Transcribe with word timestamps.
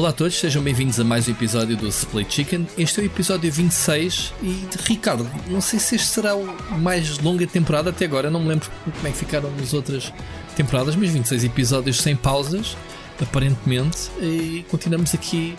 Olá 0.00 0.08
a 0.08 0.12
todos, 0.12 0.34
sejam 0.34 0.62
bem-vindos 0.62 0.98
a 0.98 1.04
mais 1.04 1.28
um 1.28 1.32
episódio 1.32 1.76
do 1.76 1.86
Split 1.88 2.32
Chicken. 2.32 2.66
Este 2.78 3.00
é 3.00 3.02
o 3.02 3.06
episódio 3.06 3.52
26 3.52 4.32
e, 4.42 4.66
Ricardo, 4.88 5.30
não 5.46 5.60
sei 5.60 5.78
se 5.78 5.94
este 5.94 6.06
será 6.06 6.34
o 6.34 6.46
mais 6.78 7.18
longa 7.18 7.46
temporada 7.46 7.90
até 7.90 8.06
agora, 8.06 8.30
não 8.30 8.40
me 8.40 8.48
lembro 8.48 8.70
como 8.82 9.06
é 9.06 9.10
que 9.10 9.18
ficaram 9.18 9.52
as 9.62 9.74
outras 9.74 10.10
temporadas, 10.56 10.96
mas 10.96 11.10
26 11.10 11.44
episódios 11.44 11.98
sem 11.98 12.16
pausas, 12.16 12.78
aparentemente, 13.20 14.10
e 14.22 14.64
continuamos 14.70 15.14
aqui 15.14 15.54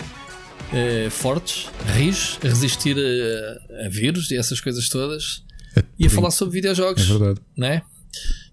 uh, 0.73 1.12
fortes, 1.12 1.70
rijos, 1.94 2.39
a 2.44 2.48
resistir 2.48 2.98
a, 2.98 3.86
a, 3.86 3.89
vírus 3.89 4.32
e 4.32 4.38
essas 4.38 4.60
coisas 4.60 4.89
todas 4.89 5.43
é, 5.76 5.84
e 6.00 6.07
a 6.07 6.10
falar 6.10 6.32
sobre 6.32 6.56
videojogos. 6.56 7.04
É 7.04 7.06
verdade. 7.06 7.39
Né? 7.56 7.84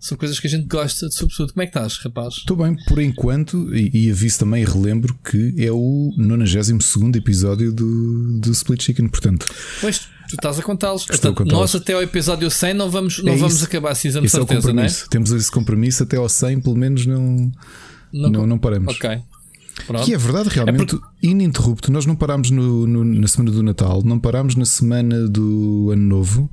São 0.01 0.17
coisas 0.17 0.39
que 0.39 0.47
a 0.47 0.51
gente 0.51 0.67
gosta, 0.67 1.09
sobretudo. 1.11 1.53
Como 1.53 1.63
é 1.63 1.67
que 1.67 1.77
estás, 1.77 1.99
rapaz? 1.99 2.35
Estou 2.35 2.57
bem, 2.57 2.77
por 2.87 3.01
enquanto, 3.01 3.75
e, 3.75 4.07
e 4.07 4.11
aviso 4.11 4.39
também 4.39 4.63
e 4.63 4.65
relembro 4.65 5.19
que 5.29 5.55
é 5.59 5.73
o 5.73 6.15
92 6.17 7.17
episódio 7.17 7.73
do, 7.73 8.39
do 8.39 8.53
Split 8.53 8.83
Chicken, 8.83 9.09
portanto. 9.09 9.47
Pois, 9.81 9.99
tu 10.29 10.35
estás 10.35 10.59
a 10.59 10.63
contá-los. 10.63 11.05
Portanto, 11.05 11.45
nós 11.45 11.75
até 11.75 11.95
ao 11.95 12.03
episódio 12.03 12.51
100 12.51 12.75
não 12.75 12.91
vamos, 12.91 13.19
não 13.23 13.33
é 13.33 13.37
vamos 13.37 13.63
acabar 13.63 13.91
a 13.91 13.95
season 13.95 14.23
de 14.23 14.29
certeza, 14.29 14.71
é 14.71 14.73
não 14.73 14.83
é? 14.85 14.89
Temos 15.11 15.33
esse 15.33 15.51
compromisso 15.51 16.05
até 16.05 16.17
ao 16.17 16.29
100, 16.29 16.61
pelo 16.61 16.77
menos 16.77 17.05
não, 17.05 17.53
não, 18.13 18.31
não, 18.31 18.47
não 18.47 18.59
paramos. 18.59 18.95
Ok. 18.95 19.21
Pronto. 19.87 20.05
Que 20.05 20.15
é 20.15 20.19
verdade, 20.19 20.49
realmente, 20.49 20.95
é 20.95 20.99
porque... 20.99 21.07
ininterrupto. 21.23 21.93
Nós 21.93 22.05
não 22.05 22.17
parámos 22.17 22.51
no, 22.51 22.87
no, 22.87 23.05
na 23.05 23.29
semana 23.29 23.51
do 23.51 23.63
Natal, 23.63 24.03
não 24.05 24.19
parámos 24.19 24.57
na 24.57 24.65
semana 24.65 25.29
do 25.29 25.91
Ano 25.93 26.03
Novo. 26.03 26.51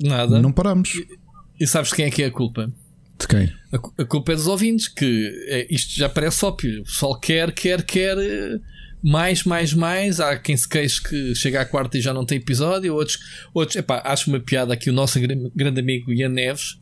Nada. 0.00 0.40
Não 0.40 0.52
parámos. 0.52 0.94
E 0.94 1.21
sabes 1.66 1.90
de 1.90 1.96
quem 1.96 2.04
é 2.06 2.10
que 2.10 2.22
é 2.22 2.26
a 2.26 2.30
culpa? 2.30 2.72
De 3.18 3.26
quem? 3.26 3.52
A, 3.72 4.02
a 4.02 4.04
culpa 4.04 4.32
é 4.32 4.36
dos 4.36 4.46
ouvintes, 4.46 4.88
que 4.88 5.30
é, 5.48 5.66
isto 5.72 5.94
já 5.96 6.08
parece 6.08 6.44
óbvio. 6.44 6.80
O 6.80 6.84
pessoal 6.84 7.18
quer, 7.18 7.52
quer, 7.52 7.82
quer 7.82 8.18
eh, 8.18 8.58
mais, 9.02 9.44
mais, 9.44 9.72
mais. 9.72 10.20
Há 10.20 10.36
quem 10.36 10.56
se 10.56 10.68
queixe 10.68 11.02
que 11.02 11.34
chega 11.34 11.60
à 11.60 11.64
quarta 11.64 11.98
e 11.98 12.00
já 12.00 12.12
não 12.12 12.24
tem 12.24 12.38
episódio. 12.38 12.94
Outros, 12.94 13.18
outros 13.54 13.76
epá, 13.76 14.02
acho 14.04 14.30
uma 14.30 14.40
piada 14.40 14.72
aqui 14.74 14.90
o 14.90 14.92
nosso 14.92 15.18
grande 15.54 15.80
amigo 15.80 16.12
Ian 16.12 16.30
Neves, 16.30 16.78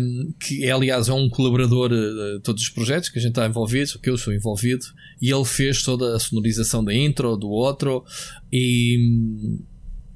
um, 0.00 0.32
que 0.38 0.64
é, 0.64 0.70
aliás 0.70 1.08
é 1.08 1.12
um 1.12 1.28
colaborador 1.28 1.90
de 1.90 2.40
todos 2.42 2.62
os 2.62 2.68
projetos 2.68 3.08
que 3.08 3.18
a 3.18 3.22
gente 3.22 3.32
está 3.32 3.46
envolvido, 3.46 3.98
que 3.98 4.08
eu 4.08 4.16
sou 4.16 4.32
envolvido, 4.32 4.84
e 5.20 5.30
ele 5.30 5.44
fez 5.44 5.82
toda 5.82 6.14
a 6.14 6.18
sonorização 6.18 6.84
da 6.84 6.94
intro, 6.94 7.36
do 7.36 7.48
outro, 7.48 8.04
e 8.52 9.58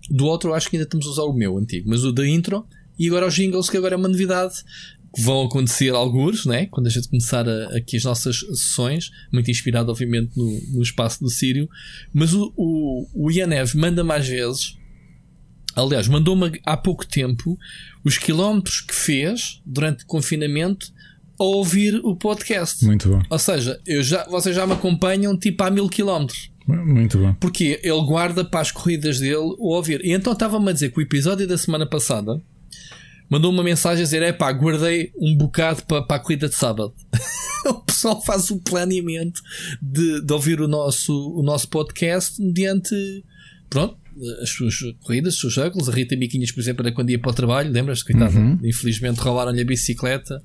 do 0.09 0.27
outro 0.27 0.55
acho 0.55 0.69
que 0.71 0.77
ainda 0.77 0.85
estamos 0.85 1.07
a 1.07 1.11
usar 1.11 1.23
o 1.25 1.33
meu 1.33 1.59
antigo, 1.59 1.89
mas 1.89 2.05
o 2.05 2.13
da 2.13 2.27
intro 2.27 2.65
e 3.01 3.09
agora 3.09 3.27
os 3.27 3.35
jingles, 3.35 3.71
que 3.71 3.79
agora 3.79 3.95
é 3.95 3.97
uma 3.97 4.09
novidade, 4.09 4.57
que 5.17 5.23
vão 5.23 5.47
acontecer 5.47 5.89
alguns, 5.89 6.45
né? 6.45 6.67
quando 6.67 6.87
a 6.87 6.91
gente 6.91 7.09
começar 7.09 7.49
a, 7.49 7.79
aqui 7.79 7.97
as 7.97 8.05
nossas 8.05 8.41
sessões, 8.41 9.11
muito 9.33 9.51
inspirado, 9.51 9.91
obviamente, 9.91 10.33
no, 10.37 10.61
no 10.75 10.83
espaço 10.83 11.19
do 11.25 11.31
Sírio. 11.31 11.67
Mas 12.13 12.35
o, 12.35 12.53
o, 12.55 13.07
o 13.15 13.31
Ianev 13.31 13.75
manda 13.75 14.05
mais 14.05 14.29
vezes. 14.29 14.77
Aliás, 15.75 16.09
mandou-me 16.09 16.61
há 16.63 16.77
pouco 16.77 17.07
tempo 17.07 17.59
os 18.05 18.19
quilómetros 18.19 18.83
que 18.83 18.95
fez 18.95 19.63
durante 19.65 20.05
o 20.05 20.07
confinamento 20.07 20.93
a 21.39 21.45
ouvir 21.45 21.99
o 22.05 22.15
podcast. 22.15 22.85
Muito 22.85 23.09
bom. 23.09 23.23
Ou 23.31 23.39
seja, 23.39 23.81
eu 23.87 24.03
já, 24.03 24.27
vocês 24.29 24.55
já 24.55 24.67
me 24.67 24.75
acompanham 24.75 25.39
tipo 25.39 25.65
a 25.65 25.71
mil 25.71 25.89
quilómetros. 25.89 26.51
Muito 26.67 27.17
bom. 27.17 27.33
Porque 27.41 27.81
ele 27.83 28.03
guarda 28.03 28.45
para 28.45 28.61
as 28.61 28.71
corridas 28.71 29.19
dele 29.19 29.37
o 29.37 29.75
ouvir. 29.75 30.05
E 30.05 30.13
então 30.13 30.35
estava-me 30.35 30.69
a 30.69 30.73
dizer 30.73 30.93
que 30.93 30.99
o 30.99 31.03
episódio 31.03 31.49
da 31.49 31.57
semana 31.57 31.87
passada 31.87 32.43
mandou 33.31 33.53
uma 33.53 33.63
mensagem 33.63 34.03
a 34.03 34.05
dizer: 34.05 34.23
é 34.23 34.33
pá, 34.33 34.53
guardei 34.53 35.13
um 35.17 35.37
bocado 35.37 35.85
para, 35.85 36.03
para 36.03 36.17
a 36.17 36.21
corrida 36.21 36.49
de 36.49 36.55
sábado. 36.57 36.93
o 37.67 37.75
pessoal 37.83 38.21
faz 38.23 38.51
o 38.51 38.59
planeamento 38.59 39.41
de, 39.81 40.21
de 40.21 40.33
ouvir 40.33 40.61
o 40.61 40.67
nosso, 40.67 41.13
o 41.35 41.43
nosso 41.43 41.69
podcast 41.69 42.43
mediante, 42.43 43.25
pronto, 43.71 43.97
as 44.43 44.51
suas 44.51 44.75
corridas, 45.05 45.35
os 45.35 45.41
seus 45.41 45.53
jogos. 45.55 45.89
A 45.89 45.93
Rita 45.93 46.17
Miquinhas, 46.17 46.51
por 46.51 46.61
exemplo, 46.61 46.85
era 46.85 46.95
quando 46.95 47.11
ia 47.11 47.19
para 47.19 47.31
o 47.31 47.35
trabalho, 47.35 47.71
lembras-te? 47.71 48.13
Uhum. 48.13 48.59
Infelizmente 48.65 49.19
roubaram-lhe 49.19 49.61
a 49.61 49.65
bicicleta. 49.65 50.43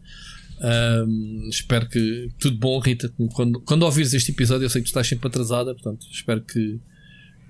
Um, 0.58 1.50
espero 1.50 1.90
que 1.90 2.30
tudo 2.40 2.58
bom, 2.58 2.80
Rita. 2.80 3.12
Quando, 3.34 3.59
quando 3.62 3.84
ouvires 3.84 4.14
este 4.14 4.32
episódio, 4.32 4.66
eu 4.66 4.70
sei 4.70 4.82
que 4.82 4.86
tu 4.86 4.90
estás 4.90 5.08
sempre 5.08 5.28
atrasada, 5.28 5.74
portanto, 5.74 6.06
espero 6.12 6.42
que, 6.42 6.80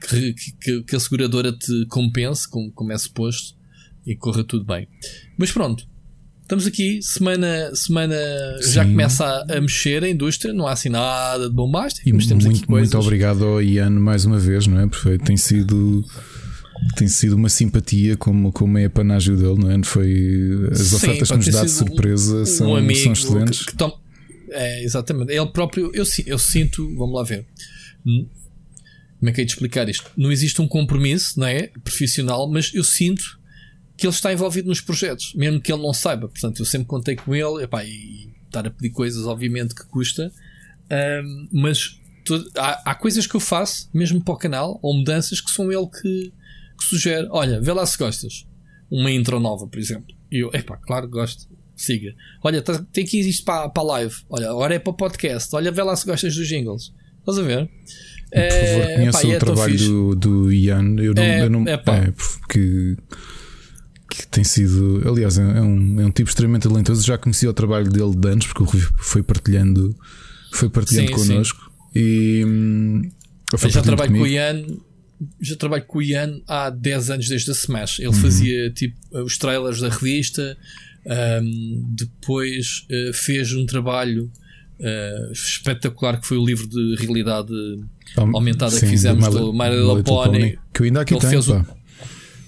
que, 0.07 0.33
que, 0.61 0.83
que 0.83 0.95
a 0.95 0.99
seguradora 0.99 1.51
te 1.51 1.85
compense, 1.87 2.49
como, 2.49 2.71
como 2.71 2.91
é 2.91 2.97
suposto 2.97 3.55
e 4.05 4.15
corra 4.15 4.43
tudo 4.43 4.63
bem. 4.63 4.87
Mas 5.37 5.51
pronto, 5.51 5.87
estamos 6.41 6.67
aqui, 6.67 7.01
semana, 7.01 7.73
semana 7.73 8.15
já 8.61 8.85
começa 8.85 9.25
a, 9.25 9.57
a, 9.57 9.61
mexer 9.61 10.03
a 10.03 10.09
indústria, 10.09 10.53
não 10.53 10.67
há 10.67 10.73
assim 10.73 10.89
nada 10.89 11.49
de 11.49 11.55
bombástico, 11.55 12.07
e 12.07 12.13
mas 12.13 12.27
temos 12.27 12.45
muito, 12.45 12.57
aqui 12.57 12.67
coisas. 12.67 12.93
Muito 12.93 13.05
obrigado 13.05 13.43
ao 13.43 13.61
Ian 13.61 13.89
mais 13.89 14.25
uma 14.25 14.37
vez, 14.37 14.67
não 14.67 14.79
é? 14.79 14.87
Perfeito, 14.87 15.25
tem 15.25 15.37
sido. 15.37 16.03
Tem 16.97 17.07
sido 17.07 17.37
uma 17.37 17.47
simpatia 17.47 18.17
como, 18.17 18.51
como 18.51 18.77
é 18.77 18.85
a 18.85 18.89
panágio 18.89 19.37
dele, 19.37 19.57
não 19.57 19.71
é? 19.71 19.81
Foi, 19.81 20.69
as 20.71 20.79
Sim, 20.79 20.95
ofertas 20.97 21.31
que 21.31 21.37
nos 21.37 21.47
dá 21.47 21.63
de 21.63 21.71
surpresa 21.71 22.41
um, 22.41 22.45
são, 22.45 22.73
um 22.73 22.95
são 22.95 23.13
excelentes. 23.13 23.65
Que, 23.65 23.77
que 23.77 23.93
é, 24.51 24.83
exatamente. 24.83 25.31
Ele 25.31 25.47
próprio, 25.47 25.89
eu, 25.93 26.03
eu 26.25 26.37
sinto, 26.37 26.85
vamos 26.97 27.15
lá 27.15 27.23
ver. 27.23 27.45
Hum, 28.05 28.27
como 29.19 29.29
é 29.29 29.33
que 29.33 29.41
é 29.41 29.45
de 29.45 29.51
explicar 29.51 29.87
isto? 29.87 30.11
Não 30.17 30.31
existe 30.31 30.61
um 30.61 30.67
compromisso, 30.67 31.39
não 31.39 31.47
é? 31.47 31.71
Profissional, 31.83 32.47
mas 32.51 32.71
eu 32.73 32.83
sinto 32.83 33.39
que 33.97 34.05
ele 34.05 34.13
está 34.13 34.31
envolvido 34.33 34.67
nos 34.67 34.81
projetos, 34.81 35.33
mesmo 35.35 35.61
que 35.61 35.71
ele 35.71 35.81
não 35.81 35.93
saiba. 35.93 36.27
Portanto, 36.27 36.59
eu 36.59 36.65
sempre 36.65 36.87
contei 36.87 37.15
com 37.15 37.33
ele 37.33 37.63
epá, 37.63 37.83
e 37.83 38.29
estar 38.45 38.67
a 38.67 38.69
pedir 38.69 38.89
coisas, 38.91 39.25
obviamente, 39.25 39.73
que 39.73 39.85
custa, 39.85 40.31
um, 41.23 41.47
mas 41.51 41.99
há, 42.57 42.91
há, 42.91 42.95
coisas 42.95 43.25
que 43.25 43.35
eu 43.35 43.39
faço, 43.39 43.89
mesmo 43.93 44.23
para 44.23 44.33
o 44.33 44.37
canal, 44.37 44.79
ou 44.81 44.95
mudanças 44.95 45.39
que 45.39 45.51
são 45.51 45.71
ele 45.71 45.87
que, 45.87 46.33
que 46.77 46.83
sugere. 46.83 47.27
Olha, 47.31 47.61
vê 47.61 47.71
lá 47.71 47.85
se 47.85 47.97
gostas. 47.97 48.45
Uma 48.89 49.11
intro 49.11 49.39
nova, 49.39 49.67
por 49.67 49.79
exemplo. 49.79 50.15
E 50.31 50.39
eu, 50.39 50.49
epá, 50.53 50.77
claro 50.77 51.07
que 51.07 51.13
gosto. 51.13 51.47
Siga. 51.75 52.13
Olha, 52.43 52.61
tá, 52.61 52.85
tem 52.93 53.05
que 53.05 53.19
ir 53.19 53.27
isto 53.27 53.43
para, 53.43 53.67
para 53.69 53.83
a 53.83 53.85
live. 53.85 54.15
Olha, 54.29 54.49
agora 54.49 54.75
é 54.75 54.79
para 54.79 54.93
podcast. 54.93 55.53
Olha, 55.55 55.71
vê 55.71 55.83
lá 55.83 55.95
se 55.95 56.05
gostas 56.05 56.35
dos 56.35 56.47
jingles. 56.47 56.93
Estás 57.19 57.37
a 57.37 57.41
ver? 57.41 57.65
Por 57.65 58.51
favor, 58.51 58.89
é, 58.89 58.95
conheça 58.95 59.27
o 59.27 59.31
é 59.31 59.39
trabalho 59.39 59.77
do, 59.77 60.15
do 60.15 60.53
Ian. 60.53 60.95
Eu 60.99 61.13
não, 61.13 61.23
é, 61.23 61.41
eu 61.41 61.49
não, 61.49 61.67
é, 61.67 61.73
é 61.73 62.11
porque 62.11 62.97
que 64.17 64.27
tem 64.27 64.43
sido, 64.43 65.01
aliás, 65.07 65.37
é, 65.37 65.41
é 65.41 65.61
um, 65.61 66.01
é 66.01 66.05
um 66.05 66.11
tipo 66.11 66.29
extremamente 66.29 66.67
talentoso. 66.67 67.05
Já 67.05 67.17
conheci 67.17 67.47
o 67.47 67.53
trabalho 67.53 67.89
dele 67.89 68.15
de 68.15 68.27
antes, 68.29 68.47
porque 68.47 68.63
o 68.63 68.65
Rui 68.65 68.81
foi 68.97 69.21
partilhando, 69.21 69.95
foi 70.51 70.69
partilhando 70.69 71.07
sim, 71.07 71.13
connosco. 71.13 71.59
Sim. 71.93 71.99
E 71.99 72.45
hum, 72.45 73.11
eu 73.51 73.69
já 73.69 73.81
trabalho 73.81 74.09
comigo. 74.09 74.25
com 74.25 74.29
o 74.29 74.33
Ian. 74.33 74.65
Já 75.39 75.55
trabalho 75.55 75.85
com 75.85 75.99
o 75.99 76.01
Ian 76.01 76.41
há 76.47 76.69
10 76.69 77.09
anos 77.09 77.29
desde 77.29 77.49
a 77.49 77.53
Smash. 77.53 77.99
Ele 77.99 78.07
uhum. 78.07 78.13
fazia 78.13 78.69
tipo 78.71 78.97
os 79.11 79.37
trailers 79.37 79.79
da 79.79 79.89
revista, 79.89 80.57
um, 81.41 81.85
depois 81.95 82.85
uh, 82.89 83.13
fez 83.13 83.53
um 83.53 83.65
trabalho 83.65 84.29
uh, 84.79 85.31
espetacular 85.31 86.19
que 86.19 86.27
foi 86.27 86.37
o 86.37 86.45
livro 86.45 86.67
de 86.67 86.95
realidade 86.99 87.53
aumentada 88.33 88.71
sim, 88.71 88.81
que 88.81 88.87
fizemos 88.87 89.27
do 89.29 89.53
My 89.53 89.69
Little 89.69 90.03
Pony, 90.03 90.39
Pony, 90.39 90.59
que 90.73 90.81
eu 90.81 90.85
ainda 90.85 91.01
aqui 91.01 91.17
tenho, 91.17 91.31
fez 91.31 91.47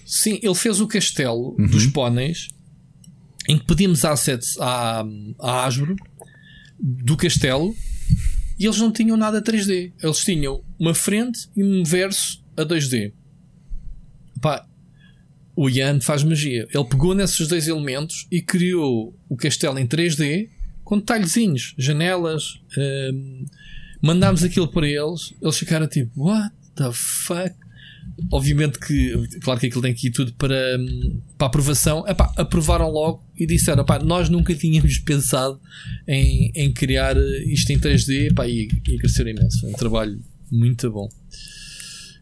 Sim, 0.08 0.40
ele 0.42 0.56
fez 0.56 0.80
o 0.80 0.88
castelo 0.88 1.54
uhum. 1.60 1.68
dos 1.68 1.86
póneis 1.88 2.48
em 3.50 3.60
que 3.60 3.66
pedimos 3.66 4.06
assets 4.06 4.58
à, 4.58 5.04
à 5.38 5.66
Asbro 5.66 5.98
do 6.80 7.18
castelo 7.18 7.76
e 8.58 8.66
eles 8.66 8.78
não 8.78 8.90
tinham 8.90 9.18
nada 9.18 9.42
3D. 9.42 9.92
Eles 10.02 10.20
tinham 10.20 10.64
uma 10.80 10.94
frente 10.94 11.50
e 11.58 11.62
um 11.62 11.84
verso 11.84 12.42
a 12.56 12.64
2D. 12.64 13.12
Pá, 14.42 14.66
o 15.54 15.70
Ian 15.70 16.00
faz 16.00 16.24
magia. 16.24 16.66
Ele 16.74 16.86
pegou 16.86 17.14
nesses 17.14 17.46
dois 17.46 17.68
elementos 17.68 18.28
e 18.32 18.42
criou 18.42 19.14
o 19.28 19.36
castelo 19.36 19.78
em 19.78 19.86
3D 19.86 20.50
com 20.86 21.00
detalhezinhos, 21.00 21.76
janelas. 21.78 22.62
Um, 22.78 23.46
mandámos 24.02 24.42
aquilo 24.42 24.70
para 24.70 24.88
eles. 24.88 25.34
Eles 25.42 25.58
ficaram 25.58 25.86
tipo, 25.86 26.12
what 26.16 26.56
the 26.76 26.92
fuck? 26.94 27.67
Obviamente 28.32 28.80
que, 28.80 29.40
claro 29.42 29.60
que 29.60 29.68
aquilo 29.68 29.82
tem 29.82 29.94
que 29.94 30.08
ir 30.08 30.12
tudo 30.12 30.34
para, 30.34 30.78
para 31.38 31.48
aprovação. 31.48 32.06
Epá, 32.08 32.32
aprovaram 32.36 32.90
logo 32.90 33.24
e 33.38 33.46
disseram: 33.46 33.84
epá, 33.84 34.00
nós 34.00 34.30
nunca 34.30 34.54
tínhamos 34.54 34.98
pensado 35.06 35.60
em, 36.08 36.52
em 36.56 36.72
criar 36.74 37.16
isto 37.46 37.72
em 37.72 37.80
3D 37.80 38.32
epá, 38.32 38.48
e, 38.48 38.68
e 38.88 39.22
imenso. 39.22 39.62
Foi 39.62 39.70
um 39.70 39.74
trabalho 39.74 40.20
muito 40.52 40.92
bom. 40.92 41.10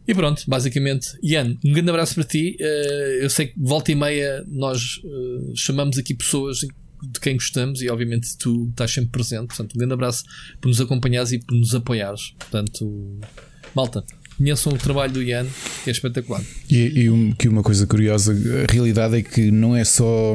E 0.07 0.13
pronto, 0.13 0.43
basicamente, 0.47 1.17
Ian, 1.23 1.57
um 1.65 1.73
grande 1.73 1.89
abraço 1.89 2.13
para 2.15 2.23
ti. 2.23 2.57
Uh, 2.59 3.23
eu 3.23 3.29
sei 3.29 3.47
que 3.47 3.53
volta 3.57 3.91
e 3.91 3.95
meia 3.95 4.45
nós 4.47 4.97
uh, 5.03 5.53
chamamos 5.55 5.97
aqui 5.97 6.13
pessoas 6.13 6.59
de 6.59 7.19
quem 7.19 7.35
gostamos 7.35 7.81
e 7.81 7.89
obviamente 7.89 8.37
tu 8.37 8.67
estás 8.69 8.91
sempre 8.91 9.11
presente. 9.11 9.47
Portanto, 9.47 9.73
um 9.73 9.79
grande 9.79 9.93
abraço 9.93 10.23
por 10.61 10.67
nos 10.67 10.79
acompanhares 10.79 11.31
e 11.31 11.39
por 11.39 11.55
nos 11.55 11.73
apoiares. 11.73 12.35
Portanto, 12.37 13.19
malta, 13.75 14.03
conheçam 14.37 14.73
o 14.73 14.77
trabalho 14.77 15.13
do 15.13 15.23
Ian, 15.23 15.45
que 15.83 15.89
é 15.89 15.91
espetacular. 15.91 16.41
E, 16.69 17.03
e 17.03 17.09
um, 17.09 17.31
que 17.31 17.47
uma 17.47 17.63
coisa 17.63 17.85
curiosa, 17.87 18.33
a 18.33 18.71
realidade 18.71 19.17
é 19.17 19.21
que 19.21 19.51
não 19.51 19.75
é 19.75 19.83
só. 19.83 20.33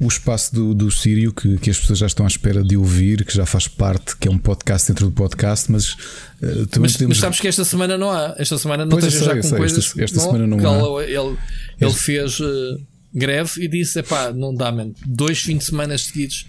o 0.00 0.06
espaço 0.06 0.54
do, 0.54 0.74
do 0.74 0.90
Sírio 0.90 1.32
que, 1.32 1.58
que 1.58 1.70
as 1.70 1.78
pessoas 1.78 1.98
já 1.98 2.06
estão 2.06 2.24
à 2.24 2.28
espera 2.28 2.62
de 2.62 2.76
ouvir, 2.76 3.24
que 3.24 3.34
já 3.34 3.46
faz 3.46 3.66
parte, 3.66 4.16
que 4.16 4.28
é 4.28 4.30
um 4.30 4.38
podcast 4.38 4.88
dentro 4.88 5.06
do 5.06 5.12
podcast, 5.12 5.70
mas 5.70 5.92
uh, 5.92 6.66
também 6.66 6.90
mas, 6.90 7.00
mas 7.00 7.18
sabes 7.18 7.40
que 7.40 7.48
esta 7.48 7.64
semana 7.64 7.98
não 7.98 8.10
há, 8.10 8.34
esta 8.38 8.58
semana 8.58 8.84
não 8.84 8.98
esteja 8.98 9.24
já 9.24 9.36
com 9.36 9.42
sei, 9.42 9.58
coisas. 9.58 9.84
Esta, 9.86 10.04
esta 10.04 10.20
semana 10.20 10.46
não 10.46 10.58
há. 10.58 11.02
Ele, 11.02 11.16
ele, 11.16 11.36
ele 11.80 11.94
fez 11.94 12.38
uh, 12.40 12.80
greve 13.12 13.64
e 13.64 13.68
disse: 13.68 14.02
pá, 14.02 14.32
não 14.32 14.54
dá, 14.54 14.70
mano, 14.70 14.94
dois 15.06 15.40
fins 15.40 15.58
de 15.58 15.64
semana 15.64 15.96
seguidos 15.96 16.46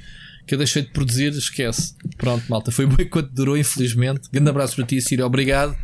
que 0.49 0.55
eu 0.55 0.57
deixei 0.57 0.81
de 0.81 0.89
produzir, 0.89 1.31
esquece. 1.33 1.93
Pronto, 2.17 2.43
malta, 2.49 2.71
foi 2.71 2.87
bem 2.87 3.07
quanto 3.07 3.31
durou, 3.31 3.55
infelizmente. 3.55 4.21
Grande 4.33 4.49
abraço 4.49 4.75
para 4.75 4.83
ti, 4.83 4.99
Sírio, 4.99 5.23
obrigado. 5.23 5.77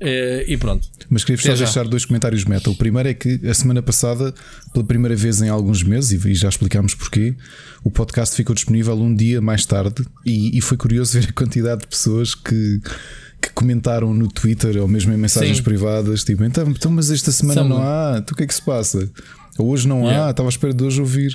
Uh, 0.00 0.44
e 0.46 0.56
pronto. 0.58 0.86
Mas 1.08 1.24
queria 1.24 1.40
só 1.40 1.54
deixar 1.54 1.88
dois 1.88 2.04
comentários 2.04 2.44
meta. 2.44 2.68
O 2.68 2.74
primeiro 2.74 3.08
é 3.08 3.14
que 3.14 3.40
a 3.48 3.54
semana 3.54 3.82
passada, 3.82 4.34
pela 4.72 4.84
primeira 4.84 5.16
vez 5.16 5.40
em 5.40 5.48
alguns 5.48 5.82
meses, 5.82 6.24
e 6.24 6.34
já 6.34 6.48
explicámos 6.48 6.94
porquê, 6.94 7.34
o 7.82 7.90
podcast 7.90 8.36
ficou 8.36 8.54
disponível 8.54 8.94
um 8.94 9.14
dia 9.14 9.40
mais 9.40 9.64
tarde 9.64 10.04
e, 10.24 10.56
e 10.56 10.60
foi 10.60 10.76
curioso 10.76 11.12
ver 11.18 11.28
a 11.30 11.32
quantidade 11.32 11.82
de 11.82 11.86
pessoas 11.86 12.34
que, 12.34 12.80
que 13.40 13.50
comentaram 13.54 14.12
no 14.12 14.28
Twitter 14.28 14.76
ou 14.76 14.86
mesmo 14.86 15.12
em 15.12 15.16
mensagens 15.16 15.58
Sim. 15.58 15.62
privadas, 15.62 16.24
tipo, 16.24 16.44
então, 16.44 16.68
então, 16.68 16.90
mas 16.90 17.10
esta 17.10 17.32
semana 17.32 17.62
São... 17.62 17.68
não 17.68 17.82
há, 17.82 18.16
então 18.18 18.34
o 18.34 18.36
que 18.36 18.44
é 18.44 18.46
que 18.46 18.54
se 18.54 18.62
passa? 18.62 19.10
Hoje 19.58 19.88
não 19.88 20.02
yeah. 20.04 20.26
há, 20.26 20.30
estava 20.30 20.48
à 20.48 20.50
espera 20.50 20.74
de 20.74 20.84
hoje 20.84 21.00
ouvir. 21.00 21.32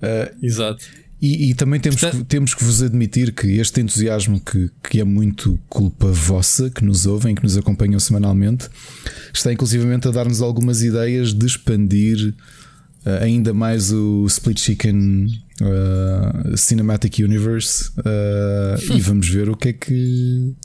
Uh, 0.00 0.44
Exato. 0.44 0.84
E, 1.22 1.50
e, 1.50 1.54
também 1.54 1.78
temos, 1.78 2.00
Portanto, 2.00 2.22
que, 2.22 2.26
temos 2.26 2.52
que 2.52 2.64
vos 2.64 2.82
admitir 2.82 3.32
que 3.32 3.46
este 3.60 3.80
entusiasmo, 3.80 4.40
que, 4.40 4.68
que 4.82 4.98
é 4.98 5.04
muito 5.04 5.56
culpa 5.68 6.08
vossa, 6.10 6.68
que 6.68 6.84
nos 6.84 7.06
ouvem, 7.06 7.32
que 7.32 7.44
nos 7.44 7.56
acompanham 7.56 8.00
semanalmente, 8.00 8.68
está 9.32 9.52
inclusivamente 9.52 10.08
a 10.08 10.10
dar-nos 10.10 10.42
algumas 10.42 10.82
ideias 10.82 11.32
de 11.32 11.46
expandir 11.46 12.34
uh, 13.06 13.22
ainda 13.22 13.54
mais 13.54 13.92
o 13.92 14.26
Split 14.26 14.58
Chicken 14.58 15.26
uh, 15.60 16.56
Cinematic 16.56 17.20
Universe 17.20 17.90
uh, 17.98 18.92
e 18.92 18.98
vamos 19.00 19.28
ver 19.28 19.48
o 19.48 19.56
que 19.56 19.68
é 19.68 19.72
que. 19.74 20.56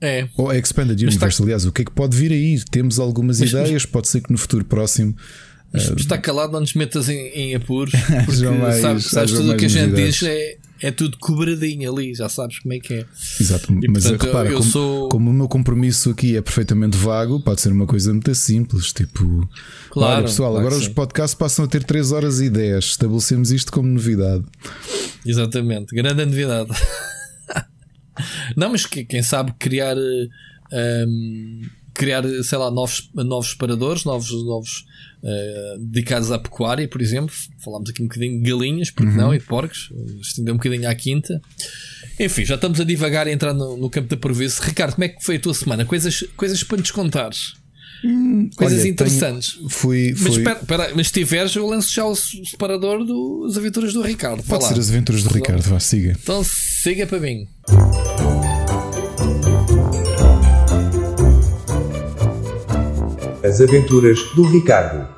É. 0.00 0.26
Ou 0.36 0.52
Expanded 0.52 1.00
Universe, 1.00 1.28
está... 1.28 1.44
aliás, 1.44 1.64
o 1.64 1.70
que 1.70 1.82
é 1.82 1.84
que 1.84 1.92
pode 1.92 2.16
vir 2.16 2.32
aí? 2.32 2.60
Temos 2.72 2.98
algumas 2.98 3.38
mas, 3.38 3.50
ideias, 3.50 3.86
pode 3.86 4.08
ser 4.08 4.20
que 4.20 4.32
no 4.32 4.38
futuro 4.38 4.64
próximo 4.64 5.14
está 5.74 6.18
calado, 6.18 6.52
não 6.52 6.60
nos 6.60 6.74
metas 6.74 7.08
em, 7.08 7.28
em 7.28 7.54
apuros. 7.54 7.92
Porque 8.26 8.46
mais, 8.46 8.80
sabes, 8.80 9.04
sabes 9.06 9.32
tudo 9.32 9.52
o 9.52 9.56
que 9.56 9.66
a 9.66 9.68
gente 9.68 9.94
diz 9.94 10.22
é, 10.22 10.56
é 10.82 10.90
tudo 10.90 11.16
cobradinho 11.18 11.92
ali, 11.92 12.14
já 12.14 12.28
sabes 12.28 12.58
como 12.58 12.74
é 12.74 12.80
que 12.80 12.94
é. 12.94 13.06
Exato, 13.40 13.72
e, 13.72 13.88
mas 13.88 14.04
portanto, 14.04 14.22
repara, 14.26 14.48
eu, 14.48 14.52
eu 14.52 14.58
como, 14.58 14.70
sou... 14.70 15.08
como, 15.08 15.30
o 15.30 15.32
meu 15.32 15.48
compromisso 15.48 16.10
aqui 16.10 16.36
é 16.36 16.40
perfeitamente 16.42 16.96
vago, 16.96 17.40
pode 17.40 17.60
ser 17.60 17.70
uma 17.70 17.86
coisa 17.86 18.12
muito 18.12 18.34
simples, 18.34 18.92
tipo, 18.92 19.48
claro, 19.90 20.14
olha 20.16 20.22
pessoal, 20.24 20.52
claro 20.52 20.66
agora 20.66 20.80
os 20.80 20.88
podcasts 20.88 21.34
passam 21.38 21.64
a 21.64 21.68
ter 21.68 21.84
3 21.84 22.12
horas 22.12 22.40
e 22.40 22.50
10, 22.50 22.84
estabelecemos 22.84 23.52
isto 23.52 23.70
como 23.70 23.88
novidade. 23.88 24.44
Exatamente, 25.24 25.94
grande 25.94 26.24
novidade. 26.24 26.70
não, 28.56 28.70
mas 28.70 28.86
quem 28.86 29.22
sabe 29.22 29.52
criar. 29.58 29.96
Um, 30.72 31.62
criar, 32.00 32.24
sei 32.42 32.56
lá, 32.56 32.70
novos, 32.70 33.10
novos 33.14 33.52
paradores, 33.52 34.06
novos, 34.06 34.32
novos 34.32 34.86
uh, 35.22 35.78
dedicados 35.78 36.32
à 36.32 36.38
pecuária, 36.38 36.88
por 36.88 37.02
exemplo. 37.02 37.34
Falámos 37.62 37.90
aqui 37.90 38.02
um 38.02 38.06
bocadinho 38.06 38.42
de 38.42 38.50
galinhas, 38.50 38.90
porque 38.90 39.10
uhum. 39.10 39.16
não, 39.16 39.34
e 39.34 39.38
porcos, 39.38 39.92
estender 40.22 40.54
um 40.54 40.56
bocadinho 40.56 40.88
à 40.88 40.94
quinta. 40.94 41.42
Enfim, 42.18 42.46
já 42.46 42.54
estamos 42.54 42.80
a 42.80 42.84
divagar 42.84 43.26
e 43.26 43.32
entrar 43.32 43.52
no, 43.52 43.76
no 43.76 43.90
campo 43.90 44.08
da 44.08 44.16
previsão. 44.16 44.64
Ricardo, 44.64 44.94
como 44.94 45.04
é 45.04 45.08
que 45.08 45.22
foi 45.22 45.36
a 45.36 45.40
tua 45.40 45.52
semana? 45.52 45.84
Coisas, 45.84 46.24
coisas 46.36 46.62
para 46.64 46.78
nos 46.78 46.90
contares. 46.90 47.52
Hum, 48.02 48.48
coisas 48.56 48.80
Olha, 48.80 48.88
interessantes. 48.88 49.56
Tenho, 49.56 49.68
fui, 49.68 50.14
fui... 50.14 50.28
Mas, 50.28 50.38
espera, 50.38 50.58
espera, 50.58 50.90
mas 50.96 51.06
se 51.08 51.12
tiveres, 51.12 51.54
eu 51.54 51.66
lanço 51.66 51.90
já 51.90 52.06
o 52.06 52.14
separador 52.16 53.04
das 53.46 53.58
aventuras 53.58 53.92
do 53.92 54.00
Ricardo. 54.00 54.42
Pode 54.42 54.64
ser 54.64 54.78
as 54.78 54.88
aventuras 54.88 55.22
do 55.22 55.28
Ricardo, 55.28 55.62
vá, 55.62 55.78
siga. 55.78 56.16
Então 56.18 56.42
siga 56.42 57.06
para 57.06 57.20
mim. 57.20 57.46
As 63.50 63.60
Aventuras 63.60 64.20
do 64.36 64.44
Ricardo. 64.44 65.08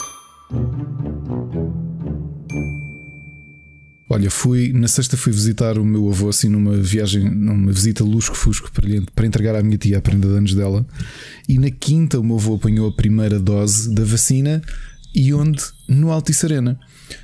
Olha, 4.08 4.30
fui 4.30 4.72
na 4.72 4.88
sexta 4.88 5.18
fui 5.18 5.34
visitar 5.34 5.76
o 5.76 5.84
meu 5.84 6.08
avô 6.08 6.30
assim 6.30 6.48
numa 6.48 6.74
viagem, 6.78 7.28
numa 7.28 7.70
visita 7.70 8.02
lusco-fusco 8.02 8.72
para, 8.72 8.88
para 9.14 9.26
entregar 9.26 9.54
à 9.54 9.62
minha 9.62 9.76
tia 9.76 9.98
a 9.98 10.00
prenda 10.00 10.28
de 10.28 10.34
anos 10.34 10.54
dela. 10.54 10.86
E 11.46 11.58
na 11.58 11.70
quinta 11.70 12.18
o 12.18 12.24
meu 12.24 12.36
avô 12.36 12.54
apanhou 12.54 12.88
a 12.88 12.92
primeira 12.92 13.38
dose 13.38 13.94
da 13.94 14.02
vacina 14.02 14.62
e 15.14 15.34
onde? 15.34 15.62
No 15.86 16.10
Altice 16.10 16.46
Arena. 16.46 16.80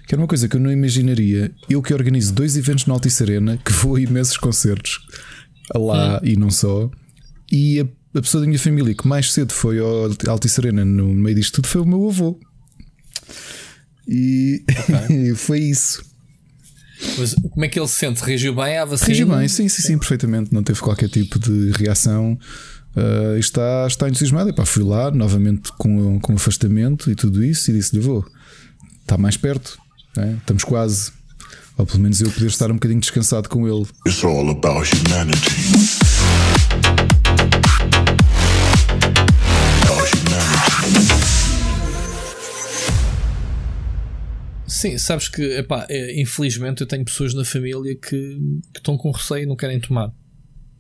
Que 0.07 0.15
era 0.15 0.21
uma 0.21 0.29
coisa 0.29 0.47
que 0.47 0.57
eu 0.57 0.61
não 0.61 0.71
imaginaria. 0.71 1.51
Eu 1.71 1.81
que 1.81 1.95
organizo 1.95 2.35
dois 2.35 2.55
eventos 2.55 2.85
no 2.85 2.93
Altice 2.93 3.23
Arena, 3.23 3.57
que 3.57 3.73
vou 3.73 3.97
a 3.97 4.01
imensos 4.03 4.37
concertos 4.37 5.01
lá 5.75 6.21
hum. 6.23 6.27
e 6.27 6.37
não 6.37 6.51
só. 6.51 6.91
E 7.51 7.81
a 7.81 7.87
a 8.15 8.21
pessoa 8.23 8.41
da 8.41 8.47
minha 8.47 8.59
família 8.59 8.95
que 8.95 9.07
mais 9.07 9.33
cedo 9.33 9.53
foi 9.53 9.79
ao 9.79 10.11
Altice 10.29 10.61
Arena 10.61 10.85
no 10.85 11.07
meio 11.09 11.37
disto 11.37 11.55
tudo 11.57 11.69
foi 11.69 11.81
o 11.81 11.87
meu 11.87 12.09
avô. 12.09 12.39
E 14.07 14.65
okay. 14.71 15.35
foi 15.37 15.61
isso. 15.61 16.03
Mas 17.19 17.35
como 17.35 17.65
é 17.65 17.69
que 17.69 17.79
ele 17.79 17.87
se 17.87 17.99
sente? 17.99 18.23
Reagiu 18.25 18.55
bem 18.55 18.79
à 18.79 18.85
vacina? 18.85 19.07
Reagiu 19.07 19.29
bem, 19.29 19.47
sim, 19.47 19.69
sim, 19.69 19.83
sim, 19.83 19.99
perfeitamente. 19.99 20.53
Não 20.53 20.63
teve 20.63 20.81
qualquer 20.81 21.09
tipo 21.09 21.39
de 21.39 21.71
reação. 21.73 22.39
Uh, 22.97 23.39
está, 23.39 23.87
está 23.87 24.09
entusiasmado. 24.09 24.51
Epá, 24.51 24.65
fui 24.65 24.83
lá 24.83 25.11
novamente 25.11 25.71
com, 25.79 26.19
com 26.19 26.35
afastamento 26.35 27.11
e 27.11 27.15
tudo 27.15 27.45
isso 27.45 27.71
e 27.71 27.75
disse-lhe: 27.75 28.01
vou, 28.01 28.25
está 29.03 29.17
mais 29.17 29.37
perto, 29.37 29.79
né? 30.17 30.37
estamos 30.41 30.65
quase. 30.65 31.13
Ou 31.77 31.87
pelo 31.87 32.01
menos 32.01 32.21
eu 32.21 32.31
poder 32.31 32.47
estar 32.47 32.71
um 32.73 32.75
bocadinho 32.75 33.01
descansado 33.01 33.49
com 33.49 33.69
ele. 33.69 33.87
It's 34.05 34.25
all 34.25 34.51
about 34.51 34.89
humanity. 34.93 36.08
Sim, 44.69 44.99
sabes 44.99 45.29
que, 45.29 45.43
epá, 45.43 45.87
é, 45.89 46.21
infelizmente 46.21 46.83
eu 46.83 46.87
tenho 46.87 47.05
pessoas 47.05 47.33
na 47.33 47.45
família 47.45 47.97
que, 47.97 48.39
que 48.73 48.79
estão 48.79 48.99
com 48.99 49.11
receio 49.11 49.45
e 49.45 49.47
não 49.47 49.57
querem 49.57 49.81
tomar. 49.81 50.13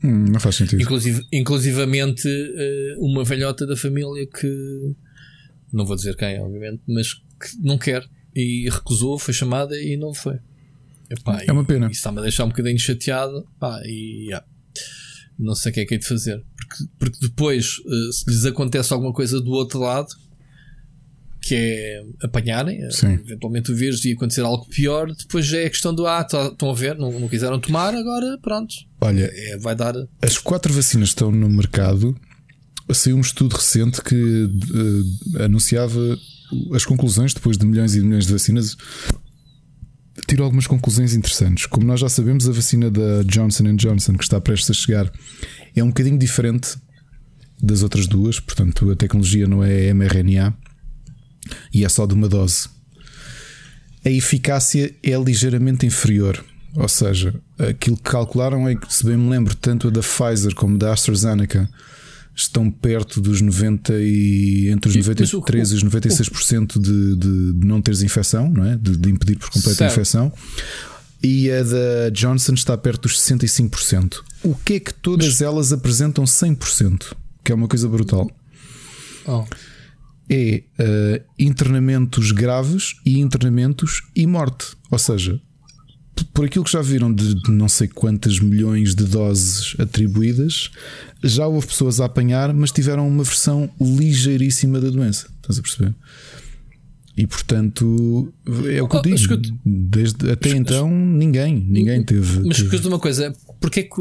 Hum, 0.05 0.27
não 0.31 0.39
faz 0.39 0.57
sentido. 0.57 0.81
Inclusive, 0.81 1.27
inclusivamente 1.33 2.29
eh, 2.29 2.97
uma 2.99 3.25
velhota 3.25 3.67
da 3.67 3.77
família 3.77 4.27
que 4.27 4.95
não 5.73 5.85
vou 5.85 5.97
dizer 5.97 6.15
quem, 6.17 6.39
obviamente, 6.39 6.83
mas 6.87 7.15
que 7.15 7.59
não 7.61 7.79
quer 7.79 8.07
e 8.35 8.69
recusou, 8.71 9.19
foi 9.19 9.35
chamada 9.35 9.77
e 9.81 9.97
não 9.97 10.15
foi. 10.15 10.39
Epá, 11.11 11.43
é 11.43 11.51
uma 11.51 11.65
pena. 11.65 11.87
Isso 11.87 11.97
está-me 11.97 12.19
a 12.19 12.23
deixar 12.23 12.45
um 12.45 12.49
bocadinho 12.49 12.79
chateado. 12.79 13.47
Pá, 13.59 13.81
e 13.85 14.27
yeah, 14.27 14.47
não 15.39 15.55
sei 15.55 15.73
o 15.73 15.75
que 15.75 15.81
é 15.81 15.85
que 15.87 15.95
é 15.95 15.99
de 15.99 16.07
fazer. 16.07 16.45
Porque, 16.57 16.85
porque 16.99 17.19
depois, 17.27 17.77
eh, 17.87 18.13
se 18.13 18.31
lhes 18.31 18.45
acontece 18.45 18.93
alguma 18.93 19.13
coisa 19.13 19.41
do 19.41 19.51
outro 19.51 19.81
lado, 19.81 20.09
que 21.41 21.55
é 21.55 22.03
apanharem, 22.23 22.83
eh, 22.83 22.91
Sim. 22.91 23.13
eventualmente 23.13 23.71
o 23.71 23.75
vírus 23.75 24.05
e 24.05 24.13
acontecer 24.13 24.43
algo 24.43 24.67
pior, 24.69 25.13
depois 25.15 25.47
já 25.47 25.59
é 25.59 25.69
questão 25.69 25.95
do 25.95 26.07
ah, 26.07 26.23
tá, 26.25 26.49
estão 26.49 26.71
a 26.71 26.75
ver, 26.75 26.97
não, 26.97 27.11
não 27.19 27.29
quiseram 27.29 27.59
tomar, 27.61 27.95
agora 27.95 28.39
pronto. 28.43 28.75
Olha, 29.01 29.31
é, 29.33 29.59
vai 29.59 29.75
dar. 29.75 29.95
As 30.21 30.39
quatro 30.39 30.73
vacinas 30.73 31.11
estão 31.11 31.31
no 31.31 31.49
mercado. 31.49 32.17
Saiu 32.93 33.17
um 33.17 33.21
estudo 33.21 33.55
recente 33.55 34.03
que 34.03 34.15
uh, 34.15 35.43
anunciava 35.43 36.01
as 36.75 36.85
conclusões 36.87 37.35
depois 37.35 37.59
de 37.59 37.67
milhões 37.67 37.95
e 37.95 38.01
milhões 38.01 38.27
de 38.27 38.33
vacinas. 38.33 38.77
Tirou 40.27 40.45
algumas 40.45 40.67
conclusões 40.67 41.15
interessantes. 41.15 41.67
Como 41.67 41.87
nós 41.87 42.01
já 42.01 42.09
sabemos, 42.09 42.49
a 42.49 42.53
vacina 42.53 42.91
da 42.91 43.23
Johnson 43.25 43.77
Johnson, 43.77 44.15
que 44.15 44.25
está 44.25 44.41
prestes 44.41 44.71
a 44.71 44.75
chegar, 44.75 45.13
é 45.77 45.85
um 45.85 45.89
bocadinho 45.89 46.19
diferente 46.19 46.77
das 47.63 47.83
outras 47.83 48.07
duas, 48.07 48.41
portanto, 48.41 48.91
a 48.91 48.97
tecnologia 48.97 49.47
não 49.47 49.63
é 49.63 49.93
mRNA 49.93 50.57
e 51.73 51.85
é 51.85 51.89
só 51.89 52.07
de 52.07 52.15
uma 52.15 52.29
dose. 52.29 52.69
A 54.05 54.11
eficácia 54.11 54.95
é 55.03 55.17
ligeiramente 55.17 55.85
inferior. 55.85 56.45
Ou 56.75 56.89
seja, 56.89 57.35
aquilo 57.59 57.97
que 57.97 58.11
calcularam 58.11 58.69
é 58.69 58.75
que, 58.75 58.93
se 58.93 59.05
bem 59.05 59.17
me 59.17 59.29
lembro, 59.31 59.55
tanto 59.57 59.89
a 59.89 59.91
da 59.91 60.01
Pfizer 60.01 60.55
como 60.55 60.79
da 60.79 60.93
AstraZeneca 60.93 61.69
estão 62.35 62.71
perto 62.71 63.21
dos 63.21 63.41
90 63.41 63.95
e 63.95 64.69
entre 64.69 64.89
os 64.89 64.95
93 64.95 65.71
e 65.73 65.75
os 65.75 65.85
96% 65.85 66.81
de, 66.81 67.17
de, 67.17 67.53
de 67.53 67.67
não 67.67 67.83
teres 67.83 68.03
infecção, 68.03 68.49
não 68.49 68.65
é? 68.65 68.77
de, 68.77 68.97
de 68.97 69.11
impedir 69.11 69.37
por 69.37 69.51
completo 69.51 69.83
a 69.83 69.87
infecção. 69.89 70.33
E 71.21 71.51
a 71.51 71.65
da 71.65 72.11
Johnson 72.13 72.55
está 72.55 72.79
perto 72.79 73.03
dos 73.03 73.21
65%. 73.21 74.19
O 74.45 74.55
que 74.55 74.75
é 74.75 74.81
que 74.81 74.95
todas 74.95 75.43
elas 75.43 75.73
apresentam 75.73 76.23
100%? 76.23 77.13
Que 77.43 77.51
é 77.51 77.55
uma 77.55 77.67
coisa 77.67 77.89
brutal. 77.89 78.31
Oh 79.27 79.45
é 80.29 80.63
uh, 80.79 81.25
internamentos 81.39 82.33
graves 82.33 82.95
e 83.05 83.19
internamentos 83.19 84.03
e 84.15 84.27
morte. 84.27 84.77
Ou 84.91 84.99
seja, 84.99 85.41
por 86.33 86.45
aquilo 86.45 86.65
que 86.65 86.73
já 86.73 86.83
viram 86.83 87.13
de 87.13 87.35
não 87.49 87.69
sei 87.69 87.89
quantas 87.89 88.39
milhões 88.41 88.95
de 88.95 89.05
doses 89.05 89.75
atribuídas, 89.79 90.71
já 91.23 91.47
houve 91.47 91.67
pessoas 91.67 92.01
a 92.01 92.05
apanhar, 92.05 92.53
mas 92.53 92.73
tiveram 92.73 93.09
uma 93.09 93.25
versão 93.25 93.71
ligeiríssima 93.81 94.81
da 94.81 94.91
doença. 94.91 95.29
Estás 95.41 95.59
a 95.59 95.63
perceber? 95.63 95.95
E 97.17 97.27
portanto, 97.27 98.33
é 98.71 98.81
o 98.81 98.87
que 98.87 98.97
eu 98.97 99.01
oh, 99.01 99.03
digo. 99.03 99.43
Desde, 99.67 100.31
até 100.31 100.51
então, 100.51 100.89
ninguém, 100.89 101.55
ninguém 101.69 102.05
teve. 102.05 102.47
Mas 102.47 102.59
teve. 102.59 102.69
escuta 102.69 102.89
uma 102.89 103.01
coisa: 103.01 103.33
porque 103.61 103.81
é 103.81 103.83
que 103.83 104.01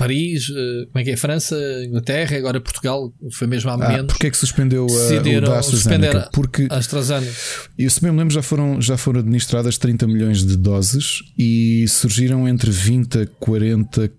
Paris, 0.00 0.48
eh, 0.48 0.86
como 0.86 0.98
é 0.98 1.04
que 1.04 1.10
é? 1.10 1.16
França, 1.16 1.54
Inglaterra, 1.84 2.34
agora 2.38 2.58
Portugal, 2.58 3.12
foi 3.32 3.46
mesmo 3.46 3.68
há 3.68 3.74
ah, 3.74 3.76
menos. 3.76 4.06
Porque 4.06 4.28
é 4.28 4.30
que 4.30 4.36
suspendeu 4.38 4.86
a, 4.86 4.86
o 4.86 5.40
da 5.42 5.58
AstraZeneca? 5.58 6.30
Porque 6.32 6.66
a 6.70 6.76
AstraZeneca. 6.76 7.30
Eu 7.78 7.90
se 7.90 8.00
bem 8.00 8.10
me 8.10 8.16
lembro, 8.16 8.32
já 8.32 8.40
foram, 8.40 8.80
já 8.80 8.96
foram 8.96 9.20
administradas 9.20 9.76
30 9.76 10.06
milhões 10.06 10.42
de 10.42 10.56
doses 10.56 11.22
e 11.38 11.84
surgiram 11.86 12.48
entre 12.48 12.70
20 12.70 13.18
a 13.18 13.26
40 13.38 14.10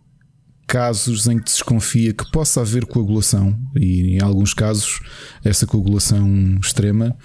casos 0.67 1.25
em 1.25 1.39
que 1.39 1.49
se 1.49 1.57
desconfia 1.57 2.13
que 2.13 2.29
possa 2.31 2.61
haver 2.61 2.85
coagulação, 2.85 3.59
e 3.75 4.17
em 4.17 4.21
alguns 4.21 4.53
casos 4.53 4.99
essa 5.43 5.65
coagulação 5.65 6.59
extrema 6.63 7.17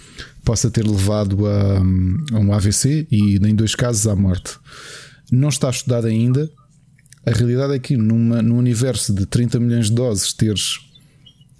possa 0.42 0.70
ter 0.70 0.86
levado 0.86 1.46
a, 1.46 1.76
a 1.78 2.38
um 2.40 2.54
AVC 2.54 3.06
e 3.10 3.36
em 3.36 3.54
dois 3.54 3.74
casos 3.74 4.06
à 4.06 4.16
morte. 4.16 4.58
Não 5.30 5.50
está 5.50 5.68
estudado 5.68 6.06
ainda. 6.06 6.50
A 7.26 7.30
realidade 7.32 7.74
é 7.74 7.78
que 7.78 7.96
numa, 7.96 8.40
num 8.40 8.56
universo 8.56 9.12
de 9.12 9.26
30 9.26 9.58
milhões 9.58 9.86
de 9.86 9.94
doses 9.94 10.32
teres 10.32 10.78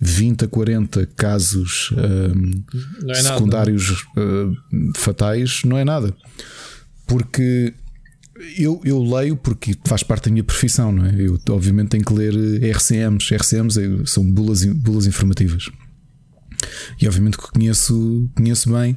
20 0.01 0.45
a 0.45 0.49
40 0.49 1.07
casos 1.17 1.91
um, 1.93 3.11
é 3.11 3.15
secundários 3.15 4.07
uh, 4.17 4.55
fatais 4.95 5.63
não 5.65 5.77
é 5.77 5.85
nada. 5.85 6.15
Porque 7.07 7.75
eu, 8.59 8.81
eu 8.85 9.03
leio 9.03 9.37
porque 9.37 9.77
faz 9.87 10.03
parte 10.03 10.27
da 10.27 10.33
minha 10.33 10.45
profissão, 10.45 10.93
não 10.93 11.07
é? 11.07 11.15
Eu 11.19 11.41
obviamente 11.51 11.91
tenho 11.91 12.05
que 12.05 12.13
ler 12.13 12.33
RCMs. 12.77 13.35
RCMs 13.35 13.81
é, 13.81 14.07
são 14.07 14.29
bulas, 14.31 14.65
bulas 14.65 15.07
informativas. 15.07 15.69
E 17.01 17.07
obviamente 17.07 17.39
que 17.39 17.51
conheço, 17.51 18.31
conheço 18.35 18.73
bem 18.73 18.95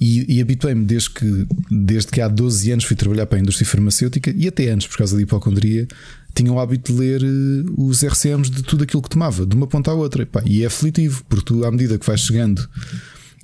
e, 0.00 0.36
e 0.36 0.40
habituei-me 0.40 0.84
desde 0.84 1.10
que, 1.10 1.46
desde 1.70 2.10
que 2.10 2.20
há 2.20 2.28
12 2.28 2.72
anos 2.72 2.84
fui 2.84 2.96
trabalhar 2.96 3.26
para 3.26 3.38
a 3.38 3.40
indústria 3.40 3.66
farmacêutica 3.66 4.32
e 4.36 4.46
até 4.46 4.68
antes, 4.68 4.86
por 4.86 4.98
causa 4.98 5.16
da 5.16 5.22
hipocondria, 5.22 5.88
tinha 6.34 6.52
o 6.52 6.60
hábito 6.60 6.92
de 6.92 6.98
ler 6.98 7.22
eh, 7.22 7.64
os 7.78 8.04
RCMs 8.04 8.50
de 8.50 8.62
tudo 8.62 8.84
aquilo 8.84 9.02
que 9.02 9.08
tomava, 9.08 9.46
de 9.46 9.56
uma 9.56 9.66
ponta 9.66 9.90
à 9.90 9.94
outra. 9.94 10.22
E, 10.22 10.26
pá, 10.26 10.42
e 10.44 10.62
é 10.62 10.66
aflitivo, 10.66 11.24
porque 11.28 11.46
tu, 11.46 11.64
à 11.64 11.70
medida 11.70 11.98
que 11.98 12.06
vais 12.06 12.20
chegando 12.20 12.68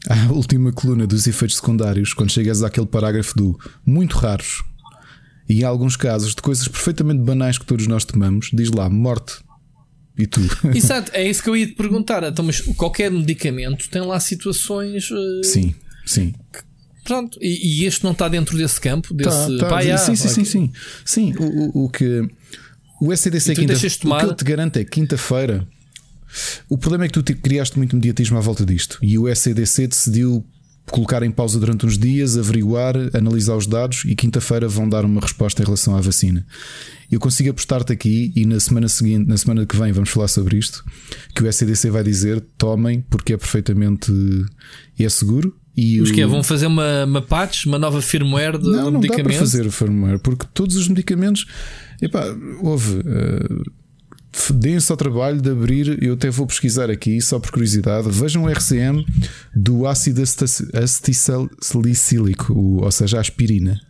à 0.08 0.28
última 0.30 0.72
coluna 0.72 1.06
dos 1.06 1.26
efeitos 1.26 1.56
secundários, 1.56 2.12
quando 2.12 2.30
chegas 2.30 2.62
àquele 2.62 2.86
parágrafo 2.86 3.34
do 3.34 3.58
muito 3.86 4.18
raros, 4.18 4.62
e 5.48 5.60
em 5.60 5.64
alguns 5.64 5.96
casos 5.96 6.34
de 6.34 6.42
coisas 6.42 6.68
perfeitamente 6.68 7.20
banais 7.20 7.56
que 7.56 7.64
todos 7.64 7.86
nós 7.86 8.04
tomamos, 8.04 8.50
diz 8.52 8.70
lá 8.70 8.88
morte. 8.90 9.36
E 10.18 10.26
tu? 10.26 10.40
Exato, 10.74 11.10
é 11.14 11.26
isso 11.26 11.42
que 11.42 11.48
eu 11.48 11.56
ia 11.56 11.66
te 11.66 11.74
perguntar. 11.74 12.22
Então, 12.22 12.44
mas 12.44 12.60
qualquer 12.60 13.10
medicamento 13.10 13.88
tem 13.88 14.02
lá 14.02 14.20
situações. 14.20 15.10
Uh... 15.10 15.42
Sim, 15.42 15.74
sim. 16.04 16.34
Pronto, 17.04 17.36
e, 17.40 17.80
e, 17.80 17.84
este 17.84 18.04
não 18.04 18.12
está 18.12 18.28
dentro 18.28 18.56
desse 18.56 18.80
campo? 18.80 19.12
Desse... 19.12 19.58
Tá, 19.58 19.68
tá. 19.68 19.98
sim, 19.98 20.14
sim, 20.14 20.28
sim, 20.28 20.44
sim. 20.44 20.72
Sim, 21.04 21.34
o, 21.36 21.44
o, 21.44 21.84
o 21.84 21.88
que. 21.88 22.28
O 23.00 23.12
SCDC 23.12 23.56
quinta, 23.56 23.74
o 23.74 24.18
que 24.18 24.24
ele 24.24 24.34
te 24.34 24.44
garante 24.44 24.78
é 24.78 24.84
quinta-feira. 24.84 25.66
O 26.68 26.78
problema 26.78 27.04
é 27.04 27.08
que 27.08 27.20
tu 27.20 27.34
criaste 27.34 27.76
muito 27.76 27.96
mediatismo 27.96 28.38
à 28.38 28.40
volta 28.40 28.64
disto 28.64 28.98
e 29.02 29.18
o 29.18 29.28
SCDC 29.28 29.88
decidiu 29.88 30.46
colocar 30.90 31.22
em 31.22 31.30
pausa 31.30 31.58
durante 31.58 31.86
uns 31.86 31.96
dias, 31.96 32.36
averiguar, 32.36 32.94
analisar 33.14 33.56
os 33.56 33.66
dados 33.66 34.04
e 34.04 34.14
quinta-feira 34.14 34.68
vão 34.68 34.88
dar 34.88 35.04
uma 35.04 35.20
resposta 35.20 35.62
em 35.62 35.64
relação 35.64 35.96
à 35.96 36.00
vacina. 36.00 36.46
Eu 37.10 37.20
consigo 37.20 37.50
apostar-te 37.50 37.92
aqui 37.92 38.32
e 38.34 38.46
na 38.46 38.58
semana 38.58 38.88
seguinte, 38.88 39.28
na 39.28 39.36
semana 39.36 39.66
que 39.66 39.76
vem, 39.76 39.92
vamos 39.92 40.10
falar 40.10 40.28
sobre 40.28 40.56
isto, 40.56 40.84
que 41.34 41.42
o 41.42 41.52
SCDC 41.52 41.90
vai 41.90 42.02
dizer 42.02 42.40
tomem 42.56 43.02
porque 43.10 43.34
é 43.34 43.36
perfeitamente 43.36 44.12
é 44.98 45.08
seguro. 45.08 45.54
E 45.76 46.00
o... 46.00 46.04
que 46.12 46.20
é? 46.20 46.26
Vão 46.26 46.42
fazer 46.42 46.66
uma, 46.66 47.04
uma 47.04 47.22
patch, 47.22 47.64
uma 47.66 47.78
nova 47.78 48.02
firmware 48.02 48.58
de 48.58 48.68
não, 48.68 48.90
não 48.90 49.00
dá 49.00 49.14
para 49.14 49.32
fazer 49.32 49.70
firmware 49.70 50.18
porque 50.18 50.46
todos 50.52 50.76
os 50.76 50.88
medicamentos, 50.88 51.46
epá, 52.00 52.24
houve. 52.60 52.96
Uh, 52.98 53.62
deem-se 54.54 54.90
ao 54.90 54.96
trabalho 54.96 55.40
de 55.40 55.50
abrir. 55.50 56.02
Eu 56.02 56.14
até 56.14 56.30
vou 56.30 56.46
pesquisar 56.46 56.90
aqui, 56.90 57.20
só 57.20 57.38
por 57.38 57.50
curiosidade. 57.50 58.08
Vejam 58.10 58.44
o 58.44 58.48
RCM 58.48 59.04
do 59.54 59.86
ácido 59.86 60.22
acetilsalicílico, 60.74 62.54
ou 62.54 62.90
seja, 62.90 63.18
a 63.18 63.20
aspirina. 63.20 63.80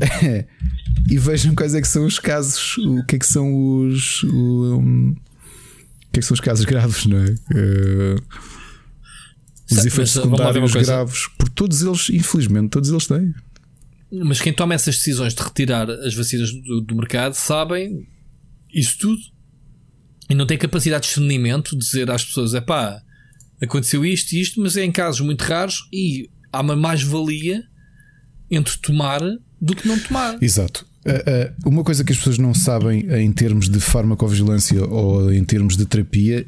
e 1.10 1.18
vejam 1.18 1.54
quais 1.54 1.74
é 1.74 1.80
que 1.80 1.88
são 1.88 2.04
os 2.04 2.18
casos, 2.18 2.76
o 2.78 3.04
que 3.04 3.16
é 3.16 3.18
que 3.18 3.26
são 3.26 3.86
os. 3.86 4.22
O, 4.24 4.78
um, 4.78 5.16
que 6.12 6.18
é 6.18 6.20
que 6.20 6.26
são 6.26 6.34
os 6.34 6.40
casos 6.40 6.64
graves, 6.66 7.06
não 7.06 7.18
é? 7.18 7.30
Uh, 7.30 8.22
os 9.70 9.84
efeitos 9.84 10.12
secundários 10.12 10.72
graves, 10.72 11.28
porque 11.36 11.52
todos 11.54 11.82
eles, 11.82 12.10
infelizmente, 12.10 12.70
todos 12.70 12.90
eles 12.90 13.06
têm. 13.06 13.34
Mas 14.10 14.40
quem 14.40 14.52
toma 14.52 14.74
essas 14.74 14.96
decisões 14.96 15.34
de 15.34 15.42
retirar 15.42 15.90
as 15.90 16.14
vacinas 16.14 16.50
do, 16.50 16.80
do 16.80 16.96
mercado 16.96 17.34
sabem 17.34 18.06
isso 18.72 18.98
tudo 18.98 19.20
e 20.30 20.34
não 20.34 20.46
tem 20.46 20.58
capacidade 20.58 21.02
de 21.02 21.08
discernimento 21.08 21.76
de 21.76 21.84
dizer 21.84 22.10
às 22.10 22.24
pessoas: 22.24 22.54
é 22.54 22.60
pá, 22.60 23.02
aconteceu 23.60 24.04
isto 24.04 24.32
e 24.32 24.40
isto, 24.40 24.60
mas 24.60 24.76
é 24.76 24.84
em 24.84 24.92
casos 24.92 25.20
muito 25.20 25.42
raros 25.42 25.88
e 25.92 26.30
há 26.52 26.60
uma 26.60 26.76
mais-valia 26.76 27.62
entre 28.50 28.78
tomar 28.78 29.20
do 29.60 29.74
que 29.74 29.86
não 29.86 29.98
tomar. 29.98 30.42
Exato. 30.42 30.86
Uh, 31.06 31.66
uh, 31.66 31.68
uma 31.68 31.84
coisa 31.84 32.04
que 32.04 32.12
as 32.12 32.18
pessoas 32.18 32.38
não 32.38 32.52
sabem 32.52 33.06
em 33.10 33.32
termos 33.32 33.68
de 33.68 33.80
farmacovigilância 33.80 34.84
ou 34.84 35.32
em 35.32 35.44
termos 35.44 35.76
de 35.76 35.86
terapia 35.86 36.46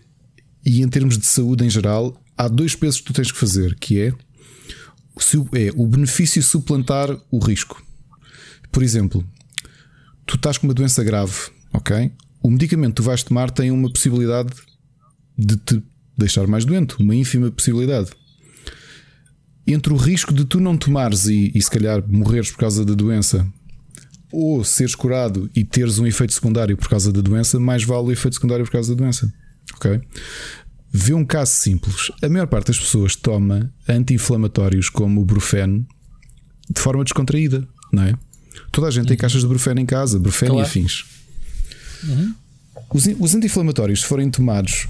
e 0.64 0.82
em 0.82 0.88
termos 0.88 1.16
de 1.16 1.26
saúde 1.26 1.64
em 1.64 1.70
geral, 1.70 2.20
há 2.40 2.48
dois 2.48 2.74
pesos 2.74 3.00
que 3.00 3.06
tu 3.06 3.12
tens 3.12 3.30
que 3.30 3.38
fazer, 3.38 3.74
que 3.76 4.00
é, 4.00 4.08
é 4.08 5.70
o 5.76 5.86
benefício 5.86 6.42
suplantar 6.42 7.08
o 7.30 7.38
risco. 7.38 7.82
Por 8.72 8.82
exemplo, 8.82 9.24
tu 10.24 10.36
estás 10.36 10.56
com 10.56 10.66
uma 10.66 10.74
doença 10.74 11.04
grave, 11.04 11.34
ok? 11.72 12.12
o 12.42 12.50
medicamento 12.50 12.90
que 12.90 12.96
tu 12.96 13.02
vais 13.02 13.22
tomar 13.22 13.50
tem 13.50 13.70
uma 13.70 13.90
possibilidade 13.90 14.50
de 15.36 15.56
te 15.56 15.82
deixar 16.16 16.46
mais 16.46 16.64
doente, 16.64 16.96
uma 16.98 17.14
ínfima 17.14 17.50
possibilidade. 17.50 18.10
Entre 19.66 19.92
o 19.92 19.96
risco 19.96 20.32
de 20.32 20.44
tu 20.44 20.58
não 20.58 20.76
tomares 20.76 21.26
e, 21.26 21.52
e 21.54 21.62
se 21.62 21.70
calhar 21.70 22.02
morreres 22.08 22.50
por 22.50 22.58
causa 22.58 22.84
da 22.84 22.94
doença, 22.94 23.46
ou 24.32 24.64
seres 24.64 24.94
curado 24.94 25.50
e 25.54 25.64
teres 25.64 25.98
um 25.98 26.06
efeito 26.06 26.32
secundário 26.32 26.76
por 26.76 26.88
causa 26.88 27.12
da 27.12 27.20
doença, 27.20 27.60
mais 27.60 27.84
vale 27.84 28.08
o 28.08 28.12
efeito 28.12 28.34
secundário 28.34 28.64
por 28.64 28.72
causa 28.72 28.94
da 28.94 29.02
doença. 29.02 29.32
Ok? 29.74 30.00
Vê 30.92 31.14
um 31.14 31.24
caso 31.24 31.52
simples. 31.52 32.10
A 32.20 32.28
maior 32.28 32.46
parte 32.46 32.68
das 32.68 32.78
pessoas 32.78 33.14
toma 33.14 33.72
anti-inflamatórios 33.88 34.88
como 34.88 35.20
o 35.20 35.24
Brufen 35.24 35.86
de 36.68 36.80
forma 36.80 37.04
descontraída, 37.04 37.66
não 37.92 38.04
é? 38.04 38.14
Toda 38.72 38.88
a 38.88 38.90
gente 38.90 39.08
tem 39.08 39.16
caixas 39.16 39.42
de 39.42 39.48
Brufen 39.48 39.74
em 39.78 39.86
casa, 39.86 40.18
Brufen 40.18 40.48
claro. 40.48 40.62
e 40.62 40.66
afins. 40.66 41.04
Uhum. 42.04 42.34
Os, 42.92 43.06
os 43.18 43.34
anti-inflamatórios, 43.34 44.00
se 44.00 44.06
forem 44.06 44.30
tomados 44.30 44.88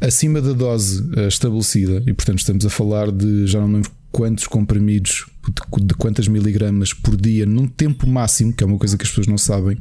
acima 0.00 0.40
da 0.40 0.52
dose 0.52 1.02
uh, 1.16 1.28
estabelecida, 1.28 2.02
e 2.06 2.12
portanto 2.12 2.38
estamos 2.38 2.66
a 2.66 2.70
falar 2.70 3.10
de 3.10 3.46
já 3.46 3.60
não 3.60 3.72
lembro 3.72 3.90
quantos 4.10 4.46
comprimidos, 4.46 5.26
de, 5.44 5.86
de 5.86 5.94
quantas 5.94 6.28
miligramas 6.28 6.92
por 6.92 7.16
dia, 7.16 7.46
num 7.46 7.66
tempo 7.66 8.06
máximo, 8.06 8.52
que 8.52 8.62
é 8.62 8.66
uma 8.66 8.78
coisa 8.78 8.96
que 8.96 9.04
as 9.04 9.08
pessoas 9.08 9.26
não 9.26 9.38
sabem, 9.38 9.78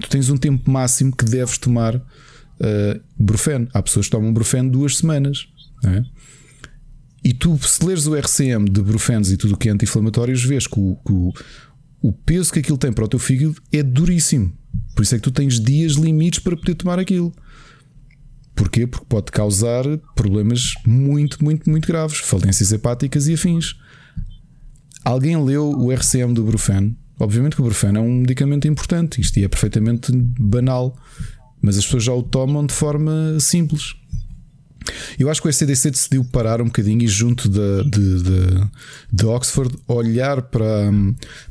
tu 0.00 0.08
tens 0.08 0.28
um 0.30 0.36
tempo 0.36 0.70
máximo 0.70 1.14
que 1.14 1.24
deves 1.24 1.58
tomar 1.58 2.00
uh, 2.60 3.00
Brufen. 3.18 3.68
Há 3.72 3.82
pessoas 3.82 4.06
que 4.06 4.12
tomam 4.12 4.32
Brufen 4.32 4.68
duas 4.68 4.98
semanas. 4.98 5.48
É? 5.84 6.02
E 7.22 7.34
tu, 7.34 7.58
se 7.58 7.84
leres 7.84 8.06
o 8.06 8.14
RCM 8.14 8.64
de 8.68 8.80
Brufens 8.80 9.30
e 9.30 9.36
tudo 9.36 9.54
o 9.54 9.56
que 9.56 9.68
é 9.68 9.72
anti-inflamatórios, 9.72 10.42
vês 10.44 10.66
que 10.66 10.78
o, 10.78 10.96
que 11.04 11.12
o, 11.12 11.32
o 12.02 12.12
peso 12.12 12.52
que 12.52 12.60
aquilo 12.60 12.78
tem 12.78 12.92
para 12.92 13.04
o 13.04 13.08
teu 13.08 13.18
fígado 13.18 13.56
é 13.72 13.82
duríssimo. 13.82 14.52
Por 14.94 15.02
isso 15.02 15.14
é 15.14 15.18
que 15.18 15.24
tu 15.24 15.30
tens 15.30 15.60
dias 15.60 15.92
limites 15.92 16.38
para 16.38 16.56
poder 16.56 16.74
tomar 16.74 16.98
aquilo. 16.98 17.32
Porquê? 18.54 18.86
Porque 18.86 19.06
pode 19.06 19.32
causar 19.32 19.84
problemas 20.14 20.74
muito, 20.86 21.42
muito, 21.44 21.68
muito 21.68 21.86
graves, 21.86 22.18
falências 22.18 22.72
hepáticas 22.72 23.26
e 23.26 23.34
afins. 23.34 23.74
Alguém 25.04 25.42
leu 25.42 25.70
o 25.70 25.92
RCM 25.92 26.34
do 26.34 26.44
Brufen? 26.44 26.96
Obviamente 27.18 27.54
que 27.54 27.62
o 27.62 27.64
Brufen 27.64 27.96
é 27.96 28.00
um 28.00 28.20
medicamento 28.20 28.66
importante, 28.66 29.20
isto 29.20 29.38
é 29.38 29.48
perfeitamente 29.48 30.10
banal, 30.12 30.96
mas 31.60 31.78
as 31.78 31.84
pessoas 31.84 32.04
já 32.04 32.12
o 32.12 32.22
tomam 32.22 32.64
de 32.66 32.74
forma 32.74 33.38
simples. 33.40 33.94
Eu 35.18 35.30
acho 35.30 35.42
que 35.42 35.48
o 35.48 35.50
SCDC 35.50 35.90
decidiu 35.90 36.24
parar 36.24 36.60
um 36.60 36.66
bocadinho 36.66 37.02
e, 37.02 37.08
junto 37.08 37.48
de, 37.48 37.84
de, 37.84 38.22
de, 38.22 38.70
de 39.12 39.26
Oxford, 39.26 39.76
olhar 39.86 40.42
para, 40.42 40.90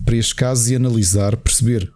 para 0.03 0.15
estes 0.15 0.33
casos 0.33 0.69
e 0.69 0.75
analisar, 0.75 1.37
perceber 1.37 1.91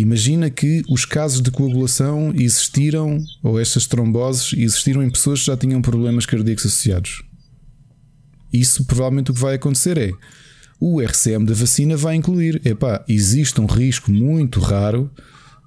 Imagina 0.00 0.48
que 0.48 0.84
os 0.88 1.04
casos 1.04 1.40
de 1.40 1.50
coagulação 1.50 2.32
existiram, 2.32 3.18
ou 3.42 3.58
estas 3.58 3.84
tromboses 3.84 4.52
existiram 4.56 5.02
em 5.02 5.10
pessoas 5.10 5.40
que 5.40 5.46
já 5.46 5.56
tinham 5.56 5.82
problemas 5.82 6.24
cardíacos 6.24 6.66
associados. 6.66 7.24
Isso 8.52 8.84
provavelmente 8.84 9.32
o 9.32 9.34
que 9.34 9.40
vai 9.40 9.56
acontecer 9.56 9.98
é 9.98 10.12
o 10.80 11.00
RCM 11.00 11.44
da 11.44 11.52
vacina 11.52 11.96
vai 11.96 12.14
incluir, 12.14 12.62
epá, 12.64 13.04
existe 13.08 13.60
um 13.60 13.66
risco 13.66 14.12
muito 14.12 14.60
raro 14.60 15.10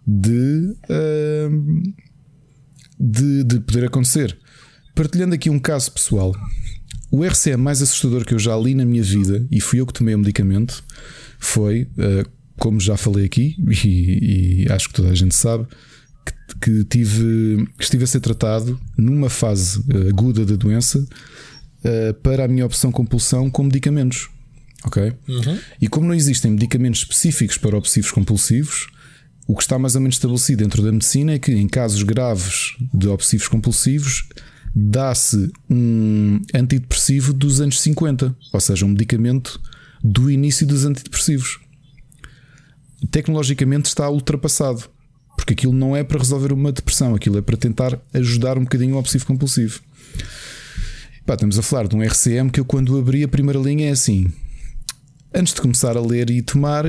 de, 0.05 0.75
uh, 0.89 1.93
de, 2.99 3.43
de 3.43 3.59
poder 3.59 3.85
acontecer. 3.85 4.37
Partilhando 4.95 5.35
aqui 5.35 5.49
um 5.49 5.59
caso 5.59 5.91
pessoal, 5.91 6.33
o 7.11 7.23
RCM 7.23 7.61
mais 7.61 7.81
assustador 7.81 8.25
que 8.25 8.33
eu 8.33 8.39
já 8.39 8.55
li 8.57 8.75
na 8.75 8.85
minha 8.85 9.03
vida, 9.03 9.45
e 9.51 9.59
fui 9.59 9.79
eu 9.79 9.85
que 9.85 9.93
tomei 9.93 10.15
o 10.15 10.19
medicamento, 10.19 10.83
foi, 11.39 11.83
uh, 11.83 12.29
como 12.57 12.79
já 12.79 12.97
falei 12.97 13.25
aqui, 13.25 13.55
e, 13.85 14.65
e, 14.65 14.71
acho 14.71 14.89
que 14.89 14.95
toda 14.95 15.09
a 15.09 15.15
gente 15.15 15.35
sabe, 15.35 15.67
que, 16.25 16.59
que, 16.59 16.83
tive, 16.85 17.67
que 17.77 17.83
estive 17.83 18.03
a 18.03 18.07
ser 18.07 18.19
tratado 18.19 18.79
numa 18.97 19.29
fase 19.29 19.83
aguda 20.09 20.45
da 20.45 20.55
doença 20.55 20.99
uh, 20.99 22.13
para 22.21 22.45
a 22.45 22.47
minha 22.47 22.65
opção 22.65 22.91
compulsão 22.91 23.49
com 23.49 23.63
medicamentos. 23.63 24.29
Ok? 24.83 25.13
Uhum. 25.27 25.59
E 25.79 25.87
como 25.87 26.07
não 26.07 26.13
existem 26.13 26.51
medicamentos 26.51 27.01
específicos 27.01 27.57
para 27.57 27.77
obsessivos 27.77 28.11
compulsivos, 28.11 28.87
o 29.51 29.55
que 29.55 29.63
está 29.63 29.77
mais 29.77 29.95
ou 29.95 30.01
menos 30.01 30.15
estabelecido 30.15 30.63
dentro 30.63 30.81
da 30.81 30.93
medicina 30.93 31.33
é 31.33 31.39
que 31.39 31.51
em 31.51 31.67
casos 31.67 32.03
graves 32.03 32.77
de 32.93 33.09
obsessivos 33.09 33.49
compulsivos 33.49 34.29
dá-se 34.73 35.51
um 35.69 36.39
antidepressivo 36.53 37.33
dos 37.33 37.59
anos 37.59 37.81
50, 37.81 38.33
ou 38.53 38.59
seja, 38.61 38.85
um 38.85 38.89
medicamento 38.89 39.61
do 40.01 40.31
início 40.31 40.65
dos 40.65 40.85
antidepressivos. 40.85 41.59
Tecnologicamente 43.11 43.89
está 43.89 44.09
ultrapassado, 44.09 44.85
porque 45.35 45.51
aquilo 45.51 45.73
não 45.73 45.97
é 45.97 46.01
para 46.01 46.19
resolver 46.19 46.53
uma 46.53 46.71
depressão, 46.71 47.13
aquilo 47.13 47.37
é 47.37 47.41
para 47.41 47.57
tentar 47.57 47.99
ajudar 48.13 48.57
um 48.57 48.63
bocadinho 48.63 48.95
o 48.95 48.99
obsessivo 48.99 49.25
compulsivo. 49.25 49.81
Pá, 51.25 51.33
estamos 51.33 51.59
a 51.59 51.61
falar 51.61 51.89
de 51.89 51.95
um 51.97 52.01
RCM 52.01 52.49
que 52.49 52.61
eu, 52.61 52.65
quando 52.65 52.97
abri 52.97 53.21
a 53.21 53.27
primeira 53.27 53.59
linha, 53.59 53.89
é 53.89 53.91
assim: 53.91 54.31
antes 55.33 55.53
de 55.53 55.59
começar 55.59 55.97
a 55.97 56.01
ler 56.01 56.29
e 56.29 56.41
tomar, 56.41 56.85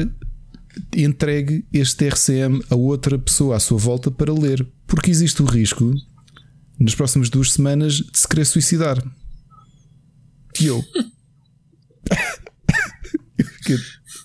entregue 0.96 1.64
este 1.72 2.08
RCM 2.08 2.62
a 2.70 2.74
outra 2.74 3.18
pessoa 3.18 3.56
à 3.56 3.60
sua 3.60 3.78
volta 3.78 4.10
para 4.10 4.32
ler, 4.32 4.66
porque 4.86 5.10
existe 5.10 5.42
o 5.42 5.46
risco 5.46 5.94
nas 6.78 6.94
próximas 6.94 7.28
duas 7.28 7.52
semanas 7.52 7.94
de 7.94 8.18
se 8.18 8.26
querer 8.26 8.44
suicidar. 8.44 9.02
E 10.60 10.66
eu. 10.66 10.84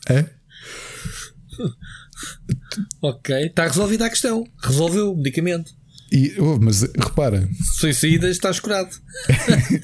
é? 0.09 0.29
Ok, 3.01 3.35
está 3.45 3.67
resolvida 3.67 4.05
a 4.05 4.09
questão. 4.09 4.43
Resolveu 4.61 5.13
o 5.13 5.17
medicamento. 5.17 5.71
E, 6.11 6.35
oh, 6.39 6.57
mas 6.59 6.81
repara, 6.81 7.49
suicida 7.77 8.29
estás 8.29 8.59
curado. 8.59 8.89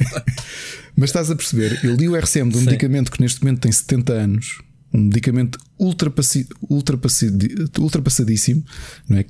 mas 0.96 1.10
estás 1.10 1.30
a 1.30 1.36
perceber? 1.36 1.84
Eu 1.84 1.96
li 1.96 2.08
o 2.08 2.16
RCM 2.16 2.50
de 2.50 2.58
um 2.58 2.60
Sim. 2.62 2.66
medicamento 2.66 3.12
que 3.12 3.22
neste 3.22 3.44
momento 3.44 3.62
tem 3.62 3.72
70 3.72 4.14
anos, 4.14 4.62
um 4.94 5.02
medicamento 5.02 5.58
ultrapassi, 5.80 6.48
ultrapassadíssimo, 6.70 8.64
não 9.10 9.18
é? 9.18 9.26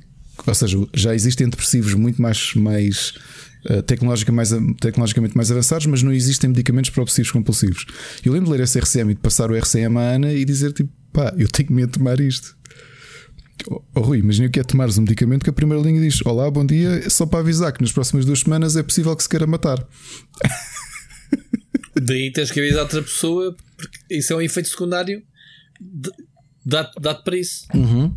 Ou 0.46 0.54
seja, 0.54 0.76
já 0.92 1.14
existem 1.14 1.46
antidepressivos 1.46 1.94
muito 1.94 2.20
mais, 2.20 2.54
mais 2.54 3.14
uh, 3.70 3.82
tecnologicamente, 3.82 4.52
mais, 4.52 4.76
tecnologicamente 4.80 5.36
mais 5.36 5.50
avançados, 5.50 5.86
mas 5.86 6.02
não 6.02 6.12
existem 6.12 6.50
medicamentos 6.50 6.90
para 6.90 7.02
obsessivos 7.02 7.30
compulsivos. 7.30 7.86
Eu 8.24 8.32
lembro 8.32 8.46
de 8.46 8.52
ler 8.58 8.64
esse 8.64 8.78
RCM 8.78 9.12
e 9.12 9.14
de 9.14 9.20
passar 9.20 9.50
o 9.50 9.56
RCM 9.56 9.96
à 9.96 10.00
Ana 10.00 10.32
e 10.32 10.44
dizer 10.44 10.72
tipo, 10.72 10.90
pá, 11.12 11.32
eu 11.38 11.48
tenho 11.48 11.72
medo 11.72 11.92
de 11.92 11.98
tomar 11.98 12.20
isto. 12.20 12.56
Oh, 13.70 13.82
oh, 13.94 14.00
Rui, 14.00 14.18
imagina 14.18 14.48
que 14.48 14.58
é 14.58 14.64
tomares 14.64 14.98
um 14.98 15.02
medicamento 15.02 15.44
que 15.44 15.50
a 15.50 15.52
primeira 15.52 15.82
linha 15.82 16.00
diz: 16.00 16.20
Olá, 16.26 16.50
bom 16.50 16.66
dia, 16.66 17.08
só 17.08 17.24
para 17.24 17.38
avisar 17.38 17.72
que 17.72 17.80
nas 17.80 17.92
próximas 17.92 18.26
duas 18.26 18.40
semanas 18.40 18.76
é 18.76 18.82
possível 18.82 19.14
que 19.14 19.22
se 19.22 19.28
queira 19.28 19.46
matar. 19.46 19.86
Daí 21.96 22.32
tens 22.32 22.50
que 22.50 22.58
avisar 22.58 22.82
outra 22.82 23.00
pessoa, 23.00 23.56
porque 23.76 23.96
isso 24.10 24.32
é 24.32 24.36
um 24.36 24.42
efeito 24.42 24.68
secundário 24.68 25.22
dá-te 26.64 27.24
para 27.24 27.36
isso. 27.36 27.66
Uhum. 27.74 28.14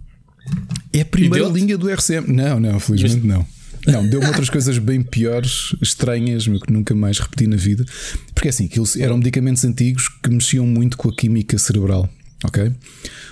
É 0.93 1.01
a 1.01 1.05
primeira 1.05 1.47
linha 1.47 1.77
do 1.77 1.89
RCM. 1.89 2.31
Não, 2.33 2.59
não, 2.59 2.79
felizmente 2.79 3.25
não. 3.25 3.45
Não, 3.85 4.07
deu-me 4.07 4.25
outras 4.27 4.49
coisas 4.49 4.77
bem 4.79 5.01
piores, 5.01 5.73
estranhas, 5.81 6.45
meu, 6.45 6.59
que 6.59 6.71
nunca 6.73 6.93
mais 6.93 7.19
repeti 7.19 7.47
na 7.47 7.55
vida. 7.55 7.85
Porque 8.33 8.49
assim, 8.49 8.65
aquilo 8.65 8.85
eram 8.99 9.17
medicamentos 9.17 9.63
antigos 9.63 10.09
que 10.09 10.29
mexiam 10.29 10.65
muito 10.65 10.97
com 10.97 11.09
a 11.09 11.15
química 11.15 11.57
cerebral. 11.57 12.09
Ok? 12.43 12.63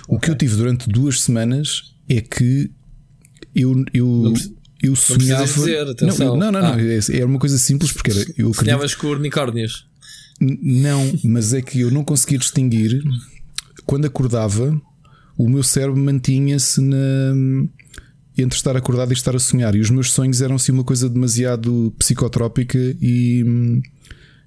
O 0.08 0.14
okay. 0.14 0.18
que 0.20 0.30
eu 0.30 0.34
tive 0.34 0.56
durante 0.56 0.88
duas 0.88 1.20
semanas 1.20 1.94
é 2.08 2.20
que 2.20 2.70
eu, 3.54 3.84
eu, 3.92 4.34
eu 4.82 4.96
sonhava. 4.96 5.44
Dizer, 5.44 5.88
atenção. 5.88 6.36
Não, 6.36 6.50
não, 6.50 6.60
não, 6.60 6.68
ah. 6.68 6.76
não, 6.76 6.80
é, 6.80 6.98
era 7.12 7.26
uma 7.26 7.38
coisa 7.38 7.58
simples 7.58 7.92
porque 7.92 8.10
era. 8.10 8.24
Eu 8.36 8.54
Sonhavas 8.54 8.94
com 8.94 9.08
unicórnios? 9.08 9.86
Não, 10.40 11.18
mas 11.24 11.52
é 11.52 11.62
que 11.62 11.80
eu 11.80 11.90
não 11.90 12.04
conseguia 12.04 12.38
distinguir 12.38 13.02
quando 13.86 14.06
acordava, 14.06 14.78
o 15.38 15.48
meu 15.48 15.62
cérebro 15.62 15.96
mantinha-se 15.96 16.80
na 16.80 17.34
entre 18.38 18.56
estar 18.56 18.76
acordado 18.76 19.12
e 19.12 19.14
estar 19.14 19.34
a 19.34 19.38
sonhar. 19.38 19.74
E 19.74 19.80
os 19.80 19.88
meus 19.88 20.10
sonhos 20.10 20.42
eram 20.42 20.56
assim 20.56 20.72
uma 20.72 20.84
coisa 20.84 21.08
demasiado 21.08 21.94
psicotrópica 21.98 22.78
e. 23.00 23.82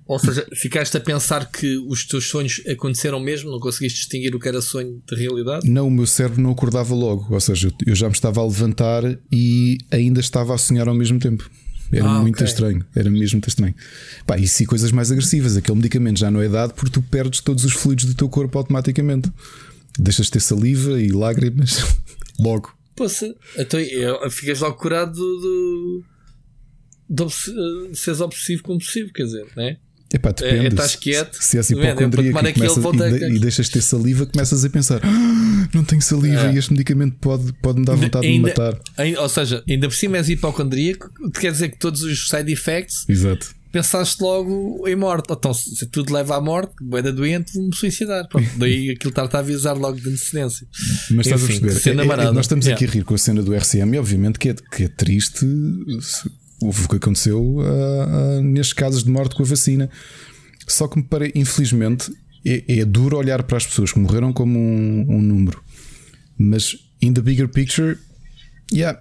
Ou 0.05 0.17
seja, 0.17 0.47
ficaste 0.55 0.97
a 0.97 0.99
pensar 0.99 1.51
que 1.51 1.77
os 1.87 2.05
teus 2.05 2.27
sonhos 2.29 2.63
aconteceram 2.67 3.19
mesmo? 3.19 3.51
Não 3.51 3.59
conseguiste 3.59 3.99
distinguir 3.99 4.35
o 4.35 4.39
que 4.39 4.47
era 4.47 4.59
sonho 4.59 5.01
de 5.07 5.15
realidade? 5.15 5.69
Não, 5.69 5.87
o 5.87 5.91
meu 5.91 6.07
cérebro 6.07 6.41
não 6.41 6.51
acordava 6.51 6.95
logo. 6.95 7.31
Ou 7.31 7.39
seja, 7.39 7.71
eu 7.85 7.95
já 7.95 8.07
me 8.07 8.13
estava 8.13 8.41
a 8.41 8.45
levantar 8.45 9.03
e 9.31 9.77
ainda 9.91 10.19
estava 10.19 10.53
a 10.55 10.57
sonhar 10.57 10.87
ao 10.87 10.95
mesmo 10.95 11.19
tempo. 11.19 11.49
Era 11.91 12.07
ah, 12.07 12.21
muito 12.21 12.35
okay. 12.35 12.47
estranho, 12.47 12.85
era 12.95 13.09
mesmo 13.09 13.37
muito 13.37 13.47
estranho. 13.47 13.73
Pá, 14.25 14.37
e 14.37 14.47
se 14.47 14.65
coisas 14.65 14.91
mais 14.91 15.11
agressivas, 15.11 15.57
aquele 15.57 15.77
medicamento 15.77 16.19
já 16.19 16.29
não 16.29 16.41
é 16.41 16.47
dado 16.47 16.73
porque 16.73 16.91
tu 16.91 17.01
perdes 17.01 17.41
todos 17.41 17.65
os 17.65 17.73
fluidos 17.73 18.05
do 18.05 18.13
teu 18.13 18.29
corpo 18.29 18.57
automaticamente. 18.57 19.31
Deixas 19.97 20.27
de 20.27 20.33
ter 20.33 20.39
saliva 20.39 21.01
e 21.01 21.09
lágrimas 21.09 21.83
logo. 22.39 22.73
Poxa, 22.95 23.33
então 23.57 23.79
ficas 24.29 24.59
logo 24.59 24.77
curado 24.77 25.13
do, 25.13 26.03
do, 27.09 27.25
do 27.25 27.95
seres 27.95 28.21
obsessivo 28.21 28.61
compulsivo, 28.61 29.11
quer 29.11 29.23
dizer, 29.23 29.47
não 29.55 29.63
é? 29.63 29.77
Epá, 30.11 30.31
depende. 30.31 30.65
É, 30.65 30.67
estás 30.69 30.95
quieto. 30.95 31.37
Se, 31.39 31.57
és 31.57 31.69
hipocondríaco 31.69 32.39
é, 32.39 32.53
começa, 32.53 32.79
e, 33.27 33.35
e, 33.35 33.39
deixas 33.39 33.67
de 33.67 33.73
ter 33.73 33.81
saliva, 33.81 34.25
começas 34.25 34.65
a 34.65 34.69
pensar: 34.69 35.01
ah, 35.03 35.69
não 35.73 35.83
tenho 35.83 36.01
saliva 36.01 36.47
é. 36.47 36.53
e 36.53 36.57
este 36.57 36.71
medicamento 36.71 37.15
pode, 37.21 37.53
pode 37.61 37.79
me 37.79 37.85
dar 37.85 37.95
vontade 37.95 38.25
ainda, 38.25 38.49
de 38.49 38.59
me 38.59 38.65
matar. 38.65 38.79
Ainda, 38.97 39.21
ou 39.21 39.29
seja, 39.29 39.63
ainda 39.69 39.87
por 39.87 39.95
cima 39.95 40.17
és 40.17 40.27
hipocondríaco, 40.29 41.11
quer 41.39 41.51
dizer 41.51 41.69
que 41.69 41.77
todos 41.77 42.01
os 42.01 42.27
side 42.27 42.51
effects 42.51 43.07
Exato. 43.07 43.53
pensaste 43.71 44.19
logo 44.23 44.87
em 44.87 44.95
morte. 44.95 45.31
Então, 45.31 45.53
se 45.53 45.85
tudo 45.85 46.11
leva 46.11 46.37
à 46.37 46.41
morte, 46.41 46.73
boeda 46.81 47.13
doente, 47.13 47.53
vou-me 47.53 47.75
suicidar. 47.75 48.27
Pronto, 48.27 48.49
daí 48.57 48.89
aquilo 48.89 49.11
está 49.11 49.29
a 49.31 49.39
avisar 49.39 49.77
logo 49.77 49.99
de 49.99 50.09
antecedência. 50.09 50.65
Mas 51.11 51.27
estás 51.27 51.43
Enfim, 51.43 51.57
a 51.57 51.61
perceber? 51.61 52.01
É, 52.01 52.03
é, 52.03 52.31
nós 52.31 52.45
estamos 52.45 52.67
aqui 52.67 52.85
a 52.85 52.87
rir 52.87 53.03
com 53.03 53.13
a 53.13 53.17
cena 53.17 53.43
do 53.43 53.53
RCM 53.55 53.95
e, 53.95 53.99
obviamente, 53.99 54.39
que 54.39 54.49
é, 54.49 54.55
que 54.55 54.85
é 54.85 54.87
triste 54.87 55.45
o 56.61 56.87
que 56.87 56.95
aconteceu 56.97 57.41
uh, 57.41 57.61
uh, 57.61 58.41
nestes 58.41 58.73
casos 58.73 59.03
de 59.03 59.09
morte 59.09 59.35
com 59.35 59.43
a 59.43 59.45
vacina. 59.45 59.89
Só 60.67 60.87
que 60.87 61.01
parece, 61.01 61.31
infelizmente, 61.35 62.11
é, 62.45 62.79
é, 62.79 62.85
duro 62.85 63.17
olhar 63.17 63.43
para 63.43 63.57
as 63.57 63.65
pessoas 63.65 63.91
que 63.91 63.99
morreram 63.99 64.31
como 64.31 64.57
um, 64.59 65.05
um 65.09 65.21
número, 65.21 65.61
mas 66.37 66.77
in 67.01 67.13
the 67.13 67.21
bigger 67.21 67.47
picture, 67.47 67.97
yeah, 68.71 68.99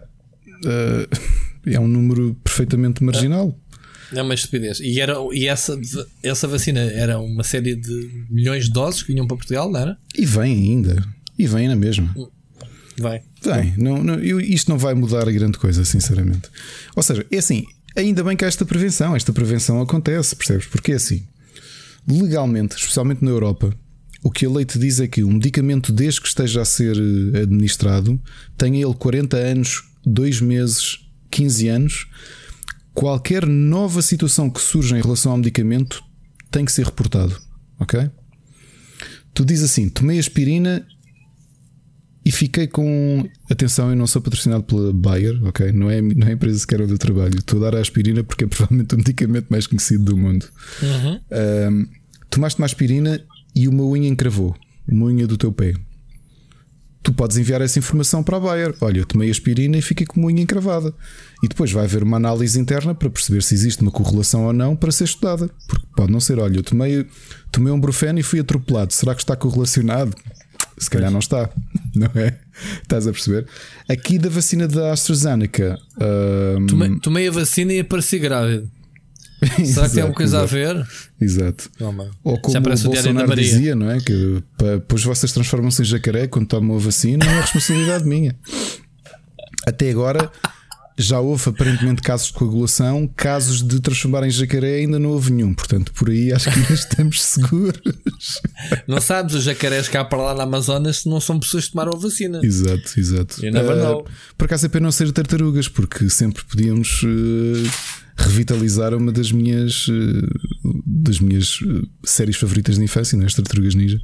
uh, 0.65 1.17
é 1.67 1.79
um 1.79 1.89
número 1.89 2.37
perfeitamente 2.43 3.03
marginal. 3.03 3.59
É 4.15 4.23
uma 4.23 4.35
estupidez. 4.35 4.81
E, 4.81 5.01
era, 5.01 5.17
e 5.33 5.47
essa, 5.47 5.79
essa 6.23 6.49
vacina 6.49 6.81
era 6.81 7.19
uma 7.19 7.45
série 7.45 7.77
de 7.77 8.25
milhões 8.31 8.65
de 8.65 8.73
doses 8.73 9.03
que 9.03 9.13
vinham 9.13 9.27
para 9.27 9.37
Portugal, 9.37 9.71
não 9.71 9.79
era? 9.79 9.99
E 10.17 10.25
vem 10.25 10.55
ainda. 10.55 11.05
E 11.39 11.47
vem 11.47 11.69
na 11.69 11.77
mesma. 11.77 12.15
Vai. 13.43 13.75
Não, 13.77 14.03
não, 14.03 14.15
eu, 14.15 14.41
isto 14.41 14.71
não 14.71 14.79
vai 14.79 14.95
mudar 14.95 15.29
a 15.29 15.33
grande 15.33 15.59
coisa, 15.59 15.85
sinceramente. 15.85 16.49
Ou 16.97 17.03
seja, 17.03 17.25
é 17.31 17.39
assim. 17.39 17.65
Ainda 17.97 18.23
bem 18.23 18.37
que 18.37 18.45
há 18.45 18.49
esta 18.49 18.65
prevenção. 18.65 19.17
Esta 19.17 19.33
prevenção 19.33 19.81
acontece, 19.81 20.37
percebes? 20.37 20.67
Porque 20.67 20.93
é 20.93 20.97
assim 20.97 21.25
legalmente, 22.09 22.77
especialmente 22.77 23.25
na 23.25 23.31
Europa, 23.31 23.75
o 24.23 24.31
que 24.31 24.47
a 24.47 24.51
lei 24.51 24.65
te 24.65 24.79
diz 24.79 24.99
é 24.99 25.07
que 25.07 25.23
o 25.23 25.31
medicamento, 25.31 25.93
desde 25.93 26.21
que 26.21 26.29
esteja 26.29 26.63
a 26.63 26.65
ser 26.65 26.97
eh, 26.97 27.43
administrado, 27.43 28.21
tenha 28.57 28.83
ele 28.85 28.95
40 28.95 29.37
anos, 29.37 29.85
2 30.05 30.41
meses, 30.41 30.99
15 31.31 31.69
anos, 31.69 32.07
qualquer 32.95 33.47
nova 33.47 34.03
situação 34.03 34.51
que 34.51 34.61
surja 34.61 34.99
em 34.99 35.03
relação 35.03 35.33
ao 35.33 35.39
medicamento 35.39 36.03
tem 36.51 36.65
que 36.65 36.73
ser 36.73 36.87
reportado. 36.87 37.39
Ok? 37.79 38.11
Tu 39.35 39.45
dizes 39.45 39.71
assim: 39.71 39.89
tomei 39.89 40.19
aspirina 40.19 40.85
e 42.29 42.31
fiquei 42.31 42.67
com. 42.67 43.27
Atenção, 43.51 43.89
eu 43.89 43.97
não 43.97 44.07
sou 44.07 44.21
patrocinado 44.21 44.63
pela 44.63 44.93
Bayer, 44.93 45.43
ok? 45.47 45.73
Não 45.73 45.91
é, 45.91 46.03
não 46.03 46.27
é 46.27 46.33
a 46.33 46.35
empresa 46.35 46.59
sequer 46.59 46.83
onde 46.83 46.93
eu 46.93 46.99
trabalho. 46.99 47.39
Estou 47.39 47.59
a 47.59 47.71
dar 47.71 47.79
a 47.79 47.81
aspirina 47.81 48.23
porque 48.23 48.45
é 48.45 48.47
provavelmente 48.47 48.95
o 48.95 48.99
medicamento 48.99 49.47
mais 49.49 49.67
conhecido 49.67 50.05
do 50.05 50.15
mundo. 50.15 50.47
Uhum. 50.83 51.21
Um, 51.73 51.87
tomaste 52.29 52.61
uma 52.61 52.67
aspirina 52.67 53.19
e 53.57 53.67
uma 53.67 53.83
unha 53.83 54.11
encravou 54.11 54.55
uma 54.87 55.07
unha 55.07 55.27
do 55.27 55.39
teu 55.39 55.51
pé. 55.51 55.73
Tu 57.03 57.15
podes 57.15 57.39
enviar 57.39 57.63
essa 57.63 57.79
informação 57.79 58.23
para 58.23 58.37
a 58.37 58.41
Bayer. 58.41 58.75
Olha, 58.83 58.99
eu 58.99 59.07
tomei 59.07 59.31
aspirina 59.31 59.79
e 59.79 59.81
fiquei 59.81 60.07
com 60.07 60.21
uma 60.21 60.27
unha 60.27 60.43
encravada. 60.43 60.93
E 61.43 61.49
depois 61.49 61.73
vai 61.73 61.85
haver 61.85 62.03
uma 62.03 62.19
análise 62.19 62.61
interna 62.61 62.95
para 62.95 63.09
perceber 63.09 63.43
se 63.43 63.55
existe 63.55 63.81
uma 63.81 63.91
correlação 63.91 64.45
ou 64.45 64.53
não 64.53 64.77
para 64.77 64.93
ser 64.93 65.05
estudada. 65.05 65.49
Porque 65.67 65.87
pode 65.97 66.13
não 66.13 66.21
ser, 66.21 66.39
olha, 66.39 66.59
eu 66.59 66.63
tomei, 66.63 67.07
tomei 67.51 67.73
um 67.73 67.81
brufeno 67.81 68.19
e 68.19 68.23
fui 68.23 68.41
atropelado. 68.41 68.93
Será 68.93 69.15
que 69.15 69.23
está 69.23 69.35
correlacionado? 69.35 70.15
Se 70.79 70.91
calhar 70.91 71.11
não 71.11 71.19
está, 71.19 71.51
não 71.95 72.11
é? 72.15 72.39
Estás 72.83 73.07
a 73.07 73.13
perceber? 73.13 73.47
Aqui 73.89 74.19
da 74.19 74.29
vacina 74.29 74.67
da 74.69 74.93
AstraZeneca. 74.93 75.79
Um... 76.01 76.67
Tomei, 76.67 76.99
tomei, 77.01 77.29
a 77.29 77.31
vacina 77.31 77.73
e 77.73 77.81
apareci 77.81 78.19
grávido. 78.19 78.71
Será 79.65 79.89
que 79.89 79.95
tem 79.95 80.03
alguma 80.03 80.17
coisa 80.17 80.39
exato. 80.39 80.43
a 80.43 80.47
ver? 80.47 80.87
Exato. 81.21 81.71
Ou 82.25 82.41
como 82.41 82.59
o 82.59 82.61
Bolsonaro 82.61 83.37
dizia, 83.37 83.75
não 83.77 83.91
é? 83.91 84.01
Que 84.01 84.43
depois 84.59 85.05
vocês 85.05 85.33
transformam-se 85.33 85.83
em 85.83 85.85
jacaré 85.85 86.27
quando 86.27 86.47
tomam 86.47 86.77
a 86.77 86.81
vacina, 86.81 87.25
não 87.25 87.33
é 87.33 87.41
responsabilidade 87.41 88.05
minha. 88.05 88.35
Até 89.67 89.91
agora 89.91 90.31
já 90.99 91.21
houve 91.21 91.49
aparentemente 91.49 92.03
casos 92.03 92.27
de 92.27 92.33
coagulação, 92.33 93.09
casos 93.15 93.63
de 93.63 93.81
transformar 93.81 94.27
em 94.27 94.31
jacaré 94.31 94.77
ainda 94.79 94.99
não 94.99 95.11
houve 95.11 95.33
nenhum. 95.33 95.55
Portanto, 95.55 95.93
por 95.93 96.11
aí 96.11 96.33
acho 96.33 96.51
que 96.51 96.59
ainda 96.59 96.75
estamos 96.75 97.23
seguros. 97.25 98.41
Não 98.87 99.01
sabes, 99.01 99.35
os 99.35 99.45
jacarés 99.45 99.89
cá 99.89 100.05
para 100.05 100.19
lá 100.19 100.35
na 100.35 100.43
Amazonas 100.43 101.05
não 101.05 101.21
são 101.21 101.39
pessoas 101.39 101.67
que 101.67 101.73
tomaram 101.73 101.93
a 101.95 101.97
vacina. 101.97 102.41
Exato, 102.43 102.99
exato. 102.99 103.45
You 103.45 103.53
never. 103.53 103.77
Uh, 103.77 104.05
por 104.37 104.47
acaso 104.47 104.67
é 104.67 104.69
para 104.69 104.81
não 104.81 104.91
ser 104.91 105.13
tartarugas, 105.13 105.69
porque 105.69 106.11
sempre 106.11 106.43
podíamos 106.45 107.03
uh, 107.05 107.71
revitalizar 108.17 108.93
uma 108.93 109.13
das 109.13 109.31
minhas 109.31 109.87
uh, 109.87 110.75
das 110.85 111.21
minhas 111.21 111.61
séries 112.05 112.37
favoritas 112.37 112.77
de 112.77 112.83
infância, 112.83 113.17
não 113.17 113.23
é? 113.23 113.27
As 113.27 113.35
tartarugas 113.35 113.75
ninja. 113.77 114.01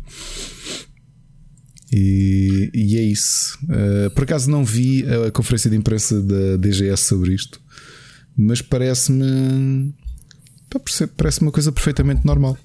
E, 1.96 2.70
e 2.74 2.98
é 2.98 3.02
isso. 3.02 3.56
Uh, 3.62 4.10
por 4.10 4.24
acaso 4.24 4.50
não 4.50 4.64
vi 4.64 5.04
a, 5.06 5.30
conferência 5.30 5.70
de 5.70 5.76
imprensa 5.76 6.20
da 6.20 6.56
DGS 6.56 7.04
sobre 7.04 7.32
isto, 7.32 7.60
mas 8.36 8.60
parece-me. 8.60 9.94
Parece 11.16 11.40
uma 11.40 11.52
coisa 11.52 11.70
perfeitamente 11.70 12.26
normal. 12.26 12.58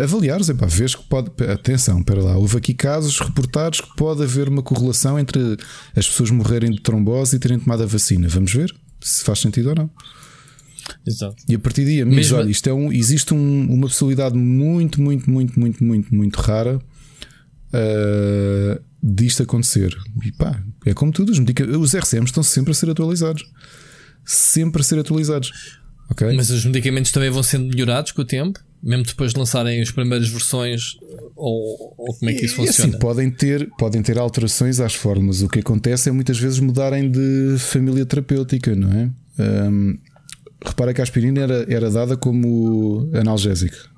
Avaliares, 0.00 0.48
epá, 0.48 0.66
vês 0.66 0.96
que 0.96 1.04
pode. 1.04 1.30
Atenção, 1.44 2.00
espera 2.00 2.20
lá. 2.24 2.36
Houve 2.36 2.56
aqui 2.56 2.74
casos 2.74 3.20
reportados 3.20 3.80
que 3.80 3.94
pode 3.94 4.20
haver 4.20 4.48
uma 4.48 4.64
correlação 4.64 5.16
entre 5.16 5.56
as 5.94 6.08
pessoas 6.08 6.32
morrerem 6.32 6.72
de 6.72 6.80
trombose 6.80 7.36
e 7.36 7.38
terem 7.38 7.60
tomado 7.60 7.84
a 7.84 7.86
vacina. 7.86 8.26
Vamos 8.26 8.52
ver 8.52 8.74
se 9.00 9.22
faz 9.22 9.38
sentido 9.38 9.68
ou 9.68 9.74
não. 9.76 9.90
Exato. 11.06 11.36
E 11.48 11.54
a 11.54 11.58
partir 11.58 11.84
daí, 11.84 12.04
mas 12.04 12.32
olha, 12.32 12.50
isto 12.50 12.68
é 12.68 12.74
um, 12.74 12.92
existe 12.92 13.32
um, 13.32 13.66
uma 13.70 13.86
possibilidade 13.86 14.36
muito, 14.36 15.00
muito, 15.00 15.30
muito, 15.30 15.60
muito, 15.60 15.84
muito, 15.84 16.12
muito 16.12 16.36
rara 16.40 16.80
uh, 17.72 18.82
disto 19.02 19.42
acontecer. 19.42 19.96
E 20.24 20.32
pá, 20.32 20.62
é 20.86 20.94
como 20.94 21.12
tudo, 21.12 21.30
os, 21.30 21.38
os 21.38 21.94
RCMs 21.94 22.30
estão 22.30 22.42
sempre 22.42 22.72
a 22.72 22.74
ser 22.74 22.90
atualizados. 22.90 23.44
Sempre 24.24 24.82
a 24.82 24.84
ser 24.84 24.98
atualizados. 24.98 25.80
Okay? 26.10 26.36
Mas 26.36 26.50
os 26.50 26.64
medicamentos 26.64 27.10
também 27.10 27.30
vão 27.30 27.42
sendo 27.42 27.66
melhorados 27.66 28.12
com 28.12 28.22
o 28.22 28.24
tempo, 28.24 28.60
mesmo 28.82 29.04
depois 29.04 29.32
de 29.32 29.38
lançarem 29.38 29.80
as 29.80 29.90
primeiras 29.90 30.28
versões, 30.28 30.96
ou, 31.34 31.94
ou 31.96 32.14
como 32.14 32.30
é 32.30 32.34
que 32.34 32.44
isso 32.44 32.54
e, 32.54 32.66
funciona? 32.66 32.90
Assim, 32.90 32.98
podem 32.98 33.30
ter, 33.30 33.68
podem 33.78 34.02
ter 34.02 34.18
alterações 34.18 34.78
às 34.78 34.94
formas. 34.94 35.40
O 35.42 35.48
que 35.48 35.60
acontece 35.60 36.08
é 36.08 36.12
muitas 36.12 36.38
vezes 36.38 36.58
mudarem 36.58 37.10
de 37.10 37.56
família 37.58 38.04
terapêutica, 38.04 38.76
não 38.76 38.92
é? 38.92 39.10
Um, 39.38 39.98
repara 40.64 40.92
que 40.92 41.00
a 41.00 41.04
aspirina 41.04 41.40
era, 41.40 41.66
era 41.68 41.90
dada 41.90 42.16
como 42.16 43.10
analgésico 43.14 43.91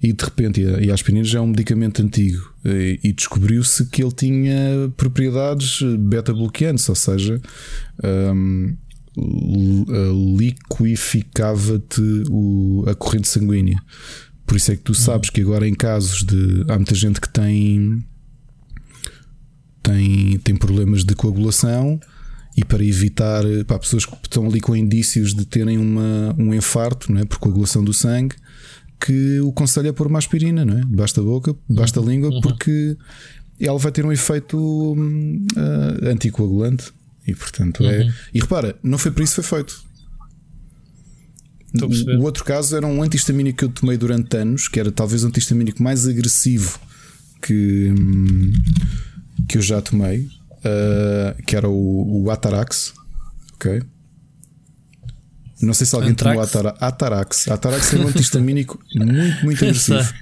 e 0.00 0.12
de 0.12 0.24
repente, 0.24 0.60
e 0.60 0.90
a 0.90 0.94
aspirina 0.94 1.24
já 1.24 1.40
é 1.40 1.42
um 1.42 1.48
medicamento 1.48 2.00
antigo 2.02 2.54
e 3.02 3.12
descobriu-se 3.12 3.86
que 3.86 4.02
ele 4.02 4.12
tinha 4.12 4.92
propriedades 4.96 5.80
beta-bloqueantes, 5.98 6.88
ou 6.88 6.94
seja, 6.94 7.40
um, 8.04 8.76
liquificava-te 10.38 12.02
a 12.86 12.94
corrente 12.94 13.26
sanguínea. 13.26 13.82
Por 14.46 14.56
isso 14.56 14.72
é 14.72 14.76
que 14.76 14.82
tu 14.82 14.94
sabes 14.94 15.30
que 15.30 15.40
agora 15.40 15.68
em 15.68 15.74
casos 15.74 16.24
de. 16.24 16.64
Há 16.68 16.76
muita 16.76 16.94
gente 16.94 17.20
que 17.20 17.28
tem. 17.28 18.02
tem, 19.82 20.38
tem 20.38 20.56
problemas 20.56 21.04
de 21.04 21.14
coagulação 21.14 22.00
e 22.56 22.64
para 22.64 22.84
evitar. 22.84 23.42
Para 23.66 23.78
pessoas 23.80 24.06
que 24.06 24.14
estão 24.22 24.46
ali 24.46 24.60
com 24.60 24.74
indícios 24.74 25.34
de 25.34 25.44
terem 25.44 25.76
uma, 25.76 26.34
um 26.38 26.54
infarto 26.54 27.12
não 27.12 27.20
é, 27.20 27.24
por 27.24 27.38
coagulação 27.38 27.84
do 27.84 27.92
sangue 27.92 28.36
que 29.00 29.40
o 29.40 29.52
conselho 29.52 29.88
é 29.88 29.92
pôr 29.92 30.06
uma 30.06 30.18
aspirina, 30.18 30.64
não 30.64 30.78
é? 30.78 30.84
Basta 30.84 31.20
a 31.20 31.24
boca, 31.24 31.54
basta 31.68 32.00
a 32.00 32.02
uhum. 32.02 32.08
língua, 32.08 32.30
uhum. 32.30 32.40
porque 32.40 32.96
ela 33.60 33.78
vai 33.78 33.92
ter 33.92 34.04
um 34.04 34.12
efeito 34.12 34.58
uh, 34.58 36.06
anticoagulante. 36.06 36.92
E 37.26 37.34
portanto 37.34 37.84
é. 37.84 38.00
Uhum. 38.00 38.12
E 38.34 38.40
repara, 38.40 38.76
não 38.82 38.96
foi 38.96 39.10
para 39.10 39.22
isso 39.22 39.40
que 39.40 39.46
foi 39.46 39.58
feito. 39.58 39.88
O 42.18 42.22
outro 42.22 42.44
caso 42.44 42.74
era 42.74 42.86
um 42.86 43.02
antihistamínico 43.02 43.58
que 43.58 43.64
eu 43.66 43.68
tomei 43.68 43.98
durante 43.98 44.34
anos, 44.36 44.68
que 44.68 44.80
era 44.80 44.90
talvez 44.90 45.22
o 45.22 45.26
antihistamínico 45.26 45.82
mais 45.82 46.08
agressivo 46.08 46.80
que, 47.42 47.92
hum, 47.96 48.52
que 49.46 49.58
eu 49.58 49.62
já 49.62 49.80
tomei, 49.82 50.20
uh, 50.20 51.42
que 51.46 51.54
era 51.54 51.68
o, 51.68 52.24
o 52.24 52.30
Atarax. 52.30 52.94
Ok. 53.54 53.82
Não 55.60 55.74
sei 55.74 55.86
se 55.86 55.94
alguém 55.94 56.12
Antrax? 56.12 56.52
tomou 56.52 56.74
Atarax. 56.80 57.48
Atarax 57.48 57.94
é 57.94 57.98
um 57.98 58.08
antihistamínico 58.08 58.78
muito, 58.94 59.44
muito 59.44 59.64
agressivo. 59.64 60.14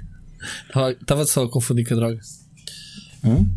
Estava 1.01 1.27
só 1.27 1.45
a 1.45 1.51
confundir 1.51 1.87
com 1.87 1.95
a 1.95 1.97
droga. 1.97 2.21
Hum? 3.25 3.51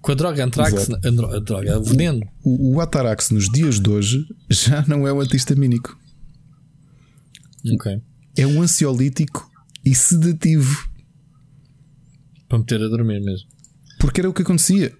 Com 0.00 0.12
a 0.12 0.14
droga 0.14 0.44
Antrax, 0.44 0.88
a, 0.90 1.40
droga, 1.40 1.76
a 1.76 1.78
veneno. 1.80 2.26
O, 2.42 2.76
o, 2.76 2.80
Atarax 2.80 3.30
nos 3.30 3.50
dias 3.50 3.80
de 3.80 3.90
hoje 3.90 4.26
já 4.48 4.84
não 4.86 5.06
é 5.06 5.12
um 5.12 5.20
antihistamínico. 5.20 5.98
É 8.36 8.46
um 8.46 8.62
ansiolítico 8.62 9.50
e 9.84 9.94
sedativo. 9.94 10.88
Para 12.48 12.58
meter 12.58 12.82
a 12.82 12.88
dormir 12.88 13.20
mesmo. 13.20 13.48
Porque 13.98 14.20
era 14.20 14.30
o 14.30 14.32
que 14.32 14.42
acontecia. 14.42 14.92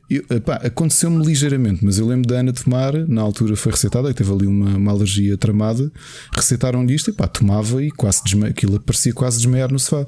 Aconteceu-me 0.64 1.24
ligeiramente, 1.24 1.84
mas 1.84 1.98
eu 1.98 2.06
lembro 2.06 2.28
da 2.28 2.40
Ana 2.40 2.52
tomar, 2.52 2.92
na 3.06 3.22
altura 3.22 3.54
foi 3.56 3.72
receitada, 3.72 4.12
teve 4.12 4.32
ali 4.32 4.46
uma, 4.46 4.76
uma 4.76 4.90
alergia 4.90 5.36
tramada, 5.36 5.90
receitaram-lhe 6.34 6.94
isto 6.94 7.10
e 7.10 7.12
pá, 7.12 7.28
tomava 7.28 7.82
e 7.82 7.90
quase 7.92 8.22
desma... 8.24 8.48
aquilo 8.48 8.80
parecia 8.80 9.12
quase 9.12 9.38
desmaiar 9.38 9.70
no 9.70 9.78
sofá. 9.78 10.04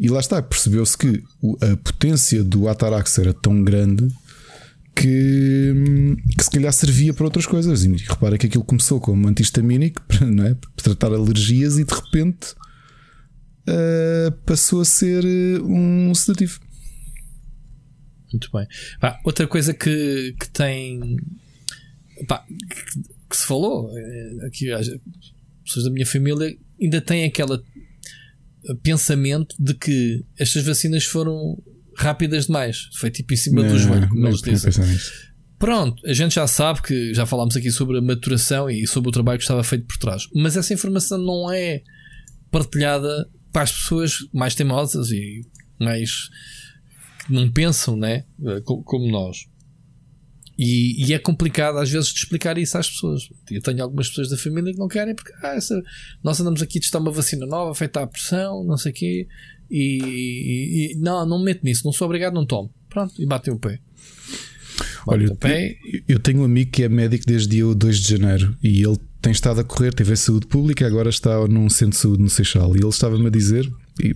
E 0.00 0.08
lá 0.08 0.20
está, 0.20 0.40
percebeu-se 0.40 0.96
que 0.96 1.22
a 1.60 1.76
potência 1.76 2.42
do 2.42 2.68
Atarax 2.68 3.18
era 3.18 3.34
tão 3.34 3.62
grande 3.62 4.08
que, 4.94 6.16
que 6.36 6.44
se 6.44 6.50
calhar 6.50 6.72
servia 6.72 7.12
para 7.12 7.24
outras 7.24 7.46
coisas. 7.46 7.84
E 7.84 7.88
repara 7.88 8.38
que 8.38 8.46
aquilo 8.46 8.64
começou 8.64 9.00
como 9.00 9.28
antihistamínico 9.28 10.00
não 10.24 10.46
é? 10.46 10.54
para 10.54 10.70
tratar 10.94 11.08
alergias 11.08 11.78
e 11.78 11.84
de 11.84 11.92
repente 11.92 12.54
uh, 13.68 14.32
passou 14.46 14.80
a 14.80 14.84
ser 14.84 15.24
eh, 15.24 15.60
um 15.62 16.14
sedativo. 16.14 16.60
Muito 18.32 18.50
bem. 18.52 18.66
Pá, 19.00 19.20
outra 19.24 19.46
coisa 19.46 19.72
que, 19.74 20.34
que 20.38 20.50
tem. 20.50 21.16
Pá, 22.26 22.44
que, 22.48 23.00
que, 23.28 23.36
se 23.36 23.46
falou, 23.46 23.90
é, 23.96 24.46
aqui 24.46 24.70
as 24.72 24.88
pessoas 25.64 25.84
da 25.84 25.90
minha 25.90 26.06
família 26.06 26.56
ainda 26.80 27.00
têm 27.00 27.24
aquele 27.24 27.60
pensamento 28.82 29.54
de 29.58 29.74
que 29.74 30.24
estas 30.38 30.64
vacinas 30.64 31.04
foram 31.04 31.60
rápidas 31.96 32.46
demais. 32.46 32.88
Foi 32.94 33.10
tipo 33.10 33.32
em 33.34 33.36
cima 33.36 33.62
não, 33.62 33.68
do 33.72 33.78
joelho, 33.78 34.08
como 34.08 34.26
eles 34.26 34.40
dizem. 34.40 34.72
Pronto, 35.58 36.04
a 36.06 36.12
gente 36.12 36.34
já 36.34 36.46
sabe 36.46 36.82
que 36.82 37.14
já 37.14 37.24
falámos 37.24 37.56
aqui 37.56 37.70
sobre 37.70 37.98
a 37.98 38.02
maturação 38.02 38.68
e 38.68 38.86
sobre 38.86 39.10
o 39.10 39.12
trabalho 39.12 39.38
que 39.38 39.44
estava 39.44 39.62
feito 39.62 39.86
por 39.86 39.96
trás, 39.96 40.28
mas 40.34 40.56
essa 40.56 40.74
informação 40.74 41.18
não 41.18 41.52
é 41.52 41.82
partilhada 42.50 43.28
para 43.52 43.62
as 43.62 43.72
pessoas 43.72 44.16
mais 44.32 44.56
teimosas 44.56 45.10
e 45.12 45.46
mais 45.78 46.30
não 47.32 47.50
pensam 47.50 47.96
né, 47.96 48.24
eh, 48.44 48.60
como 48.64 49.10
nós. 49.10 49.46
E, 50.58 51.06
e, 51.06 51.14
é 51.14 51.18
complicado 51.18 51.78
às 51.78 51.90
vezes 51.90 52.10
de 52.10 52.20
explicar 52.20 52.58
isso 52.58 52.76
às 52.76 52.88
pessoas. 52.88 53.28
Eu 53.50 53.62
tenho 53.62 53.82
algumas 53.82 54.08
pessoas 54.08 54.28
da 54.28 54.36
família 54.36 54.72
que 54.72 54.78
não 54.78 54.86
querem 54.86 55.14
porque 55.14 55.32
ah, 55.42 55.54
essa, 55.54 55.80
nós 56.22 56.40
andamos 56.40 56.60
aqui 56.62 56.78
a 56.78 56.80
testar 56.80 56.98
uma 56.98 57.10
vacina 57.10 57.46
nova, 57.46 57.74
feita 57.74 58.02
à 58.02 58.06
pressão, 58.06 58.62
não 58.64 58.76
sei 58.76 58.92
o 58.92 58.94
quê, 58.94 59.26
e, 59.70 59.98
e, 60.04 60.92
e, 60.92 60.96
não, 60.98 61.24
não 61.26 61.38
me 61.38 61.46
meto 61.46 61.64
nisso, 61.64 61.82
não 61.84 61.92
sou 61.92 62.04
obrigado, 62.06 62.34
não 62.34 62.44
tomo. 62.44 62.72
Pronto, 62.88 63.14
e 63.20 63.26
batem 63.26 63.54
o 63.54 63.58
pé. 63.58 63.80
Olha, 65.06 65.34
pé. 65.34 65.78
Eu, 65.84 66.02
eu 66.08 66.18
tenho 66.20 66.42
um 66.42 66.44
amigo 66.44 66.70
que 66.70 66.82
é 66.82 66.88
médico 66.88 67.24
desde 67.26 67.48
dia 67.48 67.74
2 67.74 67.98
de 67.98 68.18
janeiro 68.18 68.56
e 68.62 68.82
ele 68.82 68.98
tem 69.20 69.32
estado 69.32 69.60
a 69.60 69.64
correr, 69.64 69.94
teve 69.94 70.12
a 70.12 70.16
saúde 70.16 70.46
pública, 70.46 70.86
agora 70.86 71.08
está 71.08 71.46
num 71.48 71.68
centro 71.70 71.92
de 71.92 71.96
saúde 71.96 72.22
no 72.22 72.30
Seixal. 72.30 72.76
E 72.76 72.80
ele 72.80 72.88
estava-me 72.88 73.26
a 73.26 73.30
dizer, 73.30 73.72
e 74.00 74.14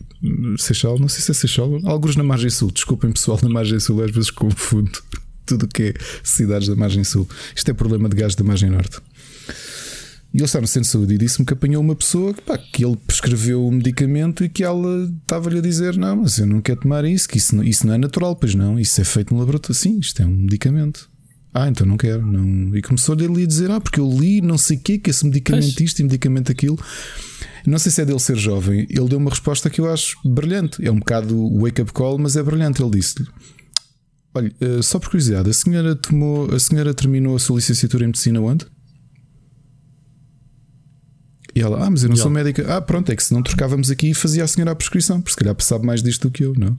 Seixal, 0.58 0.98
não 0.98 1.08
sei 1.08 1.22
se 1.22 1.30
é 1.30 1.34
Seixal, 1.34 1.80
alguns 1.84 2.16
na 2.16 2.22
margem 2.22 2.50
sul, 2.50 2.70
desculpem 2.70 3.12
pessoal 3.12 3.38
na 3.42 3.48
margem 3.48 3.78
sul, 3.78 4.02
às 4.02 4.10
vezes 4.10 4.30
confundo 4.30 4.90
tudo 5.44 5.64
o 5.64 5.68
que 5.68 5.82
é 5.82 5.94
cidades 6.22 6.68
da 6.68 6.76
margem 6.76 7.04
sul. 7.04 7.28
Isto 7.54 7.70
é 7.70 7.74
problema 7.74 8.08
de 8.08 8.16
gás 8.16 8.34
da 8.34 8.44
margem 8.44 8.70
norte. 8.70 8.98
E 10.34 10.38
ele 10.38 10.44
está 10.44 10.60
no 10.60 10.66
centro 10.66 10.82
de 10.82 10.92
saúde 10.92 11.14
e 11.14 11.18
disse-me 11.18 11.46
que 11.46 11.54
apanhou 11.54 11.82
uma 11.82 11.94
pessoa 11.94 12.34
pá, 12.34 12.58
que 12.58 12.84
ele 12.84 12.96
prescreveu 13.06 13.66
o 13.66 13.72
medicamento 13.72 14.44
e 14.44 14.48
que 14.48 14.62
ela 14.62 15.10
estava-lhe 15.22 15.58
a 15.58 15.62
dizer: 15.62 15.96
Não, 15.96 16.16
mas 16.16 16.38
eu 16.38 16.46
não 16.46 16.60
quero 16.60 16.80
tomar 16.80 17.04
isso, 17.06 17.28
que 17.28 17.38
isso 17.38 17.62
isso 17.62 17.86
não 17.86 17.94
é 17.94 17.98
natural, 17.98 18.36
pois 18.36 18.54
não, 18.54 18.78
isso 18.78 19.00
é 19.00 19.04
feito 19.04 19.32
no 19.32 19.40
laboratório. 19.40 19.74
Sim, 19.74 19.98
isto 19.98 20.20
é 20.20 20.26
um 20.26 20.30
medicamento. 20.30 21.08
Ah, 21.58 21.68
então 21.68 21.86
não 21.86 21.96
quero. 21.96 22.24
Não. 22.24 22.76
E 22.76 22.82
começou-lhe 22.82 23.24
ali 23.24 23.44
a 23.44 23.46
dizer: 23.46 23.70
Ah, 23.70 23.80
porque 23.80 23.98
eu 23.98 24.10
li 24.10 24.42
não 24.42 24.58
sei 24.58 24.76
o 24.76 24.80
quê, 24.80 24.98
que 24.98 25.08
esse 25.08 25.24
medicamento 25.24 25.82
isto 25.82 26.00
e 26.00 26.02
medicamento 26.02 26.52
aquilo. 26.52 26.78
Não 27.66 27.78
sei 27.78 27.90
se 27.90 28.02
é 28.02 28.04
dele 28.04 28.18
ser 28.18 28.36
jovem. 28.36 28.86
Ele 28.90 29.08
deu 29.08 29.18
uma 29.18 29.30
resposta 29.30 29.70
que 29.70 29.80
eu 29.80 29.90
acho 29.90 30.16
brilhante. 30.22 30.86
É 30.86 30.90
um 30.90 30.98
bocado 30.98 31.34
wake-up 31.58 31.94
call, 31.94 32.18
mas 32.18 32.36
é 32.36 32.42
brilhante. 32.42 32.82
Ele 32.82 32.90
disse-lhe: 32.90 33.26
Olha, 34.34 34.54
eh, 34.60 34.82
só 34.82 34.98
por 34.98 35.08
curiosidade, 35.08 35.48
a 35.48 35.52
senhora, 35.54 35.96
tomou, 35.96 36.54
a 36.54 36.58
senhora 36.58 36.92
terminou 36.92 37.34
a 37.34 37.38
sua 37.38 37.56
licenciatura 37.56 38.04
em 38.04 38.08
medicina 38.08 38.38
onde? 38.38 38.66
E 41.54 41.60
ela, 41.62 41.86
ah, 41.86 41.90
mas 41.90 42.02
eu 42.02 42.10
não 42.10 42.16
e 42.16 42.18
sou 42.18 42.30
ela... 42.30 42.34
médica. 42.34 42.76
Ah, 42.76 42.82
pronto, 42.82 43.10
é 43.10 43.16
que 43.16 43.24
se 43.24 43.32
não 43.32 43.42
trocávamos 43.42 43.90
aqui 43.90 44.12
fazia 44.12 44.44
a 44.44 44.46
senhora 44.46 44.72
a 44.72 44.76
prescrição, 44.76 45.22
porque 45.22 45.32
se 45.32 45.38
calhar 45.38 45.56
sabe 45.60 45.86
mais 45.86 46.02
disto 46.02 46.28
do 46.28 46.30
que 46.30 46.44
eu, 46.44 46.52
não? 46.54 46.76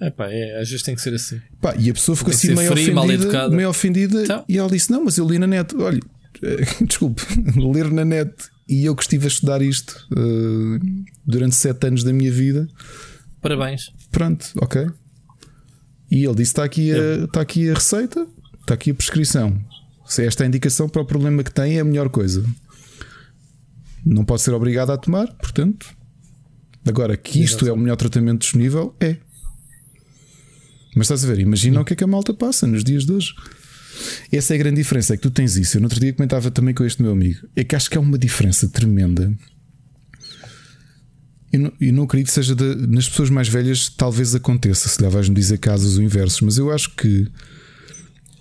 É 0.00 0.10
pá, 0.10 0.28
é, 0.30 0.60
às 0.60 0.68
vezes 0.68 0.82
tem 0.82 0.94
que 0.94 1.00
ser 1.00 1.14
assim. 1.14 1.40
Pá, 1.60 1.74
e 1.76 1.88
a 1.88 1.92
pessoa 1.92 2.16
ficou 2.16 2.32
assim 2.32 2.54
meio 2.54 2.72
frio, 2.72 2.98
ofendida, 2.98 3.48
meio 3.50 3.68
ofendida 3.68 4.22
então. 4.22 4.44
e 4.48 4.58
ela 4.58 4.68
disse: 4.68 4.90
Não, 4.90 5.04
mas 5.04 5.16
eu 5.18 5.26
li 5.26 5.38
na 5.38 5.46
net. 5.46 5.74
Olha, 5.76 6.00
desculpe, 6.86 7.22
ler 7.56 7.90
na 7.90 8.04
net 8.04 8.32
e 8.68 8.84
eu 8.84 8.96
que 8.96 9.02
estive 9.02 9.26
a 9.26 9.28
estudar 9.28 9.62
isto 9.62 10.06
uh, 10.12 11.04
durante 11.24 11.54
sete 11.54 11.86
anos 11.86 12.02
da 12.02 12.12
minha 12.12 12.30
vida. 12.30 12.68
Parabéns. 13.40 13.92
Pronto, 14.10 14.46
ok. 14.56 14.86
E 16.10 16.24
ele 16.24 16.34
disse: 16.34 16.52
Está 16.52 16.64
aqui 16.64 16.92
a, 16.92 17.24
está 17.24 17.40
aqui 17.40 17.70
a 17.70 17.74
receita, 17.74 18.26
está 18.60 18.74
aqui 18.74 18.90
a 18.90 18.94
prescrição. 18.94 19.60
Se 20.06 20.24
esta 20.24 20.42
é 20.42 20.44
a 20.44 20.48
indicação 20.48 20.88
para 20.88 21.02
o 21.02 21.04
problema 21.04 21.42
que 21.42 21.52
tem, 21.52 21.76
é 21.76 21.80
a 21.80 21.84
melhor 21.84 22.08
coisa. 22.08 22.44
Não 24.04 24.24
pode 24.24 24.42
ser 24.42 24.52
obrigado 24.52 24.90
a 24.90 24.98
tomar, 24.98 25.32
portanto. 25.34 25.86
Agora, 26.86 27.16
que 27.16 27.42
isto 27.42 27.66
é 27.66 27.72
o 27.72 27.76
melhor 27.76 27.96
tratamento 27.96 28.42
disponível, 28.42 28.94
é. 29.00 29.16
Mas 30.94 31.06
estás 31.06 31.24
a 31.24 31.28
ver, 31.28 31.40
imagina 31.40 31.80
o 31.80 31.84
que 31.84 31.92
é 31.92 31.96
que 31.96 32.04
a 32.04 32.06
malta 32.06 32.32
passa 32.32 32.66
nos 32.66 32.84
dias 32.84 33.04
de 33.04 33.12
hoje. 33.12 33.34
Essa 34.30 34.54
é 34.54 34.56
a 34.56 34.58
grande 34.58 34.76
diferença, 34.76 35.14
é 35.14 35.16
que 35.16 35.22
tu 35.22 35.30
tens 35.30 35.56
isso. 35.56 35.76
Eu 35.76 35.80
no 35.80 35.86
outro 35.86 36.00
dia 36.00 36.12
comentava 36.12 36.50
também 36.50 36.74
com 36.74 36.84
este 36.84 37.02
meu 37.02 37.12
amigo. 37.12 37.46
É 37.54 37.64
que 37.64 37.74
acho 37.74 37.88
que 37.90 37.96
há 37.96 38.00
uma 38.00 38.18
diferença 38.18 38.68
tremenda. 38.68 39.32
Eu 41.52 41.60
não, 41.60 41.72
eu 41.80 41.92
não 41.92 42.02
acredito 42.04 42.28
que 42.28 42.32
seja 42.32 42.54
de, 42.54 42.86
nas 42.88 43.08
pessoas 43.08 43.30
mais 43.30 43.48
velhas, 43.48 43.88
talvez 43.88 44.34
aconteça. 44.34 44.88
Se 44.88 45.00
lhe 45.00 45.08
vais-me 45.08 45.34
dizer 45.34 45.58
casos 45.58 45.98
inversos, 45.98 46.40
mas 46.40 46.58
eu 46.58 46.72
acho 46.72 46.94
que 46.96 47.28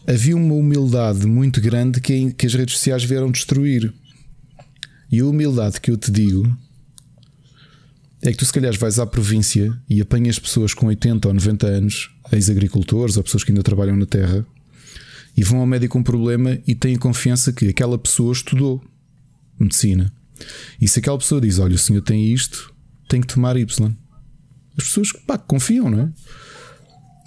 havia 0.07 0.35
uma 0.35 0.55
humildade 0.55 1.25
muito 1.27 1.61
grande 1.61 2.01
que, 2.01 2.33
que 2.33 2.45
as 2.45 2.53
redes 2.53 2.75
sociais 2.75 3.03
vieram 3.03 3.31
destruir. 3.31 3.93
E 5.11 5.19
a 5.19 5.25
humildade 5.25 5.79
que 5.79 5.91
eu 5.91 5.97
te 5.97 6.11
digo 6.11 6.57
é 8.23 8.31
que 8.31 8.37
tu, 8.37 8.45
se 8.45 8.53
calhar, 8.53 8.75
vais 8.77 8.97
à 8.97 9.05
província 9.05 9.77
e 9.87 10.01
apanhas 10.01 10.39
pessoas 10.39 10.73
com 10.73 10.87
80 10.87 11.27
ou 11.27 11.33
90 11.33 11.67
anos, 11.67 12.09
ex-agricultores 12.35 13.17
ou 13.17 13.23
pessoas 13.23 13.43
que 13.43 13.51
ainda 13.51 13.63
trabalham 13.63 13.95
na 13.95 14.05
terra, 14.05 14.45
e 15.35 15.43
vão 15.43 15.59
ao 15.59 15.65
médico 15.65 15.93
com 15.93 15.99
um 15.99 16.03
problema 16.03 16.59
e 16.67 16.75
têm 16.75 16.95
confiança 16.95 17.51
que 17.51 17.69
aquela 17.69 17.97
pessoa 17.97 18.31
estudou 18.31 18.83
medicina. 19.59 20.13
E 20.79 20.87
se 20.87 20.99
aquela 20.99 21.17
pessoa 21.17 21.41
diz: 21.41 21.59
Olha, 21.59 21.75
o 21.75 21.77
senhor 21.77 22.01
tem 22.01 22.31
isto, 22.31 22.73
tem 23.07 23.21
que 23.21 23.27
tomar 23.27 23.57
Y. 23.57 23.95
As 24.77 24.83
pessoas 24.85 25.11
pá, 25.25 25.37
confiam, 25.37 25.89
não 25.89 26.01
é? 26.01 26.13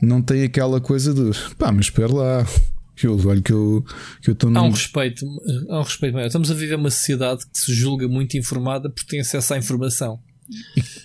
Não 0.02 0.22
tem 0.22 0.42
aquela 0.42 0.80
coisa 0.80 1.14
de 1.14 1.30
pá, 1.54 1.72
mas 1.72 1.86
espera 1.86 2.12
lá. 2.12 2.46
Que 2.94 3.06
eu, 3.06 3.14
olho 3.28 3.42
que 3.42 3.52
eu 3.52 3.84
que 4.22 4.30
eu 4.30 4.32
estou 4.32 4.48
num... 4.48 4.58
Há 4.58 4.62
um 4.62 4.70
respeito, 4.70 5.26
há 5.68 5.80
um 5.80 5.82
respeito 5.82 6.14
maior. 6.14 6.28
Estamos 6.28 6.50
a 6.50 6.54
viver 6.54 6.76
uma 6.76 6.90
sociedade 6.90 7.44
que 7.44 7.58
se 7.58 7.74
julga 7.74 8.08
muito 8.08 8.38
informada 8.38 8.88
porque 8.88 9.10
tem 9.10 9.20
acesso 9.20 9.52
à 9.52 9.58
informação. 9.58 10.18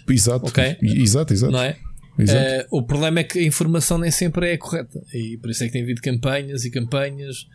Exato. 0.07 0.47
Okay? 0.47 0.77
Exato, 0.81 1.33
exato. 1.33 1.51
Não 1.51 1.61
é? 1.61 1.77
Uh, 2.29 2.67
o 2.69 2.83
problema 2.83 3.19
é 3.19 3.23
que 3.23 3.39
a 3.39 3.43
informação 3.43 3.97
nem 3.97 4.11
sempre 4.11 4.51
é 4.51 4.57
correta 4.57 5.01
e 5.13 5.37
por 5.37 5.49
isso 5.49 5.63
é 5.63 5.67
que 5.67 5.73
tem 5.73 5.83
havido 5.83 6.01
campanhas 6.01 6.65
e 6.65 6.71
campanhas 6.71 7.47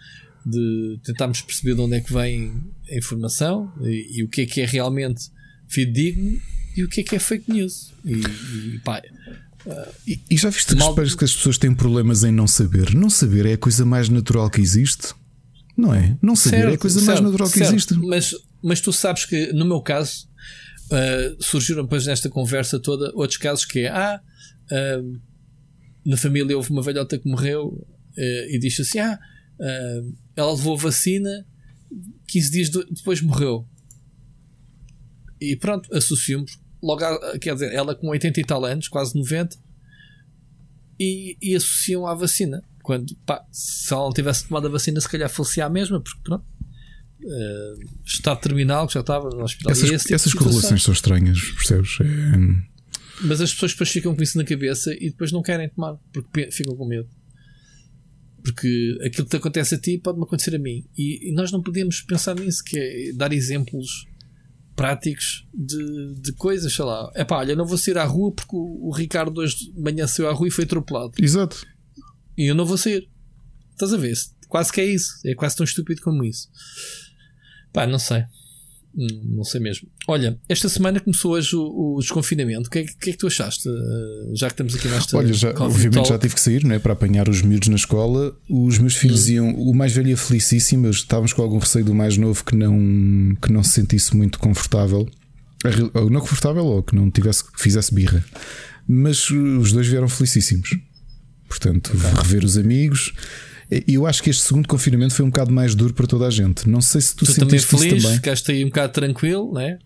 de 0.45 0.99
tentarmos 1.03 1.41
perceber 1.43 1.75
de 1.75 1.81
onde 1.81 1.97
é 1.97 2.01
que 2.01 2.13
vem 2.13 2.63
a 2.91 2.97
informação 2.97 3.73
e, 3.83 4.21
e 4.21 4.25
o 4.25 4.29
que 4.29 4.43
é 4.43 4.47
que 4.47 4.61
é 4.61 4.67
realmente 4.67 5.29
fidedigno 5.69 6.41
e 6.77 6.85
o 6.85 6.89
que 6.89 7.01
é 7.01 7.05
que 7.05 7.17
é 7.17 7.19
fake 7.19 7.51
news. 7.51 7.93
E, 8.05 8.21
e 8.75 8.79
pá, 8.85 9.03
uh, 9.67 9.73
e, 10.07 10.21
e, 10.31 10.37
já 10.37 10.51
viste 10.51 10.75
mal... 10.77 10.95
que 10.95 11.03
as 11.03 11.35
pessoas 11.35 11.59
têm 11.59 11.75
problemas 11.75 12.23
em 12.23 12.31
não 12.31 12.47
saber? 12.47 12.95
Não 12.95 13.11
saber 13.11 13.47
é 13.47 13.55
a 13.55 13.59
coisa 13.59 13.85
mais 13.85 14.09
natural 14.09 14.49
que 14.51 14.61
existe, 14.61 15.15
não 15.77 15.93
é? 15.93 16.17
Não 16.23 16.37
saber 16.37 16.59
certo, 16.59 16.71
é 16.71 16.75
a 16.75 16.79
coisa 16.79 17.01
certo, 17.01 17.09
mais 17.09 17.21
natural 17.21 17.49
que 17.51 17.59
certo, 17.59 17.73
existe. 17.73 17.95
Mas, 17.95 18.35
mas 18.63 18.81
tu 18.81 18.93
sabes 18.93 19.25
que, 19.25 19.53
no 19.53 19.65
meu 19.65 19.81
caso, 19.81 20.29
uh, 20.93 21.43
surgiram 21.43 21.83
depois 21.83 22.07
nesta 22.07 22.29
conversa 22.29 22.79
toda 22.79 23.11
outros 23.15 23.39
casos 23.39 23.65
que 23.65 23.81
é 23.81 23.89
ah, 23.89 24.21
uh, 24.71 25.21
na 26.05 26.17
família 26.17 26.57
houve 26.57 26.71
uma 26.71 26.83
velhota 26.83 27.19
que 27.19 27.29
morreu 27.29 27.69
uh, 27.69 28.51
e 28.51 28.59
disse 28.59 28.83
assim: 28.83 28.99
ah, 29.01 29.19
ela 30.37 30.53
levou 30.53 30.77
vacina, 30.77 31.47
15 32.29 32.51
dias 32.51 32.71
depois 32.71 33.21
morreu. 33.21 33.67
E 35.41 35.57
pronto, 35.57 35.95
associamos 35.95 36.59
logo, 36.83 37.05
a, 37.05 37.39
quer 37.39 37.55
dizer, 37.55 37.73
ela 37.73 37.95
com 37.95 38.09
80 38.09 38.41
e 38.41 38.45
tal 38.45 38.65
anos, 38.65 38.89
quase 38.89 39.17
90, 39.17 39.57
e, 40.99 41.37
e 41.43 41.55
associam 41.55 42.07
à 42.07 42.15
vacina. 42.15 42.63
Quando, 42.83 43.17
pá, 43.27 43.45
se 43.51 43.93
ela 43.93 44.05
não 44.05 44.13
tivesse 44.13 44.47
tomado 44.47 44.69
a 44.69 44.71
vacina, 44.71 45.01
se 45.01 45.09
calhar 45.09 45.29
falecia 45.29 45.67
a 45.67 45.71
mesma, 45.71 46.01
porque 46.01 46.21
pronto, 46.23 46.45
uh, 47.23 47.81
estado 48.05 48.41
terminal 48.41 48.87
que 48.87 48.95
já 48.95 49.01
estava 49.01 49.29
no 49.29 49.43
hospital. 49.43 49.73
Essas, 49.73 50.03
tipo 50.03 50.15
essas 50.15 50.35
correlações 50.35 50.83
são 50.83 50.95
estranhas, 50.95 51.41
percebes? 51.57 51.99
É... 52.01 52.76
Mas 53.23 53.41
as 53.41 53.53
pessoas 53.53 53.73
depois 53.73 53.91
ficam 53.91 54.15
com 54.15 54.23
isso 54.23 54.37
na 54.37 54.45
cabeça 54.45 54.95
e 54.95 55.11
depois 55.11 55.33
não 55.33 55.43
querem 55.43 55.69
tomar 55.69 55.97
porque 56.13 56.51
ficam 56.51 56.77
com 56.77 56.87
medo. 56.87 57.09
Porque 58.43 58.99
aquilo 59.05 59.25
que 59.25 59.31
te 59.31 59.37
acontece 59.37 59.75
a 59.75 59.79
ti 59.79 59.99
pode-me 59.99 60.25
acontecer 60.25 60.55
a 60.55 60.59
mim. 60.59 60.85
E, 60.97 61.31
e, 61.31 61.33
nós 61.33 61.51
não 61.51 61.63
podemos 61.63 62.01
pensar 62.03 62.37
nisso, 62.37 62.63
que 62.63 62.79
é 62.79 63.13
dar 63.13 63.33
exemplos 63.33 64.07
práticos 64.77 65.49
de, 65.53 66.15
de 66.21 66.33
coisas, 66.33 66.73
sei 66.73 66.85
lá. 66.85 67.11
É 67.15 67.25
pá, 67.25 67.39
olha, 67.39 67.57
não 67.57 67.67
vou 67.67 67.79
sair 67.79 67.99
à 67.99 68.05
rua 68.05 68.33
porque 68.33 68.55
o, 68.55 68.89
o 68.89 68.93
Ricardo 68.93 69.39
hoje 69.39 69.73
de 69.73 69.81
manhã 69.81 70.07
saiu 70.07 70.29
à 70.29 70.33
rua 70.33 70.47
e 70.47 70.51
foi 70.51 70.65
atropelado. 70.65 71.13
Exato. 71.19 71.67
E 72.37 72.47
eu 72.47 72.55
não 72.55 72.67
vou 72.67 72.77
sair. 72.77 73.09
Estás 73.73 73.93
a 73.93 73.97
ver? 73.97 74.15
Quase 74.49 74.73
que 74.73 74.81
é 74.81 74.85
isso. 74.85 75.19
É 75.25 75.35
quase 75.35 75.57
tão 75.57 75.65
estúpido 75.65 76.01
como 76.03 76.23
isso. 76.25 76.49
Pá, 77.73 77.87
não 77.87 77.99
sei. 77.99 78.25
Não 78.97 79.45
sei 79.45 79.61
mesmo. 79.61 79.89
Olha, 80.09 80.39
esta 80.49 80.69
semana 80.69 80.99
começou 81.01 81.33
hoje 81.33 81.55
o, 81.55 81.97
o 81.97 82.01
desconfinamento. 82.01 82.69
O 82.69 82.71
que, 82.71 82.79
é, 82.79 82.85
que 82.85 83.11
é 83.11 83.13
que 83.13 83.19
tu 83.19 83.27
achaste? 83.27 83.69
Uh, 83.69 84.35
já 84.35 84.47
que 84.47 84.55
estamos 84.55 84.75
aqui 84.75 84.89
nesta. 84.89 85.17
Olha, 85.19 85.33
já, 85.35 85.51
obviamente 85.51 85.95
talk. 85.95 86.09
já 86.09 86.19
tive 86.19 86.35
que 86.35 86.41
sair, 86.41 86.65
não 86.65 86.75
é? 86.75 86.79
Para 86.79 86.95
apanhar 86.95 87.29
os 87.29 87.43
miúdos 87.43 87.69
na 87.69 87.77
escola. 87.77 88.35
Os 88.49 88.79
meus 88.79 88.97
filhos 88.97 89.27
hum. 89.29 89.33
iam. 89.33 89.55
O 89.55 89.75
mais 89.75 89.93
velho 89.93 90.09
ia 90.09 90.17
felicíssimo. 90.17 90.89
Estávamos 90.89 91.35
com 91.35 91.43
algum 91.43 91.59
receio 91.59 91.85
do 91.85 91.95
mais 91.95 92.17
novo 92.17 92.43
que 92.43 92.57
não, 92.57 93.37
que 93.43 93.53
não 93.53 93.63
se 93.63 93.73
sentisse 93.73 94.17
muito 94.17 94.39
confortável. 94.39 95.07
Ou 95.95 96.09
não 96.09 96.21
confortável 96.21 96.65
ou 96.65 96.83
que 96.83 96.95
não 96.95 97.11
tivesse, 97.11 97.45
que 97.45 97.61
fizesse 97.61 97.95
birra. 97.95 98.25
Mas 98.89 99.29
os 99.31 99.73
dois 99.73 99.87
vieram 99.87 100.09
felicíssimos. 100.09 100.71
Portanto, 101.49 101.93
okay. 101.95 102.11
rever 102.23 102.45
os 102.45 102.57
amigos. 102.57 103.13
Eu 103.89 104.07
acho 104.07 104.23
que 104.23 104.31
este 104.31 104.43
segundo 104.43 104.69
confinamento 104.69 105.15
foi 105.15 105.25
um 105.25 105.31
bocado 105.31 105.53
mais 105.53 105.75
duro 105.75 105.93
para 105.93 106.07
toda 106.07 106.27
a 106.27 106.31
gente. 106.31 106.69
Não 106.69 106.81
sei 106.81 107.01
se 107.01 107.17
tu, 107.17 107.25
tu 107.25 107.33
sentiste 107.33 107.69
também 107.69 107.89
feliz, 107.89 108.03
também. 108.03 108.17
Ficaste 108.17 108.53
aí 108.53 108.65
um 108.65 108.69
bocado 108.69 108.93
tranquilo, 108.93 109.53
né? 109.53 109.79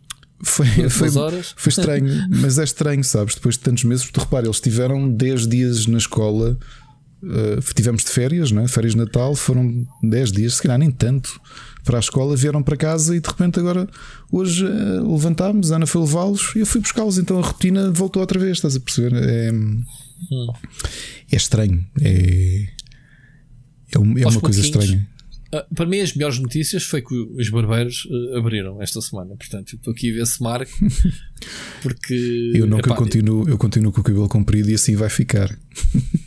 Foi, 0.43 0.67
foi, 0.89 1.11
foi 1.11 1.71
estranho, 1.71 2.27
mas 2.31 2.59
é 2.59 2.65
estranho, 2.65 3.05
sabes? 3.05 3.35
Depois 3.35 3.57
de 3.57 3.61
tantos 3.61 3.85
meses, 3.85 4.11
tu 4.11 4.21
repara, 4.21 4.47
eles 4.47 4.61
tiveram 4.61 5.11
10 5.11 5.47
dias 5.47 5.87
na 5.87 5.99
escola, 5.99 6.59
uh, 7.23 7.75
tivemos 7.75 8.05
de 8.05 8.11
férias, 8.11 8.51
né? 8.51 8.67
férias 8.67 8.93
de 8.93 8.99
Natal, 8.99 9.35
foram 9.35 9.87
10 10.03 10.33
dias, 10.33 10.55
se 10.55 10.63
calhar 10.63 10.79
nem 10.79 10.91
tanto, 10.91 11.39
para 11.85 11.99
a 11.99 12.01
escola, 12.01 12.35
vieram 12.37 12.63
para 12.63 12.77
casa 12.77 13.15
e 13.15 13.21
de 13.21 13.29
repente 13.29 13.59
agora, 13.59 13.87
hoje 14.33 14.65
uh, 14.65 15.13
levantámos, 15.13 15.73
a 15.73 15.77
Ana 15.77 15.87
foi 15.87 16.01
levá-los 16.01 16.53
e 16.57 16.61
eu 16.61 16.67
fui 16.67 16.81
buscá-los, 16.81 17.19
então 17.19 17.39
a 17.39 17.43
rotina 17.43 17.91
voltou 17.91 18.21
outra 18.21 18.39
vez, 18.39 18.53
estás 18.53 18.77
a 18.77 18.81
perceber? 18.81 19.13
É, 19.15 19.53
hum. 19.53 19.83
é 21.31 21.37
estranho, 21.37 21.85
é, 22.01 22.67
é, 23.95 24.23
é 24.23 24.27
uma 24.27 24.41
coisa 24.41 24.61
estranha. 24.61 25.09
Uh, 25.53 25.75
para 25.75 25.85
mim, 25.85 25.99
as 25.99 26.15
melhores 26.15 26.39
notícias 26.39 26.85
foi 26.85 27.03
que 27.03 27.13
os 27.13 27.51
barbeiros 27.51 28.05
uh, 28.05 28.39
abriram 28.39 28.81
esta 28.81 29.01
semana. 29.01 29.35
Portanto, 29.35 29.75
estou 29.75 29.93
aqui 29.93 30.13
a 30.13 30.15
ver 30.15 30.27
se 30.27 30.41
marco. 30.41 30.71
Porque. 31.83 32.53
Eu 32.55 32.67
nunca 32.69 32.89
epá, 32.89 32.97
continuo, 32.97 33.49
eu 33.49 33.59
continuo 33.59 33.91
com 33.91 34.01
o 34.01 34.05
cabelo 34.05 34.29
comprido 34.29 34.71
e 34.71 34.75
assim 34.75 34.95
vai 34.95 35.11
ficar. 35.11 35.51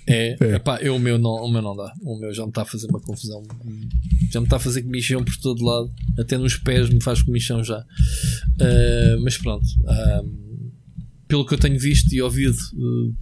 É, 0.05 0.35
é. 0.43 0.55
Epá, 0.55 0.81
eu, 0.81 0.95
o, 0.95 0.99
meu 0.99 1.17
não, 1.17 1.31
o 1.31 1.49
meu 1.49 1.61
não 1.61 1.73
dá. 1.73 1.93
O 2.01 2.19
meu 2.19 2.33
já 2.33 2.43
me 2.43 2.49
está 2.49 2.63
a 2.63 2.65
fazer 2.65 2.87
uma 2.87 2.99
confusão. 2.99 3.41
Já 4.29 4.41
me 4.41 4.45
está 4.45 4.57
a 4.57 4.59
fazer 4.59 4.83
comichão 4.83 5.23
por 5.23 5.37
todo 5.37 5.63
lado. 5.63 5.89
Até 6.19 6.37
nos 6.37 6.57
pés 6.57 6.89
me 6.89 7.01
faz 7.01 7.21
comichão 7.21 7.63
já. 7.63 7.79
Uh, 7.79 9.21
mas 9.23 9.37
pronto. 9.37 9.65
pelo 11.29 11.45
que 11.45 11.53
eu 11.53 11.57
tenho 11.57 11.79
visto 11.79 12.13
e 12.13 12.21
ouvido, 12.21 12.57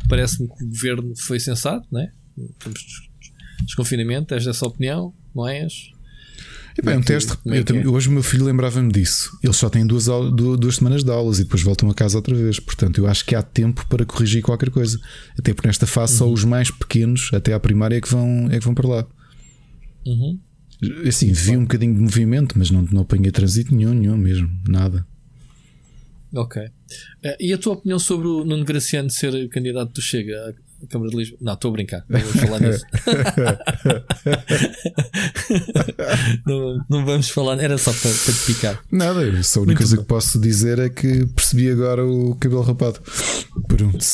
parece-me 0.09 0.47
que 0.47 0.63
o 0.63 0.67
governo 0.67 1.13
foi 1.15 1.39
sensato, 1.39 1.87
né? 1.91 2.11
Estamos 2.57 3.10
desconfinamento, 3.65 4.27
tens 4.27 4.47
essa 4.47 4.65
opinião, 4.65 5.13
não 5.33 5.47
és? 5.47 5.91
E 6.77 6.81
bem, 6.81 6.95
é 6.95 6.97
um 6.97 7.01
teste. 7.01 7.33
É 7.45 7.87
hoje 7.87 8.07
o 8.07 8.11
meu 8.11 8.23
filho 8.23 8.45
lembrava-me 8.45 8.91
disso. 8.91 9.37
Eles 9.43 9.57
só 9.57 9.69
têm 9.69 9.85
duas, 9.85 10.05
duas 10.05 10.75
semanas 10.75 11.03
de 11.03 11.11
aulas 11.11 11.39
e 11.39 11.43
depois 11.43 11.61
voltam 11.61 11.89
a 11.89 11.93
casa 11.93 12.17
outra 12.17 12.33
vez. 12.33 12.59
Portanto, 12.59 12.97
eu 12.99 13.07
acho 13.07 13.25
que 13.25 13.35
há 13.35 13.43
tempo 13.43 13.85
para 13.87 14.05
corrigir 14.05 14.41
qualquer 14.41 14.69
coisa. 14.69 14.99
Até 15.37 15.53
porque 15.53 15.67
nesta 15.67 15.85
fase 15.85 16.13
uhum. 16.13 16.19
só 16.19 16.31
os 16.31 16.43
mais 16.43 16.71
pequenos, 16.71 17.29
até 17.33 17.53
à 17.53 17.59
primária, 17.59 17.97
é 17.97 18.01
que 18.01 18.09
vão, 18.09 18.47
é 18.49 18.57
que 18.57 18.65
vão 18.65 18.73
para 18.73 18.87
lá. 18.87 19.07
Uhum. 20.05 20.39
Assim, 21.07 21.31
vi 21.31 21.57
um 21.57 21.63
bocadinho 21.63 21.93
de 21.93 21.99
movimento, 21.99 22.57
mas 22.57 22.71
não, 22.71 22.81
não 22.91 23.01
apanhei 23.01 23.31
trânsito 23.31 23.75
nenhum, 23.75 23.93
nenhum 23.93 24.17
mesmo, 24.17 24.49
nada. 24.67 25.05
Ok. 26.33 26.61
Uh, 26.63 26.69
e 27.39 27.53
a 27.53 27.57
tua 27.57 27.73
opinião 27.73 27.99
sobre 27.99 28.27
o 28.27 28.45
Nuno 28.45 28.63
Graciano 28.63 29.09
ser 29.09 29.47
candidato 29.49 29.91
do 29.91 30.01
Chega? 30.01 30.55
Câmara 30.89 31.09
de 31.11 31.17
Lisboa. 31.17 31.39
Não, 31.41 31.53
estou 31.53 31.69
a 31.69 31.71
brincar. 31.71 32.05
Não 32.09 32.19
vamos 32.19 32.41
falar 32.41 32.59
nisso. 32.59 32.85
não, 36.45 36.85
não, 36.89 37.05
vamos 37.05 37.29
falar. 37.29 37.59
Era 37.59 37.77
só 37.77 37.91
para, 37.91 38.11
para 38.11 38.33
te 38.33 38.45
picar. 38.45 38.79
Nada, 38.91 39.43
só 39.43 39.59
a 39.59 39.63
única 39.63 39.79
coisa 39.79 39.95
bom. 39.95 40.01
que 40.01 40.07
posso 40.07 40.39
dizer 40.39 40.79
é 40.79 40.89
que 40.89 41.25
percebi 41.27 41.69
agora 41.69 42.05
o 42.05 42.35
cabelo 42.35 42.61
rapado. 42.61 42.99
Pronto. 43.67 44.05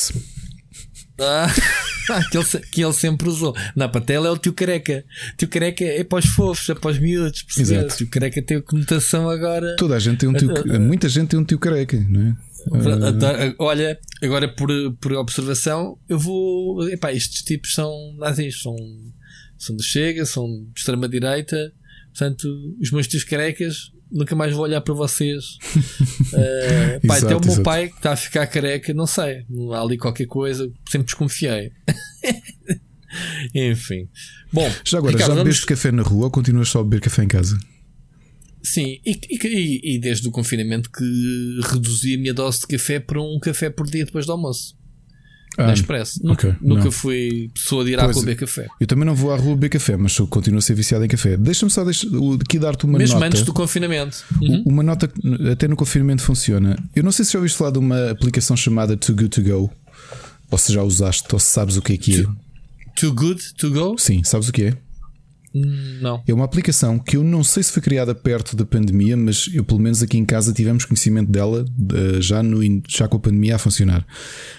Ah, 1.20 1.48
que, 2.30 2.38
ele, 2.38 2.46
que 2.72 2.84
ele 2.84 2.92
sempre 2.92 3.28
usou. 3.28 3.54
Na 3.74 3.88
patela 3.88 4.28
é 4.28 4.30
o 4.30 4.38
tio 4.38 4.52
careca. 4.52 5.04
Tio 5.36 5.48
careca 5.48 5.84
é 5.84 6.04
para 6.04 6.18
os 6.18 6.26
fofos, 6.26 6.68
é 6.68 6.74
para 6.74 6.90
os 6.90 6.98
miúdos. 6.98 7.44
Exato. 7.58 7.96
Tio 7.96 8.08
careca 8.08 8.40
tem 8.40 8.58
a 8.58 8.62
conotação 8.62 9.28
agora. 9.28 9.74
Toda 9.76 9.96
a 9.96 9.98
gente 9.98 10.18
tem 10.18 10.28
um 10.28 10.34
tio. 10.34 10.50
Uh, 10.50 10.76
uh, 10.76 10.80
muita 10.80 11.08
gente 11.08 11.28
tem 11.28 11.38
um 11.38 11.44
tio 11.44 11.58
careca, 11.58 11.98
não 12.08 12.20
é? 12.20 12.47
Uh... 12.70 13.54
Olha, 13.58 13.98
agora 14.22 14.48
por, 14.48 14.68
por 15.00 15.12
observação, 15.14 15.98
eu 16.08 16.18
vou. 16.18 16.88
Epá, 16.88 17.12
estes 17.12 17.42
tipos 17.42 17.74
são 17.74 18.14
nazis, 18.18 18.60
são, 18.60 18.76
são 19.56 19.76
de 19.76 19.82
Chega, 19.82 20.24
são 20.24 20.46
de 20.46 20.78
extrema-direita. 20.78 21.72
Portanto, 22.08 22.48
os 22.80 22.90
meus 22.90 23.06
tios 23.06 23.24
carecas 23.24 23.92
nunca 24.10 24.34
mais 24.34 24.52
vou 24.52 24.64
olhar 24.64 24.80
para 24.80 24.94
vocês. 24.94 25.58
uh, 26.32 27.06
pai, 27.06 27.18
até 27.18 27.36
o 27.36 27.40
meu 27.40 27.50
exato. 27.50 27.62
pai 27.62 27.88
que 27.88 27.96
está 27.96 28.12
a 28.12 28.16
ficar 28.16 28.46
careca, 28.46 28.92
não 28.94 29.06
sei, 29.06 29.44
há 29.72 29.80
ali 29.80 29.98
qualquer 29.98 30.26
coisa, 30.26 30.70
sempre 30.88 31.06
desconfiei. 31.06 31.72
Enfim, 33.54 34.08
bom, 34.52 34.70
já 34.84 34.98
agora, 34.98 35.12
Ricardo, 35.12 35.36
já 35.36 35.42
bebeste 35.42 35.64
vamos... 35.64 35.80
café 35.80 35.92
na 35.92 36.02
rua 36.02 36.24
ou 36.24 36.30
continuas 36.30 36.68
só 36.68 36.80
a 36.80 36.84
beber 36.84 37.00
café 37.00 37.24
em 37.24 37.28
casa? 37.28 37.58
Sim, 38.62 38.98
e, 39.04 39.18
e, 39.30 39.94
e, 39.94 39.98
desde 39.98 40.26
o 40.28 40.30
confinamento 40.30 40.90
que 40.90 41.60
reduzi 41.62 42.14
a 42.14 42.18
minha 42.18 42.34
dose 42.34 42.60
de 42.60 42.66
café 42.66 42.98
para 43.00 43.20
um 43.20 43.38
café 43.38 43.70
por 43.70 43.86
dia 43.86 44.04
depois 44.04 44.26
do 44.26 44.32
almoço. 44.32 44.76
Ah, 45.56 45.66
na 45.66 45.72
Expresso. 45.72 46.20
Okay, 46.22 46.50
nunca, 46.50 46.58
nunca 46.62 46.90
fui 46.92 47.50
pessoa 47.52 47.84
de 47.84 47.90
ir 47.90 47.98
à 47.98 48.04
rua 48.04 48.14
beber 48.14 48.36
café. 48.36 48.68
Eu 48.80 48.86
também 48.86 49.04
não 49.04 49.14
vou 49.14 49.32
à 49.32 49.36
rua 49.36 49.56
beber 49.56 49.70
café, 49.70 49.96
mas 49.96 50.16
continuo 50.16 50.58
a 50.58 50.62
ser 50.62 50.74
viciado 50.74 51.04
em 51.04 51.08
café. 51.08 51.36
Deixa-me 51.36 51.70
só 51.70 51.84
deixa, 51.84 52.06
aqui 52.40 52.60
dar-te 52.60 52.84
uma 52.84 52.96
Mesmo 52.96 53.14
nota. 53.14 53.26
Mesmo 53.26 53.38
antes 53.38 53.42
do 53.44 53.52
confinamento. 53.52 54.24
Uhum. 54.40 54.62
Uma 54.66 54.82
nota 54.84 55.10
até 55.50 55.66
no 55.66 55.74
confinamento 55.74 56.22
funciona. 56.22 56.76
Eu 56.94 57.02
não 57.02 57.10
sei 57.10 57.24
se 57.24 57.32
já 57.32 57.40
ouviste 57.40 57.58
falar 57.58 57.72
de 57.72 57.78
uma 57.78 58.10
aplicação 58.10 58.56
chamada 58.56 58.96
Too 58.96 59.16
Good 59.16 59.30
To 59.30 59.42
Go. 59.42 59.72
Ou 60.50 60.58
se 60.58 60.72
já 60.72 60.82
usaste, 60.82 61.26
ou 61.32 61.40
se 61.40 61.46
sabes 61.46 61.76
o 61.76 61.82
que 61.82 61.94
é 61.94 61.96
que 61.96 62.20
é. 62.20 62.22
Too, 62.22 62.36
too 62.96 63.14
Good 63.14 63.54
To 63.54 63.70
Go? 63.70 63.98
Sim, 63.98 64.22
sabes 64.22 64.48
o 64.48 64.52
que 64.52 64.62
é? 64.62 64.76
Não. 66.00 66.22
É 66.26 66.32
uma 66.32 66.44
aplicação 66.44 66.98
que 66.98 67.16
eu 67.16 67.24
não 67.24 67.42
sei 67.42 67.62
se 67.62 67.72
foi 67.72 67.82
criada 67.82 68.14
perto 68.14 68.56
da 68.56 68.64
pandemia, 68.64 69.16
mas 69.16 69.50
eu, 69.52 69.64
pelo 69.64 69.80
menos 69.80 70.02
aqui 70.02 70.18
em 70.18 70.24
casa, 70.24 70.52
tivemos 70.52 70.84
conhecimento 70.84 71.30
dela 71.30 71.64
já, 72.20 72.42
no, 72.42 72.60
já 72.88 73.08
com 73.08 73.16
a 73.16 73.20
pandemia 73.20 73.56
a 73.56 73.58
funcionar. 73.58 74.06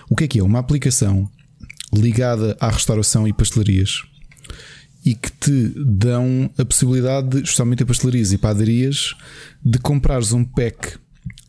O 0.09 0.15
que 0.15 0.23
é 0.23 0.27
que 0.27 0.39
é? 0.39 0.43
Uma 0.43 0.59
aplicação 0.59 1.29
ligada 1.93 2.55
à 2.59 2.69
restauração 2.69 3.27
e 3.27 3.33
pastelarias 3.33 4.03
e 5.05 5.15
que 5.15 5.31
te 5.31 5.73
dão 5.75 6.49
a 6.57 6.65
possibilidade, 6.65 7.29
de, 7.29 7.39
justamente 7.39 7.83
a 7.83 7.85
pastelarias 7.85 8.31
e 8.33 8.37
padarias, 8.37 9.15
de 9.63 9.79
comprares 9.79 10.33
um 10.33 10.43
pack 10.43 10.97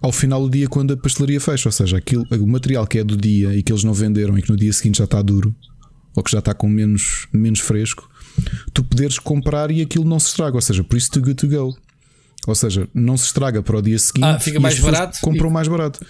ao 0.00 0.12
final 0.12 0.42
do 0.42 0.50
dia 0.50 0.68
quando 0.68 0.92
a 0.92 0.96
pastelaria 0.96 1.40
fecha. 1.40 1.68
Ou 1.68 1.72
seja, 1.72 1.96
aquilo, 1.96 2.24
o 2.30 2.46
material 2.46 2.86
que 2.86 2.98
é 2.98 3.04
do 3.04 3.16
dia 3.16 3.54
e 3.54 3.62
que 3.62 3.72
eles 3.72 3.84
não 3.84 3.92
venderam 3.92 4.38
e 4.38 4.42
que 4.42 4.50
no 4.50 4.56
dia 4.56 4.72
seguinte 4.72 4.98
já 4.98 5.04
está 5.04 5.20
duro 5.20 5.54
ou 6.14 6.22
que 6.22 6.30
já 6.30 6.40
está 6.40 6.52
com 6.54 6.68
menos, 6.68 7.28
menos 7.32 7.60
fresco, 7.60 8.09
tu 8.72 8.84
poderes 8.84 9.18
comprar 9.18 9.70
e 9.70 9.80
aquilo 9.80 10.04
não 10.04 10.18
se 10.18 10.28
estraga. 10.28 10.56
Ou 10.56 10.62
seja, 10.62 10.84
por 10.84 10.96
isso 10.96 11.10
to 11.10 11.20
good 11.20 11.34
to 11.34 11.48
go. 11.48 11.76
Ou 12.46 12.54
seja, 12.54 12.88
não 12.94 13.16
se 13.16 13.26
estraga 13.26 13.62
para 13.62 13.76
o 13.76 13.82
dia 13.82 13.98
seguinte. 13.98 14.24
Ah, 14.24 14.38
fica 14.38 14.58
mais 14.58 14.78
barato. 14.78 15.18
Compram 15.20 15.50
e... 15.50 15.52
mais 15.52 15.68
barato. 15.68 16.04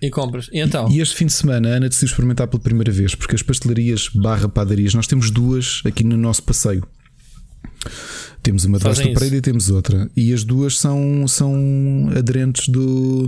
E 0.00 0.10
compras. 0.10 0.48
E 0.52 0.60
então? 0.60 0.90
E 0.90 1.00
este 1.00 1.16
fim 1.16 1.26
de 1.26 1.32
semana 1.32 1.68
a 1.68 1.72
Ana 1.76 1.88
decidiu 1.88 2.08
experimentar 2.08 2.46
pela 2.46 2.62
primeira 2.62 2.92
vez, 2.92 3.14
porque 3.14 3.34
as 3.34 3.42
pastelarias 3.42 4.08
barra 4.14 4.48
padarias, 4.48 4.94
nós 4.94 5.06
temos 5.06 5.30
duas 5.30 5.80
aqui 5.84 6.04
no 6.04 6.16
nosso 6.16 6.42
passeio. 6.42 6.86
Temos 8.42 8.64
uma 8.66 8.76
atrás 8.76 8.98
do 8.98 9.12
prédio 9.14 9.38
e 9.38 9.40
temos 9.40 9.70
outra. 9.70 10.10
E 10.14 10.32
as 10.32 10.44
duas 10.44 10.78
são, 10.78 11.26
são 11.26 12.10
aderentes 12.14 12.68
do, 12.68 13.26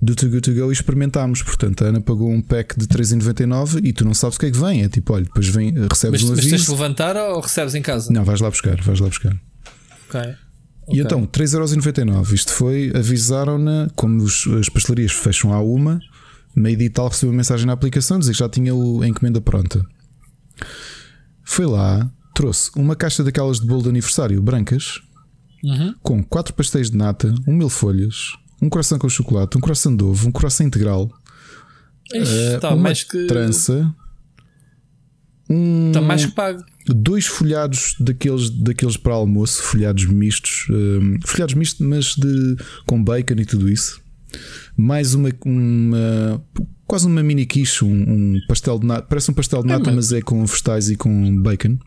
do 0.00 0.14
Too 0.14 0.30
Good 0.30 0.42
To 0.42 0.54
Go 0.54 0.70
e 0.70 0.72
experimentámos. 0.72 1.42
Portanto, 1.42 1.84
a 1.84 1.88
Ana 1.88 2.00
pagou 2.00 2.30
um 2.30 2.40
pack 2.40 2.78
de 2.78 2.86
3,99 2.86 3.84
e 3.84 3.92
tu 3.92 4.04
não 4.04 4.14
sabes 4.14 4.36
o 4.36 4.40
que 4.40 4.46
é 4.46 4.50
que 4.50 4.58
vem. 4.58 4.82
É 4.82 4.88
tipo, 4.88 5.12
olha, 5.12 5.24
depois 5.24 5.48
vem, 5.48 5.72
recebes 5.72 6.22
mas, 6.22 6.30
um 6.30 6.32
aviso. 6.32 6.50
Mas 6.50 6.50
tens 6.50 6.64
de 6.64 6.70
levantar 6.70 7.16
ou 7.16 7.40
recebes 7.40 7.74
em 7.74 7.82
casa? 7.82 8.12
Não, 8.12 8.24
vais 8.24 8.40
lá 8.40 8.48
buscar, 8.48 8.80
vais 8.80 9.00
lá 9.00 9.08
buscar. 9.08 9.36
Ok. 10.08 10.20
E 10.90 11.00
então, 11.00 11.26
3,99€. 11.26 12.32
Isto 12.32 12.52
foi, 12.52 12.92
avisaram-na, 12.94 13.88
como 13.94 14.22
os, 14.22 14.46
as 14.58 14.68
pastelarias 14.68 15.12
fecham 15.12 15.52
à 15.52 15.60
uma, 15.60 16.00
meio 16.56 16.76
dia 16.76 16.90
tal 16.90 17.08
recebeu 17.08 17.30
uma 17.30 17.36
mensagem 17.36 17.66
na 17.66 17.72
aplicação 17.72 18.18
dizer 18.18 18.32
que 18.32 18.38
já 18.38 18.48
tinha 18.48 18.74
o, 18.74 19.02
a 19.02 19.08
encomenda 19.08 19.40
pronta. 19.40 19.84
Foi 21.44 21.66
lá, 21.66 22.10
trouxe 22.34 22.70
uma 22.74 22.96
caixa 22.96 23.22
daquelas 23.22 23.60
de 23.60 23.66
bolo 23.66 23.82
de 23.82 23.88
aniversário 23.90 24.40
brancas, 24.40 25.00
uhum. 25.62 25.94
com 26.02 26.24
quatro 26.24 26.54
pastéis 26.54 26.90
de 26.90 26.96
nata, 26.96 27.34
um 27.46 27.52
mil 27.52 27.68
folhas, 27.68 28.32
um 28.60 28.68
coração 28.68 28.98
com 28.98 29.08
chocolate, 29.08 29.56
um 29.56 29.60
coração 29.60 29.94
de 29.94 30.04
ovo, 30.04 30.28
um 30.28 30.32
coração 30.32 30.66
integral, 30.66 31.10
Ixi, 32.14 32.56
uh, 32.56 32.60
tá 32.60 32.70
uma 32.70 32.82
mais 32.82 33.02
que... 33.02 33.26
trança, 33.26 33.94
um... 35.48 35.88
Está 35.88 36.00
mais 36.00 36.26
que 36.26 36.32
pago 36.32 36.62
dois 36.94 37.26
folhados 37.26 37.94
daqueles, 38.00 38.50
daqueles 38.50 38.96
para 38.96 39.14
almoço, 39.14 39.62
folhados 39.62 40.06
mistos, 40.06 40.66
um, 40.70 41.18
folhados 41.26 41.54
mistos, 41.54 41.86
mas 41.86 42.14
de, 42.14 42.56
com 42.86 43.02
bacon 43.02 43.34
e 43.34 43.44
tudo 43.44 43.68
isso. 43.68 44.00
Mais 44.76 45.14
uma, 45.14 45.30
uma 45.44 46.42
quase 46.86 47.06
uma 47.06 47.22
mini 47.22 47.46
quiche, 47.46 47.84
um, 47.84 47.88
um, 47.90 48.40
pastel 48.46 48.78
de 48.78 48.86
nata, 48.86 49.06
parece 49.08 49.30
um 49.30 49.34
pastel 49.34 49.62
de 49.62 49.68
é, 49.70 49.72
nata, 49.76 49.90
é, 49.90 49.94
mas 49.94 50.12
é 50.12 50.20
com 50.20 50.44
vegetais 50.44 50.90
e 50.90 50.96
com 50.96 51.42
bacon. 51.42 51.78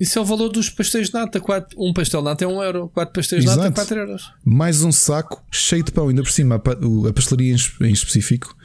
Isso 0.00 0.18
é 0.18 0.22
o 0.22 0.24
valor 0.24 0.48
dos 0.48 0.70
pastéis 0.70 1.08
de 1.08 1.14
nata. 1.14 1.38
Quatro, 1.38 1.78
um 1.78 1.92
pastel 1.92 2.20
de 2.20 2.24
nata 2.24 2.44
é 2.44 2.48
um 2.48 2.62
euro, 2.62 2.88
quatro 2.88 3.12
pastéis 3.12 3.44
Exato. 3.44 3.58
de 3.58 3.64
nata 3.68 3.82
é 3.82 3.84
4 3.84 3.98
euros. 3.98 4.32
Mais 4.42 4.82
um 4.82 4.90
saco 4.90 5.44
cheio 5.52 5.84
de 5.84 5.92
pão, 5.92 6.08
ainda 6.08 6.22
por 6.22 6.30
cima, 6.30 6.54
a, 6.54 7.12
pastelaria 7.12 7.54
em, 7.82 7.92
específico 7.92 8.56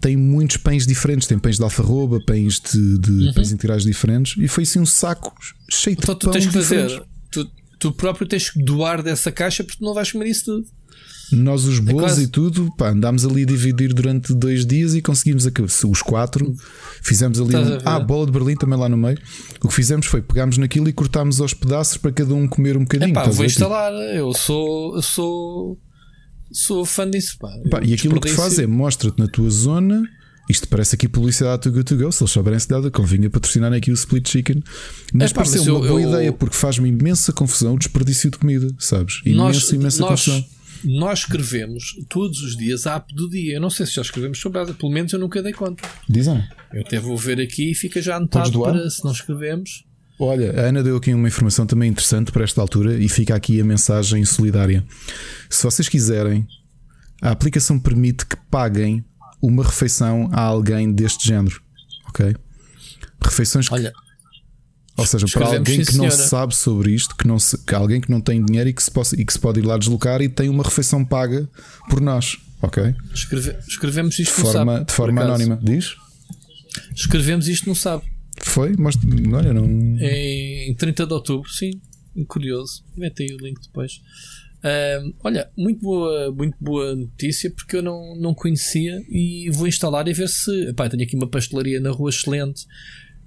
tem 0.00 0.16
muitos 0.18 0.58
pães 0.58 0.86
diferentes. 0.86 1.26
Tem 1.26 1.38
pães 1.38 1.56
de 1.56 1.62
alfarroba, 1.62 2.20
pães 2.26 2.60
de, 2.60 2.98
de 2.98 3.10
uhum. 3.10 3.32
pães 3.32 3.52
integrais 3.52 3.84
diferentes. 3.84 4.34
E 4.36 4.48
foi 4.48 4.64
assim 4.64 4.80
um 4.80 4.84
saco 4.84 5.32
cheio 5.70 5.96
então, 5.96 6.12
de 6.12 6.20
tu 6.20 6.24
pão 6.24 6.32
tens 6.32 6.46
que 6.46 6.52
fazer. 6.52 7.02
Tu, 7.30 7.50
tu, 7.78 7.92
próprio 7.92 8.26
tens 8.26 8.50
que 8.50 8.62
doar 8.62 9.02
dessa 9.02 9.32
caixa 9.32 9.64
porque 9.64 9.78
tu 9.78 9.84
não 9.84 9.94
vais 9.94 10.12
comer 10.12 10.26
isso 10.26 10.44
tudo. 10.44 10.66
Nós, 11.32 11.64
os 11.64 11.78
é 11.78 11.80
bolos 11.80 12.02
quase... 12.02 12.24
e 12.24 12.26
tudo, 12.26 12.72
pá, 12.76 12.90
andámos 12.90 13.24
ali 13.24 13.42
a 13.42 13.46
dividir 13.46 13.92
durante 13.92 14.34
dois 14.34 14.66
dias 14.66 14.94
e 14.94 15.02
conseguimos 15.02 15.46
os 15.88 16.02
quatro. 16.02 16.54
Fizemos 17.02 17.40
ali 17.40 17.56
um, 17.56 17.78
ah, 17.84 18.00
bola 18.00 18.26
de 18.26 18.32
Berlim 18.32 18.56
também 18.56 18.78
lá 18.78 18.88
no 18.88 18.96
meio. 18.96 19.18
O 19.62 19.68
que 19.68 19.74
fizemos 19.74 20.06
foi 20.06 20.22
pegámos 20.22 20.58
naquilo 20.58 20.88
e 20.88 20.92
cortámos 20.92 21.40
aos 21.40 21.54
pedaços 21.54 21.96
para 21.96 22.12
cada 22.12 22.34
um 22.34 22.46
comer 22.46 22.76
um 22.76 22.80
bocadinho. 22.80 23.10
Epá, 23.10 23.24
vou 23.24 23.44
instalar. 23.44 23.92
Eu 23.92 24.32
sou, 24.32 24.96
eu 24.96 25.02
sou 25.02 25.78
sou 26.52 26.84
fã 26.84 27.08
disso. 27.10 27.36
Pá. 27.38 27.50
Pá, 27.70 27.80
e 27.82 27.92
aquilo 27.92 28.20
que 28.20 28.28
faz 28.28 28.58
é 28.58 28.66
mostra-te 28.66 29.18
na 29.18 29.26
tua 29.26 29.50
zona. 29.50 30.02
Isto 30.48 30.68
parece 30.68 30.94
aqui 30.94 31.08
publicidade 31.08 31.62
to 31.62 31.72
go 31.72 31.82
to 31.82 31.96
go. 31.96 32.12
Se 32.12 32.22
eles 32.22 32.30
souberem-se 32.30 32.68
dada, 32.68 32.90
convinha 32.90 33.30
patrocinar 33.30 33.72
aqui 33.72 33.90
o 33.90 33.94
Split 33.94 34.28
Chicken. 34.28 34.62
Mas 35.12 35.30
é, 35.30 35.34
parece 35.34 35.70
uma 35.70 35.80
boa 35.80 36.00
eu, 36.00 36.08
ideia 36.08 36.32
porque 36.32 36.54
faz-me 36.54 36.88
imensa 36.88 37.32
confusão 37.32 37.74
o 37.74 37.78
desperdício 37.78 38.30
de 38.30 38.38
comida, 38.38 38.68
sabes? 38.78 39.22
Imensa, 39.24 39.42
nós, 39.42 39.72
imensa 39.72 40.00
nós, 40.00 40.10
confusão. 40.10 40.44
Nós 40.84 41.20
escrevemos 41.20 41.96
todos 42.08 42.40
os 42.42 42.56
dias 42.56 42.86
a 42.86 42.96
app 42.96 43.14
do 43.14 43.28
dia. 43.28 43.54
Eu 43.54 43.60
não 43.60 43.70
sei 43.70 43.86
se 43.86 43.94
já 43.94 44.02
escrevemos 44.02 44.38
sobre 44.38 44.60
ela, 44.60 44.74
pelo 44.74 44.92
menos 44.92 45.12
eu 45.12 45.18
nunca 45.18 45.42
dei 45.42 45.52
conta. 45.52 45.82
Dizem. 46.08 46.42
Eu 46.72 46.82
até 46.82 46.98
vou 46.98 47.16
ver 47.16 47.40
aqui 47.40 47.70
e 47.70 47.74
fica 47.74 48.00
já 48.02 48.16
anotado 48.16 48.60
para 48.60 48.88
se 48.90 49.04
não 49.04 49.12
escrevemos. 49.12 49.84
Olha, 50.18 50.52
a 50.52 50.68
Ana 50.68 50.82
deu 50.82 50.96
aqui 50.96 51.12
uma 51.12 51.26
informação 51.26 51.66
também 51.66 51.90
interessante 51.90 52.30
para 52.30 52.44
esta 52.44 52.60
altura 52.60 52.96
e 52.96 53.08
fica 53.08 53.34
aqui 53.34 53.60
a 53.60 53.64
mensagem 53.64 54.24
solidária. 54.24 54.84
Se 55.50 55.62
vocês 55.64 55.88
quiserem, 55.88 56.46
a 57.20 57.30
aplicação 57.30 57.80
permite 57.80 58.24
que 58.26 58.36
paguem 58.50 59.04
uma 59.42 59.64
refeição 59.64 60.28
a 60.32 60.40
alguém 60.40 60.92
deste 60.92 61.26
género. 61.26 61.60
Ok? 62.08 62.34
Refeições 63.20 63.68
que. 63.68 63.74
Olha, 63.74 63.92
ou 64.96 65.06
seja, 65.06 65.26
para 65.32 65.46
alguém 65.46 65.84
que 65.84 65.96
não 65.96 66.10
sabe 66.10 66.54
sobre 66.54 66.92
isto, 66.92 67.16
que, 67.16 67.26
não 67.26 67.38
se, 67.38 67.58
que 67.58 67.74
alguém 67.74 68.00
que 68.00 68.10
não 68.10 68.20
tem 68.20 68.44
dinheiro 68.44 68.68
e 68.68 68.72
que, 68.72 68.82
se 68.82 68.90
possa, 68.90 69.20
e 69.20 69.24
que 69.24 69.32
se 69.32 69.38
pode 69.38 69.58
ir 69.60 69.66
lá 69.66 69.76
deslocar 69.76 70.22
e 70.22 70.28
tem 70.28 70.48
uma 70.48 70.62
refeição 70.62 71.04
paga 71.04 71.48
por 71.88 72.00
nós. 72.00 72.38
Ok? 72.62 72.94
Escreve, 73.12 73.56
escrevemos 73.68 74.18
isto 74.18 74.36
de 74.36 74.42
forma, 74.42 74.72
no 74.72 74.78
SAP, 74.78 74.88
de 74.88 74.94
forma 74.94 75.22
anónima. 75.22 75.58
Diz? 75.62 75.96
Escrevemos 76.94 77.48
isto 77.48 77.68
no 77.68 77.74
SAP. 77.74 78.04
Foi? 78.40 78.74
Mas 78.78 78.96
olha, 79.32 79.52
não. 79.52 79.66
Em 80.00 80.74
30 80.74 81.06
de 81.06 81.12
outubro, 81.12 81.50
sim. 81.50 81.80
Curioso. 82.28 82.84
Mete 82.96 83.24
aí 83.24 83.34
o 83.34 83.38
link 83.44 83.60
depois. 83.60 84.00
Uh, 84.64 85.12
olha, 85.22 85.50
muito 85.58 85.80
boa, 85.80 86.32
muito 86.32 86.56
boa 86.58 86.94
notícia 86.96 87.50
porque 87.50 87.76
eu 87.76 87.82
não, 87.82 88.16
não 88.16 88.32
conhecia 88.32 89.04
e 89.10 89.50
vou 89.50 89.66
instalar 89.66 90.06
e 90.08 90.14
ver 90.14 90.28
se. 90.28 90.68
Epá, 90.68 90.88
tenho 90.88 91.02
aqui 91.02 91.16
uma 91.16 91.28
pastelaria 91.28 91.80
na 91.80 91.90
rua 91.90 92.08
excelente 92.08 92.64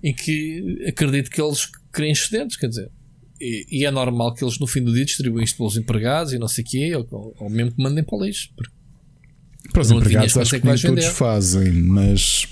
em 0.03 0.13
que 0.13 0.83
acredito 0.87 1.29
que 1.29 1.41
eles 1.41 1.69
criem 1.91 2.11
excedentes, 2.11 2.57
quer 2.57 2.67
dizer. 2.67 2.91
E, 3.39 3.65
e, 3.69 3.85
é 3.85 3.91
normal 3.91 4.33
que 4.33 4.43
eles 4.43 4.59
no 4.59 4.65
fim 4.65 4.81
do 4.81 4.91
dia 4.93 5.05
distribuem 5.05 5.43
isto 5.43 5.57
pelos 5.57 5.77
empregados 5.77 6.33
e 6.33 6.39
não 6.39 6.47
sei 6.47 6.63
o 6.63 6.67
quê, 6.67 6.95
ou, 6.95 7.35
ou, 7.39 7.49
mesmo 7.49 7.71
que 7.71 7.81
mandem 7.81 8.03
para 8.03 8.17
o 8.17 8.25
lixo. 8.25 8.49
Para 9.71 9.81
os 9.81 9.91
empregados 9.91 10.35
acho 10.37 10.51
que, 10.51 10.59
que 10.59 10.65
nem 10.65 10.77
todos 10.77 11.05
fazem, 11.05 11.71
mas 11.71 12.47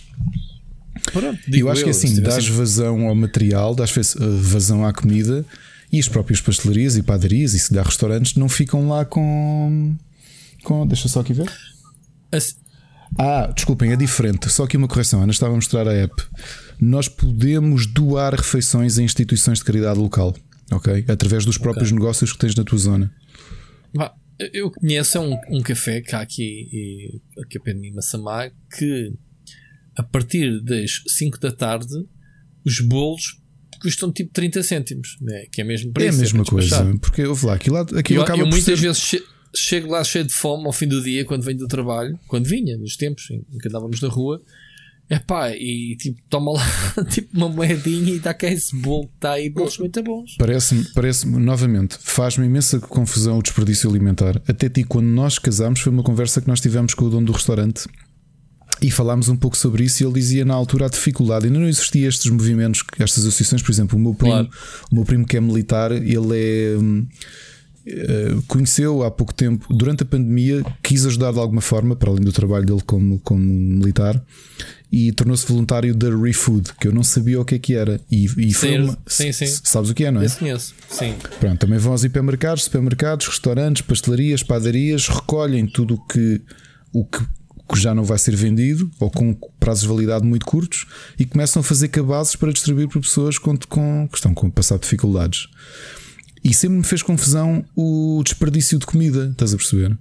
Pronto, 1.12 1.40
eu 1.52 1.70
acho 1.70 1.82
eu, 1.82 1.86
que 1.86 1.90
assim, 1.92 2.22
dás 2.22 2.48
vazão 2.48 3.08
ao 3.08 3.16
material, 3.16 3.76
dás 3.76 3.96
eh, 3.98 4.02
vazão 4.42 4.86
à 4.86 4.94
comida 4.94 5.46
e 5.92 6.00
as 6.00 6.08
próprias 6.08 6.42
pastelarias 6.42 6.98
e 6.98 7.04
padarias 7.04 7.54
e 7.54 7.60
se 7.60 7.74
dá 7.74 7.84
restaurantes 7.84 8.36
não 8.36 8.50
ficam 8.50 8.88
lá 8.90 9.06
com. 9.06 9.96
com 10.64 10.86
deixa 10.86 11.08
só 11.08 11.22
aqui 11.22 11.34
ver. 11.34 11.52
As... 12.32 12.56
Ah, 13.18 13.52
desculpem, 13.54 13.92
é 13.92 13.96
diferente. 13.96 14.50
Só 14.50 14.64
aqui 14.64 14.76
uma 14.76 14.88
correção. 14.88 15.22
Ana 15.22 15.32
estava 15.32 15.54
a 15.54 15.56
mostrar 15.56 15.88
a 15.88 15.94
app. 15.94 16.14
Nós 16.80 17.08
podemos 17.08 17.86
doar 17.86 18.34
refeições 18.34 18.98
a 18.98 19.04
instituições 19.04 19.60
de 19.60 19.66
caridade 19.66 20.00
local, 20.00 20.36
ok? 20.72 21.06
Através 21.08 21.46
dos 21.46 21.58
próprios 21.58 21.90
okay. 21.90 22.00
negócios 22.00 22.34
que 22.34 22.40
tens 22.40 22.56
na 22.56 22.64
tua 22.64 22.78
zona. 22.78 23.14
Eu 24.54 24.70
conheço 24.70 25.20
um, 25.20 25.38
um 25.50 25.62
café 25.62 26.02
cá 26.02 26.20
aqui, 26.20 27.22
aqui 27.42 27.58
a 27.58 27.62
pé 27.62 27.74
de 27.74 27.92
Massamá, 27.92 28.50
que 28.78 29.14
a 29.96 30.04
partir 30.04 30.62
das 30.62 31.04
5 31.08 31.40
da 31.40 31.54
tarde 31.54 31.94
os 32.66 32.82
bolos 32.82 33.42
custam 33.82 34.12
tipo 34.12 34.34
30 34.34 34.62
cêntimos, 34.64 35.18
né? 35.22 35.46
que 35.52 35.62
é 35.62 35.64
mesmo 35.64 35.94
preço. 35.94 36.18
É 36.18 36.20
a 36.20 36.22
mesma 36.22 36.42
é 36.42 36.46
coisa, 36.46 36.98
porque 37.00 37.22
eu 37.22 37.34
vou 37.34 37.50
lá, 37.50 37.56
aquilo, 37.56 37.78
aquilo 37.78 38.20
eu, 38.20 38.24
acaba 38.24 38.40
eu 38.40 38.48
muitas 38.48 38.66
ser... 38.66 38.76
vezes 38.76 39.02
che 39.02 39.24
chego 39.56 39.92
lá 39.92 40.04
cheio 40.04 40.26
de 40.26 40.34
fome 40.34 40.66
ao 40.66 40.74
fim 40.74 40.88
do 40.88 41.02
dia, 41.02 41.24
quando 41.24 41.44
venho 41.44 41.60
do 41.60 41.68
trabalho, 41.68 42.20
quando 42.28 42.46
vinha, 42.46 42.78
nos 42.78 42.98
tempos 42.98 43.30
em 43.32 43.58
que 43.58 43.70
andávamos 43.70 44.02
na 44.02 44.10
rua, 44.10 44.42
é 45.10 45.20
pá, 45.20 45.52
e 45.52 45.96
tipo, 45.98 46.20
toma 46.30 46.54
lá 46.54 46.66
tipo 47.10 47.36
uma 47.38 47.48
moedinha 47.48 48.14
e 48.14 48.20
dá 48.20 48.34
cá 48.34 48.48
esse 48.48 48.76
bolo 48.76 49.08
que 49.08 49.16
está 49.16 49.32
aí, 49.34 49.50
bolos 49.50 49.78
muito 49.78 50.02
bons. 50.02 50.36
Parece-me, 50.38 50.84
parece 50.94 51.28
novamente, 51.28 51.98
faz-me 52.02 52.46
imensa 52.46 52.80
confusão 52.80 53.38
o 53.38 53.44
desperdício 53.44 53.90
alimentar. 53.90 54.42
Até 54.48 54.68
ti, 54.68 54.84
quando 54.84 55.08
nós 55.08 55.38
casámos, 55.38 55.80
foi 55.80 55.92
uma 55.92 56.04
conversa 56.04 56.42
que 56.42 56.48
nós 56.48 56.60
tivemos 56.60 56.94
com 56.94 57.06
o 57.06 57.10
dono 57.10 57.28
do 57.28 57.34
restaurante 57.34 57.88
e 58.82 58.92
falámos 58.92 59.30
um 59.30 59.36
pouco 59.36 59.56
sobre 59.56 59.84
isso. 59.84 60.02
E 60.02 60.06
ele 60.06 60.14
dizia 60.14 60.44
na 60.44 60.54
altura 60.54 60.88
a 60.88 60.90
dificuldade, 60.90 61.46
ainda 61.46 61.60
não 61.60 61.68
existiam 61.68 62.08
estes 62.08 62.30
movimentos, 62.32 62.84
estas 63.00 63.26
associações. 63.26 63.62
Por 63.62 63.72
exemplo, 63.72 63.98
o 63.98 64.02
meu 64.02 64.14
primo, 64.14 64.34
claro. 64.34 64.50
o 64.92 64.96
meu 64.96 65.06
primo 65.06 65.26
que 65.26 65.38
é 65.38 65.42
militar, 65.42 65.92
ele 65.92 66.34
é. 66.34 66.78
Uh, 67.88 68.42
conheceu 68.48 69.04
há 69.04 69.12
pouco 69.12 69.32
tempo, 69.32 69.72
durante 69.72 70.02
a 70.02 70.06
pandemia, 70.08 70.64
quis 70.82 71.06
ajudar 71.06 71.32
de 71.32 71.38
alguma 71.38 71.62
forma, 71.62 71.96
para 71.96 72.10
além 72.10 72.24
do 72.24 72.32
trabalho 72.32 72.66
dele 72.66 72.82
como, 72.84 73.20
como 73.20 73.44
militar, 73.44 74.20
e 74.92 75.12
tornou-se 75.12 75.48
voluntário 75.48 75.94
da 75.96 76.10
ReFood, 76.10 76.74
que 76.80 76.88
eu 76.88 76.94
não 76.94 77.04
sabia 77.04 77.40
o 77.40 77.46
que 77.46 77.56
é 77.56 77.60
que 77.60 77.74
era. 77.74 78.00
E, 78.10 78.26
e 78.38 78.54
foi 78.54 78.80
uma, 78.80 78.98
sim, 79.08 79.32
sim. 79.32 79.48
Sabes 79.48 79.90
o 79.90 79.94
que 79.94 80.06
é, 80.06 80.12
não 80.12 80.22
é? 80.22 80.26
Eu 80.26 80.32
conheço, 80.32 80.74
sim. 80.90 81.14
Pronto, 81.40 81.60
também 81.60 81.80
vão 81.80 81.92
aos 81.92 82.04
hipermercados, 82.04 82.64
supermercados, 82.64 83.28
restaurantes, 83.28 83.82
pastelarias, 83.82 84.44
padarias, 84.44 85.08
recolhem 85.08 85.68
tudo 85.68 85.96
o 85.96 86.08
que, 86.08 86.42
o 86.94 87.06
que 87.06 87.20
que 87.68 87.80
já 87.80 87.96
não 87.96 88.04
vai 88.04 88.18
ser 88.18 88.36
vendido 88.36 88.92
ou 89.00 89.10
com 89.10 89.34
prazos 89.60 89.84
de 89.84 89.88
validade 89.88 90.26
muito 90.26 90.46
curtos 90.46 90.86
e 91.18 91.26
começam 91.26 91.62
a 91.62 91.64
fazer 91.64 91.88
cabazes 91.88 92.36
para 92.36 92.52
distribuir 92.52 92.88
para 92.88 93.02
pessoas 93.02 93.38
com, 93.38 93.58
com, 93.68 94.08
que 94.08 94.18
estão 94.18 94.34
com 94.34 94.50
passado 94.50 94.82
dificuldades. 94.82 95.48
E 96.44 96.54
sempre 96.54 96.78
me 96.78 96.84
fez 96.84 97.02
confusão 97.02 97.66
o 97.76 98.22
desperdício 98.24 98.78
de 98.78 98.86
comida, 98.86 99.30
estás 99.32 99.54
a 99.54 99.58
perceber? 99.58 99.98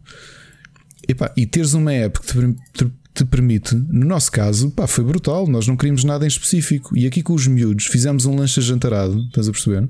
Epá, 1.08 1.32
e 1.36 1.46
teres 1.46 1.72
uma 1.72 1.92
app 1.92 2.20
que 2.20 2.26
te, 2.26 2.56
te, 2.74 2.92
te, 3.14 3.24
permite, 3.24 3.74
no 3.74 4.06
nosso 4.06 4.30
caso, 4.32 4.70
pá, 4.70 4.86
foi 4.86 5.04
brutal, 5.04 5.46
nós 5.46 5.66
não 5.66 5.76
queríamos 5.76 6.02
nada 6.02 6.24
em 6.24 6.28
específico. 6.28 6.96
E 6.96 7.06
aqui 7.06 7.22
com 7.22 7.32
os 7.32 7.46
miúdos 7.46 7.86
fizemos 7.86 8.26
um 8.26 8.36
lanche 8.36 8.60
jantarado, 8.60 9.20
estás 9.26 9.48
a 9.48 9.52
perceber? 9.52 9.88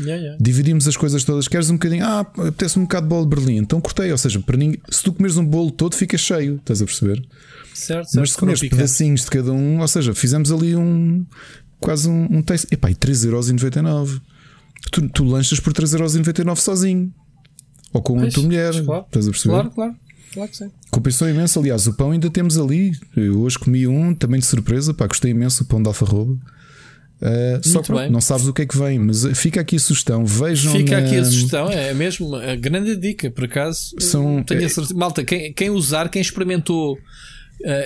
Yeah, 0.00 0.20
yeah. 0.20 0.38
Dividimos 0.40 0.86
as 0.86 0.96
coisas 0.96 1.24
todas. 1.24 1.48
Queres 1.48 1.70
um 1.70 1.74
bocadinho? 1.74 2.04
Ah, 2.04 2.20
apetece 2.20 2.78
um 2.78 2.82
bocado 2.82 3.06
de 3.06 3.10
bolo 3.10 3.28
de 3.28 3.36
Berlim. 3.36 3.56
Então 3.56 3.80
cortei. 3.80 4.10
Ou 4.10 4.18
seja, 4.18 4.40
para 4.40 4.56
ninguém, 4.56 4.80
se 4.90 5.02
tu 5.02 5.12
comeres 5.12 5.36
um 5.36 5.44
bolo 5.44 5.70
todo, 5.70 5.94
fica 5.94 6.16
cheio. 6.16 6.56
Estás 6.56 6.82
a 6.82 6.84
perceber? 6.84 7.24
Certo, 7.74 8.08
Mas 8.14 8.32
se 8.32 8.38
comeres 8.38 8.60
pedacinhos 8.60 9.22
de 9.22 9.30
cada 9.30 9.52
um, 9.52 9.80
ou 9.80 9.88
seja, 9.88 10.14
fizemos 10.14 10.50
ali 10.50 10.74
um 10.74 11.24
quase 11.80 12.08
um, 12.08 12.26
um 12.30 12.42
taste. 12.42 12.66
Epá, 12.72 12.90
e 12.90 12.94
3,99€. 12.94 14.20
Tu, 14.92 15.08
tu 15.08 15.24
lanchas 15.24 15.60
por 15.60 15.72
3,99€ 15.72 16.56
sozinho. 16.56 17.12
Ou 17.92 18.02
com 18.02 18.18
pois, 18.18 18.32
a 18.32 18.34
tua 18.34 18.42
mulher. 18.44 18.84
Claro, 18.84 19.04
estás 19.06 19.28
a 19.28 19.30
perceber? 19.30 19.54
Claro, 19.54 19.70
claro. 19.70 19.96
Claro 20.32 20.50
que 20.50 20.56
sim. 20.56 20.70
Compensou 20.90 21.28
imenso. 21.28 21.58
Aliás, 21.58 21.86
o 21.86 21.94
pão 21.94 22.10
ainda 22.10 22.30
temos 22.30 22.58
ali. 22.58 22.92
Eu 23.16 23.40
hoje 23.40 23.58
comi 23.58 23.86
um 23.86 24.14
também 24.14 24.40
de 24.40 24.46
surpresa. 24.46 24.92
Pá, 24.94 25.06
gostei 25.06 25.30
imenso 25.30 25.62
o 25.62 25.66
pão 25.66 25.82
de 25.82 25.88
alfarroba. 25.88 26.38
Uh, 27.20 27.68
só 27.68 27.82
que 27.82 27.90
não 28.10 28.20
sabes 28.20 28.46
o 28.46 28.52
que 28.52 28.62
é 28.62 28.66
que 28.66 28.78
vem, 28.78 28.96
mas 28.98 29.26
fica 29.36 29.60
aqui 29.60 29.76
a 29.76 29.78
sugestão. 29.80 30.24
Vejam. 30.24 30.72
Fica 30.72 31.00
na... 31.00 31.06
aqui 31.06 31.16
a 31.16 31.24
sugestão, 31.24 31.68
é 31.68 31.92
mesmo 31.92 32.36
a 32.36 32.54
grande 32.54 32.96
dica, 32.96 33.28
por 33.28 33.44
acaso. 33.44 33.96
São, 33.98 34.42
tenho 34.44 34.64
é... 34.64 34.68
certeza. 34.68 34.94
Malta, 34.94 35.24
quem, 35.24 35.52
quem, 35.52 35.68
usar, 35.70 36.08
quem 36.08 36.22
experimentou 36.22 36.94
uh, 36.94 36.98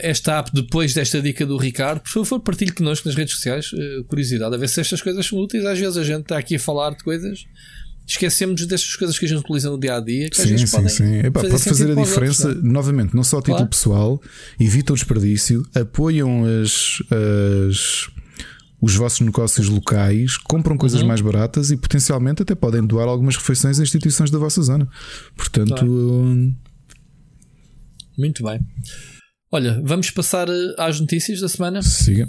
esta 0.02 0.38
app 0.38 0.50
depois 0.52 0.92
desta 0.92 1.22
dica 1.22 1.46
do 1.46 1.56
Ricardo, 1.56 2.00
por 2.00 2.10
favor, 2.10 2.40
partilhe 2.40 2.72
connosco 2.72 3.08
nas 3.08 3.16
redes 3.16 3.34
sociais. 3.34 3.72
Uh, 3.72 4.04
curiosidade, 4.04 4.54
a 4.54 4.58
ver 4.58 4.68
se 4.68 4.82
estas 4.82 5.00
coisas 5.00 5.24
são 5.24 5.38
úteis. 5.38 5.64
Às 5.64 5.78
vezes 5.78 5.96
a 5.96 6.04
gente 6.04 6.22
está 6.22 6.36
aqui 6.36 6.56
a 6.56 6.60
falar 6.60 6.90
de 6.90 7.02
coisas 7.02 7.46
esquecemos 8.06 8.66
destas 8.66 8.94
coisas 8.96 9.18
que 9.18 9.24
a 9.24 9.28
gente 9.28 9.40
utiliza 9.40 9.70
no 9.70 9.78
dia 9.78 9.96
a 9.96 10.00
dia. 10.00 10.28
Que 10.30 10.36
sim, 10.36 10.58
sim, 10.58 10.88
sim. 10.88 11.18
Epá, 11.18 11.40
fazer 11.40 11.52
pode 11.52 11.64
fazer 11.64 11.92
a 11.92 11.94
diferença, 11.94 12.48
outros, 12.48 12.64
é? 12.64 12.68
novamente, 12.68 13.14
não 13.14 13.24
só 13.24 13.38
a 13.38 13.40
título 13.40 13.58
claro. 13.58 13.70
pessoal, 13.70 14.22
evita 14.58 14.92
o 14.92 14.96
desperdício, 14.96 15.66
apoiam 15.74 16.44
as, 16.44 17.02
as 17.10 18.10
os 18.82 18.96
vossos 18.96 19.20
negócios 19.20 19.68
locais, 19.68 20.36
compram 20.36 20.76
coisas 20.76 21.02
uhum. 21.02 21.06
mais 21.06 21.20
baratas 21.20 21.70
e 21.70 21.76
potencialmente 21.76 22.42
até 22.42 22.52
podem 22.52 22.84
doar 22.84 23.06
algumas 23.06 23.36
refeições 23.36 23.78
a 23.78 23.82
instituições 23.84 24.28
da 24.28 24.38
vossa 24.38 24.60
zona. 24.60 24.88
Portanto. 25.36 25.68
Claro. 25.68 26.52
Muito 28.18 28.42
bem. 28.42 28.60
Olha, 29.52 29.80
vamos 29.84 30.10
passar 30.10 30.48
eh, 30.48 30.74
às 30.78 30.98
notícias 30.98 31.40
da 31.40 31.48
semana. 31.48 31.80
Siga. 31.80 32.28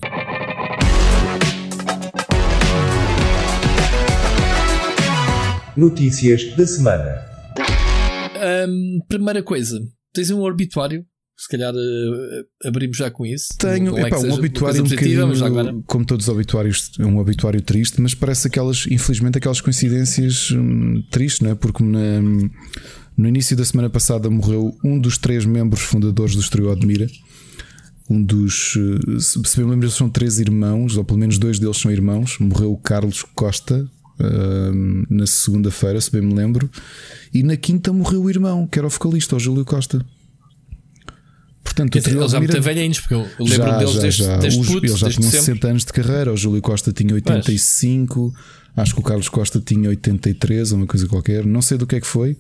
Notícias 5.76 6.55
da 6.55 6.67
semana. 6.67 7.26
Um, 8.67 8.99
primeira 9.07 9.41
coisa, 9.41 9.80
tens 10.13 10.30
um 10.30 10.41
obituário 10.41 11.05
se 11.36 11.49
calhar 11.49 11.74
uh, 11.74 12.67
abrimos 12.67 12.95
já 12.95 13.09
com 13.09 13.26
isso. 13.26 13.47
Tenho 13.57 13.97
é 13.97 14.07
epá, 14.07 14.19
um 14.19 14.34
obituário 14.34 14.82
um 14.82 14.88
bocadinho, 14.88 15.84
como 15.88 16.05
todos 16.05 16.28
os 16.28 16.34
obituários, 16.34 16.91
um 16.99 17.17
obituário 17.17 17.61
triste, 17.61 17.99
mas 17.99 18.13
parece 18.13 18.47
aquelas, 18.47 18.86
infelizmente, 18.89 19.39
aquelas 19.39 19.59
coincidências 19.59 20.51
hum, 20.51 21.03
tristes, 21.09 21.41
não 21.41 21.51
é? 21.51 21.55
Porque 21.55 21.84
na, 21.84 22.21
no 23.17 23.28
início 23.28 23.57
da 23.57 23.65
semana 23.65 23.89
passada 23.89 24.30
morreu 24.30 24.78
um 24.84 24.99
dos 24.99 25.17
três 25.17 25.43
membros 25.43 25.82
fundadores 25.82 26.36
do 26.36 26.41
Estrio 26.41 26.71
Admira. 26.71 27.07
Um 28.09 28.21
dos, 28.24 28.76
eh, 28.78 29.19
se 29.19 29.39
bem 29.39 29.65
me 29.65 29.71
lembro, 29.71 29.89
são 29.89 30.09
três 30.09 30.39
irmãos, 30.39 30.97
ou 30.97 31.03
pelo 31.05 31.17
menos 31.17 31.38
dois 31.38 31.57
deles 31.57 31.78
são 31.78 31.89
irmãos. 31.89 32.38
Morreu 32.38 32.71
o 32.71 32.78
Carlos 32.78 33.24
Costa 33.34 33.89
uh, 34.20 35.05
na 35.09 35.26
segunda-feira, 35.28 35.99
se 35.99 36.11
bem 36.11 36.22
me 36.22 36.34
lembro, 36.34 36.70
e 37.34 37.43
na 37.43 37.57
quinta 37.57 37.91
morreu 37.91 38.24
o 38.24 38.30
irmão, 38.30 38.68
que 38.68 38.78
era 38.78 38.88
o 38.88 38.89
vocalista, 38.89 39.36
o 39.36 39.39
Júlio 39.39 39.66
Costa. 39.66 40.05
Portanto, 41.64 41.97
dizer, 41.97 42.16
ele 42.16 42.28
já 42.28 42.39
muito 42.39 42.61
velhinhos, 42.61 42.99
porque 42.99 43.16
eu 43.16 43.28
lembro 43.39 43.55
já, 43.55 43.78
deles 43.78 43.93
já, 43.93 44.01
desde, 44.01 44.24
já. 44.24 44.38
desde 44.38 44.66
puto, 44.66 44.86
Eles 44.86 44.99
já 44.99 45.09
tinham 45.09 45.32
60 45.32 45.68
anos 45.68 45.86
de 45.86 45.93
carreira. 45.93 46.32
O 46.32 46.38
Júlio 46.38 46.61
Costa 46.61 46.91
tinha 46.91 47.14
85, 47.14 48.32
pois. 48.32 48.43
acho 48.78 48.93
que 48.93 48.99
o 48.99 49.03
Carlos 49.03 49.30
Costa 49.30 49.59
tinha 49.59 49.89
83, 49.89 50.72
ou 50.72 50.78
uma 50.80 50.88
coisa 50.88 51.07
qualquer. 51.07 51.45
Não 51.45 51.61
sei 51.61 51.78
do 51.78 51.88
que 51.88 51.95
é 51.95 52.01
que 52.01 52.05
foi, 52.05 52.38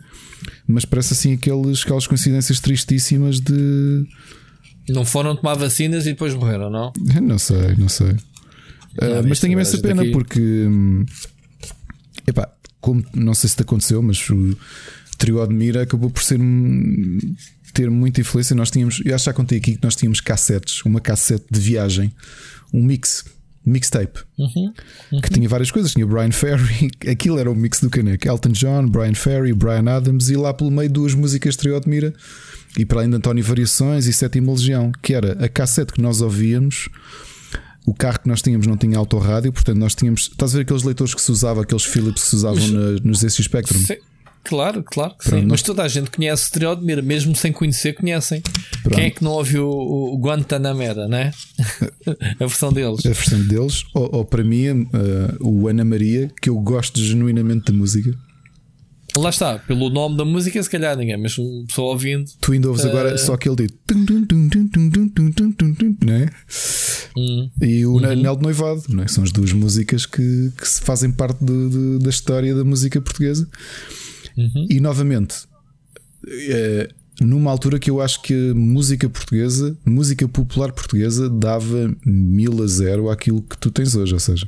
mas 0.67 0.85
parece 0.85 1.13
assim 1.13 1.33
aqueles, 1.33 1.83
aquelas 1.83 2.05
coincidências 2.05 2.59
tristíssimas 2.59 3.39
de. 3.39 4.05
Não 4.89 5.05
foram 5.05 5.35
tomar 5.35 5.55
vacinas 5.55 6.05
e 6.05 6.09
depois 6.09 6.35
morreram, 6.35 6.69
não? 6.69 6.91
Não 7.21 7.39
sei, 7.39 7.73
não 7.77 7.87
sei. 7.87 8.11
uh, 8.11 9.25
mas 9.27 9.39
tenho 9.39 9.53
imensa 9.53 9.77
pena 9.79 10.01
daqui... 10.01 10.11
porque. 10.11 10.67
Epá, 12.27 12.51
como, 12.79 13.03
não 13.13 13.33
sei 13.33 13.49
se 13.49 13.55
te 13.55 13.61
aconteceu, 13.61 14.01
mas 14.01 14.29
o 14.29 14.57
Trio 15.17 15.41
Admira 15.41 15.83
acabou 15.83 16.09
por 16.09 16.21
ser 16.21 16.39
ter 17.73 17.89
muita 17.89 18.21
influência. 18.21 18.55
Nós 18.55 18.69
tínhamos, 18.69 19.01
eu 19.03 19.15
acho 19.15 19.23
que 19.23 19.29
já 19.29 19.33
contei 19.33 19.57
aqui 19.57 19.75
que 19.75 19.83
nós 19.83 19.95
tínhamos 19.95 20.21
cassetes, 20.21 20.83
uma 20.85 21.01
cassete 21.01 21.45
de 21.49 21.59
viagem, 21.59 22.13
um 22.73 22.83
mix, 22.83 23.25
mixtape, 23.65 24.19
uhum, 24.37 24.73
uhum. 25.11 25.21
que 25.21 25.29
tinha 25.29 25.49
várias 25.49 25.71
coisas. 25.71 25.93
Tinha 25.93 26.05
Brian 26.05 26.31
Ferry, 26.31 26.91
aquilo 27.09 27.39
era 27.39 27.49
o 27.49 27.55
mix 27.55 27.79
do 27.79 27.89
caneco, 27.89 28.27
Elton 28.27 28.49
John, 28.49 28.87
Brian 28.87 29.15
Ferry, 29.15 29.53
Brian 29.53 29.89
Adams, 29.89 30.29
e 30.29 30.35
lá 30.35 30.53
pelo 30.53 30.71
meio 30.71 30.89
duas 30.89 31.13
músicas 31.13 31.57
de 31.57 31.69
Mira 31.87 32.13
e 32.77 32.85
para 32.85 32.99
além 32.99 33.09
de 33.09 33.15
António 33.15 33.43
Variações 33.43 34.07
e 34.07 34.13
Sétima 34.13 34.51
Legião, 34.51 34.91
que 35.01 35.13
era 35.13 35.33
a 35.43 35.49
cassete 35.49 35.93
que 35.93 36.01
nós 36.01 36.21
ouvíamos. 36.21 36.89
O 37.85 37.93
carro 37.93 38.19
que 38.19 38.29
nós 38.29 38.41
tínhamos 38.41 38.65
não 38.65 38.77
tinha 38.77 38.97
autorrádio, 38.97 39.51
portanto 39.51 39.77
nós 39.77 39.93
tínhamos. 39.93 40.29
Estás 40.31 40.53
a 40.53 40.57
ver 40.57 40.63
aqueles 40.63 40.83
leitores 40.83 41.13
que 41.13 41.21
se 41.21 41.31
usavam, 41.31 41.63
aqueles 41.63 41.83
Philips 41.83 42.23
que 42.23 42.29
se 42.29 42.35
usavam 42.35 42.67
na, 42.67 42.91
nos 43.03 43.19
ZX 43.19 43.43
Spectrum? 43.43 43.79
Sim. 43.79 43.97
Claro, 44.43 44.83
claro 44.83 45.15
que 45.17 45.29
Pronto, 45.29 45.41
sim. 45.41 45.47
Mas 45.47 45.61
toda 45.61 45.83
a 45.83 45.87
gente 45.87 46.11
conhece 46.11 46.51
Triodmir, 46.51 47.01
mesmo 47.01 47.33
sem 47.35 47.51
conhecer, 47.51 47.93
conhecem. 47.93 48.41
Pronto. 48.83 48.95
Quem 48.95 49.05
é 49.05 49.09
que 49.09 49.23
não 49.23 49.31
ouviu 49.31 49.69
o, 49.69 50.17
Guantanamera, 50.17 51.07
né? 51.07 51.31
a 52.39 52.45
versão 52.45 52.73
deles. 52.73 53.05
A 53.05 53.09
versão 53.09 53.39
deles, 53.47 53.85
ou, 53.93 54.17
ou 54.17 54.25
para 54.25 54.43
mim, 54.43 54.81
uh, 54.81 54.87
o 55.39 55.67
Ana 55.69 55.85
Maria, 55.85 56.29
que 56.41 56.49
eu 56.49 56.59
gosto 56.59 56.99
genuinamente 56.99 57.71
da 57.71 57.77
música. 57.77 58.13
Lá 59.15 59.29
está, 59.29 59.59
pelo 59.59 59.89
nome 59.91 60.17
da 60.17 60.25
música, 60.25 60.61
se 60.61 60.69
calhar 60.69 60.97
ninguém, 60.97 61.17
mas 61.17 61.37
uma 61.37 61.65
pessoa 61.67 61.91
ouvindo. 61.91 62.25
Tu 62.41 62.53
ainda 62.53 62.67
ouves 62.67 62.83
uh... 62.83 62.87
agora 62.87 63.17
só 63.17 63.33
aquele 63.33 63.55
de. 63.55 63.67
Não 66.03 66.13
é? 66.13 66.29
Hum. 67.15 67.49
E 67.61 67.85
o 67.85 67.93
uhum. 67.93 68.05
Anel 68.05 68.35
de 68.35 68.41
Noivado, 68.41 68.83
não 68.89 69.03
é? 69.03 69.07
são 69.07 69.23
as 69.23 69.31
duas 69.31 69.53
músicas 69.53 70.07
que, 70.07 70.51
que 70.57 70.67
fazem 70.83 71.11
parte 71.11 71.43
de, 71.45 71.69
de, 71.69 71.99
da 71.99 72.09
história 72.09 72.55
da 72.55 72.63
música 72.63 72.99
portuguesa. 72.99 73.47
Uhum. 74.35 74.67
E 74.67 74.79
novamente, 74.79 75.35
é, 76.27 76.89
numa 77.21 77.51
altura 77.51 77.77
que 77.77 77.91
eu 77.91 78.01
acho 78.01 78.21
que 78.21 78.49
a 78.49 78.55
música 78.55 79.07
portuguesa, 79.07 79.77
música 79.85 80.27
popular 80.27 80.71
portuguesa, 80.71 81.29
dava 81.29 81.95
mil 82.03 82.63
a 82.63 82.67
zero 82.67 83.11
àquilo 83.11 83.43
que 83.43 83.57
tu 83.59 83.69
tens 83.69 83.95
hoje. 83.95 84.13
Ou 84.13 84.19
seja, 84.19 84.47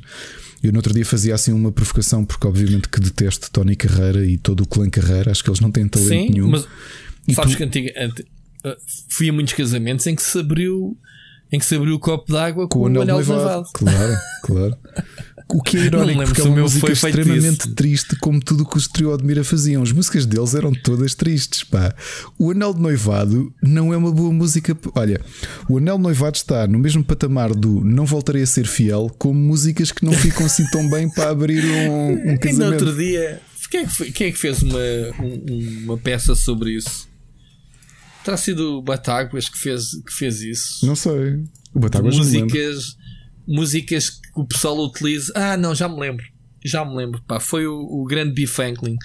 eu 0.62 0.72
no 0.72 0.78
outro 0.78 0.92
dia 0.92 1.04
fazia 1.04 1.34
assim 1.34 1.52
uma 1.52 1.70
provocação, 1.70 2.24
porque 2.24 2.46
obviamente 2.46 2.88
que 2.88 3.00
detesto 3.00 3.50
Tony 3.50 3.76
Carreira 3.76 4.24
e 4.24 4.38
todo 4.38 4.62
o 4.62 4.66
clã 4.66 4.88
Carreira, 4.88 5.30
acho 5.30 5.44
que 5.44 5.50
eles 5.50 5.60
não 5.60 5.70
têm 5.70 5.86
talento 5.86 6.08
Sim, 6.08 6.30
nenhum. 6.30 6.48
Mas 6.48 6.66
e 7.28 7.34
sabes 7.34 7.52
tu... 7.52 7.58
que 7.58 7.64
antiga, 7.64 7.92
eh, 7.96 8.76
fui 9.08 9.28
a 9.28 9.32
muitos 9.32 9.54
casamentos 9.54 10.06
em 10.06 10.14
que 10.14 10.22
se 10.22 10.38
abriu 10.38 10.96
em 11.52 11.58
que 11.58 11.64
se 11.64 11.76
abriu 11.76 11.94
o 11.94 11.98
copo 11.98 12.32
d'água 12.32 12.68
com, 12.68 12.80
com 12.80 12.84
o 12.84 12.86
anel, 12.86 13.02
anel 13.02 13.16
noivado. 13.16 13.68
Claro, 13.72 14.16
claro. 14.42 14.76
O 15.48 15.62
que 15.62 15.76
é 15.76 15.80
irónico, 15.82 16.24
porque 16.24 16.40
é 16.40 16.44
uma 16.44 16.62
música 16.62 16.92
extremamente 16.92 17.70
triste, 17.72 18.16
como 18.16 18.40
tudo 18.40 18.64
o 18.64 18.66
que 18.66 18.76
os 18.76 18.88
trio 18.88 19.12
Admira 19.14 19.44
faziam. 19.44 19.82
As 19.82 19.92
músicas 19.92 20.26
deles 20.26 20.54
eram 20.54 20.72
todas 20.72 21.14
tristes. 21.14 21.62
Pá. 21.62 21.94
O 22.36 22.50
Anel 22.50 22.74
de 22.74 22.80
Noivado 22.80 23.54
não 23.62 23.94
é 23.94 23.96
uma 23.96 24.10
boa 24.10 24.32
música. 24.32 24.76
Olha, 24.94 25.20
o 25.68 25.78
Anel 25.78 25.98
de 25.98 26.02
Noivado 26.02 26.36
está 26.36 26.66
no 26.66 26.80
mesmo 26.80 27.04
patamar 27.04 27.54
do 27.54 27.80
Não 27.84 28.04
Voltarei 28.04 28.42
a 28.42 28.46
Ser 28.46 28.66
Fiel, 28.66 29.08
como 29.18 29.38
músicas 29.38 29.92
que 29.92 30.04
não 30.04 30.12
ficam 30.12 30.46
assim 30.46 30.68
tão 30.70 30.90
bem 30.90 31.08
para 31.08 31.30
abrir 31.30 31.64
um, 31.64 32.32
um 32.32 32.36
casamento. 32.38 32.48
E 32.48 32.52
no 32.52 32.72
outro 32.72 32.96
dia, 32.96 33.40
quem 33.70 33.80
é 33.80 33.84
que, 33.84 33.92
foi, 33.92 34.10
quem 34.10 34.26
é 34.28 34.32
que 34.32 34.38
fez 34.38 34.62
uma, 34.62 34.78
uma 35.84 35.98
peça 35.98 36.34
sobre 36.34 36.72
isso? 36.72 37.08
Terá 38.24 38.36
sido 38.36 38.78
o 38.78 38.82
Batáguas 38.82 39.48
que 39.48 39.58
fez, 39.58 39.92
que 40.04 40.12
fez 40.12 40.40
isso? 40.40 40.84
Não 40.84 40.96
sei. 40.96 41.44
O 41.72 41.78
Batáguas 41.78 42.16
músicas, 42.16 42.96
músicas 43.46 44.10
que 44.10 44.25
o 44.36 44.46
pessoal 44.46 44.78
utiliza. 44.78 45.32
Ah, 45.34 45.56
não, 45.56 45.74
já 45.74 45.88
me 45.88 45.98
lembro. 45.98 46.24
Já 46.64 46.84
me 46.84 46.96
lembro. 46.96 47.22
Pá, 47.26 47.40
foi 47.40 47.66
o, 47.66 47.76
o 47.78 48.04
grande 48.04 48.32
B. 48.32 48.46
Franklin. 48.46 48.96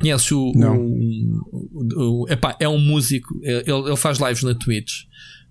Conheces 0.00 0.32
o. 0.32 0.52
Não. 0.54 0.76
O, 0.76 2.24
o, 2.24 2.28
epá, 2.28 2.56
é 2.58 2.68
um 2.68 2.78
músico. 2.78 3.38
Ele, 3.42 3.70
ele 3.70 3.96
faz 3.96 4.18
lives 4.18 4.42
na 4.42 4.54
Twitch. 4.54 5.04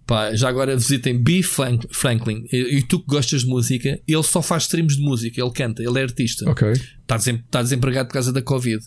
Pá, 0.05 0.35
já 0.35 0.49
agora 0.49 0.75
visitem 0.75 1.17
B. 1.17 1.41
Franklin. 1.43 2.45
E, 2.51 2.77
e, 2.77 2.81
tu 2.83 2.99
que 2.99 3.05
gostas 3.07 3.41
de 3.41 3.47
música, 3.47 3.99
ele 4.07 4.23
só 4.23 4.41
faz 4.41 4.63
streams 4.63 4.97
de 4.97 5.01
música. 5.01 5.41
Ele 5.41 5.51
canta, 5.51 5.81
ele 5.81 5.99
é 5.99 6.03
artista. 6.03 6.49
Ok. 6.49 6.71
Está, 6.71 7.17
desem, 7.17 7.35
está 7.35 7.61
desempregado 7.61 8.07
por 8.07 8.13
causa 8.13 8.33
da 8.33 8.41
Covid. 8.41 8.83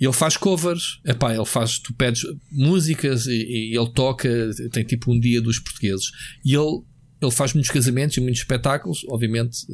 Ele 0.00 0.12
faz 0.12 0.36
covers, 0.36 1.00
epá, 1.04 1.34
ele 1.34 1.44
faz, 1.44 1.78
tu 1.78 1.94
pedes 1.94 2.22
músicas 2.50 3.26
e, 3.26 3.32
e, 3.32 3.76
ele 3.76 3.92
toca, 3.92 4.28
tem 4.72 4.84
tipo 4.84 5.12
um 5.12 5.20
dia 5.20 5.40
dos 5.40 5.58
portugueses. 5.58 6.10
E 6.44 6.54
ele, 6.54 6.82
ele 7.24 7.32
faz 7.34 7.52
muitos 7.52 7.70
casamentos 7.70 8.16
e 8.16 8.20
muitos 8.20 8.40
espetáculos, 8.40 9.04
obviamente 9.08 9.66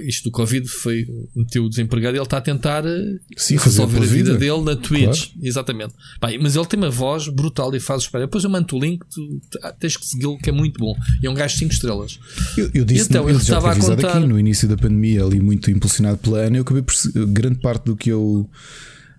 isto 0.00 0.24
do 0.24 0.30
Covid 0.30 0.66
foi 0.68 1.06
meteu 1.34 1.68
desempregado 1.68 2.16
e 2.16 2.18
ele 2.18 2.24
está 2.24 2.38
a 2.38 2.40
tentar 2.40 2.84
eh, 2.84 3.18
Sim, 3.36 3.56
resolver 3.56 3.98
a 3.98 4.00
vida, 4.00 4.32
vida, 4.32 4.38
dele 4.38 4.62
na 4.62 4.76
Twitch. 4.76 5.32
Claro. 5.32 5.46
Exatamente. 5.46 5.94
Bem, 6.20 6.38
mas 6.38 6.56
ele 6.56 6.66
tem 6.66 6.78
uma 6.78 6.90
voz 6.90 7.28
brutal 7.28 7.74
e 7.74 7.80
faz 7.80 8.02
espera. 8.02 8.26
Depois 8.26 8.44
eu 8.44 8.50
mando 8.50 8.76
o 8.76 8.78
link, 8.80 9.02
tu, 9.10 9.40
tens 9.78 9.96
que 9.96 10.06
segui-lo, 10.06 10.38
que 10.38 10.50
é 10.50 10.52
muito 10.52 10.78
bom. 10.78 10.94
E 11.22 11.26
é 11.26 11.30
um 11.30 11.34
gajo 11.34 11.54
de 11.54 11.60
5 11.60 11.72
estrelas. 11.72 12.18
Eu, 12.56 12.70
eu 12.74 12.84
disse 12.84 13.08
então, 13.08 13.24
no, 13.24 13.30
eu 13.30 13.36
estava 13.38 13.72
a 13.72 13.76
contar 13.76 14.16
aqui 14.16 14.26
no 14.26 14.38
início 14.38 14.68
da 14.68 14.76
pandemia, 14.76 15.24
ali 15.24 15.40
muito 15.40 15.70
impulsionado 15.70 16.18
pela 16.18 16.38
Ana, 16.38 16.58
eu 16.58 16.62
acabei 16.62 16.82
por 16.82 16.94
grande 17.26 17.58
parte 17.60 17.84
do 17.84 17.96
que 17.96 18.10
eu 18.10 18.48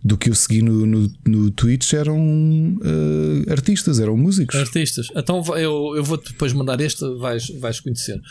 do 0.06 0.16
que 0.16 0.30
eu 0.30 0.36
segui 0.36 0.62
no, 0.62 0.86
no, 0.86 1.12
no 1.26 1.50
Twitch 1.50 1.94
eram 1.94 2.16
uh, 2.20 3.52
artistas, 3.52 4.00
eram 4.00 4.16
músicos. 4.16 4.56
Artistas. 4.56 5.08
Então 5.16 5.44
eu, 5.58 5.96
eu 5.96 6.04
vou 6.04 6.16
depois 6.16 6.54
mandar 6.54 6.80
este, 6.80 7.04
vais, 7.18 7.50
vais 7.60 7.80
conhecer. 7.80 8.22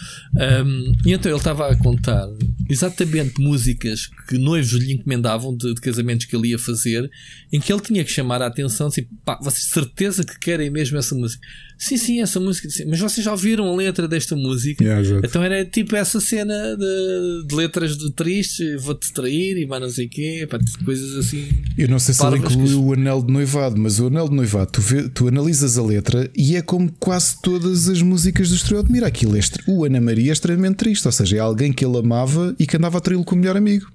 Um, 0.64 0.92
e 1.04 1.12
então 1.12 1.32
ele 1.32 1.36
estava 1.36 1.68
a 1.68 1.76
contar 1.76 2.28
exatamente 2.70 3.42
músicas 3.42 4.08
que 4.28 4.38
noivos 4.38 4.70
lhe 4.74 4.92
encomendavam 4.92 5.56
de, 5.56 5.74
de, 5.74 5.80
casamentos 5.80 6.26
que 6.26 6.36
ele 6.36 6.50
ia 6.50 6.60
fazer, 6.60 7.10
em 7.52 7.58
que 7.58 7.72
ele 7.72 7.82
tinha 7.82 8.04
que 8.04 8.10
chamar 8.10 8.40
a 8.40 8.46
atenção, 8.46 8.86
assim, 8.86 9.02
pá, 9.24 9.36
vocês 9.42 9.64
certeza 9.64 10.22
que 10.22 10.38
querem 10.38 10.70
mesmo 10.70 10.96
essa 10.96 11.16
música? 11.16 11.44
Sim, 11.78 11.96
sim, 11.96 12.20
essa 12.20 12.40
música. 12.40 12.68
Sim. 12.70 12.86
Mas 12.86 13.00
vocês 13.00 13.24
já 13.24 13.32
ouviram 13.32 13.66
a 13.66 13.76
letra 13.76 14.06
desta 14.06 14.36
música? 14.36 14.82
Yeah, 14.82 15.20
então 15.24 15.42
era 15.42 15.64
tipo 15.64 15.96
essa 15.96 16.20
cena 16.20 16.76
de, 16.76 17.46
de 17.46 17.54
letras 17.54 17.96
de 17.96 18.10
tristes, 18.12 18.82
vou-te 18.82 19.12
trair 19.12 19.58
e 19.58 19.66
mais 19.66 19.82
não 19.82 19.90
sei 19.90 20.06
o 20.06 20.08
quê, 20.08 20.46
pá, 20.48 20.58
coisas 20.84 21.16
assim. 21.16 21.48
Eu 21.76 21.88
não 21.88 21.98
sei 21.98 22.14
se 22.14 22.24
ele 22.24 22.38
incluiu 22.38 22.82
o 22.82 22.92
anel 22.92 23.22
de 23.22 23.32
noivado, 23.32 23.76
mas 23.78 23.98
o 23.98 24.06
anel 24.06 24.28
de 24.28 24.34
noivado, 24.34 24.72
tu, 24.72 24.80
vê, 24.80 25.08
tu 25.08 25.28
analisas 25.28 25.76
a 25.76 25.82
letra 25.82 26.30
e 26.36 26.56
é 26.56 26.62
como 26.62 26.90
quase 26.98 27.40
todas 27.42 27.88
as 27.88 28.00
músicas 28.00 28.48
do 28.48 28.54
Estrela 28.54 28.84
de 28.84 28.92
Mira. 28.92 29.06
Aquilo 29.06 29.36
é, 29.36 29.40
o 29.66 29.84
Ana 29.84 30.00
Maria 30.00 30.30
é 30.30 30.32
extremamente 30.32 30.76
triste, 30.76 31.06
ou 31.06 31.12
seja, 31.12 31.36
é 31.36 31.40
alguém 31.40 31.72
que 31.72 31.84
ele 31.84 31.98
amava 31.98 32.54
e 32.58 32.66
que 32.66 32.76
andava 32.76 32.98
a 32.98 33.00
traí-lo 33.00 33.24
com 33.24 33.34
o 33.34 33.38
melhor 33.38 33.56
amigo, 33.56 33.90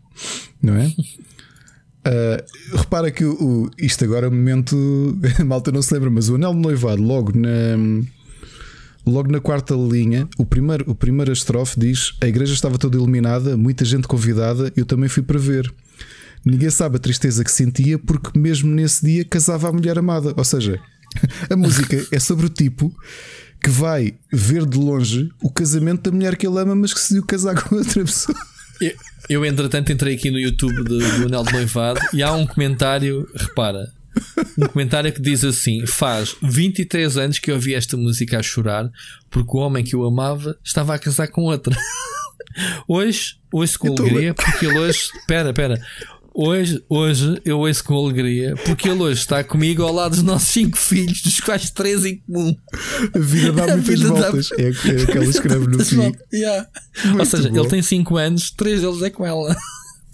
não 0.61 0.75
é? 0.75 0.91
Uh, 2.10 2.78
repara 2.78 3.12
que 3.12 3.24
o, 3.24 3.70
isto 3.78 4.03
agora 4.03 4.26
é 4.26 4.30
um 4.30 4.34
momento. 4.34 4.76
Malta 5.45 5.72
não 5.72 5.82
se 5.82 5.93
lembra, 5.93 6.10
mas 6.10 6.28
o 6.28 6.36
anel 6.36 6.53
de 6.53 6.60
noivado, 6.60 7.01
logo 7.01 7.32
na. 7.38 7.49
Logo 9.05 9.32
na 9.32 9.39
quarta 9.39 9.74
linha, 9.76 10.28
o 10.38 10.45
primeiro, 10.45 10.89
o 10.89 10.95
primeiro 10.95 11.32
estrofe 11.32 11.80
diz: 11.80 12.14
A 12.22 12.28
igreja 12.28 12.53
estava 12.53 12.78
toda 12.78 12.97
iluminada, 12.97 13.55
muita 13.55 13.86
gente 13.86 14.07
convidada, 14.07 14.74
eu 14.76 14.86
também 14.86 15.07
fui 15.07 15.22
para 15.22 15.38
ver. 15.38 15.72
Ninguém 16.43 16.70
sabe 16.70 16.95
a 16.95 16.99
tristeza 16.99 17.43
que 17.43 17.51
sentia, 17.51 17.99
porque 17.99 18.38
mesmo 18.38 18.70
nesse 18.72 19.05
dia 19.05 19.26
casava 19.26 19.70
a 19.70 19.74
mulher 19.74 19.97
amada. 19.97 20.34
Ou 20.36 20.43
seja, 20.43 20.80
a 21.49 21.55
música 21.55 22.05
é 22.12 22.20
sobre 22.20 22.45
o 22.45 22.49
tipo 22.49 22.93
que 23.62 23.70
vai 23.70 24.16
ver 24.32 24.66
de 24.66 24.78
longe 24.78 25.30
o 25.41 25.51
casamento 25.51 26.10
da 26.10 26.16
mulher 26.16 26.36
que 26.38 26.47
ele 26.47 26.60
ama, 26.60 26.76
mas 26.76 26.93
que 26.93 26.99
decidiu 26.99 27.26
casar 27.26 27.62
com 27.62 27.76
outra 27.76 28.03
pessoa. 28.03 28.38
Eu, 28.82 28.93
eu 29.30 29.45
entretanto, 29.45 29.91
entrei 29.91 30.15
aqui 30.15 30.32
no 30.32 30.39
YouTube 30.39 30.84
do, 30.84 30.97
do 30.97 31.25
Anel 31.25 31.43
de 31.43 31.53
Noivado 31.53 31.99
e 32.13 32.23
há 32.23 32.34
um 32.34 32.45
comentário, 32.45 33.30
repara, 33.36 33.91
um 34.57 34.67
comentário 34.67 35.11
que 35.11 35.21
diz 35.21 35.43
assim: 35.43 35.86
Faz 35.86 36.36
23 36.41 37.17
anos 37.17 37.39
que 37.39 37.51
eu 37.51 37.55
ouvi 37.55 37.73
esta 37.73 37.95
música 37.95 38.39
a 38.39 38.43
chorar 38.43 38.89
porque 39.30 39.55
o 39.55 39.59
homem 39.59 39.84
que 39.84 39.95
eu 39.95 40.03
amava 40.03 40.57
estava 40.63 40.95
a 40.95 40.99
casar 40.99 41.27
com 41.27 41.41
outra. 41.41 41.75
Hoje, 42.88 43.36
ouço 43.51 43.77
com 43.77 43.88
alegria 43.88 44.34
porque 44.34 44.65
ele 44.65 44.80
hoje. 44.80 45.11
Espera, 45.15 45.49
espera. 45.49 45.80
Hoje, 46.41 46.81
hoje 46.87 47.41
eu 47.43 47.59
ouço 47.59 47.83
com 47.83 47.95
alegria 47.95 48.55
porque 48.65 48.87
ele 48.87 49.01
hoje 49.01 49.19
está 49.19 49.43
comigo 49.43 49.83
ao 49.83 49.91
lado 49.91 50.11
dos 50.11 50.23
nossos 50.23 50.47
cinco 50.47 50.77
filhos, 50.77 51.21
dos 51.21 51.41
quais 51.41 51.69
três 51.69 52.05
em 52.05 52.15
comum. 52.19 52.55
A 53.13 53.19
vida 53.19 53.51
dá 53.51 53.75
muitas 53.75 54.01
voltas. 54.01 54.47
Dá... 54.47 54.63
É, 54.63 54.69
é 54.69 55.05
que 55.05 55.17
ela 55.17 55.25
escreve 55.27 55.67
no 55.67 55.83
fim. 55.83 56.13
Yeah. 56.33 56.69
Ou 57.19 57.25
seja, 57.25 57.49
bom. 57.49 57.59
ele 57.59 57.67
tem 57.67 57.81
cinco 57.81 58.15
anos, 58.15 58.51
três 58.51 58.79
deles 58.79 59.01
é 59.01 59.09
com 59.09 59.25
ela. 59.25 59.53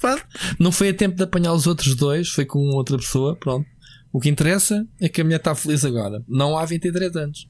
Não 0.59 0.71
foi 0.71 0.89
a 0.89 0.93
tempo 0.95 1.15
de 1.15 1.21
apanhar 1.21 1.53
os 1.53 1.67
outros 1.67 1.93
dois, 1.93 2.27
foi 2.29 2.43
com 2.43 2.71
outra 2.71 2.97
pessoa. 2.97 3.35
Pronto. 3.35 3.67
O 4.11 4.19
que 4.19 4.27
interessa 4.27 4.83
é 4.99 5.07
que 5.07 5.21
a 5.21 5.23
mulher 5.23 5.37
está 5.37 5.53
feliz 5.53 5.85
agora. 5.85 6.23
Não 6.27 6.57
há 6.57 6.65
23 6.65 7.15
anos. 7.17 7.47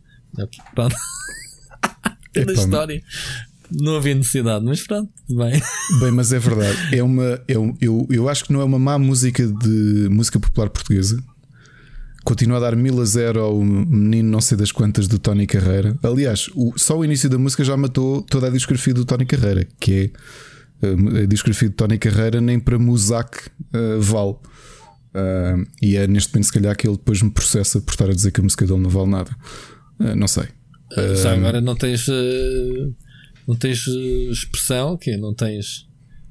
Pronto. 0.73 0.95
É 2.38 2.43
da 2.43 2.51
história. 2.51 3.01
Não 3.72 3.97
havia 3.97 4.16
necessidade, 4.16 4.63
mas 4.63 4.86
pronto, 4.86 5.09
bem. 5.30 5.61
Bem, 5.99 6.11
mas 6.11 6.32
é 6.32 6.39
verdade. 6.39 6.78
É 6.95 7.03
uma, 7.03 7.41
é 7.47 7.57
um, 7.57 7.76
eu, 7.82 8.07
eu 8.09 8.30
acho 8.30 8.45
que 8.45 8.53
não 8.53 8.61
é 8.61 8.63
uma 8.63 8.80
má 8.80 8.97
música 8.97 9.45
de 9.47 10.07
música 10.09 10.39
popular 10.39 10.70
portuguesa. 10.70 11.22
Continua 12.24 12.57
a 12.57 12.59
dar 12.59 12.76
mil 12.76 12.99
a 12.99 13.05
zero 13.05 13.39
ao 13.39 13.61
menino 13.61 14.30
não 14.30 14.41
sei 14.41 14.57
das 14.57 14.72
quantas 14.72 15.07
do 15.07 15.20
Tony 15.20 15.45
Carreira. 15.45 15.95
Aliás, 16.01 16.49
o, 16.55 16.74
só 16.76 16.97
o 16.97 17.05
início 17.05 17.30
da 17.30 17.38
música 17.38 17.63
já 17.63 17.78
matou 17.78 18.24
toda 18.24 18.47
a 18.47 18.49
discografia 18.49 18.95
do 18.95 19.05
Tony 19.05 19.28
Carreira, 19.28 19.68
que 19.80 20.11
é 20.82 20.88
eh, 20.88 21.24
a 21.24 21.26
discografia 21.28 21.70
do 21.70 21.76
Tony 21.76 21.99
Carreira 21.99 22.41
nem 22.41 22.59
para 22.59 22.80
Musac 22.80 23.47
uh, 23.47 24.01
vale. 24.01 24.36
Uh, 25.13 25.66
e 25.82 25.95
é 25.95 26.07
neste 26.07 26.34
momento, 26.34 26.47
se 26.47 26.53
calhar, 26.53 26.76
que 26.76 26.88
ele 26.88 26.97
depois 26.97 27.22
me 27.22 27.30
processa 27.30 27.80
por 27.80 27.91
estar 27.91 28.09
a 28.09 28.13
dizer 28.13 28.32
que 28.32 28.41
a 28.41 28.43
música 28.43 28.66
dele 28.66 28.80
não 28.80 28.89
vale 28.89 29.09
nada. 29.09 29.32
Uh, 29.99 30.16
não 30.16 30.28
sei. 30.28 30.45
Já 31.22 31.34
agora 31.34 31.59
não 31.61 31.76
tens 31.76 32.07
não 33.48 33.56
tens 33.56 33.88
eh, 33.88 34.32
expressão, 34.32 34.98
que 34.98 35.16
não 35.18 35.34
tens 35.34 35.88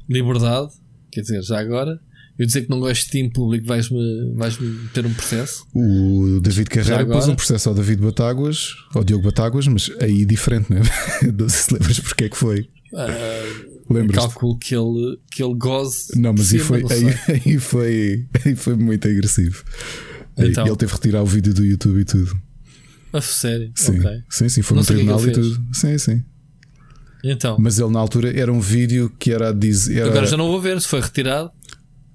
liberdade, 0.09 0.73
quer 1.11 1.23
dizer, 1.23 1.43
já 1.43 1.59
agora. 1.59 2.01
Eu 2.37 2.47
dizer 2.47 2.63
que 2.63 2.71
não 2.71 2.81
gosto 2.81 3.05
de 3.05 3.11
ti 3.13 3.19
em 3.21 3.31
público, 3.31 3.65
vais-me 3.65 4.35
vais 4.35 4.59
-me 4.59 4.89
ter 4.89 5.07
um 5.07 5.15
processo. 5.15 5.65
O 5.73 6.41
David 6.41 6.69
Carreira 6.69 7.07
pôs 7.07 7.29
um 7.29 7.37
processo 7.37 7.69
ao 7.69 7.75
David 7.77 8.03
Batáguas, 8.03 8.75
ao 8.93 9.05
Diogo 9.05 9.25
Batáguas, 9.25 9.69
mas 9.69 9.89
aí 10.01 10.27
diferente, 10.27 10.69
não 10.69 10.79
é? 10.79 10.83
Não 11.31 11.49
se 11.49 11.73
lembras 11.73 12.01
porque 12.01 12.25
é 12.25 12.29
que 12.29 12.37
foi. 12.37 12.69
Uh, 12.93 13.75
Lembras? 13.89 14.25
Calculo 14.25 14.59
que 14.59 14.75
ele, 14.75 15.19
que 15.31 15.43
ele 15.43 15.55
goze. 15.55 16.19
Não, 16.19 16.33
mas 16.33 16.53
aí, 16.53 16.59
foi, 16.59 16.83
aí, 16.91 17.39
aí, 17.47 17.59
foi, 17.59 18.27
aí 18.45 18.57
foi 18.57 18.75
muito 18.77 19.07
agressivo. 19.07 19.63
Então. 20.37 20.67
Ele 20.67 20.77
teve 20.77 20.91
que 20.91 20.97
retirar 20.97 21.23
o 21.23 21.27
vídeo 21.27 21.55
do 21.55 21.65
YouTube 21.65 22.01
e 22.01 22.05
tudo. 22.05 22.37
A 23.13 23.21
sério? 23.21 23.71
Sim, 23.77 24.01
okay. 24.01 24.23
sim, 24.29 24.49
sim, 24.49 24.63
foi 24.63 24.77
no 24.77 24.83
é 24.83 24.87
tribunal 24.87 25.25
e 25.25 25.31
tudo. 25.31 25.65
Sim, 25.73 25.97
sim. 25.99 26.25
Então. 27.25 27.57
Mas 27.59 27.79
ele 27.79 27.91
na 27.91 27.99
altura 27.99 28.39
era 28.39 28.53
um 28.53 28.61
vídeo 28.61 29.11
que 29.19 29.33
era 29.33 29.49
a 29.49 29.53
dizer. 29.53 29.99
Era... 29.99 30.11
Agora 30.11 30.27
já 30.27 30.37
não 30.37 30.49
vou 30.49 30.61
ver, 30.61 30.81
se 30.81 30.87
foi 30.87 31.01
retirado. 31.01 31.51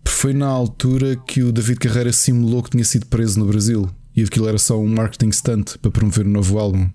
Foi 0.07 0.33
na 0.33 0.47
altura 0.47 1.15
que 1.15 1.41
o 1.41 1.51
David 1.51 1.79
Carreira 1.79 2.13
simulou 2.13 2.61
que 2.61 2.69
tinha 2.71 2.83
sido 2.83 3.05
preso 3.07 3.39
no 3.39 3.45
Brasil 3.45 3.89
e 4.15 4.23
aquilo 4.23 4.47
era 4.47 4.57
só 4.57 4.79
um 4.79 4.87
marketing 4.87 5.31
stunt 5.31 5.77
para 5.81 5.91
promover 5.91 6.25
o 6.25 6.29
um 6.29 6.31
novo 6.31 6.59
álbum. 6.59 6.89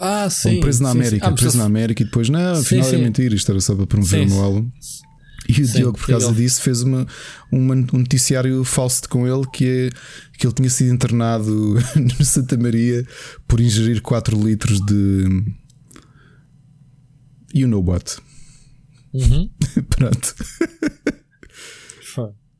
Ah, 0.00 0.28
sim. 0.28 0.58
Um 0.58 0.60
preso 0.60 0.82
na 0.82 0.90
América, 0.90 1.14
sim, 1.14 1.20
sim. 1.20 1.32
Ah, 1.32 1.32
preso 1.32 1.58
na 1.58 1.64
América 1.64 2.02
e 2.02 2.04
depois, 2.04 2.28
não, 2.28 2.54
afinal 2.54 2.84
sim, 2.84 2.96
é 2.96 2.98
mentira, 2.98 3.34
isto 3.34 3.50
era 3.50 3.60
só 3.60 3.74
para 3.74 3.86
promover 3.86 4.26
o 4.26 4.30
meu 4.30 4.40
álbum. 4.42 4.70
E 5.48 5.62
o 5.62 5.66
Diogo, 5.66 5.98
por 5.98 6.06
causa 6.06 6.32
disso, 6.32 6.60
fez 6.62 6.82
uma, 6.82 7.06
uma, 7.50 7.74
um 7.74 7.98
noticiário 7.98 8.62
falso 8.64 9.08
com 9.08 9.26
ele 9.26 9.44
que, 9.52 9.66
é, 9.66 9.90
que 10.38 10.46
ele 10.46 10.54
tinha 10.54 10.70
sido 10.70 10.94
internado 10.94 11.76
no 11.96 12.24
Santa 12.24 12.56
Maria 12.56 13.04
por 13.46 13.60
ingerir 13.60 14.00
4 14.02 14.40
litros 14.40 14.80
de. 14.80 15.44
You 17.54 17.68
know 17.68 17.84
what? 17.84 18.18
Uhum. 19.12 19.50
Pronto. 19.90 20.34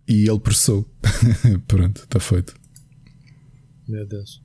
e 0.07 0.29
ele 0.29 0.41
processou. 0.41 0.89
Pronto, 1.67 2.03
está 2.03 2.21
feito. 2.21 2.55
Meu 3.89 4.07
Deus. 4.07 4.43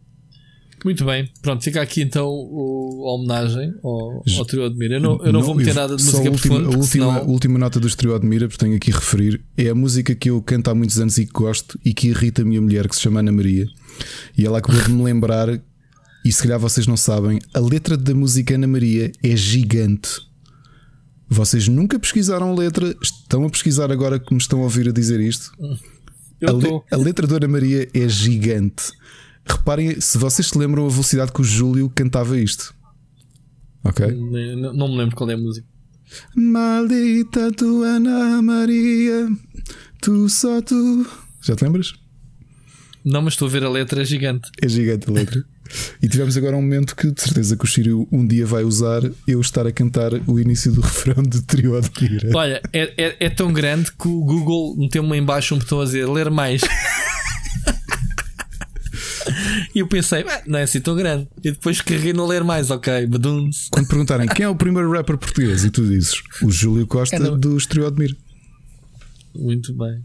Muito 0.85 1.03
bem, 1.05 1.27
pronto, 1.41 1.63
fica 1.63 1.81
aqui 1.81 2.01
então 2.01 2.27
o, 2.29 3.03
a 3.07 3.15
homenagem 3.15 3.73
ao, 3.83 4.23
ao 4.37 4.45
Trio 4.45 4.63
Admira. 4.63 4.95
Eu 4.95 5.01
não, 5.01 5.17
eu 5.17 5.25
não, 5.25 5.31
não 5.33 5.43
vou 5.43 5.55
meter 5.55 5.73
nada 5.73 5.95
de 5.95 6.03
música 6.03 6.27
a 6.27 6.31
última, 6.31 6.55
a 6.55 6.59
última, 6.59 6.83
senão... 6.83 7.27
última 7.27 7.59
nota 7.59 7.79
do 7.79 7.89
Trio 7.89 8.15
Admira, 8.15 8.47
porque 8.47 8.63
tenho 8.63 8.75
aqui 8.75 8.91
a 8.91 8.95
referir, 8.95 9.43
é 9.57 9.69
a 9.69 9.75
música 9.75 10.13
que 10.13 10.29
eu 10.29 10.41
canto 10.41 10.69
há 10.69 10.75
muitos 10.75 10.99
anos 10.99 11.17
e 11.17 11.25
que 11.25 11.31
gosto 11.31 11.79
e 11.83 11.93
que 11.93 12.09
irrita 12.09 12.43
a 12.43 12.45
minha 12.45 12.61
mulher, 12.61 12.87
que 12.87 12.95
se 12.95 13.01
chama 13.01 13.21
Ana 13.21 13.31
Maria. 13.31 13.65
E 14.37 14.45
ela 14.45 14.59
acabou 14.59 14.81
de 14.81 14.91
me 14.91 15.03
lembrar, 15.03 15.49
e 16.23 16.31
se 16.31 16.43
calhar 16.43 16.59
vocês 16.59 16.85
não 16.85 16.95
sabem, 16.95 17.39
a 17.53 17.59
letra 17.59 17.97
da 17.97 18.13
música 18.13 18.53
Ana 18.53 18.67
Maria 18.67 19.11
é 19.23 19.35
gigante. 19.35 20.26
Vocês 21.29 21.67
nunca 21.67 21.99
pesquisaram 21.99 22.55
letra, 22.55 22.95
estão 23.01 23.45
a 23.45 23.49
pesquisar 23.49 23.91
agora 23.91 24.19
que 24.19 24.33
me 24.33 24.39
estão 24.39 24.59
a 24.59 24.63
ouvir 24.63 24.87
a 24.87 24.91
dizer 24.91 25.19
isto. 25.19 25.51
A, 26.45 26.51
le 26.51 26.81
a, 26.91 26.97
letra 26.97 27.27
da 27.27 27.35
Ana 27.35 27.47
Maria 27.47 27.87
é 27.93 28.07
gigante. 28.07 28.91
Reparem, 29.45 29.99
se 29.99 30.17
vocês 30.17 30.47
se 30.47 30.57
lembram 30.57 30.85
a 30.85 30.89
velocidade 30.89 31.31
que 31.31 31.41
o 31.41 31.43
Júlio 31.43 31.89
cantava 31.89 32.39
isto. 32.39 32.73
Ok? 33.83 34.05
Não, 34.07 34.73
não 34.73 34.87
me 34.89 34.97
lembro 34.97 35.15
qual 35.15 35.29
é 35.29 35.33
a 35.33 35.37
música. 35.37 35.67
Maldita 36.35 37.51
tu 37.51 37.83
Ana 37.83 38.41
Maria, 38.41 39.29
tu 40.01 40.29
só 40.29 40.61
tu. 40.61 41.05
Já 41.41 41.55
te 41.55 41.63
lembras? 41.63 41.93
Não, 43.03 43.21
mas 43.21 43.33
estou 43.33 43.47
a 43.47 43.51
ver 43.51 43.63
a 43.63 43.69
letra, 43.69 44.01
é 44.01 44.05
gigante. 44.05 44.49
É 44.61 44.67
gigante 44.67 45.09
a 45.09 45.13
letra. 45.13 45.43
E 46.01 46.07
tivemos 46.07 46.37
agora 46.37 46.55
um 46.55 46.61
momento 46.61 46.95
que 46.95 47.11
de 47.11 47.21
certeza 47.21 47.55
que 47.55 47.63
o 47.63 47.67
Shiryu 47.67 48.07
um 48.11 48.25
dia 48.25 48.45
vai 48.45 48.63
usar 48.63 49.01
eu 49.27 49.41
estar 49.41 49.65
a 49.67 49.71
cantar 49.71 50.11
o 50.27 50.39
início 50.39 50.71
do 50.71 50.81
refrão 50.81 51.23
de 51.23 51.41
Trio 51.43 51.77
Admira. 51.77 52.29
Olha, 52.33 52.61
é, 52.73 52.93
é, 52.97 53.15
é, 53.25 53.29
tão 53.29 53.51
grande 53.51 53.91
que 53.91 54.07
o 54.07 54.23
Google 54.23 54.75
meteu-me 54.77 55.17
embaixo 55.17 55.55
um 55.55 55.59
botão 55.59 55.81
a 55.81 55.85
dizer 55.85 56.07
ler 56.07 56.29
mais. 56.29 56.61
E 59.75 59.79
eu 59.79 59.87
pensei, 59.87 60.25
não 60.45 60.57
é 60.57 60.63
assim 60.63 60.79
tão 60.79 60.95
grande. 60.95 61.27
E 61.43 61.51
depois 61.51 61.81
carreguei 61.81 62.13
no 62.13 62.25
ler 62.25 62.43
mais, 62.43 62.71
ok. 62.71 63.05
Baduns. 63.05 63.67
Quando 63.69 63.87
perguntarem 63.87 64.27
quem 64.27 64.45
é 64.45 64.49
o 64.49 64.55
primeiro 64.55 64.91
rapper 64.91 65.17
português, 65.17 65.63
e 65.63 65.69
tu 65.69 65.85
dizes 65.87 66.15
o 66.41 66.49
Júlio 66.49 66.87
Costa 66.87 67.15
é 67.15 67.19
do 67.19 67.57
Estrio 67.57 67.85
Admir. 67.85 68.15
Muito 69.35 69.73
bem. 69.73 70.01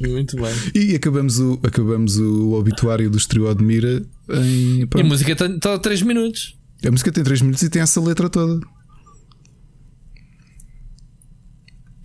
Muito 0.00 0.36
bem. 0.36 0.52
E 0.74 0.94
acabamos 0.94 1.40
o, 1.40 1.58
acabamos 1.62 2.18
o 2.18 2.52
obituário 2.52 3.10
do 3.10 3.16
Estrio 3.16 3.48
Admira 3.48 4.02
em. 4.30 4.80
E 4.82 5.00
a 5.00 5.04
música 5.04 5.32
está 5.32 5.74
a 5.74 5.78
3 5.78 6.02
minutos. 6.02 6.58
A 6.84 6.90
música 6.90 7.10
tem 7.12 7.24
3 7.24 7.42
minutos 7.42 7.62
e 7.62 7.70
tem 7.70 7.82
essa 7.82 8.00
letra 8.00 8.28
toda. 8.28 8.60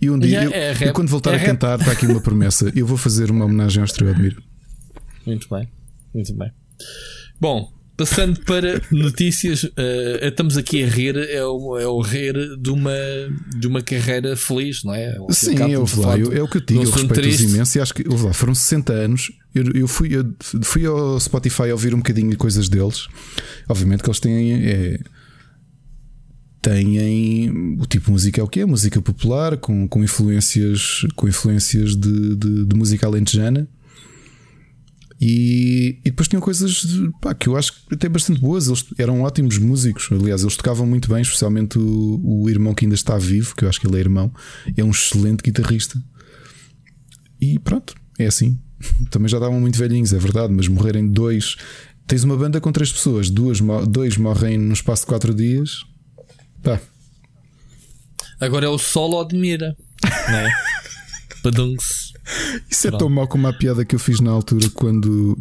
E 0.00 0.10
um 0.10 0.18
dia, 0.18 0.42
eu, 0.42 0.50
é 0.52 0.88
eu, 0.88 0.92
quando 0.92 1.08
voltar 1.08 1.32
é 1.34 1.36
a 1.36 1.44
cantar, 1.44 1.78
está 1.78 1.92
aqui 1.92 2.06
uma 2.06 2.20
promessa. 2.20 2.72
Eu 2.74 2.84
vou 2.84 2.96
fazer 2.96 3.30
uma 3.30 3.44
homenagem 3.44 3.80
ao 3.80 3.84
Estrio 3.84 4.10
Admira. 4.10 4.36
Muito 5.24 5.48
bem. 5.48 5.70
Muito 6.12 6.34
bem. 6.34 6.50
Bom, 7.40 7.72
passando 8.02 8.40
para 8.40 8.82
notícias, 8.90 9.62
uh, 9.62 9.70
estamos 10.22 10.56
aqui 10.56 10.82
a 10.82 10.88
rir, 10.88 11.16
é 11.16 11.44
o, 11.44 11.78
é 11.78 11.86
o 11.86 12.00
rir 12.00 12.34
de 12.58 12.70
uma, 12.70 12.92
de 13.56 13.66
uma 13.68 13.80
carreira 13.80 14.36
feliz, 14.36 14.82
não 14.82 14.92
é? 14.92 15.16
O 15.20 15.32
Sim, 15.32 15.56
eu, 15.70 15.86
lá, 15.98 16.18
eu, 16.18 16.32
é 16.32 16.42
o 16.42 16.48
que 16.48 16.56
eu 16.56 16.60
digo, 16.60 16.82
eu 16.82 16.90
respeito-os 16.90 17.40
imenso 17.40 17.78
e 17.78 17.80
acho 17.80 17.94
que 17.94 18.02
lá, 18.02 18.32
foram 18.32 18.54
60 18.54 18.92
anos. 18.92 19.30
Eu, 19.54 19.64
eu, 19.72 19.86
fui, 19.86 20.16
eu 20.16 20.34
fui 20.62 20.84
ao 20.84 21.20
Spotify 21.20 21.70
ouvir 21.70 21.94
um 21.94 21.98
bocadinho 21.98 22.30
de 22.30 22.36
coisas 22.36 22.68
deles. 22.68 23.06
Obviamente 23.68 24.02
que 24.02 24.08
eles 24.08 24.20
têm. 24.20 24.52
É, 24.52 24.98
têm 26.60 27.50
o 27.78 27.86
tipo 27.86 28.06
de 28.06 28.12
música 28.12 28.40
é 28.40 28.44
o 28.44 28.48
que 28.48 28.60
é? 28.60 28.66
Música 28.66 29.00
popular, 29.00 29.56
com, 29.58 29.86
com 29.86 30.02
influências, 30.02 31.06
com 31.14 31.28
influências 31.28 31.94
de, 31.94 32.34
de, 32.34 32.64
de 32.64 32.76
música 32.76 33.06
alentejana. 33.06 33.68
E, 35.24 36.00
e 36.04 36.10
depois 36.10 36.26
tinham 36.26 36.42
coisas 36.42 36.84
pá, 37.20 37.32
que 37.32 37.48
eu 37.48 37.56
acho 37.56 37.72
até 37.92 38.08
bastante 38.08 38.40
boas. 38.40 38.66
Eles 38.66 38.84
eram 38.98 39.22
ótimos 39.22 39.56
músicos. 39.56 40.08
Aliás, 40.10 40.42
eles 40.42 40.56
tocavam 40.56 40.84
muito 40.84 41.08
bem, 41.08 41.22
especialmente 41.22 41.78
o, 41.78 42.20
o 42.24 42.50
irmão 42.50 42.74
que 42.74 42.84
ainda 42.84 42.96
está 42.96 43.16
vivo, 43.16 43.54
que 43.54 43.64
eu 43.64 43.68
acho 43.68 43.80
que 43.80 43.86
ele 43.86 43.98
é 43.98 44.00
irmão, 44.00 44.34
é 44.76 44.82
um 44.82 44.90
excelente 44.90 45.40
guitarrista. 45.40 46.02
E 47.40 47.56
pronto, 47.60 47.94
é 48.18 48.26
assim. 48.26 48.58
Também 49.10 49.28
já 49.28 49.36
estavam 49.36 49.60
muito 49.60 49.78
velhinhos, 49.78 50.12
é 50.12 50.18
verdade, 50.18 50.52
mas 50.52 50.66
morrerem 50.66 51.08
dois. 51.08 51.54
Tens 52.04 52.24
uma 52.24 52.36
banda 52.36 52.60
com 52.60 52.72
três 52.72 52.90
pessoas, 52.90 53.30
duas, 53.30 53.60
dois 53.88 54.16
morrem 54.16 54.58
no 54.58 54.72
espaço 54.72 55.02
de 55.02 55.06
quatro 55.06 55.32
dias. 55.32 55.84
Pá. 56.64 56.80
Agora 58.40 58.66
é 58.66 58.68
o 58.68 58.76
solo 58.76 59.22
de 59.22 59.36
mira, 59.36 59.76
não 60.02 60.38
é? 60.38 60.50
Badunks. 61.42 62.12
Isso 62.70 62.82
Pronto. 62.82 62.94
é 62.94 62.98
tão 62.98 63.08
mau 63.08 63.26
como 63.26 63.46
a 63.46 63.52
piada 63.52 63.84
que 63.84 63.94
eu 63.94 63.98
fiz 63.98 64.20
na 64.20 64.30
altura 64.30 64.70
quando. 64.70 65.36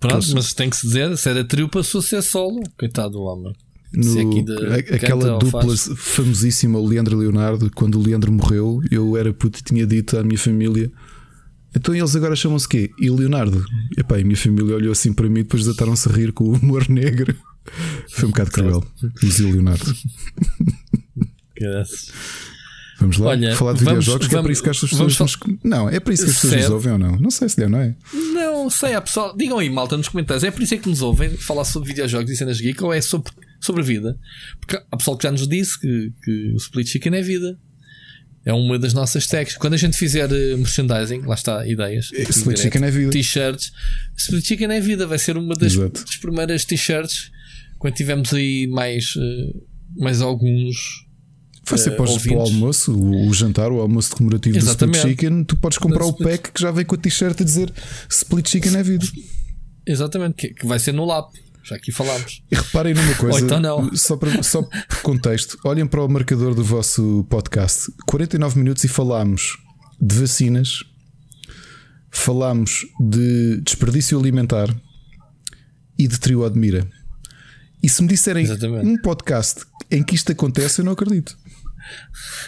Pronto, 0.00 0.26
mas 0.34 0.52
tem 0.52 0.70
que 0.70 0.76
se 0.76 0.86
dizer, 0.86 1.16
se 1.16 1.28
era 1.28 1.44
trio 1.44 1.68
passou 1.68 2.00
a 2.00 2.02
ser 2.02 2.22
solo. 2.22 2.62
Coitado 2.78 3.12
do 3.12 3.22
homem. 3.22 3.54
No, 3.92 4.38
aquela 4.94 5.38
dupla 5.38 5.74
famosíssima, 5.76 6.78
o 6.78 6.86
Leandro 6.86 7.16
e 7.16 7.20
Leonardo, 7.24 7.70
quando 7.74 7.98
o 7.98 8.02
Leandro 8.02 8.30
morreu, 8.30 8.80
eu 8.90 9.16
era 9.16 9.32
puto 9.32 9.58
e 9.60 9.62
tinha 9.62 9.86
dito 9.86 10.18
à 10.18 10.22
minha 10.22 10.38
família. 10.38 10.92
Então 11.74 11.94
eles 11.94 12.14
agora 12.14 12.36
chamam-se 12.36 12.68
quê? 12.68 12.90
E 12.98 13.08
Leonardo? 13.08 13.64
Epá, 13.96 14.18
e 14.18 14.22
a 14.22 14.24
minha 14.24 14.36
família 14.36 14.76
olhou 14.76 14.92
assim 14.92 15.12
para 15.12 15.28
mim 15.28 15.40
e 15.40 15.42
depois 15.42 15.64
desataram-se 15.64 16.08
a 16.08 16.12
rir 16.12 16.32
com 16.32 16.44
o 16.44 16.56
humor 16.56 16.88
negro. 16.90 17.34
Foi 18.10 18.26
um 18.26 18.30
bocado 18.30 18.50
cruel. 18.50 18.84
Mas 19.22 19.38
e 19.38 19.42
Leonardo? 19.44 19.94
Graças. 21.56 22.12
Vamos 22.98 23.16
lá 23.18 23.28
Olha, 23.28 23.54
falar 23.54 23.74
de 23.74 23.84
vamos, 23.84 24.04
videojogos, 24.04 24.26
que 24.26 24.34
vamos, 24.34 24.40
é 24.40 24.42
para 24.42 24.52
isso 24.52 24.62
que 24.62 24.70
as 24.70 24.80
pessoas. 24.80 25.18
Nos... 25.18 25.38
Não, 25.62 25.88
é 25.88 26.00
para 26.00 26.14
isso 26.14 26.24
que 26.24 26.30
as 26.30 26.40
pessoas 26.40 26.62
nos 26.62 26.70
ouvem 26.70 26.92
ou 26.92 26.98
não? 26.98 27.16
Não 27.16 27.30
sei 27.30 27.48
se 27.48 27.62
é, 27.62 27.68
não 27.68 27.78
é? 27.78 27.94
Não 28.12 28.68
sei, 28.68 28.94
a 28.94 29.00
pessoal. 29.00 29.36
Digam 29.36 29.58
aí, 29.58 29.70
malta, 29.70 29.96
nos 29.96 30.08
comentários. 30.08 30.42
É 30.42 30.50
por 30.50 30.62
isso 30.62 30.74
é 30.74 30.78
que 30.78 30.88
nos 30.88 31.00
ouvem 31.00 31.30
falar 31.30 31.64
sobre 31.64 31.88
videojogos 31.88 32.28
e 32.28 32.36
cenas 32.36 32.60
geek 32.60 32.82
ou 32.82 32.92
é 32.92 33.00
sobre, 33.00 33.30
sobre 33.60 33.82
a 33.82 33.84
vida? 33.84 34.18
Porque 34.58 34.82
há 34.90 34.96
pessoal 34.96 35.16
que 35.16 35.22
já 35.22 35.30
nos 35.30 35.46
disse 35.46 35.78
que, 35.78 36.12
que 36.24 36.52
o 36.52 36.56
Split 36.56 36.88
Chicken 36.88 37.14
é 37.14 37.22
vida. 37.22 37.56
É 38.44 38.52
uma 38.52 38.78
das 38.78 38.92
nossas 38.92 39.26
tags. 39.26 39.56
Quando 39.56 39.74
a 39.74 39.76
gente 39.76 39.96
fizer 39.96 40.30
eh, 40.32 40.56
merchandising, 40.56 41.20
lá 41.20 41.34
está, 41.34 41.66
ideias. 41.66 42.10
É, 42.14 42.22
Split 42.22 42.58
Chicken 42.58 42.84
é 42.84 42.90
vida. 42.90 43.12
T-shirts. 43.12 43.72
Split 44.16 44.44
Chicken 44.44 44.72
é 44.72 44.80
vida. 44.80 45.06
Vai 45.06 45.18
ser 45.18 45.36
uma 45.36 45.54
das, 45.54 45.76
das 45.76 46.16
primeiras 46.16 46.64
t-shirts. 46.64 47.30
Quando 47.78 47.94
tivermos 47.94 48.32
aí 48.32 48.66
mais, 48.66 49.14
eh, 49.16 49.52
mais 49.96 50.20
alguns 50.20 51.07
Vai 51.68 51.78
ser 51.78 51.92
uh, 51.92 51.96
para, 51.96 52.10
o 52.10 52.40
almoço, 52.40 52.92
o, 52.92 53.28
o, 53.28 53.34
jantar, 53.34 53.70
o 53.70 53.80
almoço 53.80 54.16
comemorativo 54.16 54.56
Exatamente. 54.56 54.94
do 54.94 54.98
Split 54.98 55.20
Chicken. 55.20 55.44
Tu 55.44 55.56
podes 55.56 55.78
comprar 55.78 56.04
o 56.04 56.12
pack 56.12 56.52
que 56.52 56.60
já 56.60 56.70
vem 56.70 56.84
com 56.84 56.94
a 56.94 56.98
t-shirt 56.98 57.40
a 57.40 57.44
dizer 57.44 57.72
Split 58.08 58.48
Chicken 58.48 58.76
é 58.76 58.82
vida. 58.82 59.06
Exatamente, 59.86 60.34
que, 60.34 60.48
que 60.54 60.66
vai 60.66 60.78
ser 60.78 60.92
no 60.92 61.04
lap. 61.04 61.30
Já 61.64 61.76
aqui 61.76 61.92
falámos. 61.92 62.42
E 62.50 62.54
reparem 62.54 62.94
numa 62.94 63.14
coisa, 63.14 63.44
então 63.44 63.94
só, 63.94 64.16
para, 64.16 64.42
só 64.42 64.62
por 64.62 65.02
contexto, 65.02 65.58
olhem 65.64 65.86
para 65.86 66.02
o 66.02 66.08
marcador 66.08 66.54
do 66.54 66.64
vosso 66.64 67.26
podcast. 67.28 67.92
49 68.06 68.58
minutos 68.58 68.84
e 68.84 68.88
falámos 68.88 69.58
de 70.00 70.14
vacinas, 70.14 70.82
falámos 72.10 72.86
de 72.98 73.60
desperdício 73.60 74.18
alimentar 74.18 74.74
e 75.98 76.08
de 76.08 76.18
trio 76.18 76.44
admira. 76.44 76.88
E 77.82 77.88
se 77.88 78.02
me 78.02 78.08
disserem 78.08 78.44
Exatamente. 78.44 78.86
um 78.86 78.96
podcast 79.02 79.64
em 79.90 80.02
que 80.02 80.14
isto 80.14 80.32
acontece, 80.32 80.80
eu 80.80 80.84
não 80.84 80.92
acredito. 80.92 81.36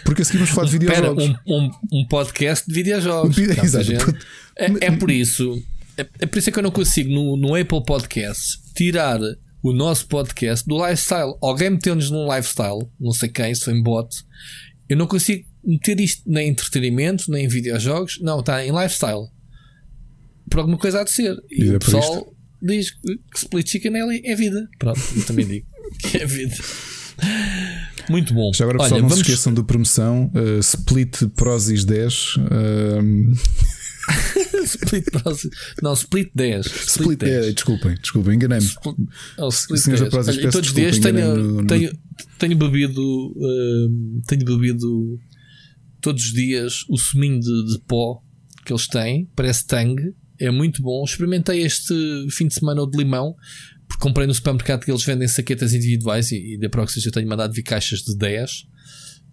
Porque 0.04 0.22
a 0.22 0.24
seguir 0.24 0.38
vamos 0.38 0.50
falar 0.50 0.66
de 0.66 0.72
videojogos. 0.72 1.24
Um, 1.24 1.34
um, 1.46 1.70
um 1.92 2.06
podcast 2.06 2.66
de 2.66 2.74
videojogos. 2.74 3.36
Um, 3.40 3.64
exato. 3.64 4.16
É, 4.56 4.86
é, 4.86 4.90
por 4.96 5.10
isso. 5.10 5.62
É, 5.96 6.06
é, 6.20 6.26
por 6.26 6.38
isso 6.38 6.50
que 6.50 6.58
eu 6.58 6.62
não 6.62 6.70
consigo 6.70 7.10
no, 7.10 7.36
no 7.36 7.54
Apple 7.54 7.82
Podcast 7.84 8.58
tirar 8.74 9.20
o 9.62 9.72
nosso 9.72 10.06
podcast 10.06 10.66
do 10.66 10.76
lifestyle. 10.84 11.34
Alguém 11.40 11.70
meteu-nos 11.70 12.10
num 12.10 12.26
lifestyle, 12.34 12.88
não 12.98 13.12
sei 13.12 13.28
quem, 13.28 13.54
se 13.54 13.64
foi 13.64 13.74
em 13.74 13.82
bot. 13.82 14.24
Eu 14.88 14.96
não 14.96 15.06
consigo 15.06 15.46
meter 15.64 16.00
isto 16.00 16.22
nem 16.26 16.48
em 16.48 16.50
entretenimento, 16.50 17.30
nem 17.30 17.44
em 17.44 17.48
videojogos. 17.48 18.18
Não, 18.20 18.40
está 18.40 18.64
em 18.64 18.70
lifestyle. 18.70 19.28
Por 20.48 20.60
alguma 20.60 20.78
coisa 20.78 21.00
há 21.00 21.04
de 21.04 21.10
ser. 21.10 21.36
E, 21.50 21.64
e 21.64 21.70
o 21.70 21.76
é 21.76 21.78
pessoal 21.78 22.34
diz 22.62 22.90
que 22.90 23.18
Split 23.36 23.68
Chicken 23.68 23.96
é, 23.96 24.32
é 24.32 24.34
vida. 24.34 24.68
Pronto, 24.78 25.00
eu 25.16 25.24
também 25.24 25.46
digo 25.46 25.66
que 26.00 26.18
é 26.18 26.26
vida. 26.26 26.56
Muito 28.10 28.34
bom. 28.34 28.52
Já 28.52 28.64
agora, 28.64 28.78
pessoal, 28.78 28.94
Olha, 28.94 29.02
não 29.02 29.08
vamos... 29.08 29.24
se 29.24 29.30
esqueçam 29.30 29.54
da 29.54 29.62
promoção 29.62 30.32
uh, 30.34 30.58
Split 30.58 31.26
Prozis 31.36 31.84
10. 31.84 32.36
Uh... 32.36 33.80
split 34.64 35.04
Process. 35.10 35.50
Não, 35.82 35.92
Split 35.92 36.30
10. 36.34 36.66
Split, 36.66 36.88
split 36.88 37.18
10. 37.20 37.32
10. 37.42 37.54
Desculpem, 37.54 37.94
desculpem, 37.94 38.34
enganei-me. 38.34 38.66
Oh, 39.38 39.48
split 39.48 39.84
10. 39.84 40.00
Olha, 40.02 40.50
todos 40.50 40.68
os 40.70 40.74
dias 40.74 40.98
tenho, 40.98 41.36
no... 41.36 41.66
tenho, 41.66 41.92
tenho 42.38 42.56
bebido. 42.56 43.00
Uh, 43.00 44.22
tenho 44.26 44.44
bebido 44.44 45.18
todos 46.00 46.24
os 46.24 46.32
dias 46.32 46.84
o 46.88 46.96
suminho 46.96 47.38
de, 47.38 47.66
de 47.66 47.80
pó 47.86 48.20
que 48.64 48.72
eles 48.72 48.88
têm. 48.88 49.28
Parece 49.36 49.66
tangue. 49.66 50.14
É 50.38 50.50
muito 50.50 50.82
bom. 50.82 51.04
Experimentei 51.04 51.62
este 51.62 51.94
fim 52.30 52.48
de 52.48 52.54
semana 52.54 52.82
o 52.82 52.86
de 52.86 52.96
limão 52.96 53.36
porque 53.90 54.02
comprei 54.02 54.24
no 54.24 54.32
supermercado 54.32 54.84
que 54.84 54.90
eles 54.90 55.04
vendem 55.04 55.26
saquetas 55.26 55.74
individuais 55.74 56.30
e, 56.30 56.54
e 56.54 56.58
da 56.58 56.68
Proxys 56.68 57.04
eu 57.04 57.10
tenho 57.10 57.28
mandado 57.28 57.52
vir 57.52 57.64
caixas 57.64 58.00
de 58.00 58.16
10 58.16 58.66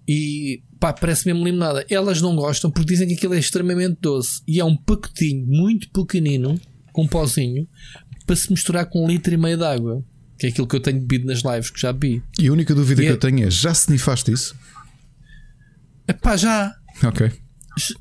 e 0.07 0.63
pá, 0.79 0.91
parece 0.91 1.27
mesmo 1.27 1.45
limonada. 1.45 1.85
Elas 1.87 2.21
não 2.21 2.35
gostam 2.35 2.71
porque 2.71 2.89
dizem 2.89 3.07
que 3.07 3.13
aquilo 3.13 3.35
é 3.35 3.39
extremamente 3.39 3.99
doce 4.01 4.41
e 4.47 4.59
é 4.59 4.65
um 4.65 4.75
pacotinho 4.75 5.45
muito 5.45 5.89
pequenino 5.91 6.59
com 6.91 7.03
um 7.03 7.07
pozinho 7.07 7.67
para 8.25 8.35
se 8.35 8.49
misturar 8.51 8.87
com 8.87 9.05
um 9.05 9.07
litro 9.07 9.31
e 9.31 9.37
meio 9.37 9.57
de 9.57 9.63
água. 9.63 10.03
Que 10.39 10.47
é 10.47 10.49
aquilo 10.49 10.67
que 10.67 10.75
eu 10.75 10.79
tenho 10.79 10.99
bebido 10.99 11.25
nas 11.27 11.41
lives 11.43 11.69
que 11.69 11.79
já 11.79 11.93
bebi. 11.93 12.23
E 12.39 12.47
a 12.47 12.51
única 12.51 12.73
dúvida 12.73 13.01
e 13.01 13.05
que 13.05 13.11
é... 13.11 13.13
eu 13.13 13.17
tenho 13.17 13.45
é: 13.45 13.51
já 13.51 13.73
se 13.73 13.91
nifaste 13.91 14.31
isso? 14.31 14.55
Pá, 16.21 16.35
já. 16.35 16.73
Ok. 17.03 17.31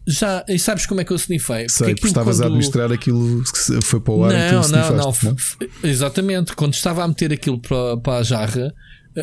Já, 0.07 0.45
e 0.49 0.59
sabes 0.59 0.87
como 0.87 1.01
é 1.01 1.05
que 1.05 1.12
eu 1.12 1.16
snifei? 1.16 1.68
Sei, 1.68 1.95
porque 1.95 2.09
estavas 2.09 2.37
quando... 2.37 2.45
a 2.45 2.47
administrar 2.47 2.93
aquilo 2.93 3.43
que 3.45 3.83
foi 3.83 4.01
para 4.01 4.14
o 4.14 4.24
ar 4.24 4.33
não, 4.33 4.62
e 4.62 4.68
não, 4.68 4.91
não, 4.97 5.14
não, 5.22 5.37
Exatamente, 5.83 6.55
quando 6.55 6.74
estava 6.74 7.05
a 7.05 7.09
meter 7.09 7.33
aquilo 7.33 7.59
para, 7.61 7.97
para 7.99 8.18
a 8.18 8.22
jarra, 8.22 8.72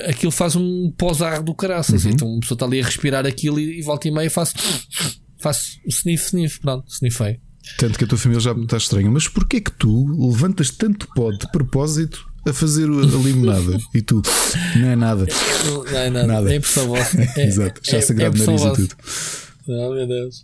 aquilo 0.07 0.31
faz 0.31 0.55
um 0.55 0.91
pós-ar 0.97 1.41
do 1.41 1.53
caraças. 1.53 2.05
Uhum. 2.05 2.11
Então 2.11 2.27
uma 2.27 2.39
pessoa 2.39 2.55
está 2.55 2.65
ali 2.65 2.81
a 2.81 2.85
respirar 2.85 3.25
aquilo 3.25 3.59
e, 3.59 3.79
e 3.79 3.81
volta 3.81 4.07
e 4.07 4.11
meia 4.11 4.29
faço, 4.29 4.55
faço 5.39 5.79
sniff, 5.87 6.25
sniff, 6.25 6.59
pronto, 6.59 6.85
sniffei. 6.91 7.39
Tanto 7.77 7.97
que 7.97 8.03
a 8.03 8.07
tua 8.07 8.17
família 8.17 8.41
já 8.41 8.51
está 8.51 8.77
estranha, 8.77 9.09
mas 9.09 9.27
porquê 9.27 9.61
que 9.61 9.71
tu 9.71 10.07
levantas 10.31 10.69
tanto 10.69 11.07
pó 11.15 11.31
de 11.31 11.49
propósito 11.51 12.25
a 12.47 12.51
fazer 12.51 12.89
a 12.89 13.17
limonada 13.23 13.77
e 13.93 14.01
tu 14.01 14.21
não 14.75 14.87
é 14.87 14.95
nada. 14.95 15.25
Não 15.65 15.97
é 15.97 16.09
nada, 16.09 16.27
nada. 16.27 16.53
é 16.53 16.57
impressão 16.57 16.87
vossa. 16.87 17.17
É, 17.37 17.47
Exato, 17.47 17.81
já 17.83 17.97
é, 17.97 18.01
sagrado 18.01 18.41
é 18.41 18.45
nariz 18.45 18.61
e 18.61 18.73
tudo. 18.73 18.95
Oh, 19.67 19.93
meu 19.93 20.07
Deus. 20.07 20.43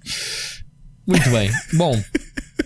Muito 1.05 1.30
bem. 1.30 1.51
Bom, 1.74 2.03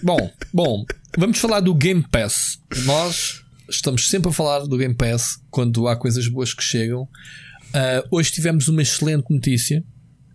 bom, 0.04 0.32
bom. 0.54 0.86
Vamos 1.18 1.40
falar 1.40 1.62
do 1.62 1.74
Game 1.74 2.06
Pass. 2.12 2.60
Nós 2.86 3.44
estamos 3.70 4.08
sempre 4.08 4.30
a 4.30 4.34
falar 4.34 4.60
do 4.60 4.78
Game 4.78 4.94
Pass 4.94 5.40
quando 5.50 5.88
há 5.88 5.96
coisas 5.96 6.28
boas 6.28 6.54
que 6.54 6.64
chegam. 6.64 7.04
Uh, 7.04 8.08
hoje 8.12 8.32
tivemos 8.32 8.68
uma 8.68 8.82
excelente 8.82 9.26
notícia. 9.30 9.84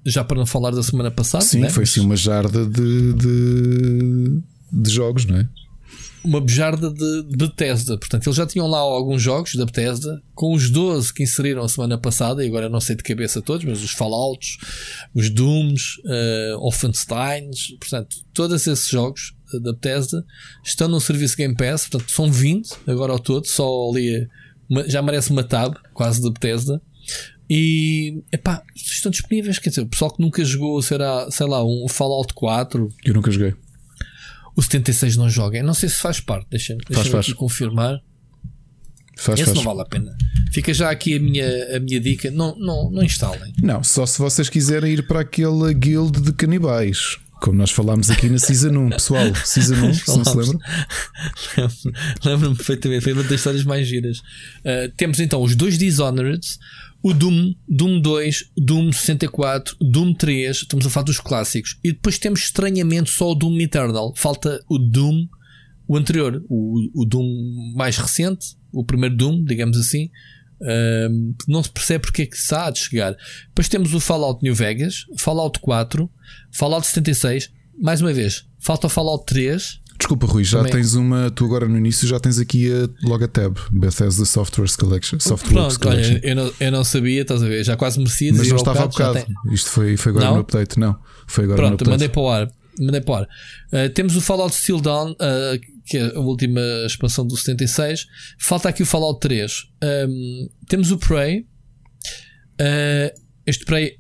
Já 0.04 0.24
para 0.24 0.38
não 0.38 0.46
falar 0.46 0.70
da 0.70 0.82
semana 0.82 1.10
passada. 1.10 1.44
Sim, 1.44 1.60
né? 1.60 1.70
foi 1.70 1.84
sim 1.84 2.00
uma 2.00 2.16
jarda 2.16 2.64
de, 2.64 3.12
de, 3.12 4.42
de 4.72 4.90
jogos, 4.90 5.26
não 5.26 5.36
é? 5.36 5.48
Uma 6.24 6.40
bejarda 6.40 6.92
de 6.92 7.36
Bethesda. 7.36 7.98
Portanto, 7.98 8.26
eles 8.26 8.36
já 8.36 8.46
tinham 8.46 8.66
lá 8.66 8.78
alguns 8.78 9.22
jogos 9.22 9.54
da 9.54 9.64
Bethesda, 9.64 10.22
com 10.34 10.54
os 10.54 10.70
12 10.70 11.12
que 11.12 11.22
inseriram 11.22 11.62
a 11.62 11.68
semana 11.68 11.98
passada, 11.98 12.44
e 12.44 12.48
agora 12.48 12.68
não 12.68 12.80
sei 12.80 12.96
de 12.96 13.02
cabeça 13.02 13.42
todos, 13.42 13.64
mas 13.64 13.82
os 13.82 13.92
Fallouts, 13.92 14.58
os 15.14 15.30
Dooms, 15.30 15.98
uh, 16.04 16.66
Offensteins, 16.66 17.76
portanto, 17.78 18.16
todos 18.32 18.66
esses 18.66 18.86
jogos 18.88 19.34
da 19.62 19.72
Bethesda 19.72 20.24
estão 20.64 20.88
no 20.88 21.00
serviço 21.00 21.36
Game 21.36 21.56
Pass, 21.56 21.88
portanto, 21.88 22.10
são 22.10 22.30
20 22.30 22.70
agora 22.86 23.12
ao 23.12 23.18
todo, 23.18 23.46
só 23.46 23.90
ali 23.90 24.28
uma, 24.68 24.88
já 24.88 25.00
merece 25.00 25.30
uma 25.30 25.44
tab, 25.44 25.76
quase 25.94 26.22
da 26.22 26.30
Bethesda. 26.30 26.80
E 27.50 28.22
epá, 28.30 28.62
estão 28.76 29.10
disponíveis, 29.10 29.58
quer 29.58 29.70
dizer, 29.70 29.80
o 29.80 29.86
pessoal 29.86 30.10
que 30.14 30.20
nunca 30.20 30.44
jogou, 30.44 30.82
será, 30.82 31.30
sei 31.30 31.46
lá, 31.46 31.64
um 31.64 31.88
Fallout 31.88 32.34
4. 32.34 32.92
Eu 33.06 33.14
nunca 33.14 33.30
joguei 33.30 33.54
o 34.58 34.62
76 34.62 35.16
não 35.16 35.30
joga. 35.30 35.62
Não 35.62 35.72
sei 35.72 35.88
se 35.88 36.00
faz 36.00 36.18
parte, 36.18 36.48
deixa-me 36.50 36.80
deixa 36.90 37.20
aqui 37.20 37.32
confirmar. 37.32 38.00
Faz, 39.16 39.38
Esse 39.38 39.52
faz. 39.52 39.56
não 39.56 39.62
vale 39.62 39.82
a 39.82 39.84
pena. 39.84 40.16
Fica 40.52 40.74
já 40.74 40.90
aqui 40.90 41.14
a 41.14 41.20
minha, 41.20 41.76
a 41.76 41.78
minha 41.78 42.00
dica. 42.00 42.28
Não, 42.28 42.58
não, 42.58 42.90
não 42.90 43.04
instalem. 43.04 43.52
Não, 43.62 43.84
só 43.84 44.04
se 44.04 44.18
vocês 44.18 44.48
quiserem 44.48 44.94
ir 44.94 45.06
para 45.06 45.20
aquele 45.20 45.72
guild 45.74 46.20
de 46.20 46.32
canibais. 46.32 47.18
Como 47.40 47.56
nós 47.56 47.70
falámos 47.70 48.10
aqui 48.10 48.28
na 48.28 48.38
Season 48.38 48.70
1, 48.70 48.90
pessoal. 48.90 49.32
Season 49.46 49.74
1, 49.76 49.94
se 49.94 50.08
não 50.08 50.24
se 50.24 50.36
lembram? 50.36 50.60
Lembro-me 52.24 52.56
perfeitamente. 52.56 53.04
Foi 53.04 53.12
uma 53.12 53.22
das 53.22 53.32
histórias 53.34 53.62
mais 53.62 53.86
giras. 53.86 54.18
Uh, 54.18 54.90
temos 54.96 55.20
então 55.20 55.40
os 55.40 55.54
dois 55.54 55.78
Dishonored, 55.78 56.44
o 57.02 57.12
Doom, 57.12 57.54
Doom 57.68 58.00
2, 58.00 58.50
Doom 58.56 58.92
64, 58.92 59.76
Doom 59.80 60.14
3, 60.14 60.56
estamos 60.56 60.86
a 60.86 60.90
falar 60.90 61.04
dos 61.04 61.20
clássicos. 61.20 61.78
E 61.82 61.92
depois 61.92 62.18
temos 62.18 62.40
estranhamente 62.40 63.10
só 63.10 63.30
o 63.30 63.34
Doom 63.34 63.60
Eternal. 63.60 64.12
Falta 64.16 64.60
o 64.68 64.78
Doom, 64.78 65.28
o 65.86 65.96
anterior, 65.96 66.44
o, 66.48 67.02
o 67.02 67.04
Doom 67.04 67.74
mais 67.76 67.96
recente, 67.96 68.56
o 68.72 68.84
primeiro 68.84 69.16
Doom, 69.16 69.44
digamos 69.44 69.78
assim. 69.78 70.10
Não 71.46 71.62
se 71.62 71.70
percebe 71.70 72.02
porque 72.02 72.22
é 72.22 72.26
que 72.26 72.36
está 72.36 72.68
de 72.70 72.80
chegar. 72.80 73.16
Depois 73.48 73.68
temos 73.68 73.94
o 73.94 74.00
Fallout 74.00 74.42
New 74.42 74.54
Vegas, 74.54 75.04
Fallout 75.16 75.60
4, 75.60 76.10
Fallout 76.52 76.86
76. 76.86 77.50
Mais 77.80 78.00
uma 78.00 78.12
vez, 78.12 78.44
falta 78.58 78.88
o 78.88 78.90
Fallout 78.90 79.24
3, 79.26 79.80
Desculpa, 79.98 80.26
Rui, 80.26 80.44
já 80.44 80.58
Também. 80.58 80.74
tens 80.74 80.94
uma. 80.94 81.28
Tu 81.30 81.44
agora 81.44 81.68
no 81.68 81.76
início 81.76 82.06
já 82.06 82.20
tens 82.20 82.38
aqui 82.38 82.70
a, 82.70 82.88
logo 83.06 83.24
a 83.24 83.28
tab 83.28 83.56
Bethesda 83.70 84.24
Software 84.24 84.68
Collection. 84.78 85.18
Software 85.18 85.52
Collection. 85.52 85.88
Olha, 85.88 86.20
eu, 86.22 86.36
não, 86.36 86.52
eu 86.60 86.70
não 86.70 86.84
sabia, 86.84 87.22
estás 87.22 87.42
a 87.42 87.48
ver? 87.48 87.64
Já 87.64 87.76
quase 87.76 87.98
mereci. 87.98 88.30
Mas 88.30 88.48
não 88.48 88.56
estava 88.56 88.84
há 88.84 88.86
bocado. 88.86 89.26
Isto 89.50 89.70
foi, 89.70 89.96
foi 89.96 90.10
agora 90.10 90.26
não? 90.26 90.34
no 90.34 90.40
update, 90.40 90.78
não. 90.78 90.96
Foi 91.26 91.44
agora 91.44 91.56
Pronto, 91.62 91.70
no 91.70 91.74
update. 91.74 91.90
mandei 91.90 92.08
para 92.08 92.22
o 92.22 92.28
ar. 92.28 92.50
Mandei 92.78 93.00
para 93.00 93.12
o 93.12 93.16
ar. 93.16 93.22
Uh, 93.72 93.92
temos 93.92 94.14
o 94.14 94.20
Fallout 94.20 94.54
Still 94.54 94.80
Down, 94.80 95.10
uh, 95.12 95.16
que 95.84 95.98
é 95.98 96.14
a 96.14 96.20
última 96.20 96.60
expansão 96.86 97.26
do 97.26 97.36
76. 97.36 98.06
Falta 98.38 98.68
aqui 98.68 98.84
o 98.84 98.86
Fallout 98.86 99.18
3. 99.20 99.52
Um, 100.08 100.48
temos 100.68 100.92
o 100.92 100.98
Prey. 100.98 101.40
Uh, 102.60 103.10
este 103.44 103.64
Prey, 103.64 103.96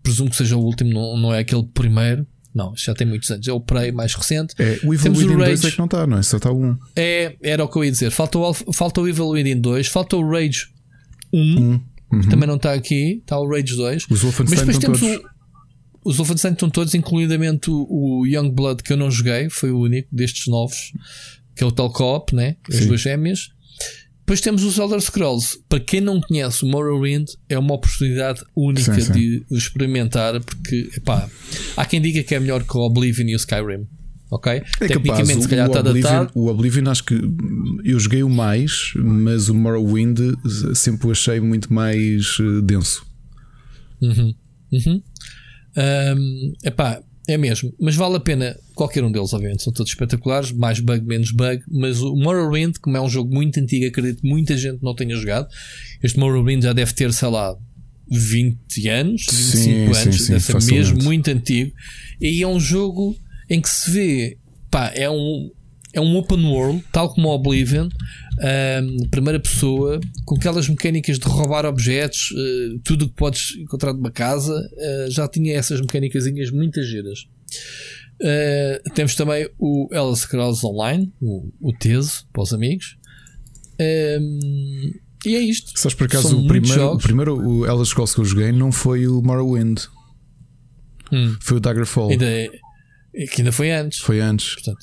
presumo 0.00 0.30
que 0.30 0.36
seja 0.36 0.56
o 0.56 0.60
último, 0.60 0.90
não, 0.92 1.16
não 1.16 1.34
é 1.34 1.40
aquele 1.40 1.66
primeiro. 1.74 2.24
Não, 2.58 2.74
já 2.74 2.92
tem 2.92 3.06
muitos 3.06 3.30
anos. 3.30 3.46
É 3.46 3.52
o 3.52 3.60
Prey 3.60 3.92
mais 3.92 4.12
recente. 4.14 4.52
É, 4.58 4.80
o 4.82 4.92
Evil 4.92 5.04
Temos 5.04 5.18
Within 5.20 5.34
o 5.34 5.38
Rage. 5.38 5.62
2 5.62 5.64
é 5.64 5.70
que 5.70 5.78
não 5.78 5.84
está, 5.84 6.06
não 6.08 6.18
é? 6.18 6.22
Só 6.24 6.38
está 6.38 6.50
1. 6.50 6.76
É, 6.96 7.36
era 7.40 7.64
o 7.64 7.68
que 7.68 7.78
eu 7.78 7.84
ia 7.84 7.90
dizer. 7.92 8.10
Falta 8.10 8.36
o, 8.36 8.52
falta 8.52 9.00
o 9.00 9.06
Evil 9.06 9.28
Within 9.28 9.60
2, 9.60 9.86
falta 9.86 10.16
o 10.16 10.28
Rage 10.28 10.66
1, 11.32 11.38
um, 11.38 11.80
uhum. 12.10 12.20
que 12.20 12.28
também 12.28 12.48
não 12.48 12.56
está 12.56 12.72
aqui. 12.72 13.20
Está 13.22 13.38
o 13.38 13.48
Rage 13.48 13.76
2. 13.76 14.06
Os 14.10 14.22
Wolfenstein 14.22 14.70
estão 14.70 14.92
todos. 14.92 15.02
O, 15.02 16.10
os 16.10 16.16
Wolfenstein 16.16 16.52
estão 16.52 16.68
todos, 16.68 16.94
incluidamente 16.94 17.70
o, 17.70 17.86
o 17.88 18.26
Young 18.26 18.50
Blood, 18.50 18.82
que 18.82 18.92
eu 18.92 18.96
não 18.96 19.08
joguei, 19.08 19.48
foi 19.48 19.70
o 19.70 19.78
único 19.78 20.08
destes 20.10 20.48
novos, 20.48 20.92
que 21.54 21.62
é 21.62 21.66
o 21.66 21.70
tal 21.70 21.92
co-op, 21.92 22.34
né? 22.34 22.56
As 22.68 22.74
Sim. 22.74 22.86
duas 22.88 23.00
gêmeas. 23.00 23.50
Depois 24.28 24.42
temos 24.42 24.62
os 24.62 24.76
Elder 24.76 25.00
Scrolls. 25.00 25.58
Para 25.70 25.80
quem 25.80 26.02
não 26.02 26.20
conhece 26.20 26.62
o 26.62 26.68
Morrowind, 26.68 27.30
é 27.48 27.58
uma 27.58 27.72
oportunidade 27.72 28.42
única 28.54 28.92
sim, 28.92 29.00
sim. 29.00 29.12
de 29.14 29.46
experimentar, 29.50 30.38
porque 30.38 30.90
epá, 30.94 31.26
há 31.74 31.86
quem 31.86 31.98
diga 31.98 32.22
que 32.22 32.34
é 32.34 32.38
melhor 32.38 32.62
que 32.62 32.76
o 32.76 32.80
Oblivion 32.80 33.26
e 33.26 33.34
o 33.34 33.36
Skyrim. 33.36 33.86
Ok? 34.30 34.52
É 34.52 34.60
Tecnicamente, 34.80 35.28
capaz, 35.28 35.42
se 35.42 35.48
calhar 35.48 35.66
o, 35.66 35.70
está 35.70 35.80
Oblivion, 35.80 36.02
datado. 36.02 36.30
O 36.34 36.48
Oblivion, 36.48 36.90
acho 36.90 37.04
que 37.04 37.14
eu 37.82 37.98
joguei 37.98 38.22
o 38.22 38.28
mais, 38.28 38.92
mas 38.96 39.48
o 39.48 39.54
Morrowind 39.54 40.18
sempre 40.74 41.06
o 41.06 41.10
achei 41.10 41.40
muito 41.40 41.72
mais 41.72 42.36
eh, 42.38 42.60
denso. 42.62 43.06
Uhum. 44.02 44.34
Uhum. 44.70 45.02
Um, 45.74 46.52
epá, 46.62 47.00
é 47.28 47.36
mesmo, 47.36 47.72
mas 47.78 47.94
vale 47.94 48.16
a 48.16 48.20
pena 48.20 48.58
qualquer 48.74 49.04
um 49.04 49.12
deles, 49.12 49.34
obviamente, 49.34 49.62
são 49.62 49.70
todos 49.70 49.92
espetaculares, 49.92 50.50
mais 50.50 50.80
bug, 50.80 51.04
menos 51.04 51.30
bug. 51.30 51.62
Mas 51.68 52.00
o 52.00 52.16
Morrowind, 52.16 52.78
como 52.80 52.96
é 52.96 53.00
um 53.02 53.08
jogo 53.08 53.32
muito 53.32 53.60
antigo, 53.60 53.86
acredito 53.86 54.22
que 54.22 54.28
muita 54.28 54.56
gente 54.56 54.82
não 54.82 54.94
tenha 54.94 55.14
jogado. 55.14 55.46
Este 56.02 56.18
Morrowind 56.18 56.62
já 56.62 56.72
deve 56.72 56.94
ter, 56.94 57.12
sei 57.12 57.28
lá, 57.28 57.54
20 58.10 58.88
anos, 58.88 59.26
25 59.30 59.56
sim, 59.58 59.84
anos, 59.84 59.96
sim, 59.96 60.12
sim, 60.12 60.32
deve 60.32 60.60
ser 60.62 60.74
mesmo 60.74 61.02
muito 61.04 61.28
antigo. 61.30 61.70
E 62.18 62.42
é 62.42 62.48
um 62.48 62.58
jogo 62.58 63.14
em 63.50 63.60
que 63.60 63.68
se 63.68 63.90
vê, 63.90 64.38
pá, 64.70 64.90
é 64.94 65.10
um, 65.10 65.50
é 65.98 66.00
um 66.00 66.16
open 66.16 66.46
world, 66.46 66.84
tal 66.92 67.12
como 67.12 67.28
o 67.28 67.34
Oblivion, 67.34 67.88
um, 67.88 69.08
primeira 69.08 69.40
pessoa, 69.40 70.00
com 70.24 70.36
aquelas 70.36 70.68
mecânicas 70.68 71.18
de 71.18 71.26
roubar 71.26 71.66
objetos, 71.66 72.30
uh, 72.30 72.78
tudo 72.84 73.04
o 73.04 73.08
que 73.08 73.14
podes 73.14 73.56
encontrar 73.56 73.92
de 73.92 73.98
uma 73.98 74.10
casa, 74.10 74.54
uh, 74.54 75.10
já 75.10 75.28
tinha 75.28 75.56
essas 75.56 75.80
mecânicas 75.80 76.24
muitas 76.52 76.86
giras. 76.86 77.26
Uh, 78.20 78.90
temos 78.94 79.14
também 79.14 79.48
o 79.58 79.88
Elder 79.92 80.16
Scrolls 80.16 80.64
Online, 80.64 81.12
o, 81.20 81.50
o 81.60 81.72
Teso, 81.72 82.26
para 82.32 82.42
os 82.42 82.52
amigos. 82.52 82.96
Um, 83.80 84.92
e 85.26 85.36
é 85.36 85.40
isto. 85.40 85.78
Sabes 85.78 85.96
por 85.96 86.06
acaso 86.06 86.38
o 86.38 86.46
primeiro, 86.46 86.92
o 86.92 86.98
primeiro 86.98 87.36
o 87.36 87.66
Elder 87.66 87.84
Scrolls 87.84 88.14
que 88.14 88.20
eu 88.20 88.24
joguei 88.24 88.52
não 88.52 88.70
foi 88.70 89.06
o 89.06 89.20
Morrowind, 89.20 89.80
hum. 91.12 91.36
foi 91.40 91.56
o 91.56 91.60
Daggerfall. 91.60 92.10
Ainda 92.10 92.24
é, 92.24 92.48
que 93.26 93.40
ainda 93.40 93.52
foi 93.52 93.70
antes. 93.70 93.98
Foi 93.98 94.20
antes. 94.20 94.54
Portanto, 94.54 94.78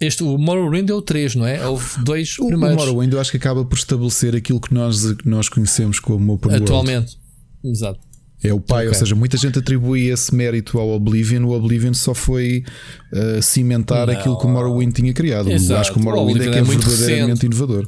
este, 0.00 0.22
o 0.22 0.38
Morrowind 0.38 0.88
é 0.88 0.94
o 0.94 1.02
3, 1.02 1.34
não 1.34 1.46
é? 1.46 1.66
Houve 1.66 2.02
dois 2.04 2.36
o, 2.40 2.46
primeiros. 2.46 2.82
O 2.82 2.86
Morrowind 2.86 3.12
eu 3.12 3.20
acho 3.20 3.30
que 3.30 3.36
acaba 3.36 3.64
por 3.64 3.76
estabelecer 3.76 4.34
aquilo 4.34 4.60
que 4.60 4.72
nós, 4.72 5.16
nós 5.24 5.48
conhecemos 5.48 6.00
como 6.00 6.34
Open 6.34 6.54
Atualmente. 6.54 7.16
World. 7.16 7.18
Exato. 7.64 8.00
É 8.42 8.54
o 8.54 8.60
pai, 8.60 8.86
okay. 8.86 8.88
ou 8.88 8.94
seja, 8.94 9.14
muita 9.14 9.36
gente 9.36 9.58
atribui 9.58 10.06
esse 10.06 10.34
mérito 10.34 10.78
ao 10.78 10.88
Oblivion. 10.88 11.44
O 11.44 11.50
Oblivion 11.50 11.92
só 11.92 12.14
foi 12.14 12.64
uh, 13.12 13.42
cimentar 13.42 14.06
não. 14.06 14.14
aquilo 14.14 14.38
que 14.38 14.46
o 14.46 14.48
Morrowind 14.48 14.94
tinha 14.94 15.12
criado. 15.12 15.50
Exato. 15.50 15.80
Acho 15.80 15.92
que 15.92 15.98
o 15.98 16.02
Morrowind 16.02 16.38
o 16.38 16.42
é 16.42 16.50
que 16.50 16.56
é, 16.56 16.60
é 16.60 16.62
verdadeiramente 16.62 17.42
recente. 17.42 17.46
inovador. 17.46 17.86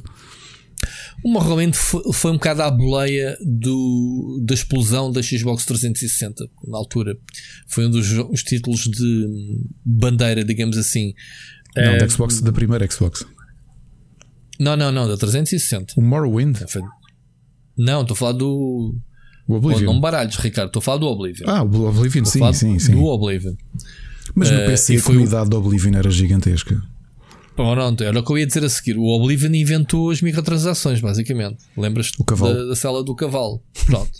O 1.25 1.31
Morrowind 1.31 1.75
foi, 1.75 2.03
foi 2.12 2.31
um 2.33 2.35
bocado 2.35 2.62
à 2.62 2.70
boleia 2.70 3.37
do, 3.41 4.41
da 4.45 4.55
explosão 4.55 5.11
da 5.12 5.23
Xbox 5.23 5.64
360 5.64 6.45
na 6.66 6.77
altura. 6.77 7.16
Foi 7.68 7.87
um 7.87 7.91
dos 7.91 8.43
títulos 8.43 8.81
de 8.81 9.61
bandeira, 9.85 10.45
digamos 10.45 10.77
assim. 10.77 11.14
Não, 11.77 11.97
da 11.97 12.09
Xbox, 12.09 12.41
da 12.41 12.53
primeira 12.53 12.91
Xbox. 12.91 13.25
Não, 14.59 14.77
não, 14.77 14.93
não, 14.93 15.09
da 15.09 15.16
360. 15.16 15.95
O 15.97 16.03
Morrowind? 16.03 16.59
Não, 17.77 18.03
estou 18.03 18.14
a 18.14 18.18
falar 18.18 18.33
do. 18.33 18.95
O 19.49 19.55
Oblivion. 19.55 19.93
Não 19.93 20.01
baralhos, 20.01 20.37
Ricardo, 20.37 20.68
estou 20.68 20.81
a 20.81 20.83
falar 20.83 20.99
do 20.99 21.07
Oblivion. 21.07 21.47
Ah, 21.49 21.62
o 21.62 21.89
Oblivion, 21.89 22.25
sim, 22.25 22.53
sim, 22.53 22.79
sim. 22.79 22.93
Do 22.93 23.05
Oblivion. 23.05 23.55
Mas 24.35 24.51
no 24.51 24.59
PC 24.59 24.97
uh, 24.97 24.99
a 24.99 25.03
comunidade 25.03 25.47
o... 25.47 25.51
do 25.51 25.57
Oblivion 25.59 25.95
era 25.95 26.11
gigantesca. 26.11 26.81
Pronto, 27.55 28.03
era 28.03 28.18
o 28.18 28.24
que 28.24 28.32
eu 28.32 28.38
ia 28.38 28.46
dizer 28.46 28.64
a 28.64 28.68
seguir. 28.68 28.96
O 28.96 29.05
Oblivion 29.05 29.53
inventou 29.55 30.11
as 30.11 30.22
microtransações, 30.22 31.00
basicamente. 31.00 31.64
Lembras-te 31.76 32.16
da, 32.24 32.64
da 32.68 32.76
cela 32.76 33.05
do 33.05 33.14
cavalo? 33.14 33.62
Pronto. 33.86 34.11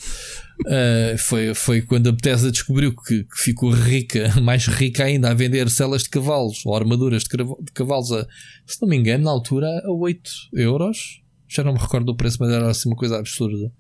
uh, 0.67 1.17
foi, 1.19 1.55
foi 1.55 1.83
quando 1.83 2.09
a 2.09 2.13
Bethesda 2.13 2.51
descobriu 2.51 2.95
que, 2.95 3.25
que, 3.25 3.39
ficou 3.39 3.71
rica, 3.71 4.33
mais 4.41 4.67
rica 4.67 5.05
ainda, 5.05 5.31
a 5.31 5.35
vender 5.35 5.71
celas 5.71 6.03
de 6.03 6.11
cavalos 6.11 6.65
ou 6.67 6.77
armaduras 6.77 7.23
de, 7.23 7.29
de 7.37 7.73
cavalos 7.73 8.13
a, 8.13 8.27
se 8.67 8.81
não 8.83 8.89
me 8.89 8.97
engano, 8.97 9.25
na 9.25 9.31
altura 9.31 9.67
a 9.85 9.91
8 9.91 10.31
euros. 10.53 11.23
Já 11.49 11.65
não 11.65 11.73
me 11.73 11.79
recordo 11.79 12.07
do 12.07 12.17
preço, 12.17 12.37
mas 12.41 12.51
era 12.51 12.71
assim 12.71 12.89
uma 12.89 12.97
coisa 12.97 13.19
absurda. 13.19 13.73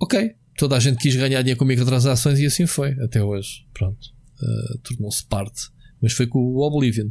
Ok, 0.00 0.34
toda 0.56 0.76
a 0.76 0.80
gente 0.80 0.98
quis 0.98 1.14
ganhar 1.16 1.42
dinheiro 1.42 1.58
com 1.58 1.64
microtransações 1.64 2.38
e 2.38 2.46
assim 2.46 2.66
foi, 2.66 2.92
até 3.02 3.22
hoje. 3.22 3.66
Pronto, 3.74 4.00
uh, 4.40 4.78
tornou-se 4.78 5.24
parte. 5.26 5.62
Mas 6.00 6.12
foi 6.12 6.26
com 6.26 6.40
o 6.40 6.60
Oblivion. 6.66 7.08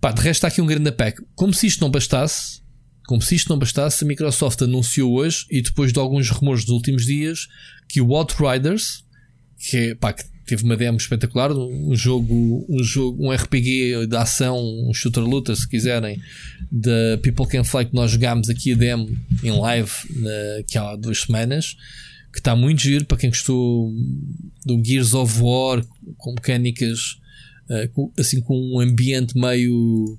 Pá, 0.00 0.12
de 0.12 0.20
resto 0.20 0.38
está 0.38 0.48
aqui 0.48 0.60
um 0.60 0.66
grande 0.66 0.92
pack. 0.92 1.20
Como 1.34 1.52
se 1.52 1.66
isto 1.66 1.80
não 1.80 1.90
bastasse, 1.90 2.60
como 3.06 3.22
se 3.22 3.36
isto 3.36 3.48
não 3.48 3.58
bastasse, 3.58 4.04
a 4.04 4.06
Microsoft 4.06 4.60
anunciou 4.62 5.14
hoje 5.14 5.46
e 5.50 5.62
depois 5.62 5.92
de 5.92 5.98
alguns 5.98 6.28
rumores 6.28 6.64
dos 6.64 6.74
últimos 6.74 7.06
dias 7.06 7.46
que 7.88 8.00
o 8.00 8.14
Outriders, 8.14 9.04
que, 9.58 9.76
é, 9.76 9.94
pá, 9.94 10.12
que 10.12 10.24
teve 10.44 10.64
uma 10.64 10.76
demo 10.76 10.96
espetacular, 10.96 11.52
um 11.52 11.94
jogo, 11.94 12.66
um 12.68 12.82
jogo, 12.82 13.26
um 13.26 13.32
RPG 13.32 14.06
de 14.06 14.16
ação, 14.16 14.58
um 14.58 14.92
shooter 14.92 15.24
looter, 15.24 15.56
se 15.56 15.68
quiserem, 15.68 16.20
da 16.70 17.18
People 17.22 17.46
Can 17.46 17.64
Fly 17.64 17.86
que 17.86 17.94
nós 17.94 18.10
jogámos 18.10 18.48
aqui 18.48 18.72
a 18.72 18.76
demo 18.76 19.08
em 19.42 19.50
live 19.50 19.90
na, 20.10 20.62
que 20.68 20.78
há 20.78 20.94
duas 20.96 21.22
semanas, 21.22 21.76
que 22.32 22.38
está 22.38 22.54
muito 22.54 22.82
giro 22.82 23.04
para 23.06 23.16
quem 23.16 23.30
gostou 23.30 23.92
do 24.64 24.82
Gears 24.84 25.14
of 25.14 25.40
War 25.40 25.84
com 26.18 26.32
mecânicas 26.32 27.18
uh, 27.70 28.12
assim 28.18 28.40
com 28.40 28.54
um 28.54 28.80
ambiente 28.80 29.38
meio 29.38 30.18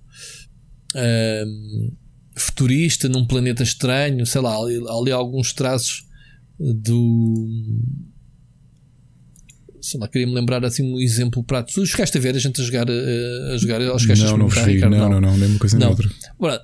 uh, 0.96 1.94
futurista 2.36 3.10
num 3.10 3.26
planeta 3.26 3.64
estranho, 3.64 4.26
sei 4.26 4.42
lá, 4.42 4.56
ali, 4.56 4.82
ali 4.90 5.12
alguns 5.12 5.54
traços 5.54 6.06
do 6.60 7.48
sei 9.82 10.00
lá, 10.00 10.08
queria-me 10.08 10.34
lembrar 10.34 10.64
assim 10.66 10.84
um 10.84 11.00
exemplo 11.00 11.44
prático. 11.44 11.80
Tu 11.80 11.86
chegaste 11.86 12.18
a 12.18 12.22
ver 12.22 12.36
a 12.36 12.40
gente 12.40 12.60
a 12.60 12.64
jogar, 12.64 12.88
a, 12.90 13.54
a 13.54 13.58
jogar 13.58 13.82
aos 13.88 14.06
caixas 14.06 14.30
Não, 14.30 14.38
não, 14.38 14.48
vi, 14.48 14.80
não, 14.80 14.90
não, 14.90 15.10
não, 15.10 15.22
não, 15.22 15.38
nem 15.38 15.50
uma 15.50 15.60
coisa 15.60 15.78
nem 15.78 15.88
outra. 15.88 16.10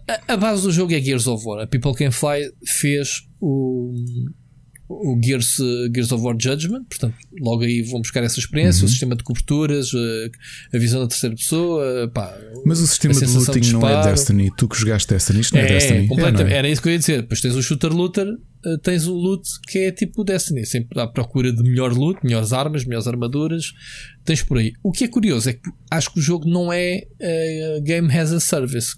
a, 0.07 0.33
a, 0.33 0.37
base 0.37 0.63
do 0.63 0.71
jogo 0.71 0.93
é 0.93 1.01
Gears 1.01 1.27
of 1.27 1.45
War. 1.45 1.63
A 1.63 1.67
People 1.67 1.93
Can 1.93 2.11
Fly 2.11 2.51
fez 2.65 3.21
o, 3.39 3.93
o 4.87 5.19
Gears, 5.23 5.57
Gears 5.93 6.11
of 6.11 6.23
War 6.23 6.35
Judgment, 6.39 6.83
portanto, 6.83 7.15
logo 7.39 7.63
aí 7.63 7.81
vão 7.81 8.01
buscar 8.01 8.23
essa 8.23 8.39
experiência, 8.39 8.81
uhum. 8.81 8.85
o 8.85 8.89
sistema 8.89 9.15
de 9.15 9.23
coberturas, 9.23 9.91
a, 9.93 10.75
a, 10.75 10.79
visão 10.79 11.01
da 11.01 11.07
terceira 11.07 11.35
pessoa. 11.35 12.11
Pá, 12.13 12.37
Mas 12.65 12.79
o 12.79 12.87
sistema 12.87 13.13
de 13.13 13.25
looting 13.25 13.59
de 13.59 13.73
não 13.73 13.87
é 13.87 14.03
Destiny. 14.03 14.51
Tu 14.55 14.67
que 14.67 14.77
jogaste 14.77 15.13
Destiny, 15.13 15.39
isto 15.39 15.55
não 15.55 15.61
é, 15.61 15.65
é 15.65 15.67
Destiny. 15.67 16.07
Completamente, 16.07 16.51
é, 16.51 16.55
é? 16.55 16.57
Era 16.57 16.69
isso 16.69 16.81
que 16.81 16.89
eu 16.89 16.91
ia 16.91 16.99
dizer. 16.99 17.21
Depois 17.21 17.41
tens 17.41 17.55
o 17.55 17.61
shooter 17.63 17.93
looter, 17.93 18.27
eh, 18.65 18.77
tens 18.83 19.07
o 19.07 19.13
loot 19.13 19.47
que 19.67 19.79
é 19.79 19.91
tipo 19.91 20.23
Destiny, 20.23 20.65
sempre 20.65 20.99
à 20.99 21.07
procura 21.07 21.51
de 21.51 21.63
melhor 21.63 21.93
loot, 21.93 22.19
melhores 22.23 22.53
armas, 22.53 22.85
melhores 22.85 23.07
armaduras. 23.07 23.73
Tens 24.23 24.41
por 24.43 24.57
aí. 24.57 24.73
O 24.83 24.91
que 24.91 25.05
é 25.05 25.07
curioso 25.07 25.49
é 25.49 25.53
que 25.53 25.69
acho 25.89 26.13
que 26.13 26.19
o 26.19 26.21
jogo 26.21 26.47
não 26.47 26.71
é 26.71 27.03
uh, 27.19 27.81
Game 27.83 28.15
as 28.15 28.31
a 28.31 28.39
Service, 28.39 28.95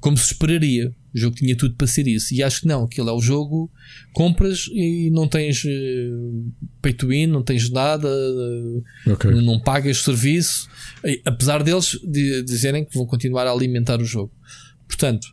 como 0.00 0.16
se 0.16 0.32
esperaria. 0.32 0.92
O 1.14 1.18
jogo 1.18 1.36
tinha 1.36 1.54
tudo 1.54 1.74
para 1.74 1.86
ser 1.86 2.06
isso. 2.06 2.34
E 2.34 2.42
acho 2.42 2.62
que 2.62 2.66
não, 2.66 2.84
aquilo 2.84 3.10
é 3.10 3.12
o 3.12 3.20
jogo, 3.20 3.70
compras 4.12 4.68
e 4.72 5.10
não 5.10 5.28
tens 5.28 5.62
uh, 5.64 6.52
pay 6.80 6.92
to 6.94 7.08
win, 7.08 7.26
não 7.26 7.42
tens 7.42 7.68
nada, 7.70 8.08
uh, 8.08 9.12
okay. 9.12 9.30
não 9.30 9.60
pagas 9.60 9.98
serviço, 9.98 10.68
apesar 11.24 11.62
deles 11.62 11.98
de, 12.02 12.42
dizerem 12.42 12.84
que 12.84 12.94
vão 12.94 13.06
continuar 13.06 13.46
a 13.46 13.50
alimentar 13.50 14.00
o 14.00 14.04
jogo. 14.04 14.32
Portanto, 14.88 15.28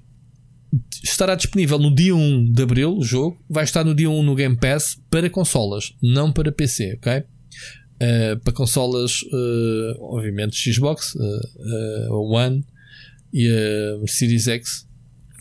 estará 1.02 1.36
disponível 1.36 1.80
no 1.80 1.96
dia 1.96 2.14
1 2.14 2.52
de 2.52 2.62
Abril 2.62 2.98
o 2.98 3.04
jogo, 3.04 3.38
vai 3.50 3.64
estar 3.64 3.86
no 3.86 3.96
dia 3.96 4.10
1 4.10 4.22
no 4.22 4.36
Game 4.36 4.58
Pass 4.58 5.00
para 5.10 5.30
consolas, 5.30 5.94
não 6.02 6.32
para 6.32 6.52
PC, 6.52 6.98
ok? 6.98 7.24
Uh, 8.02 8.40
para 8.44 8.54
consolas, 8.54 9.22
obviamente, 10.00 10.74
Xbox, 10.74 11.16
One 12.10 12.66
e 13.32 13.48
a 13.48 14.08
Series 14.08 14.48
X 14.48 14.89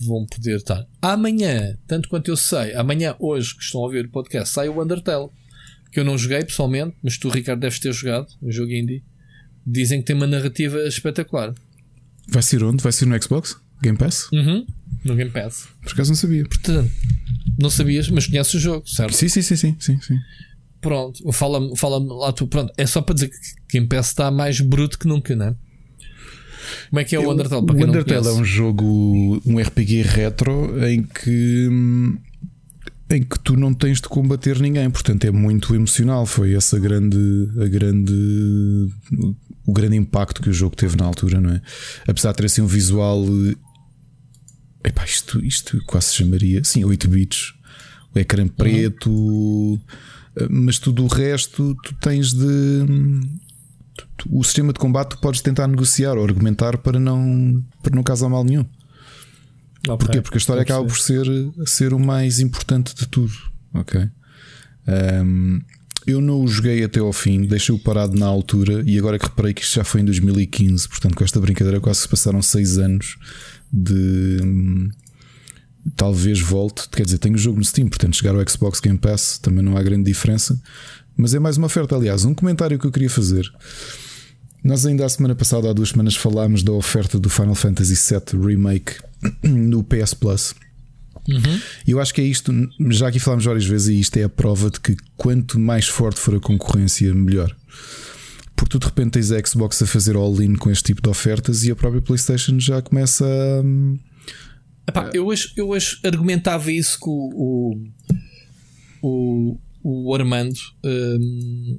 vão 0.04 0.26
poder 0.26 0.56
estar. 0.56 0.86
Amanhã, 1.00 1.76
tanto 1.86 2.08
quanto 2.08 2.28
eu 2.28 2.36
sei, 2.36 2.74
amanhã, 2.74 3.14
hoje, 3.18 3.54
que 3.54 3.62
estão 3.62 3.80
a 3.80 3.84
ouvir 3.84 4.06
o 4.06 4.10
podcast, 4.10 4.54
sai 4.54 4.68
o 4.68 4.82
Undertale. 4.82 5.28
Que 5.90 6.00
eu 6.00 6.04
não 6.04 6.18
joguei 6.18 6.44
pessoalmente, 6.44 6.94
mas 7.02 7.16
tu, 7.16 7.28
Ricardo, 7.30 7.60
deves 7.60 7.78
ter 7.78 7.92
jogado. 7.92 8.28
Um 8.42 8.52
jogo 8.52 8.70
indie. 8.72 9.02
Dizem 9.66 10.00
que 10.00 10.06
tem 10.06 10.16
uma 10.16 10.26
narrativa 10.26 10.78
espetacular. 10.86 11.54
Vai 12.28 12.42
ser 12.42 12.62
onde? 12.62 12.82
Vai 12.82 12.92
ser 12.92 13.06
no 13.06 13.22
Xbox? 13.22 13.56
Game 13.82 13.96
Pass? 13.96 14.28
Uhum, 14.32 14.66
no 15.04 15.14
Game 15.14 15.30
Pass. 15.30 15.68
Por 15.82 15.92
acaso 15.92 16.10
não 16.10 16.16
sabia. 16.16 16.44
Portanto, 16.44 16.90
não 17.58 17.70
sabias, 17.70 18.08
mas 18.10 18.26
conheces 18.26 18.54
o 18.54 18.60
jogo, 18.60 18.88
certo? 18.88 19.14
Sim, 19.14 19.28
sim, 19.28 19.42
sim, 19.42 19.56
sim, 19.56 19.76
sim, 19.78 20.00
sim. 20.00 20.18
Pronto, 20.80 21.32
fala-me 21.32 21.76
fala 21.76 21.98
lá 21.98 22.32
tu. 22.32 22.46
Pronto, 22.46 22.72
é 22.76 22.86
só 22.86 23.00
para 23.00 23.14
dizer 23.14 23.28
que 23.28 23.36
Game 23.72 23.88
Pass 23.88 24.08
está 24.08 24.30
mais 24.30 24.60
bruto 24.60 24.98
que 24.98 25.08
nunca, 25.08 25.34
não 25.34 25.46
é? 25.46 25.56
Como 26.90 27.00
é 27.00 27.04
que 27.04 27.16
é 27.16 27.18
o 27.18 27.30
Undertale? 27.30 27.62
o 27.62 27.72
Undertale 27.72 28.26
é 28.26 28.32
um 28.32 28.44
jogo, 28.44 29.40
um 29.44 29.58
RPG 29.58 30.02
retro 30.02 30.86
em 30.86 31.02
que 31.02 31.68
em 33.10 33.22
que 33.22 33.38
tu 33.40 33.56
não 33.56 33.72
tens 33.72 34.00
de 34.00 34.08
combater 34.08 34.60
ninguém, 34.60 34.90
portanto 34.90 35.24
é 35.24 35.30
muito 35.30 35.74
emocional. 35.74 36.26
Foi 36.26 36.54
essa 36.54 36.78
grande, 36.78 37.16
a 37.58 37.66
grande, 37.66 38.12
o 39.66 39.72
grande 39.72 39.96
impacto 39.96 40.42
que 40.42 40.50
o 40.50 40.52
jogo 40.52 40.76
teve 40.76 40.96
na 40.96 41.06
altura, 41.06 41.40
não 41.40 41.50
é? 41.50 41.62
Apesar 42.06 42.32
de 42.32 42.36
ter 42.38 42.46
assim 42.46 42.60
um 42.60 42.66
visual, 42.66 43.24
epá, 44.84 45.04
isto, 45.04 45.42
isto 45.44 45.82
quase 45.86 46.08
se 46.08 46.16
chamaria, 46.16 46.62
sim, 46.64 46.84
8 46.84 47.08
bits, 47.08 47.54
o 48.14 48.18
ecrã 48.18 48.46
preto, 48.46 49.10
uhum. 49.10 49.80
mas 50.50 50.78
tudo 50.78 51.02
o 51.04 51.06
resto 51.06 51.74
tu 51.82 51.94
tens 51.94 52.34
de 52.34 52.84
o 54.30 54.42
sistema 54.42 54.72
de 54.72 54.78
combate 54.78 55.10
tu 55.10 55.18
podes 55.18 55.40
tentar 55.40 55.66
negociar 55.68 56.16
ou 56.16 56.24
argumentar 56.24 56.78
para 56.78 56.98
não, 56.98 57.62
para 57.82 57.94
não 57.94 58.02
causar 58.02 58.28
mal 58.28 58.44
nenhum. 58.44 58.64
Okay. 59.82 59.96
Porquê? 59.96 60.20
Porque 60.20 60.36
a 60.36 60.38
história 60.38 60.62
acaba 60.62 60.84
por 60.84 60.98
ser, 60.98 61.26
ser 61.66 61.92
o 61.92 61.98
mais 61.98 62.40
importante 62.40 62.94
de 62.94 63.06
tudo. 63.06 63.32
Ok. 63.74 64.08
Um, 65.24 65.60
eu 66.06 66.20
não 66.20 66.42
o 66.42 66.48
joguei 66.48 66.82
até 66.82 67.00
ao 67.00 67.12
fim, 67.12 67.42
deixei-o 67.42 67.78
parado 67.78 68.18
na 68.18 68.26
altura 68.26 68.82
e 68.86 68.98
agora 68.98 69.18
que 69.18 69.26
reparei 69.26 69.52
que 69.52 69.62
isto 69.62 69.74
já 69.74 69.84
foi 69.84 70.00
em 70.00 70.04
2015, 70.04 70.88
portanto, 70.88 71.14
com 71.14 71.22
esta 71.22 71.38
brincadeira 71.38 71.80
quase 71.80 72.00
se 72.00 72.08
passaram 72.08 72.40
6 72.40 72.78
anos 72.78 73.16
de. 73.72 74.40
Hum, 74.42 74.88
talvez 75.94 76.40
volte, 76.40 76.88
quer 76.88 77.04
dizer, 77.04 77.18
tenho 77.18 77.34
o 77.34 77.38
jogo 77.38 77.58
no 77.58 77.64
Steam, 77.64 77.88
portanto, 77.88 78.16
chegar 78.16 78.34
ao 78.34 78.48
Xbox 78.48 78.80
Game 78.80 78.98
Pass 78.98 79.38
também 79.38 79.62
não 79.62 79.76
há 79.76 79.82
grande 79.82 80.04
diferença. 80.04 80.60
Mas 81.16 81.34
é 81.34 81.38
mais 81.38 81.56
uma 81.56 81.66
oferta. 81.66 81.96
Aliás, 81.96 82.24
um 82.24 82.32
comentário 82.32 82.78
que 82.78 82.86
eu 82.86 82.92
queria 82.92 83.10
fazer. 83.10 83.50
Nós 84.62 84.84
ainda 84.84 85.04
a 85.04 85.08
semana 85.08 85.34
passada, 85.34 85.70
há 85.70 85.72
duas 85.72 85.90
semanas, 85.90 86.16
falámos 86.16 86.62
da 86.62 86.72
oferta 86.72 87.18
do 87.18 87.30
Final 87.30 87.54
Fantasy 87.54 87.94
VII 87.94 88.44
Remake 88.44 88.94
no 89.42 89.82
PS 89.84 90.14
Plus. 90.14 90.54
Uhum. 91.28 91.60
Eu 91.86 92.00
acho 92.00 92.14
que 92.14 92.20
é 92.20 92.24
isto, 92.24 92.52
já 92.90 93.08
aqui 93.08 93.18
falámos 93.18 93.44
várias 93.44 93.66
vezes, 93.66 93.88
e 93.88 94.00
isto 94.00 94.16
é 94.16 94.24
a 94.24 94.28
prova 94.28 94.70
de 94.70 94.80
que 94.80 94.96
quanto 95.16 95.58
mais 95.58 95.86
forte 95.86 96.18
for 96.18 96.34
a 96.34 96.40
concorrência, 96.40 97.14
melhor. 97.14 97.54
Porque 98.56 98.70
tu 98.70 98.78
de 98.78 98.86
repente 98.86 99.12
tens 99.12 99.30
a 99.30 99.46
Xbox 99.46 99.80
a 99.82 99.86
fazer 99.86 100.16
all-in 100.16 100.56
com 100.56 100.70
este 100.70 100.84
tipo 100.84 101.02
de 101.02 101.08
ofertas 101.08 101.64
e 101.64 101.70
a 101.70 101.76
própria 101.76 102.02
PlayStation 102.02 102.58
já 102.58 102.82
começa 102.82 103.24
a. 103.24 104.90
Epá, 104.90 105.10
eu, 105.12 105.26
hoje, 105.26 105.52
eu 105.54 105.68
hoje 105.68 105.98
argumentava 106.02 106.72
isso 106.72 106.98
com 106.98 107.10
o, 107.10 107.84
o, 109.02 109.58
o 109.82 110.14
Armando 110.14 110.58
um, 110.82 111.78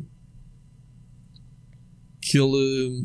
que 2.29 2.37
ele 2.37 3.03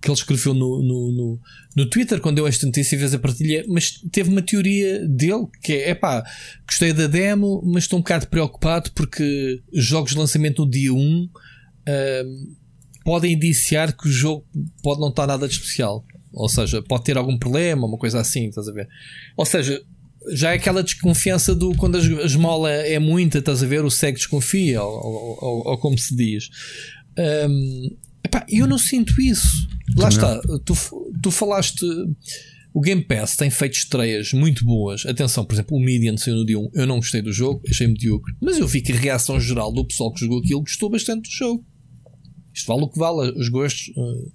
que 0.00 0.08
ele 0.08 0.16
escreveu 0.16 0.54
no, 0.54 0.82
no, 0.82 1.12
no, 1.12 1.40
no 1.76 1.90
Twitter 1.90 2.20
quando 2.20 2.36
deu 2.36 2.46
esta 2.46 2.64
notícia 2.64 2.96
e 2.96 2.98
fez 2.98 3.12
a 3.12 3.18
partilha, 3.18 3.64
mas 3.68 4.00
teve 4.10 4.30
uma 4.30 4.40
teoria 4.40 5.06
dele 5.06 5.46
que 5.62 5.74
é 5.74 5.94
pá, 5.94 6.24
gostei 6.66 6.92
da 6.92 7.06
demo, 7.06 7.62
mas 7.66 7.84
estou 7.84 7.98
um 7.98 8.02
bocado 8.02 8.26
preocupado 8.28 8.90
porque 8.92 9.60
jogos 9.74 10.12
de 10.12 10.18
lançamento 10.18 10.64
no 10.64 10.70
dia 10.70 10.94
1 10.94 11.24
uh, 11.24 11.30
podem 13.04 13.34
indiciar 13.34 13.94
que 13.94 14.08
o 14.08 14.10
jogo 14.10 14.46
pode 14.82 15.00
não 15.00 15.10
estar 15.10 15.26
nada 15.26 15.46
de 15.46 15.52
especial. 15.52 16.02
Ou 16.32 16.48
seja, 16.48 16.80
pode 16.80 17.04
ter 17.04 17.18
algum 17.18 17.36
problema, 17.36 17.86
uma 17.86 17.98
coisa 17.98 18.20
assim, 18.20 18.48
estás 18.48 18.68
a 18.68 18.72
ver? 18.72 18.88
Ou 19.36 19.44
seja, 19.44 19.82
já 20.32 20.52
é 20.52 20.54
aquela 20.54 20.82
desconfiança 20.82 21.54
do 21.54 21.74
quando 21.76 21.96
a 21.96 22.24
esmola 22.24 22.70
é 22.70 22.98
muita, 22.98 23.38
estás 23.38 23.62
a 23.62 23.66
ver? 23.66 23.84
O 23.84 23.90
cego 23.90 24.16
desconfia, 24.16 24.82
ou, 24.82 24.94
ou, 24.94 25.38
ou, 25.40 25.68
ou 25.68 25.78
como 25.78 25.98
se 25.98 26.16
diz. 26.16 26.48
Um, 27.18 27.96
epá, 28.36 28.46
eu 28.48 28.66
não 28.66 28.78
sinto 28.78 29.20
isso. 29.20 29.68
Lá 29.96 30.08
está, 30.08 30.40
tu, 30.64 30.74
tu 31.22 31.30
falaste. 31.30 31.84
O 32.72 32.80
Game 32.80 33.02
Pass 33.02 33.34
tem 33.34 33.50
feito 33.50 33.74
estreias 33.74 34.32
muito 34.32 34.64
boas. 34.64 35.04
Atenção, 35.04 35.44
por 35.44 35.54
exemplo, 35.54 35.76
o 35.76 35.80
Median 35.80 36.16
saiu 36.16 36.36
no 36.36 36.46
dia 36.46 36.56
1. 36.56 36.70
Eu 36.74 36.86
não 36.86 36.96
gostei 36.96 37.20
do 37.20 37.32
jogo, 37.32 37.60
achei 37.68 37.88
medíocre. 37.88 38.32
Mas 38.40 38.58
eu 38.58 38.68
vi 38.68 38.80
que 38.80 38.92
a 38.92 38.96
reação 38.96 39.40
geral 39.40 39.72
do 39.72 39.84
pessoal 39.84 40.12
que 40.12 40.20
jogou 40.20 40.38
aquilo 40.38 40.60
gostou 40.60 40.88
bastante 40.88 41.28
do 41.28 41.34
jogo. 41.34 41.64
Isto 42.52 42.66
vale 42.66 42.82
o 42.82 42.88
que 42.88 42.98
vale, 42.98 43.32
os 43.38 43.48
gostos. 43.48 43.88
Uh, 43.96 44.32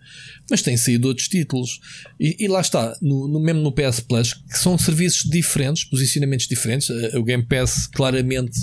mas 0.49 0.61
tem 0.61 0.78
saído 0.78 1.07
outros 1.07 1.28
títulos. 1.28 1.80
E, 2.20 2.45
e 2.45 2.47
lá 2.47 2.61
está, 2.61 2.95
no, 3.01 3.28
no, 3.28 3.39
mesmo 3.39 3.61
no 3.61 3.72
PS 3.72 3.99
Plus, 3.99 4.34
que 4.34 4.57
são 4.57 4.78
serviços 4.78 5.30
diferentes, 5.30 5.84
posicionamentos 5.84 6.47
diferentes. 6.47 6.89
Uh, 6.89 7.20
o 7.20 7.24
Game 7.24 7.45
Pass 7.45 7.88
claramente 7.88 8.57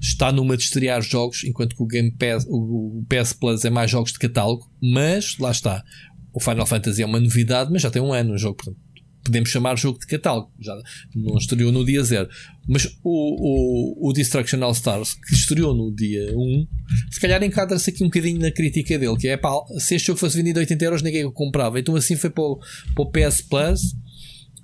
está 0.00 0.32
numa 0.32 0.56
de 0.56 0.64
estrear 0.64 1.02
jogos, 1.02 1.44
enquanto 1.44 1.76
que 1.76 1.82
o 1.82 1.86
Game 1.86 2.10
Pass, 2.10 2.44
o, 2.48 3.00
o 3.00 3.06
PS 3.08 3.32
Plus 3.32 3.64
é 3.64 3.70
mais 3.70 3.90
jogos 3.90 4.12
de 4.12 4.18
catálogo. 4.18 4.70
Mas 4.82 5.38
lá 5.38 5.50
está. 5.50 5.82
O 6.32 6.40
Final 6.40 6.66
Fantasy 6.66 7.02
é 7.02 7.06
uma 7.06 7.20
novidade, 7.20 7.70
mas 7.72 7.82
já 7.82 7.90
tem 7.90 8.02
um 8.02 8.12
ano 8.12 8.34
o 8.34 8.38
jogo. 8.38 8.56
Portanto, 8.56 8.85
podemos 9.26 9.48
chamar 9.48 9.76
jogo 9.76 9.98
de 9.98 10.06
catálogo, 10.06 10.50
já 10.60 10.76
não 11.14 11.36
estreou 11.36 11.70
no 11.70 11.84
dia 11.84 12.02
zero. 12.02 12.28
Mas 12.68 12.86
o, 13.04 14.04
o, 14.04 14.10
o 14.10 14.12
Destruction 14.12 14.62
All 14.62 14.72
Stars, 14.72 15.14
que 15.14 15.34
estreou 15.34 15.74
no 15.74 15.94
dia 15.94 16.32
1, 16.36 16.66
se 17.10 17.20
calhar 17.20 17.42
enquadra-se 17.42 17.90
aqui 17.90 18.02
um 18.02 18.06
bocadinho 18.06 18.40
na 18.40 18.50
crítica 18.50 18.98
dele, 18.98 19.16
que 19.16 19.28
é 19.28 19.36
pá, 19.36 19.52
se 19.78 19.94
este 19.94 20.08
jogo 20.08 20.18
fosse 20.18 20.36
vendido 20.36 20.58
a 20.58 20.62
80 20.62 20.84
euros, 20.84 21.02
ninguém 21.02 21.24
o 21.24 21.32
comprava. 21.32 21.78
Então 21.78 21.94
assim 21.94 22.16
foi 22.16 22.30
para 22.30 22.42
o, 22.42 22.56
para 22.94 23.02
o 23.02 23.10
PS 23.10 23.42
Plus 23.42 23.94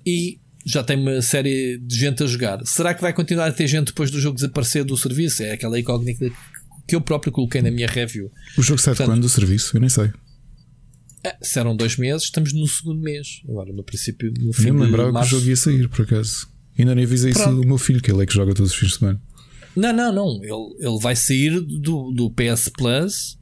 e 0.05 0.39
já 0.65 0.83
tem 0.83 0.97
uma 0.97 1.21
série 1.21 1.77
de 1.77 1.95
gente 1.95 2.23
a 2.23 2.25
jogar. 2.25 2.59
Será 2.65 2.93
que 2.93 3.01
vai 3.01 3.13
continuar 3.13 3.47
a 3.47 3.51
ter 3.51 3.67
gente 3.67 3.87
depois 3.87 4.09
do 4.09 4.19
jogo 4.19 4.35
desaparecer 4.35 4.83
do 4.83 4.97
serviço? 4.97 5.43
É 5.43 5.51
aquela 5.53 5.79
incógnita 5.79 6.29
que 6.87 6.95
eu 6.95 7.01
próprio 7.01 7.31
coloquei 7.31 7.61
na 7.61 7.71
minha 7.71 7.87
review. 7.87 8.31
O 8.57 8.63
jogo 8.63 8.79
sai 8.79 8.93
Portanto, 8.93 9.15
quando 9.15 9.21
do 9.21 9.29
serviço? 9.29 9.75
Eu 9.75 9.81
nem 9.81 9.89
sei. 9.89 10.11
É, 11.25 11.37
se 11.41 11.59
eram 11.59 11.75
dois 11.75 11.97
meses, 11.97 12.23
estamos 12.23 12.53
no 12.53 12.67
segundo 12.67 13.01
mês. 13.01 13.41
Agora, 13.47 13.71
no 13.71 13.83
princípio, 13.83 14.33
no 14.39 14.51
fim 14.51 14.65
Nem 14.65 14.73
me 14.73 14.81
lembrava 14.85 15.11
março... 15.11 15.29
que 15.29 15.35
o 15.35 15.39
jogo 15.39 15.49
ia 15.49 15.55
sair, 15.55 15.89
por 15.89 16.01
acaso. 16.03 16.47
Ainda 16.77 16.95
nem 16.95 17.05
avisei 17.05 17.31
isso 17.31 17.49
do 17.49 17.65
meu 17.65 17.77
filho, 17.77 18.01
que 18.01 18.11
ele 18.11 18.23
é 18.23 18.25
que 18.25 18.33
joga 18.33 18.53
todos 18.53 18.71
os 18.71 18.77
fins 18.77 18.89
de 18.89 18.97
semana. 18.97 19.21
Não, 19.75 19.93
não, 19.93 20.13
não. 20.13 20.43
Ele, 20.43 20.87
ele 20.87 20.99
vai 20.99 21.15
sair 21.15 21.59
do, 21.61 22.11
do 22.11 22.31
PS 22.31 22.69
Plus 22.69 23.39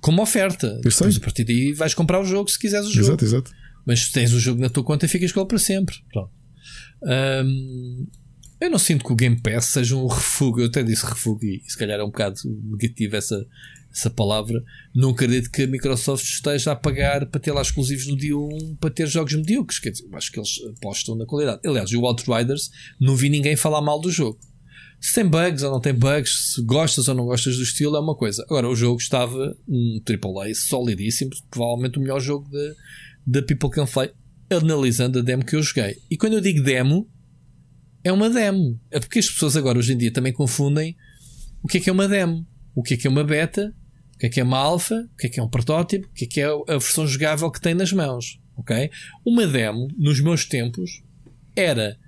como 0.00 0.22
oferta. 0.22 0.80
Eu 0.84 0.90
sei. 0.90 1.06
Depois, 1.06 1.16
a 1.16 1.20
partir 1.20 1.44
daí 1.44 1.72
vais 1.72 1.94
comprar 1.94 2.20
o 2.20 2.24
jogo 2.24 2.50
se 2.50 2.58
quiseres 2.58 2.86
o 2.86 2.92
jogo. 2.92 3.06
Exato, 3.06 3.24
exato. 3.24 3.52
Mas 3.86 4.00
se 4.00 4.12
tens 4.12 4.32
o 4.32 4.40
jogo 4.40 4.60
na 4.60 4.68
tua 4.68 4.82
conta, 4.82 5.06
ficas 5.08 5.30
com 5.32 5.40
ele 5.40 5.48
para 5.48 5.58
sempre. 5.58 5.96
Pronto. 6.12 6.30
Eu 8.60 8.70
não 8.70 8.78
sinto 8.78 9.04
que 9.04 9.12
o 9.12 9.16
Game 9.16 9.40
Pass 9.40 9.66
seja 9.66 9.96
um 9.96 10.06
refúgio. 10.06 10.62
Eu 10.62 10.66
até 10.66 10.82
disse 10.82 11.04
refúgio 11.04 11.48
e 11.48 11.62
se 11.66 11.76
calhar 11.76 12.00
é 12.00 12.02
um 12.02 12.10
bocado 12.10 12.40
negativo 12.70 13.16
essa, 13.16 13.46
essa 13.94 14.10
palavra, 14.10 14.60
não 14.92 15.10
acredito 15.10 15.50
que 15.50 15.62
a 15.62 15.66
Microsoft 15.68 16.24
esteja 16.24 16.72
a 16.72 16.76
pagar 16.76 17.26
para 17.26 17.40
ter 17.40 17.52
lá 17.52 17.62
exclusivos 17.62 18.08
no 18.08 18.16
dia 18.16 18.36
1 18.36 18.76
para 18.80 18.90
ter 18.90 19.06
jogos 19.06 19.34
medíocres. 19.34 19.78
Quer 19.78 19.90
dizer, 19.90 20.08
acho 20.12 20.32
que 20.32 20.40
eles 20.40 20.50
apostam 20.76 21.14
na 21.14 21.24
qualidade. 21.24 21.60
Aliás, 21.64 21.92
o 21.92 22.04
Outriders 22.04 22.70
não 23.00 23.14
vi 23.14 23.28
ninguém 23.28 23.54
falar 23.54 23.80
mal 23.80 24.00
do 24.00 24.10
jogo. 24.10 24.38
Se 25.00 25.14
tem 25.14 25.28
bugs 25.28 25.62
ou 25.62 25.70
não 25.70 25.80
tem 25.80 25.94
bugs, 25.94 26.54
se 26.54 26.62
gostas 26.62 27.06
ou 27.08 27.14
não 27.14 27.26
gostas 27.26 27.56
do 27.56 27.62
estilo, 27.62 27.96
é 27.96 28.00
uma 28.00 28.16
coisa. 28.16 28.42
Agora, 28.44 28.68
o 28.68 28.74
jogo 28.74 29.00
estava 29.00 29.56
um 29.68 30.00
AAA 30.04 30.54
solidíssimo, 30.54 31.30
provavelmente 31.50 31.98
o 31.98 32.00
melhor 32.00 32.20
jogo 32.20 32.48
da 33.24 33.42
People 33.42 33.70
Can 33.70 33.86
Fly, 33.86 34.10
analisando 34.50 35.20
a 35.20 35.22
demo 35.22 35.44
que 35.44 35.54
eu 35.54 35.62
joguei. 35.62 35.98
E 36.10 36.16
quando 36.16 36.32
eu 36.32 36.40
digo 36.40 36.62
demo, 36.64 37.08
é 38.02 38.10
uma 38.10 38.28
demo. 38.28 38.80
É 38.90 38.98
porque 38.98 39.20
as 39.20 39.28
pessoas 39.28 39.56
agora, 39.56 39.78
hoje 39.78 39.92
em 39.92 39.96
dia, 39.96 40.12
também 40.12 40.32
confundem 40.32 40.96
o 41.62 41.68
que 41.68 41.78
é 41.78 41.80
que 41.80 41.90
é 41.90 41.92
uma 41.92 42.08
demo, 42.08 42.44
o 42.74 42.82
que 42.82 42.94
é 42.94 42.96
que 42.96 43.06
é 43.06 43.10
uma 43.10 43.22
beta 43.22 43.74
o 44.14 44.18
que 44.18 44.26
é 44.26 44.28
que 44.28 44.40
é 44.40 44.44
uma 44.44 44.58
alfa, 44.58 45.08
o 45.12 45.16
que 45.16 45.26
é 45.26 45.30
que 45.30 45.40
é 45.40 45.42
um 45.42 45.48
protótipo, 45.48 46.06
o 46.06 46.12
que 46.12 46.24
é 46.24 46.28
que 46.28 46.40
é 46.40 46.46
a 46.46 46.78
versão 46.78 47.06
jogável 47.06 47.50
que 47.50 47.60
tem 47.60 47.74
nas 47.74 47.92
mãos. 47.92 48.38
Ok? 48.56 48.90
Uma 49.26 49.46
demo, 49.46 49.88
nos 49.98 50.20
meus 50.20 50.44
tempos, 50.44 51.02
era 51.56 51.98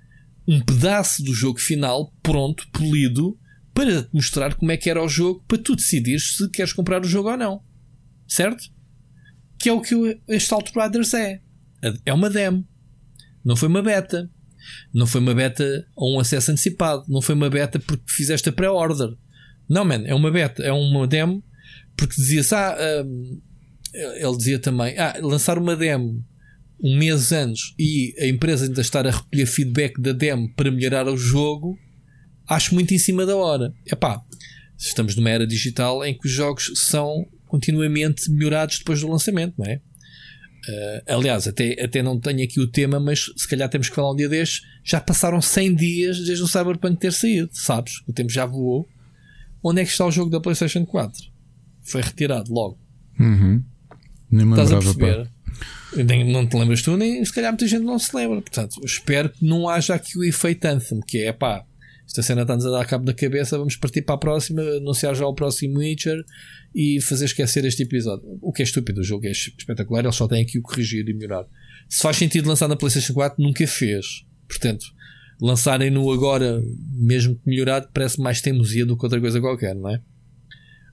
um 0.47 0.61
pedaço 0.61 1.21
do 1.23 1.33
jogo 1.33 1.59
final 1.59 2.13
pronto, 2.23 2.67
polido, 2.71 3.37
para 3.73 4.03
te 4.03 4.09
mostrar 4.13 4.55
como 4.55 4.71
é 4.71 4.77
que 4.77 4.89
era 4.89 5.03
o 5.03 5.09
jogo, 5.09 5.43
para 5.47 5.57
tu 5.57 5.75
decidires 5.75 6.37
se 6.37 6.49
queres 6.49 6.73
comprar 6.73 7.01
o 7.01 7.07
jogo 7.07 7.29
ou 7.29 7.37
não. 7.37 7.61
Certo? 8.27 8.63
Que 9.59 9.69
é 9.69 9.73
o 9.73 9.81
que 9.81 10.19
este 10.29 10.53
Outriders 10.53 11.13
é. 11.13 11.41
É 12.05 12.13
uma 12.13 12.29
demo. 12.29 12.65
Não 13.43 13.55
foi 13.55 13.67
uma 13.67 13.81
beta. 13.81 14.29
Não 14.93 15.05
foi 15.05 15.21
uma 15.21 15.33
beta 15.33 15.87
ou 15.95 16.15
um 16.15 16.19
acesso 16.19 16.51
antecipado. 16.51 17.03
Não 17.07 17.21
foi 17.21 17.35
uma 17.35 17.49
beta 17.49 17.79
porque 17.79 18.03
fizeste 18.07 18.49
a 18.49 18.51
pré-order. 18.51 19.09
Não, 19.69 19.85
man, 19.85 20.03
é 20.05 20.15
uma 20.15 20.31
beta. 20.31 20.63
É 20.63 20.71
uma 20.71 21.05
demo 21.05 21.43
porque 21.97 22.15
dizia-se, 22.15 22.55
ah, 22.55 23.03
um, 23.03 23.41
ele 23.93 24.37
dizia 24.37 24.59
também, 24.59 24.97
ah, 24.97 25.15
lançar 25.21 25.57
uma 25.57 25.75
demo 25.75 26.23
um 26.81 26.95
mês 26.97 27.31
antes 27.31 27.73
e 27.77 28.13
a 28.19 28.27
empresa 28.27 28.65
ainda 28.65 28.81
estar 28.81 29.07
a 29.07 29.11
recolher 29.11 29.47
feedback 29.47 29.99
da 29.99 30.11
demo 30.11 30.53
para 30.55 30.69
melhorar 30.69 31.07
o 31.07 31.17
jogo, 31.17 31.77
acho 32.47 32.73
muito 32.75 32.93
em 32.93 32.99
cima 32.99 33.25
da 33.25 33.35
hora. 33.35 33.73
Epá, 33.85 34.21
estamos 34.77 35.15
numa 35.15 35.29
era 35.29 35.47
digital 35.47 36.05
em 36.05 36.15
que 36.15 36.27
os 36.27 36.31
jogos 36.31 36.71
são 36.75 37.25
continuamente 37.47 38.29
melhorados 38.29 38.77
depois 38.77 39.01
do 39.01 39.09
lançamento, 39.09 39.55
não 39.57 39.65
é? 39.65 39.81
Uh, 40.67 41.15
aliás, 41.15 41.47
até, 41.47 41.81
até 41.81 42.03
não 42.03 42.19
tenho 42.19 42.43
aqui 42.43 42.59
o 42.59 42.67
tema, 42.67 42.99
mas 42.99 43.31
se 43.37 43.47
calhar 43.47 43.69
temos 43.69 43.89
que 43.89 43.95
falar 43.95 44.11
um 44.11 44.15
dia 44.15 44.27
destes. 44.27 44.61
Já 44.83 44.99
passaram 44.99 45.41
100 45.41 45.75
dias 45.75 46.19
desde 46.25 46.43
o 46.43 46.47
Cyberpunk 46.47 46.99
ter 46.99 47.13
saído, 47.13 47.49
sabes? 47.53 48.01
O 48.05 48.11
tempo 48.13 48.29
já 48.29 48.45
voou. 48.45 48.87
Onde 49.63 49.81
é 49.81 49.85
que 49.85 49.91
está 49.91 50.05
o 50.05 50.11
jogo 50.11 50.29
da 50.29 50.41
PlayStation 50.41 50.85
4? 50.85 51.36
Foi 51.87 52.01
retirado 52.01 52.53
logo. 52.53 52.79
Uhum. 53.19 53.63
Nem 54.29 54.45
me 54.45 54.51
Estás 54.51 54.71
a 54.71 54.79
perceber? 54.79 55.29
Nem, 55.95 56.29
não 56.31 56.45
te 56.45 56.57
lembras 56.57 56.81
tu, 56.81 56.97
nem 56.97 57.23
se 57.23 57.33
calhar 57.33 57.51
muita 57.51 57.67
gente 57.67 57.83
não 57.83 57.97
se 57.97 58.15
lembra. 58.15 58.41
Portanto, 58.41 58.79
espero 58.83 59.29
que 59.29 59.45
não 59.45 59.69
haja 59.69 59.95
aqui 59.95 60.17
o 60.17 60.23
efeito 60.23 60.65
Anthem, 60.65 60.99
que 60.99 61.19
é 61.19 61.31
pá, 61.31 61.65
esta 62.05 62.21
cena 62.21 62.41
está-nos 62.41 62.65
a 62.65 62.69
dar 62.69 62.85
cabo 62.85 63.05
da 63.05 63.13
cabeça, 63.13 63.57
vamos 63.57 63.75
partir 63.75 64.01
para 64.01 64.15
a 64.15 64.17
próxima, 64.17 64.61
anunciar 64.61 65.15
já 65.15 65.25
o 65.25 65.33
próximo 65.33 65.79
Witcher 65.79 66.23
e 66.75 67.01
fazer 67.01 67.25
esquecer 67.25 67.65
este 67.65 67.83
episódio. 67.83 68.23
O 68.41 68.51
que 68.51 68.61
é 68.61 68.65
estúpido, 68.65 69.01
o 69.01 69.03
jogo 69.03 69.25
é 69.25 69.31
espetacular, 69.31 70.03
eles 70.03 70.15
só 70.15 70.27
têm 70.27 70.43
aqui 70.43 70.59
o 70.59 70.61
corrigir 70.61 71.07
e 71.07 71.13
melhorar. 71.13 71.45
Se 71.89 72.01
faz 72.01 72.17
sentido 72.17 72.47
lançar 72.47 72.67
na 72.67 72.75
PlayStation 72.75 73.13
4, 73.13 73.43
nunca 73.43 73.65
fez. 73.67 74.25
Portanto, 74.47 74.85
lançarem 75.41 75.89
no 75.89 76.11
agora, 76.11 76.61
mesmo 76.93 77.35
que 77.35 77.49
melhorado, 77.49 77.89
parece 77.93 78.21
mais 78.21 78.41
teimosia 78.41 78.85
do 78.85 78.97
que 78.97 79.05
outra 79.05 79.19
coisa 79.19 79.39
qualquer, 79.41 79.75
não 79.75 79.89
é? 79.89 80.01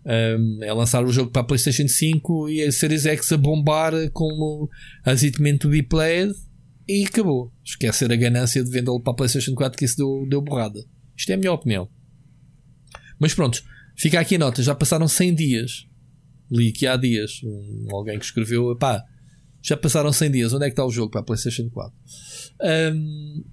Um, 0.06 0.62
é 0.62 0.72
lançar 0.72 1.02
o 1.02 1.10
jogo 1.10 1.30
para 1.30 1.40
a 1.40 1.44
PlayStation 1.44 1.88
5 1.88 2.50
e 2.50 2.62
a 2.62 2.70
Series 2.70 3.06
X 3.06 3.32
a 3.32 3.38
bombar 3.38 3.92
como 4.12 4.68
as 5.02 5.22
it 5.22 5.40
meant 5.40 5.60
to 5.60 5.68
be 5.68 5.82
played 5.82 6.32
e 6.86 7.04
acabou. 7.04 7.52
Esquecer 7.64 8.12
a 8.12 8.16
ganância 8.16 8.62
de 8.62 8.70
vendê-lo 8.70 9.00
para 9.00 9.12
a 9.12 9.16
PlayStation 9.16 9.54
4 9.54 9.78
que 9.78 9.84
isso 9.84 9.96
deu, 9.96 10.26
deu 10.28 10.42
borrada. 10.42 10.84
Isto 11.16 11.30
é 11.30 11.34
a 11.34 11.38
minha 11.38 11.52
opinião. 11.52 11.88
Mas 13.18 13.32
pronto, 13.32 13.62
fica 13.96 14.20
aqui 14.20 14.34
a 14.34 14.38
nota. 14.38 14.62
Já 14.62 14.74
passaram 14.74 15.08
100 15.08 15.34
dias. 15.34 15.86
Li 16.50 16.68
aqui 16.68 16.86
há 16.86 16.96
dias. 16.96 17.40
Um, 17.42 17.86
alguém 17.92 18.18
que 18.18 18.24
escreveu: 18.24 18.76
pá, 18.76 19.02
já 19.62 19.76
passaram 19.76 20.12
100 20.12 20.30
dias. 20.30 20.52
Onde 20.52 20.66
é 20.66 20.68
que 20.68 20.72
está 20.72 20.84
o 20.84 20.90
jogo 20.90 21.10
para 21.10 21.22
a 21.22 21.24
PlayStation 21.24 21.70
4? 21.70 21.98
Um, 22.94 23.44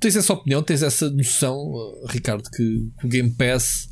tens 0.00 0.16
essa 0.16 0.32
opinião, 0.32 0.62
tens 0.62 0.82
essa 0.82 1.10
noção, 1.10 1.70
Ricardo, 2.08 2.48
que, 2.50 2.88
que 2.98 3.06
o 3.06 3.08
Game 3.08 3.30
Pass 3.34 3.88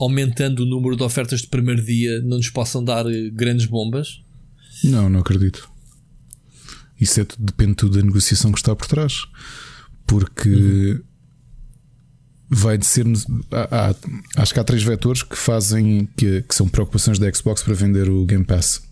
aumentando 0.00 0.60
o 0.60 0.66
número 0.66 0.96
de 0.96 1.02
ofertas 1.02 1.42
de 1.42 1.48
primeiro 1.48 1.84
dia, 1.84 2.20
não 2.22 2.38
nos 2.38 2.48
possam 2.48 2.82
dar 2.82 3.06
eh, 3.06 3.30
grandes 3.30 3.66
bombas? 3.66 4.22
Não, 4.82 5.10
não 5.10 5.20
acredito. 5.20 5.70
Isso 6.98 7.20
é, 7.20 7.26
depende 7.38 7.74
tudo 7.74 7.98
da 7.98 8.04
negociação 8.04 8.50
que 8.50 8.58
está 8.58 8.74
por 8.74 8.86
trás. 8.86 9.26
Porque 10.06 11.00
vai 12.48 12.76
de 12.76 12.86
ser. 12.86 13.06
Há, 13.50 13.90
há, 13.90 14.42
acho 14.42 14.54
que 14.54 14.60
há 14.60 14.64
três 14.64 14.82
vetores 14.82 15.22
que 15.22 15.36
fazem 15.36 16.08
que, 16.16 16.42
que 16.42 16.54
são 16.54 16.68
preocupações 16.68 17.18
da 17.18 17.32
Xbox 17.32 17.62
para 17.62 17.74
vender 17.74 18.08
o 18.08 18.24
Game 18.24 18.44
Pass. 18.44 18.82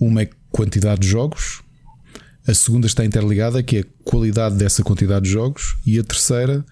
Uma 0.00 0.22
é 0.22 0.30
quantidade 0.50 1.02
de 1.02 1.08
jogos, 1.08 1.62
a 2.46 2.54
segunda 2.54 2.86
está 2.86 3.04
interligada, 3.04 3.62
que 3.62 3.76
é 3.76 3.80
a 3.80 3.84
qualidade 4.02 4.56
dessa 4.56 4.82
quantidade 4.82 5.26
de 5.26 5.30
jogos, 5.30 5.76
e 5.84 5.98
a 5.98 6.02
terceira 6.02 6.64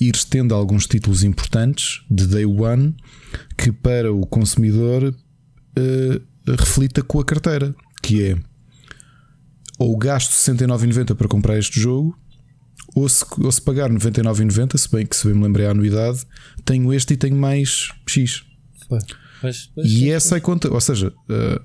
ir 0.00 0.12
tendo 0.28 0.54
alguns 0.54 0.86
títulos 0.86 1.22
importantes 1.22 2.02
de 2.10 2.26
day 2.26 2.44
one 2.46 2.94
que 3.56 3.72
para 3.72 4.12
o 4.12 4.26
consumidor 4.26 5.04
uh, 5.08 6.52
reflita 6.58 7.02
com 7.02 7.20
a 7.20 7.24
carteira, 7.24 7.74
que 8.02 8.22
é 8.22 8.38
ou 9.78 9.96
gasto 9.96 10.30
69,90 10.30 11.14
para 11.14 11.28
comprar 11.28 11.58
este 11.58 11.78
jogo, 11.78 12.18
ou 12.94 13.08
se, 13.08 13.24
ou 13.38 13.52
se 13.52 13.60
pagar 13.60 13.90
99,90, 13.90 14.76
se 14.78 14.90
bem 14.90 15.04
que 15.04 15.14
se 15.14 15.26
bem 15.26 15.34
me 15.34 15.42
lembrei 15.44 15.66
a 15.66 15.70
anuidade, 15.70 16.26
tenho 16.64 16.92
este 16.92 17.14
e 17.14 17.16
tenho 17.16 17.36
mais 17.36 17.90
X. 18.06 18.42
Pois, 18.88 19.04
pois, 19.40 19.70
pois, 19.74 19.90
e 19.90 20.10
essa 20.10 20.36
é 20.36 20.40
conta, 20.40 20.72
ou 20.72 20.80
seja, 20.80 21.08
uh, 21.08 21.60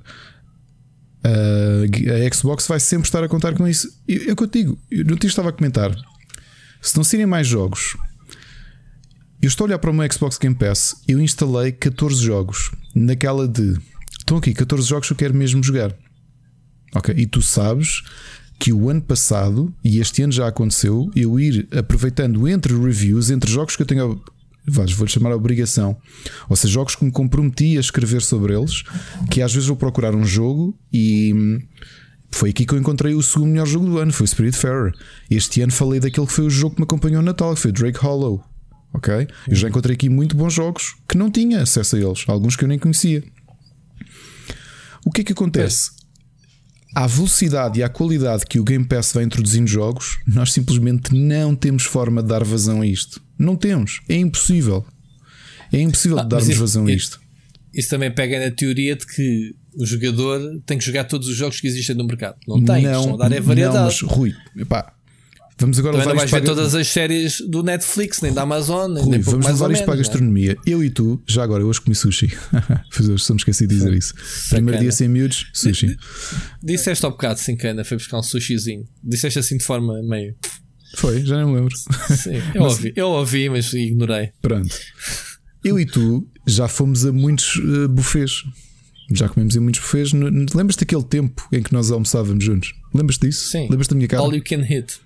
uh, 1.26 2.28
a 2.28 2.36
Xbox 2.36 2.68
vai 2.68 2.80
sempre 2.80 3.08
estar 3.08 3.24
a 3.24 3.30
contar 3.30 3.54
com 3.56 3.68
isso. 3.68 3.88
É 4.08 4.36
que 4.36 4.44
eu 4.44 4.48
digo, 4.48 4.80
eu 4.90 5.06
não 5.06 5.16
te 5.16 5.28
estava 5.28 5.50
a 5.50 5.54
comentar. 5.54 5.96
Se 6.82 6.98
não 6.98 7.04
serem 7.04 7.28
mais 7.28 7.48
jogos, 7.48 7.96
eu 9.42 9.48
estou 9.48 9.66
a 9.66 9.68
olhar 9.70 9.80
para 9.80 9.90
o 9.90 9.94
meu 9.94 10.12
Xbox 10.12 10.38
Game 10.38 10.56
Pass, 10.56 10.96
eu 11.08 11.20
instalei 11.20 11.72
14 11.72 12.24
jogos 12.24 12.72
naquela 12.94 13.48
de 13.48 13.76
estão 14.20 14.38
aqui 14.38 14.54
14 14.54 14.88
jogos 14.88 15.08
que 15.08 15.14
eu 15.14 15.18
quero 15.18 15.34
mesmo 15.34 15.64
jogar. 15.64 15.96
Ok, 16.94 17.14
e 17.18 17.26
tu 17.26 17.42
sabes 17.42 18.04
que 18.60 18.72
o 18.72 18.90
ano 18.90 19.02
passado, 19.02 19.74
e 19.84 20.00
este 20.00 20.22
ano 20.22 20.32
já 20.32 20.48
aconteceu, 20.48 21.10
eu 21.16 21.40
ir 21.40 21.68
aproveitando 21.76 22.48
entre 22.48 22.78
reviews, 22.78 23.32
entre 23.32 23.52
jogos 23.52 23.76
que 23.76 23.82
eu 23.82 23.86
tenho, 23.86 24.22
vou 24.68 25.08
chamar 25.08 25.32
a 25.32 25.36
obrigação, 25.36 25.98
ou 26.48 26.56
seja, 26.56 26.74
jogos 26.74 26.96
que 26.96 27.04
me 27.04 27.12
comprometi 27.12 27.78
a 27.78 27.80
escrever 27.80 28.22
sobre 28.22 28.56
eles, 28.56 28.84
que 29.32 29.42
às 29.42 29.52
vezes 29.52 29.68
vou 29.68 29.78
procurar 29.78 30.14
um 30.14 30.24
jogo 30.24 30.78
e 30.94 31.34
hum, 31.34 31.60
foi 32.30 32.52
aqui 32.52 32.66
que 32.66 32.74
eu 32.74 32.78
encontrei 32.78 33.16
o 33.16 33.22
segundo 33.24 33.50
melhor 33.50 33.66
jogo 33.66 33.88
do 33.88 33.98
ano, 33.98 34.14
foi 34.14 34.26
o 34.26 34.28
Spirit 34.28 34.56
Fair. 34.56 34.92
Este 35.30 35.62
ano 35.62 35.72
falei 35.72 36.00
daquele 36.00 36.28
que 36.28 36.34
foi 36.34 36.46
o 36.46 36.50
jogo 36.50 36.76
que 36.76 36.82
me 36.82 36.86
acompanhou 36.86 37.22
no 37.22 37.26
Natal, 37.26 37.56
que 37.56 37.62
foi 37.62 37.72
Drake 37.72 38.00
Hollow. 38.00 38.51
Ok? 38.94 39.28
Eu 39.48 39.56
já 39.56 39.70
encontrei 39.70 39.96
aqui 39.96 40.10
muito 40.10 40.36
bons 40.36 40.54
jogos 40.54 40.96
que 41.08 41.18
não 41.18 41.32
tinha 41.32 41.62
acesso 41.62 41.96
a 41.96 42.00
eles, 42.00 42.24
alguns 42.28 42.56
que 42.56 42.64
eu 42.64 42.68
nem 42.68 42.78
conhecia. 42.78 43.24
O 45.06 45.12
que 45.12 45.22
é 45.22 45.24
que 45.24 45.34
acontece? 45.34 46.02
à 46.94 47.08
velocidade 47.08 47.80
e 47.80 47.84
à 47.84 47.90
qualidade 47.90 48.46
que 48.46 48.60
o 48.60 48.64
Game 48.64 48.86
Pass 48.86 49.14
vai 49.14 49.24
introduzindo 49.24 49.68
jogos, 49.68 50.20
nós 50.28 50.52
simplesmente 50.52 51.14
não 51.14 51.56
temos 51.56 51.84
forma 51.84 52.22
de 52.22 52.30
dar 52.30 52.44
vazão 52.44 52.82
a 52.82 52.86
isto. 52.86 53.22
Não 53.38 53.56
temos. 53.56 54.02
É 54.10 54.16
impossível. 54.16 54.86
É 55.72 55.80
impossível 55.80 56.20
ah, 56.20 56.24
darmos 56.24 56.50
isso, 56.50 56.60
vazão 56.60 56.86
a 56.86 56.92
isto. 56.92 57.20
Isso 57.74 57.90
também 57.90 58.14
pega 58.14 58.44
na 58.44 58.52
teoria 58.52 58.96
de 58.96 59.06
que 59.06 59.56
o 59.78 59.86
jogador 59.86 60.62
tem 60.66 60.78
que 60.78 60.84
jogar 60.84 61.06
todos 61.06 61.30
os 61.30 61.36
jogos 61.36 61.62
que 61.62 61.68
existem 61.68 61.96
no 61.96 62.06
mercado. 62.06 62.36
Não 62.46 62.62
tem, 62.64 62.84
não, 62.84 63.18
dar 63.18 63.32
é 63.32 63.40
variedade. 63.40 63.78
Não, 63.78 63.86
mas 63.86 64.02
Rui, 64.02 64.36
epá, 64.58 64.94
Vamos 65.62 65.78
agora 65.78 65.94
Também 65.94 66.08
levar 66.08 66.24
não 66.24 66.30
vais 66.30 66.32
ver 66.32 66.48
todas 66.48 66.74
as 66.74 66.88
séries 66.88 67.40
do 67.48 67.62
Netflix, 67.62 68.20
nem 68.20 68.34
da 68.34 68.42
Amazon, 68.42 68.92
nem, 68.92 69.04
Rui, 69.04 69.12
nem 69.12 69.22
Vamos 69.22 69.46
levar 69.46 69.72
isto 69.72 69.86
para 69.86 69.94
a 69.94 69.96
é? 69.96 70.00
gastronomia. 70.00 70.58
Eu 70.66 70.84
e 70.84 70.90
tu, 70.90 71.22
já 71.28 71.44
agora, 71.44 71.62
eu 71.62 71.68
hoje 71.68 71.80
comi 71.80 71.94
sushi. 71.94 72.36
Só 73.20 73.34
me 73.36 73.38
esqueci 73.38 73.68
de 73.68 73.76
dizer 73.76 73.94
isso. 73.94 74.16
Primeiro 74.50 74.82
dia 74.82 74.92
sem 74.92 75.08
miúdos, 75.08 75.52
sushi. 75.54 75.96
Disseste 76.64 77.06
ao 77.06 77.12
bocado, 77.12 77.40
sim, 77.40 77.56
cana, 77.56 77.84
foi 77.84 77.98
buscar 77.98 78.18
um 78.18 78.24
sushizinho. 78.24 78.88
Disseste 79.04 79.38
assim 79.38 79.56
de 79.56 79.64
forma 79.64 80.02
meio. 80.02 80.36
Foi, 80.96 81.24
já 81.24 81.38
nem 81.38 81.46
me 81.46 81.60
lembro. 81.60 81.78
Sim, 81.78 82.42
eu, 82.56 82.64
mas... 82.64 82.74
ouvi, 82.74 82.94
eu 82.96 83.08
ouvi, 83.10 83.50
mas 83.50 83.72
ignorei. 83.72 84.32
Pronto. 84.42 84.76
Eu 85.64 85.80
e 85.80 85.86
tu 85.86 86.28
já 86.48 86.68
fomos 86.68 87.06
a 87.06 87.12
muitos 87.12 87.58
uh, 87.58 87.88
buffets. 87.88 88.44
Já 89.14 89.30
comemos 89.30 89.56
em 89.56 89.60
muitos 89.60 89.80
buffets. 89.80 90.12
Lembras-te 90.12 90.80
daquele 90.80 91.04
tempo 91.04 91.48
em 91.52 91.62
que 91.62 91.72
nós 91.72 91.92
almoçávamos 91.92 92.44
juntos? 92.44 92.74
Lembras-te 92.96 93.28
disso? 93.28 93.50
Sim. 93.50 93.68
Lembras-te 93.70 93.92
da 93.92 93.96
minha 93.96 94.08
cara? 94.08 94.24
All 94.24 94.34
you 94.34 94.44
can 94.44 94.64
hit. 94.64 95.00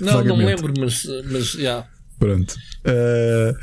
Não, 0.00 0.24
não 0.24 0.36
me 0.36 0.44
lembro, 0.44 0.72
mas, 0.78 1.06
mas 1.30 1.52
já. 1.52 1.60
Yeah. 1.60 1.88
Pronto. 2.18 2.54
Uh, 2.84 3.56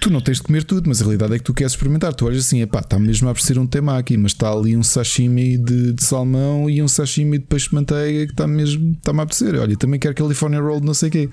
tu 0.00 0.10
não 0.10 0.20
tens 0.20 0.36
de 0.36 0.42
comer 0.42 0.64
tudo, 0.64 0.88
mas 0.88 1.00
a 1.00 1.04
realidade 1.04 1.34
é 1.34 1.38
que 1.38 1.44
tu 1.44 1.54
queres 1.54 1.72
experimentar. 1.72 2.12
Tu 2.12 2.26
olhas 2.26 2.46
assim, 2.46 2.60
epá, 2.60 2.80
está 2.80 2.98
mesmo 2.98 3.28
a 3.28 3.30
aparecer 3.30 3.58
um 3.58 3.66
tema 3.66 3.98
aqui, 3.98 4.16
mas 4.16 4.32
está 4.32 4.52
ali 4.52 4.76
um 4.76 4.82
sashimi 4.82 5.56
de, 5.56 5.92
de 5.92 6.04
salmão 6.04 6.68
e 6.68 6.82
um 6.82 6.88
sashimi 6.88 7.38
de 7.38 7.46
peixe 7.46 7.68
de 7.68 7.74
manteiga 7.74 8.26
que 8.26 8.32
está 8.32 8.46
mesmo, 8.46 8.92
está-me 8.92 9.20
a 9.20 9.22
apetecer. 9.22 9.54
Olha, 9.54 9.76
também 9.76 9.98
quero 9.98 10.14
California 10.14 10.60
Roll, 10.60 10.80
não 10.80 10.94
sei 10.94 11.08
o 11.08 11.12
quê. 11.12 11.30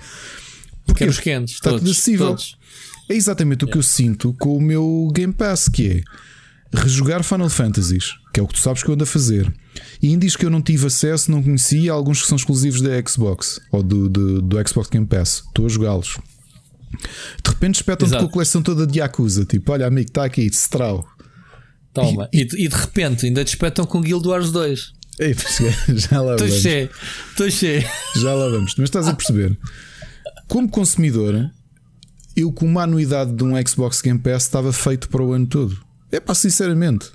Porque 0.85 1.05
os 1.05 1.19
quentes, 1.19 1.55
está 1.55 1.69
todos, 1.69 1.81
tudo 1.81 1.91
acessível. 1.91 2.27
Todos. 2.27 2.57
É 3.09 3.13
exatamente 3.13 3.65
o 3.65 3.67
yeah. 3.67 3.71
que 3.73 3.77
eu 3.77 3.83
sinto 3.83 4.33
com 4.39 4.55
o 4.55 4.61
meu 4.61 5.11
Game 5.13 5.33
Pass, 5.33 5.67
que 5.67 5.87
é 5.87 6.01
rejogar 6.73 7.23
Final 7.23 7.49
Fantasies, 7.49 8.13
que 8.33 8.39
é 8.39 8.43
o 8.43 8.47
que 8.47 8.53
tu 8.53 8.59
sabes 8.59 8.83
que 8.83 8.89
eu 8.89 8.93
ando 8.93 9.03
a 9.03 9.07
fazer. 9.07 9.51
Indies 10.01 10.35
que 10.35 10.45
eu 10.45 10.49
não 10.49 10.61
tive 10.61 10.87
acesso, 10.87 11.29
não 11.29 11.43
conhecia, 11.43 11.91
alguns 11.91 12.21
que 12.21 12.27
são 12.27 12.35
exclusivos 12.35 12.81
da 12.81 12.89
Xbox 13.07 13.61
ou 13.71 13.83
do, 13.83 14.09
do, 14.09 14.41
do 14.41 14.67
Xbox 14.67 14.89
Game 14.89 15.05
Pass. 15.05 15.43
Estou 15.47 15.65
a 15.65 15.69
jogá-los. 15.69 16.17
De 17.43 17.49
repente 17.49 17.75
espetam-te 17.75 18.17
com 18.17 18.25
a 18.25 18.29
coleção 18.29 18.61
toda 18.61 18.85
de 18.85 18.99
Yakuza. 18.99 19.45
Tipo, 19.45 19.71
olha, 19.71 19.85
amigo, 19.85 20.09
está 20.09 20.25
aqui, 20.25 20.45
Strau. 20.47 21.05
Toma. 21.93 22.29
E, 22.33 22.41
e, 22.41 22.65
e, 22.65 22.67
de 22.67 22.75
repente 22.75 23.25
ainda 23.25 23.43
te 23.43 23.49
espetam 23.49 23.85
com 23.85 24.01
Guild 24.01 24.27
Wars 24.27 24.51
2. 24.51 24.93
Ei, 25.19 25.35
já 25.95 26.21
lá 26.21 26.35
vamos. 26.35 26.65
Estou 26.65 27.51
cheio. 27.51 27.85
Já 28.15 28.33
lá 28.33 28.49
vamos. 28.49 28.73
Mas 28.77 28.89
estás 28.89 29.07
a 29.07 29.13
perceber? 29.13 29.57
Como 30.47 30.69
consumidor, 30.69 31.49
eu 32.35 32.51
com 32.51 32.65
uma 32.65 32.83
anuidade 32.83 33.33
de 33.33 33.43
um 33.43 33.53
Xbox 33.67 34.01
Game 34.01 34.19
Pass 34.19 34.43
estava 34.43 34.73
feito 34.73 35.09
para 35.09 35.21
o 35.21 35.33
ano 35.33 35.47
todo. 35.47 35.77
É 36.11 36.19
pá, 36.19 36.33
sinceramente. 36.33 37.11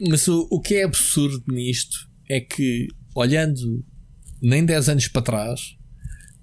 Mas 0.00 0.28
o, 0.28 0.46
o 0.50 0.60
que 0.60 0.74
é 0.76 0.84
absurdo 0.84 1.42
nisto 1.48 2.08
é 2.28 2.40
que, 2.40 2.88
olhando 3.14 3.84
nem 4.42 4.64
10 4.64 4.88
anos 4.90 5.08
para 5.08 5.22
trás, 5.22 5.76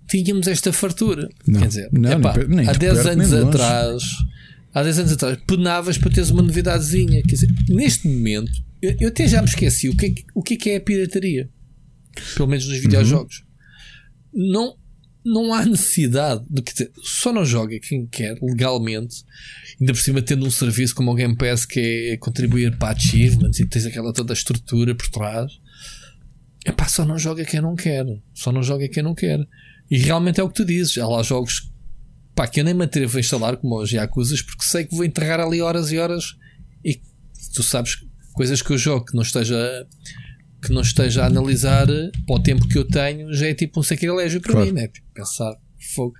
tínhamos 0.08 0.48
esta 0.48 0.74
fartura. 0.74 1.30
Não, 1.48 1.60
Quer 1.62 1.68
dizer, 1.68 1.90
não, 1.92 2.12
epá, 2.12 2.38
nem, 2.38 2.48
nem 2.48 2.70
há 2.70 2.74
10 2.74 3.06
anos 3.08 3.34
atrás, 3.34 4.04
há 4.74 4.84
10 4.84 5.00
anos 5.00 5.12
atrás, 5.14 5.38
penavas 5.48 5.98
para 5.98 6.12
teres 6.12 6.30
uma 6.30 6.42
novidadezinha. 6.42 7.22
Quer 7.24 7.36
dizer, 7.36 7.50
neste 7.70 8.08
momento, 8.08 8.52
eu, 8.82 8.96
eu 9.00 9.08
até 9.10 9.28
já 9.28 9.42
me 9.42 9.48
esqueci 9.48 9.90
o 9.90 9.96
que, 9.96 10.08
é, 10.08 10.14
o 10.34 10.42
que 10.42 10.54
é, 10.56 10.58
que 10.58 10.70
é 10.72 10.76
a 10.78 10.82
pirataria. 10.82 11.50
Pelo 12.36 12.48
menos 12.48 12.68
nos 12.68 12.78
videojogos. 12.78 13.44
Uhum. 14.34 14.52
Não, 14.52 14.78
não 15.26 15.54
há 15.54 15.66
necessidade 15.66 16.44
de 16.50 16.62
que 16.62 16.92
só 17.02 17.32
não 17.32 17.46
joga 17.46 17.80
quem 17.80 18.06
quer 18.06 18.38
legalmente 18.42 19.24
ainda 19.80 19.94
por 19.94 20.00
cima 20.00 20.22
tendo 20.22 20.46
um 20.46 20.52
serviço 20.52 20.96
como 20.96 21.12
o 21.12 21.16
Game 21.16 21.36
Pass 21.36 21.66
que 21.66 22.12
é 22.12 22.18
contribuir 22.18 22.78
para 22.78 22.96
achievements 22.96 23.60
e 23.60 23.66
tens 23.66 23.86
aquela 23.86 24.14
toda 24.14 24.34
a 24.34 24.36
estrutura 24.36 24.96
por 24.96 25.10
trás, 25.10 25.52
é 26.66 26.72
pá, 26.72 26.88
só 26.88 27.06
não 27.06 27.18
joga 27.18 27.44
quem 27.44 27.62
não 27.62 27.76
quer, 27.76 28.06
só 28.34 28.52
não 28.52 28.64
joga 28.64 28.88
quem 28.88 29.04
não 29.04 29.14
quer. 29.14 29.46
E 29.92 29.98
realmente 29.98 30.40
é 30.40 30.44
o 30.44 30.48
que 30.48 30.56
tu 30.56 30.66
dizes. 30.66 30.98
Há 30.98 31.08
lá 31.08 31.22
jogos 31.22 31.70
pá, 32.34 32.48
que 32.48 32.62
eu 32.62 32.64
nem 32.64 32.74
me 32.74 32.86
atrevo 32.86 33.18
a 33.18 33.20
instalar, 33.20 33.58
como 33.58 33.82
os 33.82 33.92
Yakuza, 33.92 34.36
porque 34.46 34.64
sei 34.64 34.86
que 34.86 34.96
vou 34.96 35.04
enterrar 35.04 35.40
ali 35.40 35.62
horas 35.62 35.92
e 35.92 35.98
horas 35.98 36.36
e 36.84 37.02
tu 37.54 37.62
sabes 37.62 37.98
coisas 38.34 38.62
que 38.62 38.72
eu 38.72 38.78
jogo 38.78 39.06
que 39.06 39.16
não 39.16 39.22
esteja 39.22 39.86
que 40.64 40.74
não 40.74 40.82
esteja 40.82 41.24
a 41.24 41.28
analisar 41.28 41.88
para 42.26 42.36
o 42.36 42.40
tempo 42.42 42.68
que 42.68 42.78
eu 42.78 42.86
tenho 42.86 43.34
já 43.34 43.48
é 43.48 43.54
tipo 43.54 43.80
um 43.80 43.84
sacrilégio 43.84 44.42
para 44.42 44.54
claro. 44.54 44.68
mim, 44.68 44.74
né? 44.74 44.88
Tipo, 44.88 45.08
pensar 45.14 45.56
fogo. 45.94 46.14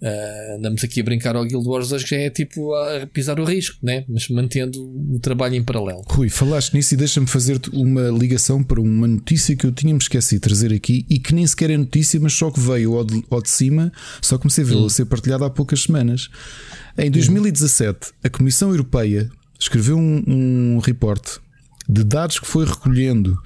Uh, 0.00 0.56
andamos 0.56 0.84
aqui 0.84 1.00
a 1.00 1.02
brincar 1.02 1.34
ao 1.34 1.44
Guild 1.44 1.66
Wars 1.66 1.88
2 1.88 2.04
que 2.04 2.10
já 2.10 2.18
é 2.18 2.30
tipo 2.30 2.72
a 2.72 3.04
pisar 3.12 3.40
o 3.40 3.44
risco, 3.44 3.78
né? 3.82 4.04
mas 4.08 4.28
mantendo 4.28 4.80
o 4.80 5.18
trabalho 5.18 5.56
em 5.56 5.62
paralelo. 5.64 6.04
Rui, 6.06 6.28
falaste 6.28 6.72
nisso 6.74 6.94
e 6.94 6.96
deixa-me 6.96 7.26
fazer-te 7.26 7.68
uma 7.70 8.08
ligação 8.08 8.62
para 8.62 8.80
uma 8.80 9.08
notícia 9.08 9.56
que 9.56 9.66
eu 9.66 9.72
tinha-me 9.72 9.98
esquecido 9.98 10.38
de 10.38 10.42
trazer 10.42 10.72
aqui 10.72 11.04
e 11.10 11.18
que 11.18 11.34
nem 11.34 11.44
sequer 11.44 11.70
é 11.70 11.76
notícia, 11.76 12.20
mas 12.20 12.32
só 12.32 12.48
que 12.48 12.60
veio 12.60 12.94
ao 12.94 13.04
de, 13.04 13.24
ao 13.28 13.42
de 13.42 13.50
cima, 13.50 13.90
só 14.22 14.38
comecei 14.38 14.62
a 14.62 14.66
vê-la 14.68 14.82
hum. 14.82 14.88
ser 14.88 15.04
partilhada 15.06 15.46
há 15.46 15.50
poucas 15.50 15.82
semanas. 15.82 16.28
Em 16.96 17.10
2017, 17.10 18.12
a 18.22 18.30
Comissão 18.30 18.70
Europeia 18.70 19.28
escreveu 19.58 19.98
um, 19.98 20.22
um 20.28 20.78
reporte 20.78 21.40
de 21.88 22.04
dados 22.04 22.38
que 22.38 22.46
foi 22.46 22.66
recolhendo 22.66 23.36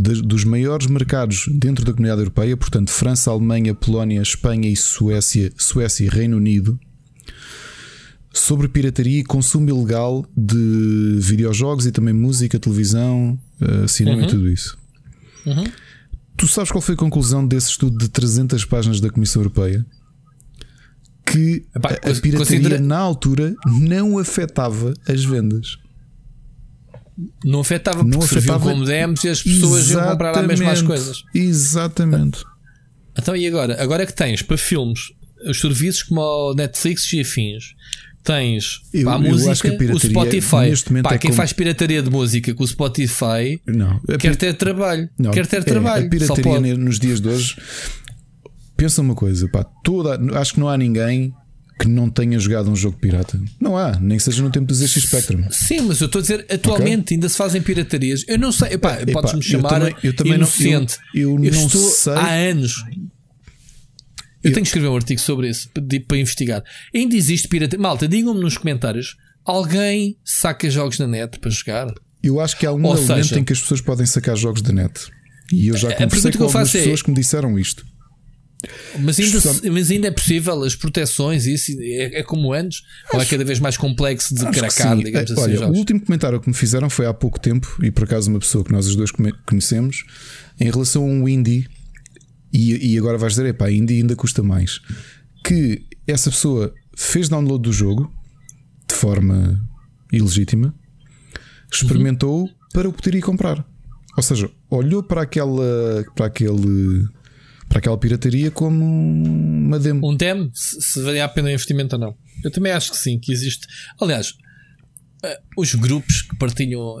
de, 0.00 0.22
dos 0.22 0.44
maiores 0.44 0.86
mercados 0.86 1.46
dentro 1.52 1.84
da 1.84 1.92
comunidade 1.92 2.22
europeia, 2.22 2.56
portanto, 2.56 2.90
França, 2.90 3.30
Alemanha, 3.30 3.74
Polónia, 3.74 4.22
Espanha 4.22 4.70
e 4.70 4.74
Suécia, 4.74 5.52
Suécia 5.58 6.04
e 6.06 6.08
Reino 6.08 6.38
Unido, 6.38 6.80
sobre 8.32 8.66
pirataria 8.66 9.20
e 9.20 9.24
consumo 9.24 9.68
ilegal 9.68 10.24
de 10.34 11.18
videojogos 11.20 11.84
e 11.84 11.92
também 11.92 12.14
música, 12.14 12.58
televisão, 12.58 13.38
uh, 13.60 13.86
cinema 13.86 14.18
uhum. 14.18 14.24
e 14.24 14.26
tudo 14.28 14.48
isso. 14.48 14.78
Uhum. 15.44 15.64
Tu 16.34 16.48
sabes 16.48 16.70
qual 16.70 16.80
foi 16.80 16.94
a 16.94 16.98
conclusão 16.98 17.46
desse 17.46 17.68
estudo 17.68 17.98
de 17.98 18.08
300 18.08 18.64
páginas 18.64 19.00
da 19.00 19.10
Comissão 19.10 19.42
Europeia? 19.42 19.84
Que 21.26 21.66
Epá, 21.76 21.90
a, 21.90 21.92
a 21.92 21.98
pirataria 21.98 22.38
considera... 22.38 22.80
na 22.80 22.96
altura 22.96 23.54
não 23.66 24.18
afetava 24.18 24.94
as 25.06 25.22
vendas. 25.22 25.76
Não 27.44 27.60
afetava 27.60 27.98
porque 27.98 28.16
não 28.16 28.24
afetava 28.24 28.70
como 28.70 28.84
demos 28.84 29.24
e 29.24 29.28
as 29.28 29.42
pessoas 29.42 29.90
iam 29.90 30.10
comprar 30.10 30.38
as 30.38 30.46
mesmas 30.46 30.82
coisas. 30.82 31.22
Exatamente. 31.34 32.44
Então 33.18 33.36
e 33.36 33.46
agora? 33.46 33.82
Agora 33.82 34.02
é 34.02 34.06
que 34.06 34.14
tens 34.14 34.42
para 34.42 34.56
filmes 34.56 35.12
os 35.46 35.60
serviços 35.60 36.02
como 36.02 36.20
o 36.20 36.54
Netflix 36.54 37.12
e 37.12 37.20
afins. 37.20 37.74
Tens 38.22 38.82
eu, 38.92 39.08
a 39.08 39.18
música, 39.18 39.70
a 39.70 39.94
o 39.94 39.98
Spotify. 39.98 41.02
Pá, 41.02 41.14
é 41.14 41.18
quem 41.18 41.30
como... 41.30 41.34
faz 41.34 41.54
pirataria 41.54 42.02
de 42.02 42.10
música 42.10 42.52
com 42.52 42.62
o 42.62 42.68
Spotify 42.68 43.58
não, 43.66 43.98
quer 44.18 44.36
ter 44.36 44.54
trabalho. 44.54 45.08
Não, 45.18 45.30
quer 45.30 45.46
ter 45.46 45.60
é, 45.60 45.62
trabalho. 45.62 46.06
A 46.06 46.10
pirataria 46.10 46.76
nos 46.76 46.98
dias 46.98 47.20
de 47.20 47.28
hoje. 47.28 47.56
Pensa 48.76 49.00
uma 49.00 49.14
coisa, 49.14 49.48
pá, 49.48 49.64
toda, 49.82 50.18
acho 50.38 50.54
que 50.54 50.60
não 50.60 50.68
há 50.68 50.76
ninguém 50.76 51.34
que 51.80 51.88
não 51.88 52.10
tenha 52.10 52.38
jogado 52.38 52.70
um 52.70 52.76
jogo 52.76 52.98
pirata. 52.98 53.40
Não 53.58 53.74
há, 53.74 53.98
nem 53.98 54.18
que 54.18 54.22
seja 54.22 54.42
no 54.42 54.50
tempo 54.50 54.66
do 54.66 54.74
ZX 54.74 55.02
Spectrum. 55.02 55.50
Sim, 55.50 55.80
mas 55.82 55.98
eu 56.00 56.06
estou 56.06 56.18
a 56.18 56.22
dizer, 56.22 56.46
atualmente 56.50 57.00
okay. 57.00 57.16
ainda 57.16 57.28
se 57.28 57.38
fazem 57.38 57.62
piratarias. 57.62 58.22
Eu 58.28 58.38
não 58.38 58.52
sei, 58.52 58.76
podes-me 58.76 59.42
chamar 59.42 59.80
eu 59.80 59.80
também, 59.80 59.96
eu 60.02 60.16
também 60.16 60.34
inocente. 60.34 60.98
Não, 61.14 61.20
eu, 61.22 61.30
eu, 61.30 61.44
eu 61.44 61.52
não 61.54 61.66
estou 61.66 61.80
sei. 61.80 62.12
há 62.12 62.34
anos. 62.34 62.84
Eu, 64.42 64.50
eu, 64.50 64.52
tenho 64.52 64.62
que 64.62 64.68
escrever 64.68 64.88
um 64.88 64.96
artigo 64.96 65.20
sobre 65.20 65.48
isso 65.48 65.70
para, 66.06 66.18
investigar. 66.18 66.62
Ainda 66.94 67.16
existe 67.16 67.48
pirataria. 67.48 67.82
Malta, 67.82 68.06
digam-me 68.06 68.40
nos 68.40 68.58
comentários: 68.58 69.16
alguém 69.42 70.18
saca 70.22 70.68
jogos 70.68 70.98
na 70.98 71.06
net 71.06 71.38
para 71.38 71.50
jogar? 71.50 71.88
Eu 72.22 72.40
acho 72.40 72.58
que 72.58 72.66
há 72.66 72.72
um 72.72 72.84
Ou 72.84 72.94
elemento 72.94 73.28
seja, 73.28 73.40
em 73.40 73.44
que 73.44 73.54
as 73.54 73.60
pessoas 73.60 73.80
podem 73.80 74.04
sacar 74.04 74.36
jogos 74.36 74.60
da 74.60 74.72
net. 74.72 75.00
E 75.50 75.68
eu 75.68 75.76
já 75.78 75.94
conversei 75.94 76.30
com 76.32 76.44
algumas 76.44 76.74
é 76.74 76.78
pessoas 76.78 77.00
é, 77.00 77.02
que 77.02 77.10
me 77.10 77.16
disseram 77.16 77.58
isto. 77.58 77.86
Mas 78.98 79.18
ainda, 79.18 79.72
mas 79.72 79.90
ainda 79.90 80.08
é 80.08 80.10
possível 80.10 80.62
as 80.62 80.74
proteções, 80.74 81.46
isso 81.46 81.72
é, 81.80 82.20
é 82.20 82.22
como 82.22 82.52
antes, 82.52 82.82
acho, 83.06 83.16
ou 83.16 83.22
é 83.22 83.24
cada 83.24 83.44
vez 83.44 83.58
mais 83.58 83.76
complexo 83.76 84.34
de 84.34 84.44
cracar, 84.50 84.96
digamos 84.96 85.30
assim. 85.30 85.56
Olha, 85.56 85.68
o 85.68 85.74
último 85.74 86.00
comentário 86.00 86.40
que 86.40 86.48
me 86.48 86.54
fizeram 86.54 86.90
foi 86.90 87.06
há 87.06 87.14
pouco 87.14 87.40
tempo, 87.40 87.78
e 87.82 87.90
por 87.90 88.04
acaso 88.04 88.30
uma 88.30 88.38
pessoa 88.38 88.62
que 88.64 88.72
nós 88.72 88.86
os 88.86 88.96
dois 88.96 89.10
conhecemos, 89.46 90.04
em 90.60 90.70
relação 90.70 91.02
a 91.02 91.06
um 91.06 91.28
indie, 91.28 91.66
e, 92.52 92.92
e 92.92 92.98
agora 92.98 93.16
vais 93.16 93.32
dizer, 93.32 93.46
epá, 93.46 93.70
indie 93.70 94.00
ainda 94.00 94.14
custa 94.14 94.42
mais. 94.42 94.80
Que 95.44 95.82
essa 96.06 96.30
pessoa 96.30 96.74
fez 96.96 97.28
download 97.28 97.62
do 97.62 97.72
jogo 97.72 98.12
de 98.88 98.94
forma 98.94 99.60
ilegítima, 100.12 100.74
experimentou 101.72 102.42
uhum. 102.42 102.50
para 102.72 102.88
o 102.88 102.92
poder 102.92 103.14
ir 103.14 103.22
comprar. 103.22 103.64
Ou 104.16 104.22
seja, 104.22 104.50
olhou 104.68 105.02
para 105.02 105.22
aquela 105.22 106.04
para 106.14 106.26
aquele 106.26 107.06
para 107.70 107.78
aquela 107.78 107.96
pirataria 107.96 108.50
como 108.50 108.84
uma 108.84 109.78
demo. 109.78 110.10
Um 110.10 110.16
demo, 110.16 110.50
se, 110.52 110.82
se 110.82 111.00
valia 111.02 111.24
a 111.24 111.28
pena 111.28 111.48
o 111.48 111.52
investimento 111.52 111.94
ou 111.94 112.00
não. 112.00 112.18
Eu 112.42 112.50
também 112.50 112.72
acho 112.72 112.90
que 112.90 112.96
sim, 112.96 113.16
que 113.16 113.32
existe. 113.32 113.64
Aliás, 114.00 114.34
eh, 115.22 115.40
os 115.56 115.76
grupos 115.76 116.22
que 116.22 116.36
partilham 116.36 116.96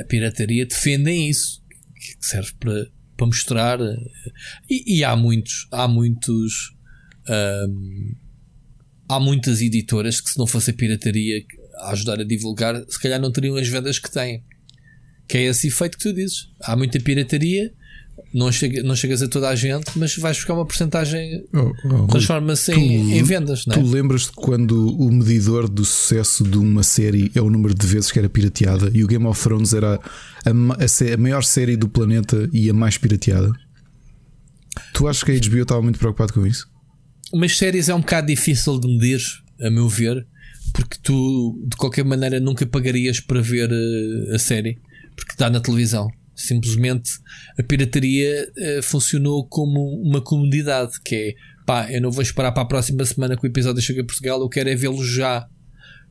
a 0.00 0.04
pirataria 0.04 0.64
defendem 0.64 1.28
isso, 1.28 1.62
que 1.94 2.26
serve 2.26 2.52
para, 2.58 2.86
para 3.18 3.26
mostrar. 3.26 3.78
Eh, 3.78 3.96
e, 4.70 4.98
e 4.98 5.04
há 5.04 5.14
muitos, 5.14 5.68
há 5.70 5.86
muitos. 5.86 6.74
Há 9.06 9.20
muitas 9.20 9.60
editoras 9.60 10.22
que, 10.22 10.30
se 10.30 10.38
não 10.38 10.46
fosse 10.46 10.70
a 10.70 10.74
pirataria 10.74 11.44
a 11.80 11.90
ajudar 11.90 12.20
a 12.20 12.24
divulgar, 12.24 12.82
se 12.88 12.98
calhar 12.98 13.20
não 13.20 13.30
teriam 13.30 13.56
as 13.56 13.68
vendas 13.68 13.98
que 13.98 14.10
têm. 14.10 14.42
Que 15.28 15.38
é 15.38 15.42
esse 15.44 15.68
efeito 15.68 15.98
que 15.98 16.04
tu 16.04 16.14
dizes. 16.14 16.48
Há 16.62 16.74
muita 16.74 16.98
pirataria, 16.98 17.72
não, 18.34 18.50
chega, 18.50 18.82
não 18.82 18.96
chegas 18.96 19.22
a 19.22 19.28
toda 19.28 19.48
a 19.48 19.54
gente, 19.54 19.96
mas 19.96 20.16
vais 20.16 20.36
buscar 20.36 20.54
uma 20.54 20.66
porcentagem, 20.66 21.44
oh, 21.54 21.72
oh, 21.84 22.06
transforma-se 22.08 22.72
em, 22.72 23.16
em, 23.16 23.22
vendas. 23.22 23.64
Não 23.64 23.76
é? 23.76 23.78
Tu 23.78 23.86
lembras-te 23.86 24.32
quando 24.32 24.88
o 24.98 25.10
medidor 25.12 25.68
do 25.68 25.84
sucesso 25.84 26.42
de 26.42 26.58
uma 26.58 26.82
série 26.82 27.30
é 27.34 27.40
o 27.40 27.48
número 27.48 27.72
de 27.72 27.86
vezes 27.86 28.10
que 28.10 28.18
era 28.18 28.28
pirateada 28.28 28.90
e 28.92 29.04
o 29.04 29.06
Game 29.06 29.24
of 29.24 29.40
Thrones 29.40 29.72
era 29.72 29.94
a, 29.94 30.50
a, 30.50 31.14
a 31.14 31.16
maior 31.16 31.44
série 31.44 31.76
do 31.76 31.88
planeta 31.88 32.48
e 32.52 32.68
a 32.68 32.74
mais 32.74 32.98
pirateada? 32.98 33.52
Tu 34.92 35.06
achas 35.06 35.22
que 35.22 35.30
a 35.30 35.38
HBO 35.38 35.62
estava 35.62 35.80
muito 35.80 36.00
preocupado 36.00 36.32
com 36.32 36.44
isso? 36.44 36.68
Umas 37.32 37.56
séries 37.56 37.88
é 37.88 37.94
um 37.94 38.00
bocado 38.00 38.26
difícil 38.26 38.80
de 38.80 38.88
medir, 38.88 39.20
a 39.60 39.70
meu 39.70 39.88
ver, 39.88 40.26
porque 40.72 40.98
tu 41.00 41.64
de 41.68 41.76
qualquer 41.76 42.04
maneira 42.04 42.40
nunca 42.40 42.66
pagarias 42.66 43.20
para 43.20 43.40
ver 43.40 43.70
eh, 43.70 44.34
a 44.34 44.38
série 44.40 44.78
porque 45.14 45.32
está 45.32 45.48
na 45.48 45.60
televisão. 45.60 46.08
Simplesmente 46.34 47.10
a 47.58 47.62
pirataria 47.62 48.50
uh, 48.56 48.82
funcionou 48.82 49.46
como 49.46 50.00
uma 50.02 50.20
comodidade, 50.20 51.00
que 51.04 51.14
é 51.14 51.34
pá, 51.64 51.90
eu 51.90 52.00
não 52.00 52.10
vou 52.10 52.22
esperar 52.22 52.52
para 52.52 52.62
a 52.62 52.66
próxima 52.66 53.04
semana 53.04 53.36
que 53.36 53.46
o 53.46 53.48
episódio 53.48 53.82
chega 53.82 54.02
a 54.02 54.04
Portugal, 54.04 54.40
eu 54.40 54.48
quero 54.48 54.68
é 54.68 54.74
vê-lo 54.74 55.04
já 55.04 55.48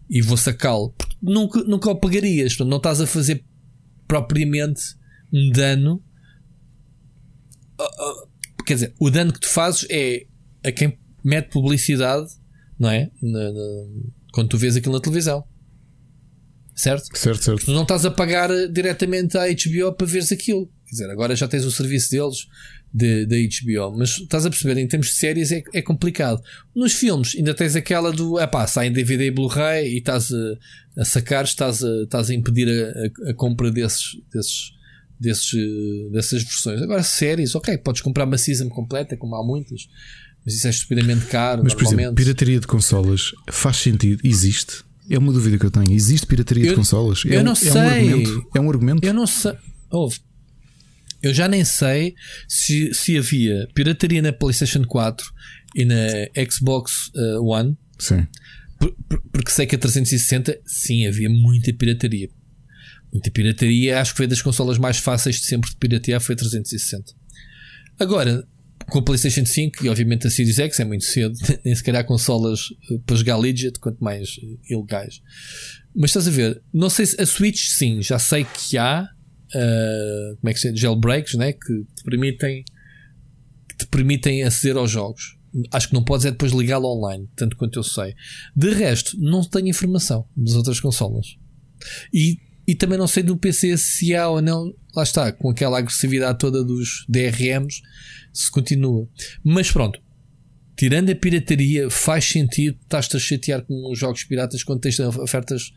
e 0.10 0.22
vou 0.22 0.38
sacá-lo. 0.38 0.94
Nunca, 1.22 1.64
nunca 1.64 1.90
o 1.90 1.96
pagarias, 1.96 2.58
não 2.60 2.78
estás 2.78 3.02
a 3.02 3.08
fazer 3.08 3.44
propriamente 4.08 4.96
um 5.32 5.50
dano. 5.52 6.04
Uh, 7.80 7.84
uh, 7.84 8.64
quer 8.64 8.76
dizer, 8.76 8.96
o 9.00 9.10
dano 9.10 9.34
que 9.34 9.40
tu 9.40 9.48
fazes 9.48 9.86
é 9.90 10.26
a 10.64 10.72
quem 10.72 10.98
mete 11.24 11.50
publicidade, 11.50 12.28
não 12.80 12.90
é? 12.90 13.10
Na, 13.22 13.52
na, 13.52 13.62
quando 14.32 14.50
tu 14.50 14.58
vês 14.58 14.76
aquilo 14.76 14.94
na 14.94 15.02
televisão. 15.02 15.44
Certo? 16.76 17.18
Certo, 17.18 17.44
certo. 17.44 17.66
Tu 17.66 17.72
não 17.72 17.84
estás 17.84 18.06
a 18.06 18.12
pagar 18.12 18.50
diretamente 18.72 19.38
à 19.38 19.44
HBO 19.46 19.94
para 19.94 20.08
veres 20.08 20.32
aquilo. 20.32 20.68
Quer 20.86 20.92
dizer, 20.92 21.10
agora 21.10 21.36
já 21.36 21.48
tens 21.48 21.66
o 21.66 21.72
serviço 21.72 22.12
deles 22.12 22.48
da 22.94 23.26
de, 23.26 23.50
HBO, 23.50 23.98
mas 23.98 24.20
estás 24.20 24.46
a 24.46 24.50
perceber, 24.50 24.80
em 24.80 24.88
termos 24.88 25.08
de 25.08 25.14
séries 25.14 25.52
é, 25.52 25.64
é 25.74 25.82
complicado. 25.82 26.42
Nos 26.76 26.94
filmes, 26.94 27.36
ainda 27.36 27.54
tens 27.54 27.76
aquela 27.76 28.12
do 28.12 28.40
é 28.40 28.46
pá, 28.46 28.68
sai 28.68 28.88
em 28.88 28.92
DVD 28.92 29.26
e 29.26 29.32
Blu-ray 29.32 29.94
e 29.94 29.98
estás 29.98 30.32
a, 30.32 31.02
a, 31.02 31.06
sacar, 31.06 31.44
estás 31.44 31.84
a, 31.84 32.04
estás 32.04 32.30
a 32.30 32.34
impedir 32.36 32.70
a, 32.70 33.30
a, 33.30 33.32
a 33.32 33.34
compra 33.34 33.72
desses, 33.72 34.22
desses, 34.32 34.74
desses, 35.20 36.12
dessas 36.12 36.44
versões. 36.44 36.82
Agora, 36.84 37.02
séries, 37.02 37.56
ok, 37.56 37.76
podes 37.80 38.02
comprar 38.02 38.26
uma 38.26 38.38
season 38.38 38.70
completa, 38.70 39.18
como 39.18 39.36
há 39.36 39.44
muitas, 39.44 39.88
mas 40.46 40.54
isso 40.54 40.68
é 40.68 40.70
estupidamente 40.70 41.26
caro. 41.26 41.62
Mas, 41.64 41.74
por 41.74 41.84
exemplo, 41.84 42.14
pirataria 42.14 42.60
de 42.60 42.68
consolas 42.68 43.32
faz 43.50 43.78
sentido, 43.78 44.22
existe. 44.24 44.84
É 45.10 45.18
uma 45.18 45.34
dúvida 45.34 45.58
que 45.58 45.66
eu 45.66 45.72
tenho. 45.72 45.92
Existe 45.92 46.26
pirataria 46.26 46.66
eu, 46.66 46.70
de 46.70 46.76
consolas? 46.76 47.24
É 47.26 47.36
eu 47.36 47.42
um, 47.42 47.44
não 47.44 47.56
sei. 47.56 47.80
É 47.80 47.84
um 47.84 47.90
argumento? 47.90 48.50
É 48.56 48.60
um 48.62 48.70
argumento? 48.70 49.06
Eu 49.06 49.14
não 49.14 49.28
sei. 49.28 49.54
Ouve. 49.92 50.20
Eu 51.22 51.34
já 51.34 51.48
nem 51.48 51.64
sei 51.64 52.16
se, 52.48 52.94
se 52.94 53.18
havia 53.18 53.68
pirataria 53.74 54.22
na 54.22 54.34
PlayStation 54.34 54.84
4 54.84 55.26
e 55.76 55.86
na 55.86 55.96
Xbox 56.50 57.10
uh, 57.16 57.44
One. 57.44 57.78
Sim. 57.98 58.28
Por, 58.78 58.94
por, 59.08 59.22
porque 59.32 59.52
sei 59.52 59.66
que 59.66 59.76
a 59.76 59.80
360, 59.80 60.60
sim, 60.66 61.08
havia 61.08 61.30
muita 61.30 61.74
pirataria. 61.74 62.30
Muita 63.12 63.32
pirataria. 63.32 64.02
Acho 64.02 64.12
que 64.12 64.18
foi 64.18 64.28
das 64.28 64.42
consolas 64.42 64.78
mais 64.78 64.98
fáceis 64.98 65.38
de 65.38 65.46
sempre 65.46 65.70
de 65.70 65.78
piratear. 65.78 66.20
Foi 66.20 66.34
a 66.34 66.38
360. 66.38 67.14
Agora, 68.00 68.46
com 68.90 69.00
a 69.00 69.02
PlayStation 69.02 69.46
5 69.46 69.86
e 69.86 69.90
obviamente 69.90 70.28
a 70.28 70.30
Series 70.30 70.60
X 70.60 70.80
é 70.80 70.86
muito 70.86 71.04
cedo, 71.06 71.36
nem 71.64 71.76
sequer 71.76 71.96
há 71.96 72.04
consolas 72.04 72.70
eh, 72.92 73.00
para 73.06 73.16
jogar 73.16 73.38
legit, 73.38 73.80
quanto 73.80 74.04
mais 74.04 74.38
eh, 74.42 74.58
ilegais. 74.70 75.22
Mas 75.96 76.10
estás 76.10 76.28
a 76.28 76.32
ver, 76.32 76.62
não 76.74 76.90
sei 76.90 77.06
se 77.06 77.22
a 77.22 77.26
Switch 77.26 77.70
sim, 77.70 78.02
já 78.02 78.18
sei 78.18 78.46
que 78.46 78.78
há 78.78 79.08
uh, 79.54 80.38
como 80.38 80.50
é 80.50 80.54
que 80.54 80.60
se 80.60 80.68
chama? 80.68 80.78
jailbreaks 80.78 81.36
né? 81.36 81.54
que 81.54 81.86
te 81.96 82.04
permitem 82.04 82.64
que 83.68 83.78
te 83.78 83.88
permitem 83.88 84.44
aceder 84.44 84.78
aos 84.78 84.92
jogos. 84.92 85.38
Acho 85.72 85.90
que 85.90 85.94
não 85.94 86.04
podes 86.04 86.26
é 86.26 86.32
depois 86.32 86.52
ligá-lo 86.52 86.88
online, 86.88 87.30
tanto 87.36 87.56
quanto 87.56 87.78
eu 87.78 87.84
sei. 87.84 88.16
De 88.56 88.72
resto, 88.72 89.16
não 89.20 89.44
tenho 89.44 89.68
informação 89.68 90.28
das 90.36 90.56
outras 90.56 90.80
consolas. 90.80 91.38
E, 92.12 92.40
e 92.68 92.74
também 92.74 92.98
não 92.98 93.08
sei 93.08 93.22
do 93.22 93.38
PC 93.38 93.78
se 93.78 94.16
há 94.16 94.28
ou 94.30 94.42
não, 94.42 94.74
lá 94.96 95.04
está, 95.04 95.32
com 95.32 95.52
aquela 95.52 95.78
agressividade 95.78 96.40
toda 96.40 96.64
dos 96.64 97.06
DRMs 97.08 97.82
se 98.34 98.52
continua. 98.52 99.08
Mas 99.44 99.72
pronto, 99.72 100.02
tirando 100.76 101.12
a 101.12 101.16
pirataria, 101.16 101.90
faz 101.90 102.26
sentido 102.26 102.78
estás-te 102.82 103.16
a 103.16 103.20
chatear 103.20 103.62
com 103.64 103.92
os 103.92 104.00
jogos 104.00 104.24
piratas 104.24 104.64
quando 104.64 104.82
tens 104.82 105.00
ofertas. 105.00 105.72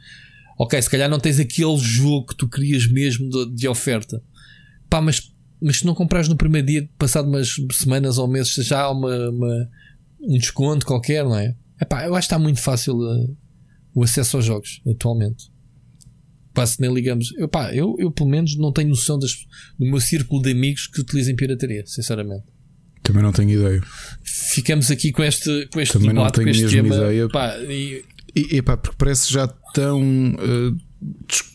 Ok, 0.58 0.80
se 0.80 0.88
calhar 0.88 1.10
não 1.10 1.20
tens 1.20 1.38
aquele 1.38 1.76
jogo 1.76 2.28
que 2.28 2.36
tu 2.36 2.48
querias 2.48 2.86
mesmo 2.86 3.28
de, 3.28 3.54
de 3.54 3.68
oferta. 3.68 4.22
Pá, 4.88 5.02
mas, 5.02 5.30
mas 5.60 5.78
se 5.78 5.84
não 5.86 5.94
comprares 5.94 6.28
no 6.28 6.36
primeiro 6.36 6.66
dia, 6.66 6.88
passado 6.96 7.28
umas 7.28 7.54
semanas 7.72 8.16
ou 8.16 8.26
meses, 8.26 8.54
já 8.54 8.80
há 8.80 8.90
uma, 8.90 9.28
uma 9.28 9.70
um 10.20 10.38
desconto 10.38 10.86
qualquer, 10.86 11.24
não 11.24 11.36
é? 11.36 11.54
Epá, 11.80 12.06
eu 12.06 12.14
acho 12.14 12.26
que 12.26 12.34
está 12.34 12.38
muito 12.38 12.60
fácil 12.60 12.96
uh, 12.96 13.36
o 13.94 14.02
acesso 14.02 14.36
aos 14.36 14.46
jogos 14.46 14.80
atualmente. 14.88 15.50
Quase 16.56 16.80
nem 16.80 16.90
ligamos. 16.90 17.34
Eu, 17.36 17.48
pá, 17.48 17.70
eu, 17.74 17.94
eu 17.98 18.10
pelo 18.10 18.30
menos 18.30 18.56
não 18.56 18.72
tenho 18.72 18.88
noção 18.88 19.18
das, 19.18 19.32
do 19.78 19.84
meu 19.84 20.00
círculo 20.00 20.40
de 20.40 20.52
amigos 20.52 20.86
que 20.86 21.02
utilizem 21.02 21.36
pirataria, 21.36 21.84
sinceramente. 21.86 22.44
Também 23.02 23.22
não 23.22 23.30
tenho 23.30 23.50
ideia. 23.50 23.82
Ficamos 24.22 24.90
aqui 24.90 25.12
com 25.12 25.22
este, 25.22 25.68
com 25.70 25.78
este 25.78 25.92
Também 25.92 26.08
debate, 26.08 26.24
não 26.24 26.30
tenho 26.30 26.46
com 26.46 26.50
este 26.50 26.62
mesmo 26.64 26.90
tema. 26.90 27.04
ideia. 27.04 27.28
Pá, 27.28 27.58
e... 27.58 28.02
E, 28.34 28.56
epá, 28.56 28.74
porque 28.76 28.96
parece 28.98 29.30
já 29.30 29.46
tão 29.46 30.00
uh, 30.00 30.76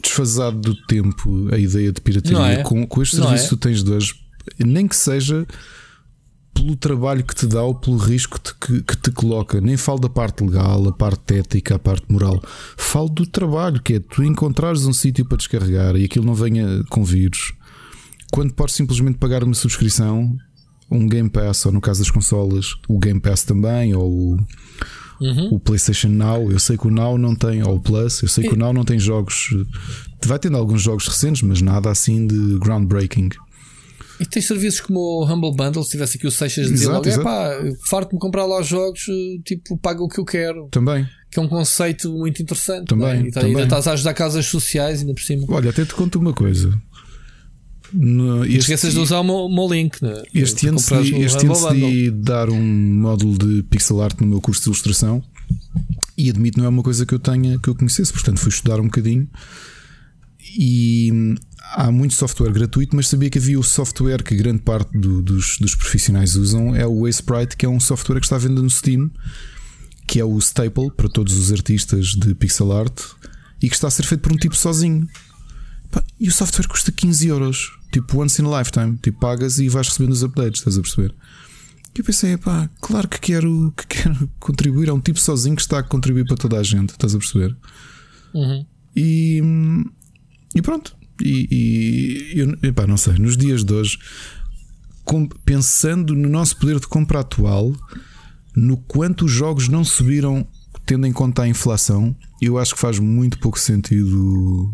desfasado 0.03 0.59
do 0.59 0.75
tempo 0.85 1.49
a 1.51 1.57
ideia 1.57 1.91
de 1.91 1.99
pirataria. 1.99 2.59
É? 2.59 2.63
Com, 2.63 2.85
com 2.85 3.01
este 3.01 3.15
serviço 3.15 3.33
é? 3.33 3.43
que 3.43 3.49
tu 3.49 3.57
tens 3.57 3.83
de 3.83 3.91
hoje, 3.91 4.13
nem 4.59 4.87
que 4.87 4.95
seja 4.95 5.47
pelo 6.53 6.75
trabalho 6.75 7.23
que 7.23 7.35
te 7.35 7.47
dá 7.47 7.63
ou 7.63 7.75
pelo 7.75 7.97
risco 7.97 8.39
que 8.39 8.51
te, 8.51 8.55
que, 8.55 8.83
que 8.83 8.97
te 8.97 9.11
coloca. 9.11 9.59
Nem 9.59 9.77
falo 9.77 9.99
da 9.99 10.09
parte 10.09 10.43
legal, 10.43 10.87
a 10.87 10.91
parte 10.91 11.35
ética, 11.35 11.75
a 11.75 11.79
parte 11.79 12.05
moral. 12.09 12.41
Falo 12.77 13.09
do 13.09 13.25
trabalho, 13.25 13.81
que 13.81 13.95
é 13.95 13.99
tu 13.99 14.23
encontrares 14.23 14.85
um 14.85 14.93
sítio 14.93 15.25
para 15.25 15.37
descarregar 15.37 15.95
e 15.95 16.05
aquilo 16.05 16.25
não 16.25 16.35
venha 16.35 16.83
com 16.89 17.03
vírus. 17.03 17.53
Quando 18.31 18.53
podes 18.53 18.75
simplesmente 18.75 19.17
pagar 19.17 19.43
uma 19.43 19.53
subscrição, 19.53 20.37
um 20.89 21.07
Game 21.07 21.29
Pass, 21.29 21.65
ou 21.65 21.71
no 21.71 21.81
caso 21.81 21.99
das 21.99 22.11
consolas, 22.11 22.75
o 22.87 22.99
Game 22.99 23.19
Pass 23.19 23.43
também, 23.43 23.93
ou 23.93 24.09
o, 24.09 24.37
uhum. 25.21 25.49
o 25.53 25.59
PlayStation 25.59 26.09
Now. 26.09 26.51
Eu 26.51 26.59
sei 26.59 26.77
que 26.77 26.87
o 26.87 26.91
Now 26.91 27.17
não 27.17 27.35
tem, 27.35 27.63
ou 27.63 27.75
o 27.75 27.79
Plus, 27.79 28.21
eu 28.21 28.27
sei 28.27 28.47
que 28.47 28.53
o 28.53 28.57
Now 28.57 28.73
não 28.73 28.83
tem 28.83 28.99
jogos. 28.99 29.49
Vai 30.25 30.37
tendo 30.37 30.57
alguns 30.57 30.81
jogos 30.81 31.07
recentes, 31.07 31.41
mas 31.41 31.61
nada 31.61 31.89
assim 31.89 32.27
de 32.27 32.59
groundbreaking. 32.59 33.29
E 34.21 34.25
tens 34.25 34.45
serviços 34.45 34.81
como 34.81 34.99
o 34.99 35.25
Humble 35.25 35.51
Bundle, 35.55 35.83
se 35.83 35.89
tivesse 35.89 36.17
aqui 36.17 36.27
o 36.27 36.31
Seixas 36.31 36.69
dizer 36.69 36.89
logo, 36.89 37.09
é 37.09 37.17
pá, 37.23 37.55
farto-me 37.89 38.19
comprar 38.19 38.45
lá 38.45 38.61
os 38.61 38.67
jogos, 38.67 39.01
tipo, 39.43 39.75
paga 39.79 40.03
o 40.03 40.07
que 40.07 40.19
eu 40.19 40.25
quero. 40.25 40.67
Também. 40.69 41.07
Que 41.31 41.39
é 41.39 41.41
um 41.41 41.47
conceito 41.47 42.11
muito 42.11 42.39
interessante. 42.39 42.85
Também. 42.85 43.27
E 43.27 43.31
tá, 43.31 43.41
também. 43.41 43.55
ainda 43.55 43.63
estás 43.63 43.87
a 43.87 43.93
ajudar 43.93 44.13
casas 44.13 44.45
sociais, 44.45 44.99
ainda 44.99 45.15
por 45.15 45.23
cima. 45.23 45.45
Olha, 45.49 45.71
até 45.71 45.83
te 45.83 45.95
conto 45.95 46.19
uma 46.19 46.33
coisa. 46.33 46.71
No, 47.91 48.45
este, 48.45 48.59
esqueças 48.59 48.93
de 48.93 48.99
usar 48.99 49.21
o 49.21 49.23
meu, 49.23 49.49
meu 49.49 49.67
link. 49.67 49.99
Né? 50.01 50.21
Este 50.35 50.67
ano 50.67 50.77
decidi, 50.77 51.15
este 51.21 51.45
ano 51.45 51.53
decidi 51.53 52.11
dar 52.11 52.47
um 52.47 52.61
módulo 52.61 53.39
de 53.39 53.63
pixel 53.63 54.01
art 54.01 54.21
no 54.21 54.27
meu 54.27 54.39
curso 54.39 54.61
de 54.61 54.67
ilustração 54.67 55.23
e 56.15 56.29
admito 56.29 56.59
não 56.59 56.65
é 56.65 56.69
uma 56.69 56.83
coisa 56.83 57.05
que 57.05 57.13
eu 57.13 57.19
tenha 57.19 57.57
que 57.59 57.67
eu 57.67 57.75
conhecesse, 57.75 58.13
portanto 58.13 58.39
fui 58.39 58.49
estudar 58.49 58.79
um 58.79 58.85
bocadinho 58.85 59.27
e 60.57 61.35
há 61.71 61.91
muito 61.91 62.13
software 62.13 62.51
gratuito, 62.51 62.95
mas 62.95 63.07
sabia 63.07 63.29
que 63.29 63.37
havia 63.37 63.59
o 63.59 63.63
software 63.63 64.23
que 64.23 64.35
grande 64.35 64.61
parte 64.61 64.97
do, 64.97 65.21
dos, 65.21 65.57
dos 65.59 65.75
profissionais 65.75 66.35
usam 66.35 66.75
é 66.75 66.85
o 66.85 67.07
Sprite, 67.07 67.55
que 67.55 67.65
é 67.65 67.69
um 67.69 67.79
software 67.79 68.19
que 68.19 68.25
está 68.25 68.35
à 68.35 68.39
venda 68.39 68.61
no 68.61 68.69
Steam, 68.69 69.09
que 70.07 70.19
é 70.19 70.25
o 70.25 70.37
staple 70.39 70.91
para 70.91 71.09
todos 71.09 71.37
os 71.37 71.51
artistas 71.51 72.07
de 72.07 72.35
pixel 72.35 72.71
art 72.71 72.99
e 73.61 73.69
que 73.69 73.75
está 73.75 73.87
a 73.87 73.91
ser 73.91 74.03
feito 74.03 74.21
por 74.21 74.33
um 74.33 74.37
tipo 74.37 74.55
sozinho. 74.55 75.07
E 76.19 76.27
o 76.27 76.31
software 76.31 76.67
custa 76.67 76.91
15 76.91 77.27
euros, 77.27 77.71
tipo 77.91 78.21
once 78.21 78.41
in 78.41 78.45
a 78.45 78.59
lifetime, 78.59 78.97
tipo 78.97 79.19
pagas 79.19 79.59
e 79.59 79.67
vais 79.67 79.87
recebendo 79.87 80.11
os 80.11 80.23
updates, 80.23 80.59
estás 80.59 80.77
a 80.77 80.81
perceber? 80.81 81.13
E 81.93 81.99
eu 81.99 82.05
pensei, 82.05 82.37
pá, 82.37 82.69
claro 82.79 83.07
que 83.07 83.19
quero, 83.19 83.73
que 83.75 83.87
quero 83.87 84.29
contribuir. 84.39 84.87
É 84.87 84.93
um 84.93 85.01
tipo 85.01 85.19
sozinho 85.19 85.55
que 85.55 85.61
está 85.61 85.79
a 85.79 85.83
contribuir 85.83 86.25
para 86.25 86.37
toda 86.37 86.57
a 86.57 86.63
gente, 86.63 86.91
estás 86.91 87.13
a 87.13 87.17
perceber? 87.17 87.55
Uhum. 88.33 88.65
E, 88.95 89.41
e 90.55 90.61
pronto. 90.61 90.95
E, 91.23 91.47
e 92.35 92.39
eu, 92.39 92.57
epá, 92.63 92.87
não 92.87 92.97
sei, 92.97 93.13
nos 93.13 93.37
dias 93.37 93.63
de 93.63 93.73
hoje, 93.73 93.97
com, 95.03 95.27
pensando 95.27 96.15
no 96.15 96.29
nosso 96.29 96.57
poder 96.57 96.79
de 96.79 96.87
compra 96.87 97.19
atual, 97.19 97.73
no 98.55 98.77
quanto 98.77 99.25
os 99.25 99.31
jogos 99.31 99.67
não 99.67 99.83
subiram, 99.83 100.45
tendo 100.85 101.05
em 101.05 101.13
conta 101.13 101.43
a 101.43 101.47
inflação, 101.47 102.15
eu 102.41 102.57
acho 102.57 102.73
que 102.73 102.81
faz 102.81 102.99
muito 102.99 103.39
pouco 103.39 103.59
sentido 103.59 104.71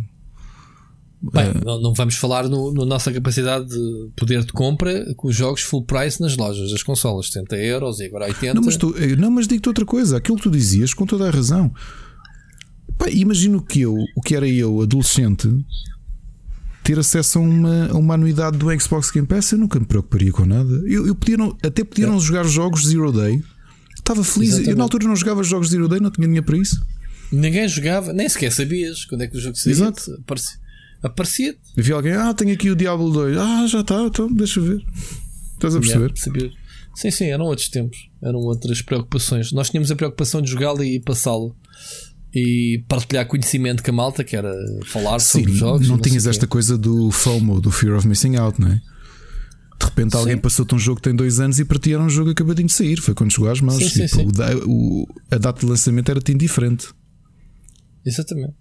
Bem, 1.22 1.46
é. 1.46 1.66
não, 1.66 1.82
não, 1.82 1.94
vamos 1.94 2.16
falar 2.16 2.48
no, 2.48 2.72
no, 2.72 2.86
nossa 2.86 3.12
capacidade 3.12 3.68
de 3.68 4.12
poder 4.16 4.44
de 4.44 4.54
compra 4.54 5.14
com 5.16 5.28
os 5.28 5.36
jogos 5.36 5.62
full 5.62 5.84
price 5.84 6.22
nas 6.22 6.38
lojas, 6.38 6.72
das 6.72 6.84
consolas, 6.84 7.28
70 7.28 7.56
euros 7.58 8.00
e 8.00 8.06
agora 8.06 8.26
80. 8.26 8.54
Não, 8.54 8.62
mas, 8.62 8.78
tu, 8.78 8.96
eh, 8.98 9.16
não, 9.16 9.32
mas 9.32 9.48
digo-te 9.48 9.68
outra 9.68 9.86
coisa, 9.86 10.18
aquilo 10.18 10.38
que 10.38 10.44
tu 10.44 10.52
dizias 10.52 10.94
com 10.94 11.06
toda 11.06 11.28
a 11.28 11.32
razão. 11.32 11.74
Pá, 13.00 13.10
imagino 13.10 13.62
que 13.62 13.82
eu, 13.82 13.96
o 14.16 14.22
que 14.22 14.36
era 14.36 14.48
eu, 14.48 14.82
adolescente, 14.82 15.50
ter 16.88 16.98
acesso 16.98 17.40
a 17.40 17.42
uma, 17.42 17.88
a 17.90 17.98
uma 17.98 18.14
anuidade 18.14 18.58
do 18.58 18.80
Xbox 18.80 19.12
Game 19.12 19.28
Pass, 19.28 19.52
eu 19.52 19.58
nunca 19.58 19.78
me 19.78 19.86
preocuparia 19.86 20.32
com 20.32 20.46
nada. 20.46 20.72
Eu, 20.86 21.06
eu 21.06 21.14
podia 21.14 21.36
não, 21.36 21.58
até 21.62 21.84
podia 21.84 22.06
é. 22.06 22.08
não 22.08 22.18
jogar 22.18 22.46
jogos 22.46 22.88
Zero 22.88 23.12
Day, 23.12 23.44
estava 23.98 24.24
feliz. 24.24 24.50
Exatamente. 24.50 24.70
Eu 24.70 24.78
na 24.78 24.84
altura 24.84 25.04
não 25.06 25.16
jogava 25.16 25.44
jogos 25.44 25.70
Zero 25.70 25.90
Day, 25.90 26.00
não 26.00 26.10
tinha 26.10 26.26
dinheiro 26.26 26.46
para 26.46 26.58
isso. 26.58 26.82
Ninguém 27.30 27.68
jogava, 27.68 28.14
nem 28.14 28.30
sequer 28.30 28.54
sabias 28.54 29.04
quando 29.04 29.24
é 29.24 29.28
que 29.28 29.36
o 29.36 29.40
jogo 29.40 29.58
saía. 29.58 29.74
Exato. 29.74 30.24
Parecia 30.26 30.68
aparecia. 31.02 31.56
Vi 31.76 31.92
alguém, 31.92 32.14
ah, 32.14 32.34
tenho 32.34 32.54
aqui 32.54 32.70
o 32.70 32.76
Diablo 32.76 33.12
2. 33.12 33.38
Ah, 33.38 33.68
já 33.68 33.82
está, 33.82 34.02
então 34.04 34.34
deixa 34.34 34.62
ver. 34.62 34.82
Estás 35.54 35.76
a 35.76 35.80
perceber? 35.80 36.14
Yeah, 36.36 36.56
sim, 36.96 37.12
sim, 37.12 37.26
eram 37.26 37.46
outros 37.46 37.70
tempos, 37.70 37.98
eram 38.22 38.40
outras 38.40 38.82
preocupações. 38.82 39.52
Nós 39.52 39.70
tínhamos 39.70 39.92
a 39.92 39.96
preocupação 39.96 40.42
de 40.42 40.52
jogá-lo 40.52 40.84
e 40.84 41.00
passá-lo 41.00 41.56
e 42.34 42.84
partilhar 42.88 43.26
conhecimento 43.28 43.82
com 43.82 43.92
a 43.92 43.94
malta, 43.94 44.24
que 44.24 44.36
era 44.36 44.54
falar 44.86 45.20
sim, 45.20 45.40
sobre 45.40 45.52
os 45.52 45.58
jogos. 45.58 45.88
Não, 45.88 45.96
não 45.96 46.02
tinhas 46.02 46.28
esta 46.28 46.46
coisa 46.46 46.78
do 46.78 47.12
FOMO, 47.12 47.62
do 47.62 47.72
Fear 47.72 47.98
of 47.98 48.08
Missing 48.08 48.36
Out, 48.36 48.60
não 48.60 48.68
é? 48.68 48.82
De 49.80 49.86
repente 49.86 50.12
sim. 50.12 50.18
alguém 50.18 50.38
passou-te 50.38 50.74
um 50.74 50.80
jogo 50.80 50.98
que 50.98 51.04
tem 51.04 51.16
dois 51.16 51.40
anos 51.40 51.60
e 51.60 51.66
para 51.66 51.78
ti 51.78 51.94
era 51.94 52.02
um 52.02 52.10
jogo 52.10 52.32
acabadinho 52.32 52.68
de 52.68 52.74
sair. 52.74 53.00
Foi 53.00 53.14
quando 53.14 53.32
chegou 53.32 53.50
às 53.50 53.62
mãos. 53.62 53.78
Sim, 53.78 54.06
tipo, 54.08 54.08
sim, 54.08 54.28
o, 54.66 55.04
o, 55.04 55.08
a 55.30 55.38
data 55.38 55.60
de 55.60 55.66
lançamento 55.68 56.10
era-te 56.10 56.32
indiferente. 56.32 56.88
Exatamente. 58.06 58.56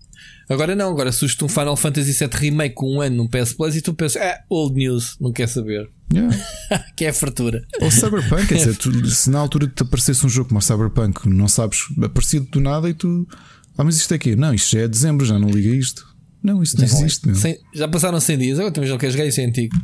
Agora 0.48 0.76
não, 0.76 0.90
agora 0.90 1.10
surge 1.10 1.36
um 1.42 1.48
Final 1.48 1.76
Fantasy 1.76 2.12
VII 2.12 2.28
Remake 2.32 2.74
com 2.74 2.96
um 2.96 3.00
ano 3.00 3.16
no 3.16 3.28
PS 3.28 3.52
Plus 3.54 3.74
e 3.74 3.80
tu 3.80 3.92
pensas, 3.94 4.22
é, 4.22 4.44
old 4.48 4.74
news, 4.74 5.16
não 5.20 5.32
quer 5.32 5.48
saber. 5.48 5.88
Yeah. 6.12 6.36
que 6.96 7.04
é 7.04 7.08
a 7.08 7.12
fartura. 7.12 7.66
Ou 7.80 7.90
Cyberpunk, 7.90 8.46
quer 8.48 8.54
dizer, 8.54 8.76
tu, 8.76 9.06
se 9.10 9.28
na 9.28 9.40
altura 9.40 9.66
te 9.66 9.82
aparecesse 9.82 10.24
um 10.24 10.28
jogo 10.28 10.48
como 10.48 10.62
Cyberpunk, 10.62 11.28
não 11.28 11.48
sabes, 11.48 11.80
aparecido 12.02 12.46
do 12.46 12.60
nada 12.60 12.88
e 12.88 12.94
tu, 12.94 13.26
ah, 13.76 13.82
mas 13.82 13.96
isto 13.96 14.12
é 14.12 14.14
aqui, 14.16 14.36
não, 14.36 14.54
isto 14.54 14.70
já 14.70 14.82
é 14.82 14.88
dezembro, 14.88 15.26
já 15.26 15.38
não 15.38 15.48
liga 15.48 15.68
isto. 15.68 16.06
Não, 16.42 16.62
isso 16.62 16.78
não 16.78 16.84
existe. 16.84 17.34
Sem, 17.34 17.58
já 17.74 17.88
passaram 17.88 18.20
100 18.20 18.38
dias, 18.38 18.58
agora 18.58 18.72
também 18.72 18.88
já 18.88 18.96
quer 18.96 19.10
jogar 19.10 19.26
isso 19.26 19.40
é 19.40 19.44
antigo. 19.44 19.76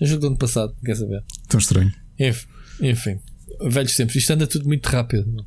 É 0.00 0.06
jogo 0.06 0.22
do 0.22 0.26
ano 0.28 0.36
passado, 0.36 0.74
não 0.74 0.82
quer 0.82 0.96
saber. 0.96 1.22
Tão 1.48 1.60
estranho. 1.60 1.92
Enfim, 2.18 2.46
enfim, 2.80 3.20
velhos 3.62 3.94
tempos, 3.94 4.16
isto 4.16 4.32
anda 4.32 4.46
tudo 4.46 4.66
muito 4.66 4.86
rápido. 4.86 5.46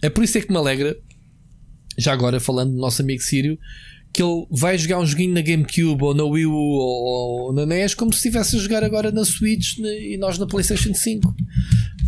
É 0.00 0.08
por 0.08 0.22
isso 0.22 0.38
é 0.38 0.42
que 0.42 0.50
me 0.50 0.56
alegra, 0.58 0.96
já 1.98 2.12
agora 2.12 2.40
falando 2.40 2.72
do 2.72 2.78
nosso 2.78 3.02
amigo 3.02 3.22
Sírio 3.22 3.58
que 4.16 4.22
ele 4.22 4.46
vai 4.50 4.78
jogar 4.78 4.98
um 4.98 5.04
joguinho 5.04 5.34
na 5.34 5.42
GameCube 5.42 6.02
ou 6.02 6.14
na 6.14 6.24
Wii 6.24 6.46
U 6.46 6.52
ou, 6.52 7.48
ou 7.48 7.52
na 7.52 7.66
NES 7.66 7.92
como 7.92 8.10
se 8.14 8.16
estivesse 8.16 8.56
a 8.56 8.58
jogar 8.58 8.82
agora 8.82 9.12
na 9.12 9.26
Switch 9.26 9.76
e 9.78 10.16
nós 10.16 10.38
na 10.38 10.46
PlayStation 10.46 10.94
5. 10.94 11.36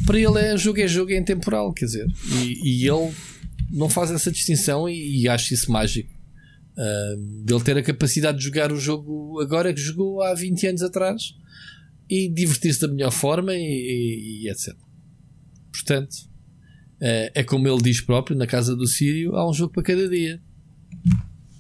Para 0.06 0.19
ele 0.19 0.39
é 0.39 0.56
jogo 0.56 0.81
é 0.81 0.89
jogo 0.89 1.12
é 1.12 1.19
intemporal, 1.19 1.70
quer 1.74 1.85
dizer, 1.85 2.06
e, 2.43 2.82
e 2.82 2.89
ele 2.89 3.12
não 3.70 3.90
faz 3.90 4.10
essa 4.10 4.31
distinção 4.31 4.89
e, 4.89 5.20
e 5.20 5.28
acho 5.28 5.52
isso 5.52 5.70
mágico. 5.70 6.10
Uh, 6.78 7.44
dele 7.44 7.62
ter 7.62 7.77
a 7.77 7.82
capacidade 7.82 8.39
de 8.39 8.44
jogar 8.44 8.73
o 8.73 8.78
jogo 8.78 9.39
agora 9.43 9.74
que 9.74 9.81
jogou 9.81 10.23
há 10.23 10.32
20 10.32 10.66
anos 10.69 10.82
atrás 10.82 11.35
e 12.09 12.27
divertir-se 12.28 12.81
da 12.81 12.89
melhor 12.89 13.10
forma 13.10 13.52
e, 13.55 14.44
e 14.44 14.48
etc. 14.48 14.74
Portanto, 15.70 16.28
uh, 17.01 17.31
é 17.35 17.43
como 17.43 17.69
ele 17.69 17.83
diz 17.83 18.01
próprio, 18.01 18.37
na 18.37 18.47
casa 18.47 18.77
do 18.77 18.87
Sírio, 18.87 19.37
há 19.37 19.49
um 19.49 19.53
jogo 19.53 19.73
para 19.73 19.83
cada 19.83 20.09
dia. 20.09 20.41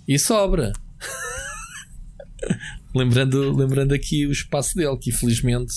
E 0.06 0.18
sobra. 0.18 0.72
lembrando, 2.94 3.54
lembrando 3.54 3.92
aqui 3.92 4.26
o 4.26 4.32
espaço 4.32 4.74
dele, 4.76 4.96
que 4.98 5.10
infelizmente 5.10 5.74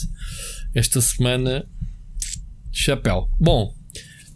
esta 0.73 1.01
semana 1.01 1.67
chapéu. 2.71 3.29
Bom, 3.39 3.73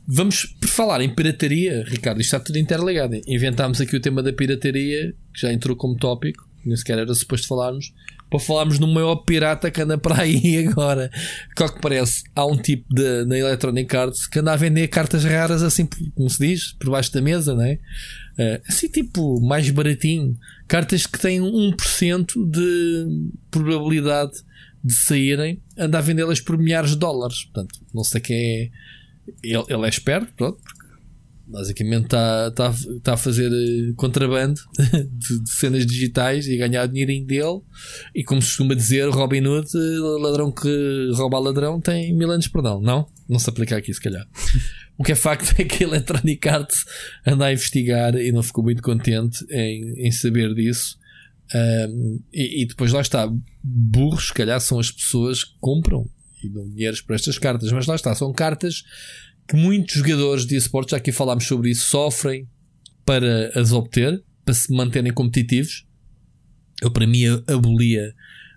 vamos 0.07 0.56
falar 0.65 1.02
em 1.02 1.14
pirataria, 1.14 1.84
Ricardo. 1.88 2.22
Isto 2.22 2.35
está 2.35 2.39
tudo 2.39 2.60
interligado. 2.60 3.19
Inventámos 3.27 3.80
aqui 3.80 3.95
o 3.95 4.02
tema 4.02 4.22
da 4.22 4.34
pirataria, 4.34 5.14
que 5.34 5.41
já 5.41 5.53
entrou 5.53 5.76
como 5.76 5.95
tópico, 5.95 6.47
nem 6.65 6.76
sequer 6.76 6.99
era 6.99 7.14
suposto 7.14 7.47
falarmos, 7.47 7.93
para 8.35 8.45
falarmos 8.45 8.79
no 8.79 8.87
maior 8.87 9.15
pirata 9.17 9.71
que 9.71 9.81
anda 9.81 9.97
para 9.97 10.21
aí 10.21 10.67
agora. 10.67 11.09
Qual 11.55 11.73
que 11.73 11.81
parece? 11.81 12.23
Há 12.35 12.45
um 12.45 12.57
tipo 12.57 12.93
de, 12.93 13.25
na 13.25 13.37
Electronic 13.37 13.95
Arts 13.95 14.27
que 14.27 14.39
anda 14.39 14.53
a 14.53 14.57
vender 14.57 14.87
cartas 14.89 15.23
raras 15.23 15.63
assim, 15.63 15.87
como 16.13 16.29
se 16.29 16.45
diz, 16.45 16.73
por 16.73 16.89
baixo 16.89 17.13
da 17.13 17.21
mesa, 17.21 17.55
é? 17.61 17.79
Uh, 18.37 18.61
assim, 18.67 18.89
tipo, 18.89 19.39
mais 19.41 19.69
baratinho. 19.69 20.37
Cartas 20.67 21.05
que 21.05 21.17
têm 21.17 21.39
1% 21.39 22.49
de 22.49 23.29
probabilidade 23.49 24.33
de 24.83 24.93
saírem, 24.93 25.61
anda 25.77 25.97
a 25.97 26.01
vendê-las 26.01 26.41
por 26.41 26.57
milhares 26.57 26.91
de 26.91 26.97
dólares. 26.97 27.45
Portanto, 27.45 27.79
não 27.93 28.03
sei 28.03 28.21
quem 28.21 28.37
é. 28.37 28.69
Ele, 29.41 29.63
ele 29.69 29.85
é 29.85 29.89
esperto, 29.89 30.31
pronto, 30.35 30.59
basicamente 31.47 32.05
está 32.05 32.51
tá, 32.51 32.73
tá 33.03 33.13
a 33.13 33.17
fazer 33.17 33.51
eh, 33.51 33.93
contrabando 33.95 34.59
de, 35.11 35.43
de, 35.43 35.51
cenas 35.51 35.85
digitais 35.85 36.47
e 36.47 36.57
ganhar 36.57 36.88
dinheirinho 36.88 37.26
dele. 37.26 37.61
E 38.13 38.23
como 38.23 38.41
se 38.41 38.49
costuma 38.49 38.73
dizer, 38.73 39.09
Robin 39.09 39.45
Hood, 39.45 39.67
eh, 39.76 40.19
ladrão 40.19 40.51
que 40.51 41.11
rouba 41.13 41.39
ladrão, 41.39 41.80
tem 41.80 42.13
mil 42.13 42.31
anos 42.31 42.47
perdão. 42.47 42.81
Não? 42.81 43.07
Não 43.27 43.39
se 43.39 43.49
aplica 43.49 43.77
aqui, 43.77 43.93
se 43.93 44.01
calhar. 44.01 44.27
O 44.97 45.03
que 45.03 45.11
é 45.11 45.15
facto 45.15 45.53
é 45.59 45.63
que 45.63 45.84
a 45.84 45.88
Electronic 45.88 46.47
Arts 46.47 46.85
anda 47.26 47.45
a 47.45 47.53
investigar 47.53 48.15
e 48.15 48.31
não 48.31 48.43
ficou 48.43 48.63
muito 48.63 48.81
contente 48.81 49.45
em, 49.49 50.07
em 50.07 50.11
saber 50.11 50.53
disso. 50.53 50.97
Um, 51.53 52.19
e, 52.34 52.63
e, 52.63 52.65
depois 52.65 52.91
lá 52.91 53.01
está, 53.01 53.31
burros, 53.63 54.27
se 54.27 54.34
calhar, 54.34 54.59
são 54.59 54.80
as 54.80 54.89
pessoas 54.89 55.43
que 55.43 55.53
compram 55.59 56.09
e 56.43 56.49
dão 56.49 56.67
dinheiros 56.67 57.01
para 57.01 57.15
estas 57.15 57.38
cartas, 57.38 57.72
mas 57.72 57.85
lá 57.85 57.95
está, 57.95 58.13
são 58.15 58.34
cartas 58.34 58.84
que 59.47 59.55
muitos 59.55 59.95
jogadores 59.95 60.45
de 60.45 60.55
esportes, 60.55 60.91
já 60.91 60.97
aqui 60.97 61.11
falámos 61.11 61.45
sobre 61.45 61.69
isso, 61.69 61.85
sofrem 61.89 62.47
para 63.05 63.51
as 63.59 63.72
obter, 63.72 64.23
para 64.43 64.53
se 64.53 64.73
manterem 64.73 65.13
competitivos. 65.13 65.85
Eu, 66.81 66.91
para 66.91 67.05
mim, 67.05 67.26
abolia 67.47 68.13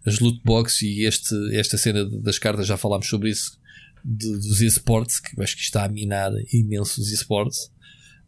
as 0.07 0.19
loot 0.21 0.41
boxes 0.45 0.83
e 0.83 1.05
este, 1.05 1.35
esta 1.55 1.77
cena 1.77 2.05
das 2.23 2.39
cartas, 2.39 2.67
já 2.67 2.77
falámos 2.77 3.09
sobre 3.09 3.31
isso, 3.31 3.59
de, 4.05 4.33
dos 4.33 4.61
esportes, 4.61 5.21
que 5.21 5.39
eu 5.39 5.43
acho 5.43 5.57
que 5.57 5.63
está 5.63 5.85
a 5.85 5.89
minar 5.89 6.33
imenso 6.53 7.01
os 7.01 7.13
esportes. 7.13 7.71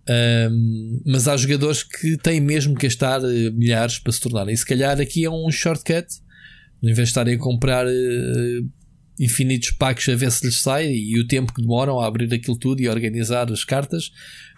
Um, 0.08 1.02
mas 1.06 1.28
há 1.28 1.36
jogadores 1.36 1.82
que 1.82 2.16
têm 2.16 2.40
mesmo 2.40 2.74
que 2.74 2.86
gastar 2.86 3.20
uh, 3.22 3.52
milhares 3.52 3.98
para 3.98 4.12
se 4.12 4.20
tornarem. 4.20 4.54
E 4.54 4.56
se 4.56 4.66
calhar 4.66 5.00
aqui 5.00 5.24
é 5.24 5.30
um 5.30 5.50
shortcut, 5.50 6.06
em 6.82 6.86
vez 6.86 6.96
de 6.96 7.02
estarem 7.04 7.36
a 7.36 7.38
comprar 7.38 7.86
uh, 7.86 8.70
infinitos 9.20 9.70
packs 9.72 10.08
a 10.08 10.16
ver 10.16 10.32
se 10.32 10.46
lhes 10.46 10.62
sai 10.62 10.90
e 10.90 11.20
o 11.20 11.26
tempo 11.26 11.52
que 11.52 11.60
demoram 11.60 12.00
a 12.00 12.06
abrir 12.06 12.32
aquilo 12.32 12.56
tudo 12.56 12.80
e 12.80 12.88
organizar 12.88 13.52
as 13.52 13.64
cartas, 13.64 14.10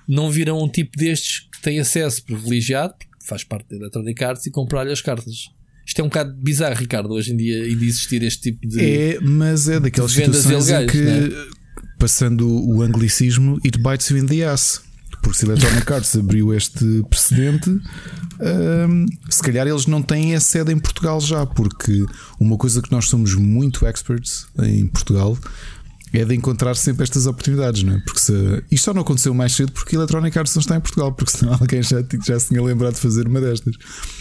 não 0.09 0.31
viram 0.31 0.63
um 0.63 0.69
tipo 0.69 0.97
destes 0.97 1.49
que 1.53 1.61
tem 1.61 1.81
acesso 1.81 2.25
privilegiado, 2.25 2.95
porque 2.97 3.27
faz 3.27 3.43
parte 3.43 3.71
da 3.71 3.77
Electronic 3.77 4.25
Arts, 4.25 4.47
e 4.47 4.51
comprar-lhe 4.51 4.93
as 4.93 5.03
cartas. 5.03 5.51
Isto 5.85 6.01
é 6.01 6.05
um 6.05 6.09
bocado 6.09 6.33
bizarro, 6.35 6.77
Ricardo, 6.77 7.13
hoje 7.13 7.33
em 7.33 7.37
dia, 7.37 7.65
ainda 7.65 7.85
existir 7.85 8.23
este 8.23 8.53
tipo 8.53 8.69
de. 8.69 8.81
É, 8.81 9.21
mas 9.21 9.69
é 9.69 9.81
daquelas 9.81 10.13
situações 10.13 10.69
ilegais, 10.69 10.91
que, 10.91 11.01
né? 11.01 11.29
passando 11.99 12.49
o 12.49 12.83
anglicismo, 12.83 13.59
it 13.65 13.79
bites 13.79 14.09
you 14.11 14.17
in 14.17 14.27
the 14.27 14.45
ass. 14.45 14.81
Porque 15.23 15.39
se 15.39 15.47
Electronic 15.47 15.93
Arts 15.93 16.17
abriu 16.17 16.53
este 16.53 17.05
precedente, 17.09 17.71
um, 17.71 19.07
se 19.31 19.41
calhar 19.41 19.67
eles 19.67 19.87
não 19.87 20.03
têm 20.03 20.35
a 20.35 20.41
sede 20.41 20.73
em 20.73 20.79
Portugal 20.79 21.21
já, 21.21 21.47
porque 21.47 22.05
uma 22.41 22.59
coisa 22.59 22.83
que 22.83 22.91
nós 22.91 23.07
somos 23.09 23.35
muito 23.35 23.87
experts 23.87 24.47
em 24.59 24.87
Portugal 24.89 25.39
é 26.13 26.25
de 26.25 26.35
encontrar 26.35 26.75
sempre 26.75 27.05
estas 27.05 27.27
oportunidades, 27.27 27.83
não 27.83 27.95
é? 27.95 28.01
Porque 28.01 28.21
se, 28.21 28.63
isto 28.71 28.85
só 28.85 28.95
não 28.95 29.01
aconteceu 29.01 29.33
mais 29.33 29.53
cedo 29.55 29.73
porque 29.73 29.97
a 29.97 29.99
Electronic 29.99 30.39
Arts 30.39 30.55
não 30.55 30.61
está 30.61 30.77
em 30.77 30.81
Portugal, 30.81 31.13
porque 31.13 31.31
senão 31.31 31.55
alguém 31.59 31.83
já, 31.83 32.05
já 32.25 32.39
se 32.39 32.49
tinha 32.49 32.63
lembrado 32.63 32.95
de 32.95 33.01
fazer 33.01 33.27
uma 33.27 33.41
destas. 33.41 33.75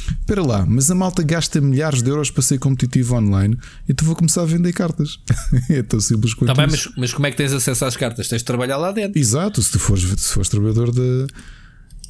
Espera 0.08 0.42
lá, 0.42 0.66
mas 0.66 0.90
a 0.90 0.96
malta 0.96 1.22
gasta 1.22 1.60
milhares 1.60 2.02
de 2.02 2.10
euros 2.10 2.32
para 2.32 2.42
ser 2.42 2.60
competitivo 2.60 3.16
online 3.16 3.58
e 3.90 3.94
tu 3.94 4.06
vou 4.06 4.16
começar 4.16 4.44
a 4.44 4.46
vender 4.46 4.72
cartas. 4.72 5.20
é 5.70 5.84
tão 5.84 6.00
simples 6.00 6.34
quanto 6.34 6.48
tá 6.48 6.56
bem, 6.56 6.68
mas, 6.72 6.88
mas, 6.98 7.14
como 7.14 7.28
é 7.28 7.32
que 7.32 7.38
tens 7.38 7.52
acesso 7.52 7.84
às 7.84 7.98
cartas? 7.98 8.28
Tens 8.28 8.40
de 8.40 8.46
trabalhar 8.46 8.78
lá 8.78 8.92
dentro. 8.92 9.20
Exato, 9.20 9.62
se 9.62 9.72
tu 9.72 9.80
fores, 9.80 10.04
se 10.04 10.34
fores 10.34 10.50
trabalhador 10.50 10.92
de. 10.92 11.28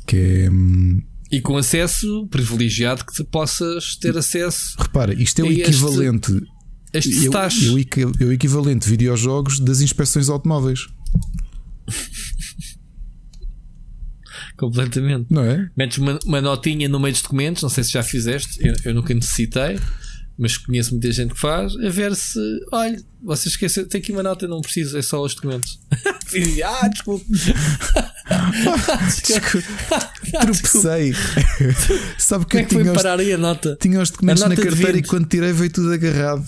que 0.06 0.16
é. 0.16 0.50
Hum, 0.52 1.02
e 1.32 1.40
com 1.40 1.58
acesso 1.58 2.28
privilegiado 2.30 3.06
que 3.06 3.24
possas 3.24 3.96
ter 3.96 4.18
acesso. 4.18 4.76
Repara, 4.78 5.14
isto 5.14 5.40
é 5.40 5.46
o 5.46 5.52
equivalente. 5.52 6.34
Este 6.34 6.61
este 6.94 7.26
eu, 7.26 7.78
eu, 7.98 8.12
eu, 8.20 8.34
equivalente 8.34 8.90
videojogos 8.90 9.60
das 9.60 9.82
inspeções 9.82 10.30
automóveis. 10.30 10.88
Completamente. 14.58 15.28
Não 15.30 15.44
é? 15.44 15.70
Metes 15.76 15.98
uma, 15.98 16.20
uma, 16.26 16.42
notinha 16.42 16.88
no 16.88 17.00
meio 17.00 17.14
dos 17.14 17.22
documentos, 17.22 17.64
não 17.64 17.70
sei 17.70 17.84
se 17.84 17.92
já 17.92 18.04
fizeste, 18.04 18.60
eu, 18.66 18.76
eu 18.86 18.94
nunca 18.94 19.14
necessitei, 19.14 19.80
mas 20.38 20.58
conheço 20.58 20.92
muita 20.92 21.12
gente 21.12 21.34
que 21.34 21.40
faz, 21.40 21.76
a 21.76 21.90
ver 21.90 22.16
se, 22.16 22.40
olha, 22.72 23.02
você 23.24 23.48
esqueceu, 23.50 23.88
tem 23.88 24.02
aqui 24.02 24.12
uma 24.12 24.24
nota, 24.24 24.48
não 24.48 24.62
preciso, 24.62 24.98
é 24.98 25.02
só 25.02 25.22
os 25.22 25.36
documentos. 25.36 25.80
ah, 26.66 26.88
desculpe. 26.88 27.26
Tropecei. 30.42 31.14
Sabe 32.18 32.46
que, 32.46 32.52
Como 32.52 32.62
é 32.62 32.66
que 32.66 32.76
foi 32.76 32.94
parar 32.94 33.20
aí 33.20 33.34
a 33.34 33.38
nota? 33.38 33.78
Tinha 33.80 34.02
os 34.02 34.10
documentos 34.10 34.44
na 34.44 34.56
carteira 34.56 34.98
e 34.98 35.04
quando 35.04 35.28
tirei 35.28 35.52
veio 35.52 35.72
tudo 35.72 35.94
agarrado. 35.94 36.46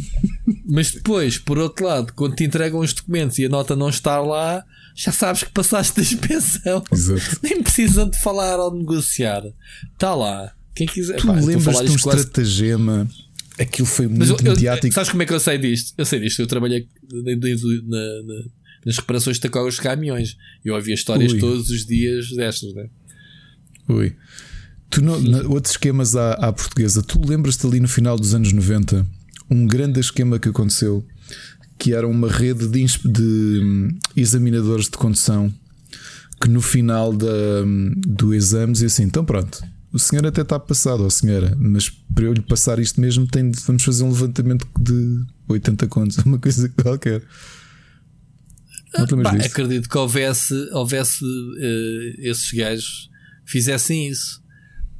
Mas 0.68 0.90
depois, 0.92 1.38
por 1.38 1.58
outro 1.58 1.86
lado, 1.86 2.12
quando 2.14 2.36
te 2.36 2.44
entregam 2.44 2.80
os 2.80 2.92
documentos 2.92 3.38
e 3.38 3.46
a 3.46 3.48
nota 3.48 3.74
não 3.74 3.88
está 3.88 4.20
lá, 4.20 4.64
já 4.94 5.12
sabes 5.12 5.44
que 5.44 5.50
passaste 5.50 5.96
da 5.96 6.02
inspeção. 6.02 6.82
Exato. 6.92 7.38
Nem 7.42 7.62
precisam 7.62 8.08
de 8.08 8.18
falar 8.20 8.58
ou 8.58 8.74
negociar. 8.74 9.42
Está 9.92 10.14
lá. 10.14 10.52
Quem 10.76 10.86
quiser. 10.86 11.16
Tu 11.16 11.26
lembras 11.26 11.80
de 11.80 11.90
um 11.90 11.98
quase... 11.98 12.20
estratagema? 12.20 13.08
Aquilo 13.58 13.86
foi 13.86 14.06
muito 14.06 14.44
eu, 14.44 14.52
mediático. 14.52 14.92
sabes 14.92 15.10
como 15.10 15.22
é 15.22 15.26
que 15.26 15.32
eu 15.32 15.40
sei 15.40 15.56
disto? 15.56 15.94
Eu 15.96 16.04
sei 16.04 16.20
disto. 16.20 16.40
Eu 16.40 16.46
trabalhei 16.46 16.86
na, 17.10 18.22
na, 18.22 18.44
nas 18.84 18.96
reparações 18.98 19.36
de 19.36 19.42
tacógrafos 19.42 19.76
de 19.76 19.80
caminhões. 19.80 20.36
Eu 20.62 20.74
ouvia 20.74 20.94
histórias 20.94 21.32
Ui. 21.32 21.40
todos 21.40 21.70
os 21.70 21.86
dias 21.86 22.28
destas, 22.30 22.74
né? 22.74 22.88
Ui. 23.88 24.14
Tu 24.90 25.02
não, 25.02 25.14
outros 25.50 25.72
esquemas 25.72 26.14
à, 26.14 26.34
à 26.34 26.52
portuguesa, 26.52 27.02
tu 27.02 27.20
lembras-te 27.26 27.66
ali 27.66 27.80
no 27.80 27.88
final 27.88 28.16
dos 28.16 28.34
anos 28.34 28.52
90 28.52 29.06
um 29.50 29.66
grande 29.66 30.00
esquema 30.00 30.38
que 30.38 30.48
aconteceu 30.48 31.04
que 31.78 31.92
era 31.92 32.06
uma 32.06 32.30
rede 32.30 32.68
de, 32.68 32.84
de 32.84 33.60
hum, 33.62 33.88
examinadores 34.16 34.86
de 34.86 34.92
condução 34.92 35.52
que 36.40 36.48
no 36.48 36.60
final 36.60 37.12
da, 37.12 37.62
hum, 37.64 37.92
do 38.06 38.34
exame 38.34 38.72
dizia 38.72 38.86
assim: 38.86 39.04
então 39.04 39.24
pronto, 39.24 39.62
o 39.96 39.98
senhor 39.98 40.26
até 40.26 40.42
está 40.42 40.60
passado, 40.60 41.10
senhora, 41.10 41.56
mas 41.58 41.88
para 41.88 42.26
eu 42.26 42.34
lhe 42.34 42.42
passar 42.42 42.78
isto 42.78 43.00
mesmo, 43.00 43.26
tem, 43.26 43.50
vamos 43.66 43.82
fazer 43.82 44.04
um 44.04 44.10
levantamento 44.10 44.68
de 44.78 45.24
80 45.48 45.86
contos, 45.86 46.18
uma 46.24 46.38
coisa 46.38 46.68
qualquer. 46.68 47.22
Bah, 48.92 49.30
acredito 49.44 49.88
que 49.88 49.98
houvesse, 49.98 50.54
houvesse 50.72 51.24
uh, 51.24 52.14
esses 52.18 52.52
gajos 52.52 53.10
fizessem 53.46 54.08
isso. 54.08 54.42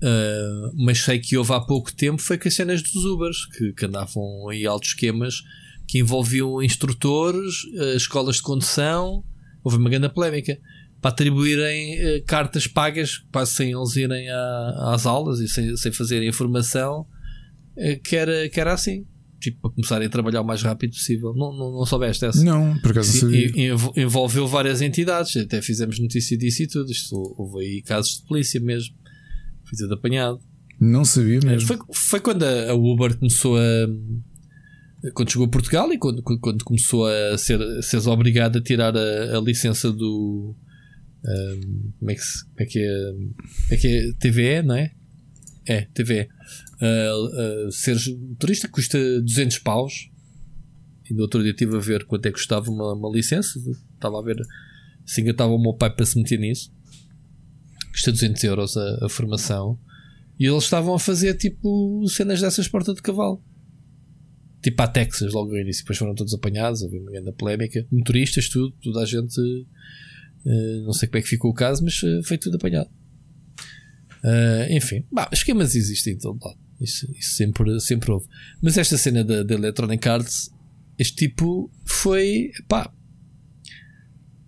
Uh, 0.03 0.73
mas 0.75 0.99
sei 1.01 1.19
que 1.19 1.37
houve 1.37 1.53
há 1.53 1.61
pouco 1.61 1.93
tempo 1.95 2.21
foi 2.21 2.37
com 2.37 2.49
as 2.49 2.55
cenas 2.55 2.83
dos 2.83 3.05
Ubers 3.07 3.47
que, 3.47 3.73
que 3.73 3.87
andavam 3.87 4.47
aí 4.51 4.67
altos 4.67 4.91
esquemas 4.91 5.43
que 5.89 5.99
envolviam 6.01 6.63
instrutores, 6.63 7.65
uh, 7.65 7.97
escolas 7.97 8.37
de 8.37 8.43
condução. 8.43 9.25
Houve 9.63 9.79
uma 9.79 9.91
grande 9.91 10.09
polémica 10.11 10.59
para 11.07 11.11
atribuírem 11.11 11.95
uh, 11.95 12.25
cartas 12.27 12.67
pagas 12.67 13.19
para 13.31 13.47
sem 13.47 13.73
eles 13.73 13.95
irem 13.95 14.29
a, 14.29 14.93
às 14.93 15.07
aulas 15.07 15.39
e 15.39 15.49
sem, 15.49 15.77
sem 15.77 15.93
fazerem 15.93 16.29
informação, 16.29 17.07
que, 18.03 18.17
era, 18.17 18.49
que 18.49 18.59
era 18.59 18.73
assim. 18.73 19.05
Tipo, 19.39 19.61
para 19.61 19.71
começarem 19.71 20.07
a 20.07 20.11
trabalhar 20.11 20.41
o 20.41 20.45
mais 20.45 20.63
rápido 20.63 20.93
possível. 20.93 21.35
Não, 21.35 21.53
não, 21.53 21.71
não 21.73 21.87
soubeste 21.87 22.25
essa? 22.25 22.43
Não, 22.43 22.77
por 22.81 22.91
acaso 22.91 23.31
Sim, 23.31 23.53
Envolveu 23.95 24.49
várias 24.49 24.81
entidades, 24.81 25.37
até 25.37 25.61
fizemos 25.61 26.01
notícia 26.01 26.37
disso 26.37 26.63
e 26.63 26.67
tudo. 26.67 26.91
Isto, 26.91 27.35
houve 27.39 27.65
aí 27.65 27.83
casos 27.83 28.17
de 28.17 28.23
polícia 28.27 28.61
mesmo. 28.61 28.95
Fui 29.65 29.77
tudo 29.79 29.95
apanhado. 29.95 30.41
Não 30.81 31.05
sabia 31.05 31.39
mesmo. 31.45 31.69
Foi, 31.69 31.79
foi 31.93 32.21
quando 32.21 32.45
a, 32.45 32.75
Uber 32.75 33.17
começou 33.17 33.57
a. 33.59 35.11
Quando 35.13 35.31
chegou 35.31 35.47
a 35.47 35.51
Portugal 35.51 35.93
e 35.93 35.99
quando, 35.99 36.23
quando 36.23 36.65
começou 36.65 37.07
a 37.07 37.37
ser, 37.39 37.61
a 37.61 37.83
ser 37.83 38.09
obrigado 38.09 38.59
a 38.59 38.63
tirar 38.63 38.97
a, 38.97 39.37
a 39.37 39.41
licença 39.41 39.93
do. 39.93 40.57
Como, 41.99 42.11
é 42.11 42.15
que, 42.15 42.23
como 42.45 42.61
é 42.61 42.67
que 42.67 42.79
é? 42.79 43.75
É 43.75 43.77
que 43.77 43.87
é? 43.89 44.13
TVE, 44.19 44.63
não 44.63 44.75
é? 44.75 44.93
É, 45.67 45.81
TVE. 45.93 46.29
Uh, 46.81 47.67
uh, 47.67 47.73
seres 47.73 48.09
motorista 48.09 48.69
custa 48.69 48.99
200 49.21 49.59
paus. 49.59 50.11
E 51.09 51.15
no 51.15 51.23
outro 51.23 51.43
dia 51.43 51.53
estive 51.53 51.77
a 51.77 51.81
ver 51.81 52.05
quanto 52.05 52.27
é 52.27 52.31
que 52.31 52.37
custava 52.37 52.71
uma, 52.71 52.93
uma 52.95 53.11
licença. 53.11 53.59
Estava 53.95 54.19
a 54.19 54.23
ver 54.23 54.41
se 55.05 55.21
engatava 55.21 55.53
o 55.53 55.59
meu 55.61 55.75
pai 55.75 55.95
para 55.95 56.05
se 56.05 56.19
meter 56.19 56.39
nisso 56.39 56.75
custa 57.97 58.13
200 58.13 58.45
euros 58.45 58.77
a, 58.77 59.07
a 59.07 59.09
formação. 59.09 59.79
E 60.39 60.47
eles 60.47 60.65
estavam 60.65 60.95
a 60.95 60.99
fazer 60.99 61.35
tipo 61.35 62.07
cenas 62.09 62.41
dessas 62.41 62.69
porta 62.69 62.93
de 62.93 63.01
cavalo. 63.01 63.43
Tipo 64.63 64.83
a 64.83 64.89
Texas, 64.89 65.33
logo 65.33 65.51
no 65.51 65.59
início. 65.59 65.83
Depois 65.83 65.99
foram 65.99 66.15
todos 66.15 66.35
apanhados, 66.35 66.83
havia 66.83 67.01
uma 67.01 67.11
grande 67.11 67.33
polémica. 67.33 67.87
Motoristas, 67.91 68.49
tudo, 68.49 68.75
toda 68.83 69.01
a 69.01 69.07
gente. 69.07 69.35
Uh, 70.47 70.85
não 70.85 70.93
sei 70.93 71.09
como 71.09 71.19
é 71.19 71.23
que 71.23 71.29
ficou 71.29 71.51
o 71.51 71.55
caso, 71.55 71.83
mas 71.83 72.01
uh, 72.05 72.23
foi 72.23 72.39
tudo 72.39 72.57
apanhado. 72.57 72.89
Uh, 74.23 74.73
enfim, 74.73 75.05
bah, 75.11 75.29
esquemas 75.33 75.75
existem 75.75 76.15
em 76.15 76.19
todo 76.19 76.39
lado. 76.41 76.59
Isso, 76.81 77.11
isso, 77.17 77.37
sempre, 77.37 77.81
sempre 77.81 78.13
houve. 78.13 78.27
Mas 78.63 78.79
esta 78.79 78.97
cena 78.97 79.25
da, 79.25 79.55
Electronic 79.55 80.09
Arts, 80.09 80.51
este 80.97 81.17
tipo 81.17 81.69
foi. 81.85 82.53
pá, 82.69 82.93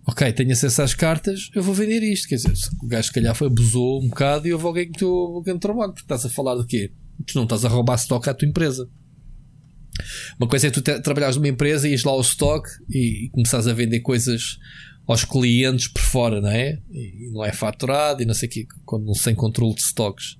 ok, 0.07 0.31
tenho 0.31 0.53
acesso 0.53 0.81
às 0.81 0.93
cartas, 0.93 1.49
eu 1.53 1.61
vou 1.61 1.73
vender 1.73 2.01
isto. 2.01 2.29
Quer 2.29 2.35
dizer, 2.35 2.53
o 2.81 2.87
gajo 2.87 3.07
se 3.07 3.13
calhar 3.13 3.35
foi, 3.35 3.47
abusou 3.47 4.01
um 4.01 4.07
bocado 4.07 4.47
e 4.47 4.53
houve 4.53 4.65
alguém 4.65 4.85
que 4.85 4.91
meteu 4.91 5.43
no 5.45 5.59
trabalho, 5.59 5.91
porque 5.91 6.05
estás 6.05 6.25
a 6.25 6.29
falar 6.29 6.55
de 6.61 6.65
quê? 6.65 6.93
Tu 7.25 7.35
não 7.35 7.43
estás 7.43 7.65
a 7.65 7.67
roubar 7.67 7.95
stock 7.95 8.29
à 8.29 8.33
tua 8.33 8.47
empresa. 8.47 8.89
Uma 10.39 10.47
coisa 10.47 10.67
é 10.67 10.71
tu 10.71 10.81
trabalhares 10.81 11.35
numa 11.35 11.49
empresa 11.49 11.87
e 11.87 11.91
ires 11.91 12.05
lá 12.05 12.13
ao 12.13 12.21
stock 12.21 12.69
e, 12.89 13.25
e 13.25 13.29
começares 13.31 13.67
a 13.67 13.73
vender 13.73 13.99
coisas 13.99 14.57
aos 15.09 15.25
clientes 15.25 15.87
por 15.87 16.03
fora, 16.03 16.39
não 16.39 16.49
é? 16.49 16.79
E 16.91 17.29
não 17.31 17.43
é 17.43 17.51
faturado 17.51 18.21
e 18.21 18.25
não 18.25 18.33
sei 18.35 18.47
o 18.47 18.51
quê, 18.51 18.67
quando, 18.85 19.13
sem 19.15 19.33
controle 19.33 19.73
de 19.73 19.81
stocks. 19.81 20.37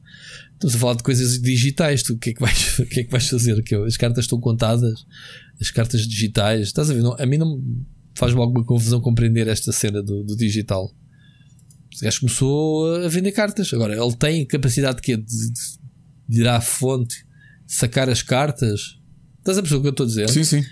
Estamos 0.54 0.76
a 0.76 0.80
falar 0.80 0.94
de 0.94 1.02
coisas 1.02 1.42
digitais, 1.42 2.04
tu 2.04 2.14
o 2.14 2.20
que 2.20 2.30
é 2.30 2.34
que 2.34 2.40
vais, 2.40 2.78
o 2.78 2.86
que 2.86 3.00
é 3.00 3.04
que 3.04 3.12
vais 3.12 3.28
fazer? 3.28 3.60
As 3.88 3.98
cartas 3.98 4.26
estão 4.26 4.40
contadas, 4.40 5.08
as 5.60 5.72
cartas 5.72 6.08
digitais, 6.08 6.68
estás 6.68 6.92
a 6.92 6.94
ver? 6.94 7.02
Não, 7.02 7.16
a 7.18 7.26
mim 7.26 7.38
não 7.38 7.60
faz-me 8.14 8.40
alguma 8.40 8.64
confusão 8.64 9.02
compreender 9.02 9.48
esta 9.48 9.72
cena 9.72 10.04
do, 10.04 10.24
do 10.24 10.36
digital. 10.36 10.86
O 10.86 12.04
gajo 12.04 12.20
começou 12.20 12.96
a 13.04 13.08
vender 13.08 13.32
cartas. 13.32 13.74
Agora, 13.74 13.96
ele 13.96 14.16
tem 14.18 14.46
capacidade 14.46 15.02
de, 15.02 15.18
de, 15.18 15.52
de 16.28 16.42
ir 16.42 16.48
à 16.48 16.62
fonte, 16.62 17.26
sacar 17.66 18.08
as 18.08 18.22
cartas. 18.22 19.00
Estás 19.40 19.58
a 19.58 19.62
perceber 19.64 19.80
o 19.80 19.82
que 19.82 19.88
eu 19.88 19.92
estou 19.92 20.04
a 20.04 20.08
dizer? 20.08 20.30
Sim, 20.30 20.44
sim. 20.44 20.64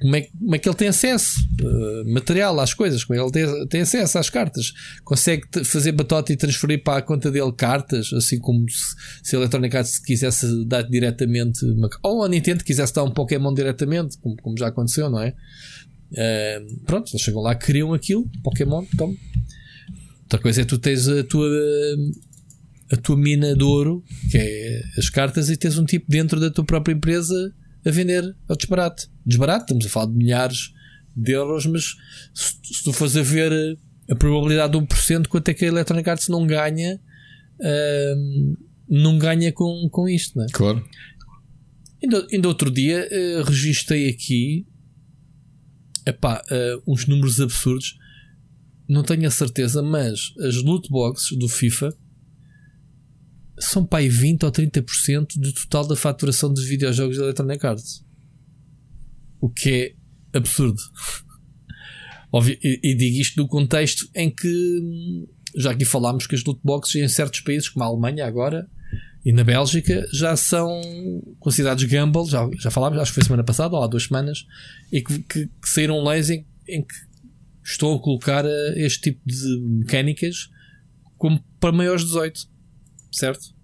Como 0.00 0.16
é, 0.16 0.22
como 0.22 0.54
é 0.54 0.58
que 0.58 0.68
ele 0.68 0.76
tem 0.76 0.88
acesso 0.88 1.40
uh, 1.62 2.12
material 2.12 2.58
às 2.60 2.74
coisas? 2.74 3.04
Como 3.04 3.18
é 3.18 3.22
que 3.22 3.38
ele 3.38 3.46
tem, 3.46 3.66
tem 3.66 3.80
acesso 3.82 4.18
às 4.18 4.28
cartas? 4.28 4.72
Consegue 5.04 5.46
fazer 5.64 5.92
batota 5.92 6.32
e 6.32 6.36
transferir 6.36 6.82
para 6.82 6.98
a 6.98 7.02
conta 7.02 7.30
dele 7.30 7.52
cartas, 7.52 8.12
assim 8.12 8.38
como 8.38 8.68
se, 8.68 8.94
se 9.22 9.36
a 9.36 9.38
Electronic 9.38 9.76
Arts 9.76 9.98
quisesse 9.98 10.64
dar 10.66 10.82
diretamente 10.82 11.64
uma, 11.64 11.88
ou 12.02 12.24
a 12.24 12.28
Nintendo 12.28 12.64
quisesse 12.64 12.92
dar 12.92 13.04
um 13.04 13.10
Pokémon 13.10 13.54
diretamente, 13.54 14.18
como, 14.18 14.36
como 14.36 14.58
já 14.58 14.68
aconteceu, 14.68 15.08
não 15.08 15.20
é? 15.20 15.34
Uh, 16.12 16.80
pronto, 16.84 17.10
eles 17.10 17.22
chegam 17.22 17.40
lá, 17.40 17.54
criam 17.54 17.94
aquilo, 17.94 18.28
Pokémon, 18.42 18.84
toma. 18.96 19.14
Outra 20.22 20.38
coisa 20.38 20.62
é 20.62 20.64
tu 20.64 20.78
tens 20.78 21.08
a 21.08 21.22
tua 21.24 21.48
a 22.92 22.96
tua 22.96 23.16
mina 23.16 23.56
de 23.56 23.64
ouro, 23.64 24.04
que 24.30 24.38
é 24.38 24.82
as 24.98 25.08
cartas, 25.08 25.48
e 25.48 25.56
tens 25.56 25.78
um 25.78 25.84
tipo 25.84 26.06
dentro 26.08 26.38
da 26.38 26.50
tua 26.50 26.64
própria 26.64 26.92
empresa 26.92 27.52
a 27.86 27.90
vender 27.90 28.36
ao 28.48 28.56
desbarate. 28.56 29.08
Desbarate, 29.24 29.64
estamos 29.64 29.86
a 29.86 29.88
falar 29.88 30.06
de 30.06 30.16
milhares 30.16 30.72
de 31.16 31.32
euros, 31.32 31.66
mas 31.66 31.94
se, 32.34 32.58
se 32.62 32.84
tu 32.84 32.92
fores 32.92 33.16
a 33.16 33.22
ver 33.22 33.78
a 34.10 34.14
probabilidade 34.14 34.72
de 34.72 34.78
1%, 34.78 35.28
quanto 35.28 35.48
é 35.48 35.54
que 35.54 35.64
a 35.64 35.68
Electronic 35.68 36.08
Arts 36.08 36.28
não 36.28 36.46
ganha, 36.46 37.00
uh, 37.60 38.56
não 38.88 39.18
ganha 39.18 39.52
com, 39.52 39.88
com 39.90 40.08
isto, 40.08 40.36
não 40.36 40.44
é? 40.44 40.48
Claro. 40.52 40.84
Ainda, 42.02 42.26
ainda 42.32 42.48
outro 42.48 42.70
dia 42.70 43.08
uh, 43.10 43.42
registrei 43.44 44.08
aqui 44.08 44.66
epá, 46.06 46.42
uh, 46.50 46.92
uns 46.92 47.06
números 47.06 47.40
absurdos. 47.40 47.98
Não 48.88 49.02
tenho 49.02 49.26
a 49.26 49.30
certeza, 49.30 49.82
mas 49.82 50.34
as 50.40 50.56
loot 50.56 50.90
boxes 50.90 51.36
do 51.38 51.48
FIFA 51.48 51.96
são 53.58 53.86
aí 53.92 54.08
20 54.08 54.44
ou 54.44 54.52
30% 54.52 55.38
do 55.38 55.52
total 55.52 55.86
da 55.86 55.96
faturação 55.96 56.52
dos 56.52 56.64
videojogos 56.64 57.16
da 57.16 57.24
Electronic 57.24 57.66
Arts. 57.66 58.04
O 59.40 59.48
que 59.48 59.96
é 60.32 60.38
absurdo. 60.38 60.80
e, 62.62 62.80
e 62.82 62.94
digo 62.94 63.16
isto 63.20 63.40
no 63.40 63.48
contexto 63.48 64.08
em 64.14 64.30
que 64.30 65.28
já 65.56 65.70
aqui 65.70 65.84
falámos 65.84 66.26
que 66.26 66.34
as 66.34 66.44
loot 66.44 66.60
boxes 66.64 66.96
em 66.96 67.08
certos 67.08 67.40
países, 67.40 67.68
como 67.68 67.84
a 67.84 67.88
Alemanha 67.88 68.26
agora 68.26 68.68
e 69.24 69.32
na 69.32 69.44
Bélgica, 69.44 70.06
já 70.12 70.36
são 70.36 70.80
considerados 71.38 71.84
gamble. 71.84 72.26
Já, 72.26 72.48
já 72.58 72.70
falámos, 72.70 72.98
acho 72.98 73.10
que 73.10 73.14
foi 73.14 73.24
semana 73.24 73.44
passada 73.44 73.74
ou 73.74 73.82
há 73.82 73.86
duas 73.86 74.04
semanas, 74.04 74.46
e 74.92 75.00
que, 75.00 75.18
que, 75.22 75.46
que 75.46 75.68
saíram 75.68 76.02
leis 76.04 76.28
em, 76.28 76.44
em 76.68 76.82
que 76.82 76.94
estou 77.62 77.96
a 77.96 78.02
colocar 78.02 78.44
eh, 78.44 78.74
este 78.76 79.12
tipo 79.12 79.20
de 79.24 79.60
mecânicas 79.60 80.50
como 81.16 81.42
para 81.58 81.72
maiores 81.72 82.02
de 82.02 82.08
18, 82.08 82.46
certo? 83.16 83.54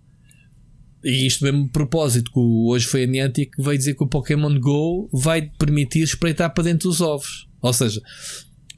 E 1.02 1.26
isto 1.26 1.44
mesmo 1.44 1.68
propósito, 1.68 2.30
que 2.30 2.38
hoje 2.38 2.86
foi 2.86 3.04
a 3.04 3.06
Niantic 3.06 3.56
que 3.56 3.62
veio 3.62 3.78
dizer 3.78 3.94
que 3.94 4.04
o 4.04 4.08
Pokémon 4.08 4.58
Go 4.60 5.08
vai 5.12 5.50
permitir 5.58 6.02
espreitar 6.02 6.52
para 6.52 6.64
dentro 6.64 6.88
dos 6.88 7.00
ovos. 7.00 7.48
Ou 7.62 7.72
seja, 7.72 8.02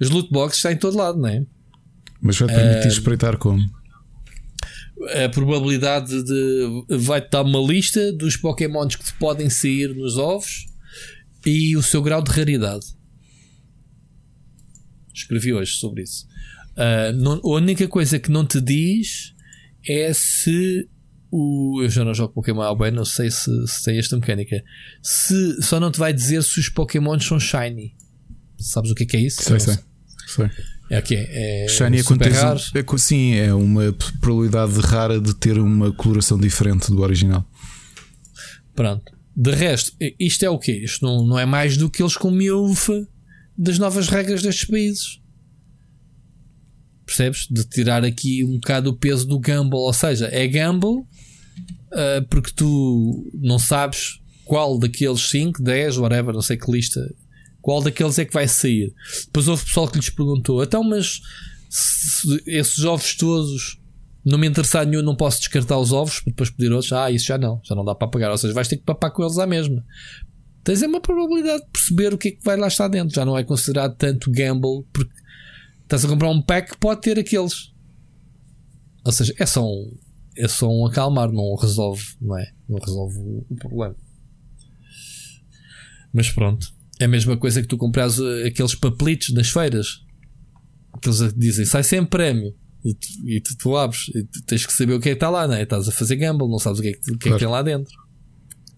os 0.01 0.09
loot 0.09 0.31
boxes 0.31 0.59
estão 0.59 0.71
em 0.71 0.77
todo 0.77 0.97
lado, 0.97 1.19
não 1.19 1.29
é? 1.29 1.45
Mas 2.21 2.39
vai 2.39 2.49
permitir 2.49 2.87
uh, 2.87 2.93
espreitar 2.93 3.37
como? 3.37 3.61
A 5.25 5.29
probabilidade 5.29 6.23
de. 6.23 6.85
Vai-te 6.89 7.31
dar 7.31 7.43
uma 7.43 7.59
lista 7.59 8.13
dos 8.13 8.37
Pokémons 8.37 8.95
que 8.95 9.13
podem 9.15 9.51
sair 9.51 9.93
nos 9.93 10.17
ovos 10.17 10.67
e 11.45 11.77
o 11.77 11.83
seu 11.83 12.01
grau 12.01 12.23
de 12.23 12.31
raridade. 12.31 12.87
Escrevi 15.13 15.53
hoje 15.53 15.73
sobre 15.73 16.05
isso. 16.05 16.27
Uh, 16.73 17.13
não, 17.17 17.41
a 17.43 17.57
única 17.57 17.87
coisa 17.89 18.19
que 18.19 18.31
não 18.31 18.47
te 18.47 18.61
diz 18.61 19.32
é 19.87 20.13
se 20.13 20.89
o, 21.31 21.81
eu 21.83 21.89
já 21.89 22.05
não 22.05 22.13
jogo 22.13 22.35
Pokémon 22.35 22.61
há 22.63 22.75
bem, 22.75 22.91
não 22.91 23.07
sei 23.07 23.31
se, 23.31 23.51
se 23.67 23.85
tem 23.85 23.99
esta 23.99 24.17
mecânica. 24.17 24.63
Se, 25.03 25.63
só 25.63 25.81
não 25.81 25.91
te 25.91 25.99
vai 25.99 26.13
dizer 26.13 26.43
se 26.43 26.61
os 26.61 26.69
Pokémon 26.69 27.19
são 27.19 27.41
shiny. 27.41 27.97
Sabes 28.59 28.91
o 28.91 28.95
que 28.95 29.05
é, 29.05 29.07
que 29.07 29.17
é 29.17 29.21
isso? 29.21 29.43
Sei, 29.43 29.59
sei. 29.59 29.79
sei. 30.27 30.51
É 30.91 30.99
o 30.99 31.03
quê? 31.03 31.27
É 31.31 31.67
shiny 31.71 32.01
acontece. 32.01 32.71
É, 32.77 32.99
sim, 32.99 33.35
é 33.35 33.55
uma 33.55 33.95
probabilidade 34.21 34.79
rara 34.81 35.19
de 35.19 35.35
ter 35.35 35.59
uma 35.59 35.91
coloração 35.91 36.39
diferente 36.39 36.91
do 36.91 37.01
original. 37.01 37.49
Pronto. 38.75 39.11
De 39.35 39.53
resto, 39.53 39.97
isto 40.21 40.45
é 40.45 40.51
o 40.51 40.59
quê? 40.59 40.83
Isto 40.85 41.07
não, 41.07 41.27
não 41.27 41.39
é 41.39 41.47
mais 41.47 41.79
do 41.79 41.89
que 41.89 42.03
eles 42.03 42.15
com 42.15 42.31
milfa 42.31 43.09
das 43.57 43.79
novas 43.79 44.09
regras 44.09 44.43
destes 44.43 44.67
países. 44.67 45.22
Percebes? 47.15 47.47
De 47.51 47.65
tirar 47.65 48.05
aqui 48.05 48.43
um 48.43 48.55
bocado 48.55 48.91
o 48.91 48.97
peso 48.97 49.27
do 49.27 49.39
gamble. 49.39 49.79
Ou 49.79 49.93
seja, 49.93 50.29
é 50.33 50.47
gamble 50.47 51.01
uh, 51.93 52.27
porque 52.31 52.53
tu 52.55 53.31
não 53.35 53.59
sabes 53.59 54.21
qual 54.45 54.79
daqueles 54.79 55.21
5, 55.29 55.63
10, 55.63 55.99
whatever, 55.99 56.35
não 56.35 56.43
sei 56.43 56.57
que 56.57 56.71
lista, 56.71 57.01
qual 57.61 57.83
daqueles 57.83 58.19
é 58.19 58.25
que 58.25 58.33
vai 58.33 58.49
sair. 58.49 58.93
Depois 59.27 59.47
houve 59.47 59.65
pessoal 59.65 59.89
que 59.89 59.99
lhes 59.99 60.11
perguntou: 60.11 60.63
então, 60.63 60.83
mas 60.83 61.21
se 61.69 62.43
esses 62.47 62.85
ovos 62.85 63.15
todos 63.15 63.79
não 64.25 64.39
me 64.39 64.47
interessar 64.47 64.87
nenhum, 64.87 65.03
não 65.03 65.17
posso 65.17 65.39
descartar 65.39 65.79
os 65.79 65.93
ovos 65.93 66.21
para 66.21 66.31
depois 66.31 66.51
pedir 66.51 66.73
outros. 66.73 66.93
Ah, 66.93 67.11
isso 67.11 67.27
já 67.27 67.37
não, 67.37 67.61
já 67.65 67.75
não 67.75 67.85
dá 67.85 67.95
para 67.95 68.09
pagar. 68.09 68.31
Ou 68.31 68.39
seja, 68.39 68.55
vais 68.55 68.69
ter 68.69 68.77
que 68.77 68.85
papar 68.85 69.11
com 69.11 69.23
eles 69.23 69.39
à 69.39 69.47
mesma. 69.47 69.85
Tens 70.65 70.83
é 70.83 70.87
uma 70.87 71.01
probabilidade 71.01 71.65
de 71.65 71.71
perceber 71.71 72.15
o 72.15 72.19
que 72.19 72.29
é 72.29 72.31
que 72.33 72.45
vai 72.45 72.57
lá 72.57 72.69
estar 72.69 72.87
dentro. 72.89 73.15
Já 73.15 73.25
não 73.25 73.37
é 73.37 73.43
considerado 73.43 73.97
tanto 73.97 74.31
gamble, 74.31 74.85
porque 74.93 75.13
estás 75.95 76.05
a 76.05 76.09
comprar 76.09 76.31
um 76.31 76.41
pack 76.41 76.73
que 76.73 76.79
pode 76.79 77.03
ter 77.03 77.19
aqueles. 77.19 77.71
Ou 79.05 79.13
seja, 79.13 79.35
é 79.39 79.45
só 79.45 79.63
um, 79.63 79.99
é 80.37 80.49
só 80.49 80.69
um 80.71 80.87
acalmar, 80.87 81.31
não 81.31 81.55
resolve, 81.57 82.03
não 82.21 82.39
é? 82.39 82.51
Não 82.69 82.79
resolve 82.79 83.19
o 83.19 83.57
problema. 83.57 83.95
Mas 86.13 86.31
pronto. 86.31 86.73
É 86.99 87.05
a 87.05 87.09
mesma 87.09 87.37
coisa 87.37 87.61
que 87.61 87.69
tu 87.69 87.77
compras 87.77 88.19
eh, 88.19 88.47
aqueles 88.47 88.75
papelitos 88.75 89.35
nas 89.35 89.51
feiras. 89.51 90.05
Que 91.01 91.09
eles 91.09 91.35
dizem, 91.35 91.65
sai 91.65 91.83
sem 91.83 92.05
prémio. 92.05 92.55
E 92.85 92.95
tu, 92.95 93.09
e 93.27 93.41
tu, 93.41 93.57
tu 93.59 93.77
abres 93.77 94.09
e 94.09 94.25
tu 94.25 94.43
tens 94.45 94.67
que 94.67 94.73
saber 94.73 94.95
o 94.95 95.01
que 95.01 95.09
é 95.09 95.13
que 95.13 95.17
está 95.17 95.31
lá, 95.31 95.47
não 95.47 95.55
é? 95.55 95.63
Estás 95.63 95.89
a 95.89 95.93
fazer 95.93 96.17
gamble, 96.17 96.49
não 96.49 96.59
sabes 96.59 96.81
o 96.81 96.83
que 96.83 96.89
é 96.89 96.93
que, 96.93 96.99
o 96.99 97.19
que, 97.19 97.29
claro. 97.29 97.37
é 97.37 97.39
que 97.39 97.45
tem 97.45 97.53
lá 97.53 97.63
dentro. 97.63 97.93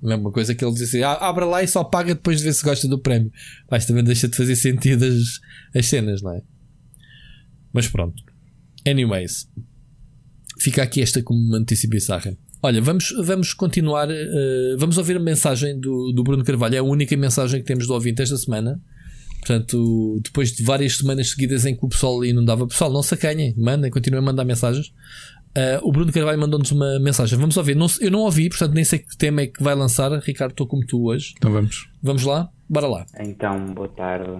A 0.02 0.06
mesma 0.06 0.30
coisa 0.30 0.54
que 0.54 0.64
ele 0.64 0.72
diz 0.72 0.82
assim: 0.82 1.02
ah, 1.02 1.12
abra 1.14 1.44
lá 1.44 1.62
e 1.62 1.68
só 1.68 1.82
paga 1.82 2.14
depois 2.14 2.38
de 2.38 2.44
ver 2.44 2.52
se 2.52 2.62
gosta 2.62 2.86
do 2.88 2.98
prémio. 2.98 3.32
Mas 3.70 3.86
também 3.86 4.04
deixa 4.04 4.28
de 4.28 4.36
fazer 4.36 4.56
sentido 4.56 5.04
as, 5.04 5.40
as 5.74 5.86
cenas, 5.86 6.22
não 6.22 6.32
é? 6.32 6.42
Mas 7.74 7.88
pronto. 7.88 8.22
Anyways, 8.86 9.48
Fica 10.58 10.82
aqui 10.82 11.02
esta 11.02 11.22
como 11.22 11.38
uma 11.38 11.58
notícia 11.58 11.88
bizarra. 11.88 12.36
Olha, 12.62 12.80
vamos, 12.80 13.12
vamos 13.22 13.52
continuar. 13.52 14.08
Uh, 14.08 14.78
vamos 14.78 14.96
ouvir 14.96 15.16
a 15.16 15.20
mensagem 15.20 15.78
do, 15.78 16.12
do 16.12 16.22
Bruno 16.22 16.44
Carvalho. 16.44 16.76
É 16.76 16.78
a 16.78 16.82
única 16.82 17.16
mensagem 17.16 17.60
que 17.60 17.66
temos 17.66 17.86
do 17.86 17.92
ouvinte 17.92 18.22
esta 18.22 18.36
semana. 18.36 18.80
Portanto, 19.40 20.20
depois 20.22 20.52
de 20.52 20.62
várias 20.62 20.96
semanas 20.96 21.30
seguidas 21.30 21.66
em 21.66 21.76
que 21.76 21.84
o 21.84 21.88
pessoal 21.88 22.24
inundava, 22.24 22.66
pessoal, 22.66 22.90
não 22.90 23.02
se 23.02 23.12
acanhem, 23.12 23.54
mandem, 23.58 23.90
continuem 23.90 24.22
a 24.22 24.24
mandar 24.24 24.44
mensagens. 24.44 24.86
Uh, 25.54 25.86
o 25.86 25.92
Bruno 25.92 26.10
Carvalho 26.10 26.40
mandou-nos 26.40 26.70
uma 26.70 26.98
mensagem. 26.98 27.38
Vamos 27.38 27.56
ouvir. 27.56 27.76
Não, 27.76 27.86
eu 28.00 28.10
não 28.10 28.20
ouvi, 28.20 28.48
portanto, 28.48 28.72
nem 28.72 28.84
sei 28.84 29.00
que 29.00 29.16
tema 29.18 29.42
é 29.42 29.46
que 29.48 29.62
vai 29.62 29.74
lançar. 29.74 30.10
Ricardo, 30.20 30.52
estou 30.52 30.66
como 30.66 30.86
tu 30.86 31.04
hoje. 31.04 31.34
Então 31.36 31.52
vamos. 31.52 31.90
Vamos 32.02 32.22
lá? 32.22 32.48
Bora 32.68 32.86
lá. 32.86 33.06
Então, 33.20 33.74
boa 33.74 33.88
tarde, 33.88 34.30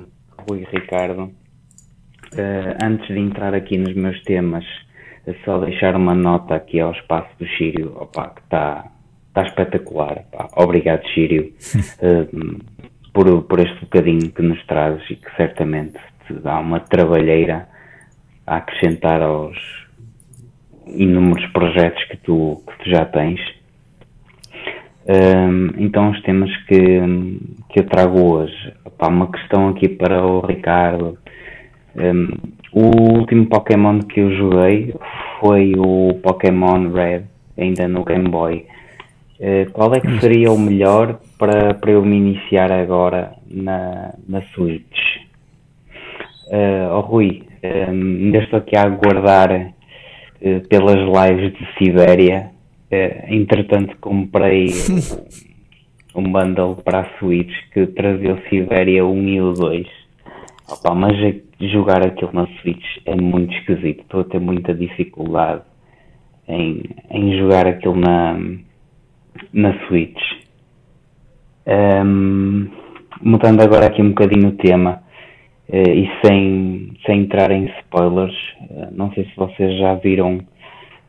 Rui 0.48 0.62
e 0.62 0.64
Ricardo. 0.64 1.30
Uh, 2.34 2.76
antes 2.82 3.06
de 3.06 3.18
entrar 3.18 3.54
aqui 3.54 3.78
nos 3.78 3.94
meus 3.94 4.20
temas, 4.22 4.64
é 5.26 5.34
só 5.44 5.58
deixar 5.58 5.94
uma 5.96 6.14
nota 6.14 6.54
aqui 6.54 6.80
ao 6.80 6.92
espaço 6.92 7.28
do 7.38 7.46
Sírio, 7.56 7.92
opa, 7.96 8.30
que 8.30 8.40
está 8.42 8.84
tá 9.32 9.42
espetacular. 9.42 10.24
Opa. 10.32 10.48
Obrigado, 10.56 11.06
Sírio, 11.14 11.52
uh, 12.02 12.64
por, 13.12 13.42
por 13.42 13.60
este 13.60 13.80
bocadinho 13.80 14.30
que 14.30 14.42
nos 14.42 14.64
trazes 14.66 15.08
e 15.10 15.16
que 15.16 15.34
certamente 15.36 15.98
te 16.26 16.34
dá 16.34 16.58
uma 16.58 16.80
trabalheira 16.80 17.68
a 18.46 18.56
acrescentar 18.56 19.22
aos 19.22 19.56
inúmeros 20.86 21.46
projetos 21.52 22.02
que 22.04 22.16
tu, 22.18 22.62
que 22.66 22.84
tu 22.84 22.90
já 22.90 23.04
tens. 23.04 23.40
Um, 25.06 25.68
então, 25.78 26.10
os 26.10 26.22
temas 26.22 26.50
que, 26.66 27.00
que 27.70 27.80
eu 27.80 27.86
trago 27.86 28.20
hoje, 28.20 28.72
opa, 28.84 29.08
uma 29.08 29.30
questão 29.30 29.68
aqui 29.68 29.88
para 29.88 30.24
o 30.24 30.40
Ricardo. 30.40 31.18
Um, 31.96 32.28
o 32.72 33.18
último 33.18 33.46
Pokémon 33.46 34.00
que 34.00 34.20
eu 34.20 34.34
joguei 34.34 34.92
foi 35.38 35.74
o 35.76 36.14
Pokémon 36.22 36.90
Red, 36.90 37.22
ainda 37.56 37.86
no 37.86 38.04
Game 38.04 38.28
Boy. 38.28 38.66
Uh, 39.38 39.70
qual 39.72 39.94
é 39.94 40.00
que 40.00 40.20
seria 40.20 40.50
o 40.50 40.58
melhor 40.58 41.20
para, 41.38 41.74
para 41.74 41.92
eu 41.92 42.04
me 42.04 42.16
iniciar 42.16 42.72
agora 42.72 43.32
na, 43.48 44.14
na 44.28 44.42
Switch? 44.54 44.98
Uh, 46.48 46.90
oh, 46.92 47.00
Rui, 47.00 47.42
um, 47.62 48.24
ainda 48.24 48.38
estou 48.38 48.58
aqui 48.58 48.76
a 48.76 48.82
aguardar 48.82 49.52
uh, 49.52 50.68
pelas 50.68 50.98
lives 50.98 51.52
de 51.52 51.78
Sibéria. 51.78 52.50
Uh, 52.90 53.34
entretanto, 53.34 53.96
comprei 54.00 54.66
um 56.14 56.24
bundle 56.24 56.76
para 56.76 57.00
a 57.00 57.18
Switch 57.18 57.52
que 57.72 57.86
trazia 57.86 58.34
o 58.34 58.48
Sibéria 58.48 59.04
1 59.04 59.28
e 59.28 59.40
o 59.40 59.52
2 59.52 60.03
Opa, 60.70 60.94
mas 60.94 61.12
é 61.22 61.40
jogar 61.68 62.06
aquilo 62.06 62.32
na 62.32 62.46
Switch 62.58 62.84
é 63.04 63.14
muito 63.14 63.54
esquisito. 63.54 64.00
Estou 64.00 64.20
a 64.20 64.24
ter 64.24 64.40
muita 64.40 64.74
dificuldade 64.74 65.62
em, 66.48 66.82
em 67.10 67.38
jogar 67.38 67.66
aquilo 67.66 67.96
na, 67.96 68.38
na 69.52 69.86
Switch. 69.86 70.20
Um, 71.66 72.68
mudando 73.22 73.60
agora 73.62 73.86
aqui 73.86 74.02
um 74.02 74.10
bocadinho 74.10 74.48
o 74.48 74.52
tema 74.52 75.02
uh, 75.68 75.90
e 75.90 76.10
sem, 76.24 76.92
sem 77.06 77.20
entrar 77.20 77.50
em 77.50 77.66
spoilers, 77.80 78.34
uh, 78.70 78.88
não 78.92 79.12
sei 79.12 79.24
se 79.24 79.36
vocês 79.36 79.78
já 79.78 79.94
viram 79.94 80.40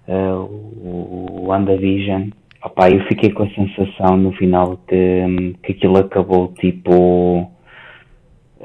uh, 0.07 0.37
o 0.83 1.45
WandaVision. 1.47 2.29
Opa, 2.63 2.89
eu 2.89 3.05
fiquei 3.05 3.31
com 3.31 3.43
a 3.43 3.49
sensação 3.51 4.17
no 4.17 4.31
final 4.33 4.77
que, 4.87 5.55
que 5.63 5.71
aquilo 5.73 5.97
acabou 5.97 6.53
tipo 6.59 7.49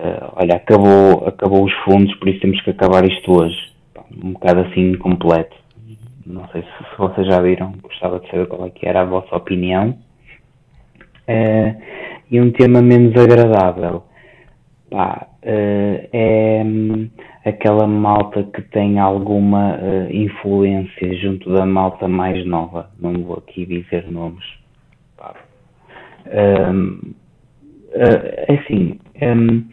uh, 0.01 0.32
olha, 0.36 0.56
acabou, 0.56 1.27
acabou 1.27 1.64
os 1.64 1.72
fundos, 1.85 2.14
por 2.16 2.28
isso 2.28 2.40
temos 2.40 2.60
que 2.62 2.70
acabar 2.70 3.05
isto 3.05 3.32
hoje. 3.32 3.72
Um 4.24 4.32
bocado 4.32 4.60
assim 4.60 4.94
completo. 4.94 5.55
Não 6.27 6.47
sei 6.48 6.62
se, 6.62 6.68
se 6.68 6.98
vocês 6.98 7.27
já 7.27 7.40
viram, 7.40 7.72
gostava 7.82 8.20
de 8.20 8.31
saber 8.31 8.47
qual 8.47 8.66
é 8.66 8.70
que 8.70 8.86
era 8.86 9.02
a 9.02 9.05
vossa 9.05 9.35
opinião. 9.36 9.98
Uh, 11.28 11.81
e 12.31 12.40
um 12.40 12.51
tema 12.51 12.82
menos 12.82 13.14
agradável. 13.16 14.05
Pá, 14.90 15.27
uh, 15.43 16.09
é 16.12 16.62
um, 16.64 17.09
aquela 17.44 17.86
malta 17.86 18.43
que 18.43 18.62
tem 18.62 18.98
alguma 18.98 19.77
uh, 19.77 20.12
influência 20.12 21.14
junto 21.14 21.52
da 21.52 21.64
malta 21.64 22.09
mais 22.09 22.44
nova. 22.47 22.90
Não 22.98 23.12
vou 23.22 23.39
aqui 23.39 23.66
dizer 23.66 24.10
nomes. 24.10 24.44
Pá, 25.16 25.35
Um, 26.27 27.14
uh, 27.91 28.55
assim, 28.55 28.99
um, 29.23 29.65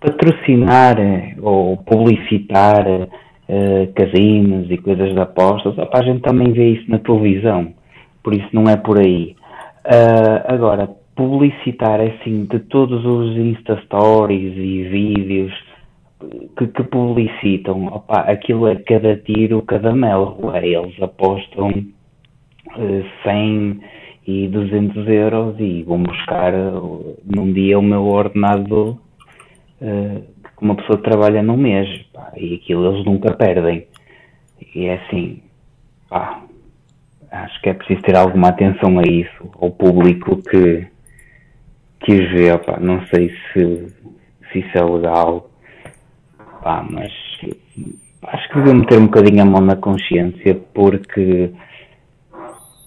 patrocinar 0.00 0.96
ou 1.40 1.76
publicitar 1.78 2.86
uh, 2.86 3.92
casinos 3.94 4.70
e 4.70 4.76
coisas 4.78 5.12
de 5.12 5.20
apostas, 5.20 5.76
opa, 5.78 5.98
a 5.98 6.02
gente 6.02 6.20
também 6.20 6.52
vê 6.52 6.70
isso 6.70 6.90
na 6.90 6.98
televisão, 6.98 7.72
por 8.22 8.34
isso 8.34 8.48
não 8.52 8.68
é 8.68 8.76
por 8.76 8.98
aí. 8.98 9.34
Uh, 9.86 10.44
agora, 10.46 10.88
publicitar 11.14 12.00
assim 12.00 12.44
de 12.44 12.58
todos 12.58 13.04
os 13.04 13.36
Insta 13.36 13.80
Stories 13.84 14.56
e 14.56 14.82
vídeos 14.84 15.52
que, 16.58 16.66
que 16.68 16.82
publicitam, 16.84 17.86
opa, 17.86 18.20
aquilo 18.20 18.66
é 18.66 18.76
cada 18.76 19.16
tiro, 19.16 19.62
cada 19.62 19.94
mel, 19.94 20.38
eles 20.62 21.00
apostam 21.02 21.68
uh, 21.68 23.04
100 23.22 23.80
e 24.26 24.48
200 24.48 25.06
euros 25.08 25.56
e 25.58 25.82
vão 25.82 26.02
buscar 26.02 26.54
uh, 26.54 27.16
num 27.24 27.52
dia 27.52 27.78
o 27.78 27.82
meu 27.82 28.04
ordenado 28.04 28.98
uh, 29.80 30.20
que 30.56 30.62
uma 30.62 30.76
pessoa 30.76 30.98
trabalha 31.02 31.42
num 31.42 31.56
mês 31.56 31.88
pá, 32.12 32.32
e 32.36 32.54
aquilo 32.54 32.92
eles 32.92 33.04
nunca 33.04 33.34
perdem. 33.34 33.86
E 34.74 34.86
é 34.86 34.94
assim 34.94 35.42
pá, 36.08 36.42
acho 37.30 37.60
que 37.60 37.68
é 37.68 37.74
preciso 37.74 38.02
ter 38.02 38.16
alguma 38.16 38.48
atenção 38.48 38.98
a 38.98 39.02
isso 39.02 39.50
ao 39.60 39.70
público 39.70 40.40
que 40.42 40.86
que 42.00 42.12
os 42.12 42.30
vê, 42.32 42.50
não 42.80 43.04
sei 43.06 43.30
se, 43.30 43.86
se 44.52 44.58
isso 44.58 44.78
é 44.78 44.82
legal 44.82 45.50
pá, 46.62 46.86
mas 46.90 47.12
acho 48.22 48.48
que 48.48 48.60
devemos 48.60 48.86
ter 48.86 48.98
um 48.98 49.06
bocadinho 49.06 49.42
a 49.42 49.44
mão 49.44 49.60
na 49.60 49.76
consciência 49.76 50.54
porque 50.72 51.50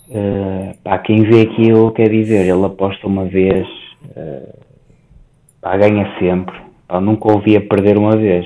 Uh, 0.09 0.73
pá, 0.83 0.97
quem 0.99 1.23
vê 1.23 1.41
aquilo 1.41 1.91
quer 1.91 2.09
dizer, 2.09 2.47
ele 2.47 2.65
aposta 2.65 3.05
uma 3.07 3.25
vez, 3.25 3.67
uh, 4.15 4.57
pá, 5.61 5.75
ganha 5.77 6.13
sempre. 6.17 6.55
Pá, 6.87 7.01
nunca 7.01 7.31
ouvia 7.31 7.59
perder 7.59 7.97
uma 7.97 8.15
vez, 8.15 8.45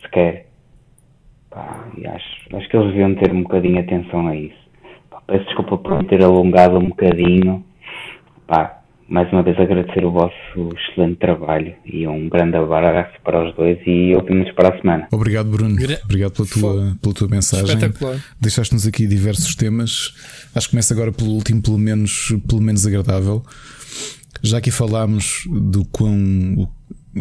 sequer. 0.00 0.46
Pá, 1.50 1.88
e 1.98 2.06
acho, 2.06 2.56
acho 2.56 2.68
que 2.68 2.76
eles 2.76 2.88
deviam 2.92 3.14
ter 3.16 3.32
um 3.32 3.42
bocadinho 3.42 3.80
atenção 3.80 4.28
a 4.28 4.36
isso. 4.36 4.62
Pá, 5.10 5.20
peço 5.26 5.44
desculpa 5.46 5.76
por 5.78 6.04
ter 6.04 6.22
alongado 6.22 6.78
um 6.78 6.88
bocadinho. 6.88 7.64
Pá, 8.46 8.82
mais 9.12 9.30
uma 9.30 9.42
vez 9.42 9.58
agradecer 9.58 10.04
o 10.06 10.10
vosso 10.10 10.70
excelente 10.74 11.16
trabalho 11.16 11.74
e 11.84 12.06
um 12.06 12.30
grande 12.30 12.56
abraço 12.56 13.12
para 13.22 13.46
os 13.46 13.54
dois 13.54 13.78
e 13.86 14.14
ouvimos 14.14 14.50
para 14.52 14.70
a 14.70 14.80
semana. 14.80 15.08
Obrigado, 15.12 15.50
Bruno. 15.50 15.76
Obrigado 16.04 16.32
pela 16.32 16.48
tua, 16.48 16.96
pela 17.02 17.14
tua 17.14 17.28
mensagem. 17.28 17.76
Deixaste-nos 18.40 18.86
aqui 18.86 19.06
diversos 19.06 19.54
temas. 19.54 20.14
Acho 20.54 20.66
que 20.66 20.72
começa 20.72 20.92
agora 20.92 21.12
pelo 21.12 21.30
último, 21.30 21.62
pelo 21.62 21.78
menos, 21.78 22.34
pelo 22.46 22.60
menos 22.60 22.86
agradável. 22.86 23.44
Já 24.42 24.58
aqui 24.58 24.70
falámos 24.70 25.44
do 25.46 25.84
quão, 25.84 26.68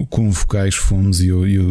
quão 0.10 0.32
vocais 0.32 0.76
fomos 0.76 1.22
e 1.22 1.28
eu, 1.28 1.48
eu 1.48 1.64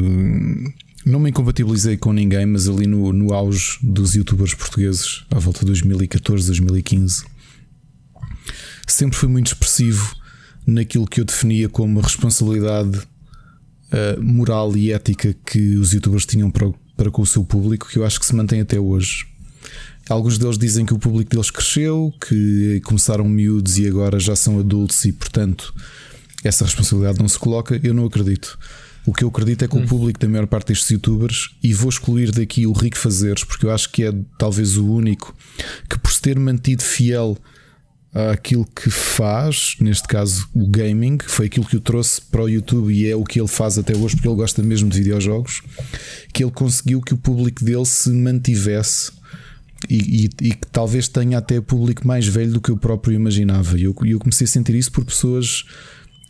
não 1.05 1.19
me 1.19 1.31
incompatibilizei 1.31 1.97
com 1.97 2.13
ninguém, 2.13 2.47
mas 2.47 2.69
ali 2.69 2.87
no, 2.87 3.13
no 3.13 3.33
auge 3.33 3.79
dos 3.83 4.15
youtubers 4.15 4.55
portugueses, 4.55 5.25
à 5.31 5.39
volta 5.39 5.61
de 5.61 5.67
2014, 5.67 6.47
2015 6.47 7.25
sempre 8.93 9.17
fui 9.17 9.29
muito 9.29 9.49
expressivo 9.49 10.15
naquilo 10.67 11.07
que 11.07 11.21
eu 11.21 11.25
definia 11.25 11.69
como 11.69 12.01
a 12.01 12.03
responsabilidade 12.03 12.99
uh, 12.99 14.23
moral 14.23 14.77
e 14.77 14.93
ética 14.93 15.35
que 15.47 15.77
os 15.77 15.93
youtubers 15.93 16.27
tinham 16.27 16.51
para, 16.51 16.71
para 16.97 17.11
com 17.11 17.23
o 17.23 17.27
seu 17.27 17.45
público, 17.45 17.89
que 17.89 17.99
eu 17.99 18.05
acho 18.05 18.21
que 18.21 18.27
se 18.27 18.35
mantém 18.35 18.61
até 18.61 18.79
hoje. 18.79 19.27
Alguns 20.11 20.39
deles 20.39 20.59
dizem 20.59 20.85
que 20.85 20.93
o 20.93 20.99
público 20.99 21.31
deles 21.31 21.53
cresceu, 21.53 22.13
que 22.21 22.81
começaram 22.85 23.25
miúdos 23.29 23.79
e 23.79 23.87
agora 23.87 24.19
já 24.19 24.35
são 24.35 24.59
adultos 24.59 25.05
e, 25.05 25.13
portanto, 25.13 25.73
essa 26.43 26.65
responsabilidade 26.65 27.21
não 27.21 27.29
se 27.29 27.39
coloca. 27.39 27.81
Eu 27.81 27.95
não 27.95 28.07
acredito. 28.07 28.59
O 29.07 29.15
que 29.15 29.23
eu 29.23 29.29
acredito 29.29 29.65
é 29.65 29.69
que 29.69 29.77
hum. 29.77 29.85
o 29.85 29.87
público 29.87 30.19
da 30.19 30.29
maior 30.29 30.49
parte 30.49 30.69
destes 30.69 30.91
youtubers, 30.91 31.51
e 31.63 31.73
vou 31.73 31.89
excluir 31.89 32.33
daqui 32.33 32.67
o 32.67 32.73
Rico 32.73 32.99
Fazeres, 32.99 33.45
porque 33.45 33.65
eu 33.65 33.71
acho 33.71 33.89
que 33.93 34.03
é 34.03 34.13
talvez 34.37 34.77
o 34.77 34.85
único 34.85 35.33
que, 35.89 35.97
por 35.97 36.11
se 36.11 36.21
ter 36.21 36.37
mantido 36.37 36.83
fiel 36.83 37.39
aquilo 38.33 38.67
que 38.67 38.91
faz, 38.91 39.77
neste 39.81 40.09
caso 40.09 40.49
o 40.53 40.67
gaming, 40.67 41.19
foi 41.25 41.47
aquilo 41.47 41.65
que 41.65 41.77
o 41.77 41.81
trouxe 41.81 42.21
para 42.21 42.43
o 42.43 42.49
YouTube 42.49 42.93
e 42.93 43.09
é 43.09 43.15
o 43.15 43.23
que 43.23 43.41
ele 43.41 43.47
faz 43.47 43.79
até 43.79 43.97
hoje, 43.97 44.17
porque 44.17 44.27
ele 44.27 44.37
gosta 44.37 44.61
mesmo 44.61 44.91
de 44.91 44.99
videojogos, 44.99 45.63
que 46.33 46.43
ele 46.43 46.51
conseguiu 46.51 47.01
que 47.01 47.15
o 47.15 47.17
público 47.17 47.65
dele 47.65 47.87
se 47.87 48.11
mantivesse 48.11 49.13
e, 49.89 50.25
e, 50.25 50.49
e 50.49 50.51
que 50.53 50.67
talvez 50.71 51.09
tenha 51.09 51.39
até 51.39 51.61
público 51.61 52.07
mais 52.07 52.27
velho 52.27 52.53
do 52.53 52.61
que 52.61 52.71
eu 52.71 52.77
próprio 52.77 53.15
imaginava. 53.15 53.79
E 53.79 53.85
eu, 53.85 53.95
eu 54.05 54.19
comecei 54.19 54.45
a 54.45 54.49
sentir 54.49 54.75
isso 54.75 54.93
por 54.93 55.05
pessoas 55.05 55.65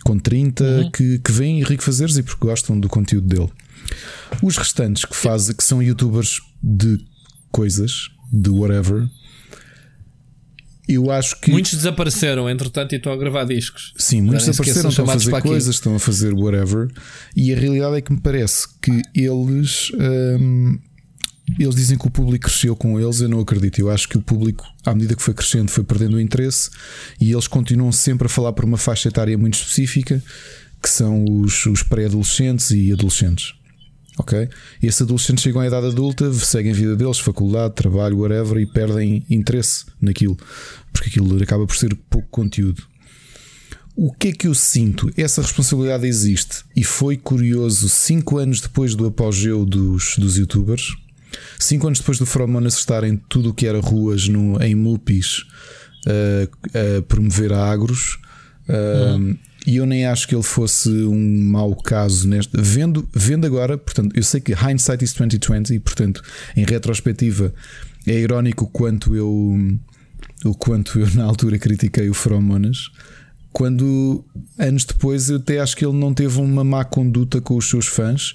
com 0.04 0.18
30 0.18 0.64
uhum. 0.64 0.90
que, 0.90 1.18
que 1.18 1.32
vêm 1.32 1.60
Henrique 1.60 1.84
Fazeres 1.84 2.16
e 2.16 2.22
porque 2.22 2.46
gostam 2.46 2.78
do 2.78 2.88
conteúdo 2.88 3.26
dele. 3.26 3.50
Os 4.42 4.56
restantes 4.56 5.04
que 5.04 5.16
fazem, 5.16 5.54
que 5.54 5.64
são 5.64 5.82
youtubers 5.82 6.40
de 6.62 6.98
coisas, 7.50 8.08
de 8.32 8.50
whatever, 8.50 9.08
eu 10.90 11.10
acho 11.10 11.40
que. 11.40 11.50
Muitos 11.50 11.74
desapareceram, 11.74 12.50
entretanto, 12.50 12.92
e 12.92 12.96
estão 12.96 13.12
a 13.12 13.16
gravar 13.16 13.44
discos. 13.44 13.92
Sim, 13.96 14.22
muitos 14.22 14.46
desapareceram, 14.46 14.90
estão 14.90 15.04
a 15.04 15.08
fazer 15.08 15.42
coisas, 15.42 15.74
estão 15.74 15.94
a 15.94 15.98
fazer 16.00 16.34
whatever. 16.34 16.88
E 17.36 17.52
a 17.52 17.56
realidade 17.56 17.96
é 17.96 18.00
que 18.00 18.12
me 18.12 18.20
parece 18.20 18.66
que 18.82 19.02
eles. 19.14 19.92
Hum, 19.94 20.78
eles 21.58 21.74
dizem 21.74 21.98
que 21.98 22.06
o 22.06 22.10
público 22.10 22.46
cresceu 22.46 22.76
com 22.76 22.98
eles, 23.00 23.20
eu 23.20 23.28
não 23.28 23.40
acredito. 23.40 23.78
Eu 23.78 23.90
acho 23.90 24.08
que 24.08 24.16
o 24.16 24.22
público, 24.22 24.66
à 24.84 24.94
medida 24.94 25.14
que 25.14 25.22
foi 25.22 25.34
crescendo, 25.34 25.70
foi 25.70 25.84
perdendo 25.84 26.16
o 26.16 26.20
interesse 26.20 26.70
e 27.20 27.32
eles 27.32 27.46
continuam 27.46 27.92
sempre 27.92 28.26
a 28.26 28.28
falar 28.30 28.52
por 28.52 28.64
uma 28.64 28.78
faixa 28.78 29.08
etária 29.08 29.36
muito 29.36 29.54
específica, 29.54 30.22
que 30.82 30.88
são 30.88 31.24
os, 31.24 31.66
os 31.66 31.82
pré-adolescentes 31.82 32.70
e 32.70 32.92
adolescentes 32.92 33.54
ok? 34.20 34.48
E 34.82 34.86
esses 34.86 35.02
adolescentes 35.02 35.42
chegam 35.42 35.60
à 35.62 35.66
idade 35.66 35.86
adulta, 35.86 36.32
seguem 36.34 36.72
a 36.72 36.74
vida 36.74 36.94
deles, 36.94 37.18
faculdade, 37.18 37.74
trabalho, 37.74 38.18
whatever, 38.18 38.58
e 38.58 38.66
perdem 38.66 39.24
interesse 39.30 39.86
naquilo, 40.00 40.36
porque 40.92 41.08
aquilo 41.08 41.42
acaba 41.42 41.66
por 41.66 41.76
ser 41.76 41.94
pouco 42.08 42.28
conteúdo. 42.28 42.82
O 43.96 44.12
que 44.12 44.28
é 44.28 44.32
que 44.32 44.46
eu 44.46 44.54
sinto? 44.54 45.10
Essa 45.16 45.42
responsabilidade 45.42 46.06
existe 46.06 46.64
e 46.76 46.84
foi 46.84 47.16
curioso 47.16 47.88
cinco 47.88 48.38
anos 48.38 48.60
depois 48.60 48.94
do 48.94 49.06
apogeu 49.06 49.64
dos, 49.64 50.16
dos 50.16 50.36
youtubers, 50.36 50.94
cinco 51.58 51.86
anos 51.86 51.98
depois 51.98 52.18
do 52.18 52.26
Fromonas 52.26 52.76
estarem 52.76 53.16
tudo 53.28 53.50
o 53.50 53.54
que 53.54 53.66
era 53.66 53.80
ruas 53.80 54.28
no, 54.28 54.60
em 54.62 54.74
Mupis 54.74 55.44
a, 56.06 56.98
a 56.98 57.02
promover 57.02 57.52
agros. 57.52 58.18
Uhum. 58.68 59.36
E 59.66 59.76
eu 59.76 59.84
nem 59.84 60.06
acho 60.06 60.26
que 60.26 60.34
ele 60.34 60.42
fosse 60.42 60.88
um 60.88 61.44
mau 61.44 61.74
caso 61.76 62.26
neste. 62.26 62.52
Vendo, 62.56 63.06
vendo 63.12 63.46
agora, 63.46 63.76
portanto, 63.76 64.16
eu 64.16 64.22
sei 64.22 64.40
que 64.40 64.52
hindsight 64.52 65.04
is 65.04 65.12
2020 65.12 65.74
e, 65.74 65.80
portanto, 65.80 66.22
em 66.56 66.64
retrospectiva, 66.64 67.52
é 68.06 68.18
irónico 68.18 68.64
o 68.64 68.68
quanto 68.68 69.14
eu 69.14 69.78
o 70.44 70.54
quanto 70.54 70.98
eu 70.98 71.08
na 71.14 71.24
altura 71.24 71.58
critiquei 71.58 72.08
o 72.08 72.14
Feromonas. 72.14 72.90
Quando 73.52 74.24
anos 74.58 74.84
depois 74.84 75.28
eu 75.28 75.36
até 75.36 75.58
acho 75.60 75.76
que 75.76 75.84
ele 75.84 75.96
não 75.96 76.14
teve 76.14 76.38
uma 76.38 76.62
má 76.62 76.84
conduta 76.84 77.40
com 77.40 77.56
os 77.56 77.68
seus 77.68 77.86
fãs 77.86 78.34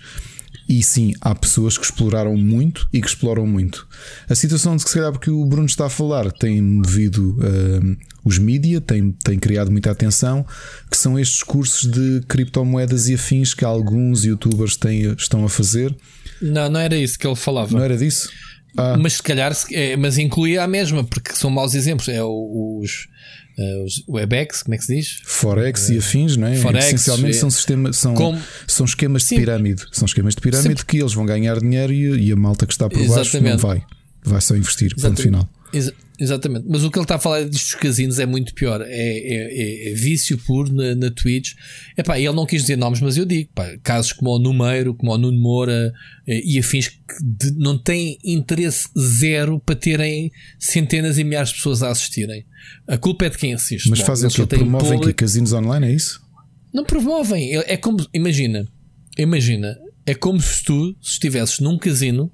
e 0.68 0.82
sim, 0.82 1.14
há 1.22 1.36
pessoas 1.36 1.78
que 1.78 1.86
exploraram 1.86 2.36
muito 2.36 2.88
e 2.92 3.00
que 3.00 3.08
exploram 3.08 3.46
muito. 3.46 3.88
A 4.28 4.34
situação 4.34 4.76
de 4.76 4.84
que, 4.84 4.90
se 4.90 4.96
calhar, 4.96 5.12
porque 5.12 5.30
o 5.30 5.46
Bruno 5.46 5.68
está 5.68 5.86
a 5.86 5.90
falar, 5.90 6.32
tem 6.32 6.62
movido 6.62 7.38
uh, 7.38 7.98
os 8.24 8.40
mídia, 8.40 8.82
tem, 8.82 9.12
tem 9.12 9.38
criado 9.38 9.72
muita 9.72 9.92
atenção, 9.92 10.46
que 10.90 10.98
são 10.98 11.20
estes 11.20 11.44
cursos 11.44 11.90
de 11.90 12.22
criptomoedas 12.28 13.08
e 13.08 13.14
afins 13.14 13.54
que 13.54 13.64
alguns 13.64 14.26
youtubers 14.26 14.76
têm, 14.76 15.14
estão 15.14 15.46
a 15.46 15.50
fazer. 15.50 15.96
Não, 16.42 16.70
não 16.70 16.80
era 16.80 16.96
isso 16.96 17.20
que 17.20 17.28
ele 17.28 17.36
falava. 17.36 17.72
Não 17.72 17.84
era 17.84 17.96
disso? 17.96 18.30
Ah. 18.76 18.98
Mas 18.98 19.14
se 19.14 19.24
calhar, 19.24 19.56
é, 19.72 19.96
mas 19.96 20.18
incluía 20.18 20.64
a 20.64 20.68
mesma, 20.68 21.04
porque 21.04 21.34
são 21.34 21.50
maus 21.50 21.76
exemplos. 21.76 22.10
É 22.10 22.24
os 22.24 23.08
os 23.86 24.04
WebEx, 24.08 24.64
como 24.64 24.76
é 24.76 24.78
que 24.78 24.84
se 24.84 24.96
diz? 24.96 25.22
Forex 25.24 25.90
e 25.90 25.98
afins, 25.98 26.36
não 26.36 26.48
é? 26.48 26.56
Forex, 26.58 26.88
Essencialmente 26.88 27.38
é, 27.38 27.40
são, 27.40 27.50
sistema, 27.50 27.94
são, 27.94 28.14
com... 28.14 28.38
são 28.68 28.86
esquemas 28.86 29.22
de 29.22 29.30
Sim. 29.30 29.38
pirâmide. 29.38 29.84
São 29.92 30.06
esquemas 30.06 30.36
de 30.36 30.42
pirâmide 30.42 30.86
que 30.86 30.98
eles 30.98 31.14
vão 31.14 31.26
ganhar 31.26 31.60
dinheiro 31.60 31.94
e, 31.94 32.28
e, 32.28 32.32
a 32.32 32.36
malta 32.36 32.66
que 32.66 32.74
está 32.74 32.90
por 32.90 33.00
Exatamente. 33.00 33.32
baixo 33.32 33.42
não 33.42 33.58
vai. 33.58 33.84
Vai 34.24 34.42
só 34.42 34.56
investir, 34.56 34.94
Exatamente. 34.98 35.18
ponto 35.18 35.22
final. 35.24 35.50
Ex 35.72 35.92
Exatamente, 36.18 36.66
mas 36.70 36.84
o 36.84 36.90
que 36.90 36.98
ele 36.98 37.04
está 37.04 37.16
a 37.16 37.20
falar 37.20 37.44
destes 37.44 37.74
casinos 37.76 38.20
é 38.20 38.26
muito 38.26 38.54
pior. 38.54 38.82
É, 38.82 38.88
é, 38.88 39.90
é, 39.90 39.92
é 39.92 39.94
vício 39.94 40.38
puro 40.38 40.74
na, 40.74 40.96
na 40.96 41.12
Twitch. 41.12 41.54
Epá, 41.98 42.18
ele 42.18 42.32
não 42.32 42.46
quis 42.46 42.62
dizer 42.62 42.78
nomes, 42.78 43.02
mas 43.02 43.18
eu 43.18 43.26
digo: 43.26 43.50
pá, 43.54 43.78
casos 43.84 44.14
como 44.14 44.32
o 44.32 44.40
Numeiro, 44.40 44.94
como 44.94 45.12
o 45.12 45.18
Nuno 45.18 45.38
Moura 45.38 45.94
eh, 46.26 46.42
e 46.46 46.58
afins 46.58 46.88
que 46.88 46.98
de, 47.22 47.52
não 47.58 47.78
têm 47.78 48.18
interesse 48.24 48.88
zero 48.98 49.60
para 49.60 49.76
terem 49.76 50.32
centenas 50.58 51.18
e 51.18 51.24
milhares 51.24 51.50
de 51.50 51.56
pessoas 51.56 51.84
a 51.84 51.90
assistirem. 51.90 52.46
A 52.88 52.98
culpa 52.98 53.26
é 53.26 53.30
de 53.30 53.38
quem 53.38 53.54
assiste. 53.54 53.90
Mas 53.90 54.00
fazem 54.00 54.30
o 54.30 54.32
que? 54.32 54.46
Promovem 54.46 55.02
que 55.02 55.14
casinos 55.14 55.52
online, 55.52 55.88
é 55.88 55.92
isso? 55.92 56.22
Não 56.74 56.86
promovem. 56.86 57.58
É, 57.58 57.74
é 57.74 57.78
como, 57.78 58.06
imagina, 58.14 58.66
imagina, 59.18 59.78
é 60.06 60.16
como 60.16 60.40
se 60.40 60.64
tu 60.64 60.96
se 61.02 61.14
estivesses 61.14 61.60
num 61.60 61.78
casino 61.78 62.32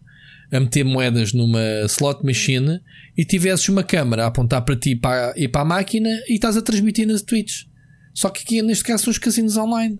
a 0.52 0.60
meter 0.60 0.84
moedas 0.84 1.34
numa 1.34 1.62
slot 1.88 2.24
machine 2.26 2.80
e 3.18 3.24
tivesses 3.24 3.68
uma 3.70 3.84
câmera 3.84 4.26
a 4.26 4.28
apontar 4.28 4.64
para 4.64 4.76
ti 4.76 4.96
para, 4.96 5.34
e 5.38 5.48
para 5.48 5.62
a 5.62 5.66
máquina 5.66 6.10
e 6.28 6.34
estás 6.34 6.58
a 6.58 6.62
transmitir 6.62 7.08
nas 7.08 7.22
Twitch. 7.22 7.64
Só 8.14 8.30
que 8.30 8.44
aqui 8.44 8.62
neste 8.62 8.84
caso 8.84 9.06
são 9.06 9.12
os 9.12 9.18
casinos 9.18 9.56
online. 9.56 9.98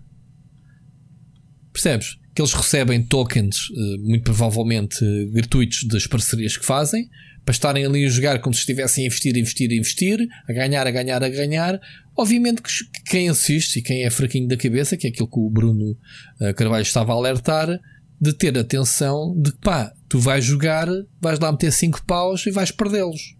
Percebes? 1.72 2.18
Que 2.34 2.42
eles 2.42 2.52
recebem 2.52 3.02
tokens, 3.02 3.56
eh, 3.74 3.98
muito 3.98 4.24
provavelmente 4.24 5.04
eh, 5.04 5.26
gratuitos, 5.26 5.84
das 5.84 6.06
parcerias 6.06 6.56
que 6.56 6.64
fazem, 6.64 7.08
para 7.44 7.52
estarem 7.52 7.84
ali 7.84 8.04
a 8.04 8.08
jogar 8.08 8.38
como 8.40 8.54
se 8.54 8.60
estivessem 8.60 9.04
a 9.04 9.06
investir, 9.06 9.34
a 9.34 9.38
investir, 9.38 9.70
a 9.70 9.74
investir, 9.74 10.28
a 10.48 10.52
ganhar, 10.52 10.86
a 10.86 10.90
ganhar, 10.90 11.24
a 11.24 11.28
ganhar. 11.28 11.80
Obviamente 12.16 12.62
que 12.62 12.70
quem 13.06 13.28
assiste 13.28 13.78
e 13.78 13.82
quem 13.82 14.04
é 14.04 14.10
fraquinho 14.10 14.48
da 14.48 14.56
cabeça, 14.56 14.96
que 14.96 15.06
é 15.06 15.10
aquilo 15.10 15.28
que 15.28 15.38
o 15.38 15.50
Bruno 15.50 15.96
eh, 16.40 16.52
Carvalho 16.52 16.82
estava 16.82 17.12
a 17.12 17.16
alertar, 17.16 17.80
de 18.20 18.32
ter 18.32 18.56
atenção 18.56 19.34
de 19.36 19.50
que 19.50 19.58
pá, 19.58 19.92
tu 20.12 20.18
vais 20.18 20.42
jogar, 20.42 20.86
vais 21.22 21.38
lá 21.40 21.50
meter 21.50 21.72
5 21.72 22.04
paus 22.04 22.44
e 22.44 22.50
vais 22.50 22.70
perdê-los. 22.70 23.34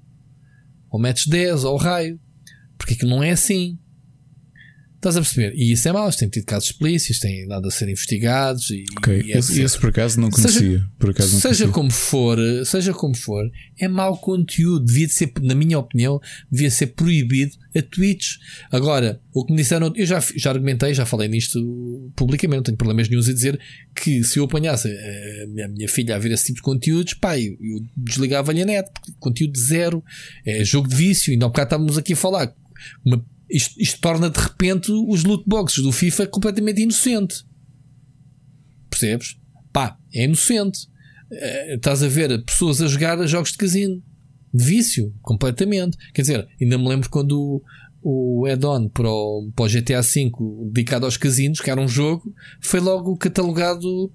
Ou 0.91 0.99
metes 0.99 1.27
10 1.27 1.65
ou 1.65 1.77
raio. 1.77 2.19
Porque 2.79 2.95
aquilo 2.95 3.11
não 3.11 3.23
é 3.23 3.33
assim. 3.33 3.79
Estás 5.03 5.17
a 5.17 5.21
perceber? 5.21 5.53
E 5.57 5.73
isso 5.73 5.89
é 5.89 5.93
mau, 5.93 6.09
têm 6.13 6.29
tido 6.29 6.45
casos 6.45 6.71
explícitos, 6.71 7.19
têm 7.19 7.45
dado 7.49 7.67
a 7.67 7.71
ser 7.73 7.89
investigados 7.89 8.71
e, 8.71 8.85
Ok, 8.99 9.21
e 9.27 9.33
esse, 9.33 9.61
esse, 9.61 9.77
por 9.77 9.89
acaso 9.89 10.21
não 10.21 10.31
conhecia. 10.31 10.61
Seja, 10.61 10.91
por 10.97 11.11
acaso 11.11 11.33
não 11.33 11.41
seja 11.41 11.49
conhecia. 11.65 11.73
como 11.73 11.91
for, 11.91 12.39
seja 12.65 12.95
como 12.95 13.17
for, 13.17 13.51
é 13.81 13.89
mau 13.89 14.17
conteúdo, 14.17 14.87
devia 14.87 15.09
ser, 15.09 15.33
na 15.43 15.57
minha 15.57 15.77
opinião, 15.77 16.21
devia 16.49 16.71
ser 16.71 16.87
proibido 16.87 17.57
a 17.75 17.83
Twitch. 17.83 18.37
Agora, 18.71 19.21
o 19.35 19.45
que 19.45 19.53
me 19.53 19.59
disseram, 19.59 19.93
eu 19.97 20.07
já, 20.07 20.23
já 20.37 20.51
argumentei, 20.51 20.95
já 20.95 21.05
falei 21.05 21.27
nisto 21.27 21.59
publicamente, 22.15 22.59
não 22.59 22.63
tenho 22.63 22.79
problemas 22.79 23.09
nenhum 23.09 23.23
a 23.23 23.25
dizer 23.25 23.59
que 23.97 24.23
se 24.23 24.39
eu 24.39 24.45
apanhasse 24.45 24.87
a 24.87 25.47
minha, 25.49 25.67
a 25.67 25.69
minha 25.69 25.89
filha 25.89 26.15
a 26.15 26.19
ver 26.21 26.31
esse 26.31 26.45
tipo 26.45 26.59
de 26.59 26.63
conteúdos, 26.63 27.15
pá, 27.15 27.37
eu, 27.37 27.57
eu 27.61 27.81
desligava-lhe 27.97 28.63
a 28.63 28.65
net, 28.65 28.89
conteúdo 29.19 29.59
zero, 29.59 30.01
é 30.47 30.65
jogo 30.65 30.87
de 30.87 30.95
vício, 30.95 31.33
ainda 31.33 31.47
há 31.47 31.49
bocado 31.49 31.67
estávamos 31.67 31.99
aqui 31.99 32.13
a 32.13 32.17
falar. 32.17 32.55
Uma 33.05 33.25
isto, 33.53 33.81
isto 33.81 34.01
torna 34.01 34.31
de 34.31 34.39
repente 34.39 34.91
os 34.91 35.25
loot 35.25 35.45
boxes 35.47 35.83
do 35.83 35.93
FIFA 35.93 36.27
completamente 36.27 36.83
inocente. 36.83 37.45
Percebes? 38.89 39.37
Pá, 39.73 39.99
é 40.13 40.25
inocente. 40.25 40.89
Uh, 41.31 41.75
estás 41.75 42.03
a 42.03 42.09
ver 42.09 42.45
pessoas 42.45 42.81
a 42.81 42.87
jogar 42.87 43.25
jogos 43.27 43.53
de 43.53 43.59
casino. 43.59 44.03
De 44.53 44.65
vício, 44.65 45.15
completamente. 45.23 45.97
Quer 46.13 46.23
dizer, 46.23 46.49
ainda 46.61 46.77
me 46.77 46.89
lembro 46.89 47.09
quando 47.09 47.63
o, 48.03 48.43
o 48.43 48.47
add-on 48.47 48.89
para 48.89 49.09
o, 49.11 49.51
para 49.55 49.65
o 49.65 49.69
GTA 49.69 50.01
V 50.01 50.31
dedicado 50.71 51.07
aos 51.07 51.17
casinos, 51.17 51.61
que 51.61 51.71
era 51.71 51.81
um 51.81 51.89
jogo, 51.89 52.35
foi 52.61 52.81
logo 52.81 53.17
catalogado 53.17 54.11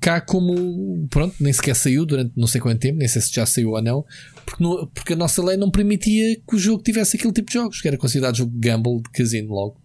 cá 0.00 0.20
como 0.20 1.06
pronto, 1.08 1.36
nem 1.40 1.52
sequer 1.52 1.74
saiu 1.74 2.04
durante 2.04 2.32
não 2.36 2.46
sei 2.46 2.60
quanto 2.60 2.80
tempo, 2.80 2.98
nem 2.98 3.08
sei 3.08 3.22
se 3.22 3.32
já 3.32 3.46
saiu 3.46 3.70
ou 3.70 3.82
não, 3.82 4.04
porque, 4.44 4.62
no, 4.62 4.86
porque 4.88 5.12
a 5.12 5.16
nossa 5.16 5.42
lei 5.44 5.56
não 5.56 5.70
permitia 5.70 6.36
que 6.36 6.56
o 6.56 6.58
jogo 6.58 6.82
tivesse 6.82 7.16
aquele 7.16 7.32
tipo 7.32 7.48
de 7.48 7.54
jogos, 7.54 7.80
que 7.80 7.88
era 7.88 7.96
considerado 7.96 8.36
jogo 8.36 8.52
de 8.52 8.68
gamble 8.68 9.02
de 9.02 9.10
casino 9.10 9.54
logo. 9.54 9.80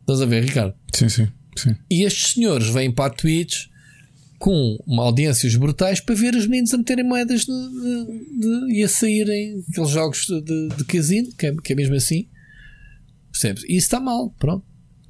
Estás 0.00 0.20
a 0.20 0.26
ver, 0.26 0.44
Ricardo? 0.44 0.74
Sim, 0.92 1.08
sim, 1.08 1.28
sim. 1.56 1.74
E 1.90 2.02
estes 2.02 2.34
senhores 2.34 2.68
vêm 2.68 2.90
para 2.92 3.06
a 3.06 3.10
Twitch 3.10 3.66
com 4.38 4.76
uma 4.86 5.04
audiências 5.04 5.54
brutais 5.54 6.00
para 6.00 6.16
ver 6.16 6.34
os 6.34 6.46
meninos 6.46 6.74
a 6.74 6.78
meterem 6.78 7.04
moedas 7.04 7.42
de, 7.42 7.52
de, 7.52 8.40
de, 8.40 8.74
e 8.74 8.82
a 8.82 8.88
saírem 8.88 9.64
aqueles 9.70 9.90
jogos 9.90 10.26
de, 10.26 10.68
de 10.76 10.84
casino, 10.84 11.32
que 11.38 11.46
é, 11.46 11.54
que 11.54 11.72
é 11.72 11.76
mesmo 11.76 11.94
assim. 11.94 12.28
Percebes? 13.30 13.62
E 13.64 13.76
isso 13.76 13.86
está 13.86 14.00
mal, 14.00 14.30
pronto. 14.38 14.66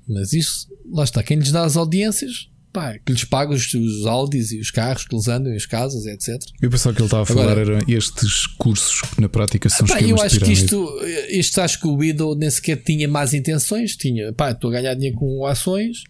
Mas 0.07 0.35
isso, 0.35 0.69
lá 0.91 1.03
está, 1.03 1.23
quem 1.23 1.39
lhes 1.39 1.51
dá 1.51 1.65
as 1.65 1.77
audiências 1.77 2.52
pá, 2.73 2.99
que 2.99 3.13
lhes 3.13 3.25
paga 3.25 3.53
os, 3.53 3.73
os 3.75 4.07
Audis 4.07 4.51
e 4.51 4.59
os 4.59 4.71
carros 4.71 5.05
que 5.05 5.15
eles 5.15 5.29
andam, 5.29 5.55
as 5.55 5.67
casas, 5.67 6.07
etc. 6.07 6.43
Eu 6.61 6.71
pensava 6.71 6.95
que 6.95 7.03
ele 7.03 7.07
estava 7.07 7.23
a 7.23 7.27
falar 7.27 7.53
Agora, 7.53 7.61
era 7.61 7.85
estes 7.87 8.47
cursos 8.47 9.03
que 9.03 9.21
na 9.21 9.29
prática 9.29 9.69
são 9.69 9.87
pá, 9.87 10.01
Eu 10.01 10.21
acho 10.21 10.41
que 10.41 10.53
isto, 10.53 11.01
isto 11.29 11.61
acho 11.61 11.81
que 11.81 11.87
o 11.87 11.95
Widow 11.95 12.35
nem 12.35 12.51
sequer 12.51 12.77
tinha 12.83 13.07
más 13.07 13.35
intenções, 13.35 13.95
tinha, 13.97 14.33
pá, 14.33 14.53
estou 14.53 14.71
a 14.71 14.75
ganhar 14.75 14.95
dinheiro 14.95 15.17
com 15.17 15.45
ações, 15.45 16.05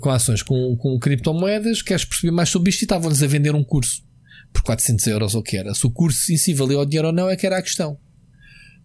com 0.00 0.10
ações, 0.10 0.42
com, 0.42 0.76
com 0.76 0.98
criptomoedas, 0.98 1.80
queres 1.80 2.04
perceber 2.04 2.32
mais 2.32 2.48
sobre 2.48 2.70
isto 2.70 2.82
e 2.82 2.84
estavam-lhes 2.84 3.22
a 3.22 3.26
vender 3.26 3.54
um 3.54 3.62
curso 3.62 4.02
por 4.52 4.62
400 4.62 5.06
euros 5.06 5.34
ou 5.34 5.40
o 5.40 5.44
que 5.44 5.56
era. 5.56 5.72
Se 5.74 5.86
o 5.86 5.90
curso 5.90 6.32
em 6.32 6.36
si 6.36 6.52
valeu 6.52 6.80
o 6.80 6.84
dinheiro 6.84 7.08
ou 7.08 7.14
não 7.14 7.30
é 7.30 7.36
que 7.36 7.46
era 7.46 7.58
a 7.58 7.62
questão. 7.62 7.98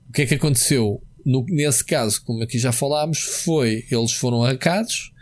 O 0.07 0.11
que 0.11 0.21
é 0.21 0.25
que 0.25 0.35
aconteceu? 0.35 1.01
No, 1.25 1.43
nesse 1.47 1.83
caso, 1.85 2.21
como 2.23 2.43
aqui 2.43 2.59
já 2.59 2.71
falámos, 2.71 3.19
foi 3.19 3.85
eles 3.89 4.11
foram 4.11 4.43
arrancados 4.43 5.12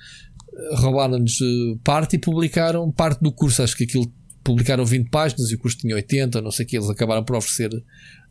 roubaram-nos 0.74 1.40
eh, 1.42 1.80
parte 1.84 2.16
e 2.16 2.20
publicaram 2.20 2.92
parte 2.92 3.22
do 3.22 3.32
curso. 3.32 3.64
Acho 3.64 3.76
que 3.76 3.84
aquilo 3.84 4.12
publicaram 4.44 4.86
20 4.86 5.10
páginas 5.10 5.52
e 5.52 5.56
o 5.56 5.60
curso 5.60 5.78
tinha 5.78 5.96
80, 5.96 6.42
não 6.42 6.52
sei 6.52 6.66
o 6.66 6.68
que. 6.68 6.78
Eles 6.78 6.90
acabaram 6.90 7.24
por 7.24 7.36
oferecer 7.36 7.72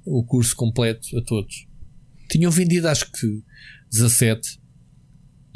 o 0.05 0.25
curso 0.25 0.55
completo 0.57 1.17
a 1.19 1.23
todos. 1.23 1.67
Tinham 2.31 2.51
vendido, 2.51 2.89
acho 2.89 3.11
que 3.11 3.43
17, 3.91 4.61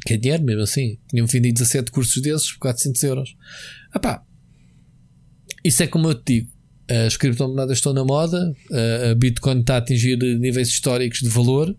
que 0.07 0.15
é 0.15 0.17
dinheiro 0.17 0.45
mesmo 0.45 0.63
assim. 0.63 0.99
Tinham 1.09 1.27
vendido 1.27 1.55
17 1.55 1.91
cursos 1.91 2.21
desses 2.23 2.53
por 2.53 2.61
400 2.61 3.03
euros. 3.05 3.37
Epá, 3.95 4.25
isso 5.65 5.83
é 5.83 5.87
como 5.87 6.09
eu 6.09 6.15
te 6.15 6.41
digo. 6.41 6.55
As 7.07 7.17
criptomoedas 7.17 7.79
estão 7.79 7.95
na 7.95 8.05
moda, 8.05 8.55
a 9.11 9.15
Bitcoin 9.15 9.61
está 9.61 9.77
a 9.77 9.79
atingir 9.79 10.19
níveis 10.19 10.69
históricos 10.69 11.21
de 11.21 11.31
valor, 11.31 11.75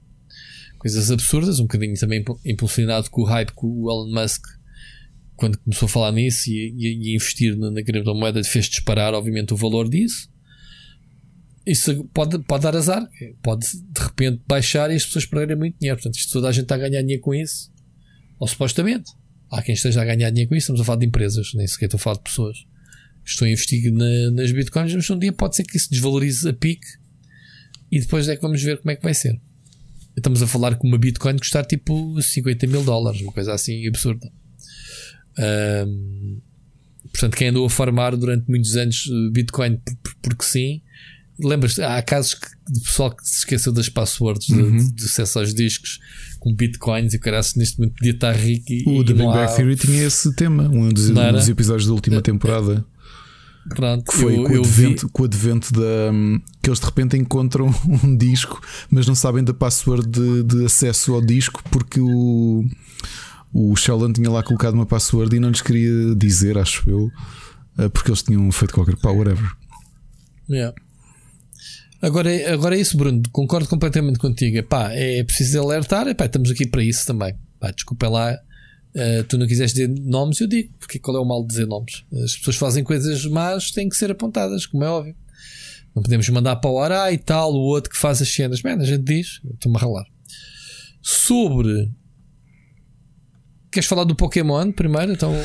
coisas 0.80 1.12
absurdas, 1.12 1.60
um 1.60 1.66
bocadinho 1.66 1.94
também 1.94 2.26
impulsionado 2.44 3.12
com 3.12 3.22
o 3.22 3.26
hype 3.26 3.50
que 3.50 3.66
o 3.66 3.88
Elon 3.88 4.10
Musk 4.20 4.44
quando 5.36 5.58
começou 5.60 5.86
a 5.88 5.90
falar 5.90 6.12
nisso 6.12 6.50
e, 6.50 6.74
e, 6.78 7.12
e 7.12 7.16
investir 7.16 7.58
na, 7.58 7.70
na 7.70 7.84
criptomoeda, 7.84 8.44
fez 8.44 8.66
disparar, 8.66 9.14
obviamente, 9.14 9.54
o 9.54 9.58
valor 9.58 9.90
disso. 9.90 10.30
Isso 11.66 12.06
pode, 12.14 12.40
pode 12.40 12.64
dar 12.64 12.76
azar, 12.76 13.08
pode 13.42 13.66
de 13.66 14.02
repente 14.02 14.42
baixar 14.48 14.92
e 14.92 14.96
as 14.96 15.06
pessoas 15.06 15.26
perderem 15.26 15.58
muito 15.58 15.80
dinheiro. 15.80 15.98
Portanto, 15.98 16.18
isto 16.20 16.32
toda 16.32 16.48
a 16.48 16.52
gente 16.52 16.64
está 16.64 16.76
a 16.76 16.78
ganhar 16.78 17.02
dinheiro 17.02 17.22
com 17.22 17.34
isso, 17.34 17.72
ou 18.40 18.48
supostamente. 18.48 19.12
Há 19.50 19.62
quem 19.62 19.74
esteja 19.74 20.02
a 20.02 20.06
ganhar 20.06 20.30
dinheiro 20.30 20.50
com 20.50 20.56
isso. 20.56 20.66
Estamos 20.66 20.82
a 20.82 20.84
falar 20.84 21.00
de 21.00 21.06
empresas, 21.06 21.54
nem 21.54 21.66
sequer 21.68 21.86
estou 21.86 21.98
a 21.98 22.02
falar 22.02 22.18
de 22.18 22.24
pessoas. 22.24 22.58
Estou 23.26 23.48
a 23.48 23.50
investir 23.50 23.92
na, 23.92 24.32
nas 24.32 24.52
bitcoins, 24.52 24.94
mas 24.94 25.10
um 25.10 25.18
dia 25.18 25.34
pode 25.34 25.56
ser 25.56 25.64
que 25.64 25.76
isso 25.76 25.90
desvalorize 25.90 26.48
a 26.48 26.54
pique 26.54 26.86
e 27.92 28.00
depois 28.00 28.28
é 28.28 28.36
que 28.36 28.42
vamos 28.42 28.62
ver 28.62 28.78
como 28.78 28.92
é 28.92 28.96
que 28.96 29.04
vai 29.04 29.14
ser. 29.14 29.40
Estamos 30.16 30.42
a 30.42 30.48
falar 30.48 30.78
que 30.78 30.88
uma 30.88 30.98
bitcoin 30.98 31.38
custar 31.38 31.66
tipo 31.66 32.22
50 32.22 32.68
mil 32.68 32.84
dólares, 32.84 33.22
uma 33.22 33.32
coisa 33.32 33.54
assim 33.54 33.88
absurda. 33.88 34.32
Um, 35.38 36.40
portanto, 37.12 37.36
quem 37.36 37.50
andou 37.50 37.66
a 37.66 37.70
farmar 37.70 38.16
durante 38.16 38.48
muitos 38.48 38.76
anos 38.76 39.10
eh, 39.10 39.32
Bitcoin 39.32 39.80
porque 40.22 40.44
sim, 40.44 40.82
lembras 41.40 41.78
há 41.80 42.02
casos 42.02 42.38
de 42.70 42.80
pessoal 42.80 43.12
que 43.12 43.28
se 43.28 43.40
esqueceu 43.40 43.72
das 43.72 43.90
passwords 43.90 44.50
uhum. 44.50 44.78
de, 44.78 44.92
de 44.94 45.06
acesso 45.06 45.40
aos 45.40 45.54
discos 45.54 46.00
com 46.40 46.54
bitcoins 46.54 47.14
e 47.14 47.18
o 47.18 47.20
cara 47.20 47.42
neste 47.56 47.80
momento 47.80 47.96
podia 47.96 48.12
estar 48.12 48.34
rico. 48.34 48.72
E, 48.72 48.84
o 48.88 49.04
The 49.04 49.14
Big 49.14 49.26
Bang 49.26 49.56
Theory 49.56 49.76
tinha 49.76 50.04
esse 50.04 50.34
tema, 50.36 50.70
um 50.70 50.90
dos, 50.90 51.10
um 51.10 51.32
dos 51.32 51.50
episódios 51.50 51.88
da 51.88 51.94
última 51.94 52.22
temporada. 52.22 52.86
Pronto, 53.68 54.12
que 54.12 54.18
foi 54.18 54.38
eu, 54.38 54.44
com, 54.44 54.54
o 54.54 54.60
advento, 54.60 55.08
vi... 55.08 55.12
com 55.12 55.22
o 55.24 55.26
advento 55.26 55.74
da. 55.74 56.12
que 56.62 56.70
eles 56.70 56.80
de 56.80 56.86
repente 56.86 57.18
encontram 57.18 57.74
um 58.04 58.16
disco, 58.16 58.62
mas 58.92 59.08
não 59.08 59.16
sabem 59.16 59.44
da 59.44 59.56
password 59.56 60.08
de, 60.08 60.44
de 60.44 60.66
acesso 60.66 61.16
ao 61.16 61.22
disco 61.22 61.64
porque 61.72 62.00
o 62.00 62.64
o 63.58 63.74
Sheldon 63.74 64.12
tinha 64.12 64.30
lá 64.30 64.44
colocado 64.44 64.74
uma 64.74 64.86
password 64.86 65.34
e 65.34 65.40
não 65.40 65.50
lhes 65.50 65.62
queria 65.62 66.14
dizer, 66.14 66.58
acho 66.58 66.90
eu, 66.90 67.10
eh, 67.78 67.88
porque 67.88 68.12
eles 68.12 68.22
tinham 68.22 68.52
feito 68.52 68.74
qualquer 68.74 68.98
pá, 68.98 69.12
whatever. 69.12 69.50
Yeah. 70.50 70.76
Agora, 72.02 72.30
agora 72.54 72.76
é 72.76 72.82
isso, 72.82 72.98
Bruno. 72.98 73.24
Concordo 73.32 73.70
completamente 73.70 74.20
contigo. 74.20 74.58
Epá, 74.58 74.92
é 74.92 75.24
preciso 75.24 75.62
alertar. 75.62 76.06
Epá, 76.06 76.26
estamos 76.26 76.52
aqui 76.52 76.68
para 76.68 76.84
isso 76.84 77.08
também. 77.08 77.34
Pá, 77.58 77.72
desculpa 77.72 78.10
lá. 78.10 78.38
Uh, 78.94 79.24
tu 79.24 79.38
não 79.38 79.48
quiseres 79.48 79.72
dizer 79.72 79.88
nomes, 79.88 80.42
eu 80.42 80.48
digo. 80.48 80.74
Porque 80.78 81.00
qual 81.00 81.16
é 81.16 81.20
o 81.22 81.26
mal 81.26 81.42
de 81.42 81.48
dizer 81.48 81.66
nomes? 81.66 82.04
As 82.26 82.36
pessoas 82.36 82.58
fazem 82.58 82.84
coisas 82.84 83.26
más, 83.26 83.72
têm 83.72 83.88
que 83.88 83.96
ser 83.96 84.12
apontadas, 84.12 84.66
como 84.66 84.84
é 84.84 84.90
óbvio. 84.90 85.16
Não 85.96 86.04
podemos 86.04 86.28
mandar 86.28 86.58
para 86.58 86.70
o 86.70 86.78
ar 86.78 86.92
ah, 86.92 87.12
e 87.12 87.18
tal, 87.18 87.54
o 87.54 87.62
outro 87.62 87.90
que 87.90 87.98
faz 87.98 88.22
as 88.22 88.28
cenas. 88.28 88.62
Bem, 88.62 88.74
a 88.74 88.84
gente 88.84 89.04
diz, 89.04 89.40
estou-me 89.54 89.78
a 89.78 89.82
ralar. 89.82 90.06
Sobre 91.02 91.90
Queres 93.76 93.90
falar 93.90 94.06
do 94.06 94.16
Pokémon 94.16 94.72
primeiro? 94.72 95.12
Então, 95.12 95.36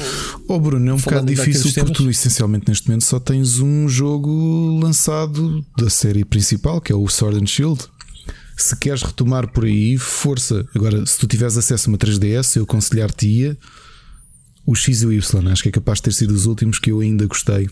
oh 0.46 0.60
Bruno, 0.60 0.88
é 0.88 0.94
um 0.94 0.98
bocado 0.98 1.26
difícil 1.26 1.72
porque 1.72 1.92
tu 1.92 2.08
essencialmente 2.08 2.68
neste 2.68 2.86
momento 2.86 3.02
só 3.02 3.18
tens 3.18 3.58
um 3.58 3.88
jogo 3.88 4.78
lançado 4.80 5.66
da 5.76 5.90
série 5.90 6.24
principal, 6.24 6.80
que 6.80 6.92
é 6.92 6.94
o 6.94 7.08
Sword 7.08 7.42
and 7.42 7.46
Shield. 7.48 7.80
Se 8.56 8.76
queres 8.76 9.02
retomar 9.02 9.50
por 9.50 9.64
aí, 9.64 9.98
força. 9.98 10.64
Agora, 10.72 11.04
se 11.04 11.18
tu 11.18 11.26
tiveres 11.26 11.56
acesso 11.56 11.88
a 11.88 11.92
uma 11.92 11.98
3DS, 11.98 12.54
eu 12.54 12.62
aconselhar-te-ia 12.62 13.58
o 14.64 14.76
X 14.76 15.02
e 15.02 15.06
o 15.06 15.12
Y. 15.12 15.48
Acho 15.48 15.64
que 15.64 15.70
é 15.70 15.72
capaz 15.72 15.98
de 15.98 16.04
ter 16.04 16.12
sido 16.12 16.30
os 16.32 16.46
últimos 16.46 16.78
que 16.78 16.92
eu 16.92 17.00
ainda 17.00 17.26
gostei. 17.26 17.68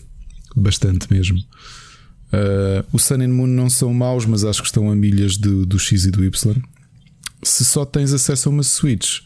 Bastante 0.53 1.07
mesmo. 1.09 1.37
Uh, 1.37 2.83
o 2.91 2.99
Sun 2.99 3.21
and 3.21 3.29
Moon 3.29 3.47
não 3.47 3.69
são 3.69 3.93
maus, 3.93 4.25
mas 4.25 4.43
acho 4.43 4.61
que 4.61 4.67
estão 4.67 4.91
a 4.91 4.95
milhas 4.95 5.37
do, 5.37 5.65
do 5.65 5.79
X 5.79 6.03
e 6.03 6.11
do 6.11 6.21
Y. 6.21 6.61
Se 7.43 7.63
só 7.63 7.85
tens 7.85 8.11
acesso 8.11 8.49
a 8.49 8.51
uma 8.51 8.63
Switch, 8.63 9.21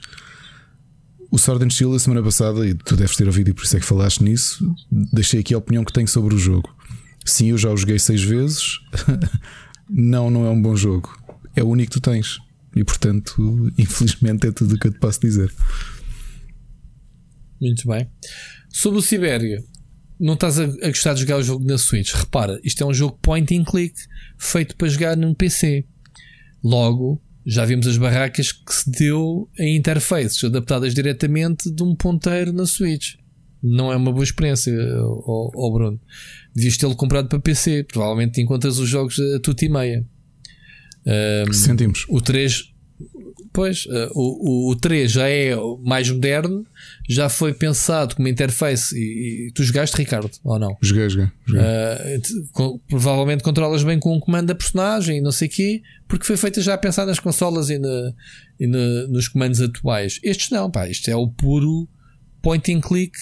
o 1.34 1.38
Sword 1.40 1.66
and 1.66 1.72
Shield, 1.72 1.96
a 1.96 2.00
semana 2.00 2.22
passada, 2.22 2.64
e 2.64 2.76
tu 2.76 2.96
deves 2.96 3.16
ter 3.16 3.26
ouvido 3.26 3.50
e 3.50 3.54
por 3.56 3.64
isso 3.64 3.76
é 3.76 3.80
que 3.80 3.86
falaste 3.88 4.24
nisso, 4.24 4.72
deixei 4.92 5.40
aqui 5.40 5.56
a 5.56 5.58
opinião 5.58 5.84
que 5.84 5.92
tenho 5.92 6.08
sobre 6.08 6.36
o 6.36 6.38
jogo. 6.38 6.70
Sim, 7.26 7.50
eu 7.50 7.58
já 7.58 7.72
o 7.72 7.76
joguei 7.76 7.98
seis 7.98 8.22
vezes. 8.22 8.80
não, 9.90 10.30
não 10.30 10.46
é 10.46 10.52
um 10.52 10.62
bom 10.62 10.76
jogo. 10.76 11.12
É 11.56 11.64
o 11.64 11.70
único 11.70 11.92
que 11.92 12.00
tu 12.00 12.04
tens. 12.04 12.38
E 12.76 12.84
portanto, 12.84 13.34
infelizmente, 13.80 14.46
é 14.46 14.52
tudo 14.52 14.76
o 14.76 14.78
que 14.78 14.90
eu 14.90 14.92
te 14.92 15.00
posso 15.00 15.22
dizer. 15.22 15.52
Muito 17.60 17.88
bem. 17.88 18.08
Sobre 18.70 19.00
o 19.00 19.02
Sibéria, 19.02 19.64
não 20.20 20.36
estás 20.36 20.60
a, 20.60 20.66
a, 20.66 20.88
gostar 20.90 21.16
de 21.16 21.22
jogar 21.22 21.38
o 21.38 21.44
jogo 21.44 21.66
na 21.66 21.80
Switch. 21.80 22.14
Repara, 22.14 22.60
isto 22.64 22.84
é 22.84 22.86
um 22.86 22.94
jogo 22.94 23.18
point 23.20 23.58
and 23.58 23.64
click 23.64 23.96
feito 24.38 24.76
para 24.76 24.88
jogar 24.88 25.18
num 25.18 25.34
PC. 25.34 25.84
Logo, 26.64 27.20
já 27.45 27.65
vimos 27.65 27.88
as 27.88 27.98
barracas 27.98 28.52
que 28.52 28.74
se 28.74 28.90
deu 28.90 29.49
em 29.60 29.76
interfaces 29.76 30.44
adaptadas 30.44 30.94
diretamente 30.94 31.70
de 31.70 31.84
um 31.84 31.95
ponteiro 31.95 32.53
na 32.53 32.65
Switch. 32.65 33.15
Não 33.61 33.91
é 33.91 33.95
uma 33.95 34.11
boa 34.11 34.24
experiência, 34.24 34.74
ó, 35.02 35.72
Bruno. 35.72 35.99
Devias 36.53 36.78
tê-lo 36.78 36.95
comprado 36.95 37.30
para 37.30 37.40
PC. 37.40 37.86
Provavelmente 37.86 38.41
encontras 38.41 38.78
os 38.78 38.90
jogos 38.90 39.18
a 39.20 39.40
tudo 39.40 39.61
e 39.64 39.70
meia. 39.70 40.06
Um, 41.48 41.53
Sentimos. 41.53 42.06
O 42.10 42.20
3, 42.20 42.73
Pois, 43.54 43.86
uh, 43.86 44.10
o, 44.16 44.72
o 44.72 44.76
3 44.76 45.12
já 45.12 45.30
é 45.30 45.56
mais 45.84 46.10
moderno, 46.10 46.66
já 47.08 47.30
foi 47.30 47.54
pensado 47.54 48.16
como 48.16 48.28
interface. 48.28 48.98
E, 48.98 49.48
e 49.48 49.52
tu 49.52 49.64
jogaste, 49.64 49.96
Ricardo, 49.96 50.32
ou 50.44 50.58
não? 50.58 50.76
Joguei, 50.82 51.08
joguei. 51.08 51.28
joguei. 51.46 51.64
Uh, 51.64 52.48
com, 52.52 52.80
provavelmente 52.90 53.44
controlas 53.44 53.84
bem 53.84 54.00
com 54.00 54.16
um 54.16 54.20
comando 54.20 54.48
da 54.48 54.56
personagem 54.56 55.20
e 55.20 55.22
não 55.22 55.32
sei 55.32 55.48
o 55.48 55.52
quê, 55.52 55.82
porque 56.08 56.26
foi 56.26 56.36
feita 56.36 56.62
já 56.62 56.74
a 56.74 56.78
pensar 56.80 57.06
nas 57.06 57.20
consolas 57.20 57.70
e, 57.70 57.78
na, 57.78 58.14
e 58.60 58.66
na, 58.66 59.08
nos 59.08 59.28
comandos 59.28 59.62
atuais. 59.62 60.20
Estes 60.24 60.50
não, 60.50 60.72
pá, 60.72 60.90
isto 60.90 61.08
é 61.12 61.16
o 61.16 61.28
puro 61.28 61.88
point 62.42 62.74
and 62.74 62.82
click, 62.82 63.16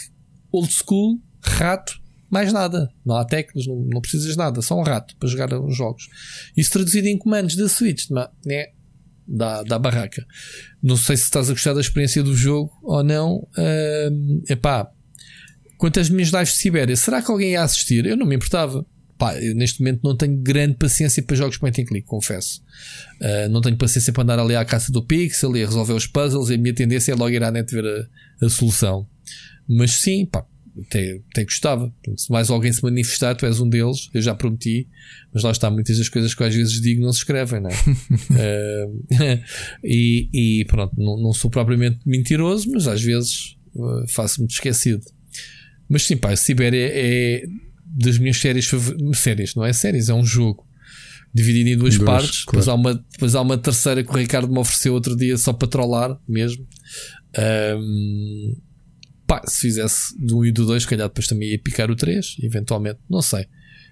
old 0.50 0.74
school, 0.74 1.20
rato, 1.42 2.00
mais 2.30 2.54
nada. 2.54 2.90
Não 3.06 3.18
há 3.18 3.26
teclas, 3.26 3.68
não, 3.68 3.76
não 3.76 4.00
precisas 4.00 4.32
de 4.32 4.38
nada, 4.38 4.62
só 4.62 4.80
um 4.80 4.84
rato 4.84 5.14
para 5.18 5.28
jogar 5.28 5.54
os 5.54 5.76
jogos. 5.76 6.08
Isso 6.56 6.72
traduzido 6.72 7.10
em 7.10 7.18
comandos 7.18 7.58
da 7.58 7.68
Switch, 7.68 8.10
né? 8.46 8.68
Da, 9.32 9.64
da 9.64 9.80
barraca. 9.80 10.26
Não 10.84 10.98
sei 10.98 11.16
se 11.16 11.24
estás 11.24 11.50
a 11.50 11.54
gostar 11.54 11.74
da 11.74 11.82
experiência 11.82 12.22
do 12.22 12.36
jogo 12.36 12.72
ou 12.84 13.04
não. 13.04 13.38
Uh, 13.58 14.44
epá, 14.50 14.92
quanto 15.78 16.00
às 16.00 16.10
minhas 16.10 16.30
lives 16.30 16.50
de 16.50 16.56
Sibéria, 16.56 16.96
será 16.96 17.22
que 17.22 17.32
alguém 17.32 17.52
ia 17.52 17.64
assistir? 17.64 18.06
Eu 18.06 18.18
não 18.18 18.26
me 18.26 18.36
importava. 18.36 18.86
Pá, 19.18 19.36
neste 19.56 19.80
momento 19.80 20.02
não 20.04 20.18
tenho 20.18 20.36
grande 20.38 20.76
paciência 20.76 21.22
para 21.22 21.36
jogos 21.36 21.58
point 21.58 21.80
and 21.80 21.86
click, 21.86 22.08
confesso. 22.08 22.62
Uh, 23.22 23.48
não 23.50 23.62
tenho 23.62 23.78
paciência 23.78 24.12
para 24.12 24.24
andar 24.24 24.40
ali 24.40 24.56
à 24.56 24.66
caça 24.66 24.92
do 24.92 25.04
pixel 25.04 25.56
e 25.56 25.64
resolver 25.64 25.94
os 25.94 26.08
puzzles. 26.08 26.50
E 26.50 26.56
a 26.56 26.58
minha 26.58 26.74
tendência 26.74 27.12
é 27.12 27.16
logo 27.16 27.30
ir 27.30 27.44
à 27.44 27.52
net 27.52 27.74
ver 27.74 27.86
a, 27.86 28.46
a 28.46 28.50
solução. 28.50 29.08
Mas 29.70 29.92
sim, 29.92 30.26
pá, 30.26 30.44
até, 30.80 31.22
até 31.32 31.44
gostava. 31.44 31.94
Se 32.16 32.32
mais 32.32 32.50
alguém 32.50 32.72
se 32.72 32.84
manifestar, 32.84 33.36
tu 33.36 33.46
és 33.46 33.60
um 33.60 33.68
deles, 33.68 34.10
eu 34.14 34.22
já 34.22 34.34
prometi, 34.34 34.88
mas 35.34 35.44
lá 35.44 35.52
está, 35.52 35.70
muitas 35.70 35.98
das 35.98 36.10
coisas 36.10 36.34
que 36.34 36.44
às 36.44 36.54
vezes 36.54 36.82
digo 36.82 37.02
não 37.02 37.12
se 37.12 37.20
escrevem, 37.20 37.62
não 37.62 37.70
é? 37.70 37.74
uh, 37.74 39.44
e, 39.84 40.30
e, 40.34 40.66
pronto, 40.66 40.94
não, 40.98 41.18
não, 41.18 41.34
sou 41.34 41.50
propriamente 41.52 42.00
mentiroso, 42.06 42.70
mas 42.72 42.88
às 42.88 43.02
vezes 43.02 43.58
uh, 43.76 44.06
faço-me 44.10 44.48
esquecido. 44.48 45.04
Mas 45.90 46.04
sim, 46.04 46.16
pá, 46.16 46.36
Sibéria 46.36 46.90
é 46.94 47.44
das 47.86 48.18
minhas 48.18 48.38
séries 48.38 48.66
favoritas. 48.66 49.20
Séries, 49.20 49.56
não 49.56 49.66
é 49.66 49.74
séries, 49.74 50.10
é 50.10 50.14
um 50.14 50.26
jogo. 50.26 50.66
Dividido 51.34 51.70
em 51.70 51.78
duas 51.78 51.98
partes, 51.98 52.44
claro. 52.44 52.60
depois, 52.60 52.68
há 52.68 52.74
uma, 52.74 52.94
depois 52.94 53.36
há 53.36 53.42
uma 53.42 53.58
terceira 53.58 54.04
que 54.04 54.10
o 54.10 54.18
Ricardo 54.18 54.52
me 54.52 54.60
ofereceu 54.60 54.94
outro 54.94 55.16
dia 55.16 55.38
só 55.38 55.54
para 55.54 55.68
trollar 55.68 56.20
mesmo. 56.28 56.68
Um, 57.78 58.54
Pá, 59.32 59.42
se 59.48 59.62
fizesse 59.62 60.14
do 60.20 60.40
1 60.40 60.46
e 60.48 60.52
do 60.52 60.66
2, 60.66 60.84
se 60.84 60.90
calhar 60.90 61.08
depois 61.08 61.26
também 61.26 61.52
ia 61.52 61.58
picar 61.58 61.90
o 61.90 61.96
3, 61.96 62.36
eventualmente, 62.44 63.00
não 63.10 63.22
sei. 63.22 63.48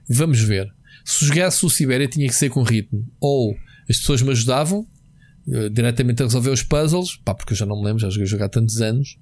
Vamos 0.09 0.41
ver. 0.41 0.69
Se 1.05 1.25
jogasse 1.25 1.65
o 1.65 1.69
Sibéria, 1.69 2.09
tinha 2.09 2.27
que 2.27 2.35
ser 2.35 2.49
com 2.49 2.61
ritmo. 2.61 3.09
Ou 3.21 3.55
as 3.89 3.99
pessoas 3.99 4.21
me 4.21 4.31
ajudavam 4.31 4.85
uh, 5.47 5.69
diretamente 5.69 6.21
a 6.21 6.25
resolver 6.25 6.49
os 6.49 6.61
puzzles, 6.61 7.15
pá, 7.23 7.33
porque 7.33 7.53
eu 7.53 7.57
já 7.57 7.65
não 7.65 7.79
me 7.79 7.85
lembro, 7.85 8.01
já 8.01 8.09
joguei 8.09 8.25
jogar 8.25 8.47
há 8.47 8.49
tantos 8.49 8.81
anos. 8.81 9.17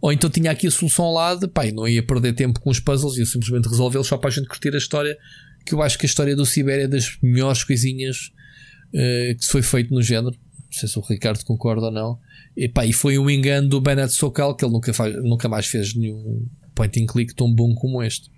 Ou 0.00 0.12
então 0.12 0.30
tinha 0.30 0.52
aqui 0.52 0.68
a 0.68 0.70
solução 0.70 1.06
ao 1.06 1.14
lado, 1.14 1.48
pá, 1.48 1.66
e 1.66 1.72
não 1.72 1.88
ia 1.88 2.06
perder 2.06 2.34
tempo 2.34 2.60
com 2.60 2.70
os 2.70 2.78
puzzles, 2.78 3.16
ia 3.16 3.26
simplesmente 3.26 3.68
resolvê-los 3.68 4.06
só 4.06 4.16
para 4.16 4.28
a 4.28 4.32
gente 4.32 4.46
curtir 4.46 4.72
a 4.72 4.78
história. 4.78 5.18
Que 5.64 5.74
eu 5.74 5.82
acho 5.82 5.98
que 5.98 6.06
a 6.06 6.08
história 6.08 6.36
do 6.36 6.46
Sibéria 6.46 6.84
é 6.84 6.88
das 6.88 7.18
melhores 7.20 7.64
coisinhas 7.64 8.30
uh, 8.94 9.36
que 9.36 9.44
se 9.44 9.50
foi 9.50 9.62
feito 9.62 9.92
no 9.92 10.00
género. 10.00 10.36
Não 10.36 10.78
sei 10.78 10.88
se 10.88 10.96
o 10.96 11.02
Ricardo 11.02 11.44
concorda 11.44 11.86
ou 11.86 11.92
não. 11.92 12.20
E, 12.56 12.68
pá, 12.68 12.86
e 12.86 12.92
foi 12.92 13.18
um 13.18 13.28
engano 13.28 13.68
do 13.68 13.80
Bennett 13.80 14.12
Sokal 14.14 14.56
que 14.56 14.64
ele 14.64 14.72
nunca, 14.72 14.92
faz, 14.94 15.14
nunca 15.22 15.48
mais 15.48 15.66
fez 15.66 15.94
nenhum 15.94 16.46
point 16.74 17.00
and 17.00 17.06
click 17.06 17.34
tão 17.34 17.52
bom 17.52 17.74
como 17.74 18.02
este. 18.02 18.30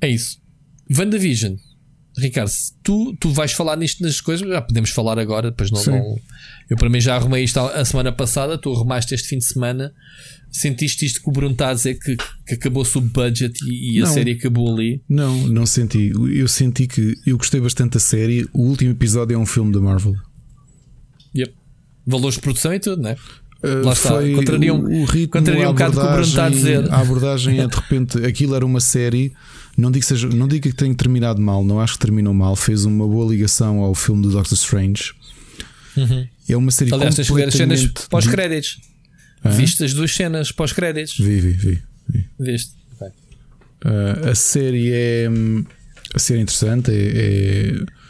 É 0.00 0.08
isso. 0.08 0.40
WandaVision. 0.90 1.56
Ricardo, 2.16 2.50
tu, 2.82 3.16
tu 3.18 3.30
vais 3.30 3.52
falar 3.52 3.74
nisto 3.76 4.02
nas 4.02 4.20
coisas, 4.20 4.46
já 4.46 4.60
podemos 4.60 4.90
falar 4.90 5.18
agora, 5.18 5.50
depois 5.50 5.70
não, 5.70 5.82
não, 5.82 6.18
Eu 6.68 6.76
para 6.76 6.90
mim 6.90 7.00
já 7.00 7.16
arrumei 7.16 7.42
isto 7.42 7.58
a 7.58 7.82
semana 7.86 8.12
passada, 8.12 8.58
tu 8.58 8.70
arrumaste 8.70 9.14
este 9.14 9.28
fim 9.28 9.38
de 9.38 9.46
semana. 9.46 9.94
Sentiste 10.50 11.06
isto 11.06 11.22
que 11.22 11.28
o 11.30 11.32
Bruno 11.32 11.52
está 11.52 11.70
a 11.70 11.74
dizer 11.74 11.98
que, 11.98 12.14
que 12.46 12.54
acabou-se 12.54 12.98
o 12.98 13.00
budget 13.00 13.58
e, 13.64 13.98
e 13.98 14.02
a 14.02 14.06
série 14.06 14.32
acabou 14.32 14.74
ali? 14.74 15.02
Não, 15.08 15.48
não 15.48 15.64
senti. 15.64 16.12
Eu 16.34 16.46
senti 16.48 16.86
que 16.86 17.14
eu 17.24 17.38
gostei 17.38 17.60
bastante 17.60 17.94
da 17.94 18.00
série. 18.00 18.46
O 18.52 18.64
último 18.64 18.90
episódio 18.90 19.34
é 19.34 19.38
um 19.38 19.46
filme 19.46 19.72
da 19.72 19.80
Marvel. 19.80 20.14
Yep 21.34 21.61
valores 22.06 22.36
de 22.36 22.40
produção 22.40 22.72
e 22.74 22.80
tudo, 22.80 23.02
né? 23.02 23.16
Uh, 23.62 23.84
Lá 23.84 23.92
está. 23.92 24.10
Contrariam, 24.34 24.80
o, 24.80 25.02
o 25.02 25.04
ritmo, 25.04 25.28
contrariam 25.28 25.70
um 25.70 25.72
bocado 25.72 25.98
o 25.98 26.00
que 26.00 26.06
o 26.06 26.10
Bruno 26.10 26.22
está 26.26 26.46
a 26.46 26.48
dizer. 26.48 26.92
A 26.92 27.00
abordagem 27.00 27.60
é 27.60 27.66
de 27.66 27.74
repente, 27.74 28.18
aquilo 28.24 28.54
era 28.54 28.66
uma 28.66 28.80
série. 28.80 29.32
Não 29.76 29.90
digo, 29.90 30.02
que 30.02 30.08
seja, 30.08 30.28
não 30.28 30.46
digo 30.46 30.68
que 30.68 30.74
tenha 30.74 30.94
terminado 30.94 31.40
mal, 31.40 31.64
não 31.64 31.80
acho 31.80 31.94
que 31.94 32.00
terminou 32.00 32.34
mal. 32.34 32.56
Fez 32.56 32.84
uma 32.84 33.06
boa 33.06 33.30
ligação 33.30 33.78
ao 33.78 33.94
filme 33.94 34.22
do 34.22 34.30
Doctor 34.30 34.54
Strange. 34.54 35.14
Uhum. 35.96 36.26
É 36.48 36.56
uma 36.56 36.70
série 36.70 36.92
Aliás, 36.92 37.14
tens 37.14 37.28
que 37.28 37.34
ver 37.34 37.48
as 37.48 37.54
cenas 37.54 37.86
pós-créditos. 38.10 38.80
Viste 39.44 39.84
as 39.84 39.94
duas 39.94 40.14
cenas 40.14 40.52
pós-créditos? 40.52 41.16
Vi, 41.18 41.40
vi, 41.40 41.52
vi. 41.52 41.82
vi. 42.08 42.26
Viste? 42.38 42.72
Okay. 42.96 43.08
Uh, 43.84 44.30
a 44.30 44.34
série 44.34 44.90
é. 44.92 45.28
A 46.14 46.18
série 46.18 46.40
é 46.40 46.42
interessante. 46.42 46.90
é, 46.90 46.94
é 46.94 48.01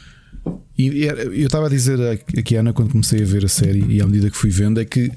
e 0.77 1.05
eu 1.05 1.47
estava 1.47 1.67
a 1.67 1.71
dizer 1.71 2.01
aqui, 2.37 2.57
Ana, 2.57 2.73
quando 2.73 2.91
comecei 2.91 3.23
a 3.23 3.27
ver 3.27 3.45
a 3.45 3.49
série 3.49 3.85
e 3.89 4.01
à 4.01 4.07
medida 4.07 4.31
que 4.31 4.37
fui 4.37 4.51
vendo, 4.51 4.81
é 4.81 4.85
que 4.85 5.13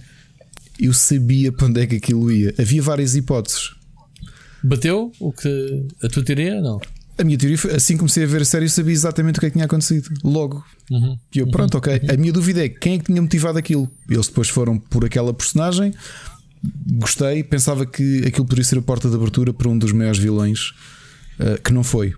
eu 0.79 0.93
sabia 0.93 1.51
para 1.51 1.67
onde 1.67 1.81
é 1.81 1.87
que 1.87 1.95
aquilo 1.95 2.31
ia. 2.31 2.53
Havia 2.59 2.81
várias 2.81 3.15
hipóteses. 3.15 3.71
Bateu 4.63 5.11
o 5.19 5.31
que 5.31 5.87
a 6.03 6.07
tua 6.07 6.23
teoria? 6.23 6.59
Não. 6.61 6.79
A 7.17 7.23
minha 7.23 7.37
teoria 7.37 7.57
foi 7.57 7.73
assim 7.73 7.93
que 7.93 7.99
comecei 7.99 8.23
a 8.23 8.27
ver 8.27 8.41
a 8.41 8.45
série, 8.45 8.65
eu 8.65 8.69
sabia 8.69 8.91
exatamente 8.91 9.37
o 9.37 9.39
que 9.39 9.45
é 9.45 9.49
que 9.49 9.53
tinha 9.53 9.65
acontecido. 9.65 10.09
Logo. 10.23 10.63
Uhum. 10.91 11.17
E 11.33 11.39
eu, 11.39 11.47
pronto, 11.47 11.75
uhum. 11.75 11.79
ok. 11.79 12.01
A 12.09 12.17
minha 12.17 12.33
dúvida 12.33 12.63
é 12.63 12.67
quem 12.67 12.95
é 12.95 12.99
que 12.99 13.05
tinha 13.05 13.21
motivado 13.21 13.57
aquilo. 13.57 13.89
Eles 14.09 14.27
depois 14.27 14.49
foram 14.49 14.77
por 14.77 15.05
aquela 15.05 15.33
personagem. 15.33 15.93
Gostei, 16.99 17.43
pensava 17.43 17.85
que 17.85 18.25
aquilo 18.25 18.45
poderia 18.45 18.65
ser 18.65 18.79
a 18.79 18.81
porta 18.81 19.07
de 19.07 19.15
abertura 19.15 19.53
para 19.53 19.69
um 19.69 19.77
dos 19.77 19.91
maiores 19.91 20.19
vilões, 20.19 20.71
uh, 21.39 21.61
que 21.63 21.71
não 21.71 21.83
foi. 21.83 22.13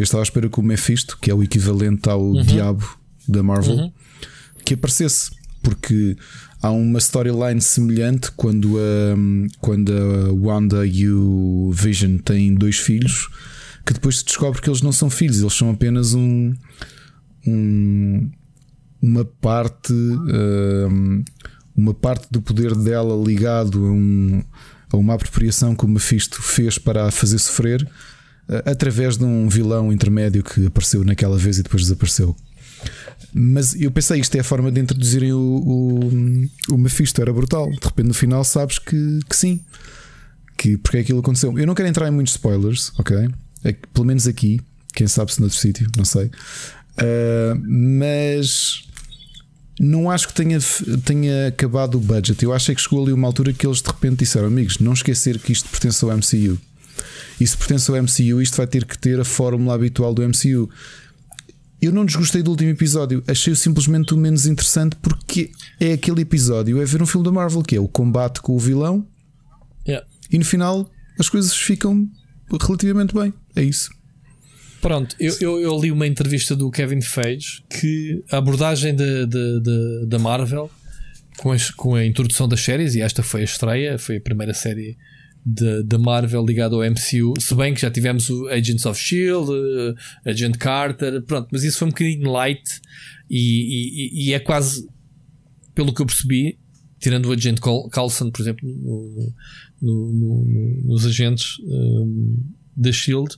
Eu 0.00 0.04
estava 0.04 0.22
à 0.22 0.24
espera 0.24 0.48
que 0.48 0.58
o 0.58 0.62
Mephisto, 0.62 1.18
que 1.20 1.30
é 1.30 1.34
o 1.34 1.42
equivalente 1.42 2.08
ao 2.08 2.22
uhum. 2.22 2.42
Diabo 2.42 2.88
da 3.28 3.42
Marvel, 3.42 3.76
uhum. 3.76 3.92
que 4.64 4.72
aparecesse, 4.72 5.30
porque 5.62 6.16
há 6.62 6.70
uma 6.70 6.98
storyline 6.98 7.60
semelhante 7.60 8.32
quando 8.32 8.78
a, 8.78 9.58
quando 9.60 9.92
a 9.92 10.32
Wanda 10.32 10.86
e 10.86 11.06
o 11.06 11.70
Vision 11.74 12.16
têm 12.16 12.54
dois 12.54 12.78
filhos, 12.78 13.28
que 13.84 13.92
depois 13.92 14.20
se 14.20 14.24
descobre 14.24 14.62
que 14.62 14.70
eles 14.70 14.80
não 14.80 14.90
são 14.90 15.10
filhos, 15.10 15.40
eles 15.40 15.52
são 15.52 15.68
apenas 15.68 16.14
um, 16.14 16.54
um 17.46 18.30
uma 19.02 19.26
parte 19.26 19.92
um, 19.92 21.22
uma 21.76 21.92
parte 21.92 22.26
do 22.30 22.40
poder 22.40 22.74
dela 22.74 23.22
ligado 23.22 23.84
a, 23.84 23.90
um, 23.90 24.42
a 24.90 24.96
uma 24.96 25.12
apropriação 25.12 25.76
que 25.76 25.84
o 25.84 25.88
Mephisto 25.88 26.40
fez 26.40 26.78
para 26.78 27.06
a 27.06 27.10
fazer 27.10 27.38
sofrer 27.38 27.86
através 28.64 29.16
de 29.16 29.24
um 29.24 29.48
vilão 29.48 29.92
intermédio 29.92 30.42
que 30.42 30.66
apareceu 30.66 31.04
naquela 31.04 31.38
vez 31.38 31.58
e 31.58 31.62
depois 31.62 31.82
desapareceu. 31.82 32.36
Mas 33.32 33.80
eu 33.80 33.90
pensei, 33.90 34.20
isto 34.20 34.34
é 34.36 34.40
a 34.40 34.44
forma 34.44 34.72
de 34.72 34.80
introduzirem 34.80 35.32
o, 35.32 35.38
o, 35.38 36.74
o 36.74 36.78
Mephisto, 36.78 37.20
era 37.20 37.32
brutal. 37.32 37.70
De 37.70 37.86
repente, 37.86 38.08
no 38.08 38.14
final, 38.14 38.42
sabes 38.42 38.78
que, 38.78 39.20
que 39.28 39.36
sim, 39.36 39.60
que 40.56 40.76
porque 40.76 40.96
é 40.98 41.00
aquilo 41.00 41.20
aconteceu. 41.20 41.56
Eu 41.58 41.66
não 41.66 41.74
quero 41.74 41.88
entrar 41.88 42.08
em 42.08 42.10
muitos 42.10 42.34
spoilers, 42.34 42.92
ok? 42.98 43.28
É 43.62 43.72
pelo 43.72 44.06
menos 44.06 44.26
aqui, 44.26 44.60
quem 44.94 45.06
sabe 45.06 45.32
se 45.32 45.40
noutro 45.40 45.58
sítio, 45.58 45.88
não 45.96 46.04
sei. 46.04 46.26
Uh, 46.26 47.60
mas 47.66 48.84
não 49.78 50.10
acho 50.10 50.28
que 50.28 50.34
tenha, 50.34 50.58
tenha 51.04 51.48
acabado 51.48 51.96
o 51.96 52.00
budget. 52.00 52.42
Eu 52.42 52.52
acho 52.52 52.72
é 52.72 52.74
que 52.74 52.80
chegou 52.80 53.02
ali 53.02 53.12
uma 53.12 53.26
altura 53.28 53.52
que 53.52 53.66
eles 53.66 53.80
de 53.80 53.88
repente 53.88 54.18
disseram: 54.18 54.48
amigos, 54.48 54.78
não 54.78 54.92
esquecer 54.92 55.38
que 55.38 55.52
isto 55.52 55.68
pertence 55.68 56.04
ao 56.04 56.10
MCU. 56.10 56.58
E 57.40 57.46
se 57.46 57.56
pertence 57.56 57.90
ao 57.90 57.96
MCU, 58.02 58.40
isto 58.40 58.56
vai 58.56 58.66
ter 58.66 58.84
que 58.84 58.98
ter 58.98 59.18
a 59.20 59.24
fórmula 59.24 59.74
habitual 59.74 60.14
do 60.14 60.22
MCU. 60.22 60.70
Eu 61.80 61.92
não 61.92 62.04
desgostei 62.04 62.42
do 62.42 62.50
último 62.50 62.70
episódio, 62.70 63.24
achei-o 63.26 63.56
simplesmente 63.56 64.12
o 64.12 64.16
menos 64.16 64.46
interessante 64.46 64.96
porque 64.96 65.50
é 65.78 65.94
aquele 65.94 66.20
episódio, 66.20 66.80
é 66.80 66.84
ver 66.84 67.02
um 67.02 67.06
filme 67.06 67.24
da 67.24 67.32
Marvel 67.32 67.62
que 67.62 67.74
é 67.74 67.80
o 67.80 67.88
combate 67.88 68.42
com 68.42 68.54
o 68.54 68.58
vilão 68.58 69.06
yeah. 69.88 70.06
e 70.30 70.38
no 70.38 70.44
final 70.44 70.86
as 71.18 71.30
coisas 71.30 71.54
ficam 71.54 72.06
relativamente 72.60 73.14
bem. 73.14 73.32
É 73.56 73.62
isso. 73.62 73.90
Pronto, 74.82 75.16
eu, 75.18 75.34
eu, 75.40 75.60
eu, 75.60 75.80
li 75.80 75.90
uma 75.90 76.06
entrevista 76.06 76.54
do 76.54 76.70
Kevin 76.70 77.00
Feige 77.00 77.62
que 77.68 78.22
a 78.30 78.38
abordagem 78.38 78.94
da 80.06 80.18
Marvel 80.18 80.70
com, 81.40 81.52
as, 81.52 81.70
com 81.70 81.94
a 81.94 82.04
introdução 82.04 82.46
das 82.46 82.60
séries, 82.60 82.94
e 82.94 83.00
esta 83.00 83.22
foi 83.22 83.40
a 83.40 83.44
estreia, 83.44 83.98
foi 83.98 84.18
a 84.18 84.20
primeira 84.20 84.52
série 84.52 84.96
da 85.44 85.98
Marvel 85.98 86.44
ligada 86.44 86.74
ao 86.74 86.82
MCU, 86.82 87.40
se 87.40 87.54
bem 87.54 87.72
que 87.72 87.80
já 87.80 87.90
tivemos 87.90 88.28
o 88.28 88.48
Agents 88.48 88.84
of 88.84 89.00
Shield, 89.00 89.50
uh, 89.50 89.94
Agent 90.24 90.56
Carter, 90.58 91.22
pronto, 91.22 91.48
mas 91.50 91.64
isso 91.64 91.78
foi 91.78 91.88
um 91.88 91.90
bocadinho 91.90 92.30
light 92.30 92.80
e, 93.28 93.38
e, 93.38 94.28
e, 94.28 94.34
é 94.34 94.38
quase, 94.38 94.86
pelo 95.74 95.94
que 95.94 96.02
eu 96.02 96.06
percebi, 96.06 96.58
tirando 96.98 97.26
o 97.26 97.32
Agent 97.32 97.58
Coulson, 97.58 98.30
por 98.30 98.42
exemplo, 98.42 98.68
no, 98.68 99.32
no, 99.80 100.12
no, 100.12 100.82
nos 100.84 101.06
agentes 101.06 101.58
um, 101.64 102.36
da 102.76 102.92
Shield, 102.92 103.34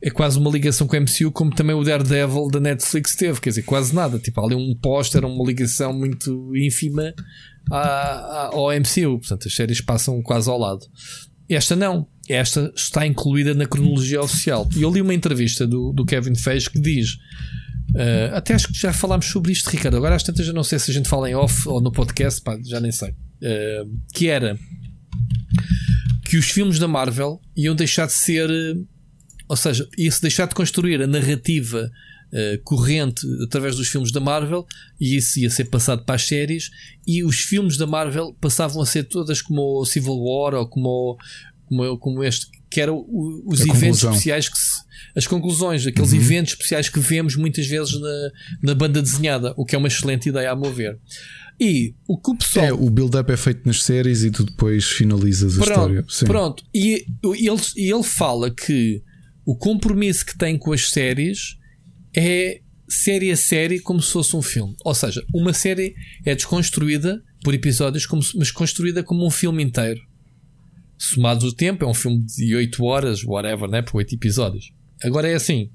é 0.00 0.10
quase 0.10 0.38
uma 0.38 0.50
ligação 0.50 0.86
com 0.86 0.96
o 0.96 1.00
MCU, 1.00 1.32
como 1.32 1.54
também 1.54 1.74
o 1.74 1.82
Daredevil 1.82 2.48
da 2.48 2.60
Netflix 2.60 3.16
teve, 3.16 3.40
quer 3.40 3.50
dizer, 3.50 3.62
quase 3.62 3.94
nada. 3.94 4.18
Tipo, 4.18 4.44
ali 4.44 4.54
um 4.54 4.74
póster, 4.74 5.24
uma 5.24 5.44
ligação 5.44 5.92
muito 5.92 6.54
ínfima 6.56 7.12
ao 7.70 8.68
MCU. 8.70 9.18
Portanto, 9.18 9.48
as 9.48 9.54
séries 9.54 9.80
passam 9.80 10.22
quase 10.22 10.48
ao 10.48 10.58
lado. 10.58 10.86
Esta 11.48 11.74
não. 11.74 12.06
Esta 12.28 12.72
está 12.76 13.06
incluída 13.06 13.54
na 13.54 13.66
cronologia 13.66 14.20
oficial. 14.20 14.68
E 14.76 14.82
eu 14.82 14.92
li 14.92 15.00
uma 15.00 15.14
entrevista 15.14 15.66
do, 15.66 15.92
do 15.92 16.04
Kevin 16.04 16.34
Feige 16.34 16.70
que 16.70 16.80
diz. 16.80 17.14
Uh, 17.94 18.34
até 18.34 18.54
acho 18.54 18.68
que 18.68 18.78
já 18.78 18.92
falámos 18.92 19.26
sobre 19.26 19.52
isto, 19.52 19.70
Ricardo. 19.70 19.96
Agora 19.96 20.14
às 20.14 20.22
tantas 20.22 20.46
eu 20.46 20.52
não 20.52 20.62
sei 20.62 20.78
se 20.78 20.90
a 20.90 20.94
gente 20.94 21.08
fala 21.08 21.30
em 21.30 21.34
off 21.34 21.66
ou 21.66 21.80
no 21.80 21.90
podcast, 21.90 22.42
pá, 22.42 22.58
já 22.62 22.80
nem 22.80 22.92
sei. 22.92 23.10
Uh, 23.10 23.98
que 24.12 24.28
era 24.28 24.58
que 26.26 26.36
os 26.36 26.50
filmes 26.50 26.78
da 26.78 26.86
Marvel 26.86 27.40
iam 27.56 27.74
deixar 27.74 28.06
de 28.06 28.12
ser 28.12 28.50
ou 29.48 29.56
seja, 29.56 29.88
ia-se 29.96 30.20
deixar 30.20 30.46
de 30.46 30.54
construir 30.54 31.00
a 31.00 31.06
narrativa 31.06 31.90
uh, 32.32 32.62
corrente 32.62 33.26
através 33.44 33.76
dos 33.76 33.88
filmes 33.88 34.12
da 34.12 34.20
Marvel 34.20 34.66
e 35.00 35.16
isso 35.16 35.38
ia 35.38 35.50
ser 35.50 35.66
passado 35.66 36.04
para 36.04 36.14
as 36.14 36.26
séries. 36.26 36.70
E 37.06 37.24
os 37.24 37.40
filmes 37.40 37.76
da 37.76 37.86
Marvel 37.86 38.36
passavam 38.40 38.82
a 38.82 38.86
ser 38.86 39.04
todas 39.04 39.42
como 39.42 39.80
o 39.80 39.84
Civil 39.84 40.16
War 40.16 40.54
ou 40.54 40.68
como, 40.68 41.16
como, 41.66 41.98
como 41.98 42.24
este, 42.24 42.46
que 42.70 42.80
eram 42.80 43.04
os 43.08 43.60
a 43.60 43.64
eventos 43.64 43.80
conclusão. 43.80 44.10
especiais 44.12 44.48
que 44.48 44.58
se, 44.58 44.88
as 45.16 45.26
conclusões, 45.26 45.86
aqueles 45.86 46.12
uhum. 46.12 46.18
eventos 46.18 46.52
especiais 46.52 46.88
que 46.88 47.00
vemos 47.00 47.34
muitas 47.34 47.66
vezes 47.66 47.98
na, 48.00 48.30
na 48.62 48.74
banda 48.74 49.02
desenhada, 49.02 49.54
o 49.56 49.64
que 49.64 49.74
é 49.74 49.78
uma 49.78 49.88
excelente 49.88 50.28
ideia 50.28 50.50
a 50.50 50.56
mover. 50.56 50.98
E 51.60 51.94
o 52.06 52.16
que 52.16 52.30
o 52.30 52.36
pessoal. 52.36 52.66
É, 52.66 52.72
o 52.72 52.88
build-up 52.88 53.32
é 53.32 53.36
feito 53.36 53.66
nas 53.66 53.82
séries 53.82 54.22
e 54.22 54.30
tu 54.30 54.44
depois 54.44 54.84
finalizas 54.84 55.54
a 55.54 55.64
pronto, 55.64 55.70
história. 55.70 56.04
Sim. 56.08 56.26
Pronto, 56.26 56.64
e 56.72 57.04
ele, 57.24 57.60
ele 57.76 58.02
fala 58.04 58.48
que 58.50 59.02
o 59.44 59.56
compromisso 59.56 60.24
que 60.24 60.38
tem 60.38 60.56
com 60.56 60.72
as 60.72 60.88
séries 60.90 61.57
é 62.18 62.60
série 62.88 63.30
a 63.30 63.36
série 63.36 63.78
como 63.78 64.02
se 64.02 64.12
fosse 64.12 64.34
um 64.34 64.42
filme. 64.42 64.74
Ou 64.84 64.94
seja, 64.94 65.24
uma 65.32 65.52
série 65.52 65.94
é 66.24 66.34
desconstruída 66.34 67.22
por 67.44 67.54
episódios, 67.54 68.06
como, 68.06 68.22
mas 68.34 68.50
construída 68.50 69.04
como 69.04 69.24
um 69.24 69.30
filme 69.30 69.62
inteiro. 69.62 70.00
Somado 70.98 71.46
o 71.46 71.52
tempo, 71.52 71.84
é 71.84 71.88
um 71.88 71.94
filme 71.94 72.24
de 72.24 72.56
8 72.56 72.84
horas, 72.84 73.22
whatever, 73.22 73.68
né? 73.68 73.82
por 73.82 73.98
8 73.98 74.16
episódios. 74.16 74.72
Agora 75.02 75.28
é 75.28 75.34
assim. 75.34 75.70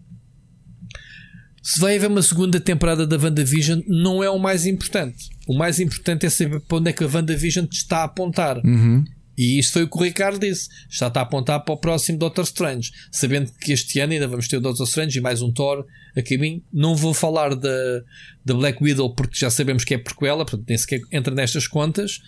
Se 1.62 1.80
vai 1.80 1.96
haver 1.96 2.10
uma 2.10 2.22
segunda 2.22 2.60
temporada 2.60 3.08
da 3.08 3.16
WandaVision, 3.16 3.80
não 3.88 4.22
é 4.22 4.30
o 4.30 4.38
mais 4.38 4.66
importante. 4.66 5.30
O 5.48 5.58
mais 5.58 5.80
importante 5.80 6.26
é 6.26 6.30
saber 6.30 6.60
para 6.60 6.78
onde 6.78 6.90
é 6.90 6.94
que 6.94 7.06
a 7.06 7.08
WandaVision 7.08 7.66
te 7.66 7.78
está 7.78 8.00
a 8.00 8.04
apontar. 8.04 8.58
Uhum. 8.58 9.06
E 9.38 9.58
isso 9.58 9.74
foi 9.74 9.84
o 9.84 9.90
que 9.90 9.98
o 9.98 10.04
Ricardo 10.04 10.40
disse. 10.40 10.70
Está 10.90 11.08
a 11.08 11.22
apontar 11.22 11.64
para 11.64 11.74
o 11.74 11.78
próximo 11.78 12.18
Doctor 12.18 12.44
Strange. 12.44 12.92
Sabendo 13.12 13.52
que 13.54 13.72
este 13.72 14.00
ano 14.00 14.14
ainda 14.14 14.28
vamos 14.28 14.48
ter 14.48 14.58
o 14.58 14.62
Doctor 14.62 14.86
Strange 14.86 15.18
e 15.18 15.22
mais 15.22 15.42
um 15.42 15.52
Thor 15.52 15.86
a 16.16 16.22
caminho. 16.22 16.64
Não 16.72 16.96
vou 16.96 17.14
falar 17.14 17.56
da, 17.56 18.02
da 18.46 18.54
Black 18.54 18.84
Widow 18.84 19.14
porque 19.16 19.36
já 19.36 19.50
sabemos 19.50 19.84
que 19.84 19.94
é 19.94 19.98
prequela, 19.98 20.46
portanto 20.46 20.66
nem 20.68 20.78
sequer 20.78 21.02
entra 21.12 21.34
nestas 21.34 21.68
contas 21.68 22.22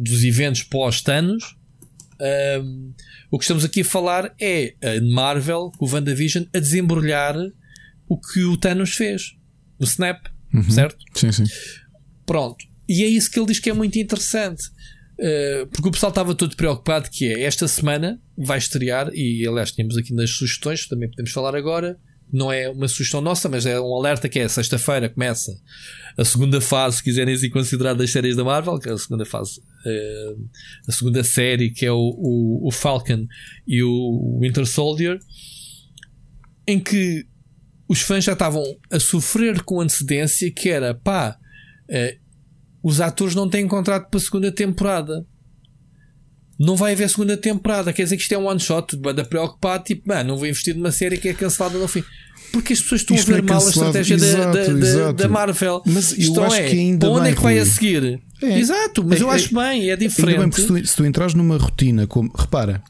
dos 0.00 0.24
eventos 0.24 0.62
pós-Thanos. 0.62 1.56
Um, 2.60 2.92
o 3.30 3.38
que 3.38 3.44
estamos 3.44 3.64
aqui 3.64 3.80
a 3.80 3.84
falar 3.84 4.34
é 4.40 4.74
a 4.82 5.00
Marvel, 5.12 5.72
com 5.76 5.84
o 5.84 5.88
WandaVision, 5.88 6.44
a 6.54 6.58
desembrulhar 6.58 7.36
o 8.08 8.18
que 8.18 8.44
o 8.44 8.56
Thanos 8.56 8.94
fez. 8.94 9.36
O 9.78 9.84
Snap, 9.84 10.26
uhum. 10.52 10.70
certo? 10.70 10.96
Sim, 11.14 11.32
sim. 11.32 11.44
Pronto. 12.24 12.64
E 12.88 13.02
é 13.02 13.06
isso 13.06 13.30
que 13.30 13.38
ele 13.38 13.46
diz 13.46 13.58
que 13.58 13.70
é 13.70 13.72
muito 13.72 13.98
interessante. 13.98 14.62
Uh, 15.18 15.66
porque 15.68 15.88
o 15.88 15.92
pessoal 15.92 16.10
estava 16.10 16.34
todo 16.34 16.56
preocupado 16.56 17.08
que 17.08 17.26
é 17.26 17.42
esta 17.42 17.68
semana 17.68 18.20
vai 18.36 18.58
estrear 18.58 19.10
e 19.14 19.46
aliás 19.46 19.70
tínhamos 19.70 19.96
aqui 19.96 20.12
nas 20.12 20.30
sugestões 20.30 20.88
também 20.88 21.08
podemos 21.08 21.30
falar 21.30 21.54
agora. 21.54 21.98
Não 22.32 22.50
é 22.50 22.68
uma 22.68 22.88
sugestão 22.88 23.20
nossa 23.20 23.48
mas 23.48 23.64
é 23.64 23.80
um 23.80 23.94
alerta 23.94 24.28
que 24.28 24.40
é 24.40 24.48
sexta-feira 24.48 25.08
começa 25.08 25.56
a 26.16 26.24
segunda 26.24 26.60
fase 26.60 26.96
se 26.96 27.04
quiserem 27.04 27.36
se 27.36 27.48
considerar 27.48 27.94
das 27.94 28.10
séries 28.10 28.34
da 28.34 28.42
Marvel 28.42 28.78
que 28.78 28.88
é 28.88 28.92
a 28.92 28.98
segunda 28.98 29.24
fase 29.24 29.60
uh, 29.60 30.48
a 30.88 30.90
segunda 30.90 31.22
série 31.22 31.70
que 31.70 31.86
é 31.86 31.92
o, 31.92 31.96
o, 31.96 32.66
o, 32.66 32.70
Falcon 32.72 33.28
e 33.68 33.82
o 33.84 34.38
Winter 34.40 34.66
Soldier 34.66 35.20
em 36.66 36.80
que 36.80 37.24
os 37.86 38.00
fãs 38.00 38.24
já 38.24 38.32
estavam 38.32 38.64
a 38.90 38.98
sofrer 38.98 39.62
com 39.62 39.80
antecedência 39.80 40.50
que 40.50 40.70
era 40.70 40.94
pá 40.94 41.38
uh, 41.88 42.23
os 42.84 43.00
atores 43.00 43.34
não 43.34 43.48
têm 43.48 43.66
contrato 43.66 44.10
para 44.10 44.18
a 44.18 44.22
segunda 44.22 44.52
temporada. 44.52 45.24
Não 46.60 46.76
vai 46.76 46.92
haver 46.92 47.08
segunda 47.08 47.34
temporada. 47.34 47.94
Quer 47.94 48.02
dizer 48.02 48.16
que 48.18 48.22
isto 48.22 48.34
é 48.34 48.38
um 48.38 48.46
one 48.46 48.60
shot. 48.60 48.94
Banda 48.94 49.24
preocupado, 49.24 49.84
tipo, 49.84 50.06
mano, 50.06 50.28
não 50.28 50.36
vou 50.36 50.46
investir 50.46 50.76
numa 50.76 50.92
série 50.92 51.16
que 51.16 51.30
é 51.30 51.32
cancelada 51.32 51.78
no 51.78 51.88
fim. 51.88 52.04
Porque 52.52 52.74
as 52.74 52.80
pessoas 52.82 53.00
estão 53.00 53.16
isto 53.16 53.32
a 53.32 53.36
ver 53.36 53.42
é 53.42 53.46
mal 53.46 53.64
a 53.64 53.68
estratégia 53.68 54.14
exato, 54.14 54.52
da, 54.52 55.06
da, 55.06 55.12
da, 55.12 55.28
Marvel. 55.28 55.82
Mas 55.86 56.12
eu 56.12 56.18
Isto 56.18 56.42
acho 56.42 56.56
é, 56.56 56.68
que 56.68 56.78
ainda 56.78 57.08
onde 57.08 57.22
bem, 57.22 57.32
é 57.32 57.34
que 57.34 57.42
vai 57.42 57.58
a 57.58 57.64
seguir? 57.64 58.20
É, 58.42 58.58
exato, 58.58 59.02
mas 59.02 59.18
é, 59.18 59.22
eu 59.22 59.30
acho 59.30 59.58
é, 59.58 59.62
bem, 59.62 59.90
é 59.90 59.96
diferente. 59.96 60.38
Bem, 60.38 60.52
se, 60.52 60.66
tu, 60.66 60.86
se 60.86 60.94
tu 60.94 61.06
entras 61.06 61.32
numa 61.32 61.56
rotina 61.56 62.06
como. 62.06 62.30
Repara, 62.36 62.82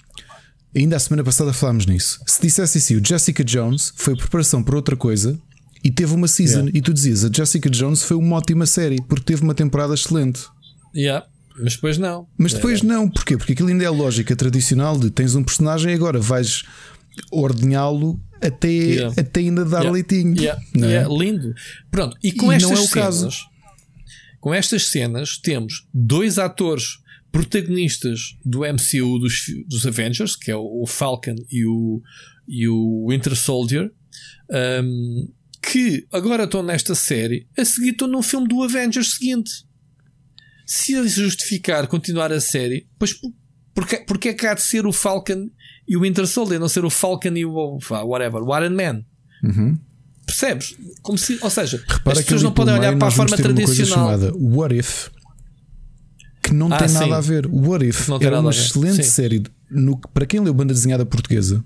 ainda 0.76 0.96
a 0.96 0.98
semana 0.98 1.22
passada 1.22 1.52
falámos 1.52 1.86
nisso. 1.86 2.20
Se 2.26 2.42
dissesse 2.42 2.78
assim, 2.78 2.96
o 2.96 3.06
Jessica 3.06 3.44
Jones 3.44 3.92
foi 3.96 4.16
preparação 4.16 4.60
para 4.60 4.74
outra 4.74 4.96
coisa 4.96 5.40
e 5.84 5.90
teve 5.90 6.14
uma 6.14 6.26
season. 6.26 6.60
Yeah. 6.60 6.78
E 6.78 6.80
tu 6.80 6.94
dizias, 6.94 7.24
a 7.24 7.30
Jessica 7.30 7.68
Jones 7.68 8.02
foi 8.02 8.16
uma 8.16 8.36
ótima 8.36 8.64
série 8.64 9.02
porque 9.02 9.24
teve 9.24 9.42
uma 9.42 9.54
temporada 9.54 9.92
excelente. 9.92 10.40
Yeah. 10.96 11.26
Mas 11.60 11.74
depois 11.74 11.98
não. 11.98 12.26
Mas 12.38 12.54
depois 12.54 12.82
é. 12.82 12.86
não. 12.86 13.08
Porquê? 13.08 13.36
Porque 13.36 13.52
aquilo 13.52 13.68
ainda 13.68 13.84
é 13.84 13.86
a 13.86 13.90
lógica 13.90 14.34
tradicional 14.34 14.98
de 14.98 15.10
tens 15.10 15.34
um 15.34 15.44
personagem 15.44 15.92
e 15.92 15.94
agora 15.94 16.18
vais 16.18 16.64
ordenhá-lo 17.30 18.18
até, 18.40 18.68
yeah. 18.68 19.14
até 19.20 19.40
ainda 19.40 19.64
dar 19.64 19.78
yeah. 19.78 19.90
leitinho. 19.90 20.36
Yeah. 20.36 20.60
É? 20.74 21.06
Lindo. 21.06 21.54
Pronto, 21.90 22.16
e 22.22 22.32
com 22.32 22.52
e 22.52 22.56
estas 22.56 22.70
não 22.70 22.78
é 22.78 22.80
o 22.80 22.88
cenas, 22.88 23.04
caso. 23.04 23.30
com 24.40 24.54
estas 24.54 24.86
cenas, 24.86 25.38
temos 25.38 25.86
dois 25.92 26.38
atores 26.38 26.98
protagonistas 27.30 28.36
do 28.44 28.60
MCU 28.60 29.18
dos, 29.18 29.44
dos 29.66 29.86
Avengers, 29.86 30.36
que 30.36 30.50
é 30.50 30.56
o 30.56 30.84
Falcon 30.86 31.36
e 31.50 31.66
o, 31.66 32.00
e 32.46 32.68
o 32.68 33.08
Winter 33.10 33.34
Soldier. 33.36 33.90
Um, 34.82 35.28
que 35.66 36.06
agora 36.12 36.44
estão 36.44 36.62
nesta 36.62 36.94
série, 36.94 37.46
a 37.56 37.64
seguir 37.64 37.90
estão 37.90 38.08
num 38.08 38.22
filme 38.22 38.46
do 38.48 38.62
Avengers 38.62 39.14
seguinte. 39.14 39.50
Se 40.66 40.94
eles 40.94 41.12
justificar 41.12 41.86
continuar 41.86 42.32
a 42.32 42.40
série, 42.40 42.88
pois 42.98 43.14
porque, 43.74 43.98
porque 43.98 44.28
é 44.28 44.34
que 44.34 44.46
há 44.46 44.54
de 44.54 44.62
ser 44.62 44.86
o 44.86 44.92
Falcon 44.92 45.50
e 45.86 45.96
o 45.96 46.00
Winter 46.02 46.26
Soldier, 46.26 46.60
não 46.60 46.68
ser 46.68 46.84
o 46.84 46.90
Falcon 46.90 47.34
e 47.36 47.44
o 47.44 47.78
whatever, 47.90 48.42
o 48.42 48.56
Iron 48.56 48.74
Man? 48.74 49.04
Uhum. 49.42 49.78
Percebes? 50.24 50.76
Como 51.02 51.18
se, 51.18 51.38
ou 51.42 51.50
seja, 51.50 51.82
Repara 51.86 52.18
as 52.18 52.24
pessoas 52.24 52.42
não 52.42 52.52
podem 52.52 52.74
olhar 52.74 52.96
para 52.96 53.08
a 53.08 53.10
forma 53.10 53.36
tradicional. 53.36 54.06
Uma 54.06 54.18
coisa 54.18 54.30
chamada 54.30 54.32
What 54.36 54.78
If 54.78 55.08
que 56.42 56.52
não 56.52 56.70
ah, 56.72 56.76
tem 56.76 56.88
sim. 56.88 56.94
nada 56.94 57.16
a 57.16 57.20
ver. 57.20 57.46
What 57.46 57.84
If 57.84 58.08
era 58.20 58.40
uma 58.40 58.50
excelente 58.50 59.02
sim. 59.02 59.10
série 59.10 59.42
no, 59.70 59.98
para 59.98 60.26
quem 60.26 60.40
leu 60.40 60.54
banda 60.54 60.72
desenhada 60.72 61.04
portuguesa. 61.04 61.64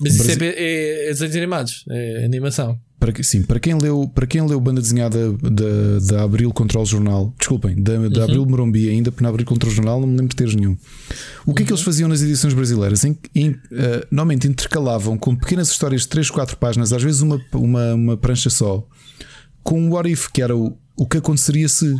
Mas 0.00 0.14
isso 0.14 0.24
Brasil... 0.24 0.44
é, 0.44 0.54
é, 0.56 1.06
é 1.06 1.08
desenhos 1.08 1.36
animados, 1.36 1.84
é 1.88 2.24
animação. 2.24 2.78
Para, 3.04 3.22
sim, 3.22 3.42
para 3.42 3.60
quem 3.60 3.74
leu, 3.74 4.10
para 4.14 4.26
quem 4.26 4.40
leu 4.46 4.58
banda 4.58 4.80
desenhada 4.80 5.30
da, 5.32 5.98
da 6.00 6.22
Abril 6.22 6.50
contra 6.54 6.80
o 6.80 6.86
Jornal, 6.86 7.34
desculpem, 7.38 7.76
da, 7.82 7.98
da 8.08 8.20
uhum. 8.20 8.24
Abril 8.24 8.46
Morumbi 8.46 8.88
ainda, 8.88 9.12
porque 9.12 9.22
na 9.22 9.28
Abril 9.28 9.44
contra 9.44 9.68
o 9.68 9.72
Jornal 9.72 10.00
não 10.00 10.06
me 10.06 10.16
lembro 10.16 10.28
de 10.28 10.36
ter 10.36 10.48
nenhum. 10.56 10.72
O 11.44 11.52
que 11.52 11.60
uhum. 11.60 11.64
é 11.64 11.66
que 11.66 11.72
eles 11.72 11.80
uhum. 11.80 11.84
faziam 11.84 12.08
nas 12.08 12.22
edições 12.22 12.54
brasileiras? 12.54 13.04
Em, 13.04 13.14
em, 13.34 13.50
uh, 13.50 13.58
normalmente 14.10 14.48
intercalavam 14.48 15.18
com 15.18 15.36
pequenas 15.36 15.70
histórias 15.70 16.00
de 16.02 16.08
3, 16.08 16.30
4 16.30 16.56
páginas, 16.56 16.94
às 16.94 17.02
vezes 17.02 17.20
uma, 17.20 17.38
uma, 17.52 17.92
uma 17.92 18.16
prancha 18.16 18.48
só, 18.48 18.88
com 19.62 19.86
o 19.86 19.92
What 19.92 20.10
If, 20.10 20.28
que 20.32 20.40
era 20.40 20.56
o, 20.56 20.74
o 20.96 21.06
que 21.06 21.18
aconteceria 21.18 21.68
se. 21.68 21.94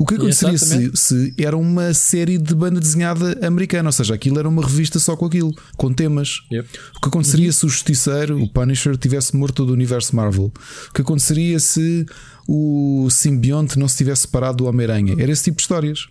O 0.00 0.06
que 0.06 0.14
aconteceria 0.14 0.56
se, 0.56 0.90
se, 0.94 1.34
era 1.36 1.54
uma 1.54 1.92
série 1.92 2.38
de 2.38 2.54
banda 2.54 2.80
desenhada 2.80 3.38
americana, 3.46 3.90
ou 3.90 3.92
seja, 3.92 4.14
aquilo 4.14 4.38
era 4.38 4.48
uma 4.48 4.62
revista 4.62 4.98
só 4.98 5.14
com 5.14 5.26
aquilo, 5.26 5.54
com 5.76 5.92
temas. 5.92 6.38
Yep. 6.50 6.68
O 6.96 7.00
que 7.02 7.08
aconteceria 7.08 7.48
uhum. 7.48 7.52
se 7.52 7.66
o 7.66 7.68
Justiceiro, 7.68 8.42
o 8.42 8.48
Punisher, 8.48 8.96
tivesse 8.96 9.36
morto 9.36 9.62
do 9.66 9.74
universo 9.74 10.16
Marvel? 10.16 10.50
O 10.88 10.92
que 10.94 11.02
aconteceria 11.02 11.60
se 11.60 12.06
o 12.48 13.08
simbionte 13.10 13.78
não 13.78 13.86
se 13.86 13.98
tivesse 13.98 14.22
separado 14.22 14.56
do 14.56 14.64
Homem-Aranha? 14.64 15.16
Era 15.18 15.30
esse 15.30 15.44
tipo 15.44 15.58
de 15.58 15.62
histórias. 15.64 16.08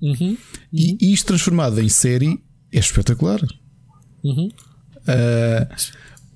Uhum. 0.00 0.14
Uhum. 0.20 0.36
E 0.72 1.12
isto 1.12 1.26
transformado 1.26 1.80
em 1.80 1.88
série 1.88 2.38
é 2.70 2.78
espetacular. 2.78 3.40
Uhum. 4.22 4.48
Uh, 4.98 5.74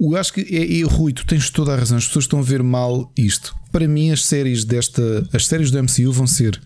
Eu 0.00 0.16
acho 0.16 0.32
que 0.32 0.40
é, 0.40 0.80
é 0.80 0.82
Rui, 0.82 1.12
tu 1.12 1.26
tens 1.26 1.50
toda 1.50 1.74
a 1.74 1.76
razão. 1.76 1.98
As 1.98 2.06
pessoas 2.06 2.24
estão 2.24 2.38
a 2.38 2.42
ver 2.42 2.62
mal 2.62 3.12
isto. 3.16 3.54
Para 3.70 3.86
mim, 3.86 4.10
as 4.10 4.24
séries 4.24 4.64
desta, 4.64 5.28
as 5.32 5.46
séries 5.46 5.70
do 5.70 5.82
MCU 5.82 6.10
vão 6.10 6.26
ser 6.26 6.60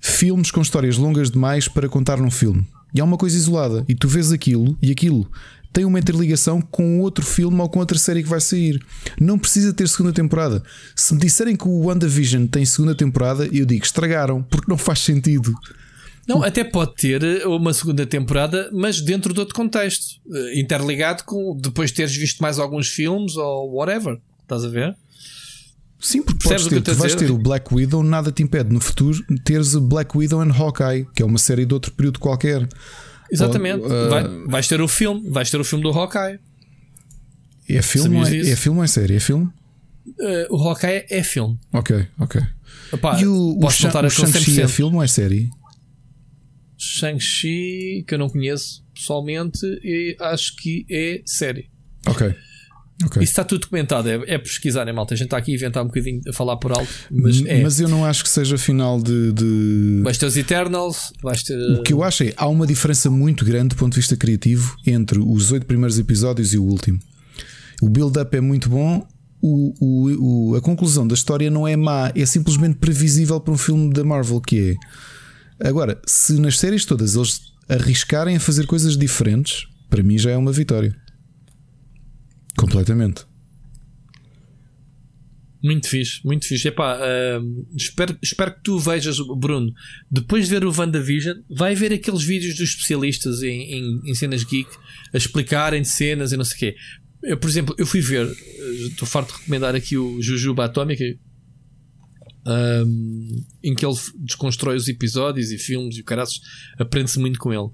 filmes 0.00 0.50
com 0.50 0.60
histórias 0.60 0.96
longas 0.96 1.30
demais 1.30 1.68
para 1.68 1.88
contar 1.88 2.18
num 2.18 2.30
filme. 2.30 2.66
E 2.92 3.00
há 3.00 3.04
uma 3.04 3.16
coisa 3.16 3.36
isolada. 3.36 3.84
E 3.88 3.94
tu 3.94 4.08
vês 4.08 4.32
aquilo 4.32 4.76
e 4.82 4.90
aquilo 4.90 5.30
tem 5.72 5.84
uma 5.84 5.98
interligação 5.98 6.60
com 6.60 7.00
outro 7.00 7.24
filme 7.24 7.60
ou 7.60 7.68
com 7.68 7.80
outra 7.80 7.98
série 7.98 8.22
que 8.22 8.28
vai 8.28 8.40
sair. 8.40 8.80
Não 9.20 9.38
precisa 9.38 9.72
ter 9.72 9.88
segunda 9.88 10.12
temporada. 10.12 10.62
Se 10.94 11.14
me 11.14 11.20
disserem 11.20 11.56
que 11.56 11.66
o 11.66 11.86
WandaVision 11.86 12.46
tem 12.46 12.64
segunda 12.64 12.94
temporada, 12.94 13.48
eu 13.52 13.66
digo 13.66 13.84
estragaram, 13.84 14.42
porque 14.42 14.70
não 14.70 14.78
faz 14.78 15.00
sentido. 15.00 15.52
Não, 16.26 16.42
até 16.42 16.64
pode 16.64 16.94
ter 16.94 17.22
eh, 17.22 17.46
uma 17.46 17.72
segunda 17.74 18.06
temporada, 18.06 18.70
mas 18.72 19.00
dentro 19.00 19.34
de 19.34 19.40
outro 19.40 19.54
contexto, 19.54 20.20
eh, 20.32 20.58
interligado 20.58 21.22
com 21.24 21.56
depois 21.60 21.92
teres 21.92 22.16
visto 22.16 22.40
mais 22.40 22.58
alguns 22.58 22.88
filmes 22.88 23.36
ou 23.36 23.74
whatever. 23.74 24.18
Estás 24.42 24.64
a 24.64 24.68
ver? 24.68 24.96
Sim, 26.00 26.22
porque 26.22 26.46
podes 26.46 26.66
ter, 26.66 26.82
tu 26.82 26.94
vais 26.94 27.14
ter 27.14 27.30
o 27.30 27.38
Black 27.38 27.74
Widow, 27.74 28.02
nada 28.02 28.30
te 28.30 28.42
impede 28.42 28.72
no 28.72 28.80
futuro 28.80 29.18
teres 29.42 29.74
o 29.74 29.80
Black 29.80 30.16
Widow 30.16 30.40
and 30.42 30.52
Hawkeye, 30.52 31.06
que 31.14 31.22
é 31.22 31.26
uma 31.26 31.38
série 31.38 31.64
de 31.64 31.72
outro 31.72 31.92
período 31.92 32.18
qualquer. 32.18 32.68
Exatamente. 33.30 33.82
Ou, 33.82 33.90
uh, 33.90 34.10
Vai, 34.10 34.28
vais 34.46 34.68
ter 34.68 34.80
o 34.82 34.88
filme, 34.88 35.30
vais 35.30 35.50
ter 35.50 35.58
o 35.58 35.64
filme 35.64 35.82
do 35.82 35.90
Hawkeye. 35.90 36.38
É 37.68 37.80
filme, 37.80 38.18
ou 38.18 38.26
é, 38.26 38.50
é, 38.50 38.56
filme 38.56 38.78
ou 38.78 38.84
é 38.84 38.86
série? 38.86 39.16
É 39.16 39.20
filme? 39.20 39.46
Uh, 40.06 40.54
o 40.54 40.68
Hawkeye 40.68 41.06
é 41.08 41.22
filme. 41.22 41.58
Ok, 41.72 42.06
ok. 42.18 42.42
Epá, 42.92 43.18
e 43.18 43.26
o, 43.26 43.58
posso 43.58 43.86
o, 43.86 44.06
o 44.06 44.10
Shang-Chi 44.10 44.60
é 44.60 44.68
filme 44.68 44.96
ou 44.96 45.02
é 45.02 45.06
série? 45.06 45.48
Shang-Chi, 46.84 48.04
que 48.06 48.14
eu 48.14 48.18
não 48.18 48.28
conheço 48.28 48.84
pessoalmente, 48.94 49.66
e 49.82 50.16
acho 50.20 50.56
que 50.56 50.86
é 50.90 51.22
série. 51.24 51.70
Ok. 52.06 52.34
Okay. 53.06 53.24
Isso 53.24 53.32
está 53.32 53.42
tudo 53.42 53.62
documentado, 53.62 54.08
é, 54.08 54.14
é 54.26 54.38
pesquisar, 54.38 54.86
é 54.86 54.92
malta. 54.92 55.14
A 55.14 55.16
gente 55.16 55.26
está 55.26 55.36
aqui 55.36 55.50
a 55.50 55.54
inventar 55.56 55.82
um 55.82 55.88
bocadinho, 55.88 56.20
a 56.28 56.32
falar 56.32 56.56
por 56.56 56.72
alto, 56.72 56.88
mas 57.10 57.44
é. 57.44 57.60
Mas 57.60 57.80
eu 57.80 57.88
não 57.88 58.04
acho 58.04 58.22
que 58.22 58.30
seja 58.30 58.56
final 58.56 59.02
de. 59.02 59.32
de... 59.32 60.00
Vais 60.04 60.16
ter 60.16 60.26
os 60.26 60.36
Eternals, 60.36 61.12
vais 61.20 61.42
ter. 61.42 61.58
O 61.72 61.82
que 61.82 61.92
eu 61.92 62.04
acho 62.04 62.22
é 62.22 62.32
há 62.36 62.46
uma 62.46 62.66
diferença 62.66 63.10
muito 63.10 63.44
grande 63.44 63.70
do 63.70 63.76
ponto 63.76 63.94
de 63.94 63.98
vista 63.98 64.16
criativo 64.16 64.76
entre 64.86 65.18
os 65.18 65.50
oito 65.50 65.66
primeiros 65.66 65.98
episódios 65.98 66.54
e 66.54 66.58
o 66.58 66.62
último. 66.62 67.00
O 67.82 67.88
build-up 67.88 68.34
é 68.36 68.40
muito 68.40 68.70
bom, 68.70 69.04
o, 69.42 69.74
o, 69.78 70.52
o, 70.52 70.56
a 70.56 70.60
conclusão 70.62 71.06
da 71.06 71.14
história 71.14 71.50
não 71.50 71.68
é 71.68 71.76
má, 71.76 72.10
é 72.14 72.24
simplesmente 72.24 72.76
previsível 72.76 73.38
para 73.40 73.52
um 73.52 73.58
filme 73.58 73.92
da 73.92 74.02
Marvel 74.02 74.40
que 74.40 74.70
é. 74.70 74.74
Agora, 75.64 75.98
se 76.06 76.38
nas 76.38 76.58
séries 76.58 76.84
todas 76.84 77.16
eles 77.16 77.40
arriscarem 77.66 78.36
a 78.36 78.40
fazer 78.40 78.66
coisas 78.66 78.98
diferentes, 78.98 79.66
para 79.88 80.02
mim 80.02 80.18
já 80.18 80.30
é 80.30 80.36
uma 80.36 80.52
vitória. 80.52 80.94
Completamente. 82.58 83.24
Muito 85.64 85.88
fixe, 85.88 86.20
muito 86.22 86.46
fixe. 86.46 86.68
Epá, 86.68 86.98
uh, 86.98 87.66
espero, 87.74 88.18
espero 88.22 88.54
que 88.54 88.62
tu 88.62 88.78
vejas, 88.78 89.16
Bruno, 89.38 89.72
depois 90.10 90.44
de 90.44 90.50
ver 90.50 90.66
o 90.66 90.70
WandaVision, 90.70 91.38
vai 91.48 91.74
ver 91.74 91.94
aqueles 91.94 92.22
vídeos 92.22 92.56
dos 92.56 92.68
especialistas 92.68 93.42
em, 93.42 93.62
em, 93.72 94.00
em 94.04 94.14
cenas 94.14 94.44
geek 94.44 94.68
a 95.14 95.16
explicarem 95.16 95.82
cenas 95.82 96.32
e 96.32 96.36
não 96.36 96.44
sei 96.44 96.56
o 96.56 96.58
quê. 96.58 96.76
Eu, 97.22 97.38
por 97.38 97.48
exemplo, 97.48 97.74
eu 97.78 97.86
fui 97.86 98.02
ver, 98.02 98.30
estou 98.90 99.08
farto 99.08 99.32
de 99.32 99.40
recomendar 99.40 99.74
aqui 99.74 99.96
o 99.96 100.20
Jujuba 100.20 100.66
Atómica, 100.66 101.02
um, 102.46 103.44
em 103.62 103.74
que 103.74 103.84
ele 103.84 103.94
desconstrói 104.18 104.76
os 104.76 104.88
episódios 104.88 105.50
e 105.50 105.58
filmes 105.58 105.96
e 105.96 106.00
o 106.00 106.04
caraças, 106.04 106.40
aprende-se 106.78 107.18
muito 107.18 107.38
com 107.38 107.52
ele. 107.52 107.68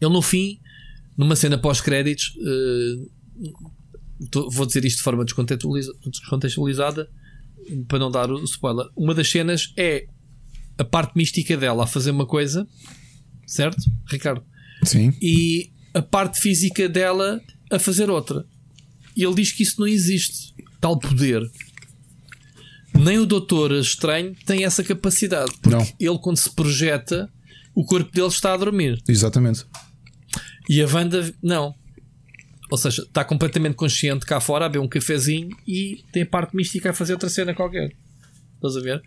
Ele, 0.00 0.12
no 0.12 0.22
fim, 0.22 0.60
numa 1.16 1.36
cena 1.36 1.58
pós-créditos, 1.58 2.34
uh, 2.36 4.50
vou 4.50 4.66
dizer 4.66 4.84
isto 4.84 4.98
de 4.98 5.02
forma 5.02 5.24
descontextualizada 5.24 7.08
para 7.88 7.98
não 7.98 8.10
dar 8.10 8.30
o 8.30 8.42
spoiler. 8.44 8.86
Uma 8.96 9.14
das 9.14 9.30
cenas 9.30 9.72
é 9.76 10.06
a 10.78 10.84
parte 10.84 11.16
mística 11.16 11.56
dela 11.56 11.84
a 11.84 11.86
fazer 11.86 12.10
uma 12.10 12.26
coisa, 12.26 12.66
certo, 13.46 13.82
Ricardo? 14.10 14.44
Sim. 14.84 15.12
E 15.20 15.72
a 15.94 16.02
parte 16.02 16.40
física 16.40 16.88
dela 16.88 17.40
a 17.70 17.78
fazer 17.78 18.10
outra. 18.10 18.44
E 19.16 19.24
ele 19.24 19.34
diz 19.34 19.52
que 19.52 19.62
isso 19.62 19.78
não 19.78 19.86
existe, 19.86 20.54
tal 20.80 20.98
poder. 20.98 21.42
Nem 22.98 23.18
o 23.18 23.26
Doutor 23.26 23.72
Estranho 23.72 24.34
tem 24.46 24.64
essa 24.64 24.84
capacidade, 24.84 25.52
porque 25.60 25.76
não. 25.76 25.86
ele, 25.98 26.18
quando 26.18 26.36
se 26.36 26.50
projeta, 26.54 27.30
o 27.74 27.84
corpo 27.84 28.12
dele 28.12 28.28
está 28.28 28.52
a 28.52 28.56
dormir. 28.56 29.02
Exatamente. 29.08 29.64
E 30.68 30.80
a 30.80 30.86
Wanda, 30.86 31.32
não. 31.42 31.74
Ou 32.70 32.78
seja, 32.78 33.02
está 33.02 33.24
completamente 33.24 33.74
consciente 33.74 34.24
cá 34.24 34.40
fora 34.40 34.66
a 34.66 34.68
beber 34.68 34.84
um 34.84 34.88
cafezinho 34.88 35.50
e 35.66 36.04
tem 36.12 36.22
a 36.22 36.26
parte 36.26 36.56
mística 36.56 36.90
a 36.90 36.92
fazer 36.92 37.12
outra 37.12 37.28
cena 37.28 37.52
qualquer. 37.54 37.92
Estás 38.54 38.76
a 38.76 38.80
ver? 38.80 39.02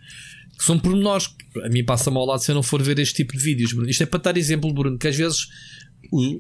Que 0.58 0.64
são 0.64 0.78
pormenores. 0.78 1.30
A 1.64 1.70
mim 1.70 1.84
passa-me 1.84 2.18
ao 2.18 2.26
lado 2.26 2.40
se 2.44 2.52
eu 2.52 2.56
não 2.56 2.64
for 2.64 2.82
ver 2.84 3.00
este 3.00 3.16
tipo 3.16 3.34
de 3.34 3.44
vídeos, 3.44 3.74
Bruno. 3.74 3.90
Isto 3.90 4.04
é 4.04 4.06
para 4.06 4.20
dar 4.22 4.38
exemplo, 4.38 4.72
Bruno, 4.74 4.98
que 4.98 5.08
às 5.08 5.16
vezes 5.16 5.48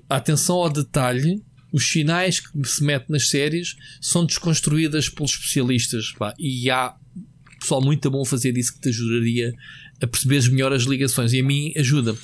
a 0.09 0.17
atenção 0.17 0.57
ao 0.57 0.69
detalhe, 0.69 1.41
os 1.71 1.89
sinais 1.89 2.39
que 2.39 2.63
se 2.67 2.83
mete 2.83 3.09
nas 3.09 3.27
séries 3.29 3.75
são 3.99 4.25
desconstruídas 4.25 5.09
pelos 5.09 5.31
especialistas. 5.31 6.11
Pá, 6.11 6.33
e 6.37 6.69
há 6.69 6.95
pessoal 7.65 7.81
muito 7.81 8.09
bom 8.09 8.21
a 8.21 8.25
fazer 8.25 8.57
isso 8.57 8.73
que 8.73 8.79
te 8.79 8.89
ajudaria 8.89 9.53
a 10.01 10.07
perceberes 10.07 10.47
melhor 10.47 10.71
as 10.73 10.83
ligações. 10.83 11.33
E 11.33 11.39
a 11.39 11.43
mim 11.43 11.73
ajuda. 11.75 12.15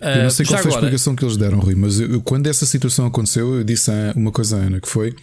Eu 0.00 0.22
não 0.22 0.30
sei 0.30 0.44
uh, 0.44 0.48
qual 0.48 0.58
foi 0.58 0.70
agora... 0.70 0.84
a 0.84 0.86
explicação 0.86 1.16
que 1.16 1.24
eles 1.24 1.36
deram, 1.36 1.58
Rui, 1.58 1.74
mas 1.74 2.00
eu, 2.00 2.20
quando 2.22 2.46
essa 2.46 2.64
situação 2.64 3.06
aconteceu, 3.06 3.54
eu 3.54 3.64
disse 3.64 3.90
uma 4.14 4.32
coisa 4.32 4.56
à 4.56 4.60
Ana 4.60 4.80
que 4.80 4.88
foi 4.88 5.14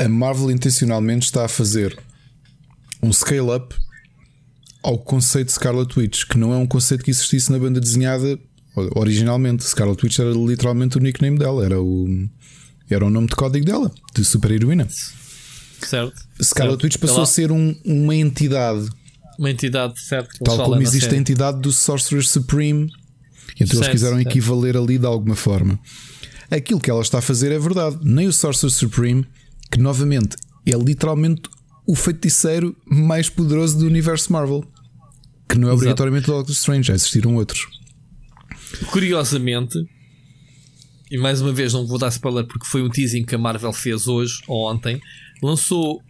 a 0.00 0.08
Marvel 0.08 0.50
intencionalmente 0.50 1.26
está 1.26 1.44
a 1.44 1.48
fazer 1.48 1.96
um 3.02 3.12
scale-up 3.12 3.74
ao 4.82 4.98
conceito 4.98 5.48
de 5.48 5.52
Scarlet 5.52 5.98
Witch, 5.98 6.24
que 6.24 6.38
não 6.38 6.54
é 6.54 6.56
um 6.56 6.66
conceito 6.66 7.04
que 7.04 7.10
existisse 7.10 7.52
na 7.52 7.58
banda 7.58 7.78
desenhada 7.78 8.38
originalmente. 8.96 9.62
Scarlet 9.64 10.02
Witch 10.02 10.18
era 10.18 10.30
literalmente 10.30 10.96
o 10.96 11.00
nickname 11.00 11.38
dela, 11.38 11.64
era 11.64 11.80
o, 11.80 12.08
era 12.88 13.04
o 13.04 13.10
nome 13.10 13.26
de 13.26 13.36
código 13.36 13.66
dela, 13.66 13.92
de 14.14 14.24
super-heroína. 14.24 14.88
Certo. 15.82 16.14
Scarlet. 16.42 16.84
Witch 16.84 16.98
passou 16.98 17.22
a 17.22 17.26
ser 17.26 17.50
um, 17.50 17.74
uma 17.84 18.14
entidade. 18.14 18.88
Uma 19.38 19.50
entidade, 19.50 19.98
certo. 20.00 20.38
Tal 20.44 20.64
como 20.64 20.82
existe 20.82 21.14
a 21.14 21.16
entidade 21.16 21.60
do 21.60 21.72
Sorcerer 21.72 22.26
Supreme 22.26 22.90
então 23.54 23.78
certo, 23.78 23.84
eles 23.84 23.88
quiseram 23.88 24.16
certo. 24.16 24.28
equivaler 24.30 24.76
ali 24.76 24.98
de 24.98 25.06
alguma 25.06 25.34
forma. 25.34 25.78
Aquilo 26.50 26.80
que 26.80 26.90
ela 26.90 27.02
está 27.02 27.18
a 27.18 27.22
fazer 27.22 27.52
é 27.52 27.58
verdade. 27.58 27.98
Nem 28.02 28.26
o 28.26 28.32
Sorcerer 28.32 28.72
Supreme, 28.72 29.26
que 29.70 29.78
novamente 29.78 30.36
é 30.66 30.72
literalmente 30.72 31.42
o 31.86 31.94
feiticeiro 31.94 32.76
mais 32.86 33.28
poderoso 33.28 33.78
do 33.78 33.86
universo 33.86 34.32
Marvel. 34.32 34.64
Que 35.48 35.58
não 35.58 35.68
é 35.68 35.70
Exato. 35.70 35.76
obrigatoriamente 35.76 36.30
o 36.30 36.34
Doctor 36.34 36.52
Strange, 36.52 36.88
já 36.88 36.94
existiram 36.94 37.34
outros. 37.36 37.66
Curiosamente, 38.90 39.78
e 41.10 41.18
mais 41.18 41.40
uma 41.40 41.52
vez 41.52 41.72
não 41.72 41.86
vou 41.86 41.98
dar 41.98 42.08
spoiler 42.08 42.46
porque 42.46 42.66
foi 42.66 42.82
um 42.82 42.88
teasing 42.88 43.24
que 43.24 43.34
a 43.34 43.38
Marvel 43.38 43.72
fez 43.72 44.06
hoje 44.06 44.40
ou 44.46 44.70
ontem, 44.70 45.00
lançou 45.42 46.02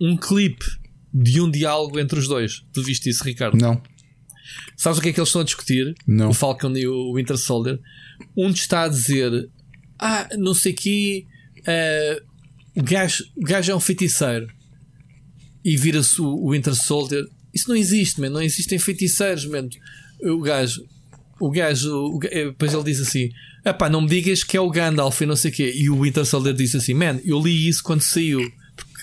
um 0.00 0.16
clipe 0.16 0.64
de 1.12 1.40
um 1.40 1.50
diálogo 1.50 1.98
entre 2.00 2.18
os 2.18 2.26
dois. 2.26 2.64
Tu 2.72 2.82
viste 2.82 3.08
isso, 3.08 3.22
Ricardo? 3.24 3.56
Não. 3.56 3.80
Sabes 4.76 4.98
o 4.98 5.02
que 5.02 5.10
é 5.10 5.12
que 5.12 5.20
eles 5.20 5.28
estão 5.28 5.42
a 5.42 5.44
discutir? 5.44 5.94
Não. 6.06 6.30
O 6.30 6.34
Falcon 6.34 6.72
e 6.76 6.86
o 6.86 7.14
Winter 7.14 7.36
Soldier. 7.36 7.78
Um 8.36 8.50
está 8.50 8.84
a 8.84 8.88
dizer: 8.88 9.48
Ah, 9.98 10.28
não 10.36 10.54
sei 10.54 10.72
que 10.72 11.26
uh, 11.60 12.80
o, 12.80 12.82
gajo, 12.82 13.24
o 13.36 13.44
gajo 13.44 13.72
é 13.72 13.76
um 13.76 13.80
feiticeiro. 13.80 14.48
E 15.64 15.76
vira-se 15.76 16.20
o, 16.20 16.50
Winter 16.50 16.74
Soldier. 16.74 17.24
Isso 17.54 17.68
não 17.68 17.76
existe, 17.76 18.20
man. 18.20 18.30
não 18.30 18.42
existem 18.42 18.78
feiticeiros, 18.78 19.44
man. 19.44 19.68
O 20.22 20.40
gajo, 20.40 20.84
o 21.38 21.50
gajo, 21.50 21.90
o, 21.90 22.20
eh, 22.24 22.46
depois 22.46 22.72
ele 22.72 22.84
diz 22.84 23.00
assim: 23.00 23.30
Epá, 23.64 23.88
não 23.88 24.00
me 24.00 24.08
digas 24.08 24.42
que 24.42 24.56
é 24.56 24.60
o 24.60 24.70
Gandalf 24.70 25.20
e 25.20 25.26
não 25.26 25.36
sei 25.36 25.50
o 25.50 25.54
quê. 25.54 25.72
E 25.76 25.90
o 25.90 26.00
Winter 26.00 26.24
Soldier 26.24 26.54
diz 26.54 26.74
assim: 26.74 26.94
Man, 26.94 27.20
eu 27.24 27.40
li 27.40 27.68
isso 27.68 27.82
quando 27.82 28.00
saiu. 28.00 28.40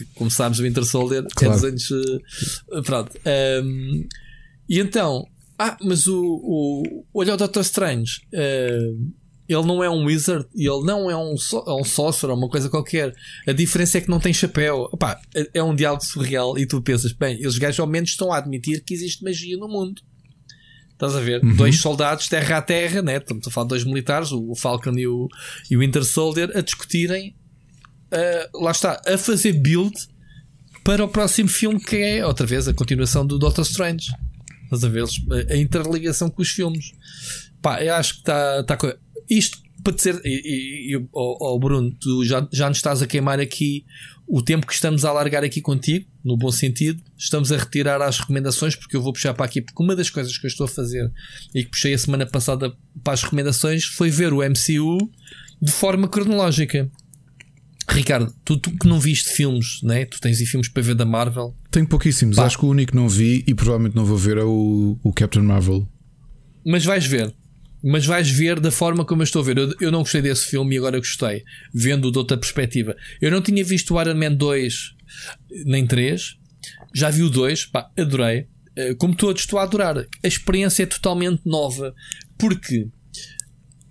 Porque, 0.06 0.30
sabes, 0.30 0.60
o 0.60 0.64
Winter 0.64 0.86
Soldier 0.86 1.26
claro. 1.36 1.54
é 1.54 1.56
dos 1.56 1.64
anos. 1.66 1.92
Uh, 1.92 2.84
pronto. 2.84 3.12
Um, 3.64 4.08
e 4.68 4.80
então, 4.80 5.26
ah, 5.58 5.78
mas 5.84 6.08
o, 6.08 6.22
o 6.22 7.06
olha 7.14 7.34
o 7.34 7.38
Doctor 7.38 7.62
Strange, 7.62 8.22
uh, 8.34 9.12
ele 9.50 9.66
não 9.66 9.84
é 9.84 9.90
um 9.90 10.06
wizard 10.06 10.46
e 10.56 10.70
ele 10.70 10.86
não 10.86 11.10
é 11.10 11.18
um, 11.18 11.36
so, 11.36 11.64
é 11.68 11.74
um 11.74 11.84
sorcerer, 11.84 12.36
uma 12.36 12.48
coisa 12.48 12.70
qualquer. 12.70 13.14
A 13.48 13.52
diferença 13.52 13.98
é 13.98 14.02
que 14.02 14.10
não 14.10 14.20
tem 14.20 14.32
chapéu. 14.32 14.88
Opa, 14.92 15.20
é, 15.36 15.50
é 15.56 15.64
um 15.64 15.74
diálogo 15.74 16.06
surreal 16.06 16.58
e 16.58 16.68
tu 16.68 16.82
pensas, 16.82 17.12
bem, 17.12 17.46
os 17.46 17.58
gajos 17.58 17.80
ao 17.80 17.88
menos 17.88 18.12
estão 18.12 18.32
a 18.32 18.38
admitir 18.38 18.84
que 18.84 18.94
existe 18.94 19.24
magia 19.24 19.58
no 19.58 19.68
mundo. 19.68 20.02
Estás 20.94 21.16
a 21.16 21.20
ver? 21.22 21.44
Uhum. 21.44 21.56
Dois 21.56 21.80
soldados 21.80 22.28
terra 22.28 22.58
a 22.58 22.62
terra, 22.62 23.02
né? 23.02 23.18
Estamos 23.18 23.48
a 23.48 23.50
falar 23.50 23.66
de 23.66 23.70
dois 23.70 23.84
militares, 23.86 24.32
o 24.32 24.54
Falcon 24.54 24.98
e 24.98 25.08
o, 25.08 25.28
e 25.72 25.78
o 25.78 25.80
Winter 25.80 26.04
Soldier, 26.04 26.52
a 26.54 26.62
discutirem, 26.62 27.36
uh, 28.14 28.64
lá 28.64 28.72
está, 28.72 29.02
a 29.06 29.18
fazer 29.18 29.54
build 29.54 29.96
para 30.84 31.04
o 31.04 31.08
próximo 31.08 31.50
filme 31.50 31.80
que 31.80 31.98
é, 31.98 32.26
outra 32.26 32.46
vez, 32.46 32.68
a 32.68 32.74
continuação 32.74 33.26
do 33.26 33.38
Doctor 33.38 33.64
Strange. 33.64 34.12
Estás 34.64 34.84
a 34.84 34.90
ver? 34.90 35.06
A 35.50 35.56
interligação 35.56 36.30
com 36.30 36.42
os 36.42 36.50
filmes. 36.50 36.92
Pá, 37.62 37.84
eu 37.84 37.94
acho 37.96 38.16
que 38.16 38.20
está. 38.20 38.64
Tá, 38.64 38.78
isto 39.30 39.58
para 39.84 39.94
dizer, 39.94 40.20
e, 40.26 40.94
e, 40.94 40.98
oh, 41.14 41.38
oh, 41.40 41.60
Bruno, 41.60 41.92
tu 41.92 42.24
já, 42.26 42.48
já 42.52 42.68
nos 42.68 42.78
estás 42.78 43.02
a 43.02 43.08
queimar 43.08 43.40
aqui 43.40 43.86
o 44.28 44.42
tempo 44.42 44.68
que 44.68 44.74
estamos 44.74 45.06
a 45.06 45.10
alargar 45.10 45.44
aqui 45.44 45.62
contigo, 45.62 46.06
no 46.24 46.38
bom 46.38 46.52
sentido, 46.52 47.02
estamos 47.18 47.52
a 47.52 47.58
retirar 47.58 48.02
as 48.02 48.20
recomendações, 48.20 48.76
porque 48.76 48.96
eu 48.96 49.02
vou 49.02 49.14
puxar 49.14 49.34
para 49.34 49.46
aqui, 49.46 49.62
porque 49.62 49.82
uma 49.82 49.96
das 49.96 50.10
coisas 50.10 50.38
que 50.38 50.46
eu 50.46 50.50
estou 50.50 50.66
a 50.66 50.68
fazer 50.68 51.12
e 51.56 51.64
que 51.64 51.72
puxei 51.72 51.94
a 51.94 51.98
semana 51.98 52.26
passada 52.26 52.72
para 53.04 53.14
as 53.14 53.24
recomendações 53.24 53.86
foi 53.86 54.10
ver 54.12 54.34
o 54.34 54.44
MCU 54.44 55.10
de 55.62 55.72
forma 55.72 56.08
cronológica. 56.08 56.90
Ricardo, 57.90 58.34
tu, 58.46 58.58
tu, 58.58 58.72
que 58.78 58.88
não 58.88 59.00
viste 59.00 59.30
filmes, 59.36 59.82
né? 59.84 60.06
tu 60.06 60.20
tens 60.20 60.40
aí 60.40 60.46
filmes 60.46 60.70
para 60.70 60.84
ver 60.84 60.96
da 60.96 61.06
Marvel? 61.06 61.56
Tenho 61.72 61.88
pouquíssimos, 61.88 62.36
Pá. 62.36 62.46
acho 62.46 62.58
que 62.58 62.66
o 62.66 62.70
único 62.70 62.92
que 62.92 62.96
não 62.96 63.10
vi 63.10 63.44
e 63.48 63.54
provavelmente 63.54 63.96
não 63.96 64.06
vou 64.06 64.18
ver 64.18 64.38
é 64.38 64.44
o, 64.44 64.98
o 65.04 65.14
Captain 65.14 65.44
Marvel. 65.44 65.88
Mas 66.66 66.86
vais 66.86 67.06
ver, 67.06 67.34
mas 67.84 68.06
vais 68.06 68.30
ver 68.30 68.60
da 68.60 68.72
forma 68.72 69.04
como 69.06 69.22
eu 69.22 69.24
estou 69.24 69.42
a 69.42 69.46
ver. 69.46 69.58
Eu, 69.58 69.74
eu 69.82 69.92
não 69.92 70.00
gostei 70.00 70.22
desse 70.22 70.48
filme 70.48 70.76
e 70.76 70.78
agora 70.78 71.00
gostei, 71.00 71.44
vendo 71.74 72.12
de 72.12 72.18
outra 72.18 72.38
perspectiva. 72.38 72.96
Eu 73.22 73.32
não 73.32 73.42
tinha 73.42 73.64
visto 73.64 73.96
o 73.96 74.02
Iron 74.02 74.16
Man 74.16 74.34
2 74.34 74.96
nem 75.66 75.88
3, 75.88 76.36
já 76.94 77.10
vi 77.10 77.24
o 77.24 77.30
2, 77.30 77.66
pá, 77.66 77.90
adorei. 77.98 78.48
Eh, 78.76 78.94
como 78.96 79.16
todos, 79.16 79.42
estou 79.42 79.60
a 79.60 79.64
adorar. 79.64 79.98
A 79.98 80.28
experiência 80.28 80.84
é 80.84 80.86
totalmente 80.86 81.42
nova, 81.46 81.94
porque, 82.38 82.88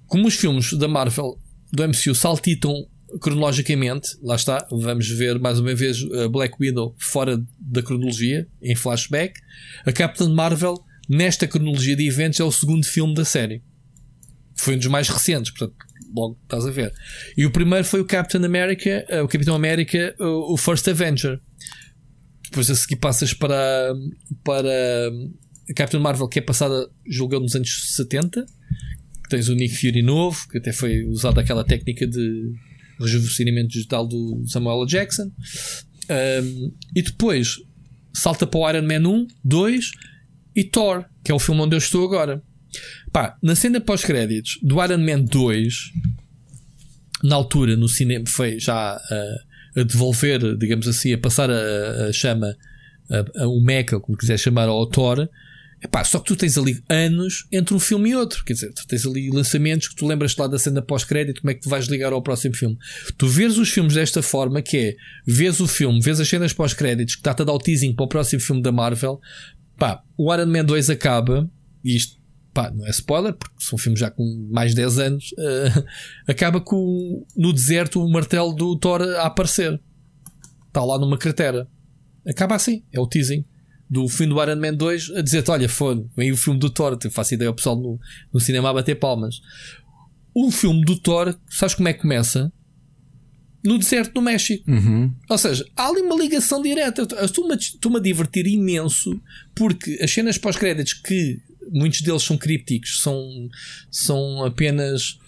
como 0.07 0.27
os 0.29 0.35
filmes 0.35 0.73
da 0.75 0.89
Marvel, 0.89 1.39
do 1.73 1.87
MCU, 1.87 2.15
saltitam 2.15 2.87
cronologicamente, 3.21 4.17
lá 4.23 4.37
está, 4.37 4.67
vamos 4.71 5.09
ver 5.09 5.39
mais 5.39 5.59
uma 5.59 5.75
vez 5.75 5.99
a 6.25 6.29
Black 6.29 6.57
Widow 6.61 6.95
fora 6.99 7.43
da 7.59 7.83
cronologia, 7.83 8.47
em 8.63 8.75
flashback. 8.75 9.41
A 9.87 9.93
Captain 9.93 10.33
Marvel, 10.35 10.75
nesta 11.09 11.47
cronologia 11.47 11.97
de 11.97 12.07
eventos, 12.07 12.39
é 12.41 12.45
o 12.45 12.53
segundo 12.53 12.85
filme 12.85 13.15
da 13.15 13.25
série. 13.25 13.63
Foi 14.55 14.75
um 14.75 14.79
dos 14.79 14.89
mais 14.89 15.09
recentes, 15.09 15.53
portanto, 15.53 15.75
logo 16.15 16.39
estás 16.43 16.67
a 16.67 16.71
ver. 16.71 16.93
E 17.37 17.47
o 17.47 17.51
primeiro 17.51 17.85
foi 17.85 18.01
o 18.01 18.05
Captain 18.05 18.45
America, 18.45 19.05
eh, 19.09 19.23
o 19.23 19.29
Capitão 19.29 19.55
América, 19.55 20.15
o 20.19 20.57
First 20.57 20.87
Avenger. 20.89 21.41
Depois 22.43 22.71
a 22.71 22.75
seguir 22.75 22.97
passas 22.97 23.33
para, 23.33 23.95
para 24.43 24.69
a 25.71 25.75
Captain 25.75 26.01
Marvel, 26.01 26.29
que 26.29 26.39
é 26.39 26.43
passada, 26.43 26.89
julgou 27.07 27.41
nos 27.41 27.55
anos 27.55 27.95
70. 27.95 28.45
Tens 29.29 29.49
o 29.49 29.55
Nick 29.55 29.77
Fury 29.77 30.03
novo, 30.03 30.49
que 30.49 30.59
até 30.59 30.73
foi 30.73 31.05
usada 31.05 31.41
aquela 31.41 31.63
técnica 31.63 32.07
de 32.07 32.55
rejuvenescimento 33.01 33.69
digital 33.69 34.07
do 34.07 34.43
Samuel 34.47 34.83
L. 34.83 34.87
Jackson. 34.87 35.31
Um, 36.11 36.73
e 36.95 37.03
depois 37.03 37.57
salta 38.13 38.47
para 38.47 38.59
o 38.59 38.71
Iron 38.71 38.87
Man 38.87 39.09
1, 39.09 39.27
2 39.45 39.91
e 40.57 40.65
Thor, 40.65 41.05
que 41.23 41.31
é 41.31 41.35
o 41.35 41.39
filme 41.39 41.61
onde 41.61 41.75
eu 41.75 41.79
estou 41.79 42.05
agora. 42.05 42.43
Pá, 43.13 43.37
na 43.43 43.55
cena 43.55 43.81
pós-créditos 43.81 44.59
do 44.63 44.83
Iron 44.83 44.99
Man 44.99 45.23
2, 45.23 45.93
na 47.25 47.37
altura 47.37 47.77
no 47.77 47.89
cinema, 47.89 48.25
foi 48.27 48.59
já 48.59 48.95
a, 48.95 49.81
a 49.81 49.83
devolver, 49.83 50.57
digamos 50.57 50.89
assim, 50.89 51.13
a 51.13 51.19
passar 51.19 51.51
a, 51.51 52.09
a 52.09 52.13
chama, 52.13 52.57
a, 53.11 53.43
a, 53.43 53.49
o 53.49 53.61
Mecha, 53.61 54.01
como 54.01 54.19
quiser 54.19 54.39
chamar, 54.39 54.69
ao 54.69 54.87
Thor 54.87 55.29
Epá, 55.81 56.03
só 56.03 56.19
que 56.19 56.27
tu 56.27 56.37
tens 56.37 56.59
ali 56.59 56.83
anos 56.89 57.47
entre 57.53 57.73
um 57.73 57.79
filme 57.79 58.11
e 58.11 58.17
outro. 58.17 58.45
Quer 58.45 58.55
dizer, 58.55 58.73
tu 58.73 58.87
tens 58.87 59.07
ali 59.07 59.31
lançamentos 59.31 59.89
que 59.89 59.95
tu 59.95 60.07
lembras 60.07 60.37
lá 60.37 60.49
da 60.49 60.59
cena 60.59 60.83
pós-crédito, 60.83 61.41
como 61.41 61.53
é 61.53 61.55
que 61.55 61.61
tu 61.61 61.69
vais 61.69 61.87
ligar 61.87 62.13
ao 62.13 62.21
próximo 62.21 62.55
filme. 62.55 62.77
Tu 63.17 63.29
vês 63.29 63.57
os 63.59 63.69
filmes 63.71 63.95
desta 63.95 64.21
forma, 64.21 64.61
que 64.61 64.77
é, 64.77 64.97
vês 65.25 65.61
o 65.61 65.69
filme, 65.69 66.01
vês 66.01 66.19
as 66.19 66.29
cenas 66.29 66.53
pós-créditos, 66.53 67.15
que 67.15 67.21
está-te 67.21 67.43
a 67.43 67.45
dar 67.45 67.53
o 67.53 67.59
teasing 67.59 67.95
para 67.95 68.05
o 68.05 68.09
próximo 68.09 68.43
filme 68.43 68.61
da 68.61 68.73
Marvel. 68.73 69.21
Pá, 69.77 70.03
o 70.17 70.35
Iron 70.35 70.47
Man 70.47 70.65
2 70.65 70.91
acaba, 70.91 71.49
e 71.85 71.95
isto, 71.95 72.21
pá, 72.53 72.73
não 72.73 72.85
é 72.85 72.91
spoiler, 72.91 73.35
porque 73.35 73.55
são 73.61 73.79
filmes 73.79 74.01
já 74.01 74.11
com 74.11 74.49
mais 74.51 74.73
de 74.73 74.79
10 74.79 74.99
anos, 74.99 75.31
uh, 75.35 75.85
acaba 76.27 76.61
com, 76.61 77.25
no 77.37 77.53
deserto, 77.53 78.05
o 78.05 78.11
martelo 78.11 78.53
do 78.53 78.77
Thor 78.77 79.01
a 79.03 79.27
aparecer. 79.27 79.81
Está 80.67 80.85
lá 80.85 80.99
numa 80.99 81.17
cratera. 81.17 81.69
Acaba 82.27 82.57
assim, 82.57 82.83
é 82.93 82.99
o 82.99 83.07
teasing 83.07 83.45
do 83.89 84.09
fim 84.09 84.29
do 84.29 84.43
Iron 84.43 84.57
Man 84.57 84.75
2 84.75 85.13
a 85.17 85.23
dizer-te: 85.23 85.51
Olha, 85.51 85.69
foi, 85.69 86.05
vem 86.17 86.33
o 86.33 86.37
filme 86.37 86.61
do 86.61 86.71
Thor. 86.71 86.99
Eu 87.03 87.11
faço 87.11 87.35
ideia 87.35 87.49
ao 87.49 87.55
pessoal 87.55 87.77
no, 87.77 87.99
no 88.33 88.41
cinema 88.41 88.71
a 88.71 88.75
bater 88.75 88.97
palmas. 88.97 89.41
O 90.35 90.51
filme 90.51 90.85
do 90.85 90.99
Thor, 90.99 91.35
sabes 91.49 91.75
como 91.75 91.89
é 91.89 91.93
que 91.93 92.03
começa? 92.03 92.53
No 93.65 93.79
deserto 93.79 94.15
do 94.15 94.23
México. 94.23 94.71
Uhum. 94.71 95.13
Ou 95.29 95.39
seja, 95.39 95.67
há 95.77 95.89
ali 95.89 96.03
uma 96.03 96.15
ligação 96.15 96.63
direta. 96.63 97.07
Estou-me 97.25 97.55
a, 97.55 97.99
a 97.99 98.03
divertir 98.03 98.47
imenso 98.47 99.21
porque 99.55 99.99
as 100.01 100.13
cenas 100.13 100.39
pós-créditos, 100.39 100.93
que 100.93 101.41
muitos 101.73 102.03
deles 102.03 102.23
são 102.23 102.37
crípticos, 102.37 103.01
são, 103.01 103.49
são 103.91 104.45
apenas. 104.45 105.19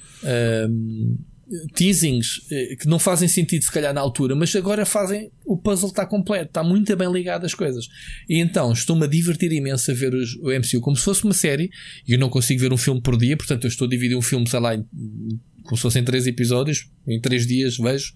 Um, 0.69 1.17
teasings 1.75 2.41
eh, 2.51 2.77
que 2.77 2.87
não 2.87 2.99
fazem 2.99 3.29
sentido 3.29 3.65
se 3.65 3.73
calhar 3.73 3.93
na 3.93 4.01
altura, 4.01 4.35
mas 4.35 4.55
agora 4.55 4.87
fazem 4.87 5.31
o 5.45 5.57
puzzle 5.57 5.89
está 5.89 6.07
completo, 6.07 6.47
está 6.47 6.63
muito 6.63 6.95
bem 6.97 7.11
ligado 7.11 7.45
às 7.45 7.55
coisas. 7.55 7.89
E 8.29 8.39
então 8.39 8.73
estou-me 8.73 9.05
a 9.05 9.09
divertir 9.09 9.53
imenso 9.53 9.91
a 9.91 9.95
ver 9.95 10.15
os, 10.15 10.37
o 10.37 10.51
MCU 10.51 10.81
como 10.81 10.97
se 10.97 11.03
fosse 11.03 11.25
uma 11.25 11.35
série 11.35 11.71
e 12.07 12.13
eu 12.13 12.19
não 12.19 12.29
consigo 12.29 12.61
ver 12.61 12.73
um 12.73 12.77
filme 12.77 13.01
por 13.01 13.17
dia, 13.17 13.37
portanto 13.37 13.65
eu 13.65 13.69
estou 13.69 13.87
a 13.87 13.91
dividir 13.91 14.17
um 14.17 14.23
filme, 14.23 14.49
sei 14.49 14.61
lá, 14.61 14.75
em, 14.75 14.87
como 15.65 15.77
se 15.77 15.83
fossem 15.83 16.05
três 16.05 16.27
episódios, 16.27 16.89
em 17.07 17.21
três 17.21 17.47
dias 17.47 17.77
vejo. 17.77 18.15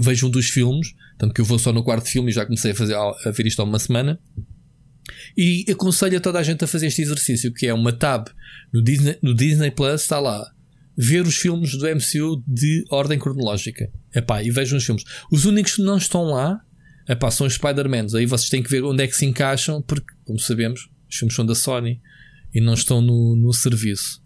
Vejo 0.00 0.26
um 0.26 0.30
dos 0.30 0.48
filmes, 0.48 0.94
tanto 1.18 1.34
que 1.34 1.40
eu 1.40 1.44
vou 1.44 1.58
só 1.58 1.70
no 1.70 1.82
quarto 1.82 2.08
filme 2.08 2.30
e 2.30 2.34
já 2.34 2.46
comecei 2.46 2.70
a, 2.70 2.74
fazer, 2.74 2.94
a 2.94 3.30
ver 3.30 3.46
isto 3.46 3.60
há 3.60 3.64
uma 3.64 3.78
semana. 3.78 4.18
E 5.36 5.66
aconselho 5.70 6.16
a 6.16 6.20
toda 6.20 6.38
a 6.38 6.42
gente 6.42 6.64
a 6.64 6.66
fazer 6.66 6.86
este 6.86 7.02
exercício, 7.02 7.52
que 7.52 7.66
é 7.66 7.74
uma 7.74 7.92
tab 7.92 8.28
no 8.72 8.82
Disney, 8.82 9.18
no 9.22 9.34
Disney 9.34 9.70
Plus, 9.70 10.00
está 10.00 10.18
lá 10.18 10.50
ver 10.96 11.26
os 11.26 11.36
filmes 11.36 11.76
do 11.76 11.86
MCU 11.86 12.42
de 12.46 12.84
ordem 12.90 13.18
cronológica. 13.18 13.90
Epá, 14.14 14.42
e 14.42 14.50
vejam 14.50 14.78
os 14.78 14.84
filmes. 14.84 15.04
Os 15.30 15.44
únicos 15.44 15.76
que 15.76 15.82
não 15.82 15.96
estão 15.96 16.24
lá 16.24 16.60
epá, 17.08 17.30
são 17.30 17.46
os 17.46 17.54
Spider-Mans. 17.54 18.14
Aí 18.14 18.26
vocês 18.26 18.50
têm 18.50 18.62
que 18.62 18.70
ver 18.70 18.84
onde 18.84 19.02
é 19.02 19.06
que 19.06 19.16
se 19.16 19.24
encaixam, 19.24 19.82
porque, 19.82 20.12
como 20.24 20.38
sabemos, 20.38 20.88
os 21.08 21.16
filmes 21.16 21.34
são 21.34 21.46
da 21.46 21.54
Sony 21.54 22.00
e 22.54 22.60
não 22.60 22.74
estão 22.74 23.00
no, 23.00 23.36
no 23.36 23.52
serviço. 23.52 24.22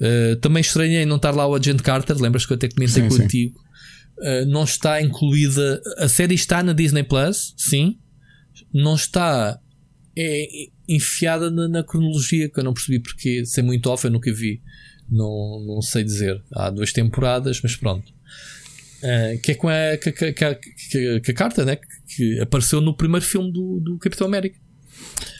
Uh, 0.00 0.36
também 0.36 0.60
estranhei 0.60 1.04
não 1.04 1.16
estar 1.16 1.32
lá 1.32 1.46
o 1.46 1.54
Agent 1.54 1.80
Carter. 1.82 2.16
Lembras 2.20 2.46
que 2.46 2.52
eu 2.52 2.56
até 2.56 2.68
comentei 2.68 3.02
sim, 3.02 3.08
contigo? 3.08 3.60
Uh, 4.18 4.46
não 4.46 4.64
está 4.64 5.00
incluída. 5.02 5.80
A 5.98 6.08
série 6.08 6.34
está 6.34 6.62
na 6.62 6.72
Disney 6.72 7.02
Plus, 7.02 7.54
sim. 7.56 7.98
Não 8.72 8.94
está 8.94 9.58
é, 10.16 10.46
enfiada 10.88 11.50
na, 11.50 11.68
na, 11.68 11.84
cronologia, 11.84 12.48
que 12.48 12.58
eu 12.58 12.64
não 12.64 12.72
percebi 12.72 13.00
porque, 13.00 13.44
sem 13.44 13.62
muito 13.62 13.90
off, 13.90 14.04
eu 14.04 14.10
nunca 14.10 14.32
vi 14.32 14.62
não, 15.10 15.64
não 15.66 15.82
sei 15.82 16.04
dizer. 16.04 16.42
Há 16.52 16.70
duas 16.70 16.92
temporadas, 16.92 17.60
mas 17.62 17.76
pronto. 17.76 18.12
Uh, 18.98 19.40
que 19.42 19.52
é 19.52 19.54
com 19.54 19.68
a, 19.68 19.96
que, 19.96 20.12
que, 20.12 20.32
que, 20.32 21.20
que 21.20 21.30
a 21.30 21.34
carta 21.34 21.64
né? 21.64 21.76
que 22.06 22.40
apareceu 22.40 22.80
no 22.80 22.96
primeiro 22.96 23.24
filme 23.24 23.52
do, 23.52 23.80
do 23.80 23.98
Capitão 23.98 24.26
América. 24.26 24.58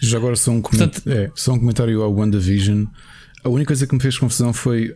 Já 0.02 0.18
agora 0.18 0.36
só 0.36 0.50
um, 0.50 0.60
Portanto, 0.60 1.02
é, 1.06 1.30
só 1.34 1.52
um 1.52 1.58
comentário 1.58 2.02
ao 2.02 2.14
WandaVision. 2.14 2.84
A 3.42 3.48
única 3.48 3.68
coisa 3.68 3.86
que 3.86 3.94
me 3.94 4.00
fez 4.00 4.18
confusão 4.18 4.52
foi 4.52 4.92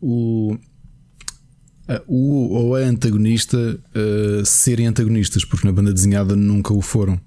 o, 0.00 0.56
o 2.06 2.54
ou 2.54 2.74
a 2.74 2.80
antagonista 2.80 3.56
uh, 3.56 4.44
serem 4.44 4.86
antagonistas, 4.86 5.44
porque 5.44 5.66
na 5.66 5.72
banda 5.72 5.92
desenhada 5.92 6.34
nunca 6.34 6.72
o 6.74 6.80
foram 6.80 7.20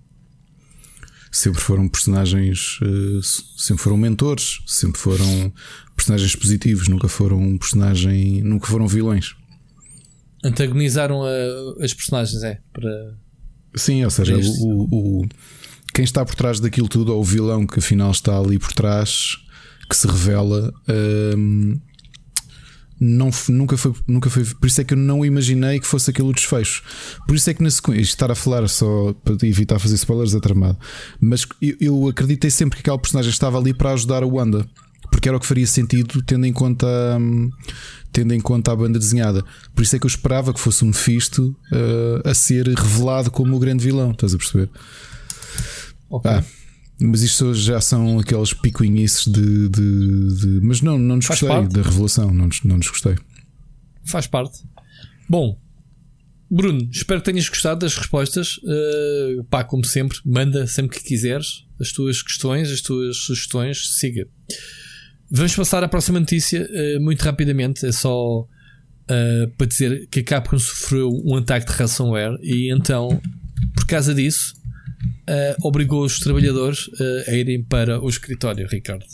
sempre 1.35 1.59
foram 1.59 1.87
personagens, 1.89 2.79
eh, 2.81 3.19
sempre 3.57 3.83
foram 3.83 3.97
mentores, 3.97 4.61
sempre 4.65 4.99
foram 4.99 5.53
personagens 5.93 6.33
positivos, 6.33 6.87
nunca 6.87 7.09
foram 7.09 7.37
um 7.37 7.57
personagem, 7.57 8.41
nunca 8.41 8.67
foram 8.67 8.87
vilões. 8.87 9.35
Antagonizaram 10.41 11.23
a, 11.23 11.83
as 11.83 11.93
personagens, 11.93 12.41
é? 12.41 12.61
Para, 12.71 13.17
Sim, 13.75 14.05
ou 14.05 14.09
seja, 14.09 14.37
o, 14.37 14.83
o, 15.23 15.25
quem 15.93 16.05
está 16.05 16.23
por 16.23 16.35
trás 16.35 16.61
daquilo 16.61 16.87
tudo, 16.87 17.13
ou 17.13 17.19
o 17.19 17.25
vilão 17.25 17.67
que 17.67 17.79
afinal 17.79 18.11
está 18.11 18.37
ali 18.37 18.57
por 18.57 18.71
trás, 18.71 19.35
que 19.89 19.95
se 19.95 20.07
revela, 20.07 20.73
ehm, 20.87 21.73
não, 22.99 23.29
nunca, 23.49 23.77
foi, 23.77 23.93
nunca 24.07 24.29
foi. 24.29 24.45
Por 24.45 24.67
isso 24.67 24.79
é 24.79 24.83
que 24.83 24.93
eu 24.93 24.97
não 24.97 25.25
imaginei 25.25 25.79
que 25.79 25.87
fosse 25.87 26.09
aquele 26.09 26.29
o 26.29 26.33
desfecho. 26.33 26.81
Por 27.27 27.35
isso 27.35 27.49
é 27.49 27.53
que 27.53 27.61
na 27.61 27.69
sequência, 27.69 28.01
estar 28.01 28.31
a 28.31 28.35
falar 28.35 28.67
só 28.69 29.13
para 29.23 29.35
evitar 29.47 29.79
fazer 29.79 29.95
spoilers 29.95 30.33
é 30.33 30.39
tramado. 30.39 30.77
Mas 31.19 31.45
eu, 31.61 31.75
eu 31.79 32.07
acreditei 32.07 32.49
sempre 32.49 32.77
que 32.77 32.81
aquele 32.89 33.01
personagem 33.01 33.29
estava 33.29 33.57
ali 33.57 33.73
para 33.73 33.91
ajudar 33.91 34.23
a 34.23 34.27
Wanda. 34.27 34.65
Porque 35.11 35.27
era 35.27 35.37
o 35.37 35.39
que 35.39 35.45
faria 35.45 35.67
sentido 35.67 36.21
tendo 36.23 36.45
em 36.45 36.53
conta 36.53 36.87
hum, 37.19 37.49
tendo 38.11 38.33
em 38.33 38.39
conta 38.39 38.71
a 38.71 38.75
banda 38.75 38.97
desenhada. 38.97 39.43
Por 39.73 39.81
isso 39.81 39.95
é 39.95 39.99
que 39.99 40.05
eu 40.05 40.09
esperava 40.09 40.53
que 40.53 40.59
fosse 40.59 40.85
um 40.85 40.87
Mephisto 40.87 41.55
uh, 41.71 42.29
a 42.29 42.33
ser 42.33 42.65
revelado 42.67 43.29
como 43.29 43.55
o 43.55 43.59
grande 43.59 43.83
vilão. 43.83 44.11
Estás 44.11 44.33
a 44.33 44.37
perceber? 44.37 44.69
Okay. 46.09 46.31
Ah, 46.31 46.43
mas 46.99 47.21
isto 47.21 47.53
já 47.53 47.81
são 47.81 48.19
aqueles 48.19 48.53
picuinhices 48.53 49.25
de, 49.27 49.69
de, 49.69 50.35
de, 50.39 50.59
Mas 50.61 50.81
não, 50.81 50.97
não 50.97 51.17
nos 51.17 51.25
Faz 51.25 51.41
gostei 51.41 51.57
parte. 51.57 51.73
da 51.73 51.81
revelação, 51.81 52.33
não, 52.33 52.49
não 52.63 52.77
nos 52.77 52.87
gostei. 52.87 53.15
Faz 54.03 54.27
parte. 54.27 54.63
Bom, 55.27 55.59
Bruno, 56.49 56.87
espero 56.91 57.19
que 57.21 57.31
tenhas 57.31 57.49
gostado 57.49 57.81
das 57.81 57.97
respostas. 57.97 58.57
Uh, 58.57 59.43
pá, 59.49 59.63
como 59.63 59.83
sempre, 59.83 60.17
manda 60.25 60.65
sempre 60.67 60.97
que 60.97 61.03
quiseres 61.03 61.65
as 61.79 61.91
tuas 61.91 62.21
questões, 62.21 62.71
as 62.71 62.81
tuas 62.81 63.17
sugestões, 63.17 63.89
siga. 63.99 64.27
vamos 65.29 65.55
passar 65.55 65.83
à 65.83 65.87
próxima 65.87 66.19
notícia 66.19 66.65
uh, 66.65 67.01
muito 67.01 67.21
rapidamente. 67.23 67.85
É 67.85 67.91
só 67.91 68.41
uh, 68.41 69.51
para 69.57 69.67
dizer 69.67 70.07
que 70.07 70.19
a 70.21 70.23
Capcom 70.23 70.57
sofreu 70.57 71.09
um 71.25 71.35
ataque 71.35 71.65
de 71.65 71.73
ransomware 71.73 72.37
e 72.41 72.71
então, 72.71 73.21
por 73.75 73.85
causa 73.87 74.13
disso, 74.13 74.53
uh, 75.29 75.67
obrigou 75.67 76.03
os 76.03 76.19
trabalhadores 76.19 76.89
a 77.27 77.31
irem 77.31 77.63
para 77.63 78.01
o 78.03 78.09
escritório, 78.09 78.67
Ricardo. 78.67 79.05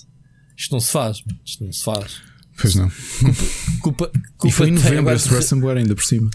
Isto 0.57 0.73
não 0.73 0.79
se 0.79 0.91
faz, 0.91 1.23
isto 1.45 1.63
não 1.63 1.71
se 1.71 1.83
faz. 1.83 2.21
Pois 2.59 2.75
não. 2.75 2.91
Culpa, 3.81 4.11
culpa, 4.37 4.47
e 4.47 4.51
foi 4.51 4.67
em 4.67 4.71
novembro 4.71 5.13
esse 5.13 5.27
ransomware 5.29 5.77
ainda 5.77 5.95
por 5.95 6.03
cima. 6.03 6.29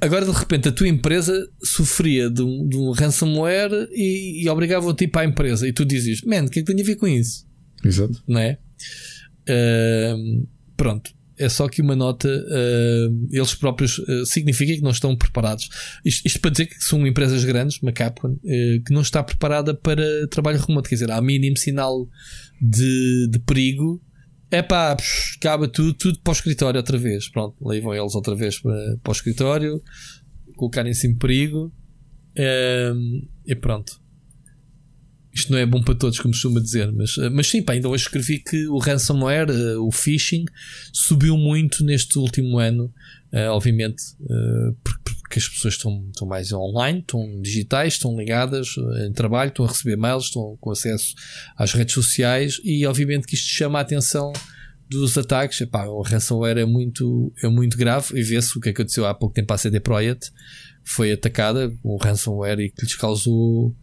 Agora 0.00 0.24
de 0.24 0.30
repente 0.30 0.68
a 0.68 0.72
tua 0.72 0.88
empresa 0.88 1.46
sofria 1.62 2.30
de 2.30 2.40
um, 2.40 2.66
de 2.66 2.76
um 2.76 2.92
ransomware 2.92 3.88
e, 3.92 4.42
e 4.42 4.48
obrigava-te 4.48 5.06
para 5.06 5.20
a 5.20 5.24
empresa 5.26 5.68
e 5.68 5.72
tu 5.72 5.84
dizes, 5.84 6.22
man, 6.22 6.44
o 6.44 6.48
que 6.48 6.60
é 6.60 6.62
que 6.62 6.72
tem 6.72 6.80
a 6.80 6.86
ver 6.86 6.96
com 6.96 7.06
isso? 7.06 7.46
Exato. 7.84 8.22
Não 8.26 8.40
é? 8.40 8.58
Uh, 9.48 10.48
pronto. 10.76 11.14
É 11.38 11.48
só 11.48 11.68
que 11.68 11.82
uma 11.82 11.94
nota, 11.94 12.28
uh, 12.28 13.28
eles 13.30 13.54
próprios 13.54 13.98
uh, 13.98 14.24
significa 14.24 14.74
que 14.74 14.82
não 14.82 14.90
estão 14.90 15.14
preparados. 15.14 15.68
Isto, 16.04 16.26
isto, 16.26 16.40
para 16.40 16.50
dizer 16.50 16.66
que 16.66 16.82
são 16.82 17.06
empresas 17.06 17.44
grandes, 17.44 17.78
uma 17.82 17.92
Capcom, 17.92 18.36
que 18.36 18.92
não 18.92 19.02
está 19.02 19.22
preparada 19.22 19.74
para 19.74 20.26
trabalho 20.28 20.58
remoto. 20.58 20.88
Quer 20.88 20.94
dizer, 20.94 21.10
há 21.10 21.20
mínimo 21.20 21.56
sinal 21.56 22.08
de, 22.60 23.28
de 23.30 23.38
perigo 23.40 24.00
é 24.50 24.62
pá, 24.62 24.96
acaba 25.36 25.68
tudo, 25.68 25.92
tudo 25.94 26.20
para 26.20 26.30
o 26.30 26.34
escritório 26.34 26.78
outra 26.78 26.98
vez. 26.98 27.28
Pronto, 27.28 27.56
levam 27.66 27.94
eles 27.94 28.14
outra 28.14 28.34
vez 28.34 28.60
para, 28.60 28.96
para 29.02 29.10
o 29.10 29.12
escritório, 29.12 29.82
colocarem-se 30.56 31.06
em 31.06 31.14
perigo 31.16 31.72
um, 32.94 33.28
e 33.46 33.54
pronto. 33.54 34.00
Isto 35.36 35.52
não 35.52 35.58
é 35.58 35.66
bom 35.66 35.82
para 35.82 35.94
todos, 35.94 36.18
como 36.18 36.32
costuma 36.32 36.60
dizer, 36.60 36.90
mas, 36.92 37.14
mas 37.30 37.46
sim, 37.46 37.62
pá, 37.62 37.74
ainda 37.74 37.90
hoje 37.90 38.04
escrevi 38.04 38.38
que 38.38 38.66
o 38.68 38.78
ransomware, 38.78 39.50
eh, 39.50 39.76
o 39.76 39.92
phishing, 39.92 40.46
subiu 40.90 41.36
muito 41.36 41.84
neste 41.84 42.18
último 42.18 42.58
ano, 42.58 42.90
uh, 43.34 43.50
obviamente, 43.50 44.02
porque 45.04 45.38
as 45.38 45.46
pessoas 45.46 45.74
estão, 45.74 46.08
estão 46.10 46.26
mais 46.26 46.52
online, 46.52 47.00
estão 47.00 47.40
digitais, 47.42 47.94
estão 47.94 48.16
ligadas 48.16 48.76
em 49.06 49.12
trabalho, 49.12 49.48
estão 49.48 49.66
a 49.66 49.68
receber 49.68 49.96
mails, 49.96 50.24
estão 50.24 50.56
com 50.58 50.70
acesso 50.70 51.14
às 51.54 51.72
redes 51.74 51.94
sociais 51.94 52.58
e, 52.64 52.86
obviamente, 52.86 53.26
que 53.26 53.34
isto 53.34 53.48
chama 53.48 53.78
a 53.78 53.82
atenção 53.82 54.32
dos 54.88 55.18
ataques. 55.18 55.60
Epá, 55.60 55.84
o 55.84 56.00
ransomware 56.00 56.58
é 56.58 56.64
muito, 56.64 57.30
é 57.42 57.48
muito 57.48 57.76
grave 57.76 58.18
e 58.18 58.22
vê-se 58.22 58.56
o 58.56 58.60
que 58.60 58.70
aconteceu 58.70 59.04
há 59.04 59.14
pouco 59.14 59.34
tempo 59.34 59.52
à 59.52 59.58
CD 59.58 59.80
Projekt. 59.80 60.30
Foi 60.82 61.12
atacada 61.12 61.70
com 61.82 61.90
o 61.90 61.96
ransomware 61.96 62.60
e 62.60 62.70
que 62.70 62.82
lhes 62.82 62.94
causou 62.94 63.74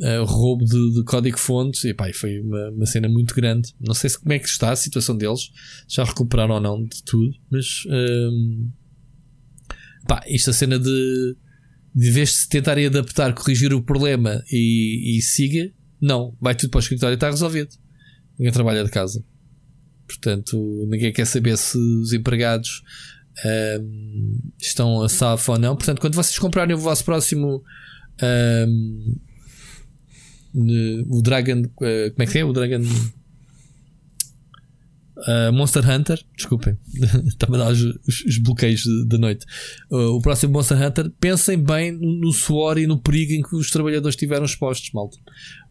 uh, 0.00 0.24
roubo 0.24 0.64
de, 0.64 0.94
de 0.94 1.04
código-fonte, 1.04 1.88
e 1.88 1.94
pá, 1.94 2.10
foi 2.12 2.40
uma, 2.40 2.70
uma, 2.70 2.86
cena 2.86 3.08
muito 3.08 3.34
grande. 3.34 3.72
Não 3.80 3.94
sei 3.94 4.10
se, 4.10 4.18
como 4.18 4.32
é 4.32 4.38
que 4.38 4.48
está 4.48 4.72
a 4.72 4.76
situação 4.76 5.16
deles, 5.16 5.50
já 5.88 6.04
recuperaram 6.04 6.54
ou 6.54 6.60
não 6.60 6.84
de 6.84 7.02
tudo, 7.02 7.34
mas 7.50 7.84
uh, 7.86 8.70
pá, 10.06 10.22
isto 10.26 10.50
a 10.50 10.52
cena 10.52 10.78
de 10.78 11.36
de 11.94 12.10
vez 12.10 12.42
de 12.42 12.48
tentarem 12.48 12.86
adaptar, 12.86 13.34
corrigir 13.34 13.74
o 13.74 13.82
problema 13.82 14.42
e, 14.50 15.18
e 15.18 15.22
siga, 15.22 15.72
não, 16.00 16.36
vai 16.40 16.54
tudo 16.54 16.70
para 16.70 16.78
o 16.78 16.80
escritório 16.80 17.14
e 17.14 17.16
está 17.16 17.28
resolvido. 17.28 17.70
Ninguém 18.38 18.52
trabalha 18.52 18.84
de 18.84 18.90
casa. 18.90 19.24
Portanto, 20.06 20.86
ninguém 20.88 21.12
quer 21.12 21.26
saber 21.26 21.56
se 21.58 21.76
os 21.76 22.12
empregados 22.12 22.82
um, 23.80 24.40
estão 24.60 25.02
a 25.02 25.08
salvo 25.08 25.52
ou 25.52 25.58
não. 25.58 25.76
Portanto, 25.76 26.00
quando 26.00 26.14
vocês 26.14 26.38
comprarem 26.38 26.74
o 26.74 26.78
vosso 26.78 27.04
próximo 27.04 27.62
um, 28.22 29.16
o 30.54 31.22
Dragon. 31.22 31.62
Uh, 31.62 32.10
como 32.12 32.22
é 32.22 32.26
que 32.26 32.38
é? 32.38 32.44
O 32.44 32.52
Dragon. 32.52 32.82
Uh, 35.28 35.52
Monster 35.52 35.86
Hunter, 35.86 36.18
desculpem, 36.34 36.78
está-me 37.28 37.56
a 37.56 37.58
dar 37.58 37.72
os, 37.72 37.82
os, 37.82 38.24
os 38.26 38.38
bloqueios 38.38 38.84
da 39.06 39.18
noite. 39.18 39.44
Uh, 39.90 40.16
o 40.16 40.20
próximo 40.22 40.54
Monster 40.54 40.80
Hunter, 40.80 41.10
pensem 41.20 41.62
bem 41.62 41.92
no 41.92 42.32
suor 42.32 42.78
e 42.78 42.86
no 42.86 42.98
perigo 42.98 43.34
em 43.34 43.42
que 43.42 43.54
os 43.54 43.70
trabalhadores 43.70 44.14
estiveram 44.14 44.46
expostos, 44.46 44.90
malta. 44.92 45.18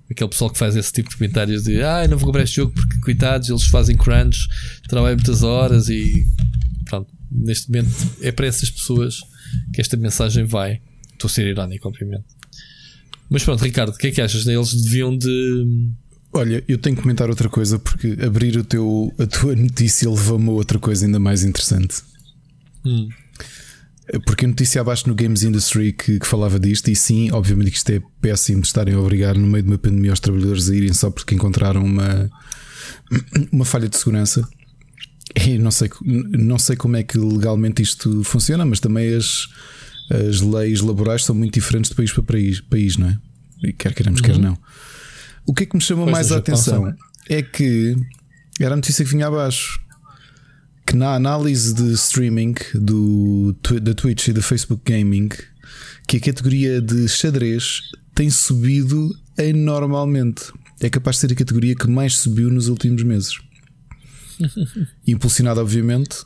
Aquele 0.10 0.30
pessoal 0.30 0.52
que 0.52 0.58
faz 0.58 0.76
esse 0.76 0.92
tipo 0.92 1.10
de 1.10 1.18
comentários 1.18 1.64
de 1.64 1.82
ah, 1.82 2.08
não 2.08 2.18
vou 2.18 2.28
comprar 2.28 2.44
este 2.44 2.58
jogo 2.58 2.74
porque, 2.74 3.00
coitados, 3.00 3.50
eles 3.50 3.66
fazem 3.66 3.98
crunch, 3.98 4.48
trabalham 4.88 5.16
muitas 5.16 5.42
horas 5.42 5.90
e 5.90 6.28
pronto. 6.86 7.12
Neste 7.32 7.70
momento 7.70 7.90
é 8.22 8.32
para 8.32 8.48
essas 8.48 8.70
pessoas 8.70 9.20
que 9.74 9.82
esta 9.82 9.98
mensagem 9.98 10.46
vai. 10.46 10.82
Estou 11.14 11.28
a 11.28 11.32
ser 11.32 11.48
irónico, 11.48 11.88
obviamente. 11.88 12.39
Mas 13.30 13.44
pronto, 13.44 13.64
Ricardo, 13.64 13.90
o 13.90 13.98
que 13.98 14.08
é 14.08 14.12
que 14.12 14.22
achas? 14.22 14.46
Eles 14.48 14.74
deviam 14.74 15.16
de. 15.16 15.92
Olha, 16.34 16.64
eu 16.68 16.78
tenho 16.78 16.96
que 16.96 17.02
comentar 17.02 17.30
outra 17.30 17.50
coisa 17.50 17.78
porque 17.78 18.18
abrir 18.24 18.58
o 18.58 18.64
teu, 18.64 19.14
a 19.20 19.26
tua 19.26 19.56
notícia 19.56 20.10
levou-me 20.10 20.50
a 20.50 20.52
outra 20.52 20.80
coisa 20.80 21.06
ainda 21.06 21.20
mais 21.20 21.44
interessante. 21.44 21.98
Hum. 22.86 23.10
Porque 24.26 24.46
a 24.46 24.48
notícia 24.48 24.82
abaixo 24.82 25.08
no 25.08 25.14
Games 25.14 25.44
Industry 25.44 25.94
que, 25.94 26.20
que, 26.20 26.26
falava 26.26 26.60
disto, 26.60 26.90
e 26.90 26.96
sim, 26.96 27.32
obviamente 27.32 27.72
que 27.72 27.78
isto 27.78 27.92
é 27.92 28.02
péssimo 28.20 28.62
de 28.62 28.68
estarem 28.68 28.96
a 28.96 29.00
obrigar 29.00 29.36
no 29.36 29.46
meio 29.46 29.64
de 29.64 29.70
uma 29.70 29.78
pandemia 29.78 30.14
os 30.14 30.20
trabalhadores 30.20 30.68
a 30.70 30.76
irem 30.76 30.94
só 30.94 31.12
porque 31.12 31.36
encontraram 31.36 31.84
uma, 31.84 32.30
uma 33.52 33.66
falha 33.66 33.88
de 33.88 33.98
segurança. 33.98 34.48
E 35.36 35.60
não 35.60 35.70
sei, 35.70 35.90
não 36.04 36.58
sei 36.58 36.76
como 36.76 36.96
é 36.98 37.04
que 37.04 37.20
legalmente 37.20 37.84
isto 37.84 38.24
funciona, 38.24 38.66
mas 38.66 38.80
também 38.80 39.14
as, 39.14 39.48
as 40.10 40.42
leis 40.42 40.82
laborais 40.82 41.24
são 41.24 41.36
muito 41.36 41.54
diferentes 41.54 41.90
de 41.90 41.96
país 41.96 42.12
para 42.12 42.24
país, 42.24 42.62
país 42.62 42.98
não 42.98 43.10
é? 43.10 43.20
E 43.64 43.74
quer 43.74 43.94
queremos, 43.94 44.20
uhum. 44.22 44.26
quer 44.26 44.38
não. 44.38 44.58
O 45.46 45.54
que 45.54 45.64
é 45.64 45.66
que 45.66 45.76
me 45.76 45.82
chama 45.82 46.04
pois 46.04 46.12
mais 46.12 46.32
a 46.32 46.38
atenção 46.38 46.94
é 47.28 47.42
que 47.42 47.96
era 48.60 48.74
a 48.74 48.76
notícia 48.76 49.04
que 49.06 49.12
vinha 49.12 49.28
abaixo 49.28 49.80
que 50.86 50.96
na 50.96 51.14
análise 51.14 51.74
de 51.76 51.94
streaming 51.94 52.56
do, 52.74 53.56
da 53.80 53.94
Twitch 53.94 54.30
e 54.30 54.34
da 54.34 54.42
Facebook 54.42 54.82
Gaming 54.92 55.30
que 56.08 56.18
a 56.18 56.20
categoria 56.20 56.82
de 56.82 57.08
xadrez 57.08 57.82
tem 58.16 58.32
subido 58.32 59.16
enormalmente. 59.38 60.52
É 60.82 60.90
capaz 60.90 61.18
de 61.18 61.22
ser 61.22 61.34
a 61.34 61.36
categoria 61.36 61.76
que 61.76 61.88
mais 61.88 62.18
subiu 62.18 62.50
nos 62.50 62.68
últimos 62.68 63.04
meses. 63.04 63.38
Impulsionado, 65.06 65.62
obviamente, 65.62 66.18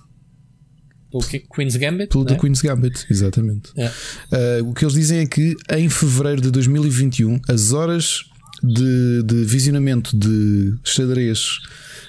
pelo 1.14 1.44
Queen's 1.56 1.76
Gambit? 1.76 2.10
Pelo 2.10 2.27
é? 2.27 2.35
Queen's 2.35 2.61
Gambit, 2.61 3.06
exatamente. 3.10 3.72
É. 3.77 4.60
Uh, 4.60 4.69
o 4.69 4.73
que 4.73 4.84
eles 4.84 4.95
dizem 4.95 5.19
é 5.19 5.26
que 5.27 5.56
em 5.72 5.88
fevereiro 5.88 6.41
de 6.41 6.49
2021 6.49 7.40
as 7.48 7.72
horas 7.72 8.23
de, 8.64 9.22
de 9.23 9.44
visionamento 9.45 10.18
de 10.18 10.73
xadrez 10.84 11.60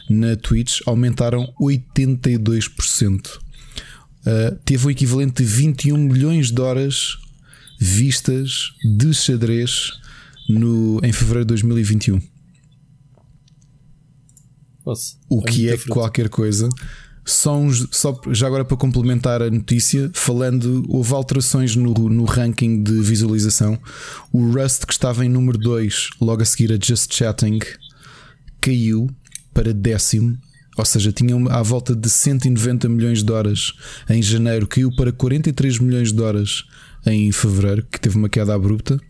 na 0.09 0.37
Twitch 0.37 0.81
aumentaram 0.87 1.53
82%. 1.61 3.27
Uh, 3.27 3.41
ah, 4.27 4.57
teve 4.65 4.87
o 4.87 4.91
equivalente 4.91 5.43
de 5.43 5.45
21 5.45 5.99
milhões 5.99 6.51
de 6.51 6.61
horas 6.63 7.19
vistas 7.79 8.71
de 8.83 9.13
xadrez 9.13 9.93
no, 10.49 10.99
em 11.05 11.13
fevereiro 11.13 11.45
de 11.45 11.49
2021. 11.49 12.23
Nossa, 14.87 15.17
o 15.29 15.43
que 15.43 15.69
é, 15.69 15.75
é 15.75 15.79
qualquer 15.79 16.31
coisa. 16.31 16.69
Só, 17.25 17.59
só 17.91 18.21
já 18.33 18.47
agora 18.47 18.65
para 18.65 18.77
complementar 18.77 19.41
a 19.41 19.51
notícia, 19.51 20.11
falando, 20.13 20.85
houve 20.89 21.15
alterações 21.15 21.75
no, 21.75 21.93
no 21.95 22.25
ranking 22.25 22.83
de 22.83 23.01
visualização. 23.01 23.79
O 24.31 24.53
Rust, 24.53 24.85
que 24.85 24.93
estava 24.93 25.25
em 25.25 25.29
número 25.29 25.57
2, 25.57 26.11
logo 26.21 26.43
a 26.43 26.45
seguir 26.45 26.73
a 26.73 26.79
Just 26.81 27.15
Chatting, 27.15 27.61
caiu 28.61 29.09
para 29.55 29.73
décimo, 29.73 30.37
ou 30.77 30.85
seja, 30.85 31.13
tinha 31.13 31.35
à 31.51 31.63
volta 31.63 31.95
de 31.95 32.11
190 32.11 32.89
milhões 32.89 33.23
de 33.23 33.33
horas 33.33 33.73
em 34.11 34.21
janeiro, 34.21 34.67
caiu 34.67 34.95
para 34.95 35.13
43 35.13 35.79
milhões 35.79 36.13
de 36.13 36.21
horas 36.21 36.65
em 37.07 37.31
fevereiro, 37.31 37.87
que 37.91 38.01
teve 38.01 38.17
uma 38.17 38.29
queda 38.29 38.55
abrupta. 38.55 39.01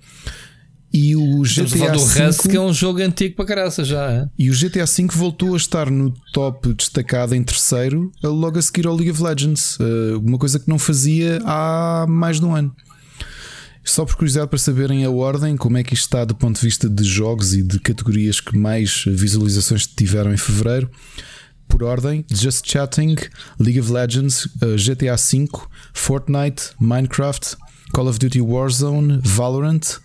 E 0.97 1.17
o 1.17 1.43
GTA 1.43 1.65
V, 1.65 1.91
do 1.91 1.99
Rust, 1.99 2.49
que 2.49 2.57
é 2.57 2.61
um 2.61 2.73
jogo 2.73 3.03
antigo 3.03 3.35
para 3.35 3.45
caraça 3.45 3.83
já. 3.83 4.13
É? 4.13 4.29
E 4.39 4.49
o 4.49 4.55
GTA 4.55 4.87
V 4.87 5.09
voltou 5.11 5.55
a 5.55 5.57
estar 5.57 5.91
no 5.91 6.15
top 6.33 6.73
destacado 6.73 7.35
em 7.35 7.43
terceiro, 7.43 8.13
logo 8.23 8.61
a 8.61 8.63
seguir 8.63 8.87
ao 8.87 8.95
League 8.95 9.11
of 9.11 9.21
Legends. 9.21 9.77
Eh, 9.81 10.17
uma 10.17 10.39
coisa 10.39 10.61
que 10.61 10.69
não 10.69 10.79
fazia 10.79 11.43
há 11.45 12.07
mais 12.09 12.39
de 12.39 12.47
um 12.47 12.55
ano. 12.55 12.73
Só 13.83 14.05
por 14.05 14.15
curiosidade 14.15 14.49
para 14.49 14.59
saberem 14.59 15.05
a 15.05 15.11
ordem, 15.11 15.57
como 15.57 15.77
é 15.77 15.83
que 15.83 15.95
isto 15.95 16.05
está 16.05 16.25
do 16.25 16.35
ponto 16.35 16.61
de 16.61 16.65
vista 16.65 16.89
de 16.89 17.03
jogos 17.03 17.55
e 17.55 17.63
de 17.63 17.81
categorias 17.81 18.39
que 18.39 18.57
mais 18.57 19.05
visualizações 19.05 19.89
tiveram 19.89 20.33
em 20.33 20.37
fevereiro. 20.37 20.89
Por 21.67 21.83
ordem: 21.83 22.25
Just 22.31 22.71
Chatting, 22.71 23.17
League 23.59 23.81
of 23.81 23.91
Legends, 23.91 24.49
eh, 24.63 24.77
GTA 24.77 25.17
V, 25.17 25.49
Fortnite, 25.93 26.71
Minecraft, 26.79 27.57
Call 27.93 28.07
of 28.07 28.21
Duty 28.21 28.41
Warzone, 28.41 29.19
Valorant. 29.25 29.99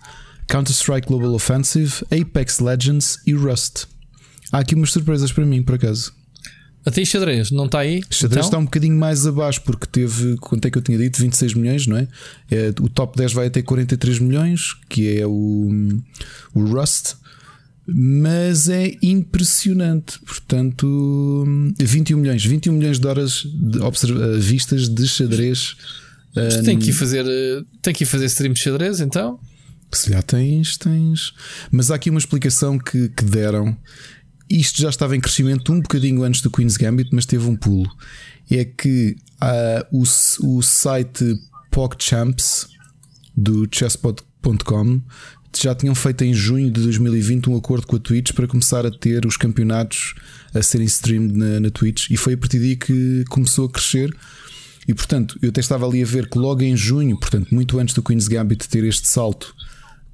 Counter-Strike 0.50 1.06
Global 1.06 1.32
Offensive, 1.32 1.92
Apex 2.10 2.58
Legends 2.58 3.18
e 3.24 3.32
Rust. 3.32 3.84
Há 4.50 4.58
aqui 4.58 4.74
umas 4.74 4.90
surpresas 4.90 5.32
para 5.32 5.46
mim, 5.46 5.62
por 5.62 5.76
acaso. 5.76 6.12
Até 6.84 7.04
xadrez, 7.04 7.52
não 7.52 7.66
está 7.66 7.80
aí? 7.80 8.02
Xadrez 8.10 8.32
então? 8.32 8.42
está 8.42 8.58
um 8.58 8.64
bocadinho 8.64 8.96
mais 8.96 9.26
abaixo, 9.26 9.62
porque 9.62 9.86
teve, 9.86 10.36
quanto 10.38 10.66
é 10.66 10.70
que 10.70 10.76
eu 10.76 10.82
tinha 10.82 10.98
dito? 10.98 11.20
26 11.20 11.54
milhões, 11.54 11.86
não 11.86 11.98
é? 11.98 12.08
é 12.50 12.70
o 12.80 12.88
top 12.88 13.16
10 13.16 13.32
vai 13.32 13.46
até 13.46 13.62
43 13.62 14.18
milhões, 14.18 14.74
que 14.88 15.18
é 15.18 15.24
o, 15.24 15.68
o 16.52 16.64
Rust. 16.64 17.14
mas 17.86 18.68
é 18.68 18.96
impressionante. 19.02 20.18
Portanto, 20.20 21.44
21 21.78 22.18
milhões, 22.18 22.44
21 22.44 22.72
milhões 22.72 22.98
de 22.98 23.06
horas 23.06 23.44
de 23.44 23.78
observa 23.80 24.36
vistas 24.36 24.88
de 24.88 25.06
xadrez. 25.06 25.76
Um, 26.34 26.64
tem 26.64 26.78
que 26.78 26.90
ir 26.90 26.92
fazer, 26.92 27.24
tem 27.82 27.94
que 27.94 28.02
ir 28.02 28.06
fazer 28.06 28.24
stream 28.24 28.52
de 28.52 28.60
xadrez 28.60 29.00
então? 29.00 29.38
Se 29.92 30.10
já 30.10 30.22
tens, 30.22 30.76
tens. 30.76 31.32
Mas 31.70 31.90
há 31.90 31.96
aqui 31.96 32.10
uma 32.10 32.18
explicação 32.18 32.78
que, 32.78 33.08
que 33.08 33.24
deram. 33.24 33.76
Isto 34.48 34.82
já 34.82 34.88
estava 34.88 35.16
em 35.16 35.20
crescimento 35.20 35.72
um 35.72 35.80
bocadinho 35.80 36.22
antes 36.22 36.40
do 36.40 36.50
Queen's 36.50 36.76
Gambit, 36.76 37.10
mas 37.12 37.26
teve 37.26 37.46
um 37.46 37.56
pulo. 37.56 37.90
É 38.50 38.64
que 38.64 39.16
uh, 39.42 39.86
o, 39.96 40.02
o 40.56 40.62
site 40.62 41.38
PogChamps 41.70 42.68
do 43.36 43.68
chesspot.com 43.70 45.00
já 45.58 45.74
tinham 45.74 45.94
feito 45.94 46.22
em 46.22 46.32
junho 46.32 46.70
de 46.70 46.80
2020 46.82 47.50
um 47.50 47.56
acordo 47.56 47.86
com 47.86 47.96
a 47.96 47.98
Twitch 47.98 48.32
para 48.32 48.46
começar 48.46 48.86
a 48.86 48.90
ter 48.90 49.26
os 49.26 49.36
campeonatos 49.36 50.14
a 50.54 50.62
serem 50.62 50.86
streamed 50.86 51.36
na, 51.36 51.60
na 51.60 51.70
Twitch 51.70 52.10
e 52.10 52.16
foi 52.16 52.34
a 52.34 52.38
partir 52.38 52.58
daí 52.58 52.76
que 52.76 53.24
começou 53.28 53.66
a 53.66 53.70
crescer. 53.70 54.14
E 54.86 54.94
portanto, 54.94 55.38
eu 55.42 55.50
até 55.50 55.60
estava 55.60 55.86
ali 55.86 56.02
a 56.02 56.06
ver 56.06 56.28
que 56.28 56.38
logo 56.38 56.62
em 56.62 56.76
junho, 56.76 57.18
portanto, 57.18 57.54
muito 57.54 57.78
antes 57.78 57.94
do 57.94 58.02
Queen's 58.02 58.28
Gambit 58.28 58.68
ter 58.68 58.84
este 58.84 59.08
salto, 59.08 59.54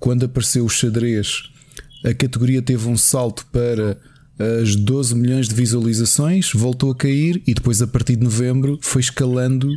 quando 0.06 0.24
apareceu 0.24 0.64
o 0.64 0.68
xadrez, 0.68 1.50
a 2.04 2.14
categoria 2.14 2.62
teve 2.62 2.86
um 2.86 2.96
salto 2.96 3.44
para 3.50 3.98
as 4.62 4.76
12 4.76 5.16
milhões 5.16 5.48
de 5.48 5.54
visualizações, 5.56 6.52
voltou 6.52 6.92
a 6.92 6.94
cair 6.94 7.42
e 7.44 7.52
depois, 7.52 7.82
a 7.82 7.88
partir 7.88 8.14
de 8.14 8.22
novembro, 8.22 8.78
foi 8.80 9.00
escalando 9.00 9.68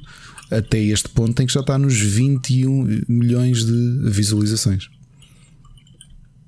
até 0.51 0.77
este 0.77 1.09
ponto 1.09 1.41
em 1.41 1.47
que 1.47 1.53
já 1.53 1.61
está 1.61 1.79
nos 1.79 1.99
21 1.99 3.05
milhões 3.09 3.65
de 3.65 4.01
visualizações. 4.03 4.87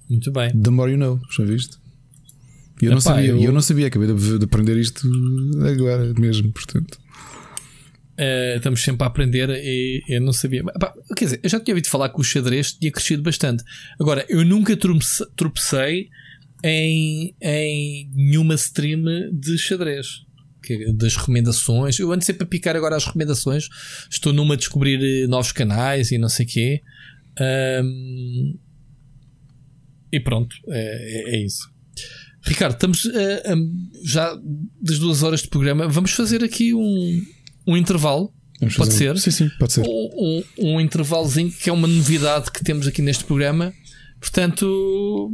Muito 0.07 0.31
bem. 0.31 0.51
The 0.51 0.69
more 0.69 0.91
you 0.91 0.99
know, 0.99 1.19
já 1.35 1.43
viste? 1.43 1.79
E 2.79 2.85
eu, 2.85 2.91
não 2.91 3.01
sabia, 3.01 3.29
eu... 3.29 3.41
eu 3.41 3.51
não 3.51 3.61
sabia, 3.61 3.87
acabei 3.87 4.13
de 4.13 4.45
aprender 4.45 4.77
isto 4.77 5.09
agora 5.67 6.13
mesmo, 6.19 6.51
portanto. 6.51 6.99
Uh, 8.21 8.57
estamos 8.57 8.83
sempre 8.83 9.03
a 9.03 9.07
aprender 9.07 9.49
e 9.49 10.03
eu 10.07 10.21
não 10.21 10.31
sabia. 10.31 10.63
quer 11.17 11.25
dizer, 11.25 11.39
eu 11.41 11.49
já 11.49 11.59
tinha 11.59 11.73
ouvido 11.73 11.87
falar 11.87 12.09
que 12.09 12.21
o 12.21 12.23
xadrez 12.23 12.73
tinha 12.73 12.91
crescido 12.91 13.23
bastante. 13.23 13.63
Agora, 13.99 14.23
eu 14.29 14.45
nunca 14.45 14.77
tropecei 15.35 16.07
em, 16.63 17.35
em 17.41 18.11
nenhuma 18.13 18.53
stream 18.53 19.01
de 19.33 19.57
xadrez. 19.57 20.23
Das 20.93 21.15
recomendações. 21.15 21.97
Eu 21.97 22.11
ando 22.11 22.23
sempre 22.23 22.43
a 22.43 22.45
picar 22.45 22.75
agora 22.75 22.95
as 22.95 23.05
recomendações. 23.05 23.67
Estou 24.09 24.31
numa 24.31 24.53
a 24.53 24.57
descobrir 24.57 25.01
eh, 25.01 25.27
novos 25.27 25.51
canais 25.51 26.11
e 26.11 26.19
não 26.19 26.29
sei 26.29 26.45
o 26.45 26.49
quê. 26.49 26.81
Um, 27.83 28.57
e 30.13 30.19
pronto, 30.19 30.55
é, 30.69 31.33
é, 31.33 31.35
é 31.35 31.45
isso. 31.45 31.67
Ricardo, 32.43 32.73
estamos 32.73 33.05
uh, 33.05 33.55
um, 33.55 33.89
já 34.05 34.37
das 34.79 34.99
duas 34.99 35.23
horas 35.23 35.41
de 35.41 35.47
programa. 35.47 35.87
Vamos 35.87 36.11
fazer 36.11 36.43
aqui 36.43 36.73
um, 36.75 37.25
um 37.65 37.77
intervalo. 37.77 38.33
Vamos 38.59 38.75
pode 38.75 38.91
fazer. 38.91 39.17
ser? 39.17 39.31
Sim, 39.31 39.49
sim, 39.49 39.51
pode 39.57 39.73
ser. 39.73 39.81
Um, 39.81 40.09
um, 40.15 40.43
um 40.75 40.81
intervalozinho 40.81 41.51
que 41.51 41.69
é 41.69 41.73
uma 41.73 41.87
novidade 41.87 42.51
que 42.51 42.63
temos 42.63 42.87
aqui 42.87 43.01
neste 43.01 43.23
programa. 43.23 43.73
Portanto, 44.19 45.31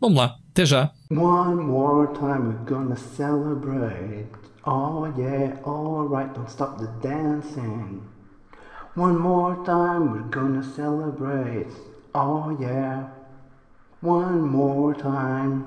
vamos 0.00 0.18
lá. 0.18 0.36
Até 0.50 0.66
já. 0.66 0.92
One 1.10 1.62
more 1.62 2.12
time 2.14 2.48
we're 2.48 2.64
gonna 2.66 2.96
celebrate. 2.96 4.26
Oh 4.66 5.06
yeah, 5.16 5.56
alright, 5.64 6.34
don't 6.34 6.50
stop 6.50 6.78
the 6.78 6.88
dancing. 7.00 8.02
One 8.96 9.16
more 9.18 9.62
time 9.64 10.10
we're 10.10 10.28
gonna 10.30 10.62
celebrate. 10.62 11.68
Oh 12.14 12.50
yeah. 12.60 13.08
One 14.02 14.40
more 14.40 14.94
time. 14.94 15.64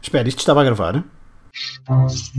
Espera, 0.00 0.28
isto 0.28 0.38
estava 0.38 0.62
a 0.62 0.64
gravar? 0.64 1.04
Espaço 1.52 2.32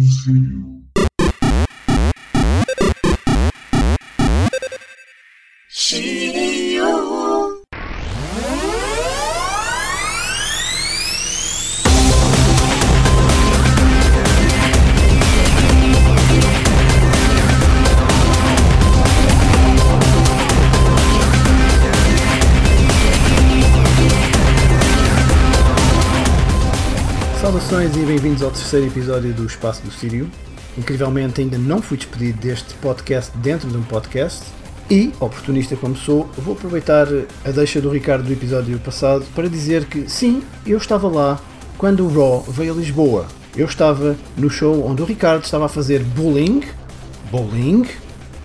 Saudações 27.41 27.95
e 27.97 28.05
bem-vindos 28.05 28.43
ao 28.43 28.51
terceiro 28.51 28.85
episódio 28.85 29.33
do 29.33 29.47
Espaço 29.47 29.81
do 29.81 29.91
Sírio. 29.91 30.29
Incrivelmente 30.77 31.41
ainda 31.41 31.57
não 31.57 31.81
fui 31.81 31.97
despedido 31.97 32.39
deste 32.39 32.75
podcast 32.75 33.35
dentro 33.39 33.67
de 33.67 33.77
um 33.77 33.83
podcast 33.83 34.43
e, 34.89 35.11
oportunista 35.19 35.75
como 35.75 35.95
sou, 35.95 36.29
vou 36.37 36.53
aproveitar 36.53 37.07
a 37.45 37.51
deixa 37.51 37.79
do 37.79 37.89
Ricardo 37.89 38.25
do 38.25 38.33
episódio 38.33 38.77
passado 38.79 39.25
para 39.33 39.47
dizer 39.47 39.85
que 39.85 40.09
sim, 40.09 40.43
eu 40.65 40.77
estava 40.77 41.07
lá 41.07 41.39
quando 41.77 42.05
o 42.05 42.07
Raw 42.07 42.41
veio 42.47 42.73
a 42.73 42.75
Lisboa. 42.75 43.25
Eu 43.55 43.65
estava 43.65 44.15
no 44.35 44.49
show 44.49 44.85
onde 44.85 45.01
o 45.01 45.05
Ricardo 45.05 45.43
estava 45.43 45.65
a 45.65 45.69
fazer 45.69 46.03
bullying, 46.03 46.61
bowling, 47.31 47.85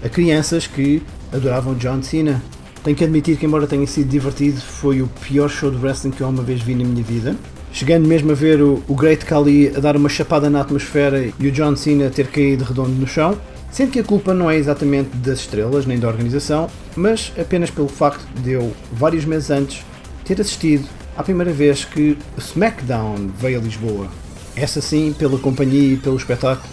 a 0.04 0.08
crianças 0.08 0.66
que 0.66 1.02
adoravam 1.32 1.74
John 1.74 2.02
Cena. 2.02 2.42
Tenho 2.84 2.96
que 2.96 3.04
admitir 3.04 3.36
que, 3.36 3.46
embora 3.46 3.66
tenha 3.66 3.86
sido 3.86 4.08
divertido, 4.08 4.60
foi 4.60 5.02
o 5.02 5.08
pior 5.20 5.48
show 5.48 5.70
de 5.70 5.76
wrestling 5.78 6.10
que 6.10 6.20
eu 6.20 6.28
uma 6.28 6.42
vez 6.42 6.60
vi 6.60 6.74
na 6.74 6.84
minha 6.84 7.02
vida 7.02 7.36
chegando 7.72 8.08
mesmo 8.08 8.32
a 8.32 8.34
ver 8.34 8.60
o, 8.60 8.82
o 8.88 8.94
Great 8.94 9.24
Khali 9.24 9.68
a 9.76 9.80
dar 9.80 9.96
uma 9.96 10.08
chapada 10.08 10.48
na 10.48 10.60
atmosfera 10.60 11.28
e 11.38 11.48
o 11.48 11.52
John 11.52 11.76
Cena 11.76 12.10
ter 12.10 12.28
caído 12.28 12.64
redondo 12.64 12.90
no 12.90 13.06
chão, 13.06 13.38
sendo 13.70 13.90
que 13.90 14.00
a 14.00 14.04
culpa 14.04 14.34
não 14.34 14.50
é 14.50 14.56
exatamente 14.56 15.16
das 15.16 15.40
estrelas 15.40 15.86
nem 15.86 15.98
da 15.98 16.08
organização, 16.08 16.68
mas 16.96 17.32
apenas 17.38 17.70
pelo 17.70 17.88
facto 17.88 18.26
de 18.42 18.52
eu, 18.52 18.72
vários 18.92 19.24
meses 19.24 19.50
antes, 19.50 19.84
ter 20.24 20.40
assistido 20.40 20.86
à 21.16 21.22
primeira 21.22 21.52
vez 21.52 21.84
que 21.84 22.16
o 22.36 22.40
SmackDown 22.40 23.30
veio 23.38 23.58
a 23.58 23.62
Lisboa. 23.62 24.08
Essa 24.54 24.80
sim, 24.80 25.14
pela 25.16 25.38
companhia 25.38 25.94
e 25.94 25.96
pelo 25.96 26.16
espetáculo, 26.16 26.68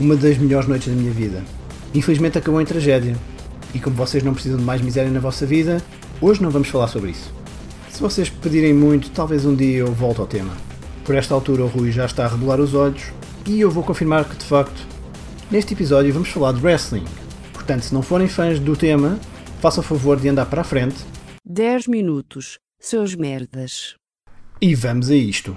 uma 0.00 0.16
das 0.16 0.38
melhores 0.38 0.68
noites 0.68 0.88
da 0.88 0.94
minha 0.94 1.12
vida. 1.12 1.42
Infelizmente 1.94 2.38
acabou 2.38 2.60
em 2.60 2.64
tragédia, 2.64 3.16
e 3.74 3.78
como 3.78 3.96
vocês 3.96 4.22
não 4.22 4.34
precisam 4.34 4.58
de 4.58 4.64
mais 4.64 4.80
miséria 4.80 5.10
na 5.10 5.20
vossa 5.20 5.46
vida, 5.46 5.82
hoje 6.20 6.42
não 6.42 6.50
vamos 6.50 6.68
falar 6.68 6.88
sobre 6.88 7.10
isso. 7.10 7.32
Se 7.90 8.00
vocês 8.00 8.28
pedirem 8.30 8.72
muito, 8.72 9.10
talvez 9.10 9.44
um 9.44 9.54
dia 9.54 9.78
eu 9.78 9.92
volte 9.92 10.20
ao 10.20 10.26
tema. 10.26 10.52
Por 11.04 11.14
esta 11.14 11.34
altura 11.34 11.64
o 11.64 11.66
Rui 11.66 11.90
já 11.90 12.06
está 12.06 12.24
a 12.24 12.28
regular 12.28 12.60
os 12.60 12.74
olhos 12.74 13.02
e 13.46 13.60
eu 13.60 13.70
vou 13.70 13.82
confirmar 13.82 14.24
que 14.24 14.36
de 14.36 14.44
facto, 14.44 14.86
neste 15.52 15.74
episódio 15.74 16.12
vamos 16.14 16.30
falar 16.30 16.52
de 16.52 16.60
wrestling. 16.60 17.04
Portanto, 17.52 17.82
se 17.82 17.94
não 17.94 18.02
forem 18.02 18.26
fãs 18.26 18.58
do 18.58 18.74
tema, 18.74 19.20
façam 19.60 19.84
o 19.84 19.86
favor 19.86 20.18
de 20.18 20.28
andar 20.28 20.46
para 20.46 20.62
a 20.62 20.64
frente. 20.64 20.96
10 21.44 21.86
minutos, 21.86 22.58
seus 22.80 23.14
merdas. 23.14 23.94
E 24.60 24.74
vamos 24.74 25.10
a 25.10 25.14
isto. 25.14 25.56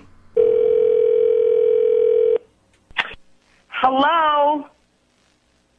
Hello? 3.82 4.66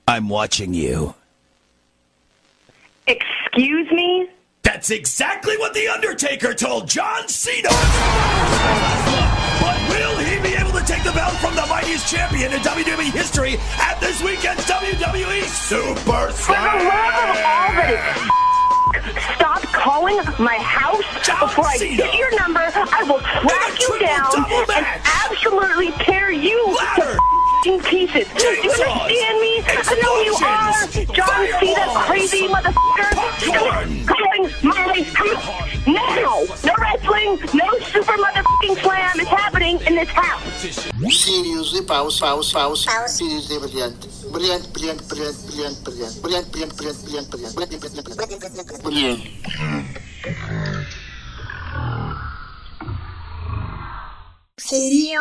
I'm 0.09 0.31
watching 0.31 0.75
you. 0.75 1.15
Excuse 3.07 3.93
me? 3.93 4.29
That's 4.63 4.91
exactly 4.91 5.57
what 5.59 5.75
The 5.75 5.89
Undertaker 5.89 6.55
told 6.55 6.89
John 6.89 7.29
Cena. 7.29 7.69
but 9.61 9.79
will 9.91 10.16
take 10.87 11.03
the 11.03 11.13
belt 11.13 11.35
from 11.39 11.55
the 11.55 11.67
mightiest 11.67 12.07
champion 12.09 12.53
in 12.53 12.61
WWE 12.61 13.11
history 13.13 13.57
at 13.79 13.99
this 14.01 14.23
weekend's 14.23 14.65
WWE 14.67 15.43
Super? 15.43 16.31
For 16.33 16.53
the 16.53 16.79
love 16.87 17.17
of 17.27 17.37
all 17.43 17.73
that 17.75 17.91
is 17.91 18.37
Stop 19.37 19.63
calling 19.73 20.17
my 20.39 20.57
house 20.59 21.05
John 21.25 21.41
before 21.49 21.67
I 21.67 21.77
Cena. 21.77 21.97
get 21.97 22.15
your 22.19 22.31
number. 22.39 22.61
I 22.75 23.03
will 23.05 23.21
track 23.21 23.79
you 23.81 23.99
down 24.01 24.31
and 24.75 24.87
absolutely 25.23 25.91
tear 26.05 26.31
you 26.33 26.57
Ladder. 26.75 27.15
to 27.15 27.19
pieces. 27.63 28.27
Do 28.35 28.47
you 28.47 28.71
understand 28.71 29.41
me? 29.41 29.63
I 29.67 30.01
know 30.03 30.21
you 30.23 30.35
are. 30.45 30.87
John 31.15 31.47
Cena, 31.61 31.85
crazy 32.07 32.49
motherfucker. 32.49 33.11
Calling 34.07 34.51
my 34.63 35.03
house 35.15 35.87
now. 35.87 36.45
No 36.65 36.75
wrestling, 36.79 37.39
no 37.55 37.79
super 37.81 38.13
motherfucking 38.13 38.77
slam 38.83 39.21
is 39.21 39.29
happening 39.29 39.81
in 39.87 39.95
this 39.97 40.09
house. 40.09 40.43
Seriously, 40.61 41.83
pause, 41.87 42.21
pause, 42.21 42.53
pause, 42.53 42.85
pause. 42.87 43.17
Seriously, 43.17 43.59
brilliant. 43.59 44.01
Brilliant, 44.33 44.73
brilliant, 44.73 45.09
brilliant, 45.09 45.37
brilliant, 45.47 45.85
brilliant. 45.85 46.23
Brilliant, 46.23 46.53
brilliant, 46.53 46.77
brilliant, 46.77 47.05
brilliant, 47.05 47.31
brilliant. 47.31 47.55
Brilliant, 47.57 47.81
brilliant, 47.81 48.07
brilliant, 48.07 48.83
brilliant. 48.83 48.85
Brilliant. 48.85 49.21
Seria 54.59 55.21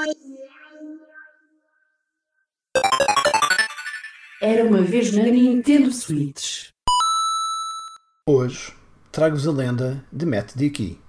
Era 4.42 4.64
uma 4.64 4.82
vez 4.82 5.12
na 5.12 5.24
Nintendo 5.24 5.92
Switch. 5.92 6.70
Hoje 8.28 8.74
trago-vos 9.12 9.48
a 9.48 9.52
lenda 9.52 10.04
de 10.12 10.26
Matt 10.26 10.56
Dickey. 10.56 11.00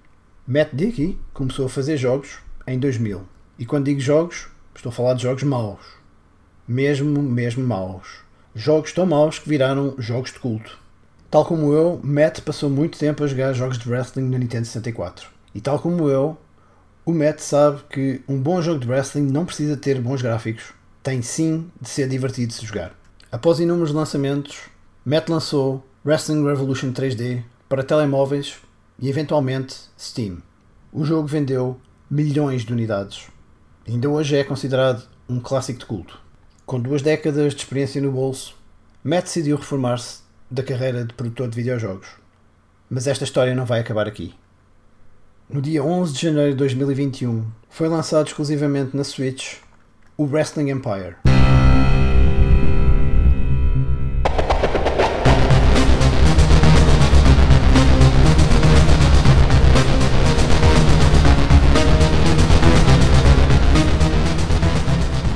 Matt 0.47 0.69
Dickey 0.73 1.19
começou 1.33 1.65
a 1.65 1.69
fazer 1.69 1.97
jogos 1.97 2.39
em 2.65 2.79
2000. 2.79 3.21
E 3.59 3.65
quando 3.65 3.85
digo 3.85 3.99
jogos, 3.99 4.47
estou 4.75 4.91
a 4.91 4.93
falar 4.93 5.13
de 5.13 5.23
jogos 5.23 5.43
maus. 5.43 5.81
Mesmo, 6.67 7.21
mesmo 7.21 7.65
maus. 7.65 8.19
Jogos 8.55 8.93
tão 8.93 9.05
maus 9.05 9.39
que 9.39 9.49
viraram 9.49 9.95
jogos 9.97 10.31
de 10.31 10.39
culto. 10.39 10.79
Tal 11.29 11.45
como 11.45 11.73
eu, 11.73 11.99
Matt 12.03 12.41
passou 12.41 12.69
muito 12.69 12.97
tempo 12.97 13.23
a 13.23 13.27
jogar 13.27 13.53
jogos 13.53 13.77
de 13.77 13.89
wrestling 13.89 14.29
na 14.29 14.37
Nintendo 14.37 14.65
64. 14.65 15.29
E 15.53 15.59
tal 15.59 15.79
como 15.79 16.09
eu, 16.09 16.37
o 17.05 17.11
Matt 17.11 17.39
sabe 17.39 17.81
que 17.89 18.21
um 18.27 18.39
bom 18.39 18.61
jogo 18.61 18.79
de 18.79 18.87
wrestling 18.87 19.31
não 19.31 19.45
precisa 19.45 19.75
ter 19.75 19.99
bons 19.99 20.21
gráficos. 20.21 20.76
Tem 21.07 21.21
sim 21.21 21.71
de 21.79 21.87
ser 21.87 22.09
divertido 22.09 22.47
de 22.47 22.55
se 22.55 22.65
jogar. 22.65 22.93
Após 23.31 23.61
inúmeros 23.61 23.93
lançamentos, 23.93 24.63
Matt 25.05 25.29
lançou 25.29 25.81
Wrestling 26.03 26.43
Revolution 26.43 26.91
3D 26.91 27.45
para 27.69 27.81
telemóveis 27.81 28.57
e 28.99 29.07
eventualmente 29.07 29.73
Steam. 29.97 30.39
O 30.91 31.05
jogo 31.05 31.25
vendeu 31.25 31.79
milhões 32.11 32.65
de 32.65 32.73
unidades. 32.73 33.29
Ainda 33.87 34.09
hoje 34.09 34.35
é 34.35 34.43
considerado 34.43 35.07
um 35.29 35.39
clássico 35.39 35.79
de 35.79 35.85
culto. 35.85 36.19
Com 36.65 36.77
duas 36.77 37.01
décadas 37.01 37.53
de 37.53 37.61
experiência 37.61 38.01
no 38.01 38.11
bolso, 38.11 38.57
Matt 39.01 39.27
decidiu 39.27 39.55
reformar-se 39.55 40.23
da 40.51 40.61
carreira 40.61 41.05
de 41.05 41.13
produtor 41.13 41.47
de 41.47 41.55
videojogos. 41.55 42.09
Mas 42.89 43.07
esta 43.07 43.23
história 43.23 43.55
não 43.55 43.65
vai 43.65 43.79
acabar 43.79 44.09
aqui. 44.09 44.35
No 45.49 45.61
dia 45.61 45.81
11 45.81 46.11
de 46.11 46.21
janeiro 46.21 46.51
de 46.51 46.57
2021, 46.57 47.45
foi 47.69 47.87
lançado 47.87 48.27
exclusivamente 48.27 48.93
na 48.93 49.05
Switch 49.05 49.65
o 50.17 50.25
Wrestling 50.25 50.71
Empire. 50.71 51.15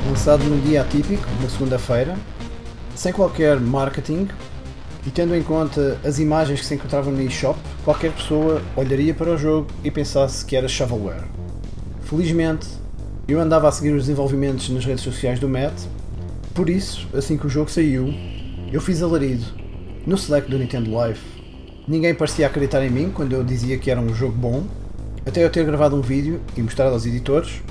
Lançado 0.08 0.44
num 0.44 0.60
dia 0.60 0.82
atípico, 0.82 1.28
na 1.40 1.48
segunda-feira, 1.48 2.16
sem 2.96 3.12
qualquer 3.12 3.60
marketing 3.60 4.28
e 5.06 5.10
tendo 5.10 5.34
em 5.36 5.42
conta 5.44 6.00
as 6.04 6.18
imagens 6.18 6.60
que 6.60 6.66
se 6.66 6.74
encontravam 6.74 7.12
no 7.12 7.22
eShop, 7.22 7.56
qualquer 7.84 8.10
pessoa 8.12 8.60
olharia 8.76 9.14
para 9.14 9.30
o 9.30 9.38
jogo 9.38 9.68
e 9.84 9.92
pensasse 9.92 10.44
que 10.44 10.56
era 10.56 10.66
shovelware. 10.66 11.24
Felizmente, 12.02 12.81
eu 13.32 13.40
andava 13.40 13.66
a 13.66 13.72
seguir 13.72 13.92
os 13.92 14.02
desenvolvimentos 14.02 14.68
nas 14.68 14.84
redes 14.84 15.02
sociais 15.02 15.40
do 15.40 15.48
Matt, 15.48 15.72
por 16.54 16.68
isso, 16.68 17.08
assim 17.14 17.38
que 17.38 17.46
o 17.46 17.50
jogo 17.50 17.70
saiu, 17.70 18.12
eu 18.70 18.80
fiz 18.80 19.02
alarido 19.02 19.44
no 20.06 20.16
Slack 20.16 20.50
do 20.50 20.58
Nintendo 20.58 20.92
Live. 20.92 21.20
Ninguém 21.88 22.14
parecia 22.14 22.46
acreditar 22.46 22.84
em 22.84 22.90
mim 22.90 23.10
quando 23.10 23.32
eu 23.32 23.42
dizia 23.42 23.78
que 23.78 23.90
era 23.90 24.00
um 24.00 24.14
jogo 24.14 24.36
bom, 24.36 24.66
até 25.24 25.42
eu 25.42 25.48
ter 25.48 25.64
gravado 25.64 25.96
um 25.96 26.02
vídeo 26.02 26.42
e 26.56 26.62
mostrado 26.62 26.92
aos 26.92 27.06
editores, 27.06 27.62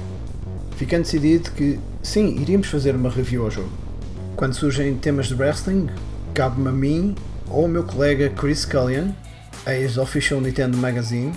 ficando 0.78 1.04
decidido 1.04 1.52
que 1.52 1.80
sim, 2.02 2.42
iríamos 2.42 2.68
fazer 2.68 2.96
uma 2.96 3.10
review 3.10 3.44
ao 3.44 3.52
jogo. 3.52 3.70
Quando 4.36 4.56
surgem 4.56 4.96
temas 4.96 5.28
de 5.28 5.36
wrestling, 5.36 5.90
cabe-me 6.34 6.70
a 6.70 6.72
mim 6.72 7.16
ou 7.48 7.64
ao 7.64 7.68
meu 7.68 7.84
colega 7.84 8.30
Chris 8.30 8.66
Cullion, 8.66 9.10
ex-official 9.68 10.42
Nintendo 10.42 10.76
Magazine, 10.76 11.34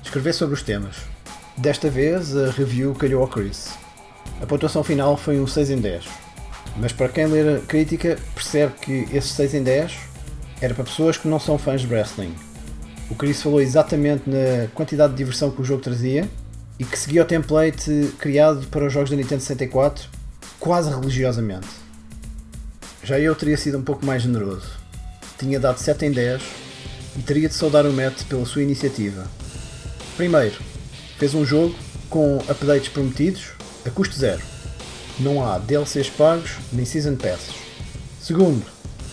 escrever 0.00 0.32
sobre 0.32 0.54
os 0.54 0.62
temas. 0.62 1.13
Desta 1.56 1.88
vez 1.88 2.36
a 2.36 2.50
review 2.50 2.94
calhou 2.94 3.22
ao 3.22 3.28
Chris. 3.28 3.70
A 4.42 4.46
pontuação 4.46 4.82
final 4.82 5.16
foi 5.16 5.38
um 5.38 5.46
6 5.46 5.70
em 5.70 5.76
10, 5.76 6.04
mas 6.76 6.92
para 6.92 7.08
quem 7.08 7.26
ler 7.26 7.58
a 7.58 7.60
crítica 7.60 8.18
percebe 8.34 8.74
que 8.80 9.08
esse 9.12 9.28
6 9.28 9.54
em 9.54 9.62
10 9.62 9.92
era 10.60 10.74
para 10.74 10.82
pessoas 10.82 11.16
que 11.16 11.28
não 11.28 11.38
são 11.38 11.56
fãs 11.56 11.82
de 11.82 11.86
wrestling. 11.86 12.34
O 13.08 13.14
Chris 13.14 13.40
falou 13.40 13.60
exatamente 13.60 14.28
na 14.28 14.66
quantidade 14.74 15.12
de 15.12 15.18
diversão 15.18 15.50
que 15.50 15.62
o 15.62 15.64
jogo 15.64 15.80
trazia 15.80 16.28
e 16.76 16.84
que 16.84 16.98
seguia 16.98 17.22
o 17.22 17.24
template 17.24 18.12
criado 18.18 18.66
para 18.66 18.86
os 18.86 18.92
jogos 18.92 19.10
da 19.10 19.16
Nintendo 19.16 19.40
64 19.40 20.08
quase 20.58 20.90
religiosamente. 20.90 21.68
Já 23.04 23.18
eu 23.20 23.34
teria 23.36 23.56
sido 23.56 23.78
um 23.78 23.82
pouco 23.82 24.04
mais 24.04 24.22
generoso. 24.22 24.72
Tinha 25.38 25.60
dado 25.60 25.78
7 25.78 26.06
em 26.06 26.10
10 26.10 26.42
e 27.16 27.22
teria 27.22 27.48
de 27.48 27.54
saudar 27.54 27.86
o 27.86 27.92
Matt 27.92 28.24
pela 28.24 28.44
sua 28.44 28.62
iniciativa. 28.62 29.24
Primeiro, 30.16 30.56
fez 31.24 31.34
um 31.34 31.42
jogo 31.42 31.74
com 32.10 32.36
updates 32.50 32.90
prometidos 32.90 33.52
a 33.86 33.88
custo 33.88 34.14
zero. 34.14 34.42
Não 35.18 35.42
há 35.42 35.56
DLCs 35.56 36.10
pagos 36.10 36.56
nem 36.70 36.84
Season 36.84 37.16
Passes. 37.16 37.54
Segundo, 38.20 38.62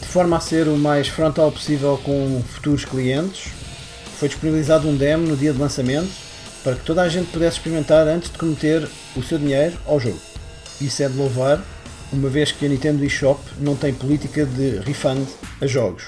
de 0.01 0.07
forma 0.09 0.35
a 0.35 0.41
ser 0.41 0.67
o 0.67 0.75
mais 0.75 1.07
frontal 1.07 1.49
possível 1.53 1.97
com 2.03 2.43
futuros 2.45 2.83
clientes, 2.83 3.53
foi 4.19 4.27
disponibilizado 4.27 4.89
um 4.89 4.97
demo 4.97 5.25
no 5.25 5.37
dia 5.37 5.53
de 5.53 5.59
lançamento 5.59 6.11
para 6.65 6.75
que 6.75 6.83
toda 6.83 7.01
a 7.01 7.07
gente 7.07 7.31
pudesse 7.31 7.59
experimentar 7.59 8.05
antes 8.05 8.29
de 8.29 8.37
cometer 8.37 8.85
o 9.15 9.23
seu 9.23 9.37
dinheiro 9.37 9.77
ao 9.85 9.97
jogo. 9.97 10.19
Isso 10.81 11.01
é 11.01 11.07
de 11.07 11.15
louvar 11.15 11.63
uma 12.11 12.27
vez 12.27 12.51
que 12.51 12.65
a 12.65 12.67
Nintendo 12.67 13.05
eShop 13.05 13.39
não 13.57 13.77
tem 13.77 13.93
política 13.93 14.45
de 14.45 14.79
refund 14.79 15.25
a 15.61 15.65
jogos. 15.65 16.03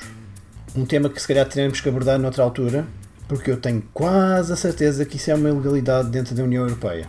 Um 0.75 0.85
tema 0.85 1.07
que 1.07 1.21
se 1.21 1.27
calhar 1.29 1.47
teremos 1.47 1.79
que 1.79 1.87
abordar 1.87 2.19
noutra 2.19 2.43
altura, 2.43 2.85
porque 3.33 3.49
eu 3.49 3.57
tenho 3.57 3.81
quase 3.91 4.53
a 4.53 4.55
certeza 4.55 5.03
que 5.05 5.17
isso 5.17 5.31
é 5.31 5.33
uma 5.33 5.49
ilegalidade 5.49 6.07
dentro 6.09 6.35
da 6.35 6.43
União 6.43 6.63
Europeia. 6.63 7.07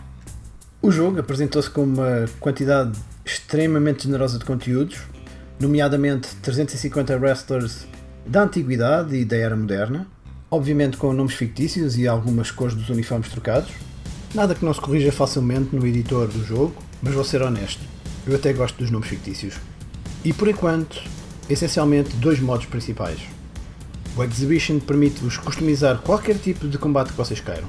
O 0.81 0.91
jogo 0.91 1.19
apresentou-se 1.19 1.69
com 1.69 1.83
uma 1.83 2.25
quantidade 2.39 2.97
extremamente 3.23 4.05
generosa 4.05 4.39
de 4.39 4.45
conteúdos, 4.45 5.03
nomeadamente 5.59 6.35
350 6.37 7.15
wrestlers 7.17 7.85
da 8.25 8.41
antiguidade 8.41 9.15
e 9.15 9.23
da 9.23 9.37
era 9.37 9.55
moderna, 9.55 10.07
obviamente 10.49 10.97
com 10.97 11.13
nomes 11.13 11.35
fictícios 11.35 11.95
e 11.95 12.07
algumas 12.07 12.49
cores 12.49 12.73
dos 12.73 12.89
uniformes 12.89 13.29
trocados, 13.29 13.69
nada 14.33 14.55
que 14.55 14.65
não 14.65 14.73
se 14.73 14.81
corrija 14.81 15.11
facilmente 15.11 15.75
no 15.75 15.85
editor 15.85 16.27
do 16.27 16.43
jogo, 16.43 16.73
mas 17.03 17.13
vou 17.13 17.23
ser 17.23 17.43
honesto, 17.43 17.83
eu 18.25 18.35
até 18.35 18.51
gosto 18.51 18.79
dos 18.79 18.89
nomes 18.89 19.09
fictícios. 19.09 19.53
E 20.23 20.33
por 20.33 20.47
enquanto, 20.47 21.03
essencialmente 21.47 22.15
dois 22.15 22.39
modos 22.39 22.65
principais. 22.65 23.34
O 24.17 24.23
Exhibition 24.23 24.79
permite-vos 24.79 25.35
customizar 25.35 25.97
qualquer 25.97 26.37
tipo 26.37 26.69
de 26.69 26.77
combate 26.77 27.11
que 27.11 27.17
vocês 27.17 27.41
queiram. 27.41 27.67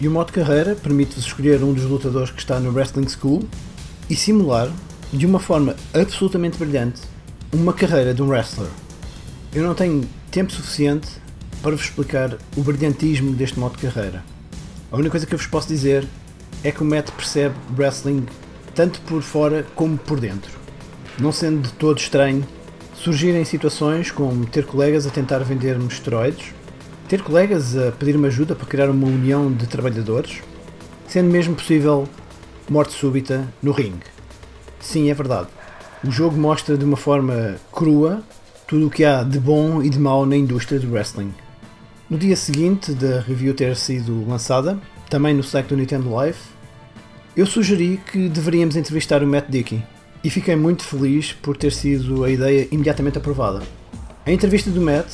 E 0.00 0.08
o 0.08 0.10
modo 0.10 0.32
carreira 0.32 0.74
permite-vos 0.74 1.24
escolher 1.24 1.62
um 1.62 1.72
dos 1.72 1.84
lutadores 1.84 2.32
que 2.32 2.40
está 2.40 2.58
no 2.58 2.72
Wrestling 2.72 3.08
School 3.08 3.44
e 4.10 4.16
simular, 4.16 4.68
de 5.12 5.24
uma 5.24 5.38
forma 5.38 5.76
absolutamente 5.94 6.58
brilhante, 6.58 7.02
uma 7.52 7.72
carreira 7.72 8.12
de 8.12 8.20
um 8.20 8.28
wrestler. 8.28 8.70
Eu 9.54 9.62
não 9.62 9.72
tenho 9.72 10.02
tempo 10.32 10.50
suficiente 10.50 11.06
para 11.62 11.76
vos 11.76 11.84
explicar 11.84 12.36
o 12.56 12.62
brilhantismo 12.62 13.32
deste 13.32 13.56
modo 13.60 13.76
de 13.76 13.86
carreira. 13.86 14.24
A 14.90 14.96
única 14.96 15.10
coisa 15.10 15.26
que 15.26 15.34
eu 15.34 15.38
vos 15.38 15.46
posso 15.46 15.68
dizer 15.68 16.04
é 16.64 16.72
que 16.72 16.82
o 16.82 16.84
Matt 16.84 17.10
percebe 17.12 17.54
wrestling 17.78 18.26
tanto 18.74 19.00
por 19.02 19.22
fora 19.22 19.64
como 19.76 19.96
por 19.96 20.18
dentro. 20.18 20.50
Não 21.20 21.30
sendo 21.30 21.68
de 21.68 21.72
todo 21.74 21.98
estranho 21.98 22.44
surgirem 23.02 23.44
situações 23.44 24.12
como 24.12 24.46
ter 24.46 24.64
colegas 24.64 25.08
a 25.08 25.10
tentar 25.10 25.40
vender-me 25.40 25.88
esteroides, 25.88 26.54
ter 27.08 27.20
colegas 27.20 27.76
a 27.76 27.90
pedir-me 27.90 28.28
ajuda 28.28 28.54
para 28.54 28.64
criar 28.64 28.88
uma 28.88 29.08
união 29.08 29.52
de 29.52 29.66
trabalhadores, 29.66 30.40
sendo 31.08 31.28
mesmo 31.28 31.56
possível 31.56 32.08
morte 32.70 32.92
súbita 32.92 33.52
no 33.60 33.72
ringue. 33.72 34.06
Sim, 34.78 35.10
é 35.10 35.14
verdade. 35.14 35.48
O 36.06 36.12
jogo 36.12 36.36
mostra 36.36 36.78
de 36.78 36.84
uma 36.84 36.96
forma 36.96 37.56
crua 37.72 38.22
tudo 38.68 38.86
o 38.86 38.90
que 38.90 39.04
há 39.04 39.24
de 39.24 39.40
bom 39.40 39.82
e 39.82 39.90
de 39.90 39.98
mau 39.98 40.24
na 40.24 40.36
indústria 40.36 40.78
do 40.78 40.92
wrestling. 40.92 41.34
No 42.08 42.16
dia 42.16 42.36
seguinte 42.36 42.92
da 42.92 43.20
review 43.20 43.52
ter 43.52 43.74
sido 43.76 44.24
lançada, 44.28 44.78
também 45.10 45.34
no 45.34 45.42
site 45.42 45.66
do 45.66 45.76
Nintendo 45.76 46.08
Live, 46.12 46.38
eu 47.36 47.46
sugeri 47.46 48.00
que 48.12 48.28
deveríamos 48.28 48.76
entrevistar 48.76 49.24
o 49.24 49.26
Matt 49.26 49.46
Dickey 49.48 49.82
e 50.24 50.30
fiquei 50.30 50.54
muito 50.56 50.84
feliz 50.84 51.32
por 51.32 51.56
ter 51.56 51.72
sido 51.72 52.24
a 52.24 52.30
ideia 52.30 52.68
imediatamente 52.70 53.18
aprovada. 53.18 53.62
A 54.24 54.30
entrevista 54.30 54.70
do 54.70 54.80
Matt 54.80 55.08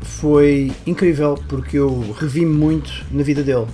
foi 0.00 0.72
incrível 0.86 1.38
porque 1.48 1.78
eu 1.78 2.14
revi 2.18 2.46
muito 2.46 3.04
na 3.10 3.22
vida 3.22 3.42
dele. 3.42 3.66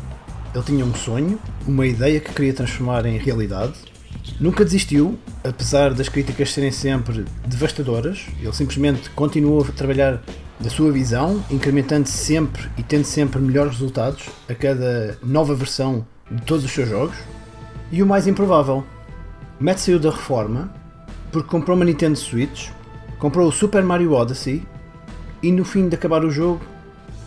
Ele 0.52 0.64
tinha 0.64 0.84
um 0.84 0.94
sonho, 0.94 1.38
uma 1.66 1.86
ideia 1.86 2.18
que 2.18 2.32
queria 2.32 2.52
transformar 2.52 3.06
em 3.06 3.16
realidade. 3.16 3.74
Nunca 4.40 4.64
desistiu, 4.64 5.16
apesar 5.44 5.94
das 5.94 6.08
críticas 6.08 6.52
serem 6.52 6.72
sempre 6.72 7.24
devastadoras. 7.46 8.26
Ele 8.40 8.52
simplesmente 8.52 9.10
continuou 9.10 9.62
a 9.62 9.72
trabalhar 9.72 10.20
da 10.58 10.68
sua 10.68 10.90
visão, 10.90 11.42
incrementando 11.50 12.08
sempre 12.08 12.68
e 12.76 12.82
tendo 12.82 13.04
sempre 13.04 13.40
melhores 13.40 13.72
resultados 13.72 14.28
a 14.48 14.54
cada 14.54 15.16
nova 15.22 15.54
versão 15.54 16.04
de 16.30 16.42
todos 16.42 16.64
os 16.64 16.70
seus 16.72 16.88
jogos. 16.88 17.16
E 17.92 18.02
o 18.02 18.06
mais 18.06 18.26
improvável, 18.26 18.84
Matt 19.60 19.78
saiu 19.78 19.98
da 19.98 20.10
reforma 20.10 20.79
porque 21.30 21.48
comprou 21.48 21.76
uma 21.76 21.84
Nintendo 21.84 22.16
Switch, 22.16 22.70
comprou 23.18 23.48
o 23.48 23.52
Super 23.52 23.82
Mario 23.82 24.12
Odyssey 24.12 24.66
e 25.42 25.52
no 25.52 25.64
fim 25.64 25.88
de 25.88 25.94
acabar 25.94 26.24
o 26.24 26.30
jogo 26.30 26.60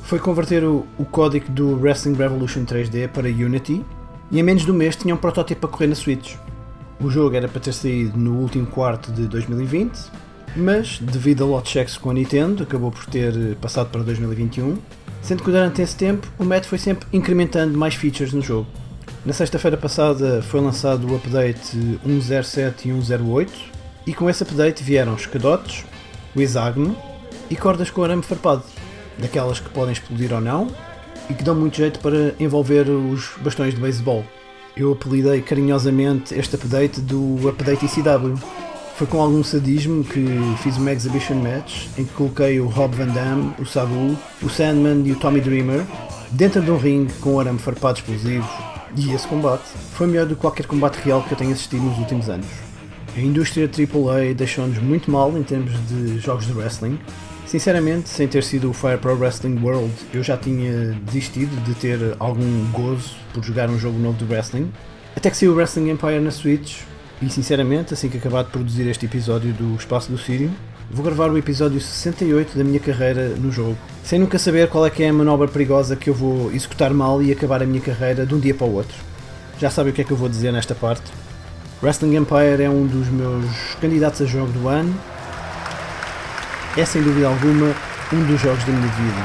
foi 0.04 0.20
converter 0.20 0.64
o, 0.64 0.86
o 0.98 1.06
código 1.06 1.50
do 1.52 1.80
Wrestling 1.80 2.16
Revolution 2.16 2.66
3D 2.66 3.08
para 3.08 3.28
Unity 3.28 3.84
e 4.32 4.40
em 4.40 4.44
menos 4.44 4.64
de 4.64 4.72
um 4.72 4.76
mês 4.76 4.96
tinha 4.96 5.16
um 5.16 5.18
protótipo 5.18 5.66
a 5.66 5.70
correr 5.70 5.88
na 5.88 5.96
Switch. 5.96 6.36
O 7.02 7.10
jogo 7.10 7.36
era 7.36 7.48
para 7.48 7.62
ter 7.62 7.74
saído 7.74 8.18
no 8.18 8.40
último 8.40 8.66
quarto 8.66 9.12
de 9.12 9.28
2020, 9.28 10.12
mas 10.56 11.00
devido 11.00 11.44
a 11.44 11.48
lot 11.48 11.70
checks 11.70 11.98
com 11.98 12.10
a 12.10 12.14
Nintendo 12.14 12.64
acabou 12.64 12.92
por 12.92 13.06
ter 13.06 13.56
passado 13.56 13.90
para 13.90 14.04
2021 14.04 14.78
sendo 15.24 15.42
que 15.42 15.50
durante 15.50 15.82
esse 15.82 15.96
tempo 15.96 16.28
o 16.38 16.44
Matt 16.44 16.66
foi 16.66 16.78
sempre 16.78 17.08
incrementando 17.12 17.78
mais 17.78 17.96
features 17.96 18.34
no 18.34 18.42
jogo. 18.42 18.68
Na 19.26 19.32
sexta-feira 19.32 19.78
passada 19.78 20.42
foi 20.44 20.60
lançado 20.60 21.08
o 21.08 21.16
update 21.16 21.78
107 22.04 22.90
e 22.90 23.02
108 23.02 23.73
e 24.06 24.14
com 24.14 24.30
esse 24.30 24.44
update 24.44 24.84
vieram 24.84 25.16
escadotes, 25.16 25.86
o 26.36 26.42
hexágono 26.42 26.96
e 27.50 27.56
cordas 27.56 27.90
com 27.90 28.04
arame 28.04 28.24
farpado, 28.24 28.64
daquelas 29.18 29.60
que 29.60 29.70
podem 29.70 29.94
explodir 29.94 30.34
ou 30.34 30.42
não 30.42 30.68
e 31.30 31.34
que 31.34 31.44
dão 31.44 31.56
muito 31.56 31.78
jeito 31.78 32.00
para 32.00 32.34
envolver 32.40 32.90
os 32.90 33.32
bastões 33.42 33.74
de 33.74 33.80
beisebol. 33.80 34.26
Eu 34.76 34.92
apelidei 34.94 35.42
carinhosamente 35.42 36.34
este 36.34 36.56
update 36.56 37.00
do 37.00 37.48
Update 37.48 37.86
ECW. 37.86 38.36
Foi 38.96 39.08
com 39.08 39.22
algum 39.22 39.44
sadismo 39.44 40.04
que 40.04 40.26
fiz 40.62 40.78
uma 40.78 40.92
exhibition 40.92 41.36
match 41.36 41.88
em 41.98 42.06
que 42.06 42.14
coloquei 42.14 42.60
o 42.60 42.68
Rob 42.68 42.96
Van 42.96 43.08
Dam, 43.08 43.54
o 43.60 43.66
Sabu, 43.66 44.18
o 44.42 44.50
Sandman 44.50 45.04
e 45.06 45.12
o 45.12 45.16
Tommy 45.16 45.42
Dreamer 45.42 45.84
dentro 46.32 46.62
de 46.62 46.72
um 46.72 46.78
ringue 46.78 47.14
com 47.14 47.40
arame 47.40 47.60
farpado 47.60 48.00
explosivo 48.00 48.48
e 48.96 49.12
esse 49.14 49.28
combate 49.28 49.64
foi 49.94 50.08
melhor 50.08 50.26
do 50.26 50.36
que 50.36 50.42
qualquer 50.42 50.66
combate 50.66 50.96
real 50.98 51.24
que 51.24 51.32
eu 51.32 51.38
tenha 51.38 51.54
assistido 51.54 51.84
nos 51.84 51.98
últimos 51.98 52.30
anos. 52.30 52.73
A 53.16 53.20
indústria 53.20 53.70
AAA 53.70 54.34
deixou-nos 54.34 54.80
muito 54.80 55.12
mal 55.12 55.38
em 55.38 55.44
termos 55.44 55.72
de 55.88 56.18
jogos 56.18 56.48
de 56.48 56.54
wrestling. 56.54 56.98
Sinceramente, 57.46 58.10
sem 58.10 58.28
ter 58.28 58.44
sido 58.44 58.72
o 58.72 58.74
Fire 58.74 58.98
Pro 58.98 59.16
Wrestling 59.16 59.60
World, 59.62 59.94
eu 60.12 60.24
já 60.24 60.36
tinha 60.36 60.98
desistido 61.06 61.56
de 61.64 61.76
ter 61.76 62.00
algum 62.18 62.72
gozo 62.72 63.12
por 63.32 63.44
jogar 63.44 63.70
um 63.70 63.78
jogo 63.78 64.00
novo 64.00 64.18
de 64.18 64.26
wrestling. 64.26 64.72
Até 65.16 65.30
que 65.30 65.38
saiu 65.38 65.52
o 65.52 65.56
Wrestling 65.56 65.92
Empire 65.92 66.20
na 66.20 66.32
Switch, 66.32 66.80
e 67.22 67.30
sinceramente, 67.30 67.94
assim 67.94 68.10
que 68.10 68.18
acabar 68.18 68.46
de 68.46 68.50
produzir 68.50 68.88
este 68.88 69.06
episódio 69.06 69.54
do 69.54 69.76
Espaço 69.76 70.12
do 70.12 70.18
Sírio, 70.18 70.50
vou 70.90 71.06
gravar 71.06 71.30
o 71.30 71.38
episódio 71.38 71.80
68 71.80 72.58
da 72.58 72.64
minha 72.64 72.80
carreira 72.80 73.30
no 73.30 73.52
jogo, 73.52 73.78
sem 74.04 74.18
nunca 74.18 74.40
saber 74.40 74.70
qual 74.70 74.88
é 74.88 74.90
que 74.90 75.04
é 75.04 75.10
a 75.10 75.14
manobra 75.14 75.48
perigosa 75.48 75.96
que 75.96 76.10
eu 76.10 76.16
vou 76.16 76.52
executar 76.52 76.92
mal 76.92 77.22
e 77.22 77.32
acabar 77.32 77.62
a 77.62 77.66
minha 77.66 77.80
carreira 77.80 78.26
de 78.26 78.34
um 78.34 78.40
dia 78.40 78.56
para 78.56 78.66
o 78.66 78.74
outro. 78.74 78.98
Já 79.60 79.70
sabe 79.70 79.92
o 79.92 79.94
que 79.94 80.02
é 80.02 80.04
que 80.04 80.12
eu 80.12 80.18
vou 80.18 80.28
dizer 80.28 80.52
nesta 80.52 80.74
parte. 80.74 81.12
Wrestling 81.84 82.16
Empire 82.16 82.64
é 82.64 82.70
um 82.70 82.88
dos 82.88 83.10
meus 83.10 83.76
candidatos 83.82 84.22
a 84.22 84.26
jogo 84.26 84.50
do 84.54 84.70
ano. 84.70 84.98
É 86.78 86.86
sem 86.86 87.04
dúvida 87.04 87.28
alguma 87.28 87.76
um 88.14 88.24
dos 88.24 88.40
jogos 88.40 88.64
da 88.64 88.72
minha 88.72 88.88
vida. 88.88 89.22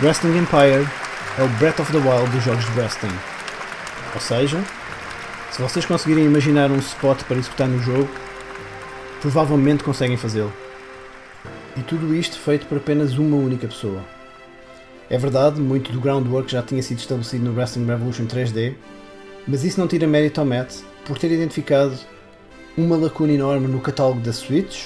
Wrestling 0.00 0.38
Empire 0.38 0.88
é 1.38 1.42
o 1.42 1.48
Breath 1.58 1.80
of 1.80 1.92
the 1.92 1.98
Wild 1.98 2.30
dos 2.30 2.42
jogos 2.42 2.64
de 2.64 2.80
wrestling. 2.80 3.18
Ou 4.14 4.20
seja, 4.22 4.64
se 5.50 5.60
vocês 5.60 5.84
conseguirem 5.84 6.24
imaginar 6.24 6.70
um 6.70 6.78
spot 6.78 7.22
para 7.24 7.36
executar 7.36 7.68
no 7.68 7.82
jogo, 7.82 8.08
provavelmente 9.20 9.84
conseguem 9.84 10.16
fazê-lo. 10.16 10.50
E 11.76 11.82
tudo 11.82 12.14
isto 12.14 12.38
feito 12.38 12.64
por 12.64 12.78
apenas 12.78 13.18
uma 13.18 13.36
única 13.36 13.68
pessoa. 13.68 14.02
É 15.10 15.18
verdade, 15.18 15.60
muito 15.60 15.90
do 15.90 16.00
groundwork 16.00 16.52
já 16.52 16.62
tinha 16.62 16.80
sido 16.80 16.98
estabelecido 16.98 17.44
no 17.44 17.52
Wrestling 17.52 17.84
Revolution 17.84 18.26
3D, 18.26 18.74
mas 19.44 19.64
isso 19.64 19.80
não 19.80 19.88
tira 19.88 20.06
mérito 20.06 20.40
ao 20.40 20.46
Matt 20.46 20.72
por 21.04 21.18
ter 21.18 21.32
identificado 21.32 21.98
uma 22.78 22.96
lacuna 22.96 23.32
enorme 23.32 23.66
no 23.66 23.80
catálogo 23.80 24.20
da 24.20 24.32
Switch 24.32 24.84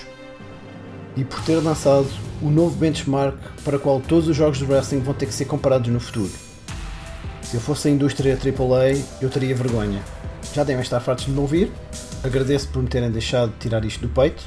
e 1.14 1.22
por 1.24 1.44
ter 1.44 1.56
lançado 1.56 2.09
o 2.40 2.48
novo 2.48 2.74
benchmark 2.74 3.36
para 3.62 3.76
o 3.76 3.78
qual 3.80 4.01
todos 4.01 4.26
os 4.26 4.34
jogos 4.34 4.56
de 4.56 4.64
wrestling 4.64 5.01
vão 5.01 5.12
ter 5.12 5.26
que 5.26 5.34
ser 5.34 5.44
comparados 5.44 5.90
no 5.90 6.01
futuro. 6.01 6.32
Se 7.42 7.56
eu 7.56 7.60
fosse 7.60 7.88
a 7.88 7.90
indústria 7.90 8.34
AAA, 8.34 8.98
eu 9.20 9.28
teria 9.28 9.55
vergonha. 9.55 10.01
Já 10.55 10.64
devem 10.64 10.82
estar 10.82 11.01
fartos 11.01 11.26
de 11.26 11.32
me 11.32 11.38
ouvir. 11.38 11.70
Agradeço 12.22 12.68
por 12.68 12.82
me 12.82 12.88
terem 12.88 13.10
deixado 13.10 13.52
de 13.52 13.59
tirar 13.59 13.84
isto 13.84 14.01
do 14.01 14.09
peito, 14.09 14.42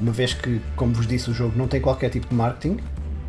uma 0.00 0.12
vez 0.12 0.32
que, 0.34 0.60
como 0.76 0.94
vos 0.94 1.06
disse, 1.06 1.28
o 1.28 1.34
jogo 1.34 1.58
não 1.58 1.66
tem 1.66 1.80
qualquer 1.80 2.10
tipo 2.10 2.28
de 2.28 2.34
marketing. 2.36 2.78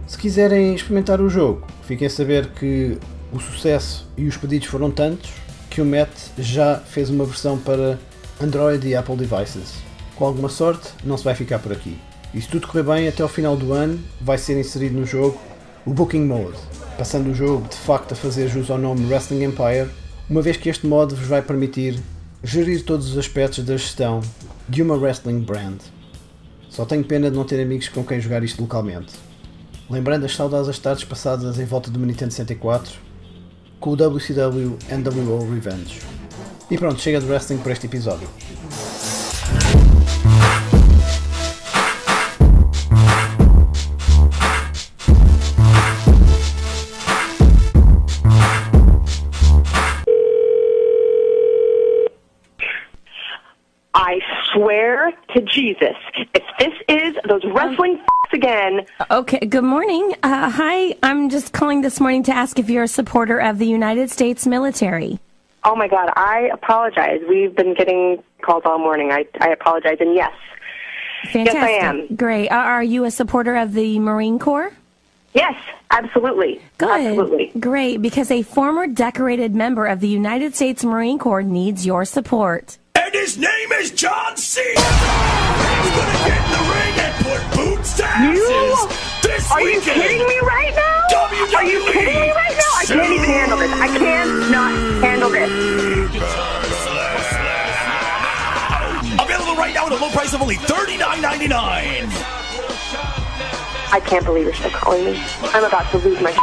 Se 0.07 0.17
quiserem 0.17 0.73
experimentar 0.73 1.19
o 1.19 1.29
jogo, 1.29 1.67
fiquem 1.83 2.07
a 2.07 2.09
saber 2.09 2.47
que 2.51 2.97
o 3.33 3.41
sucesso 3.41 4.07
e 4.15 4.25
os 4.25 4.37
pedidos 4.37 4.69
foram 4.69 4.89
tantos 4.89 5.33
que 5.69 5.81
o 5.81 5.85
Matt 5.85 6.09
já 6.37 6.77
fez 6.77 7.09
uma 7.09 7.25
versão 7.25 7.57
para 7.59 7.99
Android 8.41 8.87
e 8.87 8.95
Apple 8.95 9.17
devices. 9.17 9.73
Com 10.15 10.23
alguma 10.23 10.47
sorte, 10.47 10.91
não 11.03 11.17
se 11.17 11.25
vai 11.25 11.35
ficar 11.35 11.59
por 11.59 11.73
aqui. 11.73 11.99
E 12.33 12.41
se 12.41 12.47
tudo 12.47 12.67
correr 12.67 12.83
bem, 12.83 13.07
até 13.09 13.21
ao 13.21 13.27
final 13.27 13.57
do 13.57 13.73
ano 13.73 13.99
vai 14.21 14.37
ser 14.37 14.57
inserido 14.57 14.97
no 14.97 15.05
jogo 15.05 15.37
o 15.85 15.93
Booking 15.93 16.23
Mode, 16.23 16.57
passando 16.97 17.29
o 17.29 17.35
jogo 17.35 17.67
de 17.67 17.75
facto 17.75 18.13
a 18.13 18.15
fazer 18.15 18.47
jus 18.47 18.71
ao 18.71 18.77
nome 18.77 19.05
Wrestling 19.07 19.43
Empire, 19.43 19.89
uma 20.29 20.41
vez 20.41 20.55
que 20.55 20.69
este 20.69 20.87
modo 20.87 21.17
vos 21.17 21.27
vai 21.27 21.41
permitir 21.41 21.99
gerir 22.41 22.81
todos 22.85 23.11
os 23.11 23.17
aspectos 23.17 23.61
da 23.65 23.75
gestão 23.75 24.21
de 24.69 24.81
uma 24.81 24.95
wrestling 24.95 25.41
brand. 25.41 25.81
Só 26.69 26.85
tenho 26.85 27.03
pena 27.03 27.29
de 27.29 27.35
não 27.35 27.43
ter 27.43 27.61
amigos 27.61 27.89
com 27.89 28.05
quem 28.05 28.21
jogar 28.21 28.41
isto 28.41 28.61
localmente. 28.61 29.26
Lembrando 29.89 30.25
as 30.25 30.35
saudosas 30.35 30.77
tardes 30.79 31.05
passadas 31.05 31.57
em 31.57 31.65
volta 31.65 31.89
do 31.89 31.99
Nintendo 31.99 32.31
64 32.31 32.99
com 33.79 33.91
o 33.91 33.95
WCW 33.95 34.77
NWO 34.89 35.49
Revenge. 35.49 36.01
E 36.69 36.77
pronto, 36.77 36.99
chega 36.99 37.21
de 37.21 37.25
wrestling 37.25 37.59
para 37.59 37.71
este 37.71 37.85
episódio. 37.85 38.27
swear 54.57 55.11
to 55.33 55.41
Jesus, 55.41 55.95
if 56.33 56.43
this 56.59 56.73
is 56.87 57.15
those 57.27 57.43
wrestling 57.53 57.99
um, 57.99 58.16
again. 58.33 58.85
Okay, 59.09 59.39
good 59.39 59.63
morning. 59.63 60.13
Uh, 60.23 60.49
hi, 60.49 60.95
I'm 61.03 61.29
just 61.29 61.53
calling 61.53 61.81
this 61.81 61.99
morning 61.99 62.23
to 62.23 62.31
ask 62.31 62.59
if 62.59 62.69
you're 62.69 62.83
a 62.83 62.87
supporter 62.87 63.39
of 63.39 63.57
the 63.57 63.67
United 63.67 64.09
States 64.11 64.45
military. 64.45 65.19
Oh 65.63 65.75
my 65.75 65.87
God, 65.87 66.09
I 66.15 66.49
apologize. 66.53 67.21
We've 67.27 67.55
been 67.55 67.73
getting 67.73 68.23
calls 68.41 68.63
all 68.65 68.79
morning. 68.79 69.11
I, 69.11 69.25
I 69.39 69.49
apologize. 69.49 69.97
And 69.99 70.15
yes, 70.15 70.33
Fantastic. 71.31 71.53
yes, 71.53 71.83
I 71.83 71.85
am. 71.87 72.15
Great. 72.15 72.49
Are 72.49 72.83
you 72.83 73.03
a 73.05 73.11
supporter 73.11 73.55
of 73.55 73.73
the 73.73 73.99
Marine 73.99 74.39
Corps? 74.39 74.71
Yes, 75.33 75.55
absolutely. 75.91 76.61
Good. 76.77 76.89
Absolutely. 76.89 77.51
Great, 77.59 78.01
because 78.01 78.31
a 78.31 78.41
former 78.43 78.87
decorated 78.87 79.53
member 79.53 79.85
of 79.85 79.99
the 79.99 80.07
United 80.07 80.55
States 80.55 80.83
Marine 80.83 81.19
Corps 81.19 81.43
needs 81.43 81.85
your 81.85 82.05
support 82.05 82.77
and 83.07 83.15
his 83.15 83.37
name 83.37 83.71
is 83.79 83.91
John 83.91 84.35
Cena. 84.35 84.67
He's 84.67 84.83
gonna 85.95 86.19
get 86.27 86.43
in 86.43 86.51
the 86.51 86.63
ring 86.75 86.93
and 86.99 87.13
put 87.23 87.41
boots 87.55 87.95
to 87.97 88.03
asses. 88.05 88.35
You? 88.35 88.89
This 89.23 89.49
Are 89.51 89.63
weekend. 89.63 89.85
you 89.85 89.93
kidding 89.93 90.27
me 90.27 90.39
right 90.43 90.75
now? 90.75 91.03
WWE 91.09 91.55
Are 91.55 91.63
you 91.63 91.79
kidding 91.93 92.19
me 92.19 92.31
right 92.31 92.51
now? 92.51 92.71
I 92.75 92.85
can't 92.85 93.13
even 93.13 93.29
handle 93.29 93.57
this. 93.57 93.71
I 93.71 93.87
cannot 93.87 94.71
handle 95.03 95.29
this. 95.29 95.49
Available 99.23 99.55
right 99.55 99.73
now 99.73 99.85
at 99.85 99.91
a 99.93 99.95
low 99.95 100.09
price 100.09 100.33
of 100.33 100.41
only 100.41 100.55
$39.99. 100.55 102.09
I 103.89 104.01
can't 104.05 104.25
believe 104.25 104.43
you're 104.45 104.53
still 104.53 104.69
calling 104.71 105.05
me. 105.05 105.23
I'm 105.43 105.63
about 105.63 105.89
to 105.91 105.97
lose 105.99 106.19
my 106.21 106.33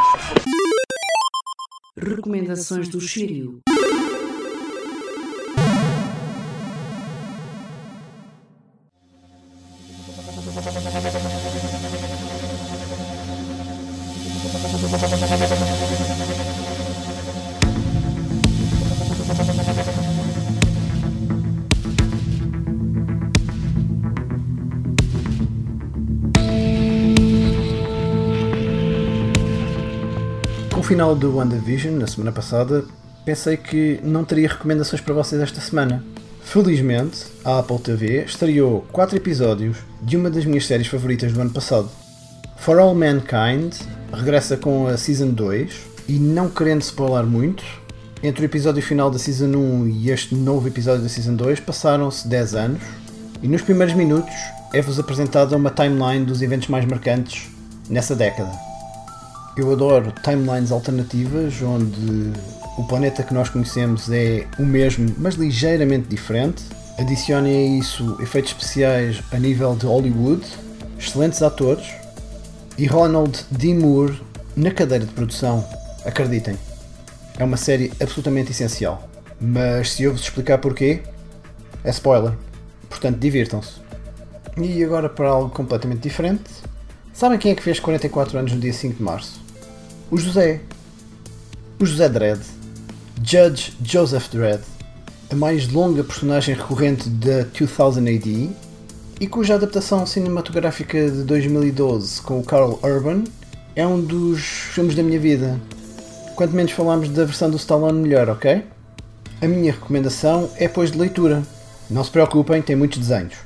Recomendações 2.00 2.88
do 2.90 2.98
Shiryu. 2.98 3.60
Com 10.54 10.60
o 30.78 30.82
final 30.84 31.16
do 31.16 31.36
WandaVision, 31.36 31.98
na 31.98 32.06
semana 32.06 32.30
passada, 32.30 32.84
pensei 33.24 33.56
que 33.56 33.98
não 34.04 34.24
teria 34.24 34.46
recomendações 34.46 35.02
para 35.02 35.14
vocês 35.14 35.42
esta 35.42 35.60
semana. 35.60 36.04
Felizmente, 36.44 37.24
a 37.44 37.58
Apple 37.58 37.78
TV 37.80 38.24
estreou 38.24 38.86
4 38.92 39.16
episódios 39.16 39.78
de 40.00 40.16
uma 40.16 40.30
das 40.30 40.44
minhas 40.44 40.66
séries 40.66 40.86
favoritas 40.86 41.32
do 41.32 41.40
ano 41.40 41.50
passado. 41.50 41.90
For 42.58 42.78
All 42.78 42.94
Mankind 42.94 43.74
regressa 44.12 44.56
com 44.56 44.86
a 44.86 44.96
Season 44.96 45.30
2 45.30 45.74
e 46.08 46.12
não 46.12 46.48
querendo 46.48 46.82
spoiler 46.82 47.26
muito, 47.26 47.64
entre 48.22 48.42
o 48.42 48.46
episódio 48.46 48.82
final 48.82 49.10
da 49.10 49.18
Season 49.18 49.48
1 49.48 49.88
e 49.88 50.10
este 50.10 50.34
novo 50.34 50.68
episódio 50.68 51.02
da 51.02 51.08
Season 51.08 51.34
2 51.34 51.58
passaram-se 51.60 52.28
10 52.28 52.54
anos 52.54 52.82
e 53.42 53.48
nos 53.48 53.62
primeiros 53.62 53.94
minutos 53.94 54.34
é-vos 54.72 54.98
apresentada 55.00 55.56
uma 55.56 55.70
timeline 55.70 56.24
dos 56.24 56.40
eventos 56.40 56.68
mais 56.68 56.84
marcantes 56.84 57.48
nessa 57.88 58.14
década. 58.14 58.52
Eu 59.56 59.72
adoro 59.72 60.12
timelines 60.22 60.70
alternativas 60.70 61.54
onde 61.62 62.32
o 62.76 62.84
planeta 62.84 63.22
que 63.22 63.32
nós 63.32 63.48
conhecemos 63.48 64.10
é 64.10 64.46
o 64.58 64.62
mesmo, 64.64 65.14
mas 65.18 65.34
ligeiramente 65.34 66.08
diferente, 66.08 66.64
Adicione 66.96 67.50
a 67.50 67.78
isso 67.80 68.16
efeitos 68.22 68.52
especiais 68.52 69.20
a 69.32 69.38
nível 69.38 69.74
de 69.74 69.84
Hollywood, 69.84 70.46
excelentes 70.96 71.42
atores 71.42 71.92
e 72.78 72.86
Ronald 72.86 73.36
D. 73.50 73.74
Moore 73.74 74.22
na 74.56 74.70
cadeira 74.70 75.04
de 75.04 75.12
produção. 75.12 75.66
Acreditem, 76.04 76.56
é 77.36 77.42
uma 77.42 77.56
série 77.56 77.92
absolutamente 78.00 78.52
essencial. 78.52 79.08
Mas 79.40 79.92
se 79.92 80.04
eu 80.04 80.12
vos 80.12 80.20
explicar 80.20 80.58
porquê, 80.58 81.02
é 81.82 81.90
spoiler. 81.90 82.32
Portanto, 82.88 83.18
divirtam-se. 83.18 83.80
E 84.56 84.84
agora 84.84 85.08
para 85.08 85.30
algo 85.30 85.50
completamente 85.50 86.00
diferente. 86.00 86.44
Sabem 87.12 87.38
quem 87.38 87.50
é 87.50 87.54
que 87.56 87.62
fez 87.62 87.80
44 87.80 88.38
anos 88.38 88.52
no 88.52 88.60
dia 88.60 88.72
5 88.72 88.94
de 88.94 89.02
março? 89.02 89.40
O 90.12 90.16
José. 90.16 90.60
O 91.80 91.84
José 91.84 92.08
Dredd. 92.08 92.40
Judge 93.26 93.72
Joseph 93.82 94.28
Dredd 94.28 94.60
a 95.30 95.34
mais 95.34 95.66
longa 95.72 96.04
personagem 96.04 96.54
recorrente 96.54 97.08
da 97.08 97.44
2000 97.58 98.16
AD 98.16 98.50
e 99.18 99.26
cuja 99.26 99.54
adaptação 99.54 100.04
cinematográfica 100.04 101.10
de 101.10 101.22
2012 101.22 102.20
com 102.20 102.38
o 102.38 102.44
Carl 102.44 102.78
Urban 102.82 103.24
é 103.74 103.86
um 103.86 103.98
dos 103.98 104.40
filmes 104.40 104.94
da 104.94 105.02
minha 105.02 105.18
vida. 105.18 105.58
Quanto 106.36 106.54
menos 106.54 106.72
falarmos 106.72 107.08
da 107.08 107.24
versão 107.24 107.48
do 107.50 107.56
Stallone, 107.56 107.98
melhor, 107.98 108.28
ok? 108.28 108.62
A 109.40 109.48
minha 109.48 109.72
recomendação 109.72 110.50
é 110.56 110.68
pois 110.68 110.92
de 110.92 110.98
leitura. 110.98 111.42
Não 111.88 112.04
se 112.04 112.10
preocupem, 112.10 112.60
tem 112.60 112.76
muitos 112.76 112.98
desenhos. 112.98 113.36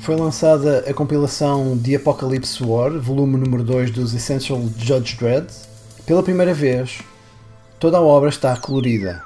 Foi 0.00 0.16
lançada 0.16 0.84
a 0.88 0.92
compilação 0.92 1.78
The 1.78 1.94
Apocalypse 1.94 2.64
War, 2.64 2.98
volume 2.98 3.36
número 3.36 3.62
2 3.62 3.92
dos 3.92 4.12
Essential 4.12 4.60
Judge 4.76 5.16
Dredd. 5.16 5.46
Pela 6.04 6.22
primeira 6.22 6.52
vez, 6.52 6.98
toda 7.78 7.98
a 7.98 8.02
obra 8.02 8.28
está 8.28 8.56
colorida. 8.56 9.22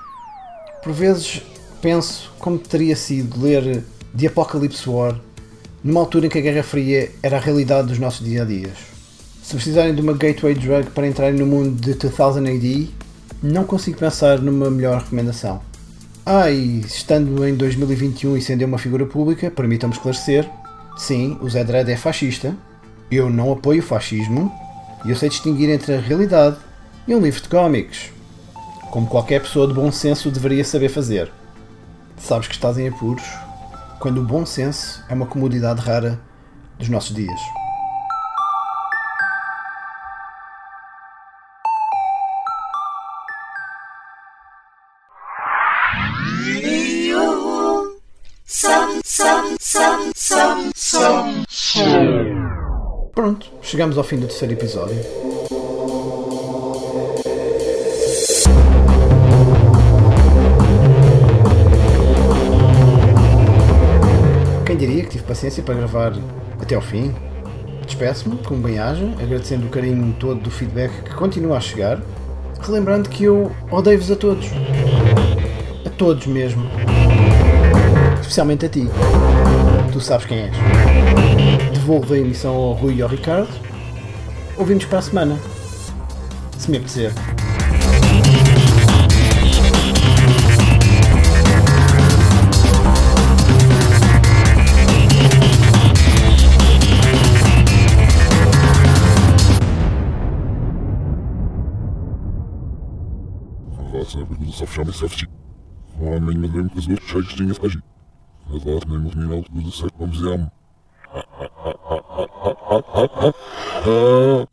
Por 0.83 0.93
vezes 0.93 1.43
penso 1.81 2.33
como 2.39 2.59
teria 2.59 2.97
sido 2.97 3.41
ler 3.43 3.83
The 4.17 4.27
Apocalypse 4.27 4.89
War 4.89 5.19
numa 5.83 6.01
altura 6.01 6.27
em 6.27 6.29
que 6.29 6.39
a 6.39 6.43
Guerra 6.43 6.63
Fria 6.63 7.11
era 7.23 7.39
a 7.39 7.41
realidade 7.41 7.89
dos 7.89 7.99
nossos 7.99 8.25
dia 8.25 8.43
a 8.43 8.45
dias. 8.45 8.79
Se 9.43 9.55
precisarem 9.55 9.95
de 9.95 10.01
uma 10.01 10.13
gateway 10.13 10.55
drug 10.55 10.91
para 10.91 11.07
entrarem 11.07 11.39
no 11.39 11.47
mundo 11.47 11.81
de 11.81 11.95
2000 11.95 12.55
AD, 12.55 12.91
não 13.43 13.65
consigo 13.65 13.99
pensar 13.99 14.39
numa 14.39 14.71
melhor 14.71 15.01
recomendação. 15.01 15.61
Ah, 16.25 16.49
e 16.49 16.81
estando 16.81 17.45
em 17.45 17.57
2021 17.57 18.37
e 18.37 18.41
sendo 18.41 18.65
uma 18.65 18.79
figura 18.79 19.05
pública, 19.05 19.51
permitam-me 19.51 19.95
esclarecer: 19.95 20.49
sim, 20.97 21.37
o 21.41 21.51
Zé 21.51 21.65
Dredd 21.65 21.91
é 21.91 21.97
fascista, 21.97 22.55
eu 23.11 23.29
não 23.29 23.51
apoio 23.51 23.81
o 23.81 23.85
fascismo 23.85 24.53
e 25.05 25.11
eu 25.11 25.17
sei 25.17 25.29
distinguir 25.29 25.69
entre 25.69 25.97
a 25.97 26.01
realidade 26.01 26.57
e 27.09 27.15
um 27.15 27.21
livro 27.21 27.43
de 27.43 27.49
cómics, 27.49 28.13
como 28.93 29.07
qualquer 29.07 29.41
pessoa 29.41 29.67
de 29.67 29.73
bom 29.73 29.91
senso 29.91 30.31
deveria 30.31 30.62
saber 30.62 30.91
fazer. 30.91 31.33
Sabes 32.19 32.47
que 32.47 32.53
estás 32.53 32.77
em 32.77 32.89
apuros 32.89 33.23
quando 33.99 34.21
o 34.21 34.25
bom 34.25 34.45
senso 34.45 35.03
é 35.09 35.15
uma 35.15 35.25
comodidade 35.25 35.81
rara 35.81 36.21
dos 36.79 36.91
nossos 36.91 37.15
dias. 37.17 37.41
Pronto, 53.15 53.51
chegamos 53.62 53.97
ao 53.97 54.05
fim 54.05 54.17
do 54.19 54.27
terceiro 54.27 54.53
episódio. 54.53 55.42
Tive 65.12 65.24
paciência 65.24 65.62
para 65.62 65.74
gravar 65.74 66.12
até 66.60 66.74
ao 66.74 66.81
fim. 66.81 67.15
Despeço-me, 67.84 68.39
como 68.39 68.62
bem 68.62 68.78
haja, 68.78 69.05
agradecendo 69.20 69.66
o 69.66 69.68
carinho 69.68 70.15
todo 70.18 70.41
do 70.41 70.50
feedback 70.50 70.91
que 71.02 71.15
continua 71.15 71.58
a 71.58 71.60
chegar, 71.60 72.00
relembrando 72.60 73.08
que 73.08 73.24
eu 73.24 73.52
odeio-vos 73.70 74.10
a 74.10 74.16
todos. 74.16 74.47
A 75.84 75.91
todos 75.91 76.26
mesmo. 76.26 76.65
Especialmente 78.20 78.66
a 78.66 78.68
ti. 78.68 78.89
Tu 79.92 80.00
sabes 80.00 80.24
quem 80.24 80.39
és. 80.39 80.52
Devolvo 81.73 82.15
a 82.15 82.18
emissão 82.18 82.55
ao 82.55 82.73
Rui 82.73 82.94
e 82.94 83.02
ao 83.02 83.08
Ricardo. 83.08 83.50
Ouvimos 84.57 84.86
para 84.86 85.00
a 85.00 85.02
semana. 85.02 85.39
Se 86.57 86.70
me 86.70 86.78
apetecer. 86.78 87.12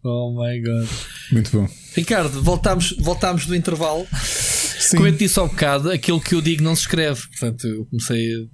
Oh 0.04 0.32
my 0.32 0.60
god. 0.62 0.88
Muito 1.32 1.52
bom. 1.52 1.68
Ricardo, 1.96 2.42
voltámos, 2.42 2.96
voltámos 3.00 3.46
do 3.46 3.56
intervalo. 3.56 4.08
Sim. 4.14 4.98
Como 4.98 5.08
eu 5.08 5.14
te 5.14 5.20
disse 5.20 5.40
ao 5.40 5.48
bocado, 5.48 5.92
aquilo 5.92 6.22
que 6.22 6.34
eu 6.34 6.42
digo 6.42 6.64
não 6.64 6.76
se 6.76 6.84
escreve. 6.84 7.22
Portanto, 7.28 7.68
eu 7.68 7.86
comecei 7.86 8.50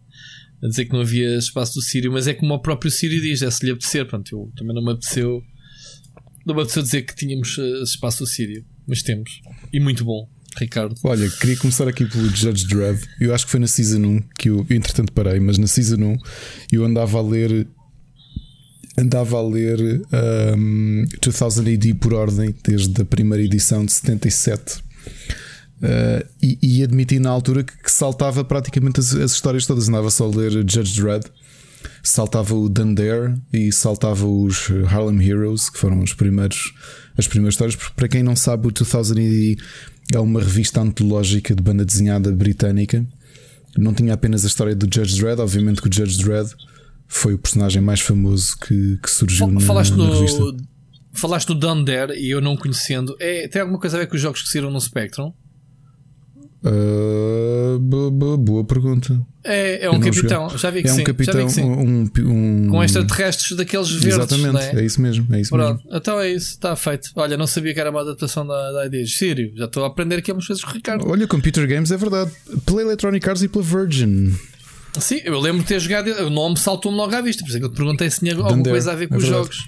a 0.63 0.67
dizer 0.67 0.85
que 0.85 0.93
não 0.93 1.01
havia 1.01 1.37
espaço 1.37 1.75
do 1.75 1.81
Sírio, 1.81 2.11
mas 2.11 2.27
é 2.27 2.33
como 2.33 2.53
o 2.53 2.61
próprio 2.61 2.91
Sírio 2.91 3.21
diz, 3.21 3.41
é 3.41 3.51
se 3.51 3.65
lhe 3.65 3.71
apetecer. 3.71 4.05
Pronto, 4.05 4.35
eu 4.35 4.51
também 4.55 4.75
não 4.75 4.83
me 4.83 4.91
apeteceu. 4.91 5.41
Não 6.45 6.55
me 6.55 6.61
apeteceu 6.61 6.83
dizer 6.83 7.01
que 7.03 7.15
tínhamos 7.15 7.57
uh, 7.57 7.83
espaço 7.83 8.19
do 8.19 8.27
Sírio, 8.27 8.65
mas 8.87 9.01
temos. 9.01 9.41
E 9.71 9.79
muito 9.79 10.03
bom. 10.03 10.27
Ricardo? 10.57 10.95
Olha, 11.03 11.29
queria 11.29 11.57
começar 11.57 11.87
aqui 11.87 12.05
pelo 12.05 12.29
Judge 12.29 12.67
Dredd. 12.67 13.01
Eu 13.19 13.33
acho 13.33 13.45
que 13.45 13.51
foi 13.51 13.59
na 13.59 13.67
Season 13.67 13.99
1 13.99 14.21
que 14.37 14.49
eu, 14.49 14.65
entretanto 14.69 15.11
parei, 15.11 15.39
mas 15.39 15.57
na 15.57 15.67
Season 15.67 15.97
1 15.97 16.17
eu 16.71 16.85
andava 16.85 17.17
a 17.17 17.21
ler 17.21 17.67
andava 18.97 19.37
a 19.37 19.41
ler 19.41 20.01
um, 20.57 21.05
2000 21.21 21.73
AD 21.73 21.93
por 21.95 22.13
ordem, 22.13 22.55
desde 22.63 23.01
a 23.01 23.05
primeira 23.05 23.43
edição 23.43 23.85
de 23.85 23.91
77. 23.91 24.83
Uh, 25.75 26.25
e, 26.41 26.57
e 26.61 26.83
admiti 26.83 27.19
na 27.19 27.29
altura 27.29 27.61
que, 27.61 27.77
que 27.77 27.91
saltava 27.91 28.45
praticamente 28.45 29.01
as, 29.01 29.13
as, 29.13 29.33
histórias 29.33 29.65
todas. 29.65 29.89
Andava 29.89 30.09
só 30.09 30.25
a 30.25 30.29
ler 30.29 30.51
Judge 30.51 30.99
Dredd, 30.99 31.25
saltava 32.01 32.55
o 32.55 32.69
Dundare 32.69 33.35
e 33.51 33.71
saltava 33.71 34.25
os 34.25 34.69
Harlem 34.87 35.21
Heroes, 35.21 35.69
que 35.69 35.77
foram 35.77 35.99
os 35.99 36.13
primeiros, 36.13 36.73
as 37.17 37.27
primeiras 37.27 37.55
histórias. 37.55 37.75
Porque 37.75 37.93
para 37.93 38.07
quem 38.07 38.23
não 38.23 38.35
sabe, 38.35 38.67
o 38.67 38.71
2000 38.71 39.11
AD 39.11 39.57
é 40.13 40.19
uma 40.19 40.39
revista 40.39 40.81
antológica 40.81 41.55
de 41.55 41.61
banda 41.61 41.85
desenhada 41.85 42.31
britânica. 42.31 43.05
Não 43.77 43.93
tinha 43.93 44.13
apenas 44.13 44.43
a 44.43 44.47
história 44.47 44.75
do 44.75 44.85
Judge 44.93 45.19
Dredd, 45.19 45.39
obviamente 45.39 45.81
que 45.81 45.89
o 45.89 45.93
Judge 45.93 46.23
Dredd 46.23 46.51
foi 47.07 47.33
o 47.33 47.37
personagem 47.37 47.81
mais 47.81 47.99
famoso 47.99 48.57
que, 48.57 48.97
que 49.01 49.09
surgiu 49.09 49.47
na, 49.47 49.59
falaste 49.59 49.91
na 49.91 49.97
no, 49.97 50.13
revista. 50.13 50.41
Falaste 51.13 51.47
do 51.47 51.55
Dunder 51.55 52.11
e 52.11 52.29
eu 52.29 52.41
não 52.41 52.57
conhecendo. 52.57 53.15
É, 53.19 53.47
tem 53.47 53.61
alguma 53.61 53.79
coisa 53.79 53.97
a 53.97 53.99
ver 53.99 54.07
com 54.07 54.15
os 54.15 54.21
jogos 54.21 54.41
que 54.41 54.49
saíram 54.49 54.71
no 54.71 54.79
Spectrum? 54.79 55.31
Uh, 56.65 57.77
boa, 57.79 58.37
boa, 58.37 58.63
pergunta. 58.65 59.21
É, 59.43 59.85
é 59.85 59.91
um 59.91 59.99
capitão, 59.99 60.49
já 60.57 60.71
vi 60.71 60.81
que 60.81 60.87
é 60.87 60.91
sim. 60.91 61.01
um 61.01 61.03
capitão, 61.03 61.47
um, 61.59 62.09
um, 62.17 62.67
com 62.71 62.83
extraterrestres 62.83 63.55
daqueles 63.55 63.91
verdes. 63.91 64.15
Exatamente, 64.15 64.75
é? 64.75 64.81
é? 64.81 64.83
isso 64.83 64.99
mesmo. 64.99 65.27
É 65.31 65.41
isso 65.41 65.51
Pronto, 65.51 65.83
mesmo. 65.83 65.95
então 65.95 66.19
é 66.19 66.31
isso, 66.31 66.53
está 66.53 66.75
feito. 66.75 67.11
Olha, 67.15 67.37
não 67.37 67.45
sabia 67.45 67.71
que 67.71 67.79
era 67.79 67.91
uma 67.91 68.01
adaptação 68.01 68.47
da, 68.47 68.71
da 68.71 68.85
ID. 68.87 69.07
Sírio, 69.07 69.51
já 69.55 69.65
estou 69.65 69.83
a 69.83 69.87
aprender 69.87 70.15
aqui 70.15 70.31
umas 70.31 70.47
coisas 70.47 70.63
com 70.63 70.71
o 70.71 70.73
Ricardo. 70.73 71.07
Olha, 71.07 71.27
Computer 71.27 71.67
Games 71.67 71.91
é 71.91 71.97
verdade. 71.97 72.31
Pela 72.65 72.81
Electronic 72.81 73.29
Arts 73.29 73.43
e 73.43 73.47
pela 73.47 73.63
Virgin. 73.63 74.33
Sim, 74.99 75.21
eu 75.23 75.39
lembro 75.39 75.61
de 75.61 75.67
ter 75.67 75.79
jogado. 75.79 76.07
O 76.25 76.29
nome 76.29 76.57
saltou-me 76.57 76.97
logo 76.97 77.15
à 77.15 77.21
vista, 77.21 77.43
por 77.43 77.49
isso 77.49 77.57
é 77.57 77.59
que 77.59 77.65
eu 77.65 77.71
te 77.71 77.75
perguntei 77.75 78.09
se 78.09 78.19
tinha 78.21 78.35
alguma 78.35 78.63
coisa 78.63 78.91
a 78.91 78.95
ver 78.95 79.07
com 79.07 79.15
é 79.15 79.17
os 79.17 79.25
jogos. 79.25 79.67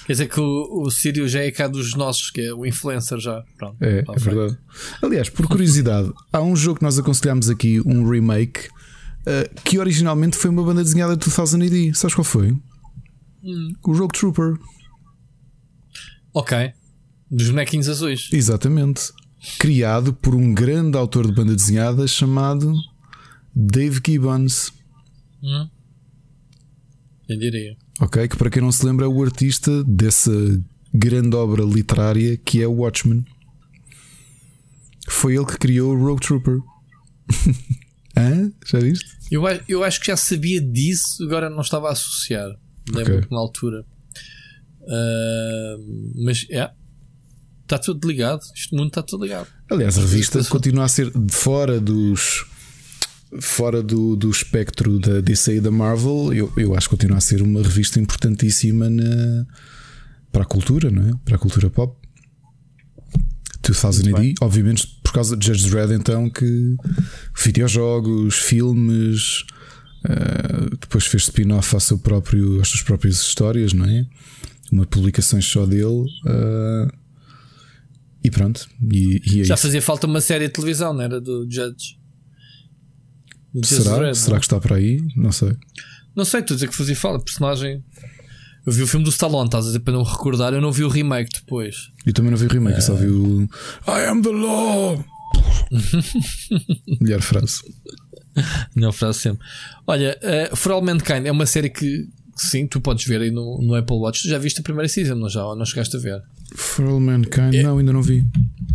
Quer 0.06 0.14
dizer 0.14 0.28
que 0.28 0.40
o, 0.40 0.84
o 0.84 0.92
Sírio 0.92 1.28
já 1.28 1.42
é 1.42 1.52
cá 1.52 1.68
dos 1.68 1.94
nossos, 1.94 2.32
que 2.32 2.42
é 2.42 2.54
o 2.54 2.66
influencer 2.66 3.20
já. 3.20 3.44
Pronto, 3.58 3.78
é, 3.82 4.00
é 4.00 4.20
verdade. 4.20 4.58
Aliás, 5.02 5.30
por 5.30 5.48
curiosidade, 5.48 6.12
há 6.34 6.42
um 6.42 6.56
jogo 6.56 6.80
que 6.80 6.86
nós 6.86 6.98
aconselhámos 6.98 7.50
aqui, 7.50 7.80
um 7.86 8.08
remake, 8.10 8.68
uh, 9.22 9.62
que 9.64 9.78
originalmente 9.78 10.36
foi 10.36 10.50
uma 10.50 10.64
banda 10.64 10.84
desenhada 10.84 11.16
de 11.16 11.26
2000 11.26 11.68
AD. 11.68 11.94
Sabes 11.96 12.16
qual 12.16 12.26
foi? 12.26 12.58
Hum. 13.44 13.74
O 13.84 13.94
Rogue 13.94 14.18
Trooper. 14.18 14.58
Ok. 16.34 16.74
Dos 17.30 17.50
bonequinhos 17.50 17.88
azuis. 17.88 18.30
Exatamente. 18.32 19.12
Criado 19.60 20.14
por 20.14 20.36
um 20.36 20.54
grande 20.54 20.98
autor 20.98 21.28
de 21.28 21.34
banda 21.34 21.56
desenhada 21.56 22.08
chamado 22.08 22.74
Dave 23.56 24.02
Gibbons. 24.06 24.72
Hum. 25.44 25.70
Quem 27.28 27.40
diria? 27.40 27.78
Ok, 28.02 28.30
que 28.30 28.36
para 28.36 28.50
quem 28.50 28.64
não 28.64 28.72
se 28.72 28.84
lembra 28.84 29.06
é 29.06 29.08
o 29.08 29.24
artista 29.24 29.84
dessa 29.84 30.32
grande 30.92 31.36
obra 31.36 31.64
literária 31.64 32.36
que 32.36 32.60
é 32.60 32.66
o 32.66 32.74
Watchmen. 32.78 33.24
Foi 35.08 35.36
ele 35.36 35.46
que 35.46 35.60
criou 35.60 35.96
o 35.96 36.04
Rogue 36.04 36.26
Trooper. 36.26 36.58
Hã? 38.18 38.52
Já 38.66 38.80
viste? 38.80 39.06
Eu, 39.30 39.44
eu 39.68 39.84
acho 39.84 40.00
que 40.00 40.08
já 40.08 40.18
sabia 40.18 40.60
disso, 40.60 41.24
agora 41.24 41.48
não 41.48 41.62
estava 41.62 41.90
a 41.90 41.92
associar. 41.92 42.50
Lembro 42.92 43.18
okay. 43.20 43.28
na 43.30 43.38
altura. 43.38 43.86
Uh, 44.82 46.24
mas 46.26 46.48
é. 46.50 46.72
Está 47.62 47.78
tudo 47.78 48.08
ligado. 48.08 48.42
Este 48.56 48.76
mundo 48.76 48.88
está 48.88 49.04
tudo 49.04 49.26
ligado. 49.26 49.48
Aliás, 49.70 49.96
a 50.00 50.02
revista 50.02 50.44
continua 50.46 50.86
a 50.86 50.90
ser 50.90 51.12
fora 51.30 51.80
dos 51.80 52.48
fora 53.40 53.82
do, 53.82 54.16
do 54.16 54.30
espectro 54.30 55.00
da 55.00 55.22
DC 55.22 55.56
e 55.56 55.62
da 55.62 55.72
Marvel, 55.72 56.34
eu, 56.34 56.52
eu 56.58 56.76
acho 56.76 56.90
que 56.90 56.96
continua 56.96 57.18
a 57.18 57.22
ser 57.22 57.42
uma 57.42 57.62
revista 57.62 58.00
importantíssima 58.00 58.90
na, 58.90 59.46
para 60.32 60.44
a 60.44 60.46
cultura, 60.46 60.92
não 60.92 61.08
é? 61.08 61.12
Para 61.24 61.36
a 61.36 61.40
cultura 61.40 61.70
pop. 61.70 61.96
2000 63.64 64.18
AD, 64.18 64.34
obviamente 64.42 64.88
por 65.04 65.14
causa 65.14 65.38
de 65.38 65.46
Judge 65.46 65.70
Dredd, 65.70 65.92
então, 65.92 66.30
que 66.30 66.76
videojogos, 67.44 68.36
filmes, 68.36 69.42
uh, 70.06 70.70
depois 70.80 71.06
fez 71.06 71.24
spin-off 71.24 71.76
ao 71.76 71.80
seu 71.80 72.00
próprio, 72.00 72.62
às 72.62 72.70
suas 72.70 72.82
próprias 72.82 73.16
histórias, 73.16 73.74
não 73.74 73.86
é? 73.86 74.06
Uma 74.72 74.86
publicações 74.86 75.46
só 75.46 75.66
dele. 75.66 76.06
Uh, 76.26 76.92
e 78.24 78.32
pronto. 78.32 78.68
E, 78.90 79.22
e 79.26 79.42
é 79.42 79.44
Já 79.44 79.56
isso. 79.56 79.64
fazia 79.64 79.82
falta 79.82 80.08
uma 80.08 80.22
série 80.22 80.48
de 80.48 80.54
televisão, 80.54 80.94
não 80.94 81.02
era? 81.02 81.20
Do 81.20 81.46
Judge. 81.50 82.01
Será? 83.64 84.14
Será 84.14 84.40
que 84.40 84.46
está 84.46 84.60
para 84.60 84.78
aí? 84.78 85.04
Não 85.16 85.32
sei. 85.32 85.56
Não 86.16 86.26
sei, 86.26 86.42
estou 86.42 86.56
a 86.56 86.58
dizer 86.58 86.68
que 86.68 86.76
fazia 86.76 86.96
falta. 86.96 87.24
Personagem. 87.24 87.84
Eu 88.66 88.72
vi 88.72 88.84
o 88.84 88.88
filme 88.88 89.04
do 89.04 89.10
Stallone, 89.10 89.48
estás 89.48 89.66
a 89.66 89.68
dizer 89.68 89.80
para 89.80 89.94
não 89.94 90.04
recordar. 90.04 90.54
Eu 90.54 90.62
não 90.62 90.72
vi 90.72 90.84
o 90.84 90.90
remake 90.90 91.32
depois. 91.34 91.92
Eu 92.06 92.14
também 92.14 92.32
não 92.32 92.38
vi 92.38 92.46
o 92.46 92.50
remake, 92.50 92.76
é. 92.76 92.78
eu 92.78 92.82
só 92.82 92.94
vi 92.94 93.08
o 93.08 93.44
I 93.88 94.06
am 94.08 94.22
the 94.22 94.30
law. 94.30 95.04
Melhor 97.02 97.22
frase. 97.22 97.62
Melhor 98.76 98.92
frase 98.92 99.20
sempre. 99.20 99.46
Olha, 99.88 100.18
uh, 100.52 100.56
For 100.56 100.74
All 100.74 100.82
Mankind 100.82 101.26
é 101.26 101.32
uma 101.32 101.46
série 101.46 101.70
que, 101.70 102.08
sim, 102.36 102.68
tu 102.68 102.80
podes 102.80 103.06
ver 103.06 103.22
aí 103.22 103.32
no, 103.32 103.60
no 103.62 103.74
Apple 103.74 103.98
Watch. 103.98 104.22
Tu 104.22 104.30
já 104.30 104.38
viste 104.38 104.60
a 104.60 104.64
primeira 104.64 104.88
season, 104.88 105.16
não 105.16 105.28
já? 105.28 105.44
Ou 105.44 105.56
não 105.56 105.66
chegaste 105.66 105.98
a 105.98 106.00
ver? 106.00 106.22
For 106.54 106.86
All 106.86 107.00
Mankind, 107.00 107.56
é, 107.56 107.64
não, 107.64 107.80
ainda 107.80 107.92
não 107.92 108.04
vi. 108.04 108.24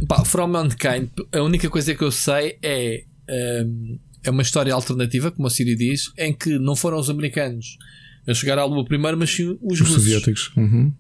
Pá, 0.09 0.25
For 0.25 0.41
All 0.41 0.49
Mankind, 0.49 1.11
a 1.33 1.43
única 1.43 1.71
coisa 1.71 1.95
que 1.95 2.03
eu 2.03 2.11
sei 2.11 2.59
é. 2.63 3.05
Um, 3.29 3.33
ehm, 3.33 4.06
é 4.27 4.31
uma 4.31 4.43
história 4.43 4.75
alternativa, 4.75 5.31
como 5.31 5.47
a 5.47 5.51
Siri 5.51 5.77
diz, 5.77 6.13
em 6.19 6.35
que 6.35 6.59
não 6.59 6.75
foram 6.75 6.99
os 6.99 7.09
americanos 7.09 7.79
a 8.27 8.35
chegar 8.35 8.59
à 8.59 8.65
Lua 8.65 8.85
primeiro, 8.85 9.17
mas 9.17 9.31
sim 9.31 9.57
os, 9.63 9.81
os 9.81 9.89
soviéticos. 9.89 10.53
Uhum. 10.57 10.93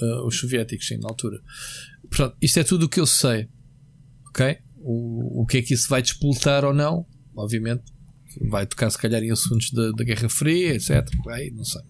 Uh, 0.00 0.26
os 0.26 0.38
soviéticos, 0.38 0.86
sim, 0.86 0.96
na 0.98 1.08
altura. 1.08 1.40
Portanto, 2.08 2.36
isto 2.40 2.60
é 2.60 2.64
tudo 2.64 2.86
o 2.86 2.88
que 2.88 3.00
eu 3.00 3.06
sei. 3.06 3.48
Ok? 4.28 4.58
O, 4.78 5.42
o 5.42 5.46
que 5.46 5.58
é 5.58 5.62
que 5.62 5.74
isso 5.74 5.88
vai 5.88 6.00
despoltar 6.00 6.64
ou 6.64 6.72
não? 6.72 7.04
Obviamente, 7.36 7.82
vai 8.48 8.64
tocar 8.64 8.88
se 8.90 8.98
calhar 8.98 9.22
em 9.22 9.32
assuntos 9.32 9.70
da, 9.72 9.90
da 9.90 10.04
Guerra 10.04 10.28
Fria, 10.28 10.74
etc. 10.74 11.04
Aí, 11.28 11.50
não 11.50 11.64
sei. 11.64 11.82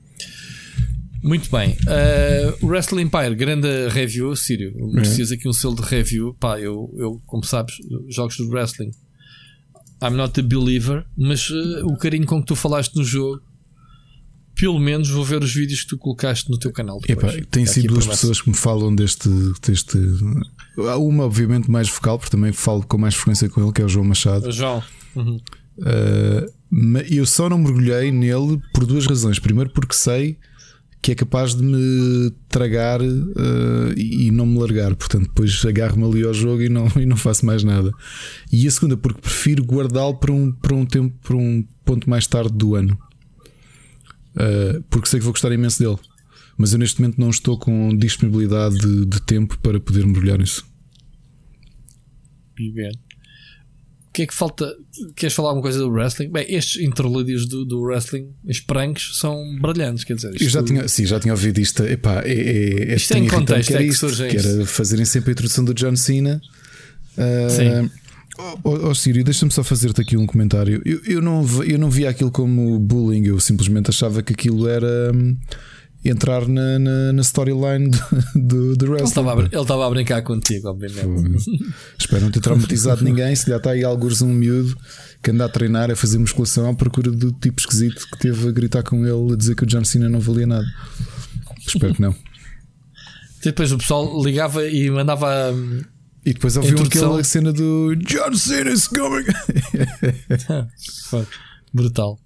Muito 1.22 1.50
bem. 1.50 1.76
Uh, 1.82 2.66
Wrestling 2.66 3.02
Empire, 3.02 3.34
grande 3.34 3.68
review, 3.88 4.34
Sírio. 4.34 4.74
Precisas 4.92 5.32
é. 5.32 5.34
aqui 5.34 5.48
um 5.48 5.52
selo 5.52 5.76
de 5.76 5.82
review. 5.82 6.34
Pá, 6.34 6.58
eu, 6.58 6.92
eu, 6.96 7.22
como 7.26 7.44
sabes, 7.44 7.76
jogos 8.08 8.36
de 8.36 8.44
wrestling 8.44 8.90
I'm 10.02 10.16
not 10.16 10.38
a 10.38 10.42
believer, 10.42 11.04
mas 11.16 11.48
uh, 11.48 11.86
o 11.86 11.96
carinho 11.96 12.26
com 12.26 12.40
que 12.40 12.46
tu 12.48 12.56
falaste 12.56 12.96
no 12.96 13.04
jogo, 13.04 13.40
pelo 14.54 14.78
menos 14.78 15.08
vou 15.08 15.24
ver 15.24 15.42
os 15.42 15.54
vídeos 15.54 15.82
que 15.82 15.88
tu 15.88 15.98
colocaste 15.98 16.50
no 16.50 16.58
teu 16.58 16.72
canal. 16.72 17.00
Epa, 17.08 17.32
tem 17.50 17.64
sido 17.64 17.94
duas 17.94 18.06
pessoas 18.06 18.40
que 18.40 18.50
me 18.50 18.56
falam 18.56 18.94
deste, 18.94 19.28
deste. 19.64 19.96
Uma, 20.76 21.24
obviamente, 21.24 21.70
mais 21.70 21.88
vocal, 21.88 22.18
porque 22.18 22.30
também 22.30 22.52
falo 22.52 22.82
com 22.84 22.98
mais 22.98 23.14
frequência 23.14 23.48
com 23.48 23.62
ele, 23.62 23.72
que 23.72 23.80
é 23.80 23.84
o 23.84 23.88
João 23.88 24.04
Machado. 24.04 24.48
O 24.48 24.52
João. 24.52 24.82
Uhum. 25.14 25.40
Uh, 25.78 26.98
eu 27.08 27.24
só 27.24 27.48
não 27.48 27.58
mergulhei 27.58 28.10
nele 28.10 28.60
por 28.74 28.84
duas 28.84 29.06
razões. 29.06 29.38
Primeiro, 29.38 29.70
porque 29.70 29.94
sei 29.94 30.36
que 31.02 31.10
é 31.10 31.14
capaz 31.16 31.52
de 31.56 31.64
me 31.64 32.30
tragar 32.48 33.02
uh, 33.02 33.92
e 33.96 34.30
não 34.30 34.46
me 34.46 34.56
largar. 34.60 34.94
Portanto, 34.94 35.24
depois 35.24 35.64
agarro-me 35.66 36.04
ali 36.04 36.22
ao 36.22 36.32
jogo 36.32 36.62
e 36.62 36.68
não, 36.68 36.86
e 36.96 37.04
não 37.04 37.16
faço 37.16 37.44
mais 37.44 37.64
nada. 37.64 37.90
E 38.52 38.68
a 38.68 38.70
segunda, 38.70 38.96
porque 38.96 39.20
prefiro 39.20 39.64
guardá-lo 39.64 40.14
para 40.14 40.32
um, 40.32 40.52
para 40.52 40.74
um 40.76 40.86
tempo, 40.86 41.12
para 41.20 41.36
um 41.36 41.66
ponto 41.84 42.08
mais 42.08 42.28
tarde 42.28 42.52
do 42.52 42.76
ano. 42.76 42.96
Uh, 44.36 44.80
porque 44.88 45.08
sei 45.08 45.18
que 45.18 45.24
vou 45.24 45.32
gostar 45.32 45.50
imenso 45.50 45.82
dele. 45.82 45.98
Mas 46.56 46.72
eu 46.72 46.78
neste 46.78 47.00
momento 47.00 47.18
não 47.18 47.30
estou 47.30 47.58
com 47.58 47.96
disponibilidade 47.96 48.78
de, 48.78 49.04
de 49.04 49.20
tempo 49.22 49.58
para 49.58 49.80
poder 49.80 50.06
mergulhar 50.06 50.38
nisso. 50.38 50.64
Bem. 52.56 52.92
O 54.12 54.14
que 54.14 54.22
é 54.24 54.26
que 54.26 54.34
falta? 54.34 54.70
Queres 55.16 55.34
falar 55.34 55.48
alguma 55.48 55.62
coisa 55.62 55.78
do 55.78 55.88
wrestling? 55.88 56.28
Bem, 56.28 56.44
estes 56.46 56.82
interlúdios 56.82 57.46
do, 57.48 57.64
do 57.64 57.80
wrestling, 57.80 58.28
os 58.44 58.60
pranks, 58.60 59.16
são 59.18 59.58
brilhantes, 59.58 60.04
quer 60.04 60.16
dizer. 60.16 60.34
Eu 60.38 60.50
já 60.50 60.62
tinha, 60.62 60.86
sim, 60.86 61.06
já 61.06 61.18
tinha 61.18 61.32
ouvido 61.32 61.58
isto. 61.58 61.82
Epá, 61.82 62.20
é, 62.22 62.30
é, 62.30 62.92
é 62.92 62.94
isto 62.94 63.16
em 63.16 63.26
contexto, 63.26 63.68
que 63.68 63.74
era, 63.74 63.82
é 63.82 63.86
que, 63.86 63.92
isto, 63.94 64.06
que 64.08 64.36
era 64.36 64.66
fazerem 64.66 65.06
sempre 65.06 65.30
a 65.30 65.32
introdução 65.32 65.64
do 65.64 65.72
John 65.72 65.96
Cena. 65.96 66.42
Uh, 67.16 67.50
sim. 67.50 67.90
Oh, 68.62 68.90
oh 68.90 68.94
Sírio, 68.94 69.24
deixa-me 69.24 69.50
só 69.50 69.64
fazer-te 69.64 70.02
aqui 70.02 70.14
um 70.14 70.26
comentário. 70.26 70.82
Eu, 70.84 71.00
eu, 71.06 71.22
não, 71.22 71.42
eu 71.64 71.78
não 71.78 71.88
via 71.88 72.10
aquilo 72.10 72.30
como 72.30 72.78
bullying, 72.78 73.24
eu 73.24 73.40
simplesmente 73.40 73.88
achava 73.88 74.22
que 74.22 74.34
aquilo 74.34 74.68
era. 74.68 75.10
Hum, 76.04 76.10
entrar 76.10 76.46
na, 76.48 76.78
na, 76.78 77.12
na 77.12 77.22
storyline 77.22 77.90
do, 78.34 78.76
do, 78.76 78.90
wrestling. 78.90 79.24
Ele 79.52 79.60
estava 79.60 79.86
a, 79.86 79.90
brincar 79.90 80.22
contigo, 80.22 80.68
obviamente. 80.68 81.44
Espero 81.98 82.22
não 82.22 82.30
ter 82.30 82.40
traumatizado 82.40 83.02
ninguém. 83.04 83.34
Se 83.34 83.48
já 83.48 83.56
está 83.56 83.70
aí 83.70 83.84
alguns 83.84 84.20
um 84.20 84.28
miúdo 84.28 84.76
que 85.22 85.30
anda 85.30 85.44
a 85.44 85.48
treinar, 85.48 85.90
a 85.90 85.96
fazer 85.96 86.18
musculação 86.18 86.68
à 86.68 86.74
procura 86.74 87.10
do 87.10 87.32
tipo 87.32 87.60
esquisito 87.60 88.06
que 88.10 88.18
teve 88.18 88.48
a 88.48 88.52
gritar 88.52 88.82
com 88.82 89.06
ele 89.06 89.32
a 89.32 89.36
dizer 89.36 89.54
que 89.54 89.64
o 89.64 89.66
John 89.66 89.84
Cena 89.84 90.08
não 90.08 90.20
valia 90.20 90.46
nada. 90.46 90.66
Espero 91.66 91.94
que 91.94 92.02
não. 92.02 92.14
Depois 93.42 93.72
o 93.72 93.78
pessoal 93.78 94.22
ligava 94.22 94.66
e 94.66 94.90
mandava. 94.90 95.54
E 96.24 96.32
depois 96.32 96.56
ouviu 96.56 96.82
aquela 96.82 97.22
cena 97.24 97.52
do 97.52 97.96
John 97.96 98.34
Cena 98.34 98.70
is 98.70 98.86
coming. 98.86 99.24
Brutal. 101.74 102.18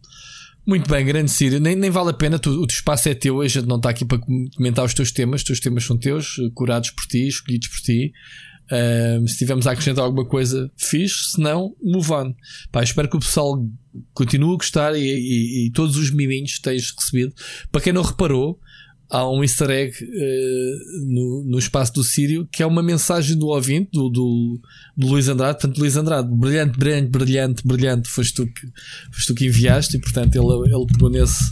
Muito 0.66 0.90
bem, 0.90 1.04
grande 1.04 1.30
Sírio. 1.30 1.60
Nem, 1.60 1.76
nem 1.76 1.90
vale 1.90 2.10
a 2.10 2.12
pena, 2.12 2.40
tu, 2.40 2.50
o 2.50 2.66
teu 2.66 2.74
espaço 2.74 3.08
é 3.08 3.14
teu, 3.14 3.40
a 3.40 3.46
gente 3.46 3.66
não 3.66 3.76
está 3.76 3.90
aqui 3.90 4.04
para 4.04 4.18
comentar 4.56 4.84
os 4.84 4.92
teus 4.92 5.12
temas, 5.12 5.40
os 5.40 5.46
teus 5.46 5.60
temas 5.60 5.84
são 5.84 5.96
teus, 5.96 6.36
curados 6.54 6.90
por 6.90 7.06
ti, 7.06 7.28
escolhidos 7.28 7.68
por 7.68 7.80
ti. 7.80 8.12
Uh, 8.66 9.28
se 9.28 9.38
tivermos 9.38 9.64
a 9.68 9.70
acrescentar 9.70 10.04
alguma 10.04 10.26
coisa, 10.26 10.68
fiz, 10.76 11.30
se 11.30 11.40
não, 11.40 11.72
move 11.80 12.10
on. 12.10 12.34
Pá, 12.72 12.82
espero 12.82 13.08
que 13.08 13.16
o 13.16 13.20
pessoal 13.20 13.64
continue 14.12 14.54
a 14.54 14.56
gostar 14.56 14.96
e, 14.96 15.02
e, 15.02 15.66
e 15.66 15.70
todos 15.70 15.96
os 15.96 16.10
miminhos 16.10 16.58
tenhas 16.58 16.90
recebido. 16.90 17.32
Para 17.70 17.80
quem 17.80 17.92
não 17.92 18.02
reparou, 18.02 18.58
há 19.10 19.28
um 19.30 19.42
easter 19.42 19.70
egg 19.70 19.96
uh, 20.02 21.06
no, 21.06 21.44
no 21.44 21.58
espaço 21.58 21.92
do 21.94 22.04
Sírio 22.04 22.48
que 22.50 22.62
é 22.62 22.66
uma 22.66 22.82
mensagem 22.82 23.36
do 23.36 23.46
ouvinte 23.46 23.90
do, 23.92 24.08
do, 24.08 24.60
do 24.96 25.06
Luís 25.06 25.28
Andrade. 25.28 25.58
Portanto, 25.58 25.78
Luís 25.78 25.96
Andrade, 25.96 26.28
brilhante, 26.28 26.78
brilhante, 26.78 27.10
brilhante, 27.10 27.66
brilhante, 27.66 28.08
foste 28.08 28.34
tu 28.34 28.46
que, 28.46 28.66
foste 29.12 29.26
tu 29.28 29.34
que 29.34 29.46
enviaste 29.46 29.96
e, 29.96 30.00
portanto, 30.00 30.34
ele, 30.34 30.74
ele 30.74 30.86
pegou 30.86 31.10
nesse, 31.10 31.44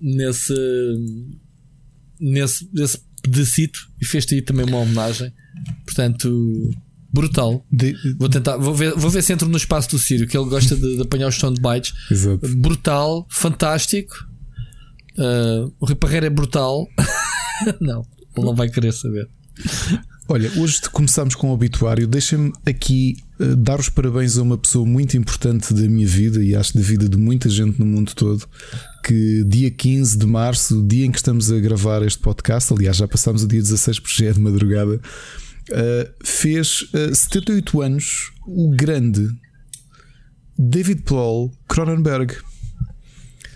nesse, 0.00 0.54
nesse, 2.20 2.68
nesse 2.72 3.00
pedacito 3.22 3.78
e 4.00 4.06
fez-te 4.06 4.34
aí 4.34 4.42
também 4.42 4.64
uma 4.64 4.78
homenagem. 4.78 5.32
Portanto, 5.84 6.70
Brutal. 7.12 7.66
De... 7.70 7.94
Vou 8.18 8.28
tentar, 8.28 8.56
vou 8.56 8.74
ver, 8.74 8.94
vou 8.94 9.10
ver 9.10 9.22
se 9.22 9.32
entro 9.32 9.48
no 9.48 9.56
espaço 9.56 9.90
do 9.90 9.98
Sírio, 9.98 10.26
que 10.26 10.36
ele 10.36 10.48
gosta 10.48 10.76
de, 10.76 10.96
de 10.96 11.02
apanhar 11.02 11.28
os 11.28 11.34
soundbites. 11.34 11.92
Exato. 12.10 12.48
Brutal, 12.56 13.26
fantástico. 13.28 14.29
Uh, 15.20 15.70
o 15.78 15.84
Riparreira 15.84 16.26
é 16.26 16.30
brutal. 16.30 16.88
não, 17.78 18.06
ele 18.34 18.46
não 18.46 18.54
vai 18.54 18.70
querer 18.70 18.92
saber. 18.92 19.28
Olha, 20.26 20.50
hoje 20.56 20.80
começamos 20.92 21.34
com 21.34 21.50
o 21.50 21.52
obituário. 21.52 22.06
Deixa-me 22.06 22.52
aqui 22.64 23.16
uh, 23.38 23.54
dar 23.54 23.78
os 23.78 23.90
parabéns 23.90 24.38
a 24.38 24.42
uma 24.42 24.56
pessoa 24.56 24.86
muito 24.86 25.16
importante 25.16 25.74
da 25.74 25.82
minha 25.88 26.06
vida 26.06 26.42
e 26.42 26.54
acho 26.54 26.74
da 26.74 26.80
vida 26.80 27.06
de 27.08 27.18
muita 27.18 27.50
gente 27.50 27.78
no 27.78 27.84
mundo 27.84 28.14
todo. 28.14 28.48
Que 29.04 29.44
dia 29.44 29.70
15 29.70 30.16
de 30.16 30.26
março, 30.26 30.80
o 30.80 30.86
dia 30.86 31.04
em 31.04 31.10
que 31.10 31.18
estamos 31.18 31.52
a 31.52 31.58
gravar 31.58 32.02
este 32.02 32.20
podcast, 32.20 32.72
aliás, 32.72 32.96
já 32.96 33.06
passámos 33.06 33.42
o 33.42 33.48
dia 33.48 33.60
16 33.60 33.98
porque 33.98 34.22
já 34.22 34.30
é 34.30 34.32
de 34.32 34.40
madrugada, 34.40 34.94
uh, 34.94 36.10
fez 36.24 36.82
uh, 36.94 37.14
78 37.14 37.82
anos 37.82 38.32
o 38.46 38.70
grande 38.70 39.28
David 40.56 41.02
Paul 41.02 41.50
Cronenberg. 41.68 42.36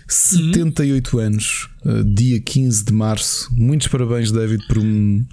78 0.07 1.19
anos, 1.19 1.69
uh, 1.85 2.03
dia 2.03 2.39
15 2.39 2.85
de 2.85 2.93
março. 2.93 3.49
Muitos 3.53 3.87
parabéns, 3.87 4.31
David, 4.31 4.65
por 4.67 4.77
um 4.77 5.25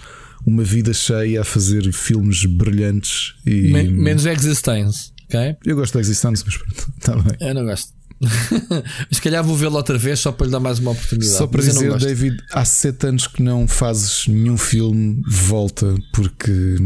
uma 0.45 0.65
vida 0.65 0.93
cheia 0.93 1.41
a 1.41 1.45
fazer 1.45 1.93
filmes 1.93 2.45
brilhantes 2.45 3.35
e. 3.47 3.71
Men 3.71 3.91
menos 3.91 4.27
Existence, 4.27 5.13
ok? 5.25 5.57
Eu 5.65 5.77
gosto 5.77 5.95
de 5.95 6.01
Existence, 6.01 6.43
mas 6.45 6.57
pronto, 6.57 6.93
está 6.99 7.17
bem. 7.23 7.37
Eu 7.41 7.55
não 7.55 7.65
gosto. 7.65 7.93
Se 9.11 9.21
calhar 9.21 9.43
vou 9.43 9.57
vê-lo 9.57 9.77
outra 9.77 9.99
vez 9.99 10.21
só 10.21 10.31
para 10.31 10.47
lhe 10.47 10.53
dar 10.53 10.61
mais 10.61 10.79
uma 10.79 10.93
oportunidade. 10.93 11.33
Só 11.33 11.47
para 11.47 11.63
dizer, 11.63 11.97
David, 11.99 12.37
há 12.53 12.65
sete 12.65 13.07
anos 13.09 13.27
que 13.27 13.43
não 13.43 13.67
fazes 13.67 14.27
nenhum 14.29 14.57
filme, 14.57 15.23
volta, 15.27 15.95
porque. 16.13 16.77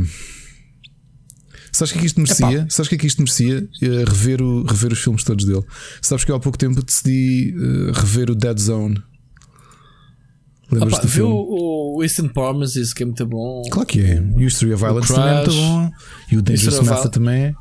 Sabes 1.76 1.92
que 1.92 1.98
é 1.98 2.00
que 2.00 2.06
isto 2.06 2.20
merecia? 2.20 2.60
Epá. 2.60 2.66
Sabes 2.70 2.88
que 2.88 2.94
é 2.94 2.98
que 2.98 3.06
isto 3.06 3.18
merecia? 3.18 3.68
Eh, 3.82 4.04
rever, 4.06 4.40
o, 4.40 4.64
rever 4.64 4.92
os 4.92 4.98
filmes 4.98 5.22
todos 5.24 5.44
dele. 5.44 5.62
Sabes 6.00 6.24
que 6.24 6.30
eu 6.30 6.36
há 6.36 6.40
pouco 6.40 6.56
tempo 6.56 6.82
decidi 6.82 7.54
uh, 7.56 7.92
rever 7.92 8.30
o 8.30 8.34
Dead 8.34 8.58
Zone 8.58 9.02
Lembras 10.70 10.98
Opa, 10.98 11.06
viu 11.06 11.28
o, 11.28 11.96
o 11.96 12.02
Eastern 12.02 12.32
Promises 12.32 12.92
que 12.92 13.02
é 13.02 13.06
muito 13.06 13.24
bom? 13.26 13.62
Claro 13.70 13.86
que 13.86 14.00
é. 14.00 14.16
E 14.16 14.44
o 14.44 14.46
History 14.46 14.72
of 14.72 14.82
Violence 14.82 15.14
também 15.14 15.28
é 15.28 15.34
muito 15.34 15.52
bom. 15.52 15.90
E 16.32 16.36
o 16.36 16.42
Dangerous 16.42 16.80
Method 16.80 17.10
também 17.10 17.42
é. 17.44 17.54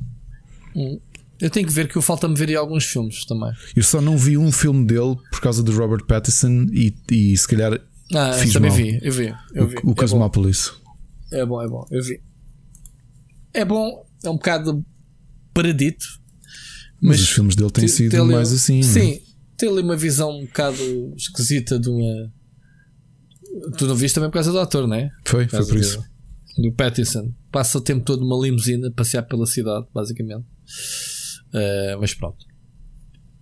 Hum. 0.76 1.00
Eu 1.40 1.50
tenho 1.50 1.68
que 1.68 1.74
ver 1.74 1.88
que 1.88 1.98
eu 1.98 2.02
falta-me 2.02 2.36
ver 2.36 2.50
aí 2.50 2.56
alguns 2.56 2.86
filmes 2.86 3.26
também. 3.26 3.52
Eu 3.76 3.84
só 3.84 4.00
não 4.00 4.18
vi 4.18 4.38
um 4.38 4.52
filme 4.52 4.86
dele 4.86 5.18
por 5.30 5.42
causa 5.42 5.62
do 5.62 5.72
Robert 5.78 6.06
Pattinson 6.06 6.66
e, 6.72 6.96
e 7.12 7.38
se 7.38 7.48
calhar 7.48 7.78
ah, 8.14 8.34
fiz 8.34 8.54
também 8.54 8.72
mal. 8.72 8.78
vi, 8.78 9.00
eu 9.02 9.12
vi, 9.12 9.36
eu 9.54 9.68
vi. 9.68 9.76
O, 9.84 9.90
o 9.90 9.92
é 9.92 9.96
Cosmopolis. 9.96 10.72
Bom. 10.72 11.38
É 11.38 11.46
bom, 11.46 11.62
é 11.62 11.68
bom, 11.68 11.86
eu 11.92 12.04
vi. 12.04 12.22
É 13.54 13.66
bom, 13.66 14.05
é 14.26 14.32
um 14.32 14.36
bocado 14.36 14.86
paradito. 15.54 16.06
Mas, 17.02 17.18
mas 17.18 17.22
os 17.22 17.30
filmes 17.30 17.56
dele 17.56 17.72
têm 17.72 17.88
sido 17.88 18.26
mais 18.26 18.52
assim. 18.52 18.80
É? 18.80 18.84
Sim, 18.84 19.22
tem 19.58 19.70
ali 19.70 19.82
uma 19.82 19.98
visão 19.98 20.32
um 20.32 20.46
bocado 20.46 21.14
esquisita 21.16 21.80
de 21.80 21.90
uma 21.90 22.32
Tu 23.78 23.88
não 23.88 23.96
viste 23.96 24.16
também 24.16 24.30
por 24.30 24.36
causa 24.36 24.52
do 24.52 24.60
ator, 24.60 24.88
não 24.88 24.96
é? 24.96 25.10
Foi, 25.26 25.48
foi 25.48 25.66
por 25.66 25.78
isso. 25.78 26.04
Do 26.58 26.72
Pattinson. 26.74 27.34
Passa 27.52 27.78
o 27.78 27.82
tempo 27.82 28.04
todo 28.04 28.22
numa 28.22 28.42
limusina 28.42 28.88
a 28.88 28.92
passear 28.92 29.24
pela 29.24 29.46
cidade, 29.46 29.86
basicamente. 29.94 30.46
Uh, 31.54 32.00
mas 32.00 32.14
pronto. 32.14 32.46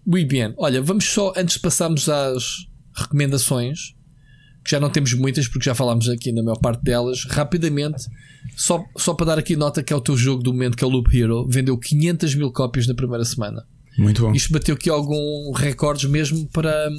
Muito 0.06 0.28
bem. 0.28 0.54
Olha, 0.58 0.82
vamos 0.82 1.06
só, 1.06 1.34
antes 1.36 1.56
de 1.56 1.62
passarmos 1.62 2.10
às 2.10 2.68
recomendações, 2.96 3.96
que 4.64 4.72
já 4.72 4.80
não 4.80 4.90
temos 4.90 5.14
muitas, 5.14 5.48
porque 5.48 5.66
já 5.66 5.76
falámos 5.76 6.08
aqui 6.08 6.32
na 6.32 6.42
maior 6.42 6.58
parte 6.58 6.84
delas, 6.84 7.26
rapidamente, 7.26 8.06
só, 8.56 8.84
só 8.98 9.14
para 9.14 9.28
dar 9.28 9.40
aqui 9.40 9.56
nota 9.56 9.84
que 9.84 9.92
é 9.92 9.96
o 9.96 10.02
teu 10.02 10.16
jogo 10.16 10.42
do 10.42 10.54
momento, 10.54 10.78
que 10.78 10.84
é 10.84 10.88
o 10.88 10.90
Loop 10.90 11.16
Hero, 11.16 11.48
vendeu 11.50 11.78
500 11.78 12.36
mil 12.36 12.52
cópias 12.52 12.88
na 12.88 12.94
primeira 12.94 13.26
semana. 13.26 13.66
Muito 13.98 14.22
bom. 14.22 14.34
Isto 14.34 14.54
bateu 14.54 14.76
aqui 14.76 14.90
algum 14.90 15.52
recordes 15.52 16.10
mesmo 16.10 16.48
para 16.48 16.90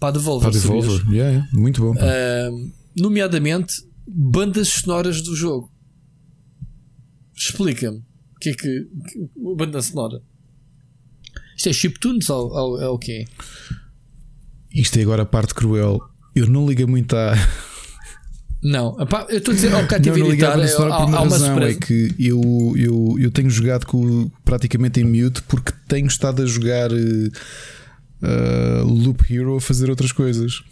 para 0.00 0.08
a 0.08 0.12
Devolver. 0.12 0.50
Para 0.50 0.58
a 0.58 0.62
Devolver, 0.62 1.12
yeah, 1.12 1.30
yeah, 1.30 1.48
muito 1.52 1.80
bom. 1.80 1.92
Uh, 1.92 2.72
nomeadamente, 2.96 3.74
bandas 4.06 4.68
sonoras 4.68 5.22
do 5.22 5.34
jogo. 5.34 5.70
Explica-me 7.34 7.98
o 7.98 8.38
que 8.40 8.50
é 8.50 8.54
que. 8.54 8.84
que 8.84 9.30
banda 9.56 9.80
sonora. 9.80 10.22
Isto 11.56 11.68
é 11.68 11.72
chiptunes 11.72 12.28
ou, 12.28 12.50
ou 12.50 12.82
é 12.82 12.88
o 12.88 12.98
quê? 12.98 13.24
Isto 14.70 14.98
é 14.98 15.02
agora 15.02 15.22
a 15.22 15.26
parte 15.26 15.54
cruel. 15.54 16.00
Eu 16.36 16.46
não 16.46 16.68
ligo 16.68 16.86
muito 16.86 17.16
à. 17.16 17.32
Não, 18.62 18.94
eu 19.30 19.38
estou 19.38 19.52
a 19.52 19.54
dizer 19.54 19.72
ao 19.74 19.86
cativeiro 19.86 20.32
editar, 20.32 20.58
é, 20.58 20.66
há, 20.66 20.94
há 20.94 21.04
uma 21.06 21.18
razão 21.18 21.58
é 21.62 21.74
que 21.74 22.14
eu, 22.18 22.74
eu, 22.76 23.16
eu 23.18 23.30
tenho 23.30 23.48
jogado 23.48 23.86
com, 23.86 24.30
praticamente 24.44 25.00
em 25.00 25.04
mute 25.04 25.40
porque 25.42 25.72
tenho 25.88 26.06
estado 26.06 26.42
a 26.42 26.46
jogar 26.46 26.90
uh, 26.92 28.84
Loop 28.84 29.22
Hero 29.32 29.56
a 29.56 29.60
fazer 29.60 29.88
outras 29.88 30.12
coisas. 30.12 30.62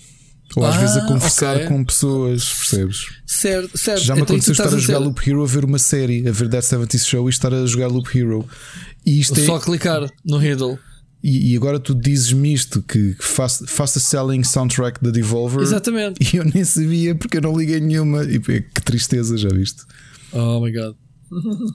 Ou 0.57 0.67
às 0.67 0.76
ah, 0.76 0.78
vezes 0.81 0.97
a 0.99 1.07
conversar 1.07 1.57
okay. 1.57 1.68
com 1.68 1.84
pessoas, 1.84 2.52
percebes? 2.52 3.07
Certo, 3.26 3.78
certo. 3.78 4.02
Já 4.02 4.15
me 4.15 4.20
então, 4.20 4.34
aconteceu 4.34 4.52
estar 4.52 4.67
a 4.67 4.70
jogar 4.70 4.81
dizer... 4.81 4.99
Loop 4.99 5.31
Hero 5.31 5.43
a 5.43 5.47
ver 5.47 5.65
uma 5.65 5.78
série, 5.78 6.28
a 6.28 6.33
ver 6.33 6.49
Dead 6.49 6.62
70 6.62 6.99
Show 6.99 7.26
e 7.26 7.31
estar 7.31 7.55
a 7.55 7.65
jogar 7.65 7.89
Loop 7.89 8.17
Hero. 8.17 8.47
E 9.07 9.20
isto 9.20 9.41
Só 9.41 9.57
é... 9.57 9.60
clicar 9.60 10.10
no 10.25 10.36
Riddle. 10.36 10.78
E, 11.25 11.53
e, 11.53 11.57
agora 11.57 11.81
tu 11.81 11.94
dizes-me 11.94 12.53
isto 12.53 12.83
que 12.83 13.17
fastest 13.19 14.09
selling 14.09 14.44
soundtrack 14.44 15.03
da 15.03 15.11
Devolver. 15.11 15.62
Exatamente. 15.62 16.19
E 16.20 16.36
eu 16.36 16.44
nem 16.44 16.62
sabia 16.62 17.15
porque 17.15 17.39
eu 17.39 17.41
não 17.41 17.57
liguei 17.57 17.81
nenhuma. 17.81 18.25
E 18.25 18.39
que 18.39 18.83
tristeza, 18.83 19.39
já 19.39 19.49
viste? 19.49 19.85
Oh 20.33 20.61
my 20.61 20.70
god. 20.70 20.94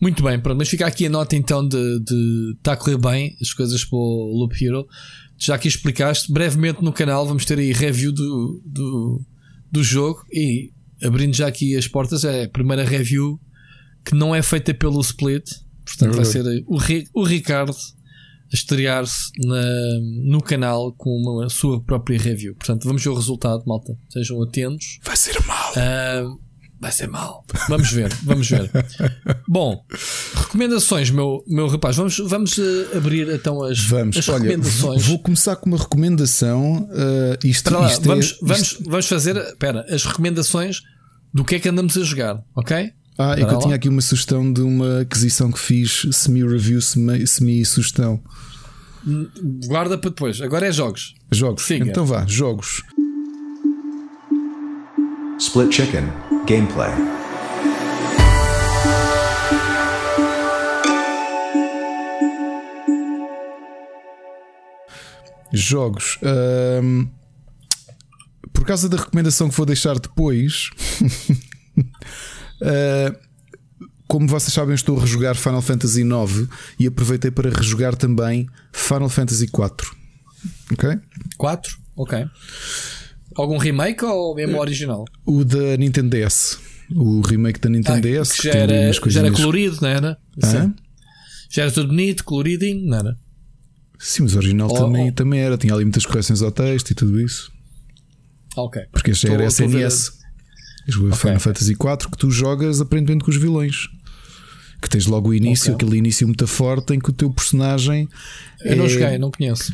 Muito 0.00 0.22
bem, 0.22 0.40
pronto, 0.40 0.56
mas 0.56 0.70
fica 0.70 0.86
aqui 0.86 1.04
a 1.04 1.10
nota 1.10 1.36
então 1.36 1.68
de, 1.68 2.00
de 2.00 2.54
está 2.56 2.72
a 2.72 2.76
correr 2.76 2.96
bem 2.96 3.36
as 3.42 3.52
coisas 3.52 3.84
para 3.84 3.98
o 3.98 4.38
Loop 4.38 4.64
Hero. 4.64 4.88
Já 5.36 5.56
aqui 5.56 5.68
explicaste, 5.68 6.32
brevemente 6.32 6.82
no 6.82 6.94
canal 6.94 7.26
vamos 7.26 7.44
ter 7.44 7.58
aí 7.58 7.72
review 7.72 8.10
do, 8.10 8.62
do, 8.64 9.20
do 9.70 9.84
jogo 9.84 10.24
e 10.32 10.72
abrindo 11.04 11.34
já 11.34 11.46
aqui 11.46 11.76
as 11.76 11.86
portas, 11.86 12.24
é 12.24 12.44
a 12.44 12.48
primeira 12.48 12.84
review 12.84 13.38
que 14.02 14.14
não 14.14 14.34
é 14.34 14.40
feita 14.42 14.72
pelo 14.72 15.00
Split, 15.02 15.44
portanto 15.84 16.14
é 16.14 16.16
vai 16.16 16.24
ser 16.24 16.64
o, 16.66 16.78
o 17.20 17.22
Ricardo 17.22 17.76
estrear-se 18.52 19.30
no 20.24 20.40
canal 20.40 20.92
com 20.92 21.40
a 21.40 21.48
sua 21.48 21.82
própria 21.82 22.18
review. 22.18 22.54
Portanto, 22.54 22.84
vamos 22.84 23.02
ver 23.02 23.10
o 23.10 23.14
resultado, 23.14 23.62
malta. 23.66 23.96
Sejam 24.10 24.42
atentos. 24.42 24.98
Vai 25.02 25.16
ser 25.16 25.40
mal. 25.44 25.72
Uh, 25.72 26.40
Vai 26.82 26.90
ser 26.90 27.06
mal. 27.06 27.44
Vamos 27.68 27.92
ver, 27.92 28.12
vamos 28.24 28.50
ver. 28.50 28.68
Bom, 29.46 29.86
recomendações, 30.34 31.10
meu, 31.10 31.44
meu 31.46 31.68
rapaz. 31.68 31.94
Vamos, 31.94 32.18
vamos 32.18 32.58
uh, 32.58 32.96
abrir 32.96 33.32
então 33.32 33.62
as, 33.62 33.78
vamos, 33.78 34.16
as 34.16 34.28
olha, 34.28 34.42
recomendações. 34.42 35.06
Vou 35.06 35.20
começar 35.20 35.54
com 35.54 35.66
uma 35.66 35.78
recomendação. 35.78 36.88
Uh, 36.90 37.46
isto, 37.46 37.72
lá, 37.72 37.86
isto 37.86 38.02
vamos, 38.02 38.32
é, 38.32 38.36
vamos, 38.44 38.78
vamos 38.84 39.08
fazer 39.08 39.36
espera, 39.36 39.86
as 39.88 40.04
recomendações 40.04 40.80
do 41.32 41.44
que 41.44 41.54
é 41.54 41.60
que 41.60 41.68
andamos 41.68 41.96
a 41.96 42.02
jogar, 42.02 42.42
ok? 42.56 42.92
Ah, 43.18 43.34
é 43.38 43.44
que 43.44 43.54
eu 43.54 43.58
tinha 43.58 43.74
aqui 43.74 43.88
uma 43.88 44.00
sugestão 44.00 44.52
de 44.52 44.62
uma 44.62 45.00
aquisição 45.00 45.52
que 45.52 45.58
fiz, 45.58 46.06
semi-review, 46.12 46.80
semi-sugestão. 46.80 48.22
Guarda 49.66 49.98
para 49.98 50.10
depois. 50.10 50.40
Agora 50.40 50.66
é 50.66 50.72
jogos. 50.72 51.14
Jogos. 51.30 51.64
Siga. 51.64 51.84
Então 51.84 52.06
vá, 52.06 52.24
jogos. 52.26 52.82
Split 55.38 55.72
Chicken 55.74 56.04
Gameplay. 56.46 56.92
Jogos. 65.52 66.18
Um, 66.22 67.08
por 68.52 68.64
causa 68.64 68.88
da 68.88 68.96
recomendação 68.96 69.50
que 69.50 69.56
vou 69.56 69.66
deixar 69.66 69.98
depois, 69.98 70.70
uh, 72.62 73.18
como 74.06 74.28
vocês 74.28 74.52
sabem, 74.52 74.74
estou 74.74 74.98
a 74.98 75.00
rejogar 75.00 75.34
Final 75.34 75.62
Fantasy 75.62 76.02
IX 76.02 76.48
e 76.78 76.86
aproveitei 76.86 77.30
para 77.30 77.50
rejogar 77.50 77.96
também 77.96 78.46
Final 78.72 79.08
Fantasy 79.08 79.44
IV. 79.44 79.90
Ok? 80.72 81.00
4? 81.38 81.78
Ok. 81.96 82.26
Algum 83.34 83.56
remake 83.56 84.04
ou 84.04 84.34
mesmo 84.34 84.58
original? 84.60 85.04
O 85.24 85.44
da 85.44 85.76
Nintendo 85.76 86.16
DS. 86.16 86.58
O 86.94 87.22
remake 87.22 87.58
da 87.58 87.70
Nintendo 87.70 88.06
ah, 88.06 88.22
DS. 88.22 88.32
Que 88.32 88.48
já, 88.48 88.54
era, 88.54 88.92
já 88.92 89.20
era 89.20 89.32
colorido, 89.32 89.78
não 89.80 89.88
era? 89.88 90.18
Sim. 90.42 90.74
Já 91.48 91.62
era 91.62 91.72
tudo 91.72 91.88
bonito, 91.88 92.24
coloridinho, 92.24 92.86
não 92.86 92.98
era? 92.98 93.16
Sim, 93.98 94.24
mas 94.24 94.34
o 94.34 94.38
original 94.38 94.68
oh, 94.70 94.74
também, 94.74 95.08
oh. 95.08 95.12
também 95.12 95.40
era. 95.40 95.56
Tinha 95.56 95.72
ali 95.72 95.84
muitas 95.84 96.04
correções 96.04 96.42
ao 96.42 96.50
texto 96.50 96.90
e 96.90 96.94
tudo 96.94 97.20
isso. 97.20 97.50
Ok. 98.56 98.82
Porque 98.92 99.12
este 99.12 99.26
já 99.26 99.34
era 99.34 99.46
SNS. 99.46 100.21
O 100.88 101.06
okay, 101.06 101.16
Final 101.16 101.40
Fantasy 101.40 101.72
IV 101.72 102.10
que 102.10 102.18
tu 102.18 102.30
jogas 102.30 102.80
aparentemente 102.80 103.24
com 103.24 103.30
os 103.30 103.36
vilões. 103.36 103.88
Que 104.80 104.90
tens 104.90 105.06
logo 105.06 105.28
o 105.28 105.34
início, 105.34 105.72
okay. 105.72 105.86
aquele 105.86 105.98
início 105.98 106.26
muito 106.26 106.46
forte 106.46 106.92
em 106.92 106.98
que 106.98 107.10
o 107.10 107.12
teu 107.12 107.30
personagem. 107.30 108.08
Eu 108.64 108.72
é... 108.72 108.74
não 108.74 108.88
joguei, 108.88 109.18
não 109.18 109.30
conheço. 109.30 109.72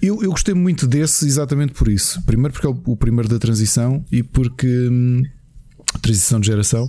Eu, 0.00 0.22
eu 0.22 0.30
gostei 0.30 0.54
muito 0.54 0.86
desse 0.86 1.26
exatamente 1.26 1.72
por 1.72 1.88
isso. 1.88 2.22
Primeiro 2.22 2.52
porque 2.52 2.66
é 2.66 2.70
o, 2.70 2.80
o 2.86 2.96
primeiro 2.96 3.28
da 3.28 3.38
transição 3.38 4.04
e 4.10 4.22
porque. 4.22 4.66
Hum, 4.66 5.22
transição 6.00 6.40
de 6.40 6.46
geração. 6.46 6.88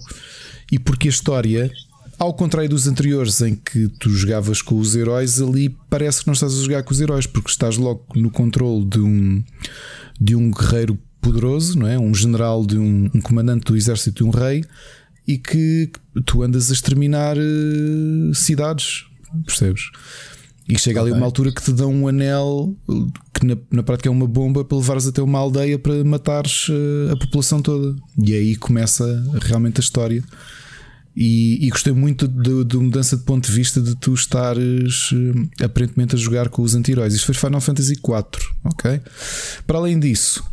E 0.72 0.80
porque 0.80 1.08
a 1.08 1.12
história 1.12 1.72
Ao 2.18 2.34
contrário 2.34 2.70
dos 2.70 2.88
anteriores 2.88 3.42
em 3.42 3.56
que 3.56 3.90
tu 4.00 4.10
jogavas 4.10 4.62
com 4.62 4.78
os 4.78 4.96
heróis, 4.96 5.42
ali 5.42 5.70
parece 5.90 6.22
que 6.22 6.28
não 6.28 6.34
estás 6.34 6.54
a 6.54 6.62
jogar 6.62 6.84
com 6.84 6.92
os 6.92 7.02
heróis, 7.02 7.26
porque 7.26 7.50
estás 7.50 7.76
logo 7.78 8.06
no 8.16 8.32
controle 8.32 8.86
de 8.86 9.00
um, 9.00 9.44
de 10.20 10.36
um 10.36 10.52
guerreiro 10.52 10.98
poderoso, 11.24 11.80
não 11.80 11.88
é? 11.88 11.98
Um 11.98 12.14
general 12.14 12.66
de 12.66 12.78
um, 12.78 13.10
um 13.14 13.22
comandante 13.22 13.64
do 13.66 13.76
exército 13.76 14.24
de 14.24 14.30
um 14.30 14.30
rei 14.30 14.64
e 15.28 15.38
que 15.38 15.90
tu 16.26 16.44
andas 16.44 16.70
a 16.70 16.74
exterminar 16.74 17.38
uh, 17.38 18.36
cidades, 18.36 19.06
percebes? 19.46 19.90
E 20.68 20.78
chega 20.78 21.02
okay. 21.02 21.12
ali 21.12 21.20
uma 21.20 21.26
altura 21.26 21.52
que 21.52 21.62
te 21.62 21.74
dão 21.74 21.94
um 21.94 22.08
anel 22.08 22.74
que 23.34 23.46
na, 23.46 23.58
na, 23.70 23.84
prática 23.84 24.08
é 24.08 24.12
uma 24.12 24.28
bomba 24.28 24.64
para 24.64 24.78
levares 24.78 25.06
até 25.06 25.22
uma 25.22 25.38
aldeia 25.40 25.78
para 25.78 26.04
matares 26.04 26.70
uh, 26.70 27.12
a 27.12 27.18
população 27.18 27.62
toda. 27.62 27.96
E 28.18 28.34
aí 28.34 28.56
começa 28.56 29.06
realmente 29.42 29.80
a 29.80 29.84
história. 29.84 30.24
E, 31.16 31.68
e 31.68 31.70
gostei 31.70 31.94
muito 31.94 32.28
da 32.28 32.80
mudança 32.80 33.16
de 33.16 33.24
ponto 33.24 33.46
de 33.46 33.52
vista 33.52 33.80
de 33.80 33.96
tu 33.96 34.14
estares 34.14 35.12
uh, 35.12 35.50
aparentemente 35.64 36.16
a 36.16 36.18
jogar 36.18 36.50
com 36.50 36.62
os 36.62 36.76
anti-heróis. 36.76 37.14
Isto 37.14 37.26
foi 37.26 37.36
Final 37.36 37.62
Fantasy 37.62 37.94
IV, 37.94 38.48
ok? 38.64 39.02
Para 39.68 39.78
além 39.78 40.00
disso, 40.00 40.44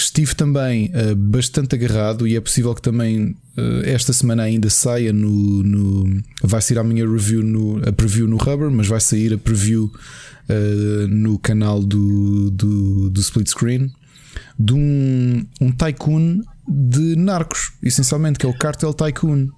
Estive 0.00 0.34
também 0.34 0.90
uh, 0.94 1.14
bastante 1.14 1.74
agarrado 1.74 2.26
e 2.26 2.34
é 2.34 2.40
possível 2.40 2.74
que 2.74 2.80
também 2.80 3.36
uh, 3.56 3.82
esta 3.84 4.14
semana 4.14 4.44
ainda 4.44 4.70
saia 4.70 5.12
no, 5.12 5.62
no, 5.62 6.22
Vai 6.42 6.62
sair 6.62 6.78
a 6.78 6.84
minha 6.84 7.06
review 7.06 7.42
no, 7.42 7.86
a 7.86 7.92
preview 7.92 8.26
no 8.26 8.38
Rubber, 8.38 8.70
mas 8.70 8.86
vai 8.86 9.00
sair 9.00 9.34
a 9.34 9.38
preview 9.38 9.92
uh, 10.48 11.08
no 11.08 11.38
canal 11.38 11.82
do, 11.82 12.50
do, 12.50 13.10
do 13.10 13.20
Split 13.20 13.48
Screen 13.48 13.92
de 14.58 14.72
um, 14.72 15.46
um 15.60 15.72
tycoon 15.72 16.40
de 16.66 17.16
narcos, 17.16 17.72
essencialmente, 17.82 18.38
que 18.38 18.46
é 18.46 18.48
o 18.48 18.56
Cartel 18.56 18.94
Tycoon. 18.94 19.48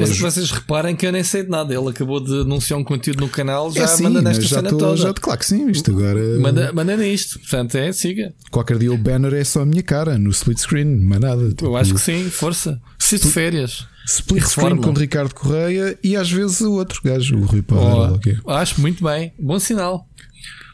Mas 0.00 0.10
é, 0.10 0.14
vocês 0.14 0.50
reparem 0.50 0.94
que 0.96 1.06
eu 1.06 1.12
nem 1.12 1.22
sei 1.22 1.42
de 1.42 1.50
nada. 1.50 1.74
Ele 1.74 1.88
acabou 1.88 2.20
de 2.20 2.42
anunciar 2.42 2.78
um 2.78 2.84
conteúdo 2.84 3.20
no 3.20 3.28
canal, 3.28 3.72
já 3.72 3.84
é 3.84 3.86
sim, 3.86 4.04
manda 4.04 4.22
nesta 4.22 4.42
já 4.42 4.56
cena 4.56 4.70
tô, 4.70 4.78
toda. 4.78 4.96
Já, 4.96 5.14
claro 5.14 5.38
que 5.38 5.46
sim, 5.46 5.70
isto 5.70 5.90
agora. 5.90 6.20
Manda, 6.38 6.72
manda 6.72 6.96
nisto, 6.96 7.38
portanto 7.38 7.76
é, 7.76 7.92
siga. 7.92 8.32
Qualquer 8.50 8.78
dia 8.78 8.92
o 8.92 8.98
banner 8.98 9.34
é 9.34 9.44
só 9.44 9.62
a 9.62 9.66
minha 9.66 9.82
cara 9.82 10.18
no 10.18 10.30
split 10.30 10.58
screen, 10.58 10.96
mais 11.00 11.20
nada. 11.20 11.48
Tipo, 11.48 11.66
eu 11.66 11.76
acho 11.76 11.94
que 11.94 12.00
sim, 12.00 12.30
força. 12.30 12.80
Preciso 12.96 13.26
de 13.26 13.32
férias. 13.32 13.86
Split 14.06 14.44
screen 14.44 14.76
com 14.78 14.92
Ricardo 14.92 15.34
Correia 15.34 15.98
e 16.02 16.16
às 16.16 16.30
vezes 16.30 16.60
o 16.62 16.72
outro 16.72 17.00
gajo, 17.04 17.36
o 17.36 17.44
Rui 17.44 17.62
Paulo. 17.62 18.12
Oh, 18.12 18.14
okay. 18.16 18.38
Acho 18.46 18.80
muito 18.80 19.04
bem, 19.04 19.32
bom 19.38 19.58
sinal. 19.58 20.08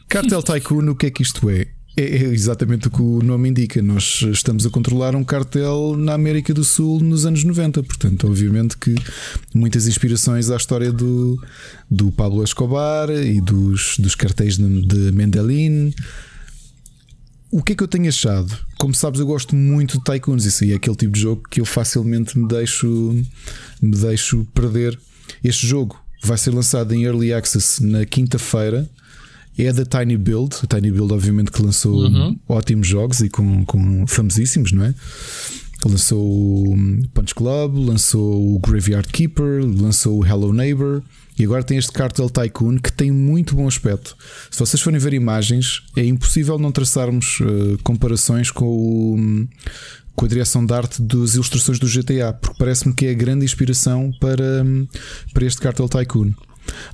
Cartel 0.07 0.41
Tycoon, 0.41 0.89
o 0.89 0.95
que 0.95 1.07
é 1.07 1.11
que 1.11 1.21
isto 1.21 1.49
é? 1.49 1.67
É, 1.97 2.03
é 2.03 2.23
exatamente 2.25 2.87
o 2.87 2.91
que 2.91 3.01
o 3.01 3.21
nome 3.23 3.49
indica. 3.49 3.81
Nós 3.81 4.21
estamos 4.23 4.65
a 4.65 4.69
controlar 4.69 5.15
um 5.15 5.23
cartel 5.23 5.95
na 5.97 6.13
América 6.13 6.53
do 6.53 6.63
Sul 6.63 6.99
nos 6.99 7.25
anos 7.25 7.43
90. 7.43 7.81
Portanto, 7.83 8.27
obviamente 8.27 8.77
que 8.77 8.93
muitas 9.53 9.87
inspirações 9.87 10.49
à 10.49 10.57
história 10.57 10.91
do, 10.91 11.41
do 11.89 12.11
Pablo 12.11 12.43
Escobar 12.43 13.09
e 13.09 13.39
dos, 13.39 13.95
dos 13.97 14.13
cartéis 14.13 14.57
de 14.57 15.11
Mendelin. 15.13 15.93
O 17.49 17.63
que 17.63 17.71
é 17.71 17.75
que 17.75 17.83
eu 17.83 17.87
tenho 17.87 18.09
achado? 18.09 18.57
Como 18.77 18.93
sabes, 18.93 19.21
eu 19.21 19.25
gosto 19.25 19.55
muito 19.55 19.97
de 19.97 20.03
Tycoons. 20.03 20.43
Isso 20.43 20.65
aí 20.65 20.73
é 20.73 20.75
aquele 20.75 20.97
tipo 20.97 21.13
de 21.13 21.21
jogo 21.21 21.43
que 21.49 21.61
eu 21.61 21.65
facilmente 21.65 22.37
me 22.37 22.45
deixo, 22.45 23.23
me 23.81 23.95
deixo 23.95 24.45
perder. 24.53 24.99
Este 25.41 25.65
jogo 25.65 25.97
vai 26.21 26.37
ser 26.37 26.53
lançado 26.53 26.93
em 26.93 27.03
Early 27.03 27.31
Access 27.31 27.81
na 27.81 28.05
quinta-feira 28.05 28.89
é 29.57 29.71
da 29.71 29.85
Tiny 29.85 30.17
Build. 30.17 30.55
A 30.63 30.67
Tiny 30.67 30.91
Build, 30.91 31.13
obviamente, 31.13 31.51
que 31.51 31.61
lançou 31.61 32.03
uhum. 32.03 32.37
ótimos 32.47 32.87
jogos 32.87 33.21
e 33.21 33.29
com, 33.29 33.65
com 33.65 34.05
famosíssimos, 34.07 34.71
não 34.71 34.83
é? 34.83 34.93
Lançou 35.85 36.25
o 36.25 36.75
Punch 37.13 37.35
Club, 37.35 37.77
lançou 37.77 38.55
o 38.55 38.59
Graveyard 38.59 39.07
Keeper, 39.09 39.63
lançou 39.63 40.19
o 40.19 40.25
Hello 40.25 40.51
Neighbor 40.51 41.03
e 41.37 41.43
agora 41.43 41.63
tem 41.63 41.77
este 41.77 41.91
Cartel 41.91 42.29
Tycoon 42.29 42.77
que 42.77 42.91
tem 42.91 43.11
muito 43.11 43.55
bom 43.55 43.67
aspecto. 43.67 44.15
Se 44.49 44.57
vocês 44.57 44.81
forem 44.81 44.99
ver 44.99 45.13
imagens, 45.13 45.83
é 45.95 46.03
impossível 46.03 46.57
não 46.57 46.71
traçarmos 46.71 47.39
uh, 47.41 47.77
comparações 47.83 48.49
com 48.49 48.65
o, 48.65 49.47
com 50.15 50.25
a 50.25 50.27
direção 50.27 50.65
de 50.65 50.73
arte 50.73 51.01
das 51.01 51.35
ilustrações 51.35 51.77
do 51.77 51.87
GTA, 51.87 52.33
porque 52.33 52.57
parece-me 52.57 52.93
que 52.93 53.05
é 53.05 53.11
a 53.11 53.13
grande 53.13 53.43
inspiração 53.43 54.11
para, 54.19 54.65
para 55.33 55.45
este 55.45 55.61
Cartel 55.61 55.89
Tycoon. 55.89 56.31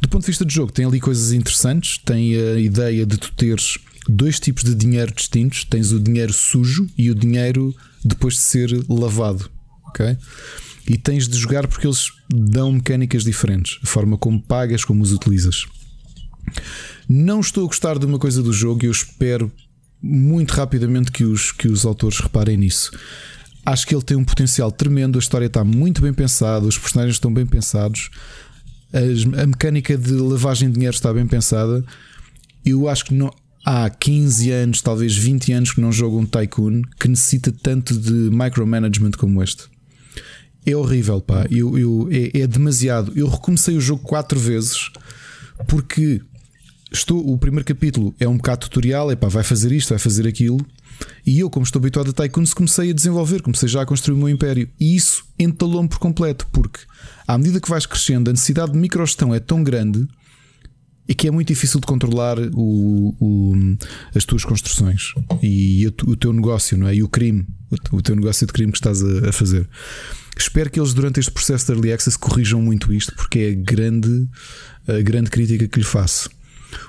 Do 0.02 0.10
ponto 0.10 0.22
de 0.22 0.28
vista 0.28 0.46
do 0.46 0.52
jogo, 0.52 0.72
tem 0.72 0.86
ali 0.86 1.00
coisas 1.00 1.32
interessantes. 1.32 1.98
Tem 1.98 2.36
a 2.36 2.60
ideia 2.60 3.06
de 3.06 3.18
tu 3.18 3.32
teres 3.34 3.78
dois 4.08 4.40
tipos 4.40 4.64
de 4.64 4.76
dinheiro 4.76 5.14
distintos: 5.14 5.64
tens 5.64 5.92
o 5.92 6.00
dinheiro 6.00 6.34
sujo 6.34 6.88
e 6.98 7.10
o 7.10 7.16
dinheiro 7.16 7.76
depois 8.04 8.36
de 8.36 8.42
ser 8.42 8.86
lavado. 8.90 9.50
Ok? 9.88 10.18
E 10.88 10.98
tens 10.98 11.28
de 11.28 11.38
jogar 11.38 11.68
porque 11.68 11.86
eles 11.86 12.12
dão 12.30 12.72
mecânicas 12.72 13.24
diferentes, 13.24 13.80
a 13.84 13.86
forma 13.86 14.18
como 14.18 14.42
pagas, 14.42 14.84
como 14.84 15.04
os 15.04 15.12
utilizas. 15.12 15.66
Não 17.08 17.40
estou 17.40 17.66
a 17.66 17.68
gostar 17.68 18.00
de 18.00 18.06
uma 18.06 18.18
coisa 18.18 18.42
do 18.42 18.52
jogo 18.52 18.84
e 18.84 18.88
eu 18.88 18.92
espero 18.92 19.52
muito 20.02 20.52
rapidamente 20.52 21.12
que 21.12 21.24
os, 21.24 21.52
que 21.52 21.68
os 21.68 21.86
autores 21.86 22.20
reparem 22.20 22.58
nisso. 22.58 22.92
Acho 23.64 23.86
que 23.86 23.94
ele 23.94 24.02
tem 24.02 24.18
um 24.18 24.24
potencial 24.24 24.72
tremendo, 24.72 25.18
a 25.18 25.22
história 25.22 25.46
está 25.46 25.64
muito 25.64 26.02
bem 26.02 26.14
pensada, 26.14 26.66
os 26.66 26.78
personagens 26.78 27.16
estão 27.16 27.32
bem 27.32 27.46
pensados 27.46 28.10
a, 28.94 29.48
mecânica 29.48 29.98
de 29.98 30.14
lavagem 30.14 30.70
de 30.70 30.76
dinheiro 30.76 30.96
está 30.96 31.14
bem 31.14 31.28
pensada. 31.28 31.84
Eu 32.66 32.88
acho 32.88 33.06
que 33.06 33.14
não, 33.14 33.34
há 33.66 33.90
15 33.90 34.52
anos, 34.52 34.82
talvez 34.82 35.16
20 35.16 35.54
anos, 35.54 35.72
que 35.72 35.82
não 35.82 35.92
jogo 35.92 36.20
um 36.20 36.26
Tycoon 36.26 36.82
que 37.00 37.08
necessita 37.08 37.52
tanto 37.52 37.98
de 37.98 38.30
micromanagement 38.32 39.12
como 39.12 39.42
este. 39.42 39.64
É 40.66 40.76
horrível, 40.76 41.22
pá. 41.22 41.46
Eu, 41.50 41.78
eu, 41.78 42.10
é, 42.12 42.42
é 42.42 42.48
demasiado. 42.48 43.12
Eu 43.16 43.28
recomecei 43.28 43.76
o 43.76 43.82
jogo 43.82 44.04
quatro 44.04 44.40
vezes 44.40 44.92
porque 45.68 46.22
estou, 46.92 47.28
o 47.28 47.38
primeiro 47.38 47.66
capítulo 47.66 48.14
é 48.20 48.28
um 48.28 48.38
bocado 48.38 48.62
tutorial, 48.62 49.12
é 49.12 49.16
pá, 49.16 49.28
vai 49.28 49.44
fazer 49.44 49.72
isto, 49.72 49.90
vai 49.90 50.00
fazer 50.00 50.28
aquilo. 50.28 50.60
E 51.26 51.40
eu, 51.40 51.50
como 51.50 51.64
estou 51.64 51.80
habituado 51.80 52.12
a 52.12 52.14
Tycoons, 52.14 52.54
comecei 52.54 52.92
a 52.92 52.94
desenvolver, 52.94 53.42
comecei 53.42 53.68
já 53.68 53.82
a 53.82 53.86
construir 53.86 54.16
o 54.16 54.18
meu 54.20 54.30
império. 54.30 54.70
E 54.80 54.96
isso 54.96 55.24
entalou-me 55.40 55.90
por 55.90 55.98
completo, 55.98 56.48
porque 56.52 56.82
à 57.34 57.38
medida 57.38 57.62
que 57.62 57.70
vais 57.70 57.86
crescendo, 57.86 58.30
a 58.30 58.34
necessidade 58.34 58.74
de 58.74 58.78
microgestão 58.78 59.34
é 59.34 59.40
tão 59.40 59.64
grande 59.64 60.06
e 61.08 61.16
que 61.16 61.28
é 61.28 61.32
muito 61.32 61.48
difícil 61.48 61.80
de 61.80 61.86
controlar 61.86 62.38
o, 62.54 63.16
o, 63.20 63.78
as 64.14 64.26
tuas 64.26 64.44
construções 64.44 65.14
e 65.42 65.88
o, 66.06 66.16
teu 66.16 66.34
negócio, 66.34 66.78
não 66.78 66.88
é? 66.88 66.96
E 66.96 67.02
o 67.04 67.08
crime, 67.08 67.48
o, 67.92 68.02
teu 68.02 68.16
negócio 68.16 68.46
de 68.46 68.52
crime 68.52 68.72
que 68.72 68.78
estás 68.78 69.02
a, 69.02 69.30
a, 69.30 69.32
fazer. 69.32 69.68
Espero 70.38 70.70
que 70.70 70.80
eles, 70.80 70.94
durante 70.94 71.22
este 71.22 71.32
processo 71.32 71.68
de 71.68 71.72
early 71.72 71.94
access, 71.94 72.18
corrijam 72.18 72.62
muito 72.62 72.94
isto, 72.94 73.16
porque 73.16 73.40
é 73.40 73.50
a 73.52 73.56
grande, 73.56 74.30
a 74.88 75.02
grande 75.02 75.30
crítica 75.30 75.68
que 75.68 75.80
lhe 75.80 75.86
faço. 75.86 76.30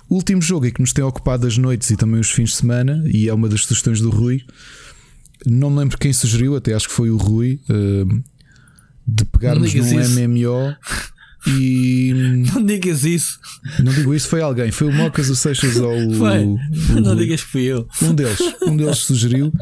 O 0.09 0.17
último 0.17 0.43
jogo 0.43 0.67
é 0.67 0.71
que 0.73 0.81
nos 0.81 0.93
tem 0.93 1.05
ocupado 1.05 1.47
as 1.47 1.57
noites 1.57 1.89
e 1.91 1.97
também 1.97 2.21
os 2.21 2.31
fins 2.31 2.51
de 2.51 2.57
semana, 2.57 3.03
e 3.07 3.29
é 3.29 3.35
uma 3.35 3.49
das 3.49 3.65
sugestões 3.65 4.01
do 4.01 4.11
Rui. 4.11 4.43
Não 5.47 5.71
me 5.71 5.79
lembro 5.79 5.99
quem 5.99 6.13
sugeriu, 6.13 6.57
até 6.57 6.75
acho 6.75 6.89
que 6.89 6.95
foi 6.95 7.11
o 7.11 7.17
Rui, 7.17 7.61
uh, 7.69 8.23
de 9.07 9.25
pegarmos 9.25 9.73
num 9.75 10.01
isso. 10.01 10.21
MMO 10.21 10.77
e. 11.47 12.13
Não 12.55 12.65
digas 12.65 13.05
isso. 13.05 13.39
Não 13.83 13.93
digo 13.93 14.15
isso, 14.15 14.29
foi 14.29 14.41
alguém. 14.41 14.71
Foi 14.71 14.89
o 14.89 14.93
Mocas, 14.93 15.29
o 15.29 15.37
Seixas 15.37 15.77
ou 15.77 15.93
o. 15.93 16.23
O, 16.23 17.01
não 17.01 17.17
digas 17.17 17.43
que 17.43 17.51
fui 17.51 17.63
eu. 17.63 17.87
Um 18.01 18.15
deles. 18.15 18.39
Um 18.63 18.77
deles 18.77 18.99
sugeriu 18.99 19.53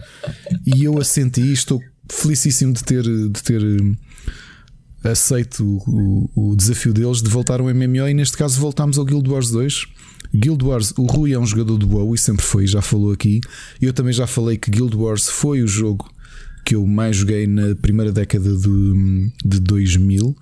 e 0.67 0.85
eu 0.85 0.99
assenti 0.99 1.41
e 1.41 1.53
estou 1.53 1.81
felicíssimo 2.11 2.73
de 2.73 2.83
ter, 2.83 3.03
de 3.03 3.43
ter 3.43 3.63
aceito 5.05 5.65
o, 5.65 6.31
o, 6.37 6.51
o 6.51 6.57
desafio 6.57 6.93
deles 6.93 7.23
de 7.23 7.31
voltar 7.31 7.61
ao 7.61 7.67
MMO 7.67 8.09
e 8.09 8.15
neste 8.15 8.37
caso 8.37 8.61
voltámos 8.61 8.99
ao 8.99 9.05
Guild 9.05 9.29
Wars 9.31 9.51
2 9.51 9.87
Guild 10.35 10.65
Wars, 10.65 10.93
o 10.97 11.07
Rui 11.07 11.33
é 11.33 11.39
um 11.39 11.47
jogador 11.47 11.79
de 11.79 11.85
WoW 11.85 12.15
e 12.15 12.19
sempre 12.19 12.45
foi, 12.45 12.67
já 12.67 12.81
falou 12.81 13.13
aqui. 13.13 13.41
Eu 13.83 13.93
também 13.93 14.13
já 14.13 14.27
falei 14.27 14.57
que 14.57 14.71
Guild 14.71 14.97
Wars 14.97 15.29
foi 15.29 15.61
o 15.63 15.67
jogo 15.67 16.09
que 16.65 16.75
eu 16.75 16.87
mais 16.87 17.17
joguei 17.17 17.47
na 17.47 17.75
primeira 17.75 18.13
década 18.13 18.57
de, 18.57 19.33
de 19.45 19.61
2000. 19.61 20.37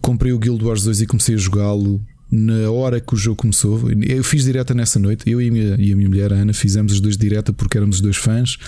Comprei 0.00 0.32
o 0.32 0.38
Guild 0.38 0.64
Wars 0.64 0.84
2 0.84 1.02
e 1.02 1.06
comecei 1.06 1.34
a 1.34 1.38
jogá-lo 1.38 2.04
na 2.30 2.70
hora 2.70 3.00
que 3.00 3.14
o 3.14 3.16
jogo 3.16 3.36
começou. 3.36 3.90
Eu 4.02 4.24
fiz 4.24 4.44
direta 4.44 4.74
nessa 4.74 4.98
noite, 4.98 5.28
eu 5.30 5.40
e 5.40 5.48
a 5.48 5.52
minha, 5.52 5.76
e 5.78 5.92
a 5.92 5.96
minha 5.96 6.08
mulher, 6.08 6.32
a 6.32 6.36
Ana, 6.36 6.52
fizemos 6.52 6.92
os 6.92 7.00
dois 7.00 7.16
direta 7.16 7.52
porque 7.52 7.76
éramos 7.76 7.96
os 7.96 8.02
dois 8.02 8.16
fãs, 8.16 8.58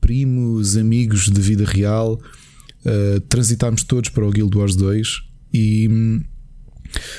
primos, 0.00 0.76
amigos 0.76 1.28
de 1.30 1.40
vida 1.40 1.64
real. 1.64 2.20
Uh, 2.84 3.20
transitámos 3.22 3.82
todos 3.82 4.10
para 4.10 4.24
o 4.24 4.30
Guild 4.30 4.56
Wars 4.56 4.76
2 4.76 5.08
e 5.52 6.20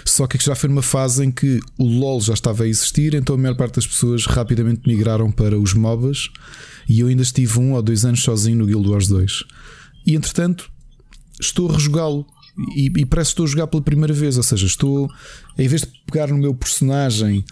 só 0.06 0.26
que 0.28 0.44
já 0.44 0.56
foi 0.56 0.70
numa 0.70 0.82
fase 0.82 1.26
em 1.26 1.32
que 1.32 1.60
o 1.78 1.86
LOL 1.86 2.22
já 2.22 2.34
estava 2.34 2.64
a 2.64 2.68
existir, 2.68 3.14
então 3.14 3.36
a 3.36 3.38
maior 3.38 3.56
parte 3.56 3.76
das 3.76 3.88
pessoas 3.88 4.26
rapidamente 4.26 4.88
migraram 4.88 5.32
para 5.32 5.60
os 5.60 5.74
MOBAs 5.74 6.30
e 6.88 7.00
eu 7.00 7.08
ainda 7.08 7.22
estive 7.22 7.60
um 7.60 7.74
ou 7.74 7.82
dois 7.82 8.06
anos 8.06 8.22
sozinho 8.22 8.58
no 8.58 8.66
Guild 8.66 8.88
Wars 8.88 9.08
2. 9.08 9.44
E 10.06 10.16
entretanto, 10.16 10.72
estou 11.40 11.70
a 11.70 11.74
rejogá-lo 11.74 12.26
e, 12.76 12.92
e 12.98 13.06
parece 13.06 13.30
que 13.30 13.34
estou 13.34 13.46
a 13.46 13.50
jogar 13.50 13.68
pela 13.68 13.84
primeira 13.84 14.14
vez. 14.14 14.38
Ou 14.38 14.44
seja, 14.44 14.66
estou, 14.66 15.10
em 15.58 15.68
vez 15.68 15.82
de 15.82 15.88
pegar 16.06 16.28
no 16.28 16.38
meu 16.38 16.54
personagem, 16.54 17.44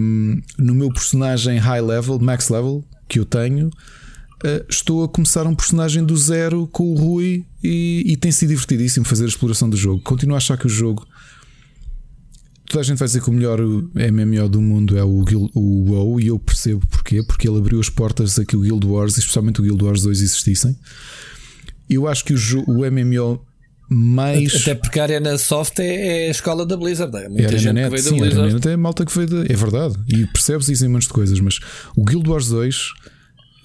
um, 0.00 0.40
no 0.58 0.74
meu 0.74 0.88
personagem 0.88 1.58
high 1.58 1.82
level, 1.82 2.18
max 2.18 2.48
level, 2.48 2.84
que 3.08 3.18
eu 3.18 3.24
tenho, 3.24 3.68
uh, 3.68 4.64
estou 4.68 5.04
a 5.04 5.08
começar 5.08 5.46
um 5.46 5.54
personagem 5.54 6.04
do 6.04 6.16
zero 6.16 6.66
com 6.68 6.92
o 6.92 6.94
Rui 6.94 7.44
e, 7.62 8.02
e 8.06 8.16
tem 8.16 8.32
sido 8.32 8.48
divertidíssimo 8.48 9.04
fazer 9.04 9.24
a 9.24 9.28
exploração 9.28 9.68
do 9.68 9.76
jogo. 9.76 10.02
Continuo 10.02 10.34
a 10.34 10.38
achar 10.38 10.56
que 10.56 10.66
o 10.66 10.70
jogo. 10.70 11.06
Toda 12.72 12.80
a 12.80 12.84
gente 12.84 12.96
vai 12.96 13.06
dizer 13.06 13.20
que 13.20 13.28
o 13.28 13.32
melhor 13.34 13.60
MMO 13.60 14.48
do 14.48 14.62
mundo 14.62 14.96
é 14.96 15.04
o, 15.04 15.22
Guild, 15.24 15.50
o 15.54 15.90
WoW 15.90 16.18
e 16.18 16.28
eu 16.28 16.38
percebo 16.38 16.80
porquê, 16.86 17.22
porque 17.22 17.46
ele 17.46 17.58
abriu 17.58 17.78
as 17.78 17.90
portas 17.90 18.38
a 18.38 18.46
que 18.46 18.56
o 18.56 18.62
Guild 18.62 18.86
Wars, 18.86 19.18
especialmente 19.18 19.60
o 19.60 19.62
Guild 19.62 19.84
Wars 19.84 20.00
2, 20.00 20.22
existissem. 20.22 20.74
Eu 21.90 22.08
acho 22.08 22.24
que 22.24 22.32
o, 22.32 22.36
o 22.66 22.90
MMO 22.90 23.44
mais. 23.90 24.62
Até 24.62 24.74
porque 24.74 24.98
a 24.98 25.02
Arena 25.02 25.36
Soft 25.36 25.80
é, 25.80 26.24
é 26.24 26.28
a 26.28 26.30
escola 26.30 26.64
da 26.64 26.74
Blizzard. 26.74 27.14
É 27.14 27.28
muita 27.28 27.58
gente 27.58 27.74
Net, 27.74 27.90
que 27.90 27.90
veio 27.90 28.02
sim, 28.02 28.16
da 28.16 28.24
Blizzard. 28.24 28.54
Net 28.54 28.68
é 28.70 28.76
malta 28.78 29.04
que 29.04 29.14
veio 29.14 29.28
da. 29.28 29.52
É 29.52 29.54
verdade. 29.54 29.94
E 30.08 30.24
percebes 30.28 30.70
isso 30.70 30.82
em 30.82 30.88
montes 30.88 31.08
de 31.08 31.12
coisas. 31.12 31.38
Mas 31.40 31.60
o 31.94 32.02
Guild 32.02 32.26
Wars 32.26 32.48
2 32.48 32.94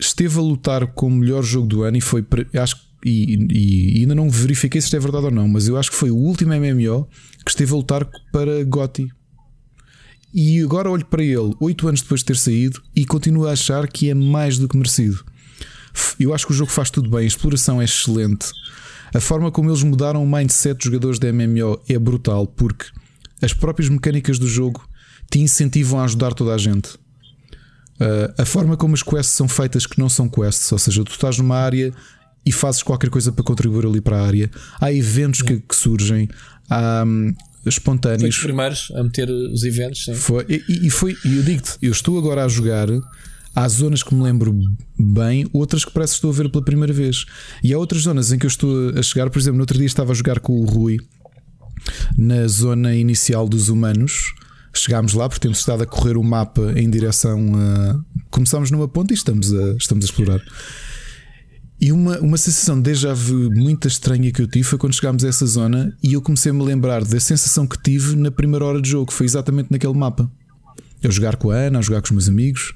esteve 0.01 0.37
a 0.37 0.41
lutar 0.41 0.85
com 0.87 1.07
o 1.07 1.11
melhor 1.11 1.43
jogo 1.43 1.65
do 1.65 1.83
ano 1.83 1.95
e 1.95 2.01
foi. 2.01 2.25
Acho 2.61 2.75
e, 3.07 3.47
e, 3.51 4.01
ainda 4.01 4.15
não 4.15 4.29
verifiquei 4.29 4.81
se 4.81 4.87
isto 4.87 4.95
é 4.95 4.99
verdade 4.99 5.25
ou 5.25 5.31
não, 5.31 5.47
mas 5.47 5.67
eu 5.67 5.77
acho 5.77 5.91
que 5.91 5.97
foi 5.97 6.11
o 6.11 6.15
último 6.15 6.53
MMO 6.53 7.07
que 7.45 7.51
esteve 7.51 7.71
a 7.73 7.75
lutar 7.75 8.07
para 8.31 8.63
GOTY. 8.63 9.09
E 10.33 10.61
agora 10.61 10.91
olho 10.91 11.05
para 11.05 11.23
ele, 11.23 11.55
oito 11.59 11.87
anos 11.87 12.01
depois 12.01 12.19
de 12.19 12.25
ter 12.25 12.37
saído, 12.37 12.81
e 12.95 13.05
continuo 13.05 13.47
a 13.47 13.53
achar 13.53 13.87
que 13.87 14.09
é 14.09 14.13
mais 14.13 14.57
do 14.57 14.67
que 14.67 14.77
merecido. 14.77 15.23
Eu 16.19 16.33
acho 16.33 16.45
que 16.45 16.51
o 16.51 16.55
jogo 16.55 16.69
faz 16.69 16.91
tudo 16.91 17.09
bem, 17.09 17.21
a 17.21 17.27
exploração 17.27 17.81
é 17.81 17.85
excelente. 17.85 18.51
A 19.13 19.19
forma 19.21 19.49
como 19.51 19.69
eles 19.69 19.83
mudaram 19.83 20.23
o 20.23 20.29
mindset 20.29 20.75
dos 20.75 20.85
jogadores 20.85 21.17
da 21.17 21.31
MMO 21.31 21.81
é 21.87 21.97
brutal, 21.97 22.45
porque 22.45 22.85
as 23.41 23.53
próprias 23.53 23.89
mecânicas 23.89 24.37
do 24.37 24.47
jogo 24.47 24.87
te 25.31 25.39
incentivam 25.39 25.99
a 25.99 26.03
ajudar 26.03 26.33
toda 26.33 26.53
a 26.53 26.57
gente. 26.57 26.95
Uh, 27.99 28.29
a 28.37 28.45
forma 28.45 28.77
como 28.77 28.93
as 28.93 29.01
quests 29.01 29.35
são 29.35 29.47
feitas 29.47 29.87
que 29.87 29.97
não 29.97 30.07
são 30.07 30.29
quests, 30.29 30.71
ou 30.71 30.77
seja, 30.77 31.03
tu 31.03 31.11
estás 31.11 31.37
numa 31.39 31.55
área 31.55 31.91
e 32.47 32.51
fazes 32.51 32.81
qualquer 32.83 33.09
coisa 33.09 33.31
para 33.31 33.43
contribuir 33.43 33.85
ali 33.85 34.01
para 34.01 34.17
a 34.17 34.25
área. 34.25 34.49
Há 34.79 34.91
eventos 34.93 35.41
que, 35.41 35.59
que 35.59 35.75
surgem, 35.75 36.29
há 36.69 37.03
um, 37.05 37.33
espontâneos. 37.65 38.21
Foi 38.21 38.29
os 38.29 38.39
primeiros 38.39 38.91
a 38.95 39.03
meter 39.03 39.29
os 39.29 39.63
eventos, 39.63 40.05
sim. 40.05 40.13
Foi, 40.13 40.45
e, 40.47 40.87
e 40.87 40.89
foi, 40.89 41.15
e 41.25 41.37
eu 41.37 41.43
digo-te, 41.43 41.77
eu 41.81 41.91
estou 41.91 42.17
agora 42.17 42.45
a 42.45 42.47
jogar 42.47 42.87
Há 43.57 43.67
zonas 43.69 44.03
que 44.03 44.13
me 44.13 44.21
lembro 44.21 44.55
bem, 44.99 45.47
outras 45.51 45.83
que 45.83 45.89
parece 45.89 46.13
que 46.13 46.17
estou 46.17 46.29
a 46.29 46.33
ver 46.35 46.47
pela 46.47 46.63
primeira 46.63 46.93
vez. 46.93 47.25
E 47.63 47.73
há 47.73 47.77
outras 47.79 48.03
zonas 48.03 48.31
em 48.31 48.37
que 48.37 48.45
eu 48.45 48.49
estou 48.49 48.91
a 48.95 49.01
chegar, 49.01 49.31
por 49.31 49.39
exemplo, 49.39 49.57
no 49.57 49.63
outro 49.63 49.79
dia 49.79 49.87
estava 49.87 50.11
a 50.11 50.15
jogar 50.15 50.39
com 50.39 50.61
o 50.61 50.63
Rui 50.63 50.99
na 52.15 52.47
zona 52.47 52.95
inicial 52.95 53.49
dos 53.49 53.67
humanos. 53.67 54.31
Chegámos 54.75 55.15
lá 55.15 55.27
porque 55.27 55.41
temos 55.41 55.57
estado 55.57 55.81
a 55.81 55.87
correr 55.87 56.17
o 56.17 56.23
mapa 56.23 56.71
em 56.75 56.87
direção 56.87 57.55
a. 57.55 57.99
Começámos 58.29 58.69
numa 58.69 58.87
ponta 58.87 59.11
e 59.11 59.15
estamos 59.15 59.51
a, 59.51 59.71
estamos 59.71 60.05
a 60.05 60.07
explorar. 60.07 60.39
E 61.79 61.91
uma, 61.91 62.19
uma 62.19 62.37
sensação 62.37 62.75
de 62.75 62.83
déjà 62.83 63.13
vu 63.13 63.51
muito 63.51 63.87
estranha 63.87 64.31
que 64.31 64.41
eu 64.41 64.47
tive 64.47 64.63
foi 64.63 64.79
quando 64.79 64.93
chegámos 64.93 65.23
a 65.23 65.27
essa 65.27 65.45
zona 65.45 65.95
e 66.01 66.13
eu 66.13 66.21
comecei 66.21 66.51
a 66.51 66.53
me 66.53 66.63
lembrar 66.63 67.03
da 67.05 67.19
sensação 67.19 67.67
que 67.67 67.77
tive 67.79 68.15
na 68.15 68.31
primeira 68.31 68.65
hora 68.65 68.81
de 68.81 68.89
jogo, 68.89 69.11
foi 69.11 69.25
exatamente 69.25 69.71
naquele 69.71 69.93
mapa. 69.93 70.29
Eu 71.03 71.11
jogar 71.11 71.35
com 71.35 71.51
a 71.51 71.55
Ana, 71.55 71.79
a 71.79 71.81
jogar 71.81 72.01
com 72.01 72.07
os 72.07 72.11
meus 72.11 72.27
amigos, 72.27 72.73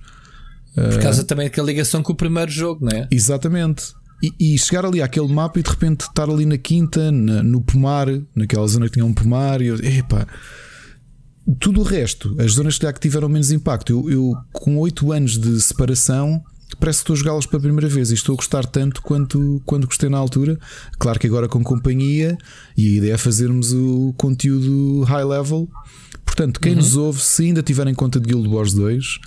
por 0.75 1.01
causa 1.01 1.23
uh, 1.23 1.25
também 1.25 1.47
daquela 1.47 1.67
ligação 1.67 2.01
com 2.01 2.13
o 2.13 2.15
primeiro 2.15 2.49
jogo, 2.49 2.85
não 2.85 2.91
é? 2.95 3.07
Exatamente. 3.11 3.93
E, 4.23 4.53
e, 4.53 4.59
chegar 4.59 4.85
ali 4.85 5.01
àquele 5.01 5.27
mapa 5.27 5.59
e 5.59 5.63
de 5.63 5.69
repente 5.69 6.01
estar 6.01 6.30
ali 6.30 6.45
na 6.45 6.57
quinta, 6.57 7.11
na, 7.11 7.41
no 7.41 7.61
pomar, 7.61 8.07
naquela 8.35 8.67
zona 8.67 8.85
que 8.85 8.93
tinha 8.93 9.05
um 9.05 9.13
pomar, 9.13 9.61
e 9.61 9.67
eu, 9.67 9.75
epá, 9.77 10.27
tudo 11.59 11.81
o 11.81 11.83
resto, 11.83 12.35
as 12.39 12.53
zonas 12.53 12.77
que 12.77 12.99
tiveram 12.99 13.27
menos 13.27 13.51
impacto. 13.51 13.91
Eu, 13.91 14.09
eu 14.09 14.33
com 14.53 14.77
8 14.77 15.11
anos 15.11 15.38
de 15.39 15.59
separação, 15.59 16.41
parece 16.80 17.00
que 17.00 17.03
estou 17.03 17.14
a 17.14 17.17
jogá-las 17.17 17.45
pela 17.45 17.61
primeira 17.61 17.88
vez 17.88 18.11
e 18.11 18.14
estou 18.14 18.33
a 18.33 18.35
gostar 18.38 18.66
tanto 18.66 19.01
quanto 19.01 19.61
quando 19.66 19.85
gostei 19.88 20.09
na 20.09 20.17
altura. 20.17 20.59
Claro 20.98 21.19
que 21.19 21.27
agora 21.27 21.48
com 21.48 21.64
companhia, 21.64 22.38
e 22.77 22.88
a 22.88 22.98
ideia 22.98 23.14
é 23.14 23.17
fazermos 23.17 23.74
o 23.74 24.14
conteúdo 24.17 25.03
high 25.03 25.25
level. 25.25 25.69
Portanto, 26.25 26.59
quem 26.59 26.74
uhum. 26.74 26.77
nos 26.77 26.95
ouve, 26.95 27.22
se 27.22 27.43
ainda 27.43 27.61
tiver 27.61 27.88
em 27.88 27.93
conta 27.93 28.19
de 28.19 28.27
Guild 28.27 28.48
Wars 28.48 28.74
2, 28.74 29.19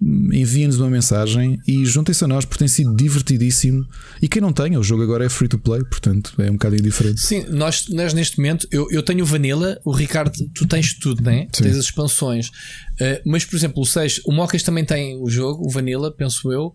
enviem-nos 0.00 0.78
uma 0.78 0.90
mensagem 0.90 1.58
e 1.66 1.84
juntem-se 1.84 2.22
a 2.24 2.28
nós 2.28 2.44
porque 2.44 2.58
tem 2.58 2.68
sido 2.68 2.94
divertidíssimo. 2.94 3.86
E 4.20 4.28
quem 4.28 4.42
não 4.42 4.52
tem, 4.52 4.76
o 4.76 4.82
jogo 4.82 5.02
agora 5.02 5.24
é 5.24 5.28
free 5.28 5.48
to 5.48 5.58
play, 5.58 5.82
portanto 5.84 6.34
é 6.38 6.50
um 6.50 6.54
bocadinho 6.54 6.82
diferente. 6.82 7.20
Sim, 7.20 7.44
nós, 7.48 7.88
nós 7.88 8.12
neste 8.12 8.38
momento, 8.38 8.68
eu, 8.70 8.90
eu 8.90 9.02
tenho 9.02 9.22
o 9.22 9.26
Vanilla, 9.26 9.80
o 9.84 9.92
Ricardo, 9.92 10.32
tu 10.54 10.66
tens 10.66 10.94
tudo, 10.94 11.22
né? 11.22 11.46
Sim. 11.52 11.64
Tens 11.64 11.76
as 11.76 11.84
expansões, 11.84 12.48
uh, 12.48 13.22
mas 13.24 13.44
por 13.44 13.56
exemplo, 13.56 13.82
o 13.82 13.86
6, 13.86 14.22
o 14.26 14.32
Mocas 14.32 14.62
também 14.62 14.84
tem 14.84 15.20
o 15.20 15.28
jogo, 15.30 15.66
o 15.66 15.70
Vanilla, 15.70 16.12
penso 16.12 16.52
eu. 16.52 16.74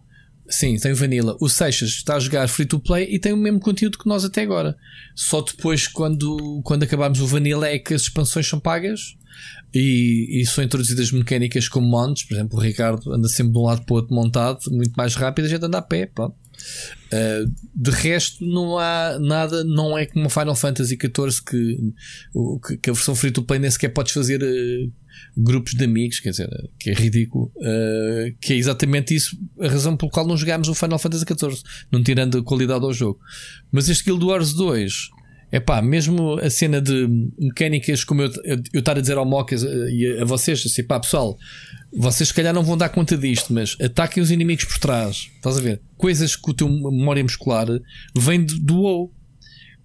Sim, 0.49 0.75
tem 0.77 0.91
o 0.91 0.95
Vanilla. 0.95 1.37
O 1.39 1.47
Seixas 1.47 1.89
está 1.91 2.15
a 2.15 2.19
jogar 2.19 2.45
free 2.49 2.65
to 2.65 2.77
play 2.77 3.07
e 3.09 3.17
tem 3.17 3.31
o 3.31 3.37
mesmo 3.37 3.59
conteúdo 3.59 3.97
que 3.97 4.05
nós 4.05 4.25
até 4.25 4.41
agora. 4.41 4.75
Só 5.15 5.39
depois, 5.39 5.87
quando, 5.87 6.61
quando 6.65 6.83
acabarmos 6.83 7.21
o 7.21 7.27
Vanilla, 7.27 7.69
é 7.69 7.79
que 7.79 7.93
as 7.93 8.01
expansões 8.01 8.47
são 8.47 8.59
pagas 8.59 9.15
e, 9.73 10.41
e 10.41 10.45
são 10.45 10.63
introduzidas 10.63 11.11
mecânicas 11.11 11.67
como 11.67 11.87
montes, 11.87 12.23
por 12.23 12.35
exemplo, 12.35 12.59
o 12.59 12.61
Ricardo 12.61 13.13
anda 13.13 13.27
sempre 13.27 13.53
de 13.53 13.57
um 13.57 13.63
lado 13.63 13.83
para 13.83 13.93
o 13.93 13.97
outro 13.97 14.13
montado, 14.13 14.59
muito 14.69 14.93
mais 14.93 15.15
rápido, 15.15 15.45
a 15.45 15.49
gente 15.49 15.65
anda 15.65 15.77
a 15.77 15.81
pé, 15.81 16.05
pronto. 16.05 16.35
Uh, 17.07 17.51
de 17.75 17.91
resto, 17.91 18.45
não 18.45 18.77
há 18.77 19.17
nada, 19.19 19.63
não 19.63 19.97
é 19.97 20.05
como 20.05 20.29
Final 20.29 20.55
Fantasy 20.55 20.95
XIV 20.95 21.43
que, 21.45 22.77
que, 22.77 22.89
a 22.89 22.93
versão 22.93 23.15
free 23.15 23.31
to 23.31 23.43
play 23.43 23.59
nem 23.59 23.71
sequer 23.71 23.89
podes 23.89 24.13
fazer 24.13 24.43
uh, 24.43 24.93
grupos 25.35 25.73
de 25.73 25.83
amigos, 25.83 26.19
quer 26.19 26.29
dizer, 26.29 26.49
que 26.79 26.91
é 26.91 26.93
ridículo. 26.93 27.51
Uh, 27.57 28.35
que 28.39 28.53
é 28.53 28.55
exatamente 28.57 29.15
isso 29.15 29.37
a 29.59 29.67
razão 29.67 29.97
pelo 29.97 30.11
qual 30.11 30.27
não 30.27 30.37
jogámos 30.37 30.67
o 30.67 30.75
Final 30.75 30.99
Fantasy 30.99 31.25
XIV, 31.25 31.61
não 31.91 32.03
tirando 32.03 32.43
qualidade 32.43 32.85
ao 32.85 32.93
jogo. 32.93 33.19
Mas 33.71 33.89
este 33.89 34.03
Guild 34.03 34.23
Wars 34.23 34.53
2 34.53 35.09
é 35.51 35.59
pá, 35.59 35.81
mesmo 35.81 36.39
a 36.39 36.49
cena 36.49 36.81
de 36.81 37.07
mecânicas, 37.37 38.03
como 38.03 38.21
eu, 38.21 38.31
eu, 38.43 38.61
eu 38.73 38.79
estar 38.79 38.97
a 38.97 39.01
dizer 39.01 39.17
ao 39.17 39.25
Mocas 39.25 39.63
eh, 39.63 39.89
e 39.91 40.17
a, 40.17 40.21
a, 40.21 40.25
vocês, 40.25 40.63
assim, 40.65 40.83
pá, 40.83 40.99
pessoal, 40.99 41.37
vocês 41.93 42.29
se 42.29 42.33
calhar 42.33 42.53
não 42.53 42.63
vão 42.63 42.77
dar 42.77 42.89
conta 42.89 43.17
disto, 43.17 43.53
mas 43.53 43.75
ataquem 43.81 44.23
os 44.23 44.31
inimigos 44.31 44.63
por 44.63 44.79
trás, 44.79 45.29
estás 45.35 45.57
a 45.57 45.61
ver? 45.61 45.81
Coisas 45.97 46.35
que 46.37 46.49
o 46.49 46.53
teu 46.53 46.69
memória 46.69 47.21
muscular 47.21 47.67
vem 48.15 48.45
do, 48.45 48.59
do 48.59 48.77
WoW. 48.77 49.13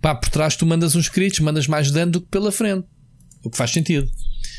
Pá, 0.01 0.15
por 0.15 0.29
trás 0.31 0.55
tu 0.55 0.65
mandas 0.65 0.95
uns 0.95 1.09
crits, 1.09 1.41
mandas 1.41 1.67
mais 1.67 1.91
dano 1.91 2.13
do 2.13 2.21
que 2.21 2.29
pela 2.29 2.53
frente, 2.53 2.87
o 3.43 3.51
que 3.51 3.57
faz 3.57 3.73
sentido. 3.73 4.09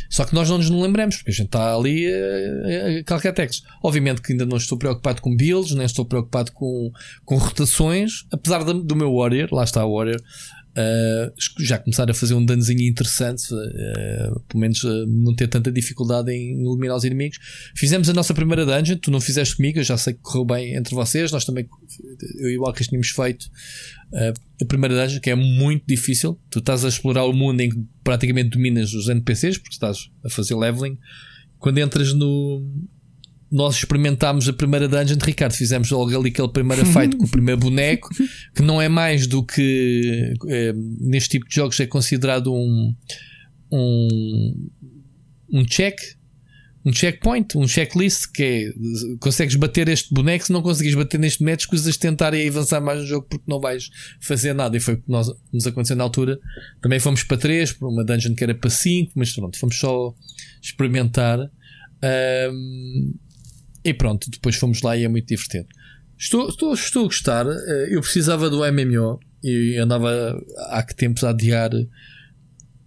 Só 0.09 0.25
que 0.25 0.33
nós 0.33 0.49
não 0.49 0.57
nos 0.57 0.69
lembramos, 0.69 1.17
porque 1.17 1.31
a 1.31 1.33
gente 1.33 1.47
está 1.47 1.75
ali 1.75 2.05
a, 2.07 2.99
a 2.99 3.03
calcar 3.03 3.33
textos. 3.33 3.63
Obviamente 3.83 4.21
que 4.21 4.31
ainda 4.31 4.45
não 4.45 4.57
estou 4.57 4.77
preocupado 4.77 5.21
com 5.21 5.35
builds, 5.35 5.73
nem 5.73 5.85
estou 5.85 6.05
preocupado 6.05 6.51
com, 6.51 6.91
com 7.25 7.37
rotações, 7.37 8.25
apesar 8.31 8.63
do 8.63 8.95
meu 8.95 9.13
Warrior, 9.13 9.49
lá 9.51 9.63
está 9.63 9.85
o 9.85 9.95
Warrior, 9.95 10.21
Uh, 10.77 11.33
já 11.57 11.79
começar 11.79 12.07
a 12.07 12.13
fazer 12.13 12.35
um 12.35 12.45
danozinho 12.45 12.87
interessante, 12.87 13.51
uh, 13.51 14.39
pelo 14.47 14.61
menos 14.61 14.83
uh, 14.83 15.07
não 15.07 15.33
ter 15.33 15.47
tanta 15.47 15.71
dificuldade 15.71 16.31
em 16.31 16.61
eliminar 16.61 16.95
os 16.95 17.03
inimigos. 17.03 17.39
Fizemos 17.75 18.07
a 18.07 18.13
nossa 18.13 18.31
primeira 18.31 18.63
dungeon, 18.63 18.97
tu 18.97 19.09
não 19.09 19.19
fizeste 19.19 19.55
comigo, 19.55 19.79
eu 19.79 19.83
já 19.83 19.97
sei 19.97 20.13
que 20.13 20.19
correu 20.21 20.45
bem 20.45 20.75
entre 20.75 20.93
vocês. 20.93 21.31
Nós 21.31 21.45
também, 21.45 21.67
eu 22.39 22.51
e 22.51 22.59
o 22.59 22.65
Alcas, 22.65 22.87
tínhamos 22.87 23.09
feito 23.09 23.49
a 24.61 24.65
primeira 24.65 24.95
dungeon, 24.95 25.19
que 25.19 25.31
é 25.31 25.35
muito 25.35 25.83
difícil. 25.87 26.39
Tu 26.51 26.59
estás 26.59 26.85
a 26.85 26.89
explorar 26.89 27.25
o 27.25 27.33
mundo 27.33 27.59
em 27.59 27.71
que 27.71 27.83
praticamente 28.03 28.49
dominas 28.49 28.93
os 28.93 29.09
NPCs, 29.09 29.57
porque 29.57 29.73
estás 29.73 30.11
a 30.23 30.29
fazer 30.29 30.53
leveling. 30.53 30.95
Quando 31.57 31.79
entras 31.79 32.13
no, 32.13 32.63
nós 33.51 33.75
experimentámos 33.75 34.47
a 34.49 34.53
primeira 34.53 34.87
dungeon 34.87 35.17
de 35.17 35.25
Ricardo, 35.25 35.53
fizemos 35.53 35.89
logo 35.89 36.17
ali 36.17 36.29
aquele 36.29 36.49
primeiro 36.49 36.85
fight 36.91 37.15
com 37.15 37.25
o 37.25 37.29
primeiro 37.29 37.61
boneco, 37.61 38.09
que 38.55 38.61
não 38.61 38.81
é 38.81 38.89
mais 38.89 39.27
do 39.27 39.43
que 39.43 40.33
é, 40.47 40.73
neste 40.99 41.29
tipo 41.29 41.47
de 41.47 41.55
jogos 41.55 41.79
é 41.79 41.85
considerado 41.85 42.53
um 42.53 42.93
um, 43.71 44.69
um 45.51 45.65
check, 45.65 45.99
um 46.85 46.93
checkpoint, 46.93 47.57
um 47.57 47.67
checklist, 47.67 48.31
que 48.31 48.43
é 48.43 49.17
consegues 49.19 49.55
bater 49.55 49.89
este 49.89 50.13
boneco, 50.13 50.45
se 50.45 50.53
não 50.53 50.61
conseguires 50.61 50.97
bater 50.97 51.19
neste 51.19 51.39
boneco, 51.39 51.61
escusas 51.61 51.93
de 51.93 51.99
tentar 51.99 52.33
e 52.33 52.47
avançar 52.47 52.79
mais 52.79 52.99
no 53.01 53.05
jogo 53.05 53.27
porque 53.29 53.43
não 53.45 53.59
vais 53.59 53.89
fazer 54.21 54.53
nada. 54.53 54.77
E 54.77 54.79
foi 54.79 54.93
o 54.93 55.01
que 55.01 55.09
nós, 55.09 55.27
nos 55.51 55.67
aconteceu 55.67 55.97
na 55.97 56.03
altura. 56.03 56.39
Também 56.81 56.99
fomos 56.99 57.23
para 57.23 57.37
3, 57.37 57.73
para 57.73 57.87
uma 57.89 58.05
dungeon 58.05 58.35
que 58.35 58.43
era 58.43 58.55
para 58.55 58.69
5, 58.69 59.11
mas 59.15 59.33
pronto, 59.33 59.57
fomos 59.59 59.77
só 59.77 60.13
experimentar. 60.61 61.39
Um, 62.51 63.13
e 63.89 63.93
pronto, 63.93 64.29
depois 64.29 64.55
fomos 64.55 64.81
lá 64.81 64.97
e 64.97 65.03
é 65.03 65.07
muito 65.07 65.27
divertido. 65.27 65.67
Estou, 66.17 66.49
estou, 66.49 66.73
estou 66.73 67.03
a 67.03 67.05
gostar. 67.05 67.45
Eh, 67.45 67.87
eu 67.91 68.01
precisava 68.01 68.49
do 68.49 68.59
MMO 68.59 69.19
e 69.43 69.77
andava 69.77 70.37
há 70.69 70.83
que 70.83 70.95
tempos 70.95 71.23
a 71.23 71.29
adiar 71.29 71.69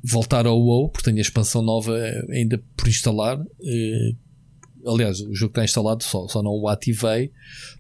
voltar 0.03 0.47
ao 0.47 0.59
WoW, 0.59 0.91
porque 0.91 1.05
tenho 1.05 1.19
a 1.19 1.23
expansão 1.23 1.63
nova 1.63 1.97
ainda 2.31 2.63
por 2.77 2.89
instalar. 2.89 3.41
Eh, 3.63 4.15
aliás, 4.87 5.21
o 5.21 5.35
jogo 5.35 5.53
está 5.53 5.65
instalado, 5.65 6.03
só, 6.03 6.27
só 6.29 6.43
não 6.43 6.53
o 6.53 6.69
ativei, 6.69 7.31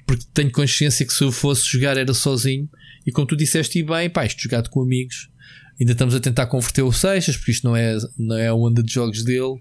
porque 0.07 0.25
tenho 0.33 0.51
consciência 0.53 1.05
que 1.05 1.13
se 1.13 1.25
eu 1.25 1.33
fosse 1.33 1.67
jogar 1.67 1.97
era 1.97 2.15
sozinho. 2.15 2.69
E 3.07 3.11
como 3.11 3.27
tu 3.27 3.37
disseste, 3.37 3.79
e 3.79 3.83
bem, 3.83 4.09
pá, 4.09 4.25
isto 4.25 4.43
jogado 4.43 4.71
com 4.71 4.83
amigos. 4.83 5.31
Ainda 5.81 5.93
estamos 5.93 6.15
a 6.15 6.21
tentar 6.21 6.47
converter 6.47 6.83
o 6.83 6.93
Seixas, 6.93 7.37
porque 7.37 7.53
isto 7.53 7.67
não 7.67 7.75
é, 7.75 7.97
não 8.17 8.37
é 8.37 8.49
a 8.49 8.55
onda 8.55 8.83
de 8.83 8.93
jogos 8.93 9.25
dele. 9.25 9.59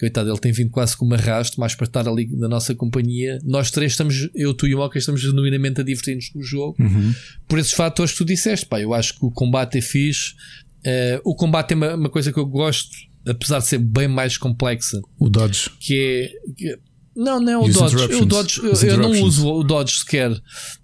Coitado, 0.00 0.30
ele 0.30 0.38
tem 0.38 0.50
vindo 0.50 0.70
quase 0.70 0.96
como 0.96 1.14
arrasto, 1.14 1.60
mais 1.60 1.74
para 1.74 1.86
estar 1.86 2.08
ali 2.08 2.26
na 2.32 2.48
nossa 2.48 2.74
companhia. 2.74 3.38
Nós 3.44 3.70
três 3.70 3.92
estamos, 3.92 4.30
eu, 4.34 4.54
tu 4.54 4.66
e 4.66 4.74
o 4.74 4.78
Moca, 4.78 4.98
estamos 4.98 5.20
genuinamente 5.20 5.80
a 5.80 5.84
divertir-nos 5.84 6.30
com 6.30 6.38
o 6.38 6.42
jogo. 6.42 6.76
Uhum. 6.80 7.14
Por 7.46 7.58
esses 7.58 7.72
fatores 7.72 8.12
que 8.12 8.18
tu 8.18 8.24
disseste, 8.24 8.64
pá, 8.64 8.80
eu 8.80 8.94
acho 8.94 9.18
que 9.18 9.24
o 9.24 9.30
combate 9.30 9.78
é 9.78 9.82
fixe. 9.82 10.32
Uh, 10.80 11.20
o 11.24 11.34
combate 11.34 11.72
é 11.72 11.76
uma, 11.76 11.94
uma, 11.94 12.08
coisa 12.08 12.32
que 12.32 12.38
eu 12.38 12.46
gosto, 12.46 12.90
apesar 13.26 13.58
de 13.58 13.66
ser 13.66 13.78
bem 13.78 14.08
mais 14.08 14.38
complexa. 14.38 15.00
O 15.18 15.28
Dodge. 15.28 15.70
Que 15.78 15.94
é. 15.94 16.52
Que, 16.56 16.78
não, 17.14 17.40
não 17.40 17.52
é 17.52 17.58
o 17.58 17.68
Dodge. 17.68 18.14
O 18.14 18.24
Dodge 18.24 18.60
eu, 18.62 18.90
eu 18.90 18.96
não 18.96 19.10
uso 19.22 19.48
o 19.48 19.64
Dodge 19.64 19.98
sequer. 19.98 20.30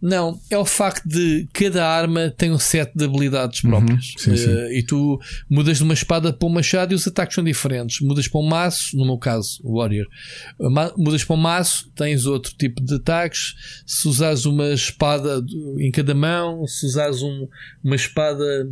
Não, 0.02 0.40
é 0.50 0.58
o 0.58 0.64
facto 0.64 1.06
de 1.08 1.48
cada 1.52 1.86
arma 1.86 2.34
tem 2.36 2.50
um 2.50 2.58
set 2.58 2.90
de 2.94 3.05
habilidades 3.05 3.62
uhum. 3.62 3.70
próprias. 3.70 4.06
Uhum, 4.06 4.18
sim, 4.18 4.32
uh, 4.32 4.36
sim. 4.36 4.76
E 4.76 4.82
tu 4.82 5.20
mudas 5.48 5.78
de 5.78 5.84
uma 5.84 5.94
espada 5.94 6.32
para 6.32 6.48
um 6.48 6.50
machado 6.50 6.92
e 6.92 6.96
os 6.96 7.06
ataques 7.06 7.34
são 7.34 7.44
diferentes. 7.44 8.00
Mudas 8.00 8.26
para 8.26 8.40
um 8.40 8.46
maço, 8.46 8.96
no 8.96 9.05
meu 9.05 9.18
caso, 9.18 9.60
Warrior. 9.62 10.06
Mudas 10.96 11.22
para 11.22 11.36
um 11.36 11.40
maço, 11.40 11.90
tens 11.94 12.26
outro 12.26 12.52
tipo 12.58 12.82
de 12.82 12.96
ataques. 12.96 13.55
Se 13.86 14.08
usares 14.08 14.46
uma 14.46 14.72
espada 14.72 15.44
em 15.78 15.90
cada 15.92 16.14
mão, 16.14 16.66
se 16.66 16.86
usares 16.86 17.22
um, 17.22 17.46
uma 17.84 17.94
espada. 17.94 18.68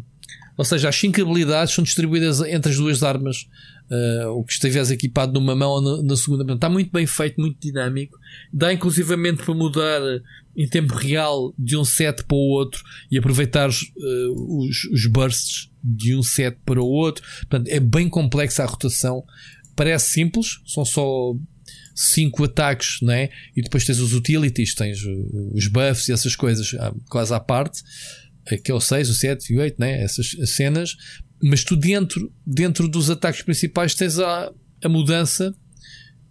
Ou 0.57 0.65
seja, 0.65 0.89
as 0.89 0.97
5 0.97 1.21
habilidades 1.21 1.75
são 1.75 1.83
distribuídas 1.85 2.41
entre 2.41 2.71
as 2.71 2.77
duas 2.77 3.03
armas 3.03 3.47
uh, 3.91 4.31
o 4.31 4.45
que 4.45 4.53
estiveres 4.53 4.91
equipado 4.91 5.33
numa 5.33 5.55
mão 5.55 5.71
ou 5.71 5.81
na, 5.81 6.03
na 6.03 6.17
segunda 6.17 6.45
mão. 6.45 6.55
Está 6.55 6.69
muito 6.69 6.91
bem 6.93 7.07
feito, 7.07 7.41
muito 7.41 7.59
dinâmico. 7.61 8.19
Dá 8.53 8.73
inclusivamente 8.73 9.43
para 9.43 9.55
mudar 9.55 10.01
em 10.57 10.69
tempo 10.69 10.95
real 10.95 11.53
de 11.59 11.77
um 11.77 11.85
set 11.85 12.25
para 12.25 12.37
o 12.37 12.51
outro 12.51 12.83
e 13.11 13.19
aproveitar 13.19 13.69
uh, 13.69 14.59
os, 14.59 14.85
os 14.85 15.07
bursts 15.07 15.71
de 15.83 16.17
um 16.17 16.23
set 16.23 16.57
para 16.65 16.81
o 16.81 16.87
outro. 16.87 17.25
Portanto, 17.49 17.69
é 17.69 17.81
bem 17.81 18.09
complexa 18.09 18.63
a 18.63 18.67
rotação. 18.67 19.25
Parece 19.77 20.13
simples, 20.13 20.61
são 20.67 20.85
só 20.85 21.35
cinco 21.95 22.45
ataques, 22.45 22.99
né? 23.03 23.29
E 23.57 23.63
depois 23.63 23.85
tens 23.85 23.99
os 23.99 24.13
utilities, 24.13 24.75
tens 24.75 24.99
os 25.53 25.67
buffs 25.69 26.09
e 26.09 26.13
essas 26.13 26.35
coisas 26.35 26.75
ah, 26.79 26.95
quase 27.09 27.33
à 27.33 27.41
parte, 27.41 27.83
que 28.63 28.71
é 28.71 28.75
o 28.75 28.81
6, 28.81 29.09
o 29.09 29.15
7 29.15 29.53
e 29.53 29.57
o 29.57 29.61
8, 29.61 29.77
né? 29.79 30.03
Essas 30.03 30.37
cenas, 30.47 30.97
mas 31.47 31.63
tu 31.63 31.77
dentro, 31.77 32.33
dentro 32.47 32.89
dos 32.89 33.11
ataques 33.11 33.43
principais 33.43 33.95
tens 33.95 34.19
a, 34.19 34.51
a 34.83 34.89
mudança. 34.89 35.55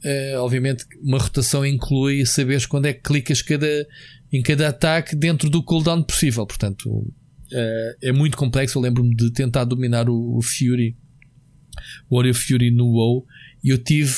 Uh, 0.03 0.39
obviamente, 0.39 0.85
uma 1.03 1.19
rotação 1.19 1.63
inclui 1.63 2.25
saberes 2.25 2.65
quando 2.65 2.87
é 2.87 2.93
que 2.93 3.03
clicas 3.03 3.41
cada, 3.43 3.87
em 4.31 4.41
cada 4.41 4.69
ataque 4.69 5.15
dentro 5.15 5.51
do 5.51 5.61
cooldown 5.61 6.01
possível. 6.01 6.47
Portanto, 6.47 6.89
uh, 6.89 7.95
é 8.01 8.11
muito 8.11 8.35
complexo. 8.35 8.79
Eu 8.79 8.81
lembro-me 8.81 9.15
de 9.15 9.31
tentar 9.31 9.65
dominar 9.65 10.09
o, 10.09 10.37
o 10.37 10.41
Fury, 10.41 10.97
o 12.09 12.15
Warrior 12.17 12.35
Fury 12.35 12.71
no 12.71 12.87
WoW, 12.87 13.23
e 13.63 13.69
eu 13.69 13.77
tive 13.77 14.15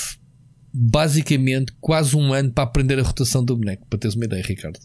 basicamente 0.73 1.73
quase 1.81 2.15
um 2.15 2.33
ano 2.33 2.53
para 2.53 2.63
aprender 2.63 2.97
a 2.99 3.03
rotação 3.03 3.43
do 3.43 3.57
boneco. 3.57 3.85
Para 3.89 3.99
teres 3.99 4.15
uma 4.15 4.25
ideia, 4.25 4.41
Ricardo 4.41 4.79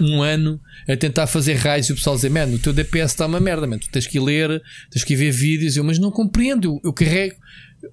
um 0.00 0.22
ano 0.22 0.60
a 0.88 0.96
tentar 0.96 1.26
fazer 1.26 1.54
raios 1.54 1.88
e 1.88 1.92
o 1.92 1.94
pessoal 1.94 2.16
dizer: 2.16 2.30
Mano, 2.30 2.56
o 2.56 2.58
teu 2.58 2.72
DPS 2.72 3.12
está 3.12 3.26
uma 3.26 3.40
merda, 3.40 3.66
man. 3.66 3.78
tu 3.78 3.90
tens 3.90 4.06
que 4.06 4.18
ler, 4.18 4.62
tens 4.90 5.04
que 5.04 5.16
ver 5.16 5.30
vídeos. 5.30 5.76
Eu, 5.76 5.84
mas 5.84 5.98
não 5.98 6.10
compreendo, 6.10 6.64
eu, 6.64 6.80
eu 6.84 6.92
carrego 6.92 7.36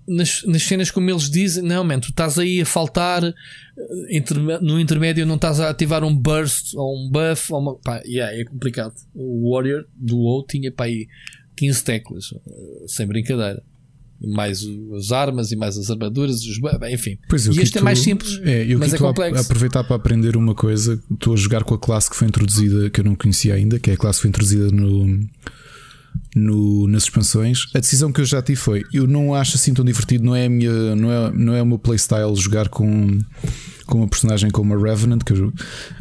nas, 0.08 0.44
nas 0.44 0.64
cenas 0.64 0.92
como 0.92 1.10
eles 1.10 1.30
dizem: 1.30 1.64
Não, 1.64 1.84
man, 1.84 2.00
tu 2.00 2.10
estás 2.10 2.38
aí 2.38 2.62
a 2.62 2.66
faltar 2.66 3.24
eh, 3.24 4.24
no 4.62 4.80
intermédio, 4.80 5.26
não 5.26 5.36
estás 5.36 5.60
a 5.60 5.70
ativar 5.70 6.04
um 6.04 6.16
burst 6.16 6.74
ou 6.76 6.96
um 6.96 7.10
buff. 7.10 7.52
Ou 7.52 7.60
uma, 7.60 7.76
pá, 7.76 8.02
yeah, 8.06 8.36
é 8.36 8.44
complicado. 8.44 8.94
O 9.14 9.54
Warrior 9.54 9.86
do 9.96 10.18
WoW 10.18 10.46
tinha 10.46 10.72
pá, 10.72 10.86
aí 10.86 11.08
15 11.56 11.84
teclas, 11.84 12.34
eh, 12.34 12.86
sem 12.88 13.06
brincadeira 13.06 13.64
mais 14.22 14.62
as 14.96 15.12
armas 15.12 15.52
e 15.52 15.56
mais 15.56 15.78
as 15.78 15.90
armaduras, 15.90 16.42
os, 16.42 16.60
enfim. 16.92 17.18
Pois, 17.30 17.46
e 17.46 17.62
este 17.62 17.78
é 17.78 17.82
mais 17.82 18.00
simples, 18.00 18.40
é, 18.44 18.66
eu 18.66 18.80
mas 18.80 18.94
é 18.94 18.98
complexo. 18.98 19.38
A 19.38 19.42
aproveitar 19.42 19.84
para 19.84 19.96
aprender 19.96 20.36
uma 20.36 20.56
coisa, 20.56 21.02
estou 21.12 21.34
a 21.34 21.38
jogar 21.38 21.64
com 21.64 21.76
a 21.76 21.80
classe 21.80 22.10
que 22.10 22.16
foi 22.16 22.28
introduzida, 22.28 22.90
que 22.90 23.02
eu 23.02 23.06
não 23.06 23.16
conhecia 23.16 23.54
ainda, 23.54 23.80
que 23.80 23.92
é 23.92 23.94
a 23.94 23.98
classe 23.98 24.20
que 24.20 24.24
foi 24.24 24.30
introduzida 24.30 24.72
no, 24.72 25.28
no, 26.36 26.88
nas 26.88 27.04
expansões. 27.04 27.68
A 27.76 27.80
decisão 27.80 28.12
que 28.12 28.22
eu 28.22 28.26
já 28.26 28.42
tive 28.42 28.60
foi: 28.60 28.84
eu 28.94 29.06
não 29.06 29.34
acho 29.34 29.56
assim 29.56 29.74
tão 29.74 29.86
divertido, 29.86 30.24
não 30.24 30.36
é, 30.36 30.46
a 30.46 30.50
minha, 30.50 30.96
não 30.96 31.12
é, 31.12 31.32
não 31.32 31.54
é 31.54 31.62
o 31.62 31.66
meu 31.66 31.80
playstyle 31.80 32.36
jogar 32.36 32.70
com 32.70 33.20
com 33.88 34.00
uma 34.00 34.08
personagem 34.08 34.50
como 34.50 34.74
a 34.74 34.78
Revenant, 34.78 35.24
que 35.24 35.32
eu, 35.32 35.52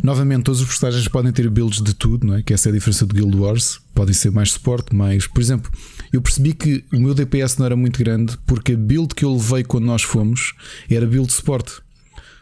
novamente 0.03 0.43
todos 0.43 0.61
os 0.61 0.67
personagens 0.67 1.07
podem 1.07 1.33
ter 1.33 1.49
builds 1.49 1.81
de 1.81 1.95
tudo, 1.95 2.27
não 2.27 2.35
é? 2.35 2.43
Que 2.43 2.53
essa 2.53 2.69
é 2.69 2.71
a 2.71 2.75
diferença 2.75 3.07
do 3.07 3.15
Guild 3.15 3.37
Wars, 3.37 3.79
podem 3.95 4.13
ser 4.13 4.33
mais 4.33 4.51
suporte, 4.51 4.95
mais, 4.95 5.29
por 5.29 5.41
exemplo, 5.41 5.71
eu 6.17 6.23
percebi 6.23 6.55
que 6.55 6.83
o 6.93 6.99
meu 6.99 7.15
DPS 7.15 7.59
não 7.59 7.67
era 7.67 7.77
muito 7.77 7.99
grande 7.99 8.37
porque 8.47 8.73
a 8.73 8.77
build 8.77 9.15
que 9.15 9.25
eu 9.25 9.35
levei 9.35 9.63
quando 9.63 9.85
nós 9.85 10.03
fomos 10.03 10.55
era 10.91 11.07
build 11.07 11.29
de 11.29 11.35
suporte. 11.35 11.75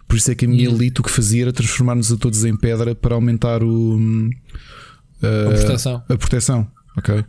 Por 0.06 0.16
isso 0.16 0.30
é 0.30 0.34
que 0.34 0.44
a 0.44 0.48
minha 0.48 0.68
elite 0.68 1.00
o 1.00 1.04
que 1.04 1.10
fazia 1.10 1.42
era 1.42 1.52
transformar-nos 1.52 2.12
a 2.12 2.16
todos 2.16 2.44
em 2.44 2.56
pedra 2.56 2.94
para 2.94 3.16
aumentar 3.16 3.64
o, 3.64 3.98
a, 5.20 5.48
a 5.48 5.58
proteção. 5.58 6.02
A 6.08 6.16
proteção, 6.16 6.68
ok? 6.96 7.24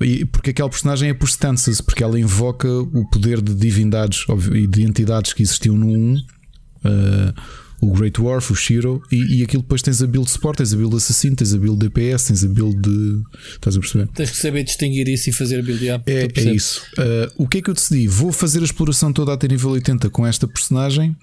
E 0.00 0.24
porque 0.26 0.50
aquela 0.50 0.68
personagem 0.68 1.08
é 1.08 1.14
por 1.14 1.28
stances, 1.28 1.80
porque 1.80 2.04
ela 2.04 2.20
invoca 2.20 2.68
o 2.68 3.08
poder 3.08 3.40
de 3.40 3.54
divindades 3.54 4.26
e 4.52 4.66
de 4.66 4.82
entidades 4.82 5.32
que 5.32 5.42
existiam 5.42 5.76
no 5.76 5.86
1 5.86 6.14
uh, 6.14 6.18
o 7.80 7.92
Great 7.92 8.20
Dwarf, 8.20 8.52
o 8.52 8.56
Shiro, 8.56 9.02
e, 9.10 9.38
e 9.38 9.42
aquilo 9.42 9.62
depois 9.62 9.82
tens 9.82 10.02
a 10.02 10.06
build 10.06 10.28
support, 10.28 10.58
tens 10.58 10.72
a 10.72 10.76
build 10.76 10.96
assassino, 10.96 11.36
tens 11.36 11.54
a 11.54 11.58
build 11.58 11.78
DPS, 11.78 12.26
tens 12.26 12.44
a 12.44 12.48
build 12.48 12.76
de. 12.80 13.22
Estás 13.52 13.76
a 13.76 13.80
perceber? 13.80 14.08
Tens 14.08 14.30
que 14.30 14.36
saber 14.36 14.64
distinguir 14.64 15.08
isso 15.08 15.30
e 15.30 15.32
fazer 15.32 15.60
a 15.60 15.62
build 15.62 15.90
up. 15.90 16.10
É, 16.10 16.28
é 16.34 16.54
isso. 16.54 16.82
Uh, 16.98 17.44
o 17.44 17.48
que 17.48 17.58
é 17.58 17.62
que 17.62 17.70
eu 17.70 17.74
decidi? 17.74 18.08
Vou 18.08 18.32
fazer 18.32 18.60
a 18.60 18.64
exploração 18.64 19.12
toda 19.12 19.32
até 19.32 19.46
nível 19.46 19.70
80 19.70 20.10
com 20.10 20.26
esta 20.26 20.48
personagem. 20.48 21.16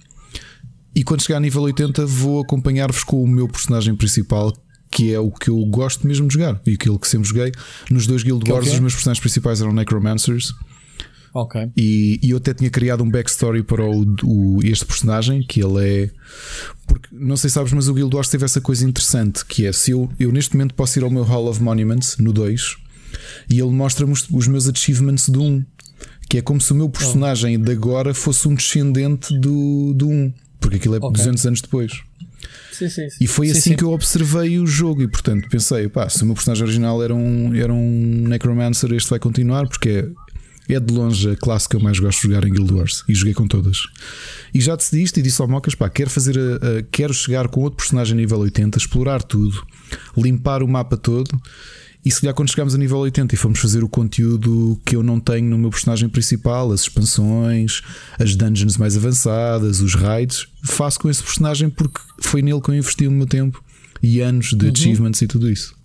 E 0.95 1.03
quando 1.03 1.21
chegar 1.21 1.37
a 1.37 1.41
nível 1.41 1.61
80, 1.63 2.05
vou 2.05 2.41
acompanhar-vos 2.41 3.03
com 3.03 3.21
o 3.21 3.27
meu 3.27 3.49
personagem 3.49 3.93
principal, 3.95 4.55
que 4.89 5.13
é 5.13 5.19
o 5.19 5.29
que 5.29 5.49
eu 5.49 5.65
gosto 5.65 6.07
mesmo 6.07 6.25
de 6.25 6.35
jogar 6.35 6.61
e 6.65 6.75
aquilo 6.75 6.97
que 6.97 7.07
sempre 7.07 7.27
joguei. 7.27 7.51
Nos 7.91 8.07
dois 8.07 8.23
Guild 8.23 8.49
Wars, 8.49 8.67
os 8.67 8.79
meus 8.79 8.93
personagens 8.93 9.19
principais 9.19 9.59
eram 9.59 9.73
Necromancers. 9.73 10.53
Ok. 11.35 11.69
E, 11.75 12.17
e, 12.23 12.29
eu 12.29 12.37
até 12.37 12.53
tinha 12.53 12.69
criado 12.69 13.03
um 13.03 13.09
backstory 13.11 13.61
para 13.61 13.83
o, 13.83 14.05
o, 14.23 14.59
este 14.63 14.85
personagem, 14.85 15.43
que 15.45 15.61
ele 15.61 15.85
é. 15.85 16.09
Porque 16.87 17.09
não 17.11 17.35
sei 17.35 17.49
se 17.49 17.55
sabes, 17.55 17.73
mas 17.73 17.89
o 17.89 17.93
Guild 17.93 18.15
Wars 18.15 18.29
teve 18.29 18.45
essa 18.45 18.61
coisa 18.61 18.87
interessante 18.87 19.43
que 19.45 19.65
é 19.65 19.73
se 19.73 19.91
eu, 19.91 20.09
eu 20.17 20.31
neste 20.31 20.55
momento 20.55 20.73
posso 20.73 20.97
ir 20.97 21.03
ao 21.03 21.11
meu 21.11 21.23
Hall 21.23 21.49
of 21.49 21.61
Monuments 21.61 22.15
no 22.19 22.31
2 22.31 22.77
e 23.49 23.59
ele 23.59 23.71
mostra-me 23.71 24.13
os, 24.13 24.25
os, 24.31 24.47
meus 24.47 24.69
achievements 24.69 25.27
do 25.27 25.43
1. 25.43 25.65
Que 26.29 26.37
é 26.37 26.41
como 26.41 26.61
se 26.61 26.71
o 26.71 26.75
meu 26.75 26.87
personagem 26.87 27.57
oh. 27.57 27.59
de 27.59 27.71
agora 27.73 28.13
fosse 28.13 28.47
um 28.47 28.55
descendente 28.55 29.37
do, 29.37 29.93
do 29.93 30.07
1. 30.07 30.33
Porque 30.61 30.77
aquilo 30.77 30.95
é 30.95 30.99
okay. 30.99 31.11
200 31.11 31.45
anos 31.47 31.61
depois. 31.61 31.91
Sim, 32.71 32.87
sim, 32.87 33.09
sim. 33.09 33.17
E 33.19 33.27
foi 33.27 33.47
sim, 33.47 33.57
assim 33.57 33.75
que 33.75 33.83
eu 33.83 33.91
observei 33.91 34.57
o 34.57 34.65
jogo 34.65 35.01
e 35.01 35.07
portanto 35.07 35.49
pensei, 35.49 35.89
pá, 35.89 36.07
se 36.07 36.23
o 36.23 36.25
meu 36.25 36.35
personagem 36.35 36.63
original 36.63 37.03
era 37.03 37.13
um, 37.13 37.53
era 37.53 37.73
um 37.73 38.25
Necromancer, 38.27 38.91
este 38.93 39.09
vai 39.09 39.19
continuar, 39.19 39.67
porque 39.67 40.09
é 40.69 40.79
de 40.79 40.93
longe 40.93 41.29
a 41.29 41.35
classe 41.35 41.69
que 41.69 41.75
eu 41.75 41.79
mais 41.79 41.99
gosto 41.99 42.21
de 42.21 42.27
jogar 42.27 42.47
em 42.47 42.51
Guild 42.51 42.73
Wars 42.73 43.03
e 43.07 43.13
joguei 43.13 43.33
com 43.33 43.47
todas. 43.47 43.83
E 44.53 44.59
já 44.59 44.75
decidi 44.75 45.03
isto 45.03 45.19
e 45.19 45.21
disse 45.21 45.41
ao 45.41 45.47
Mocas: 45.47 45.75
pá, 45.75 45.89
quero 45.89 46.09
fazer 46.09 46.37
a, 46.37 46.79
a, 46.79 46.83
quero 46.91 47.13
chegar 47.13 47.47
com 47.47 47.61
outro 47.61 47.77
personagem 47.77 48.13
a 48.13 48.17
nível 48.17 48.39
80, 48.39 48.77
explorar 48.77 49.21
tudo, 49.21 49.65
limpar 50.17 50.63
o 50.63 50.67
mapa 50.67 50.97
todo. 50.97 51.39
E 52.03 52.11
se 52.11 52.21
calhar 52.21 52.35
quando 52.35 52.49
chegamos 52.49 52.75
a 52.75 52.77
nível 52.77 52.99
80 52.99 53.33
e 53.33 53.37
fomos 53.37 53.59
fazer 53.59 53.83
o 53.83 53.89
conteúdo 53.89 54.79
que 54.85 54.95
eu 54.95 55.01
não 55.01 55.19
tenho 55.19 55.49
no 55.49 55.57
meu 55.57 55.71
personagem 55.71 56.07
principal, 56.07 56.71
as 56.71 56.81
expansões, 56.81 57.81
as 58.19 58.35
dungeons 58.35 58.77
mais 58.77 58.95
avançadas, 58.95 59.81
os 59.81 59.95
raids, 59.95 60.47
faço 60.63 60.99
com 60.99 61.09
esse 61.09 61.23
personagem 61.23 61.67
porque 61.67 61.99
foi 62.21 62.43
nele 62.43 62.61
que 62.61 62.69
eu 62.69 62.75
investi 62.75 63.07
o 63.07 63.11
meu 63.11 63.25
tempo 63.25 63.63
e 64.03 64.21
anos 64.21 64.53
de 64.53 64.67
uhum. 64.67 64.71
achievements 64.71 65.21
e 65.23 65.27
tudo 65.27 65.49
isso. 65.49 65.75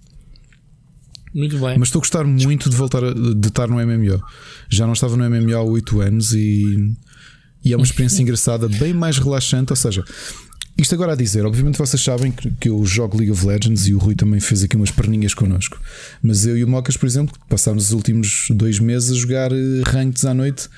Muito 1.34 1.58
bem. 1.58 1.78
Mas 1.78 1.88
estou 1.88 2.00
a 2.00 2.02
gostar 2.02 2.24
muito 2.24 2.68
de 2.68 2.76
voltar 2.76 3.04
a, 3.04 3.12
de 3.12 3.48
estar 3.48 3.68
no 3.68 3.76
MMO. 3.76 4.22
Já 4.68 4.86
não 4.86 4.92
estava 4.92 5.16
no 5.16 5.28
MMO 5.28 5.56
há 5.56 5.62
8 5.62 6.00
anos 6.00 6.32
e, 6.32 6.92
e 7.64 7.72
é 7.72 7.76
uma 7.76 7.84
experiência 7.84 8.20
engraçada, 8.22 8.68
bem 8.68 8.92
mais 8.92 9.18
relaxante. 9.18 9.72
Ou 9.72 9.76
seja, 9.76 10.04
isto 10.76 10.94
agora 10.94 11.12
a 11.12 11.16
dizer, 11.16 11.44
obviamente 11.44 11.78
vocês 11.78 12.02
sabem 12.02 12.32
que, 12.32 12.50
que 12.52 12.68
eu 12.68 12.84
jogo 12.84 13.16
League 13.16 13.30
of 13.30 13.46
Legends 13.46 13.86
e 13.86 13.94
o 13.94 13.98
Rui 13.98 14.14
também 14.14 14.40
fez 14.40 14.64
aqui 14.64 14.76
umas 14.76 14.90
perninhas 14.90 15.34
connosco. 15.34 15.78
Mas 16.22 16.46
eu 16.46 16.56
e 16.56 16.64
o 16.64 16.68
Mocas, 16.68 16.96
por 16.96 17.06
exemplo, 17.06 17.38
passámos 17.48 17.86
os 17.86 17.92
últimos 17.92 18.46
dois 18.50 18.78
meses 18.78 19.10
a 19.10 19.14
jogar 19.14 19.52
eh, 19.52 19.82
rankeds 19.84 20.24
à 20.24 20.34
noite 20.34 20.68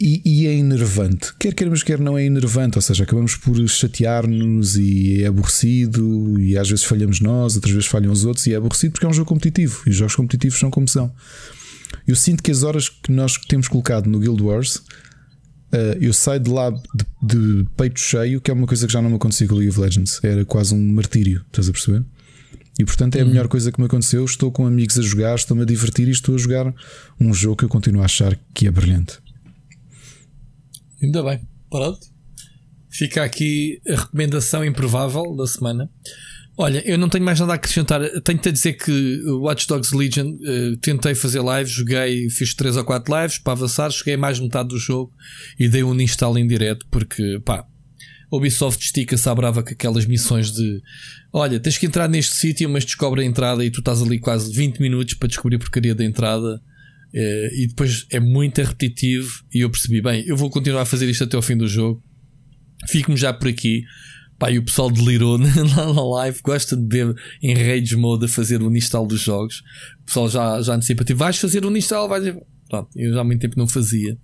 e, 0.00 0.22
e, 0.24 0.46
é 0.46 0.54
enervante. 0.54 1.34
Quer 1.38 1.52
queremos, 1.52 1.82
quer 1.82 2.00
não 2.00 2.16
é 2.16 2.24
enervante. 2.24 2.78
Ou 2.78 2.82
seja, 2.82 3.04
acabamos 3.04 3.36
por 3.36 3.56
chatear-nos 3.68 4.76
e 4.76 5.22
é 5.22 5.26
aborrecido. 5.26 6.40
E 6.40 6.56
às 6.56 6.70
vezes 6.70 6.84
falhamos 6.84 7.20
nós, 7.20 7.54
outras 7.54 7.74
vezes 7.74 7.86
falham 7.86 8.10
os 8.10 8.24
outros. 8.24 8.46
E 8.46 8.54
é 8.54 8.56
aborrecido 8.56 8.92
porque 8.92 9.04
é 9.04 9.08
um 9.08 9.12
jogo 9.12 9.28
competitivo. 9.28 9.82
E 9.86 9.90
os 9.90 9.96
jogos 9.96 10.16
competitivos 10.16 10.58
são 10.58 10.70
como 10.70 10.88
são. 10.88 11.12
Eu 12.06 12.16
sinto 12.16 12.42
que 12.42 12.50
as 12.50 12.62
horas 12.62 12.88
que 12.88 13.12
nós 13.12 13.36
temos 13.36 13.68
colocado 13.68 14.06
no 14.06 14.18
Guild 14.18 14.42
Wars, 14.42 14.76
uh, 14.76 15.96
eu 16.00 16.14
saio 16.14 16.40
de 16.40 16.50
lá 16.50 16.70
de, 16.70 17.06
de, 17.22 17.66
peito 17.76 18.00
cheio, 18.00 18.40
que 18.40 18.50
é 18.50 18.54
uma 18.54 18.66
coisa 18.66 18.86
que 18.86 18.92
já 18.92 19.02
não 19.02 19.10
me 19.10 19.16
acontecia 19.16 19.46
com 19.46 19.54
o 19.54 19.58
League 19.58 19.70
of 19.70 19.80
Legends. 19.80 20.18
Era 20.22 20.46
quase 20.46 20.74
um 20.74 20.92
martírio. 20.92 21.44
Estás 21.48 21.68
a 21.68 21.72
perceber? 21.72 22.02
E 22.78 22.84
portanto 22.86 23.16
é 23.16 23.20
a 23.20 23.24
uhum. 23.24 23.28
melhor 23.28 23.48
coisa 23.48 23.70
que 23.70 23.78
me 23.78 23.86
aconteceu. 23.86 24.24
Estou 24.24 24.50
com 24.50 24.66
amigos 24.66 24.98
a 24.98 25.02
jogar, 25.02 25.34
estou-me 25.34 25.62
a 25.62 25.66
divertir 25.66 26.08
e 26.08 26.12
estou 26.12 26.36
a 26.36 26.38
jogar 26.38 26.74
um 27.20 27.34
jogo 27.34 27.56
que 27.56 27.64
eu 27.64 27.68
continuo 27.68 28.00
a 28.00 28.06
achar 28.06 28.38
que 28.54 28.66
é 28.66 28.70
brilhante. 28.70 29.18
Ainda 31.02 31.22
bem. 31.22 31.40
Pronto. 31.70 32.00
Fica 32.88 33.22
aqui 33.22 33.80
a 33.88 33.96
recomendação 33.96 34.64
improvável 34.64 35.34
da 35.36 35.46
semana. 35.46 35.88
Olha, 36.56 36.82
eu 36.84 36.98
não 36.98 37.08
tenho 37.08 37.24
mais 37.24 37.40
nada 37.40 37.52
a 37.52 37.54
acrescentar. 37.54 38.02
Tenho-te 38.22 38.48
a 38.48 38.52
dizer 38.52 38.74
que 38.74 39.22
Watch 39.40 39.66
Dogs 39.66 39.96
Legion 39.96 40.32
uh, 40.32 40.76
tentei 40.78 41.14
fazer 41.14 41.40
lives, 41.40 41.72
joguei, 41.72 42.28
fiz 42.28 42.52
3 42.52 42.76
ou 42.76 42.84
4 42.84 43.22
lives 43.22 43.38
para 43.38 43.54
avançar, 43.54 43.90
cheguei 43.90 44.16
mais 44.16 44.38
metade 44.38 44.68
do 44.68 44.78
jogo 44.78 45.10
e 45.58 45.68
dei 45.68 45.82
um 45.82 45.98
install 45.98 46.36
em 46.36 46.46
direto 46.46 46.86
porque, 46.90 47.40
pá, 47.44 47.64
Ubisoft 48.30 48.84
estica-se 48.84 49.28
à 49.28 49.34
brava 49.34 49.62
com 49.62 49.70
aquelas 49.70 50.04
missões 50.04 50.52
de 50.52 50.82
olha, 51.32 51.58
tens 51.58 51.78
que 51.78 51.86
entrar 51.86 52.08
neste 52.08 52.34
sítio, 52.34 52.68
mas 52.68 52.84
descobre 52.84 53.22
a 53.22 53.24
entrada 53.24 53.64
e 53.64 53.70
tu 53.70 53.80
estás 53.80 54.02
ali 54.02 54.18
quase 54.18 54.52
20 54.52 54.80
minutos 54.80 55.14
para 55.14 55.28
descobrir 55.28 55.56
a 55.56 55.60
porcaria 55.60 55.94
da 55.94 56.04
entrada. 56.04 56.60
Uh, 57.12 57.54
e 57.54 57.66
depois 57.68 58.06
é 58.10 58.20
muito 58.20 58.62
repetitivo. 58.62 59.44
E 59.52 59.60
eu 59.60 59.70
percebi, 59.70 60.00
bem, 60.00 60.24
eu 60.26 60.36
vou 60.36 60.50
continuar 60.50 60.82
a 60.82 60.86
fazer 60.86 61.08
isto 61.08 61.24
até 61.24 61.36
ao 61.36 61.42
fim 61.42 61.56
do 61.56 61.66
jogo. 61.66 62.02
Fico-me 62.88 63.16
já 63.16 63.32
por 63.32 63.48
aqui. 63.48 63.82
Pá, 64.38 64.50
e 64.50 64.58
o 64.58 64.64
pessoal 64.64 64.90
delirou 64.90 65.36
lá 65.76 65.92
na 65.92 66.02
live, 66.02 66.40
gosta 66.42 66.74
de 66.74 66.86
ver 66.88 67.14
em 67.42 67.52
rage 67.52 67.94
mode 67.94 68.24
a 68.24 68.28
fazer 68.28 68.62
o 68.62 68.74
install 68.74 69.06
dos 69.06 69.20
jogos. 69.20 69.62
O 70.02 70.06
pessoal 70.06 70.28
já, 70.30 70.62
já 70.62 70.74
antecipa, 70.74 71.04
tipo, 71.04 71.18
vais 71.18 71.36
fazer 71.36 71.64
o 71.64 71.76
install, 71.76 72.08
vais. 72.08 72.34
Pronto, 72.68 72.88
eu 72.96 73.12
já 73.12 73.20
há 73.20 73.24
muito 73.24 73.40
tempo 73.40 73.58
não 73.58 73.68
fazia. 73.68 74.16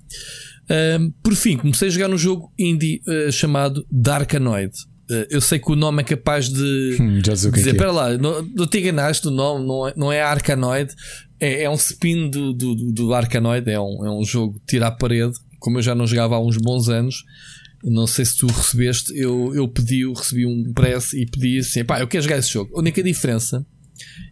Um, 0.98 1.10
por 1.22 1.34
fim, 1.34 1.56
comecei 1.56 1.88
a 1.88 1.90
jogar 1.90 2.08
um 2.08 2.16
jogo 2.16 2.50
indie 2.58 3.02
uh, 3.06 3.30
chamado 3.30 3.86
Darkanoid. 3.90 4.72
Uh, 5.10 5.26
eu 5.30 5.40
sei 5.40 5.58
que 5.58 5.70
o 5.70 5.76
nome 5.76 6.02
é 6.02 6.04
capaz 6.04 6.48
de 6.48 6.96
hum, 7.00 7.20
que 7.22 7.30
dizer, 7.30 7.70
é. 7.70 7.72
Espera 7.72 7.92
lá, 7.92 8.18
não, 8.18 8.42
não 8.42 8.66
te 8.66 8.78
enganaste 8.78 9.22
do 9.22 9.30
nome, 9.30 9.66
não 9.66 9.86
é, 9.86 9.94
não 9.96 10.12
é 10.12 10.20
Arkanoid, 10.20 10.92
é, 11.40 11.64
é 11.64 11.70
um 11.70 11.74
spin 11.74 12.30
do, 12.30 12.52
do, 12.52 12.74
do 12.92 13.14
Arkanoid, 13.14 13.70
é 13.70 13.80
um, 13.80 14.06
é 14.06 14.10
um 14.10 14.24
jogo 14.24 14.60
tirar 14.66 14.88
a 14.88 14.92
parede, 14.92 15.34
como 15.58 15.78
eu 15.78 15.82
já 15.82 15.94
não 15.94 16.06
jogava 16.06 16.36
há 16.36 16.40
uns 16.40 16.56
bons 16.56 16.88
anos. 16.88 17.24
Não 17.84 18.06
sei 18.06 18.24
se 18.24 18.38
tu 18.38 18.46
recebeste, 18.46 19.16
eu, 19.16 19.54
eu 19.54 19.68
pedi, 19.68 20.00
eu 20.00 20.12
recebi 20.12 20.46
um 20.46 20.72
press 20.72 21.12
e 21.12 21.26
pedi 21.26 21.58
assim: 21.58 21.84
pá, 21.84 22.00
eu 22.00 22.08
quero 22.08 22.22
jogar 22.22 22.38
esse 22.38 22.50
jogo. 22.50 22.74
A 22.74 22.80
única 22.80 23.02
diferença 23.02 23.64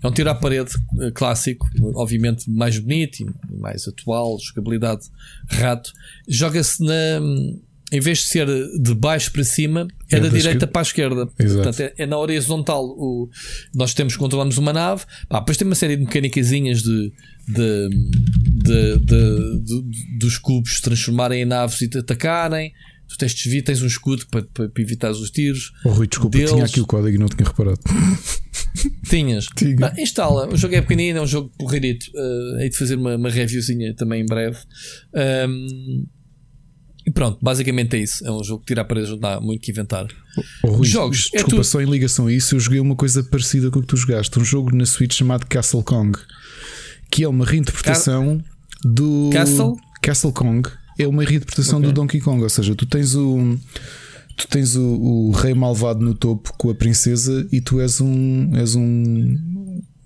é 0.03 0.07
um 0.07 0.11
tiro 0.11 0.31
à 0.31 0.35
parede 0.35 0.71
uh, 0.95 1.13
clássico, 1.13 1.67
obviamente 1.95 2.51
mais 2.51 2.79
bonito 2.79 3.21
e 3.21 3.57
mais 3.57 3.87
atual, 3.87 4.39
jogabilidade 4.41 5.07
rato. 5.49 5.93
Joga-se 6.29 6.83
na. 6.85 7.21
Em 7.95 8.01
vez 8.01 8.19
de 8.19 8.25
ser 8.25 8.47
de 8.47 8.95
baixo 8.95 9.31
para 9.31 9.45
cima, 9.45 9.87
é, 10.11 10.17
é 10.17 10.21
da 10.21 10.29
direita 10.29 10.67
para 10.67 10.81
a 10.81 10.83
esquerda. 10.83 11.29
Exato. 11.39 11.63
Portanto, 11.63 11.81
é, 11.81 11.95
é, 11.97 12.07
na 12.07 12.19
horizontal. 12.19 12.85
O, 12.85 13.31
nós 13.75 13.95
temos, 13.95 14.17
controlamos 14.17 14.59
uma 14.59 14.73
nave. 14.73 15.05
Pá, 15.29 15.39
depois 15.39 15.57
tem 15.57 15.67
uma 15.67 15.77
série 15.77 15.97
de 15.97 16.05
mecânicazinhas 16.05 16.83
de, 16.83 17.13
de, 17.47 17.89
de, 18.47 18.99
de, 18.99 20.19
dos 20.19 20.39
cubos 20.39 20.77
se 20.77 20.83
transformarem 20.83 21.43
em 21.43 21.45
naves 21.45 21.81
e 21.83 21.89
te 21.89 21.99
atacarem 21.99 22.73
tu 23.07 23.19
tens 23.19 23.35
desvio, 23.35 23.63
tens 23.63 23.83
um 23.83 23.87
escudo 23.87 24.27
para, 24.27 24.43
para, 24.43 24.69
para 24.69 24.83
evitar 24.83 25.11
os 25.11 25.31
tiros. 25.31 25.73
Oh, 25.85 25.91
Rui, 25.91 26.07
desculpa, 26.07 26.37
deles. 26.37 26.51
tinha 26.51 26.65
aqui 26.65 26.81
o 26.81 26.87
código 26.87 27.15
e 27.15 27.19
não 27.19 27.29
tinha 27.29 27.47
reparado. 27.47 27.81
Tinhas. 29.09 29.47
Tinha. 29.57 29.87
Ah, 29.87 30.01
instala. 30.01 30.49
O 30.49 30.57
jogo 30.57 30.75
é 30.75 30.81
pequenino, 30.81 31.19
é 31.19 31.23
um 31.23 31.27
jogo 31.27 31.51
porreirito. 31.57 32.11
Uh, 32.15 32.61
hei 32.61 32.71
de 32.71 32.77
fazer 32.77 32.97
uma, 32.97 33.17
uma 33.17 33.31
reviewzinha 33.31 33.95
também 33.95 34.23
em 34.23 34.27
breve. 34.27 34.59
Um, 35.49 36.07
e 37.07 37.11
pronto, 37.11 37.39
basicamente 37.43 37.97
é 37.97 38.01
isso. 38.01 38.27
É 38.27 38.31
um 38.31 38.43
jogo 38.43 38.61
que 38.61 38.67
tira 38.67 38.83
a 38.83 38.85
parede, 38.85 39.11
não 39.11 39.19
dá 39.19 39.41
muito 39.41 39.61
que 39.61 39.71
inventar. 39.71 40.07
Oh, 40.63 40.69
Rui, 40.69 40.87
Jogos. 40.87 41.29
É 41.33 41.37
desculpa, 41.37 41.61
é 41.61 41.65
só 41.65 41.81
em 41.81 41.91
ligação 41.91 42.27
a 42.27 42.33
isso, 42.33 42.55
eu 42.55 42.61
joguei 42.61 42.81
uma 42.81 42.97
coisa 42.97 43.23
parecida 43.23 43.71
com 43.71 43.79
o 43.79 43.83
que 43.83 43.89
tu 43.89 43.97
jogaste. 43.97 44.39
Um 44.39 44.45
jogo 44.45 44.75
na 44.75 44.87
Switch 44.87 45.15
chamado 45.15 45.47
Castle 45.47 45.83
Kong, 45.83 46.19
que 47.11 47.25
é 47.25 47.29
uma 47.29 47.45
reinterpretação 47.45 48.39
Ca 48.39 48.89
do 48.89 49.31
Castle? 49.33 49.77
Castle 50.03 50.33
Kong 50.33 50.69
é 50.99 51.07
uma 51.07 51.25
reinterpretação 51.25 51.79
okay. 51.79 51.91
do 51.91 51.95
Donkey 51.95 52.21
Kong, 52.21 52.43
ou 52.43 52.49
seja, 52.49 52.75
tu 52.75 52.87
tens 52.87 53.15
o 53.15 53.59
tu 54.37 54.49
tens 54.49 54.75
o, 54.75 54.83
o, 54.83 55.31
rei 55.31 55.55
malvado 55.55 56.01
no 56.01 56.13
topo 56.13 56.53
com 56.59 56.69
a 56.69 56.75
princesa 56.75 57.47
e 57.53 57.61
tu 57.61 57.81
és 57.81 58.01
um 58.01 58.51
és 58.57 58.75
um 58.75 59.37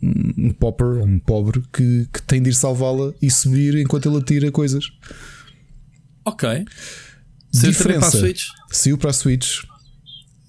um 0.02 0.51
popper, 0.51 1.02
um 1.02 1.18
pobre 1.18 1.62
que, 1.73 2.07
que 2.12 2.23
tem 2.23 2.41
de 2.41 2.51
ir 2.51 2.55
salvá-la 2.55 3.12
e 3.20 3.31
subir 3.31 3.77
enquanto 3.77 4.09
ele 4.09 4.18
atira 4.18 4.51
coisas. 4.51 4.85
Ok. 6.29 6.65
Diferença. 7.53 8.01
Para 8.01 8.09
a 8.09 8.11
Switch? 8.11 8.45
Saiu 8.71 8.99
para 8.99 9.11
a 9.11 9.13
Switch. 9.13 9.63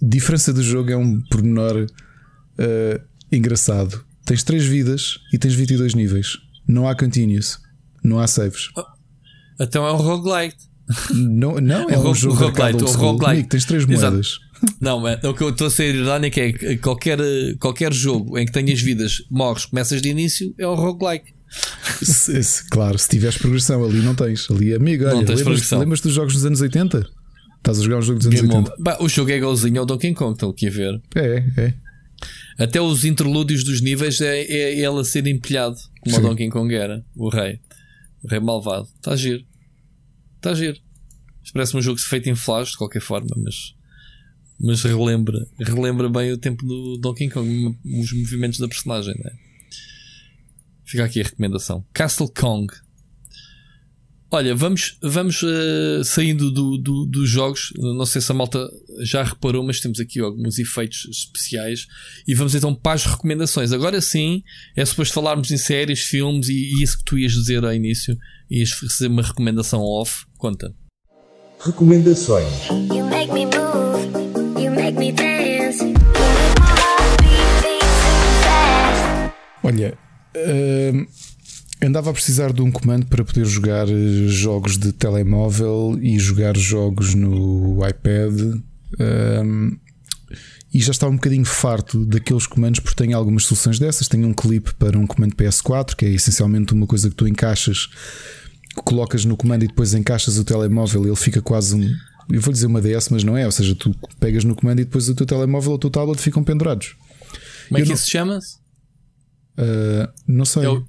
Diferença 0.02 0.54
do 0.54 0.62
jogo 0.62 0.92
é 0.92 0.98
um 0.98 1.22
pormenor 1.22 1.86
uh, 1.86 3.02
engraçado. 3.32 4.04
Tens 4.26 4.44
3 4.44 4.66
vidas 4.66 5.20
e 5.34 5.38
tens 5.38 5.56
22 5.56 5.94
níveis. 5.94 6.38
Não 6.68 6.88
há 6.88 6.96
continuous. 6.96 7.60
Não 8.04 8.20
há 8.20 8.28
saves. 8.28 8.70
Oh. 8.78 8.84
Então 9.60 9.86
é 9.86 9.94
um 9.94 9.98
roguelite. 9.98 10.58
Não, 11.14 11.60
não 11.60 11.90
é, 11.90 11.94
é 11.96 12.00
um, 12.00 12.14
jogo 12.14 12.36
roguelite. 12.36 12.84
Um 12.84 12.92
roguelite. 12.92 13.50
tens 13.50 13.66
três 13.66 13.86
moedas. 13.86 14.28
Exato. 14.28 14.50
Não, 14.82 15.00
mas 15.00 15.24
o 15.24 15.34
que 15.34 15.42
eu 15.42 15.52
estou 15.52 15.68
a 15.68 15.70
ser 15.70 15.96
irónico 15.96 16.38
é 16.38 16.52
que 16.52 16.78
qualquer, 16.80 17.18
qualquer 17.62 17.94
jogo 17.94 18.38
em 18.38 18.46
que 18.46 18.52
tenhas 18.52 18.82
vidas, 18.82 19.24
morres, 19.32 19.66
começas 19.66 20.02
de 20.02 20.10
início, 20.10 20.54
é 20.58 20.68
um 20.68 20.76
roguelike. 20.76 21.34
Se, 22.02 22.44
se, 22.44 22.70
claro, 22.70 22.98
se 22.98 23.10
tiveres 23.10 23.38
progressão 23.38 23.84
ali, 23.84 24.00
não 24.00 24.16
tens. 24.16 24.50
Ali, 24.52 24.74
amigo, 24.74 25.06
olha, 25.06 25.36
lembras, 25.36 25.72
lembras 25.72 26.02
dos 26.02 26.14
jogos 26.14 26.34
dos 26.34 26.46
anos 26.46 26.62
80? 26.62 27.10
Estás 27.58 27.80
a 27.80 27.84
jogar 27.84 27.98
um 27.98 28.02
jogo 28.02 28.20
dos 28.20 28.28
anos 28.28 28.42
Game 28.42 28.54
80? 28.54 28.76
Bah, 28.80 28.98
o 29.02 29.10
jogo 29.10 29.32
é 29.32 29.38
igualzinho 29.38 29.80
ao 29.80 29.86
Donkey 29.86 30.14
Kong, 30.14 30.34
estou 30.34 30.52
aqui 30.52 30.68
a 30.68 30.72
ver. 30.72 31.02
É, 31.16 31.44
é. 31.58 31.74
Até 32.58 32.82
os 32.82 33.06
interlúdios 33.06 33.64
dos 33.64 33.82
níveis 33.82 34.22
é, 34.22 34.42
é 34.42 34.80
ele 34.80 35.00
a 35.00 35.04
ser 35.04 35.26
empilhado, 35.28 35.78
como 36.02 36.16
Sim. 36.16 36.22
o 36.22 36.30
Donkey 36.30 36.50
Kong 36.50 36.74
era, 36.74 37.04
o 37.16 37.30
rei. 37.30 37.60
O 38.24 38.28
rei 38.28 38.40
malvado. 38.40 38.88
Está 38.98 39.12
a 39.12 39.16
giro. 39.16 39.44
Está 40.38 40.52
a 40.52 40.56
giro. 40.56 40.78
Parece-me 41.54 41.80
um 41.80 41.84
jogo 41.84 42.00
feito 42.00 42.30
em 42.30 42.36
flash 42.36 42.72
de 42.72 42.78
qualquer 42.78 43.02
forma, 43.02 43.30
mas, 43.38 43.74
mas 44.60 44.84
relembra, 44.84 45.48
relembra 45.60 46.10
bem 46.10 46.32
o 46.32 46.38
tempo 46.38 46.66
do 46.66 46.98
Donkey 46.98 47.30
Kong, 47.30 47.76
os 47.84 48.14
movimentos 48.14 48.60
da 48.60 48.68
personagem. 48.68 49.16
Né? 49.18 49.32
Fica 50.90 51.06
aqui 51.06 51.22
a 51.22 51.24
recomendação: 51.24 51.86
Castle 51.94 52.28
Kong. 52.34 52.74
Olha, 54.32 54.56
vamos, 54.56 54.98
vamos 55.02 55.42
uh, 55.44 56.04
saindo 56.04 56.52
do, 56.52 56.78
do, 56.80 57.06
dos 57.06 57.30
jogos. 57.30 57.72
Não 57.78 58.06
sei 58.08 58.22
se 58.22 58.32
a 58.32 58.36
malta 58.36 58.68
já 59.02 59.24
reparou, 59.24 59.64
mas 59.64 59.80
temos 59.80 60.00
aqui 60.00 60.20
alguns 60.20 60.58
efeitos 60.58 61.08
especiais. 61.12 61.88
E 62.28 62.34
vamos 62.34 62.56
então 62.56 62.74
para 62.74 62.94
as 62.94 63.06
recomendações. 63.06 63.72
Agora 63.72 64.02
sim, 64.02 64.44
é 64.76 64.84
suposto 64.84 65.14
falarmos 65.14 65.52
em 65.52 65.58
séries, 65.58 66.02
filmes 66.02 66.50
e, 66.50 66.54
e 66.54 66.84
isso 66.84 66.98
que 66.98 67.04
tu 67.04 67.18
ias 67.20 67.34
dizer 67.34 67.64
ao 67.64 67.74
início. 67.74 68.18
Ias 68.50 68.72
fazer 68.72 69.08
uma 69.08 69.22
recomendação 69.22 69.82
off. 69.82 70.26
Conta. 70.38 70.74
Recomendações. 71.60 72.48
Olha, 79.64 80.09
uh, 80.36 81.08
andava 81.86 82.10
a 82.10 82.14
precisar 82.14 82.54
de 82.54 82.62
um 82.62 82.72
comando 82.72 83.06
para 83.06 83.24
poder 83.24 83.46
jogar 83.46 83.88
eh, 83.88 84.28
jogos 84.28 84.78
de 84.78 84.92
telemóvel 84.92 85.98
e 86.02 86.20
jogar 86.20 86.58
jogos 86.58 87.16
no 87.16 87.80
iPad. 87.88 88.62
E 90.72 90.80
já 90.80 90.92
estava 90.92 91.12
um 91.12 91.16
bocadinho 91.16 91.46
farto 91.46 92.06
daqueles 92.06 92.46
comandos 92.46 92.80
porque 92.80 93.04
tenho 93.04 93.18
algumas 93.18 93.46
soluções 93.46 93.80
dessas. 93.80 94.08
Tenho 94.08 94.28
um 94.28 94.34
clipe 94.34 94.74
para 94.76 95.00
um 95.00 95.08
comando 95.08 95.36
PS4, 95.36 95.96
que 95.96 96.06
é 96.06 96.10
essencialmente 96.10 96.74
uma 96.74 96.86
coisa 96.86 97.10
que 97.10 97.16
tu 97.16 97.28
encaixas 97.28 97.90
colocas 98.84 99.26
no 99.26 99.36
comando 99.36 99.64
e 99.64 99.68
depois 99.68 99.94
encaixas 99.94 100.38
o 100.38 100.44
telemóvel, 100.44 101.06
ele 101.06 101.16
fica 101.16 101.42
quase 101.42 101.76
um. 101.76 101.96
Eu 102.32 102.42
vou 102.42 102.54
dizer 102.54 102.68
uma 102.68 102.80
DS, 102.80 103.10
mas 103.10 103.24
não 103.24 103.36
é. 103.36 103.46
Ou 103.46 103.52
seja, 103.52 103.74
tu 103.74 103.96
pegas 104.20 104.44
no 104.44 104.56
comando 104.56 104.80
e 104.80 104.86
depois 104.86 105.10
o 105.10 105.16
teu 105.16 105.26
telemóvel 105.26 105.72
ou 105.72 105.76
o 105.78 105.80
teu 105.80 105.90
tablet 105.90 106.22
ficam 106.22 106.44
pendurados. 106.44 106.96
Como 107.68 107.80
é 107.80 107.82
que 107.82 107.88
não... 107.88 107.96
isso 107.96 108.06
se 108.06 108.12
chama? 108.12 108.40
Uh, 109.60 110.08
não 110.26 110.46
sei. 110.46 110.64
É 110.64 110.70
o 110.70 110.86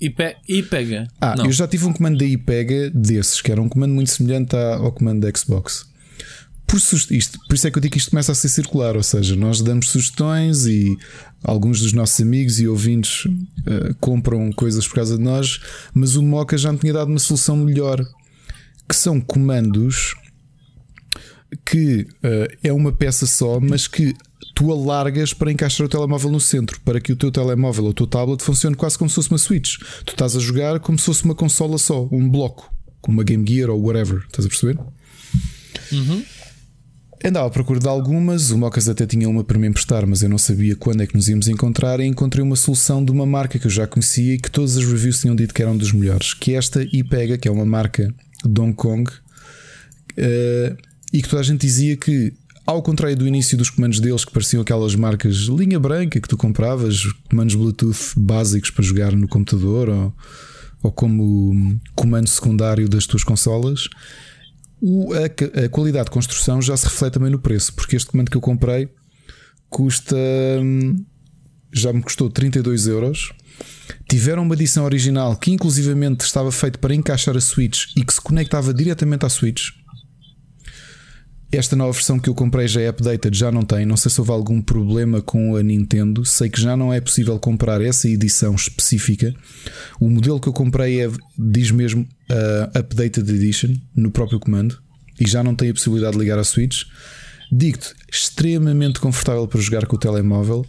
iPega. 0.49 1.08
Ah, 1.20 1.34
não. 1.36 1.47
eu 1.47 1.52
já 1.52 1.66
tive 1.66 1.86
um 1.86 1.92
comando 1.92 2.18
da 2.18 2.24
iPega 2.24 2.90
desses, 2.90 3.40
que 3.40 3.50
era 3.50 3.60
um 3.60 3.68
comando 3.68 3.92
muito 3.92 4.10
semelhante 4.10 4.55
ao 4.55 4.92
comando 4.92 5.20
da 5.20 5.36
Xbox 5.36 5.90
por, 6.70 6.78
isto, 6.78 7.39
por 7.49 7.55
isso 7.55 7.66
é 7.66 7.70
que 7.70 7.78
eu 7.78 7.82
digo 7.82 7.92
que 7.92 7.99
isto 7.99 8.10
começa 8.10 8.31
a 8.31 8.34
ser 8.34 8.49
circular, 8.49 8.94
ou 8.94 9.02
seja, 9.02 9.34
nós 9.34 9.60
damos 9.60 9.89
sugestões 9.89 10.66
e 10.66 10.97
alguns 11.42 11.81
dos 11.81 11.92
nossos 11.92 12.20
amigos 12.20 12.60
e 12.60 12.68
ouvintes 12.68 13.24
uh, 13.24 13.94
compram 13.99 14.52
coisas 14.52 14.86
por 14.86 14.94
causa 14.94 15.16
de 15.16 15.23
nós, 15.23 15.60
mas 15.92 16.15
o 16.15 16.23
Moca 16.23 16.57
já 16.57 16.73
me 16.73 16.78
tinha 16.78 16.92
dado 16.92 17.08
uma 17.08 17.18
solução 17.18 17.57
melhor, 17.57 18.00
que 18.89 18.94
são 18.94 19.20
comandos 19.20 20.15
que 21.64 22.06
uh, 22.24 22.56
é 22.62 22.72
uma 22.72 22.92
peça 22.92 23.26
só, 23.26 23.58
mas 23.60 23.86
que 23.86 24.14
tu 24.54 24.72
alargas 24.72 25.32
para 25.32 25.50
encaixar 25.50 25.86
o 25.86 25.88
telemóvel 25.88 26.30
no 26.30 26.40
centro, 26.40 26.80
para 26.80 27.00
que 27.00 27.12
o 27.12 27.16
teu 27.16 27.30
telemóvel 27.30 27.84
ou 27.84 27.90
o 27.90 27.94
teu 27.94 28.06
tablet 28.06 28.42
funcione 28.42 28.76
quase 28.76 28.98
como 28.98 29.08
se 29.08 29.16
fosse 29.16 29.30
uma 29.30 29.38
Switch. 29.38 29.78
Tu 30.04 30.12
estás 30.12 30.36
a 30.36 30.40
jogar 30.40 30.80
como 30.80 30.98
se 30.98 31.06
fosse 31.06 31.24
uma 31.24 31.34
consola 31.34 31.78
só, 31.78 32.08
um 32.10 32.28
bloco, 32.28 32.72
como 33.00 33.18
uma 33.18 33.24
Game 33.24 33.44
Gear 33.46 33.70
ou 33.70 33.80
whatever. 33.82 34.22
Estás 34.26 34.46
a 34.46 34.48
perceber? 34.48 34.78
Uhum. 35.92 36.24
Andava 37.22 37.48
à 37.48 37.50
procura 37.50 37.78
de 37.78 37.86
algumas, 37.86 38.50
o 38.50 38.56
Mocas 38.56 38.88
até 38.88 39.06
tinha 39.06 39.28
uma 39.28 39.44
para 39.44 39.58
me 39.58 39.68
emprestar, 39.68 40.06
mas 40.06 40.22
eu 40.22 40.28
não 40.28 40.38
sabia 40.38 40.74
quando 40.74 41.02
é 41.02 41.06
que 41.06 41.14
nos 41.14 41.28
íamos 41.28 41.48
encontrar 41.48 42.00
e 42.00 42.06
encontrei 42.06 42.42
uma 42.42 42.56
solução 42.56 43.04
de 43.04 43.12
uma 43.12 43.26
marca 43.26 43.58
que 43.58 43.66
eu 43.66 43.70
já 43.70 43.86
conhecia 43.86 44.34
e 44.34 44.38
que 44.38 44.50
todas 44.50 44.78
as 44.78 44.84
reviews 44.86 45.20
tinham 45.20 45.36
dito 45.36 45.52
que 45.52 45.60
eram 45.60 45.76
dos 45.76 45.92
melhores, 45.92 46.32
que 46.32 46.54
é 46.54 46.56
esta 46.56 46.82
IPEGA, 46.82 47.36
que 47.36 47.46
é 47.46 47.50
uma 47.50 47.66
marca 47.66 48.10
de 48.42 48.60
Hong 48.60 48.72
Kong, 48.72 49.10
uh, 49.10 50.76
e 51.12 51.22
que 51.22 51.28
toda 51.28 51.40
a 51.40 51.44
gente 51.44 51.60
dizia 51.60 51.97
que, 51.97 52.32
ao 52.66 52.82
contrário 52.82 53.16
do 53.16 53.26
início 53.26 53.56
dos 53.56 53.70
comandos 53.70 54.00
deles, 54.00 54.24
que 54.24 54.32
pareciam 54.32 54.62
aquelas 54.62 54.94
marcas 54.94 55.36
linha 55.36 55.78
branca 55.78 56.20
que 56.20 56.28
tu 56.28 56.36
compravas, 56.36 57.02
comandos 57.28 57.55
Bluetooth 57.55 58.14
básicos 58.16 58.70
para 58.70 58.84
jogar 58.84 59.12
no 59.12 59.28
computador 59.28 59.89
ou, 59.89 60.14
ou 60.82 60.92
como 60.92 61.80
comando 61.94 62.28
secundário 62.28 62.89
das 62.89 63.06
tuas 63.06 63.24
consolas, 63.24 63.89
o, 64.80 65.12
a, 65.12 65.64
a, 65.64 65.68
qualidade 65.68 66.06
de 66.06 66.10
construção 66.10 66.62
já 66.62 66.76
se 66.76 66.86
reflete 66.86 67.14
também 67.14 67.30
no 67.30 67.39
preço, 67.39 67.74
porque 67.74 67.97
este 67.97 68.08
comando 68.10 68.30
que 68.30 68.36
eu 68.36 68.40
comprei 68.40 68.89
custa. 69.70 70.16
já 71.72 71.92
me 71.92 72.02
custou 72.02 72.28
32 72.28 72.86
euros. 72.86 73.32
Tiveram 74.08 74.42
uma 74.42 74.55
edição 74.55 74.84
original 74.84 75.36
que, 75.36 75.52
inclusivamente, 75.52 76.24
estava 76.24 76.50
feito 76.50 76.78
para 76.78 76.94
encaixar 76.94 77.36
a 77.36 77.40
Switch 77.40 77.86
e 77.97 78.05
que 78.05 78.12
se 78.12 78.20
conectava 78.20 78.72
diretamente 78.72 79.26
à 79.26 79.28
Switch. 79.28 79.70
Esta 81.52 81.74
nova 81.74 81.90
versão 81.90 82.16
que 82.16 82.28
eu 82.28 82.34
comprei 82.34 82.68
já 82.68 82.80
é 82.80 82.88
updated, 82.88 83.36
já 83.36 83.50
não 83.50 83.62
tem. 83.62 83.84
Não 83.84 83.96
sei 83.96 84.08
se 84.08 84.20
houve 84.20 84.30
algum 84.30 84.62
problema 84.62 85.20
com 85.20 85.56
a 85.56 85.62
Nintendo. 85.62 86.24
Sei 86.24 86.48
que 86.48 86.60
já 86.60 86.76
não 86.76 86.92
é 86.92 87.00
possível 87.00 87.36
comprar 87.40 87.80
essa 87.80 88.08
edição 88.08 88.54
específica. 88.54 89.34
O 90.00 90.08
modelo 90.08 90.38
que 90.38 90.48
eu 90.48 90.52
comprei 90.52 91.04
é, 91.04 91.10
diz 91.36 91.72
mesmo 91.72 92.02
uh, 92.02 92.78
Updated 92.78 93.28
Edition 93.28 93.74
no 93.96 94.12
próprio 94.12 94.38
comando 94.38 94.80
e 95.18 95.26
já 95.26 95.42
não 95.42 95.56
tem 95.56 95.70
a 95.70 95.74
possibilidade 95.74 96.12
de 96.12 96.20
ligar 96.20 96.38
a 96.38 96.44
Switch. 96.44 96.84
Digo-te, 97.50 97.94
extremamente 98.10 99.00
confortável 99.00 99.48
para 99.48 99.60
jogar 99.60 99.86
com 99.86 99.96
o 99.96 99.98
telemóvel. 99.98 100.64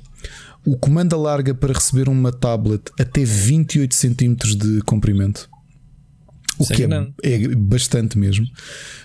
O 0.65 0.75
comando 0.75 1.15
alarga 1.15 1.53
para 1.53 1.73
receber 1.73 2.09
uma 2.09 2.31
tablet 2.31 2.91
até 2.99 3.23
28 3.23 3.95
cm 3.95 4.35
de 4.57 4.81
comprimento. 4.81 5.47
O 6.61 6.75
que 6.75 6.83
é, 7.23 7.43
é, 7.43 7.48
bastante 7.56 8.17
mesmo. 8.17 8.45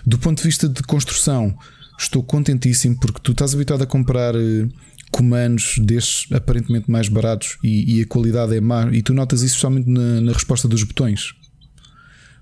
Do 0.05 0.17
ponto 0.17 0.37
de 0.37 0.43
vista 0.43 0.67
de 0.67 0.81
construção, 0.83 1.57
estou 1.99 2.23
contentíssimo 2.23 2.99
porque 2.99 3.19
tu 3.21 3.31
estás 3.31 3.53
habituado 3.53 3.83
a 3.83 3.85
comprar 3.85 4.35
eh, 4.35 4.67
comandos 5.11 5.75
destes 5.79 6.31
aparentemente 6.31 6.89
mais 6.89 7.09
baratos 7.09 7.57
e, 7.63 7.97
e, 7.97 8.01
a 8.01 8.07
qualidade 8.07 8.55
é 8.55 8.61
má. 8.61 8.89
E 8.91 9.01
tu 9.01 9.13
notas 9.13 9.41
isso 9.41 9.55
especialmente 9.55 9.89
na, 9.89 10.21
na, 10.21 10.31
resposta 10.31 10.67
dos 10.67 10.83
botões. 10.83 11.33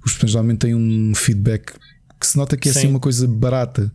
Os 0.06 0.14
botões 0.14 0.32
geralmente 0.32 0.60
têm 0.60 0.76
um 0.76 1.14
feedback 1.16 1.74
que 2.20 2.28
se 2.28 2.38
nota 2.38 2.58
que 2.58 2.70
é 2.70 2.72
assim 2.72 2.88
uma 2.88 3.00
coisa 3.00 3.28
barata. 3.28 3.92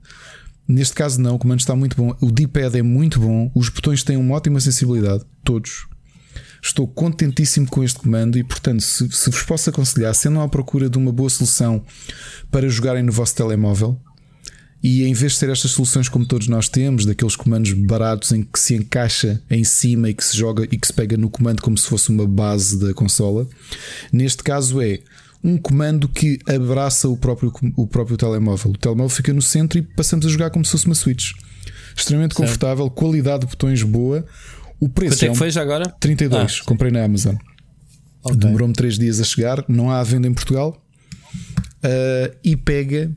Neste 0.66 0.94
caso, 0.94 1.20
não, 1.20 1.34
o 1.34 1.39
comando 1.39 1.58
está 1.58 1.74
muito 1.74 1.97
bom. 1.97 2.16
O 2.20 2.31
D-pad 2.31 2.78
é 2.78 2.82
muito 2.82 3.18
bom, 3.18 3.50
os 3.55 3.68
botões 3.68 4.05
têm 4.05 4.16
uma 4.16 4.36
ótima 4.36 4.60
sensibilidade, 4.60 5.24
todos. 5.42 5.86
Estou 6.62 6.86
contentíssimo 6.86 7.66
com 7.66 7.82
este 7.82 7.98
comando 7.98 8.39
e, 8.39 8.44
portanto, 8.44 8.82
se, 8.82 9.10
se 9.10 9.30
vos 9.30 9.42
posso 9.42 9.70
aconselhar, 9.70 10.14
sendo 10.14 10.40
à 10.40 10.48
procura 10.48 10.90
de 10.90 10.98
uma 10.98 11.12
boa 11.12 11.30
solução 11.30 11.82
para 12.50 12.68
jogarem 12.68 13.02
no 13.02 13.12
vosso 13.12 13.34
telemóvel, 13.34 13.98
e 14.82 15.05
em 15.05 15.12
vez 15.12 15.34
de 15.34 15.40
ter 15.40 15.50
estas 15.50 15.72
soluções 15.72 16.08
como 16.08 16.24
todos 16.24 16.48
nós 16.48 16.68
temos, 16.68 17.05
daqueles 17.05 17.36
comandos 17.36 17.72
baratos 17.72 18.32
em 18.32 18.42
que 18.42 18.58
se 18.58 18.74
encaixa 18.74 19.40
em 19.50 19.62
cima 19.62 20.08
e 20.08 20.14
que 20.14 20.24
se 20.24 20.36
joga 20.36 20.64
e 20.64 20.78
que 20.78 20.86
se 20.86 20.92
pega 20.92 21.16
no 21.16 21.28
comando 21.28 21.60
como 21.60 21.76
se 21.76 21.86
fosse 21.86 22.08
uma 22.08 22.26
base 22.26 22.78
da 22.78 22.94
consola, 22.94 23.47
neste 24.10 24.42
caso 24.42 24.80
é 24.80 25.00
um 25.42 25.58
comando 25.58 26.08
que 26.08 26.39
abraça 26.47 27.08
o 27.08 27.16
próprio, 27.16 27.52
o 27.76 27.86
próprio 27.86 28.16
telemóvel. 28.16 28.72
O 28.72 28.78
telemóvel 28.78 29.14
fica 29.14 29.32
no 29.32 29.42
centro 29.42 29.78
e 29.78 29.82
passamos 29.82 30.24
a 30.26 30.28
jogar 30.28 30.50
como 30.50 30.64
se 30.64 30.72
fosse 30.72 30.86
uma 30.86 30.94
Switch. 30.94 31.32
Extremamente 31.97 32.34
certo. 32.34 32.47
confortável, 32.47 32.90
qualidade 32.90 33.40
de 33.40 33.47
botões 33.47 33.82
boa. 33.82 34.24
O 34.81 34.89
preço 34.89 35.17
Quanto 35.17 35.23
é, 35.25 35.26
é 35.26 35.31
que 35.33 35.39
foi 35.39 35.50
já 35.50 35.62
agora? 35.62 35.94
32, 36.00 36.60
ah. 36.60 36.65
comprei 36.65 36.91
na 36.91 37.05
Amazon. 37.05 37.36
Okay. 38.23 38.36
Demorou-me 38.39 38.75
3 38.75 38.99
dias 38.99 39.20
a 39.20 39.25
chegar, 39.25 39.65
não 39.68 39.91
há 39.91 40.02
venda 40.02 40.26
em 40.26 40.34
Portugal. 40.34 40.83
Uh, 41.84 42.34
e 42.42 42.57
pega 42.57 43.10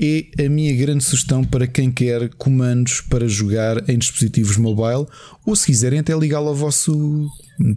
é 0.00 0.46
a 0.46 0.48
minha 0.48 0.74
grande 0.76 1.02
sugestão 1.02 1.42
para 1.42 1.66
quem 1.66 1.90
quer 1.90 2.28
comandos 2.34 3.00
para 3.00 3.26
jogar 3.26 3.88
em 3.90 3.98
dispositivos 3.98 4.56
mobile 4.56 5.06
ou 5.44 5.56
se 5.56 5.66
quiserem 5.66 5.98
até 5.98 6.16
ligá-lo 6.16 6.48
ao 6.48 6.54
vosso. 6.54 7.28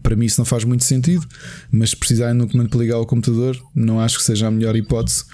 Para 0.03 0.15
mim 0.15 0.27
isso 0.27 0.39
não 0.39 0.45
faz 0.45 0.63
muito 0.63 0.83
sentido, 0.83 1.27
mas 1.71 1.89
se 1.89 1.97
precisarem 1.97 2.37
de 2.37 2.43
um 2.43 2.47
comando 2.47 2.69
para 2.69 2.79
ligar 2.79 2.97
ao 2.97 3.07
computador, 3.07 3.59
não 3.73 3.99
acho 3.99 4.19
que 4.19 4.23
seja 4.23 4.47
a 4.47 4.51
melhor 4.51 4.75
hipótese. 4.75 5.25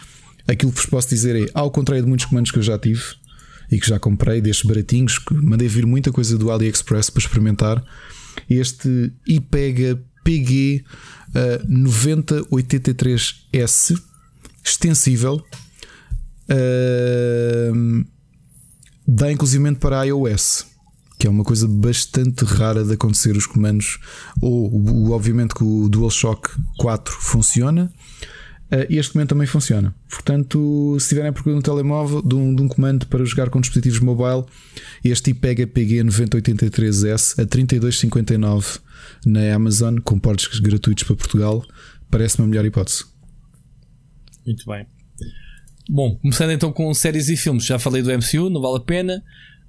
Aquilo 0.47 0.71
que 0.71 0.77
vos 0.77 0.85
posso 0.85 1.09
dizer 1.09 1.35
é, 1.35 1.49
ao 1.53 1.69
contrário 1.69 2.01
de 2.03 2.07
muitos 2.07 2.25
comandos 2.25 2.51
que 2.51 2.57
eu 2.57 2.63
já 2.63 2.79
tive, 2.79 3.03
e 3.71 3.79
que 3.79 3.87
já 3.87 3.97
comprei 3.99 4.41
destes 4.41 4.65
baratinhos, 4.65 5.19
que 5.19 5.33
mandei 5.33 5.67
vir 5.67 5.85
muita 5.85 6.11
coisa 6.11 6.37
do 6.37 6.51
AliExpress 6.51 7.09
para 7.09 7.21
experimentar. 7.21 7.83
Este 8.49 9.11
iPega 9.27 10.01
PG 10.23 10.85
uh, 11.29 11.67
9083S 11.67 13.99
extensível 14.63 15.43
uh, 16.49 18.05
dá 19.07 19.31
inclusive 19.31 19.75
para 19.75 20.05
iOS 20.05 20.65
que 21.17 21.25
é 21.25 21.29
uma 21.29 21.43
coisa 21.43 21.67
bastante 21.67 22.45
rara 22.45 22.83
de 22.83 22.93
acontecer 22.93 23.35
os 23.35 23.47
comandos 23.47 23.97
ou 24.39 25.11
obviamente 25.11 25.55
que 25.55 25.63
o 25.63 25.89
DualShock 25.89 26.49
4 26.77 27.17
funciona 27.19 27.91
este 28.89 29.13
comando 29.13 29.29
também 29.29 29.47
funciona. 29.47 29.95
Portanto, 30.09 30.97
se 30.99 31.09
tiverem 31.09 31.29
a 31.29 31.33
procura 31.33 31.55
de 31.55 31.59
um 31.59 31.61
telemóvel, 31.61 32.21
de 32.21 32.35
um, 32.35 32.53
de 32.53 32.61
um, 32.61 32.67
comando 32.67 33.07
para 33.07 33.23
jogar 33.23 33.49
com 33.49 33.61
dispositivos 33.61 33.99
mobile, 33.99 34.43
este 35.03 35.31
IPEGA 35.31 35.67
PG 35.67 36.03
9083S 36.03 37.41
a 37.41 37.45
32,59 37.45 38.79
na 39.25 39.53
Amazon, 39.53 39.97
com 39.99 40.19
portes 40.19 40.59
gratuitos 40.59 41.03
para 41.03 41.15
Portugal, 41.15 41.65
parece-me 42.11 42.45
a 42.45 42.47
melhor 42.47 42.65
hipótese. 42.65 43.05
Muito 44.45 44.65
bem. 44.65 44.85
Bom, 45.89 46.17
começando 46.17 46.51
então 46.51 46.71
com 46.71 46.93
séries 46.93 47.29
e 47.29 47.37
filmes. 47.37 47.65
Já 47.65 47.79
falei 47.79 48.01
do 48.01 48.11
MCU, 48.11 48.49
não 48.49 48.61
vale 48.61 48.77
a 48.77 48.81
pena. 48.81 49.23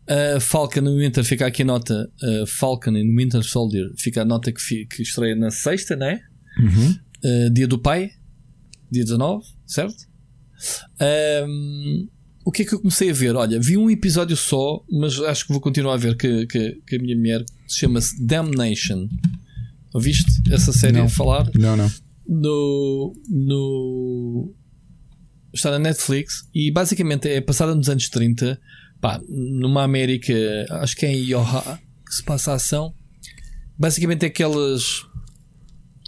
Uh, 0.09 0.41
Falcon 0.41 0.81
no 0.81 0.97
Winter, 0.97 1.23
fica 1.23 1.47
aqui 1.47 1.62
a 1.62 1.65
nota. 1.65 2.10
Uh, 2.23 2.47
Falcon 2.47 2.91
no 2.91 3.17
Winter 3.17 3.43
Soldier, 3.43 3.91
fica 3.97 4.23
a 4.23 4.25
nota 4.25 4.51
que, 4.51 4.86
que 4.86 5.02
estreia 5.02 5.36
na 5.36 5.51
sexta, 5.51 5.94
né? 5.94 6.20
Uhum. 6.59 6.97
Uh, 7.25 7.51
dia 7.52 7.68
do 7.68 7.78
Pai, 7.78 8.10
dia 8.91 9.05
19, 9.05 9.44
certo? 9.67 10.07
Um, 11.47 12.08
o 12.44 12.50
que 12.50 12.62
é 12.62 12.65
que 12.65 12.75
eu 12.75 12.81
comecei 12.81 13.10
a 13.10 13.12
ver? 13.12 13.36
Olha, 13.36 13.60
vi 13.60 13.76
um 13.76 13.91
episódio 13.91 14.36
só, 14.36 14.83
mas 14.91 15.20
acho 15.20 15.47
que 15.47 15.52
vou 15.52 15.60
continuar 15.60 15.94
a 15.94 15.99
ver 15.99 16.17
que, 16.17 16.47
que, 16.47 16.81
que 16.86 16.97
a 16.97 16.99
minha 16.99 17.17
mulher 17.17 17.44
chama-se 17.68 18.25
Damnation. 18.25 19.07
Ouviste 19.92 20.31
essa 20.50 20.73
série 20.73 20.97
não. 20.97 21.05
a 21.05 21.08
falar? 21.08 21.50
Não, 21.55 21.76
não. 21.76 21.91
No, 22.26 23.12
no. 23.28 24.55
Está 25.52 25.70
na 25.73 25.78
Netflix 25.78 26.49
e 26.55 26.70
basicamente 26.70 27.28
é 27.28 27.41
passada 27.41 27.75
nos 27.75 27.89
anos 27.89 28.08
30, 28.08 28.58
pá, 29.00 29.20
numa 29.28 29.83
América, 29.83 30.33
acho 30.81 30.97
que 30.97 31.07
é 31.07 31.12
em 31.12 31.25
Iowa, 31.25 31.78
que 32.07 32.15
se 32.15 32.23
passa 32.23 32.52
a 32.52 32.55
ação. 32.55 32.94
Basicamente 33.78 34.25
é 34.25 34.26
aquelas 34.26 35.07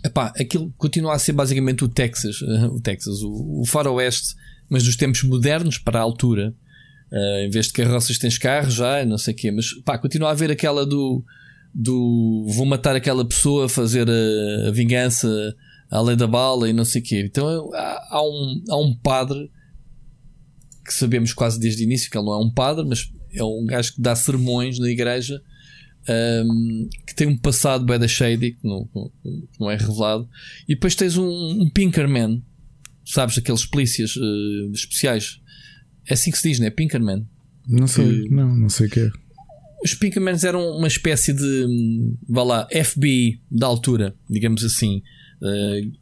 Epá, 0.05 0.33
aquilo 0.39 0.73
continua 0.79 1.15
a 1.15 1.19
ser 1.19 1.33
basicamente 1.33 1.85
o 1.85 1.89
Texas, 1.89 2.41
uh, 2.41 2.75
o 2.75 2.81
Texas, 2.81 3.23
o, 3.23 3.61
o 3.61 3.65
faroeste, 3.67 4.35
mas 4.69 4.83
dos 4.83 4.97
tempos 4.97 5.23
modernos 5.23 5.79
para 5.79 5.99
a 5.99 6.03
altura. 6.03 6.55
Uh, 7.13 7.41
em 7.41 7.51
vez 7.51 7.67
de 7.67 7.73
carroças 7.73 8.19
tens 8.19 8.39
carros 8.39 8.75
já, 8.75 9.05
não 9.05 9.19
sei 9.19 9.35
o 9.35 9.37
quê, 9.37 9.51
mas 9.51 9.73
pá, 9.85 9.99
continua 9.99 10.29
a 10.29 10.33
haver 10.33 10.51
aquela 10.51 10.87
do, 10.87 11.25
do 11.75 12.47
vou 12.49 12.65
matar 12.65 12.95
aquela 12.95 13.25
pessoa, 13.25 13.69
fazer 13.69 14.09
a, 14.09 14.69
a 14.69 14.71
vingança 14.71 15.29
à 15.91 16.01
lei 16.01 16.15
da 16.15 16.27
bala 16.27 16.69
e 16.69 16.73
não 16.73 16.85
sei 16.85 17.03
o 17.03 17.05
quê. 17.05 17.25
Então 17.27 17.75
há, 17.75 18.09
há, 18.11 18.23
um, 18.23 18.65
há 18.71 18.77
um 18.77 18.95
padre 18.95 19.51
que 20.85 20.95
sabemos 20.95 21.35
quase 21.35 21.59
desde 21.59 21.83
o 21.83 21.85
início 21.85 22.09
que 22.09 22.17
ele 22.17 22.27
não 22.27 22.35
é 22.35 22.39
um 22.39 22.51
padre, 22.51 22.85
mas 22.89 23.11
é 23.35 23.43
um 23.43 23.67
gajo 23.67 23.95
que 23.95 24.01
dá 24.01 24.15
sermões 24.15 24.79
na 24.79 24.89
igreja 24.89 25.43
um, 26.09 26.89
que 27.07 27.15
tem 27.15 27.27
um 27.27 27.37
passado 27.37 27.85
bem 27.85 27.99
da 27.99 28.09
shady, 28.09 28.53
que 28.53 28.67
não, 28.67 28.85
que 28.87 29.49
não, 29.59 29.71
é 29.71 29.77
revelado, 29.77 30.29
e 30.69 30.75
depois 30.75 30.95
tens 30.95 31.17
um, 31.17 31.63
um 31.63 31.69
Pinkerman, 31.69 32.43
sabes, 33.05 33.39
aqueles 33.39 33.65
polícias 33.65 34.17
uh, 34.17 34.73
especiais. 34.73 35.41
É 36.07 36.15
assim 36.15 36.31
que 36.31 36.39
se 36.39 36.49
diz, 36.49 36.59
não 36.59 36.67
é? 36.67 36.71
Pinkerman. 36.71 37.27
Não 37.69 37.87
sei, 37.87 38.25
que, 38.25 38.35
não, 38.35 38.55
não 38.55 38.69
sei 38.69 38.87
o 38.87 38.91
que 38.91 39.01
é. 39.01 39.11
Os 39.85 39.95
Pinkermans 39.95 40.45
eram 40.45 40.77
uma 40.77 40.89
espécie 40.89 41.33
de, 41.33 42.15
vá 42.29 42.43
lá, 42.43 42.69
FBI 42.85 43.41
da 43.51 43.67
altura, 43.67 44.15
digamos 44.29 44.65
assim. 44.65 45.03
Uh, 45.41 45.93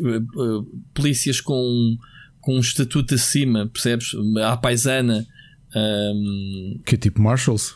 uh, 0.00 0.82
polícias 0.94 1.40
com, 1.40 1.96
com 2.40 2.56
um 2.56 2.60
estatuto 2.60 3.14
acima, 3.14 3.66
percebes? 3.66 4.12
À 4.44 4.56
paisana. 4.56 5.26
Um, 5.74 6.80
que 6.86 6.94
é 6.94 6.98
tipo 6.98 7.20
Marshalls? 7.20 7.74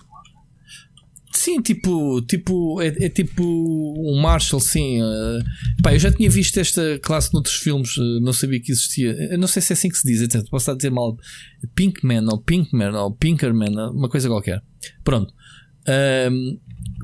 Sim, 1.33 1.62
tipo, 1.62 2.20
tipo 2.23 2.83
é, 2.83 2.89
é, 2.89 3.09
tipo 3.09 3.44
um 3.44 4.20
Marshall, 4.20 4.60
sim. 4.60 5.00
Uh, 5.00 5.44
pá, 5.83 5.94
eu 5.94 5.99
já 5.99 6.10
tinha 6.10 6.28
visto 6.28 6.59
esta 6.59 6.99
classe 6.99 7.33
noutros 7.33 7.55
filmes, 7.55 7.97
uh, 7.97 8.20
não 8.20 8.33
sabia 8.33 8.60
que 8.60 8.73
existia. 8.73 9.12
Eu 9.31 9.39
não 9.39 9.47
sei 9.47 9.62
se 9.62 9.73
é 9.73 9.75
assim 9.75 9.89
que 9.89 9.97
se 9.97 10.07
diz, 10.07 10.20
etc. 10.23 10.42
Posso 10.50 10.65
estar 10.65 10.73
a 10.73 10.76
dizer 10.76 10.91
mal. 10.91 11.17
Pinkman 11.75 12.26
ou 12.26 12.39
Pinkman 12.39 12.94
ou 12.94 13.15
Pinkerman, 13.15 13.75
uma 13.92 14.09
coisa 14.09 14.28
qualquer. 14.28 14.60
Pronto. 15.05 15.33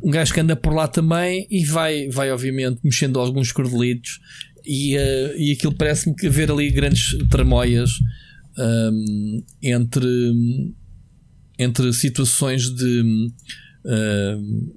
Um 0.02 0.10
gajo 0.10 0.34
que 0.34 0.40
anda 0.40 0.54
por 0.54 0.74
lá 0.74 0.86
também 0.88 1.46
e 1.50 1.64
vai, 1.64 2.08
vai 2.08 2.30
obviamente, 2.30 2.80
mexendo 2.84 3.18
alguns 3.18 3.50
cordelitos 3.52 4.20
e, 4.66 4.96
uh, 4.96 5.38
e 5.38 5.52
aquilo 5.52 5.74
parece-me 5.74 6.14
que 6.14 6.26
haver 6.26 6.50
ali 6.50 6.70
grandes 6.70 7.16
tramóias 7.30 7.90
um, 8.58 9.42
entre, 9.62 10.08
entre 11.58 11.92
situações 11.92 12.68
de 12.70 13.30
um, 13.86 14.74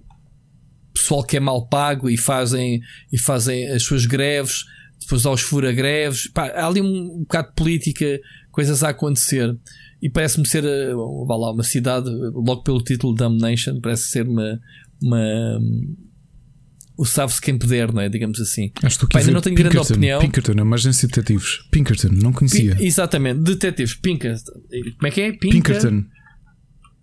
pessoal 0.93 1.23
que 1.23 1.37
é 1.37 1.39
mal 1.39 1.67
pago 1.67 2.09
e 2.09 2.17
fazem, 2.17 2.81
e 3.11 3.17
fazem 3.17 3.67
as 3.69 3.83
suas 3.83 4.05
greves, 4.05 4.65
depois 4.99 5.25
aos 5.25 5.41
fura-greves. 5.41 6.27
Pá, 6.27 6.47
há 6.47 6.67
ali 6.67 6.81
um, 6.81 7.19
bocado 7.19 7.49
de 7.49 7.55
política, 7.55 8.19
coisas 8.51 8.83
a 8.83 8.89
acontecer. 8.89 9.57
E 10.01 10.09
parece-me 10.09 10.47
ser 10.47 10.63
uh, 10.63 11.25
vá 11.25 11.35
lá, 11.35 11.51
uma 11.51 11.63
cidade, 11.63 12.09
logo 12.09 12.63
pelo 12.63 12.81
título 12.81 13.13
Damnation, 13.13 13.79
parece 13.81 14.03
ser 14.03 14.27
uma. 14.27 14.59
uma 15.01 15.59
o 16.97 17.05
sabe-se 17.05 17.39
quem 17.39 17.57
puder, 17.57 17.93
não 17.93 18.01
é? 18.01 18.09
Digamos 18.09 18.41
assim. 18.41 18.73
Acho 18.83 19.07
que 19.07 19.17
ainda 19.17 19.31
não 19.31 19.39
tenho 19.39 19.55
Pinkerton, 19.55 19.77
grande 19.77 19.93
opinião. 19.93 20.19
Pinkerton, 20.19 20.51
Emergência 20.51 21.07
Detetives. 21.07 21.59
Pinkerton, 21.71 22.09
não 22.11 22.33
conhecia. 22.33 22.75
P 22.75 22.83
exatamente, 22.83 23.39
Detetives. 23.39 23.95
Pinkerton. 23.95 24.51
Como 24.51 25.07
é 25.07 25.11
que 25.11 25.21
é? 25.21 25.31
Pinkerton. 25.31 26.03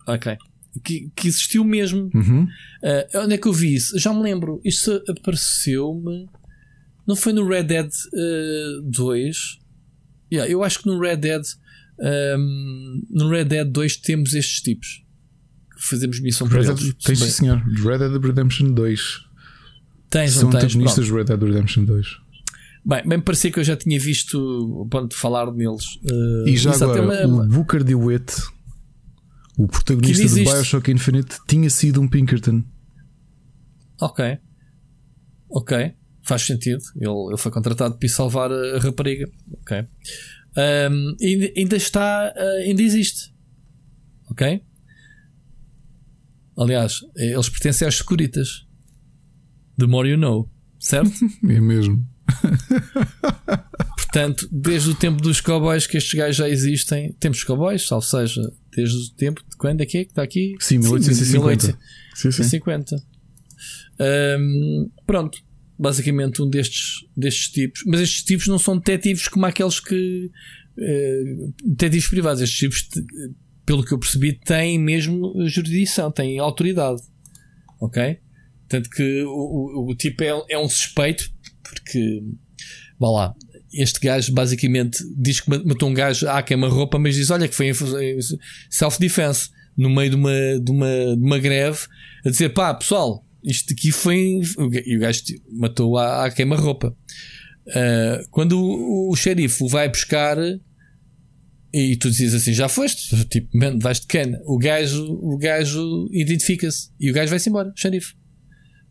Ok. 0.06 0.36
Que, 0.82 1.10
que, 1.14 1.28
existiu 1.28 1.64
mesmo. 1.64 2.10
Uhum. 2.14 2.44
Uh, 2.44 3.18
onde 3.24 3.34
é 3.34 3.38
que 3.38 3.46
eu 3.46 3.52
vi 3.52 3.74
isso? 3.74 3.98
Já 3.98 4.12
me 4.12 4.22
lembro. 4.22 4.60
Isto 4.64 5.02
apareceu-me. 5.08 6.28
Não 7.06 7.14
foi 7.14 7.32
no 7.32 7.46
Red 7.46 7.64
Dead 7.64 7.88
uh, 7.88 8.82
2? 8.82 9.58
Yeah, 10.32 10.50
eu 10.50 10.62
acho 10.64 10.80
que 10.80 10.86
no 10.86 10.98
Red 10.98 11.16
Dead. 11.16 11.42
Um, 11.98 13.02
no 13.10 13.30
Red 13.30 13.44
Dead 13.44 13.66
2 13.66 13.96
temos 13.98 14.34
estes 14.34 14.60
tipos. 14.60 15.02
Fazemos 15.78 16.20
missão 16.20 16.48
para 16.48 16.62
eles. 16.62 16.94
Tens, 17.02 17.18
senhor. 17.18 17.62
Red 17.84 17.98
Dead 17.98 18.22
Redemption 18.22 18.72
2. 18.72 19.00
Tens, 20.10 20.32
São 20.32 20.50
não 20.50 20.58
antagonistas 20.58 21.08
do 21.08 21.14
Red 21.14 21.24
Dead 21.24 21.42
Redemption 21.42 21.84
2. 21.84 22.26
Bem, 22.86 23.02
bem 23.04 23.20
parecia 23.20 23.50
que 23.50 23.58
eu 23.58 23.64
já 23.64 23.76
tinha 23.76 23.98
visto 23.98 24.86
ponto 24.88 25.10
de 25.10 25.16
falar 25.16 25.52
neles. 25.52 25.96
Uh, 26.04 26.46
e 26.46 26.56
já 26.56 26.72
agora, 26.72 27.26
uma... 27.26 27.42
o 27.42 27.48
Booker 27.48 27.82
DeWitt, 27.82 28.32
o 29.56 29.66
protagonista 29.66 30.28
do 30.28 30.34
Bioshock 30.34 30.90
Infinite, 30.90 31.36
tinha 31.48 31.70
sido 31.70 32.00
um 32.00 32.08
Pinkerton. 32.08 32.62
Ok. 34.00 34.38
Ok. 35.48 35.94
Faz 36.22 36.42
sentido. 36.42 36.82
Ele, 36.96 37.28
ele 37.28 37.38
foi 37.38 37.50
contratado 37.50 37.96
para 37.96 38.06
ir 38.06 38.10
salvar 38.10 38.52
a 38.52 38.78
rapariga. 38.78 39.26
Ok. 39.62 39.86
Um, 40.56 41.16
ainda, 41.56 41.76
está. 41.76 42.32
Uh, 42.36 42.68
ainda 42.68 42.82
existe. 42.82 43.34
Ok? 44.30 44.62
Aliás, 46.58 47.00
eles 47.14 47.48
pertencem 47.48 47.86
aos 47.86 47.96
Securitas. 47.96 48.66
The 49.78 49.86
more 49.86 50.08
you 50.08 50.16
know, 50.16 50.50
certo? 50.78 51.12
é 51.48 51.60
mesmo. 51.60 52.06
Portanto, 53.96 54.48
desde 54.50 54.90
o 54.90 54.94
tempo 54.94 55.20
dos 55.20 55.40
cowboys 55.42 55.86
que 55.86 55.98
estes 55.98 56.14
gajos 56.14 56.36
já 56.36 56.48
existem, 56.48 57.12
temos 57.20 57.44
cowboys, 57.44 57.90
ou 57.92 58.00
seja, 58.00 58.40
desde 58.76 59.10
o 59.10 59.14
tempo 59.14 59.42
de 59.48 59.56
quando 59.56 59.80
é 59.80 59.86
que 59.86 59.98
é 59.98 60.04
que 60.04 60.10
está 60.10 60.22
aqui? 60.22 60.54
Sim, 60.60 60.78
1850. 60.78 61.66
1850. 61.68 62.96
Um, 63.98 64.90
pronto, 65.06 65.38
basicamente 65.78 66.42
um 66.42 66.48
destes, 66.48 67.06
destes 67.16 67.48
tipos, 67.50 67.82
mas 67.86 68.00
estes 68.02 68.22
tipos 68.22 68.46
não 68.46 68.58
são 68.58 68.76
detetives 68.76 69.28
como 69.28 69.46
aqueles 69.46 69.80
que 69.80 70.30
uh, 70.76 71.54
detetives 71.64 72.08
privados. 72.08 72.42
Estes 72.42 72.58
tipos, 72.58 72.88
pelo 73.64 73.82
que 73.82 73.92
eu 73.92 73.98
percebi, 73.98 74.38
têm 74.38 74.78
mesmo 74.78 75.32
jurisdição, 75.48 76.12
têm 76.12 76.38
autoridade. 76.38 77.00
Ok? 77.80 78.18
Tanto 78.68 78.90
que 78.90 79.22
o, 79.22 79.30
o, 79.30 79.90
o 79.90 79.94
tipo 79.94 80.22
é, 80.22 80.44
é, 80.50 80.58
um 80.58 80.68
suspeito, 80.68 81.30
porque, 81.62 82.22
vá 82.98 83.10
lá, 83.10 83.34
este 83.76 84.00
gajo 84.00 84.32
basicamente 84.32 84.98
diz 85.16 85.40
que 85.40 85.50
matou 85.50 85.88
um 85.88 85.94
gajo 85.94 86.28
à 86.28 86.42
queima-roupa, 86.42 86.98
mas 86.98 87.14
diz: 87.14 87.30
Olha, 87.30 87.48
que 87.48 87.54
foi 87.54 87.72
self-defense, 88.70 89.50
no 89.76 89.90
meio 89.90 90.10
de 90.10 90.16
uma, 90.16 90.60
de, 90.60 90.70
uma, 90.70 91.16
de 91.16 91.22
uma 91.22 91.38
greve, 91.38 91.80
a 92.24 92.30
dizer: 92.30 92.50
Pá, 92.50 92.72
pessoal, 92.74 93.24
isto 93.44 93.72
aqui 93.72 93.90
foi. 93.90 94.40
E 94.84 94.96
o 94.96 95.00
gajo 95.00 95.22
matou 95.52 95.96
à, 95.98 96.26
à 96.26 96.30
queima-roupa. 96.30 96.96
Uh, 97.68 98.28
quando 98.30 98.60
o, 98.60 99.10
o 99.10 99.16
xerife 99.16 99.62
o 99.64 99.68
vai 99.68 99.88
buscar 99.88 100.38
e 101.72 101.96
tu 101.96 102.08
dizes 102.08 102.34
assim, 102.34 102.54
já 102.54 102.68
foste, 102.68 103.24
tipo, 103.26 103.48
vais 103.80 104.00
de 104.00 104.06
cana. 104.06 104.40
O 104.46 104.56
gajo, 104.56 105.04
o 105.20 105.36
gajo 105.36 106.08
identifica-se 106.10 106.90
e 106.98 107.10
o 107.10 107.14
gajo 107.14 107.28
vai-se 107.28 107.50
embora, 107.50 107.72
xerife. 107.76 108.14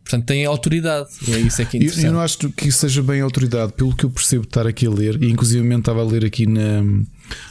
Portanto, 0.06 0.24
tem 0.24 0.46
autoridade. 0.46 1.08
É 1.28 1.38
isso 1.40 1.60
é 1.60 1.64
que 1.64 1.76
é 1.76 1.80
interessante. 1.80 2.04
Eu, 2.04 2.10
eu, 2.10 2.14
não 2.14 2.20
acho 2.20 2.38
que 2.50 2.68
isso 2.68 2.78
seja 2.78 3.02
bem 3.02 3.20
autoridade, 3.20 3.72
pelo 3.72 3.94
que 3.94 4.04
eu 4.04 4.10
percebo 4.10 4.44
estar 4.44 4.64
aqui 4.64 4.86
a 4.86 4.90
ler, 4.90 5.20
e 5.20 5.28
inclusive 5.28 5.68
estava 5.74 6.00
a 6.00 6.04
ler 6.04 6.24
aqui 6.24 6.46
na, 6.46 6.84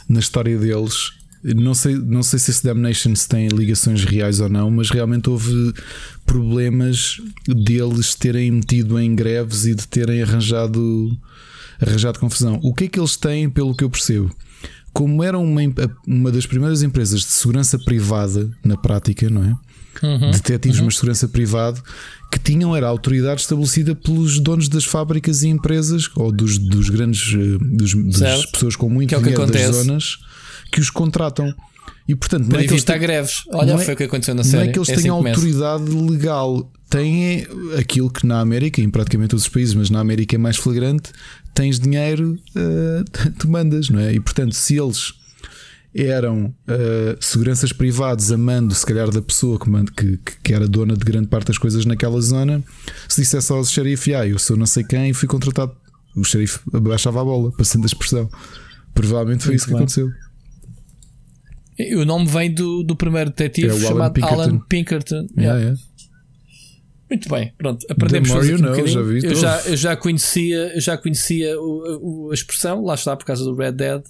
na 0.08 0.20
história 0.20 0.58
deles. 0.58 1.12
Não 1.44 1.74
sei, 1.76 1.96
não 1.96 2.24
sei 2.24 2.40
se 2.40 2.52
esse 2.52 2.64
Damnation 2.64 3.14
se 3.14 3.28
tem 3.28 3.50
ligações 3.50 4.06
reais 4.06 4.40
ou 4.40 4.48
não, 4.48 4.72
mas 4.72 4.90
realmente 4.90 5.30
houve 5.30 5.74
problemas 6.26 7.18
deles 7.46 8.16
terem 8.16 8.50
metido 8.52 8.98
em 8.98 9.14
greves 9.14 9.66
e 9.66 9.76
de 9.76 9.86
terem 9.86 10.24
arranjado, 10.24 11.12
arranjado 11.80 12.20
confusão. 12.20 12.58
O 12.64 12.74
que 12.74 12.86
é 12.86 12.88
que 12.88 13.00
eles 13.00 13.18
têm, 13.18 13.50
pelo 13.50 13.76
que 13.76 13.84
eu 13.84 13.90
percebo? 13.90 14.34
Como 14.94 15.22
eram 15.22 15.44
uma, 15.44 15.62
uma 16.08 16.32
das 16.32 16.46
primeiras 16.46 16.82
empresas 16.82 17.20
de 17.20 17.28
segurança 17.28 17.78
privada 17.78 18.50
na 18.64 18.78
prática, 18.78 19.30
não 19.30 19.44
é? 19.44 19.56
Uhum, 20.04 20.32
detetives, 20.32 20.80
uhum. 20.80 20.86
mas 20.86 20.96
segurança 20.96 21.28
privado, 21.28 21.82
que 22.32 22.40
tinham 22.40 22.76
era 22.76 22.88
a 22.88 22.90
autoridade 22.90 23.42
estabelecida 23.42 23.96
pelos 23.96 24.40
donos 24.40 24.68
das 24.68 24.84
fábricas 24.84 25.44
e 25.44 25.48
empresas 25.48 26.10
ou 26.16 26.32
dos, 26.32 26.58
dos 26.58 26.90
grandes 26.90 27.34
eh, 27.34 27.58
dos, 27.62 27.94
das 28.20 28.46
pessoas 28.46 28.76
com 28.76 28.90
muito 28.90 29.16
que 29.16 29.22
dinheiro 29.22 29.44
é 29.44 29.48
das 29.48 29.76
zonas 29.76 30.18
que 30.72 30.80
os 30.80 30.90
contratam. 30.90 31.54
E 32.08 32.16
portanto, 32.16 32.48
não 32.48 32.60
é 32.60 32.66
que 32.66 32.74
eles 32.74 32.84
greves. 32.84 33.44
Olha, 33.52 33.74
é, 33.74 33.78
foi 33.80 33.94
o 33.94 33.98
que 33.98 34.04
aconteceu 34.04 34.36
na 34.36 34.44
série. 34.44 34.64
Não 34.64 34.70
é 34.70 34.74
que 34.74 34.80
eles 34.80 34.90
é 34.90 34.96
tenham 34.96 35.20
assim 35.20 35.30
autoridade 35.30 35.84
legal, 35.90 36.72
têm 36.90 37.48
aquilo 37.80 38.12
que 38.12 38.28
na 38.28 38.40
América, 38.40 38.80
em 38.80 38.90
praticamente 38.90 39.32
todos 39.32 39.44
os 39.44 39.50
países, 39.50 39.74
mas 39.74 39.90
na 39.90 40.00
América 40.00 40.36
é 40.36 40.38
mais 40.38 40.58
flagrante, 40.58 41.12
tens 41.54 41.80
dinheiro, 41.80 42.38
uh, 42.56 43.32
tu 43.40 43.50
mandas, 43.50 43.90
não 43.90 44.00
é? 44.00 44.14
E 44.14 44.20
portanto, 44.20 44.54
se 44.54 44.78
eles 44.78 45.14
eram 45.96 46.54
uh, 46.68 47.18
seguranças 47.22 47.72
privados 47.72 48.30
amando, 48.30 48.76
se 48.76 48.86
calhar, 48.86 49.10
da 49.10 49.22
pessoa 49.22 49.58
que, 49.58 50.18
que, 50.18 50.38
que, 50.44 50.54
era 50.54 50.68
dona 50.68 50.94
de 50.94 51.06
grande 51.06 51.28
parte 51.28 51.48
das 51.48 51.58
coisas 51.58 51.86
naquela 51.86 52.20
zona. 52.20 52.62
Se 53.08 53.22
dissesse 53.22 53.50
ao 53.52 53.64
xerife, 53.64 54.14
ah, 54.14 54.28
eu 54.28 54.38
sou 54.38 54.58
não 54.58 54.66
sei 54.66 54.84
quem 54.84 55.10
e 55.10 55.14
fui 55.14 55.28
contratado, 55.28 55.74
o 56.14 56.24
xerife 56.24 56.60
abaixava 56.74 57.22
a 57.22 57.24
bola, 57.24 57.52
passando 57.58 57.84
a 57.84 57.86
expressão. 57.86 58.30
Provavelmente 58.94 59.44
foi 59.44 59.52
Muito 59.52 59.60
isso 59.60 59.66
que 59.66 59.72
bem. 59.72 59.78
aconteceu. 59.78 60.10
E 61.80 61.96
o 61.96 62.06
nome 62.06 62.28
vem 62.28 62.54
do, 62.54 62.84
do 62.84 62.96
primeiro 62.96 63.30
detetive 63.30 63.76
é 63.76 63.80
chamado 63.80 64.14
Pinkerton. 64.14 64.42
Alan 64.42 64.60
Pinkerton. 64.68 65.28
Yeah, 65.38 65.60
yeah. 65.60 65.80
Muito 67.10 67.30
bem, 67.30 67.54
pronto, 67.58 67.86
aprendemos 67.90 68.32
a 68.32 68.36
fazer 68.36 68.56
um 68.56 68.88
já 68.88 69.00
eu, 69.00 69.36
já, 69.36 69.62
eu 69.62 69.78
já 69.78 69.96
conhecia, 69.96 70.80
já 70.82 70.98
conhecia 70.98 71.60
o, 71.60 72.28
o, 72.28 72.32
a 72.32 72.34
expressão, 72.34 72.84
lá 72.84 72.96
está 72.96 73.16
por 73.16 73.26
causa 73.26 73.44
do 73.44 73.56
Red 73.56 73.74
Dead. 73.74 74.02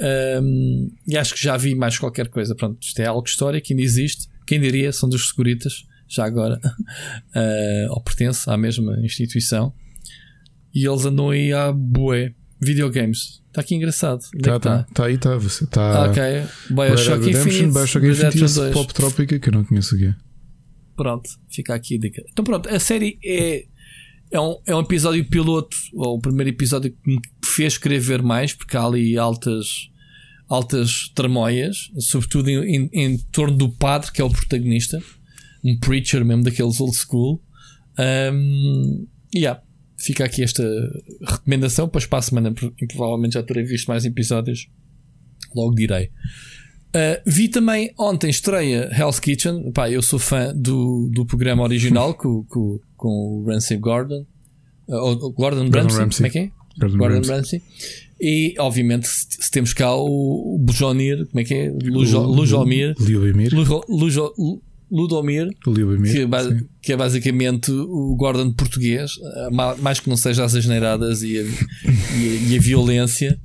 Um, 0.00 0.90
e 1.06 1.16
acho 1.16 1.34
que 1.34 1.42
já 1.42 1.56
vi 1.56 1.74
mais 1.74 1.98
qualquer 1.98 2.28
coisa. 2.28 2.54
Pronto, 2.54 2.78
isto 2.80 3.00
é 3.00 3.06
algo 3.06 3.26
histórico, 3.26 3.66
ainda 3.70 3.82
existe. 3.82 4.28
Quem 4.46 4.60
diria, 4.60 4.92
são 4.92 5.08
dos 5.08 5.28
seguritas, 5.28 5.84
já 6.06 6.24
agora, 6.24 6.58
uh, 6.64 7.90
ou 7.92 8.00
pertence 8.00 8.48
à 8.48 8.56
mesma 8.56 8.98
instituição. 9.00 9.72
E 10.74 10.86
eles 10.86 11.04
andam 11.04 11.30
aí 11.30 11.52
a 11.52 11.72
bué. 11.72 12.34
Videogames. 12.60 13.40
Está 13.46 13.60
aqui 13.60 13.76
engraçado. 13.76 14.20
Está 14.34 14.54
é 14.54 14.58
tá, 14.58 14.58
tá. 14.58 14.86
tá 14.92 15.06
aí, 15.06 15.14
está. 15.14 15.36
Você 15.36 15.62
está. 15.62 16.06
Ah, 16.06 16.10
ok. 16.10 16.22
Bioshock 16.70 17.30
Infinite. 17.30 17.72
Bioshock 17.72 18.06
Infinite 18.06 18.60
e 18.60 18.72
Pop 18.72 18.92
Tropica 18.92 19.38
que 19.38 19.48
eu 19.48 19.52
não 19.52 19.64
conheço 19.64 19.94
aqui. 19.94 20.12
Pronto, 20.96 21.30
fica 21.48 21.76
aqui 21.76 21.94
a 21.94 22.00
dica. 22.00 22.20
Então 22.32 22.44
pronto, 22.44 22.68
a 22.68 22.80
série 22.80 23.16
é 23.24 23.64
é 24.30 24.40
um, 24.40 24.58
é 24.66 24.74
um 24.74 24.80
episódio 24.80 25.24
piloto, 25.24 25.76
ou 25.94 26.16
o 26.16 26.20
primeiro 26.20 26.50
episódio 26.50 26.90
que 26.90 27.10
me 27.10 27.20
fez 27.44 27.78
querer 27.78 28.00
ver 28.00 28.22
mais, 28.22 28.52
porque 28.52 28.76
há 28.76 28.84
ali 28.84 29.16
altas, 29.16 29.90
altas 30.48 31.10
tramóias, 31.14 31.90
sobretudo 31.98 32.50
em, 32.50 32.76
em, 32.76 32.90
em 32.92 33.18
torno 33.32 33.56
do 33.56 33.70
padre, 33.70 34.12
que 34.12 34.20
é 34.20 34.24
o 34.24 34.30
protagonista, 34.30 35.02
um 35.64 35.78
preacher 35.78 36.24
mesmo 36.24 36.42
daqueles 36.42 36.80
old 36.80 36.96
school. 36.96 37.42
Um, 37.98 39.06
yeah, 39.34 39.60
fica 39.96 40.24
aqui 40.24 40.42
esta 40.42 40.62
recomendação, 41.26 41.86
depois 41.86 42.06
para 42.06 42.18
a 42.18 42.22
semana, 42.22 42.54
provavelmente 42.88 43.34
já 43.34 43.42
terei 43.42 43.64
visto 43.64 43.88
mais 43.88 44.04
episódios, 44.04 44.68
logo 45.54 45.74
direi. 45.74 46.10
Uh, 46.88 47.20
vi 47.26 47.48
também 47.48 47.92
ontem 47.98 48.30
estreia 48.30 48.90
Hell's 48.92 49.20
Kitchen. 49.20 49.70
Pá, 49.72 49.90
eu 49.90 50.00
sou 50.00 50.18
fã 50.18 50.54
do, 50.54 51.10
do 51.12 51.26
programa 51.26 51.62
original 51.62 52.14
com, 52.16 52.44
com, 52.44 52.78
com 52.96 53.08
o 53.08 53.44
Ramsey 53.46 53.76
Gordon. 53.76 54.24
Uh, 54.88 55.30
Gordon, 55.32 55.70
Gordon 55.70 55.70
Ramsay, 55.70 55.98
Ramsay, 55.98 56.16
como 56.16 56.26
é 56.26 56.30
que 56.30 56.38
é? 56.38 56.50
Gordon, 56.78 56.98
Gordon 56.98 57.14
Ramsay. 57.16 57.36
Ramsay. 57.36 57.62
E, 58.20 58.54
obviamente, 58.58 59.06
se, 59.06 59.50
temos 59.50 59.72
cá 59.72 59.94
o 59.94 60.58
Bujonir, 60.60 61.26
como 61.26 61.40
é 61.40 61.44
que 61.44 61.54
é? 61.54 61.70
Lujo, 61.70 62.20
Lujomir. 62.20 62.94
Ludomir. 62.98 63.54
Lujo, 63.88 64.32
Ludomir. 64.90 65.50
Que, 66.12 66.66
que, 66.82 66.92
é 66.94 66.96
basicamente 66.96 67.70
o 67.70 68.16
Gordon 68.16 68.50
português, 68.52 69.12
mais 69.80 70.00
que 70.00 70.08
não 70.08 70.16
seja 70.16 70.44
as 70.44 70.54
asneiradas 70.54 71.22
e 71.22 71.38
a, 71.38 71.42
e 71.44 72.48
a, 72.48 72.52
e 72.52 72.56
a 72.56 72.60
violência 72.60 73.38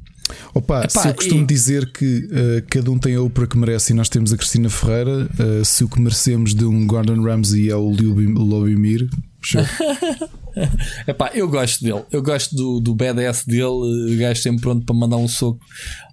Opa, 0.53 0.85
Epá, 0.85 0.89
se 0.89 1.07
eu 1.07 1.13
costumo 1.13 1.43
e... 1.43 1.45
dizer 1.45 1.91
que 1.91 2.25
uh, 2.25 2.63
cada 2.69 2.89
um 2.91 2.97
tem 2.97 3.15
a 3.15 3.21
Oprah 3.21 3.47
que 3.47 3.57
merece 3.57 3.93
e 3.93 3.95
nós 3.95 4.09
temos 4.09 4.31
a 4.31 4.37
Cristina 4.37 4.69
Ferreira, 4.69 5.29
uh, 5.39 5.65
se 5.65 5.83
o 5.83 5.89
que 5.89 5.99
merecemos 5.99 6.53
de 6.53 6.65
um 6.65 6.87
Gordon 6.87 7.21
Ramsay 7.21 7.69
é 7.69 7.75
o 7.75 7.89
Lobimir, 7.89 9.09
Epá, 11.07 11.31
eu 11.33 11.47
gosto 11.49 11.83
dele, 11.83 12.03
eu 12.11 12.21
gosto 12.21 12.55
do, 12.55 12.79
do 12.79 12.95
BDS 12.95 13.45
dele, 13.45 14.13
o 14.13 14.17
gajo 14.17 14.41
sempre 14.41 14.61
pronto 14.61 14.85
para 14.85 14.95
mandar 14.95 15.17
um 15.17 15.27
soco 15.27 15.59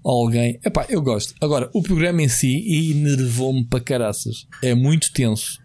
a 0.04 0.08
alguém. 0.08 0.58
Epá, 0.64 0.86
eu 0.88 1.00
gosto. 1.00 1.34
Agora, 1.40 1.70
o 1.72 1.82
programa 1.82 2.22
em 2.22 2.28
si 2.28 2.90
enervou-me 2.90 3.64
para 3.64 3.80
caraças, 3.80 4.46
é 4.62 4.74
muito 4.74 5.12
tenso. 5.12 5.58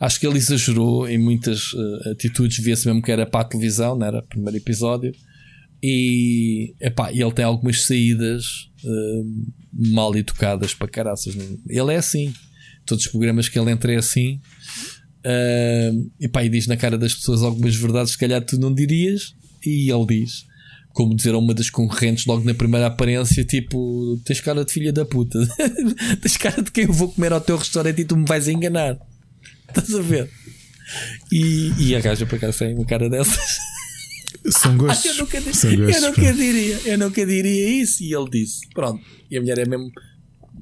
Acho 0.00 0.20
que 0.20 0.26
ele 0.26 0.38
exagerou 0.38 1.08
em 1.08 1.18
muitas 1.18 1.72
uh, 1.72 2.10
atitudes, 2.12 2.58
via-se 2.58 2.86
mesmo 2.86 3.02
que 3.02 3.12
era 3.12 3.26
para 3.26 3.40
a 3.40 3.44
televisão, 3.44 3.96
não 3.96 4.06
era? 4.06 4.22
Primeiro 4.22 4.56
episódio. 4.56 5.12
E 5.82 6.74
epá, 6.80 7.12
ele 7.12 7.32
tem 7.32 7.44
algumas 7.44 7.84
saídas 7.84 8.68
uh, 8.84 9.52
mal 9.92 10.16
educadas 10.16 10.74
para 10.74 10.88
caraças. 10.88 11.34
Ele 11.68 11.92
é 11.92 11.96
assim. 11.96 12.32
Todos 12.84 13.04
os 13.04 13.10
programas 13.10 13.48
que 13.48 13.58
ele 13.58 13.70
entra 13.70 13.92
é 13.92 13.96
assim. 13.96 14.40
Uh, 15.18 16.10
e 16.20 16.28
pá, 16.28 16.44
e 16.44 16.48
diz 16.48 16.66
na 16.66 16.76
cara 16.76 16.98
das 16.98 17.14
pessoas 17.14 17.42
algumas 17.42 17.76
verdades 17.76 18.14
que 18.14 18.20
calhar 18.20 18.44
tu 18.44 18.58
não 18.58 18.74
dirias. 18.74 19.34
E 19.64 19.90
ele 19.90 20.06
diz, 20.06 20.46
como 20.92 21.14
dizer 21.14 21.34
a 21.34 21.38
uma 21.38 21.54
das 21.54 21.70
concorrentes 21.70 22.26
logo 22.26 22.44
na 22.44 22.54
primeira 22.54 22.86
aparência: 22.86 23.44
tipo, 23.44 24.20
tens 24.24 24.40
cara 24.40 24.64
de 24.64 24.72
filha 24.72 24.92
da 24.92 25.04
puta, 25.04 25.38
tens 26.20 26.36
cara 26.36 26.62
de 26.62 26.72
quem 26.72 26.84
eu 26.84 26.92
vou 26.92 27.12
comer 27.12 27.32
ao 27.32 27.40
teu 27.40 27.56
restaurante 27.56 28.00
e 28.00 28.04
tu 28.04 28.16
me 28.16 28.26
vais 28.26 28.48
enganar. 28.48 28.98
Estás 29.68 29.94
a 29.94 30.02
ver? 30.02 30.28
E, 31.30 31.72
e 31.78 31.94
a 31.94 32.00
gaja 32.00 32.26
para 32.26 32.38
cá 32.38 32.52
tem 32.52 32.74
uma 32.74 32.86
cara 32.86 33.08
dessas. 33.10 33.57
São 34.50 34.76
gostos. 34.76 35.06
eu, 35.06 35.24
nunca, 35.24 35.40
gostos, 35.40 35.64
eu 35.64 36.00
nunca 36.00 36.32
diria, 36.32 36.80
eu 36.84 36.98
nunca 36.98 37.26
diria 37.26 37.82
isso. 37.82 38.02
E 38.02 38.14
ele 38.14 38.30
disse: 38.30 38.68
Pronto. 38.74 39.02
E 39.30 39.36
a 39.36 39.40
mulher 39.40 39.58
é 39.58 39.68
mesmo. 39.68 39.90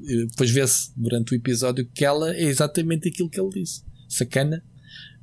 Eh, 0.08 0.26
depois 0.28 0.50
vê-se 0.50 0.90
durante 0.96 1.32
o 1.32 1.36
episódio 1.36 1.88
que 1.94 2.04
ela 2.04 2.34
é 2.34 2.44
exatamente 2.44 3.08
aquilo 3.08 3.28
que 3.28 3.40
ele 3.40 3.50
disse. 3.50 3.82
Sacana. 4.08 4.62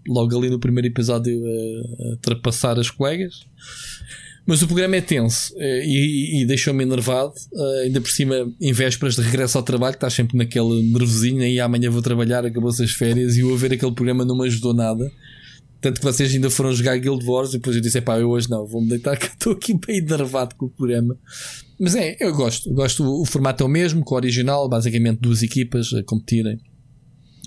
Logo 0.08 0.38
ali 0.38 0.50
no 0.50 0.60
primeiro 0.60 0.88
episódio 0.88 1.42
a, 1.46 2.04
a 2.04 2.10
ultrapassar 2.12 2.78
as 2.78 2.90
colegas. 2.90 3.46
Mas 4.46 4.62
o 4.62 4.68
programa 4.68 4.98
é 4.98 5.02
tenso 5.02 5.54
eh, 5.58 5.86
e, 5.86 6.42
e 6.42 6.46
deixou-me 6.46 6.84
enervado. 6.84 7.34
Ainda 7.84 8.02
por 8.02 8.12
cima, 8.12 8.52
em 8.60 8.74
vésperas 8.74 9.16
de 9.16 9.22
regresso 9.22 9.58
ao 9.58 9.64
trabalho, 9.64 9.94
estás 9.94 10.14
sempre 10.14 10.38
naquele 10.38 10.84
nervosinho. 10.92 11.44
E 11.44 11.60
amanhã 11.60 11.90
vou 11.90 12.02
trabalhar, 12.02 12.46
acabou-se 12.46 12.84
as 12.84 12.92
férias. 12.92 13.38
E 13.38 13.42
a 13.42 13.56
ver 13.56 13.74
aquele 13.74 13.94
programa 13.94 14.26
não 14.26 14.38
me 14.38 14.46
ajudou 14.48 14.74
nada. 14.74 15.10
Tanto 15.84 16.00
que 16.00 16.06
vocês 16.06 16.34
ainda 16.34 16.50
foram 16.50 16.72
jogar 16.72 16.98
Guild 16.98 17.26
Wars. 17.26 17.50
E 17.50 17.58
depois 17.58 17.76
eu 17.76 17.82
disse: 17.82 18.00
pá, 18.00 18.18
eu 18.18 18.30
hoje 18.30 18.50
não, 18.50 18.66
vou-me 18.66 18.88
deitar 18.88 19.18
que 19.20 19.26
estou 19.26 19.52
aqui 19.52 19.74
bem 19.74 19.98
enervado 19.98 20.56
com 20.56 20.68
o 20.68 20.70
programa. 20.70 21.18
Mas 21.78 21.94
é, 21.94 22.16
eu 22.22 22.34
gosto. 22.34 22.74
Gosto. 22.74 23.04
O, 23.04 23.22
o 23.22 23.26
formato 23.26 23.62
é 23.62 23.66
o 23.66 23.70
mesmo, 23.70 24.02
com 24.02 24.16
o 24.16 24.18
original. 24.18 24.70
Basicamente, 24.70 25.20
duas 25.20 25.44
equipas 25.44 25.94
a 25.94 26.02
competirem. 26.02 26.56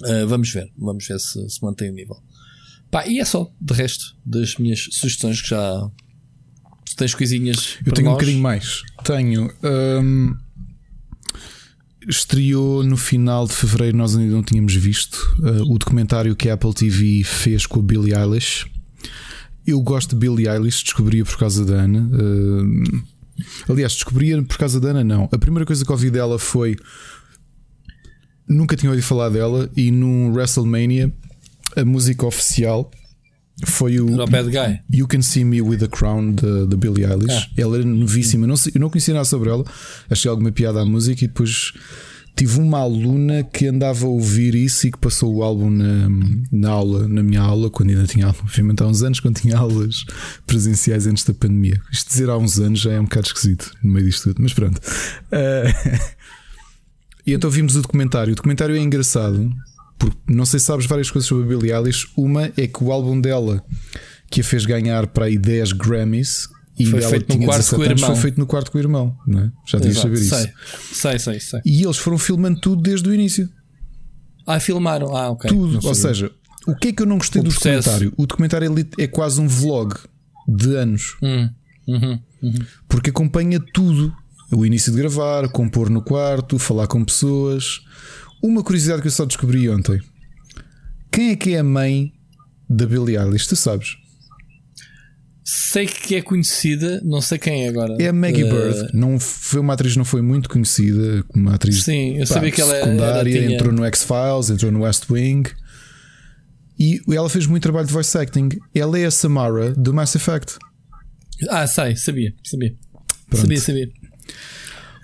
Uh, 0.03 0.29
vamos 0.29 0.51
ver, 0.51 0.71
vamos 0.77 1.07
ver 1.07 1.19
se, 1.19 1.49
se 1.49 1.63
mantém 1.63 1.89
o 1.89 1.95
nível. 1.95 2.23
Pá, 2.91 3.07
e 3.07 3.19
é 3.19 3.25
só, 3.25 3.51
de 3.59 3.73
resto, 3.73 4.15
das 4.25 4.57
minhas 4.59 4.87
sugestões 4.93 5.41
que 5.41 5.49
já 5.49 5.91
tens 6.99 7.15
coisinhas. 7.15 7.79
Eu 7.87 7.95
tenho 7.95 8.05
nós? 8.05 8.17
um 8.17 8.19
bocadinho 8.19 8.43
mais. 8.43 8.83
Tenho. 9.03 9.51
Um, 9.65 10.37
estreou 12.07 12.83
no 12.85 12.97
final 12.97 13.47
de 13.47 13.53
fevereiro, 13.53 13.97
nós 13.97 14.17
ainda 14.17 14.33
não 14.33 14.43
tínhamos 14.43 14.75
visto 14.75 15.17
uh, 15.41 15.73
o 15.73 15.79
documentário 15.79 16.37
que 16.37 16.49
a 16.49 16.55
Apple 16.55 16.73
TV 16.73 17.25
fez 17.25 17.67
com 17.67 17.81
a 17.81 17.83
Billie 17.83 18.15
Eilish. 18.15 18.67
Eu 19.67 19.81
gosto 19.81 20.11
de 20.11 20.17
Billie 20.17 20.49
Eilish, 20.49 20.85
descobria 20.85 21.25
por 21.25 21.37
causa 21.37 21.65
da 21.65 21.75
Ana. 21.75 22.09
Uh, 22.13 23.03
aliás, 23.69 23.93
descobria 23.93 24.41
por 24.43 24.57
causa 24.57 24.81
da 24.81 24.91
Ana, 24.91 25.03
não. 25.03 25.29
A 25.33 25.39
primeira 25.39 25.67
coisa 25.67 25.85
que 25.85 25.91
ouvi 25.91 26.11
dela 26.11 26.39
foi. 26.39 26.77
Nunca 28.49 28.77
tinha 28.77 28.91
ouvido 28.91 29.05
falar 29.05 29.29
dela 29.29 29.69
e 29.77 29.91
no 29.91 30.33
WrestleMania 30.33 31.13
a 31.77 31.85
música 31.85 32.25
oficial 32.25 32.89
foi 33.65 33.99
o. 33.99 34.07
You 34.93 35.07
Can 35.07 35.23
See 35.23 35.45
Me 35.45 35.63
with 35.63 35.83
a 35.83 35.89
Crown 35.89 36.33
da 36.33 36.77
Billie 36.77 37.05
Eilish. 37.05 37.33
Ah. 37.33 37.49
Ela 37.57 37.79
era 37.79 37.87
novíssima, 37.87 38.47
não, 38.47 38.55
eu 38.75 38.81
não 38.81 38.91
conhecia 38.91 39.15
nada 39.15 39.25
sobre 39.25 39.49
ela, 39.49 39.65
achei 40.11 40.31
alguma 40.31 40.53
piada 40.53 40.81
à 40.81 40.85
música 40.85 41.25
e 41.25 41.29
depois 41.29 41.73
tive 42.37 42.61
uma 42.61 42.81
aluna 42.81 43.43
que 43.45 43.67
andava 43.67 44.05
a 44.05 44.09
ouvir 44.09 44.55
isso 44.55 44.87
e 44.87 44.93
que 44.93 44.99
passou 44.99 45.35
o 45.37 45.43
álbum 45.43 45.71
na, 45.71 46.07
na 46.53 46.69
aula, 46.71 47.09
na 47.09 47.23
minha 47.23 47.41
aula, 47.41 47.71
quando 47.71 47.89
ainda 47.89 48.07
tinha 48.07 48.27
aula, 48.27 48.37
obviamente 48.43 48.83
há 48.83 48.87
uns 48.87 49.03
anos, 49.03 49.21
quando 49.21 49.41
tinha 49.41 49.57
aulas 49.57 50.05
presenciais 50.47 51.07
antes 51.07 51.25
da 51.25 51.33
pandemia. 51.33 51.81
Isto 51.91 52.11
dizer 52.11 52.29
há 52.29 52.37
uns 52.37 52.59
anos 52.59 52.81
já 52.81 52.93
é 52.93 53.01
um 53.01 53.05
bocado 53.05 53.29
esquisito 53.29 53.73
no 53.83 53.91
meio 53.91 54.05
disto 54.05 54.25
tudo, 54.25 54.43
mas 54.43 54.53
pronto. 54.53 54.77
Uh, 54.77 56.07
e 57.27 57.33
então 57.33 57.49
vimos 57.49 57.75
o 57.75 57.81
documentário. 57.81 58.35
O 58.35 58.37
documentário 58.37 58.77
é 58.77 58.81
engraçado 58.81 59.51
porque 59.99 60.17
não 60.29 60.45
sei 60.45 60.61
se 60.61 60.67
sabes 60.67 60.87
várias 60.87 61.11
coisas 61.11 61.29
sobre 61.29 61.45
a 61.45 61.47
Billie 61.47 61.73
Eilish. 61.73 62.09
Uma 62.17 62.53
é 62.57 62.67
que 62.67 62.83
o 62.83 62.93
álbum 62.93 63.21
dela, 63.21 63.65
que 64.31 64.41
a 64.41 64.45
fez 64.45 64.67
ganhar 64.67 65.07
para 65.07 65.27
aí 65.27 65.39
10 65.39 65.73
Grammys, 65.73 66.49
e 66.79 66.87
foi 66.87 67.01
feito 67.01 67.37
no 67.37 67.45
quarto 67.45 67.75
com 67.75 67.81
o 67.81 67.85
irmão. 67.85 68.11
Foi 68.11 68.17
feito 68.17 68.39
no 68.39 68.47
quarto 68.47 68.71
com 68.71 68.79
o 68.79 68.81
irmão, 68.81 69.17
não 69.27 69.41
é? 69.41 69.53
Já 69.67 69.79
devias 69.79 69.99
saber 69.99 70.21
isso. 70.21 70.35
Sei. 70.35 70.53
sei, 70.93 71.19
sei, 71.19 71.41
sei. 71.41 71.61
E 71.65 71.83
eles 71.83 71.97
foram 71.97 72.19
filmando 72.19 72.61
tudo 72.61 72.83
desde 72.83 73.09
o 73.09 73.15
início. 73.15 73.49
Ah, 74.47 74.61
filmaram. 74.61 75.17
Ah, 75.17 75.31
ok. 75.31 75.51
Tudo. 75.51 75.81
Ou 75.83 75.95
seja, 75.95 76.31
o 76.67 76.75
que 76.75 76.89
é 76.89 76.93
que 76.93 77.03
eu 77.03 77.07
não 77.07 77.19
gostei 77.19 77.41
o 77.41 77.45
do 77.45 77.51
processo. 77.51 77.89
documentário? 77.89 78.15
O 78.17 78.27
documentário 78.27 78.89
é 78.99 79.07
quase 79.07 79.41
um 79.41 79.49
vlog 79.49 79.95
de 80.47 80.77
anos. 80.77 81.17
Hum. 81.23 81.49
Uhum. 81.89 82.21
Uhum. 82.43 82.59
Porque 82.89 83.11
acompanha 83.11 83.61
tudo. 83.73 84.15
O 84.53 84.65
início 84.65 84.93
de 84.93 84.99
gravar, 84.99 85.49
compor 85.49 85.91
no 85.91 86.01
quarto, 86.03 86.59
falar 86.59 86.87
com 86.87 87.05
pessoas. 87.05 87.81
Uma 88.43 88.63
curiosidade 88.63 89.03
que 89.03 89.09
eu 89.09 89.13
só 89.13 89.25
descobri 89.25 89.69
ontem: 89.69 90.01
quem 91.11 91.31
é 91.31 91.37
que 91.37 91.55
é 91.55 91.59
a 91.59 91.65
mãe 91.65 92.13
da 92.69 92.87
Billie 92.87 93.17
Eilish? 93.17 93.49
Tu 93.49 93.57
sabes? 93.57 93.97
Sei 95.45 95.87
que 95.87 96.17
é 96.17 96.23
conhecida, 96.23 97.01
não 97.05 97.21
sei 97.21 97.39
quem 97.39 97.65
é 97.65 97.69
agora. 97.69 97.97
É 98.01 98.09
a 98.09 98.13
Maggie 98.13 98.45
uh... 98.45 98.51
Bird. 98.51 98.91
Não 98.93 99.19
foi 99.19 99.61
uma 99.61 99.75
atriz 99.75 99.97
não 99.97 100.05
foi 100.05 100.21
muito 100.21 100.49
conhecida, 100.49 101.25
uma 101.35 101.55
atriz 101.55 101.85
Sim, 101.85 102.15
eu 102.15 102.21
pá, 102.21 102.27
sabia 102.27 102.51
que 102.51 102.61
ela 102.61 102.75
secundária, 102.75 103.45
era, 103.45 103.53
entrou 103.53 103.73
no 103.73 103.85
X-Files, 103.85 104.51
entrou 104.51 104.73
no 104.73 104.83
West 104.83 105.09
Wing. 105.09 105.49
E 106.79 107.01
ela 107.09 107.31
fez 107.31 107.47
muito 107.47 107.63
trabalho 107.63 107.87
de 107.87 107.93
voice 107.93 108.19
acting. 108.19 108.49
Ela 108.75 108.99
é 108.99 109.07
a 109.07 109.11
Samara 109.11 109.73
do 109.73 109.95
Mass 109.95 110.15
Effect. 110.15 110.59
Ah, 111.49 111.67
sei, 111.67 111.97
sabia, 111.97 112.35
sabia. 112.45 112.75
Pronto. 113.31 113.41
Sabia, 113.41 113.61
sabia. 113.61 113.89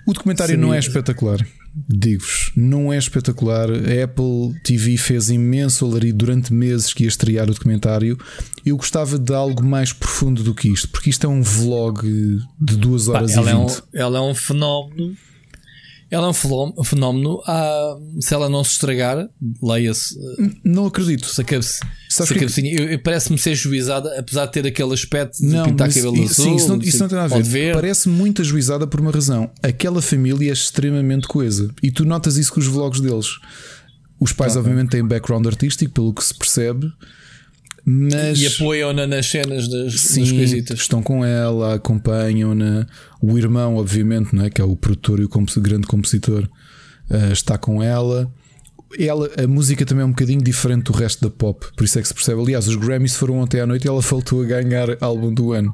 O 0.05 0.13
documentário 0.13 0.53
sabia. 0.53 0.67
não 0.67 0.73
é 0.73 0.77
espetacular 0.77 1.39
digo-vos, 1.75 2.51
não 2.55 2.93
é 2.93 2.97
espetacular. 2.97 3.69
A 3.69 4.03
Apple 4.03 4.59
TV 4.63 4.97
fez 4.97 5.29
imenso 5.29 5.85
alarido 5.85 6.19
durante 6.19 6.53
meses 6.53 6.93
que 6.93 7.03
ia 7.03 7.09
estrear 7.09 7.49
o 7.49 7.53
documentário. 7.53 8.17
Eu 8.65 8.77
gostava 8.77 9.17
de 9.17 9.33
algo 9.33 9.63
mais 9.63 9.91
profundo 9.91 10.43
do 10.43 10.53
que 10.53 10.69
isto, 10.69 10.89
porque 10.89 11.09
isto 11.09 11.25
é 11.25 11.29
um 11.29 11.41
vlog 11.41 12.01
de 12.59 12.77
2 12.77 13.07
horas 13.09 13.35
Pá, 13.35 13.41
e 13.41 13.45
20. 13.45 13.53
É 13.53 13.55
um, 13.55 13.69
ela 13.93 14.17
é 14.19 14.21
um 14.21 14.35
fenómeno 14.35 15.15
ela 16.13 16.27
é 16.27 16.29
um 16.29 16.83
fenómeno. 16.83 17.41
Ah, 17.47 17.95
se 18.19 18.35
ela 18.35 18.47
não 18.47 18.63
se 18.63 18.73
estragar, 18.73 19.27
leia-se. 19.61 20.15
Não 20.63 20.85
acredito. 20.85 21.25
Se 21.25 21.41
a, 21.41 21.43
cabeça, 21.43 21.81
que... 22.61 22.97
parece-me 22.99 23.39
ser 23.39 23.55
juizada, 23.55 24.19
apesar 24.19 24.45
de 24.45 24.51
ter 24.51 24.67
aquele 24.67 24.93
aspecto 24.93 25.39
de 25.39 25.47
não, 25.47 25.65
pintar 25.65 25.91
cabelo 25.91 26.23
azul. 26.23 26.45
Sim, 26.45 26.55
isso 26.55 26.67
não, 26.67 26.77
isso 26.77 26.99
não 26.99 27.07
tem 27.07 27.17
nada 27.17 27.33
a 27.33 27.37
ver. 27.39 27.43
ver. 27.43 27.73
Parece 27.73 28.07
muito 28.07 28.43
ajuizada 28.43 28.85
por 28.85 29.01
uma 29.01 29.09
razão. 29.09 29.49
Aquela 29.63 30.03
família 30.03 30.51
é 30.51 30.53
extremamente 30.53 31.27
coesa. 31.27 31.73
E 31.81 31.89
tu 31.89 32.05
notas 32.05 32.37
isso 32.37 32.53
com 32.53 32.59
os 32.59 32.67
vlogs 32.67 33.01
deles. 33.01 33.39
Os 34.19 34.31
pais, 34.31 34.55
obviamente, 34.55 34.91
têm 34.91 35.03
background 35.03 35.47
artístico, 35.47 35.91
pelo 35.91 36.13
que 36.13 36.23
se 36.23 36.37
percebe. 36.37 36.85
Mas, 37.85 38.39
e 38.39 38.47
apoiam-na 38.47 39.05
nas 39.05 39.29
cenas 39.29 39.67
das, 39.67 39.99
sim, 39.99 40.21
das 40.21 40.31
coisitas. 40.31 40.79
Estão 40.79 41.03
com 41.03 41.23
ela, 41.25 41.75
acompanham-na. 41.75 42.87
O 43.21 43.37
irmão, 43.37 43.75
obviamente, 43.75 44.33
não 44.33 44.45
é? 44.45 44.49
que 44.49 44.61
é 44.61 44.63
o 44.63 44.75
produtor 44.75 45.19
e 45.19 45.25
o 45.25 45.29
grande 45.61 45.85
compositor, 45.85 46.49
uh, 47.09 47.33
está 47.33 47.57
com 47.57 47.83
ela. 47.83 48.31
ela. 48.97 49.29
A 49.37 49.47
música 49.47 49.85
também 49.85 50.03
é 50.03 50.05
um 50.05 50.11
bocadinho 50.11 50.41
diferente 50.41 50.85
do 50.85 50.93
resto 50.93 51.21
da 51.21 51.29
pop, 51.29 51.65
por 51.75 51.83
isso 51.83 51.99
é 51.99 52.01
que 52.01 52.07
se 52.07 52.13
percebe. 52.13 52.41
Aliás, 52.41 52.67
os 52.67 52.75
Grammys 52.77 53.15
foram 53.15 53.39
ontem 53.39 53.59
à 53.59 53.67
noite 53.67 53.85
e 53.85 53.89
ela 53.89 54.01
faltou 54.01 54.41
a 54.41 54.45
ganhar 54.45 54.97
álbum 55.01 55.33
do 55.33 55.51
ano. 55.51 55.73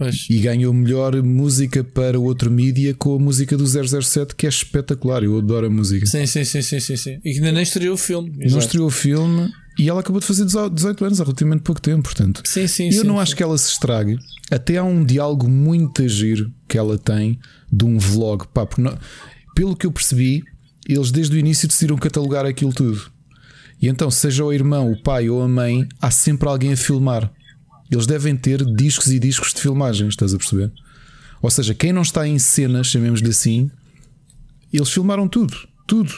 Pois. 0.00 0.26
E 0.30 0.38
ganhou 0.38 0.72
melhor 0.72 1.22
música 1.22 1.84
para 1.84 2.18
outro 2.18 2.50
mídia 2.50 2.94
com 2.94 3.16
a 3.16 3.18
música 3.18 3.54
do 3.54 3.66
007, 3.66 4.34
que 4.34 4.46
é 4.46 4.48
espetacular. 4.48 5.22
Eu 5.22 5.36
adoro 5.36 5.66
a 5.66 5.70
música. 5.70 6.06
Sim, 6.06 6.24
sim, 6.24 6.42
sim, 6.42 6.62
sim, 6.62 6.80
sim. 6.80 6.96
sim. 6.96 7.20
E 7.22 7.32
ainda 7.32 7.52
nem 7.52 7.62
estreou 7.62 7.96
o 7.96 7.98
filme. 7.98 8.32
Não 8.50 8.58
estreou 8.58 8.86
o 8.86 8.90
filme. 8.90 9.52
E 9.78 9.90
ela 9.90 10.00
acabou 10.00 10.18
de 10.18 10.26
fazer 10.26 10.46
18 10.46 11.04
anos 11.04 11.20
há 11.20 11.24
relativamente 11.24 11.60
pouco 11.60 11.82
tempo, 11.82 12.04
portanto. 12.04 12.40
Sim, 12.46 12.66
sim, 12.66 12.86
eu 12.86 13.02
sim, 13.02 13.06
não 13.06 13.16
sim. 13.16 13.20
acho 13.20 13.36
que 13.36 13.42
ela 13.42 13.58
se 13.58 13.72
estrague. 13.72 14.16
Até 14.50 14.78
há 14.78 14.84
um 14.84 15.04
diálogo 15.04 15.46
muito 15.46 16.08
giro 16.08 16.50
que 16.66 16.78
ela 16.78 16.96
tem 16.96 17.38
de 17.70 17.84
um 17.84 17.98
vlog. 17.98 18.46
Pá, 18.54 18.66
não, 18.78 18.98
pelo 19.54 19.76
que 19.76 19.86
eu 19.86 19.92
percebi, 19.92 20.42
eles 20.88 21.10
desde 21.10 21.36
o 21.36 21.38
início 21.38 21.68
decidiram 21.68 21.98
catalogar 21.98 22.46
aquilo 22.46 22.72
tudo. 22.72 23.02
E 23.82 23.86
então, 23.86 24.10
seja 24.10 24.46
o 24.46 24.52
irmão, 24.52 24.90
o 24.90 25.02
pai 25.02 25.28
ou 25.28 25.42
a 25.42 25.48
mãe, 25.48 25.86
há 26.00 26.10
sempre 26.10 26.48
alguém 26.48 26.72
a 26.72 26.76
filmar. 26.76 27.30
Eles 27.90 28.06
devem 28.06 28.36
ter 28.36 28.64
discos 28.64 29.08
e 29.08 29.18
discos 29.18 29.52
de 29.52 29.60
filmagem, 29.60 30.08
estás 30.08 30.32
a 30.32 30.38
perceber? 30.38 30.70
Ou 31.42 31.50
seja, 31.50 31.74
quem 31.74 31.92
não 31.92 32.02
está 32.02 32.26
em 32.26 32.38
cena, 32.38 32.84
chamemos-lhe 32.84 33.30
assim, 33.30 33.70
eles 34.72 34.90
filmaram 34.90 35.26
tudo, 35.26 35.56
tudo. 35.86 36.12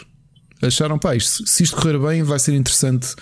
Acharam, 0.60 0.96
pá, 0.96 1.16
isto, 1.16 1.44
se 1.46 1.64
isto 1.64 1.76
correr 1.76 1.98
bem, 1.98 2.22
vai 2.22 2.38
ser 2.38 2.54
interessante. 2.54 3.14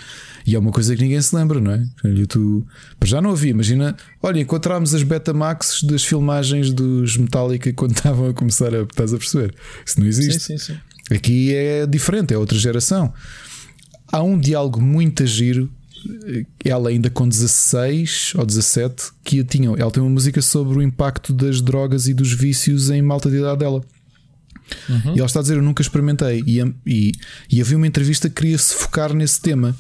E 0.47 0.55
é 0.55 0.59
uma 0.59 0.71
coisa 0.71 0.95
que 0.95 1.03
ninguém 1.03 1.21
se 1.23 1.35
lembra, 1.35 1.59
não 1.59 1.73
é? 1.73 1.87
YouTube. 2.05 2.67
Já 3.05 3.23
não 3.23 3.31
havia, 3.31 3.51
imagina, 3.51 3.97
olha, 4.23 4.41
encontramos 4.41 4.95
as 4.95 5.03
Betamax 5.03 5.83
das 5.85 6.05
filmagens 6.05 6.71
dos 6.71 7.17
Metallica 7.17 7.73
quando 7.73 7.93
estavam 7.97 8.29
a 8.29 8.35
começar 8.35 8.75
a. 8.75 8.83
Estás 8.83 9.15
a 9.15 9.19
perceber? 9.19 9.55
Isso 9.87 10.01
não 10.01 10.07
existe. 10.07 10.41
Sim, 10.41 10.59
sim, 10.59 10.75
sim. 10.75 11.15
Aqui 11.15 11.55
é 11.55 11.87
diferente, 11.87 12.35
é 12.35 12.39
outra 12.39 12.59
geração. 12.59 13.13
Há 14.13 14.23
um 14.23 14.39
diálogo 14.39 14.81
muito 14.81 15.23
a 15.23 15.27
giro 15.27 15.71
ela 16.65 16.89
ainda 16.89 17.11
com 17.11 17.29
16 17.29 18.33
ou 18.37 18.47
17 18.47 19.11
que 19.25 19.45
tinha, 19.45 19.71
ela 19.79 19.91
tem 19.91 20.03
uma 20.03 20.11
música 20.11 20.41
sobre 20.43 20.79
o 20.79 20.83
impacto 20.83 21.33
das 21.33 21.61
drogas 21.61 22.09
e 22.09 22.15
dos 22.15 22.33
vícios 22.33 22.91
em 22.91 23.03
malta 23.03 23.31
de 23.31 23.37
idade 23.37 23.61
dela. 23.61 23.83
Uhum. 24.89 25.15
E 25.15 25.19
ela 25.19 25.27
está 25.27 25.41
a 25.41 25.43
dizer: 25.43 25.57
Eu 25.57 25.63
nunca 25.63 25.83
experimentei. 25.83 26.43
E, 26.47 26.61
e, 26.87 27.13
e 27.51 27.61
havia 27.61 27.77
uma 27.77 27.87
entrevista 27.87 28.29
que 28.29 28.37
queria 28.37 28.59
se 28.59 28.75
focar 28.75 29.13
nesse 29.13 29.41
tema. 29.41 29.75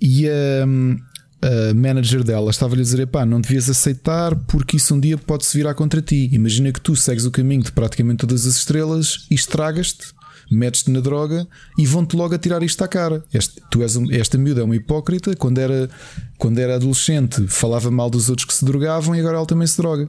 E 0.00 0.28
a, 0.28 1.70
a 1.70 1.74
manager 1.74 2.24
dela 2.24 2.50
estava-lhe 2.50 2.80
a 2.80 2.84
dizer: 2.84 3.06
Pá, 3.06 3.26
não 3.26 3.40
devias 3.40 3.68
aceitar 3.68 4.34
porque 4.34 4.76
isso 4.76 4.94
um 4.94 5.00
dia 5.00 5.18
pode-se 5.18 5.56
virar 5.56 5.74
contra 5.74 6.00
ti. 6.00 6.30
Imagina 6.32 6.72
que 6.72 6.80
tu 6.80 6.96
segues 6.96 7.24
o 7.24 7.30
caminho 7.30 7.62
de 7.62 7.72
praticamente 7.72 8.18
todas 8.18 8.46
as 8.46 8.56
estrelas 8.56 9.26
e 9.30 9.34
estragas-te 9.34 10.17
metes-te 10.50 10.90
na 10.90 11.00
droga 11.00 11.46
e 11.78 11.86
vão-te 11.86 12.16
logo 12.16 12.34
a 12.34 12.38
tirar 12.38 12.62
isto 12.62 12.82
à 12.82 12.88
cara. 12.88 13.24
Este, 13.32 13.60
tu 13.70 13.82
és 13.82 13.96
um, 13.96 14.10
esta 14.12 14.38
miúda 14.38 14.60
é 14.60 14.64
uma 14.64 14.76
hipócrita. 14.76 15.34
Quando 15.36 15.58
era, 15.58 15.88
quando 16.36 16.58
era 16.58 16.76
adolescente, 16.76 17.46
falava 17.48 17.90
mal 17.90 18.10
dos 18.10 18.28
outros 18.28 18.46
que 18.46 18.54
se 18.54 18.64
drogavam 18.64 19.14
e 19.14 19.20
agora 19.20 19.36
ela 19.36 19.46
também 19.46 19.66
se 19.66 19.76
droga. 19.76 20.08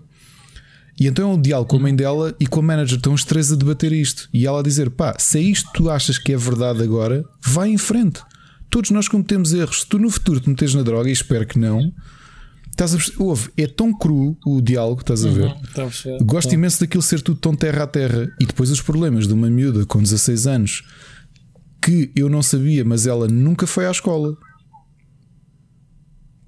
E 1.00 1.08
então 1.08 1.32
é 1.32 1.34
um 1.34 1.42
diálogo 1.42 1.70
com 1.70 1.78
a 1.78 1.80
mãe 1.80 1.96
dela 1.96 2.36
e 2.40 2.46
com 2.46 2.60
a 2.60 2.64
manager. 2.64 2.98
Estão 2.98 3.14
os 3.14 3.24
três 3.24 3.52
a 3.52 3.56
debater 3.56 3.94
isto. 3.94 4.28
E 4.34 4.46
ela 4.46 4.60
a 4.60 4.64
dizer: 4.64 4.90
pá, 4.90 5.16
se 5.18 5.40
é 5.40 5.42
isto 5.42 5.70
tu 5.74 5.90
achas 5.90 6.18
que 6.18 6.34
é 6.34 6.38
verdade 6.38 6.84
agora, 6.84 7.24
vai 7.42 7.70
em 7.70 7.78
frente. 7.78 8.22
Todos 8.70 8.92
nós 8.92 9.08
cometemos 9.08 9.54
erros. 9.54 9.82
Se 9.82 9.88
tu 9.88 9.98
no 9.98 10.10
futuro 10.10 10.40
te 10.40 10.50
metes 10.50 10.76
na 10.76 10.84
droga, 10.84 11.10
e 11.10 11.14
espero 11.14 11.46
que 11.46 11.58
não, 11.58 11.92
Estás 12.82 12.96
a 12.96 13.22
Ouve, 13.22 13.50
é 13.58 13.68
tão 13.68 13.94
cru 13.94 14.38
o 14.46 14.62
diálogo, 14.62 15.02
estás 15.02 15.26
a 15.26 15.30
ver? 15.30 15.48
Uhum, 15.48 16.16
a 16.18 16.24
Gosto 16.24 16.54
imenso 16.54 16.80
daquilo 16.80 17.04
ser 17.04 17.20
tudo 17.22 17.38
tão 17.38 17.54
terra 17.54 17.84
a 17.84 17.88
terra. 17.88 18.32
E 18.40 18.46
depois 18.46 18.72
os 18.72 18.82
problemas 18.82 19.28
de 19.28 19.34
uma 19.34 19.50
miúda 19.50 19.86
com 19.86 20.02
16 20.02 20.48
anos 20.48 20.84
que 21.84 22.10
eu 22.16 22.30
não 22.30 22.42
sabia, 22.42 22.86
mas 22.86 23.06
ela 23.06 23.28
nunca 23.28 23.68
foi 23.68 23.86
à 23.86 23.92
escola. 23.92 24.34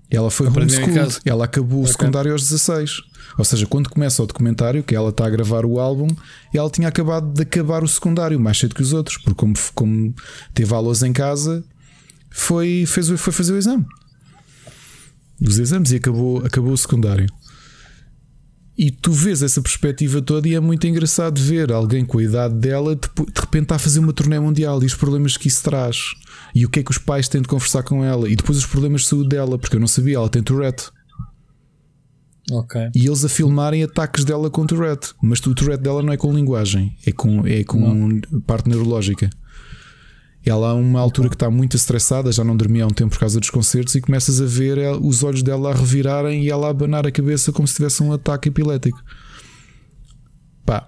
Ela 0.10 0.32
foi 0.32 0.48
homeschooled. 0.48 1.19
Ela 1.26 1.43
acabou 1.43 1.80
okay. 1.80 1.90
o 1.90 1.92
secundário 1.92 2.32
aos 2.32 2.43
16. 2.43 3.01
Ou 3.38 3.43
seja, 3.43 3.68
quando 3.68 3.90
começa 3.90 4.24
o 4.24 4.26
documentário, 4.26 4.84
que 4.84 4.95
ela 4.95 5.10
está 5.10 5.26
a 5.26 5.30
gravar 5.30 5.66
o 5.66 5.82
álbum, 5.82 6.08
ela 6.53 6.69
tinha 6.69 6.88
acabado 6.88 7.34
de 7.34 7.42
acabar 7.42 7.84
o 7.84 7.88
secundário 7.90 8.40
mais 8.40 8.58
cedo 8.58 8.74
que 8.74 8.82
os 8.82 8.93
outros, 8.93 9.18
porque 9.18 9.35
como, 9.35 9.53
como 9.76 10.16
teve 10.53 10.74
aulas 10.74 11.03
em 11.03 11.11
casa, 11.11 11.61
foi, 12.30 12.85
fez, 12.88 13.10
foi 13.10 13.34
fazer 13.34 13.51
o 13.51 13.58
exame 13.58 13.85
dos 15.42 15.58
exames 15.58 15.92
e 15.92 15.95
acabou, 15.95 16.45
acabou 16.45 16.72
o 16.72 16.78
secundário. 16.78 17.28
E 18.78 18.90
tu 18.90 19.11
vês 19.11 19.44
essa 19.44 19.61
perspectiva 19.61 20.22
toda 20.22 20.48
e 20.48 20.56
é 20.56 20.60
muito 20.60 20.88
engraçado 20.88 21.40
ver 21.40 21.72
alguém 21.72 22.06
com 22.06 22.20
a 22.20 22.24
idade 22.24 22.56
dela 22.56 22.95
de, 22.95 23.02
de 23.02 23.40
repente 23.40 23.64
está 23.64 23.76
a 23.76 23.80
fazer 23.80 24.00
uma 24.00 24.14
turnê 24.14 24.40
mundial 24.40 24.82
e 24.82 24.86
os 24.86 24.95
problemas 24.95 25.36
que 25.36 25.48
isso 25.48 25.64
traz. 25.64 25.98
E 26.56 26.66
o 26.66 26.70
que 26.70 26.80
é 26.80 26.84
que 26.84 26.92
os 26.92 26.98
pais 26.98 27.28
têm 27.28 27.42
de 27.42 27.48
conversar 27.48 27.84
com 27.84 28.03
ela. 28.03 28.30
E 28.30 28.36
depois 28.36 28.58
os 28.58 28.66
problemas 28.66 29.02
de 29.02 29.08
saúde 29.08 29.30
dela, 29.30 29.60
porque 29.60 29.76
eu 29.76 29.80
não 29.80 29.88
sabia, 29.88 30.16
ela 30.16 30.30
tem 30.30 30.42
Tourette. 30.42 30.90
Okay. 32.50 32.90
E 32.95 33.06
eles 33.06 33.24
a 33.24 33.30
filmarem 33.30 33.84
ataques 33.84 34.26
dela 34.26 34.50
com 34.50 34.66
Tourette. 34.66 35.14
Mas 35.22 35.40
o 35.45 35.53
Tourette 35.53 35.84
dela 35.84 36.02
não 36.02 36.14
é 36.14 36.18
com 36.18 36.34
linguagem, 36.34 36.95
é 37.06 37.11
com, 37.11 37.45
é 37.45 37.64
com 37.64 38.20
parte 38.48 38.70
neurológica. 38.70 39.30
Ela 40.45 40.70
há 40.70 40.74
uma 40.74 41.00
altura 41.00 41.30
que 41.30 41.36
está 41.36 41.50
muito 41.50 41.78
estressada, 41.78 42.32
já 42.32 42.44
não 42.44 42.58
dormia 42.58 42.84
há 42.84 42.88
um 42.88 42.92
tempo 42.92 43.11
por 43.11 43.20
causa 43.20 43.40
dos 43.40 43.50
concertos, 43.50 43.94
e 43.95 44.02
começas 44.02 44.42
a 44.42 44.45
ver 44.45 44.78
os 45.02 45.24
olhos 45.24 45.44
dela 45.44 45.72
a 45.72 45.76
revirarem 45.76 46.44
e 46.44 46.50
ela 46.50 46.68
a 46.68 46.72
abanar 46.72 47.06
a 47.06 47.11
cabeça 47.11 47.52
como 47.52 47.68
se 47.68 47.76
tivesse 47.76 48.02
um 48.02 48.11
ataque 48.11 48.50
epilético. 48.50 49.02
Pá, 50.66 50.88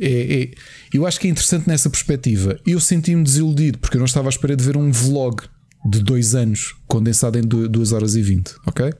é, 0.00 0.42
é, 0.42 0.50
eu 0.92 1.06
acho 1.06 1.20
que 1.20 1.26
é 1.26 1.30
interessante 1.30 1.68
nessa 1.68 1.90
perspectiva. 1.90 2.58
Eu 2.66 2.80
senti-me 2.80 3.22
desiludido 3.22 3.78
porque 3.78 3.96
eu 3.96 4.00
não 4.00 4.06
estava 4.06 4.28
à 4.28 4.30
espera 4.30 4.56
de 4.56 4.64
ver 4.64 4.76
um 4.76 4.90
vlog 4.90 5.42
de 5.84 6.02
dois 6.02 6.34
anos 6.34 6.74
condensado 6.86 7.38
em 7.38 7.42
2 7.42 7.92
horas 7.92 8.14
e 8.14 8.22
20, 8.22 8.54
ok? 8.66 8.92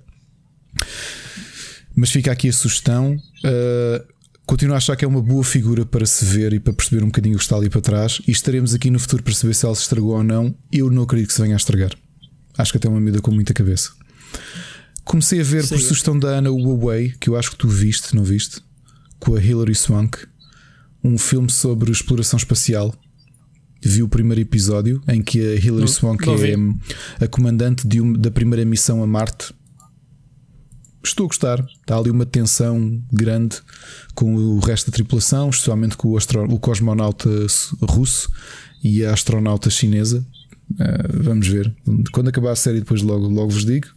Mas 1.95 2.11
fica 2.11 2.31
aqui 2.31 2.49
a 2.49 2.53
sugestão. 2.53 3.17
Uh, 3.45 4.20
Continuo 4.51 4.75
a 4.75 4.79
achar 4.79 4.97
que 4.97 5.05
é 5.05 5.09
uma 5.09 5.23
boa 5.23 5.45
figura 5.45 5.87
para 5.87 6.05
se 6.05 6.25
ver 6.25 6.53
e 6.53 6.59
para 6.59 6.73
perceber 6.73 7.05
um 7.05 7.07
bocadinho 7.07 7.37
o 7.37 7.39
que 7.39 7.45
está 7.45 7.55
ali 7.55 7.71
para 7.71 7.81
trás. 7.81 8.21
E 8.27 8.33
estaremos 8.33 8.75
aqui 8.75 8.91
no 8.91 8.99
futuro 8.99 9.23
para 9.23 9.33
saber 9.33 9.55
se 9.55 9.65
ela 9.65 9.77
se 9.77 9.83
estragou 9.83 10.17
ou 10.17 10.25
não. 10.25 10.53
Eu 10.73 10.91
não 10.91 11.05
acredito 11.05 11.29
que 11.29 11.35
se 11.35 11.41
venha 11.41 11.55
a 11.55 11.57
estragar. 11.57 11.93
Acho 12.59 12.73
que 12.73 12.79
até 12.79 12.89
é 12.89 12.91
uma 12.91 13.01
medida 13.01 13.23
com 13.23 13.31
muita 13.31 13.55
cabeça. 13.55 13.93
Comecei 15.05 15.41
a 15.41 15.45
ver 15.45 15.63
Sim. 15.63 15.77
por 15.77 15.81
sugestão 15.81 16.19
da 16.19 16.31
Ana 16.31 16.51
o 16.51 16.69
Away, 16.73 17.15
que 17.21 17.31
eu 17.31 17.37
acho 17.37 17.53
que 17.53 17.59
tu 17.59 17.69
viste, 17.69 18.17
não 18.17 18.25
viste? 18.25 18.61
Com 19.21 19.37
a 19.37 19.41
Hilary 19.41 19.77
Swank. 19.77 20.19
Um 21.05 21.17
filme 21.17 21.49
sobre 21.49 21.93
exploração 21.93 22.37
espacial. 22.37 22.93
Vi 23.81 24.03
o 24.03 24.09
primeiro 24.09 24.41
episódio 24.41 25.01
em 25.07 25.23
que 25.23 25.39
a 25.41 25.55
Hilary 25.65 25.87
Swank 25.87 26.25
é 26.29 27.25
a 27.25 27.29
comandante 27.29 27.87
da 28.19 28.33
primeira 28.33 28.65
missão 28.65 29.01
a 29.01 29.07
Marte 29.07 29.55
estou 31.03 31.25
a 31.25 31.29
gostar. 31.29 31.65
Está 31.81 31.97
ali 31.97 32.11
uma 32.11 32.27
tensão 32.27 33.03
grande 33.13 33.57
com 34.15 34.35
o 34.35 34.59
resto 34.61 34.91
da 34.91 34.95
tripulação, 34.95 35.51
especialmente 35.51 35.97
com 35.97 36.09
o, 36.09 36.17
astro... 36.17 36.45
o 36.45 36.59
cosmonauta 36.59 37.29
russo 37.83 38.31
e 38.83 39.05
a 39.05 39.13
astronauta 39.13 39.71
chinesa. 39.71 40.27
Uh, 40.73 41.23
vamos 41.23 41.49
ver. 41.49 41.73
Quando 42.13 42.29
acabar 42.29 42.53
a 42.53 42.57
série, 42.57 42.81
depois 42.81 43.03
logo, 43.03 43.29
logo 43.29 43.51
vos 43.51 43.65
digo. 43.65 43.89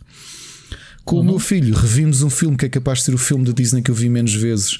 Com 1.05 1.17
uhum. 1.17 1.21
o 1.21 1.25
meu 1.25 1.39
filho, 1.39 1.75
revimos 1.75 2.21
um 2.23 2.29
filme 2.29 2.57
que 2.57 2.65
é 2.65 2.69
capaz 2.69 2.99
de 2.99 3.05
ser 3.05 3.13
o 3.13 3.17
filme 3.17 3.45
da 3.45 3.51
Disney 3.51 3.81
que 3.81 3.91
eu 3.91 3.95
vi 3.95 4.09
menos 4.09 4.33
vezes. 4.33 4.79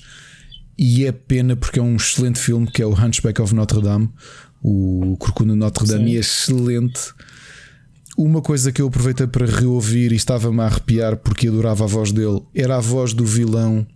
E 0.77 1.05
é 1.05 1.11
pena 1.11 1.55
porque 1.55 1.79
é 1.79 1.81
um 1.81 1.95
excelente 1.95 2.39
filme 2.39 2.65
que 2.67 2.81
é 2.81 2.85
o 2.85 2.93
Hunchback 2.93 3.41
of 3.41 3.53
Notre 3.53 3.81
Dame. 3.81 4.09
O 4.61 5.15
Corcunda 5.19 5.53
de 5.53 5.59
Notre 5.59 5.85
Dame 5.85 6.11
Sim. 6.11 6.17
é 6.17 6.19
excelente. 6.19 7.13
Uma 8.17 8.41
coisa 8.41 8.71
que 8.71 8.81
eu 8.81 8.87
aproveitei 8.87 9.25
para 9.25 9.45
reouvir 9.45 10.11
e 10.11 10.15
estava-me 10.15 10.61
a 10.61 10.65
arrepiar 10.65 11.17
porque 11.17 11.47
adorava 11.47 11.83
a 11.83 11.87
voz 11.87 12.11
dele 12.11 12.41
era 12.53 12.77
a 12.77 12.79
voz 12.79 13.13
do 13.13 13.25
vilão 13.25 13.87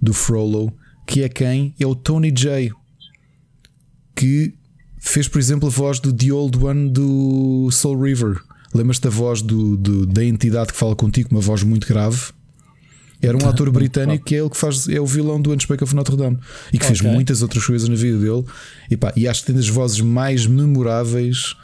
do 0.00 0.12
Frollo, 0.12 0.72
que 1.06 1.22
é 1.22 1.28
quem? 1.28 1.74
É 1.80 1.86
o 1.86 1.94
Tony 1.94 2.30
J. 2.30 2.70
Que 4.14 4.54
fez, 4.98 5.26
por 5.26 5.38
exemplo, 5.38 5.68
a 5.68 5.70
voz 5.70 6.00
do 6.00 6.12
The 6.12 6.32
Old 6.32 6.58
One 6.58 6.90
do 6.90 7.70
Soul 7.70 8.02
River. 8.02 8.40
Lembras-te 8.74 9.02
da 9.02 9.10
voz 9.10 9.40
do, 9.40 9.76
do, 9.76 10.06
da 10.06 10.24
entidade 10.24 10.72
que 10.72 10.78
fala 10.78 10.94
contigo, 10.94 11.30
uma 11.30 11.40
voz 11.40 11.62
muito 11.62 11.86
grave? 11.86 12.20
Era 13.22 13.36
um 13.36 13.46
ator 13.48 13.70
britânico 13.70 14.24
que 14.24 14.34
é 14.34 14.38
ele 14.38 14.50
que 14.50 14.56
faz, 14.56 14.88
é 14.88 15.00
o 15.00 15.06
vilão 15.06 15.40
do 15.40 15.50
Hunchback 15.50 15.82
of 15.82 15.94
Notre 15.94 16.16
Dame 16.16 16.38
e 16.68 16.78
que 16.78 16.84
okay. 16.84 16.96
fez 16.96 17.00
muitas 17.00 17.40
outras 17.40 17.64
coisas 17.64 17.88
na 17.88 17.94
vida 17.94 18.18
dele. 18.18 18.44
E, 18.90 18.96
pá, 18.96 19.12
e 19.16 19.26
acho 19.26 19.40
que 19.40 19.46
tem 19.46 19.56
das 19.56 19.68
vozes 19.68 20.00
mais 20.00 20.46
memoráveis 20.46 21.56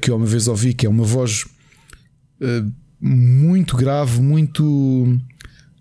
que 0.00 0.10
eu 0.10 0.16
uma 0.16 0.26
vez 0.26 0.48
ouvi, 0.48 0.74
que 0.74 0.86
é 0.86 0.88
uma 0.88 1.04
voz 1.04 1.44
uh, 2.40 2.72
muito 3.00 3.76
grave, 3.76 4.20
muito 4.20 5.18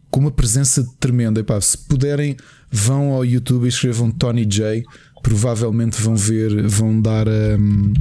com 0.09 0.19
uma 0.19 0.31
presença 0.31 0.85
tremenda. 0.99 1.43
Se 1.61 1.77
puderem, 1.77 2.35
vão 2.69 3.11
ao 3.11 3.25
YouTube 3.25 3.65
e 3.65 3.69
escrevam 3.69 4.11
Tony 4.11 4.45
J. 4.45 4.83
Provavelmente 5.23 6.01
vão 6.01 6.15
ver, 6.15 6.67
vão 6.67 6.99
dar. 6.99 7.27
Um, 7.27 7.93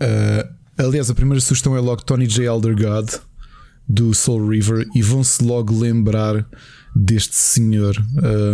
uh, 0.00 0.54
aliás, 0.78 1.10
a 1.10 1.14
primeira 1.14 1.40
sugestão 1.40 1.76
é 1.76 1.80
logo 1.80 2.02
Tony 2.02 2.26
J. 2.26 2.44
Elder 2.44 2.74
God 2.74 3.10
do 3.86 4.14
Soul 4.14 4.48
River 4.48 4.86
e 4.94 5.02
vão-se 5.02 5.44
logo 5.44 5.78
lembrar 5.78 6.46
deste 6.96 7.36
senhor. 7.36 7.94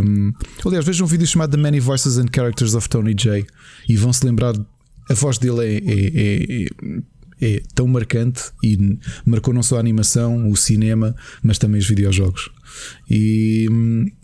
Um, 0.05 0.33
aliás, 0.65 0.85
vejam 0.85 1.07
um 1.07 1.09
vídeo 1.09 1.27
chamado 1.27 1.53
The 1.53 1.57
Many 1.57 1.79
Voices 1.79 2.19
and 2.19 2.27
Characters 2.35 2.75
of 2.75 2.89
Tony 2.89 3.15
J. 3.15 3.47
e 3.89 3.97
vão-se 3.97 4.25
lembrar 4.27 4.55
a 5.11 5.15
voz 5.15 5.39
dele 5.39 5.61
é, 5.61 5.79
é, 5.79 6.63
é, 6.63 7.57
é, 7.57 7.63
tão 7.75 7.87
marcante 7.87 8.43
e 8.63 8.99
marcou 9.25 9.53
não 9.53 9.63
só 9.63 9.77
a 9.77 9.81
animação, 9.81 10.49
o 10.49 10.57
cinema, 10.57 11.17
mas 11.43 11.59
também 11.59 11.81
os 11.81 11.89
videojogos. 11.89 12.49
E, 13.11 13.67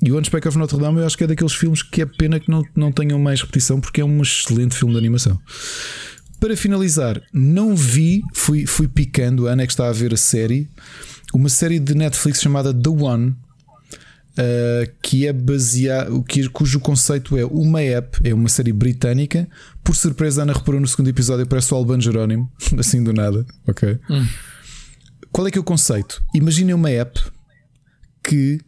e 0.00 0.12
o 0.12 0.18
Hunchback 0.18 0.46
of 0.46 0.56
Notre 0.56 0.78
Dame 0.78 1.00
eu 1.00 1.06
acho 1.06 1.18
que 1.18 1.24
é 1.24 1.26
daqueles 1.26 1.54
filmes 1.54 1.82
que 1.82 2.02
é 2.02 2.06
pena 2.06 2.38
que 2.38 2.48
não, 2.48 2.62
não 2.76 2.92
tenham 2.92 3.18
mais 3.18 3.40
repetição 3.40 3.80
porque 3.80 4.00
é 4.00 4.04
um 4.04 4.22
excelente 4.22 4.76
filme 4.76 4.92
de 4.92 4.98
animação. 4.98 5.38
Para 6.38 6.56
finalizar, 6.56 7.20
não 7.32 7.74
vi, 7.74 8.22
fui, 8.32 8.66
fui 8.66 8.86
picando, 8.86 9.48
a 9.48 9.52
Ana 9.52 9.62
é 9.62 9.66
que 9.66 9.72
está 9.72 9.88
a 9.88 9.92
ver 9.92 10.12
a 10.14 10.18
série, 10.18 10.68
uma 11.34 11.48
série 11.48 11.80
de 11.80 11.94
Netflix 11.94 12.40
chamada 12.40 12.72
The 12.72 12.90
One, 12.90 13.34
uh, 14.38 14.92
que 15.02 15.26
é 15.26 15.32
baseado, 15.32 16.24
cujo 16.52 16.80
conceito 16.80 17.36
é 17.36 17.44
uma 17.44 17.80
app, 17.80 18.18
é 18.24 18.34
uma 18.34 18.48
série 18.48 18.72
britânica. 18.72 19.48
Por 19.82 19.96
surpresa, 19.96 20.42
Ana 20.42 20.52
reparou 20.52 20.80
no 20.80 20.86
segundo 20.86 21.08
episódio, 21.08 21.46
parece 21.46 21.72
o 21.72 21.76
Alban 21.76 22.00
Jerónimo, 22.00 22.50
assim 22.78 23.02
do 23.02 23.12
nada, 23.12 23.44
ok? 23.66 23.98
Hum. 24.10 24.26
Qual 25.32 25.46
é 25.46 25.50
que 25.50 25.58
é 25.58 25.60
o 25.60 25.64
conceito? 25.64 26.22
Imaginem 26.34 26.74
uma 26.74 26.90
app 26.90 27.20
que 28.22 28.60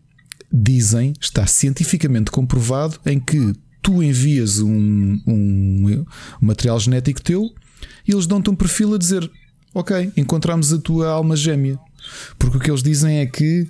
dizem, 0.53 1.13
está 1.21 1.47
cientificamente 1.47 2.31
comprovado, 2.31 2.99
em 3.07 3.19
que 3.19 3.53
tu 3.83 4.03
envias 4.03 4.59
um, 4.59 5.21
um, 5.27 6.05
um 6.43 6.47
material 6.47 6.79
genético 6.79 7.23
teu 7.23 7.51
e 8.07 8.13
eles 8.13 8.27
dão-te 8.27 8.51
um 8.51 8.55
perfil 8.55 8.95
a 8.95 8.99
dizer: 8.99 9.31
Ok, 9.75 10.13
encontramos 10.17 10.73
a 10.73 10.79
tua 10.79 11.09
alma 11.09 11.37
gêmea. 11.37 11.79
Porque 12.39 12.57
o 12.57 12.61
que 12.61 12.71
eles 12.71 12.83
dizem 12.83 13.19
é 13.19 13.27
que 13.27 13.69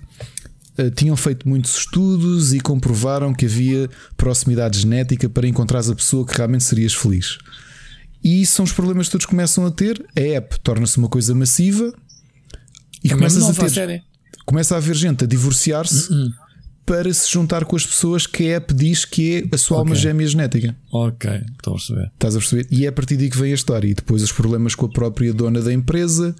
tinham 0.94 1.16
feito 1.16 1.48
muitos 1.48 1.76
estudos 1.76 2.52
e 2.52 2.60
comprovaram 2.60 3.34
que 3.34 3.46
havia 3.46 3.88
proximidade 4.16 4.80
genética 4.80 5.28
para 5.28 5.46
encontrares 5.46 5.90
a 5.90 5.94
pessoa 5.94 6.26
que 6.26 6.36
realmente 6.36 6.64
serias 6.64 6.94
feliz. 6.94 7.38
E 8.22 8.44
são 8.46 8.64
os 8.64 8.72
problemas 8.72 9.06
que 9.06 9.12
todos 9.12 9.26
começam 9.26 9.64
a 9.66 9.70
ter. 9.70 10.04
A 10.16 10.20
app 10.20 10.58
torna-se 10.60 10.98
uma 10.98 11.08
coisa 11.08 11.34
massiva 11.34 11.92
e 13.02 13.08
começas 13.10 13.42
a 13.44 13.68
ter. 13.68 14.02
Começa 14.44 14.74
a 14.74 14.78
haver 14.78 14.96
gente 14.96 15.24
a 15.24 15.26
divorciar-se. 15.26 16.12
Uh 16.12 16.16
-uh 16.16 16.48
para 16.88 17.12
se 17.12 17.30
juntar 17.30 17.66
com 17.66 17.76
as 17.76 17.84
pessoas 17.84 18.26
que 18.26 18.50
a 18.50 18.56
app 18.56 18.72
diz 18.72 19.04
que 19.04 19.46
é 19.52 19.54
a 19.54 19.58
sua 19.58 19.76
okay. 19.76 19.90
alma 19.90 19.94
gêmea 19.94 20.26
genética. 20.26 20.74
Ok, 20.90 21.30
estou 21.30 21.74
a 21.74 21.76
perceber. 21.76 22.10
Estás 22.14 22.34
a 22.34 22.38
perceber? 22.38 22.66
E 22.70 22.86
é 22.86 22.88
a 22.88 22.92
partir 22.92 23.18
daí 23.18 23.28
que 23.28 23.36
vem 23.36 23.52
a 23.52 23.54
história. 23.54 23.86
E 23.86 23.92
depois 23.92 24.22
os 24.22 24.32
problemas 24.32 24.74
com 24.74 24.86
a 24.86 24.88
própria 24.88 25.34
dona 25.34 25.60
da 25.60 25.70
empresa, 25.70 26.34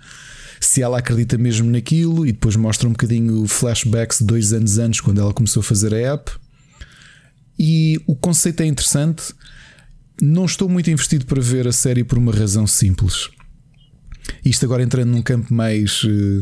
se 0.61 0.83
ela 0.83 0.99
acredita 0.99 1.39
mesmo 1.39 1.71
naquilo, 1.71 2.27
e 2.27 2.33
depois 2.33 2.57
mostra 2.57 2.89
um 2.89 2.93
bocadinho 2.93 3.47
flashbacks 3.47 4.19
de 4.19 4.25
dois 4.25 4.53
anos 4.53 4.79
antes, 4.79 5.01
quando 5.01 5.21
ela 5.21 5.33
começou 5.33 5.61
a 5.61 5.65
fazer 5.65 5.95
a 5.95 5.99
app. 6.15 6.31
E 7.59 8.01
o 8.07 8.15
conceito 8.15 8.63
é 8.63 8.67
interessante. 8.67 9.35
Não 10.21 10.45
estou 10.45 10.69
muito 10.69 10.91
investido 10.91 11.27
para 11.27 11.41
ver 11.41 11.67
a 11.67 11.73
série 11.73 12.05
por 12.05 12.19
uma 12.19 12.33
razão 12.33 12.67
simples. 12.67 13.29
Isto 14.45 14.65
agora 14.65 14.83
entrando 14.83 15.11
num 15.11 15.23
campo 15.23 15.53
mais 15.53 16.03
uh, 16.05 16.41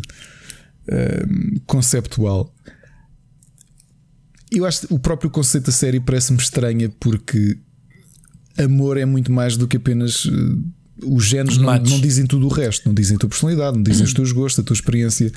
uh, 0.89 1.61
conceptual 1.67 2.53
eu 4.51 4.65
acho 4.65 4.87
que 4.87 4.95
o 4.95 4.99
próprio 4.99 5.31
conceito 5.31 5.67
da 5.67 5.73
série 5.73 6.01
parece-me 6.01 6.39
estranha 6.39 6.89
porque 7.01 7.59
amor 8.57 8.97
é 8.97 9.05
muito 9.05 9.33
mais 9.33 9.57
do 9.57 9.67
que 9.67 9.77
apenas. 9.77 10.27
Os 11.05 11.25
genes 11.25 11.59
não, 11.59 11.73
não, 11.79 12.01
dizem 12.01 12.27
tudo 12.27 12.47
o 12.47 12.49
resto, 12.49 12.87
não 12.87 12.95
dizem 12.95 13.17
a 13.17 13.19
tua 13.19 13.29
personalidade, 13.29 13.77
não 13.77 13.83
dizem 13.83 14.05
os 14.05 14.15
teus 14.15 14.33
gostos, 14.33 14.63
a 14.63 14.67
tua 14.67 14.75
experiência. 14.75 15.31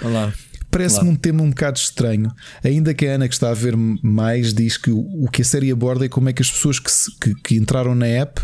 Parece-me 0.71 1.09
um 1.09 1.15
tema 1.15 1.41
um 1.41 1.49
bocado 1.49 1.77
estranho. 1.77 2.31
Ainda 2.63 2.93
que 2.93 3.05
a 3.05 3.15
Ana, 3.15 3.27
que 3.27 3.33
está 3.33 3.49
a 3.49 3.53
ver 3.53 3.75
mais, 3.75 4.53
diz 4.53 4.77
que 4.77 4.91
o, 4.91 5.27
que 5.31 5.41
a 5.41 5.45
série 5.45 5.71
aborda 5.71 6.05
é 6.05 6.09
como 6.09 6.29
é 6.29 6.33
que 6.33 6.41
as 6.41 6.51
pessoas 6.51 6.79
que, 6.79 6.91
se, 6.91 7.11
que, 7.19 7.33
que 7.35 7.55
entraram 7.55 7.95
na 7.95 8.05
app 8.05 8.41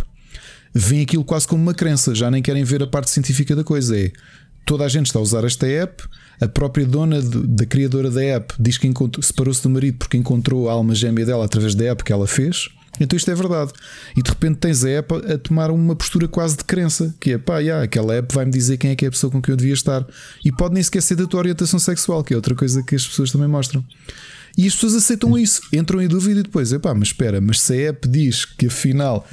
veem 0.73 1.03
aquilo 1.03 1.23
quase 1.23 1.47
como 1.47 1.61
uma 1.61 1.73
crença, 1.73 2.13
já 2.13 2.29
nem 2.29 2.41
querem 2.41 2.63
ver 2.63 2.83
a 2.83 2.87
parte 2.87 3.09
científica 3.11 3.55
da 3.55 3.63
coisa. 3.63 3.97
É 3.97 4.11
toda 4.65 4.83
a 4.83 4.89
gente 4.89 5.05
está 5.05 5.19
a 5.19 5.21
usar 5.21 5.43
esta 5.45 5.67
app, 5.67 6.03
a 6.41 6.47
própria 6.47 6.85
dona 6.85 7.21
de, 7.21 7.47
da 7.47 7.65
criadora 7.65 8.09
da 8.09 8.21
app 8.21 8.53
diz 8.59 8.77
que 8.77 8.91
separou-se 9.21 9.61
do 9.61 9.69
marido 9.69 9.97
porque 9.99 10.17
encontrou 10.17 10.67
a 10.67 10.73
alma 10.73 10.95
gêmea 10.95 11.25
dela 11.25 11.45
através 11.45 11.75
da 11.75 11.85
app 11.85 12.03
que 12.03 12.11
ela 12.11 12.27
fez. 12.27 12.67
Então 12.99 13.17
isto 13.17 13.29
é 13.29 13.35
verdade. 13.35 13.71
E 14.15 14.21
de 14.21 14.29
repente 14.29 14.57
tens 14.57 14.83
a 14.83 14.89
app 14.89 15.13
a 15.13 15.37
tomar 15.37 15.71
uma 15.71 15.95
postura 15.95 16.27
quase 16.27 16.57
de 16.57 16.63
crença, 16.63 17.13
que 17.19 17.31
é 17.31 17.37
pá, 17.37 17.59
yeah, 17.59 17.83
aquela 17.83 18.15
app 18.15 18.33
vai-me 18.33 18.51
dizer 18.51 18.77
quem 18.77 18.91
é 18.91 18.95
que 18.95 19.05
é 19.05 19.07
a 19.07 19.11
pessoa 19.11 19.31
com 19.31 19.41
quem 19.41 19.51
eu 19.51 19.57
devia 19.57 19.73
estar. 19.73 20.05
E 20.43 20.51
pode 20.51 20.73
nem 20.73 20.83
sequer 20.83 21.01
ser 21.01 21.15
da 21.15 21.25
tua 21.25 21.39
orientação 21.39 21.79
sexual, 21.79 22.23
que 22.23 22.33
é 22.33 22.35
outra 22.35 22.55
coisa 22.55 22.83
que 22.83 22.95
as 22.95 23.05
pessoas 23.05 23.31
também 23.31 23.47
mostram. 23.47 23.83
E 24.57 24.65
as 24.67 24.73
pessoas 24.73 24.95
aceitam 24.95 25.37
isso, 25.37 25.61
entram 25.73 26.01
em 26.01 26.07
dúvida 26.07 26.39
e 26.39 26.43
depois, 26.43 26.71
epá, 26.71 26.93
mas 26.93 27.09
espera, 27.09 27.41
mas 27.41 27.59
se 27.59 27.73
a 27.73 27.89
app 27.89 28.07
diz 28.07 28.45
que 28.45 28.67
afinal 28.67 29.27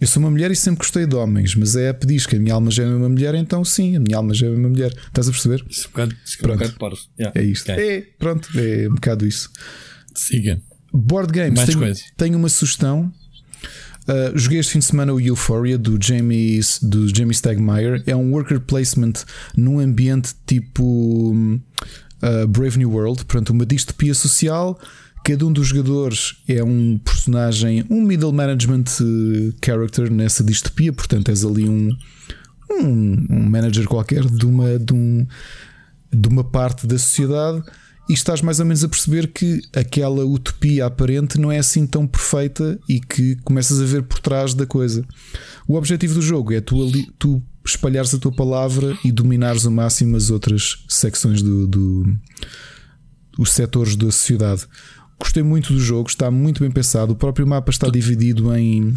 eu 0.00 0.06
sou 0.06 0.22
uma 0.22 0.30
mulher 0.30 0.50
e 0.50 0.56
sempre 0.56 0.78
gostei 0.78 1.06
de 1.06 1.14
homens, 1.14 1.54
mas 1.54 1.76
a 1.76 1.82
app 1.82 2.06
diz 2.06 2.24
que 2.24 2.34
a 2.34 2.38
minha 2.38 2.54
alma 2.54 2.70
já 2.70 2.82
é 2.82 2.86
uma 2.86 3.08
mulher, 3.08 3.34
então 3.34 3.62
sim, 3.62 3.96
a 3.96 4.00
minha 4.00 4.16
alma 4.16 4.32
já 4.32 4.46
é 4.46 4.50
uma 4.50 4.68
mulher. 4.68 4.90
Estás 5.06 5.28
a 5.28 5.30
perceber? 5.30 5.62
Isso 5.68 5.84
é 5.84 5.88
um 5.88 5.90
bocado, 5.90 6.16
isso 6.24 6.38
pronto. 6.38 6.64
Um 6.64 6.68
bocado 6.68 6.98
yeah. 7.18 7.40
É 7.40 7.44
isto. 7.44 7.70
Okay. 7.70 7.90
É, 7.90 8.00
pronto, 8.18 8.48
é 8.58 8.88
um 8.88 8.94
bocado 8.94 9.26
isso. 9.26 9.50
Siga. 10.14 10.62
Board 10.92 11.32
Games, 11.32 11.64
tenho, 11.64 11.94
tenho 12.16 12.38
uma 12.38 12.48
sugestão. 12.48 13.12
Uh, 14.08 14.36
joguei 14.36 14.58
este 14.58 14.72
fim 14.72 14.78
de 14.80 14.86
semana 14.86 15.12
o 15.12 15.20
Euphoria 15.20 15.78
do 15.78 15.98
Jamie, 16.00 16.60
do 16.82 17.14
Jamie 17.14 17.34
Stegmaier. 17.34 18.02
É 18.06 18.16
um 18.16 18.32
worker 18.32 18.60
placement 18.60 19.12
num 19.56 19.78
ambiente 19.78 20.34
tipo 20.46 21.32
uh, 21.32 22.48
Brave 22.48 22.78
New 22.78 22.90
World, 22.90 23.24
portanto, 23.24 23.50
uma 23.50 23.66
distopia 23.66 24.14
social. 24.14 24.78
Cada 25.22 25.46
um 25.46 25.52
dos 25.52 25.68
jogadores 25.68 26.42
é 26.48 26.64
um 26.64 26.98
personagem, 26.98 27.84
um 27.90 28.00
middle 28.00 28.32
management 28.32 28.84
eh, 29.00 29.52
character 29.62 30.10
nessa 30.10 30.42
distopia, 30.42 30.94
portanto, 30.94 31.28
és 31.28 31.44
ali 31.44 31.68
um, 31.68 31.94
um, 32.70 33.26
um 33.28 33.50
manager 33.50 33.86
qualquer 33.86 34.24
de 34.24 34.46
uma, 34.46 34.78
de, 34.78 34.94
um, 34.94 35.26
de 36.10 36.26
uma 36.26 36.42
parte 36.42 36.86
da 36.86 36.98
sociedade 36.98 37.62
e 38.10 38.12
estás 38.12 38.42
mais 38.42 38.58
ou 38.58 38.66
menos 38.66 38.82
a 38.82 38.88
perceber 38.88 39.28
que 39.28 39.62
aquela 39.72 40.24
utopia 40.24 40.84
aparente 40.84 41.38
não 41.38 41.52
é 41.52 41.58
assim 41.58 41.86
tão 41.86 42.08
perfeita 42.08 42.76
e 42.88 42.98
que 42.98 43.36
começas 43.44 43.80
a 43.80 43.84
ver 43.84 44.02
por 44.02 44.18
trás 44.18 44.52
da 44.52 44.66
coisa. 44.66 45.06
O 45.68 45.76
objetivo 45.76 46.14
do 46.14 46.20
jogo 46.20 46.52
é 46.52 46.60
tu, 46.60 46.82
ali, 46.82 47.08
tu 47.16 47.40
espalhares 47.64 48.12
a 48.12 48.18
tua 48.18 48.32
palavra 48.32 48.98
e 49.04 49.12
dominares 49.12 49.64
ao 49.64 49.70
máximo 49.70 50.16
as 50.16 50.28
outras 50.28 50.84
secções 50.88 51.40
do, 51.40 51.68
do 51.68 52.18
os 53.38 53.52
setores 53.52 53.94
da 53.94 54.06
sociedade. 54.06 54.66
Gostei 55.16 55.44
muito 55.44 55.72
do 55.72 55.78
jogo, 55.78 56.08
está 56.08 56.32
muito 56.32 56.62
bem 56.64 56.70
pensado. 56.72 57.12
O 57.12 57.16
próprio 57.16 57.46
mapa 57.46 57.70
está 57.70 57.88
dividido 57.88 58.52
em 58.56 58.92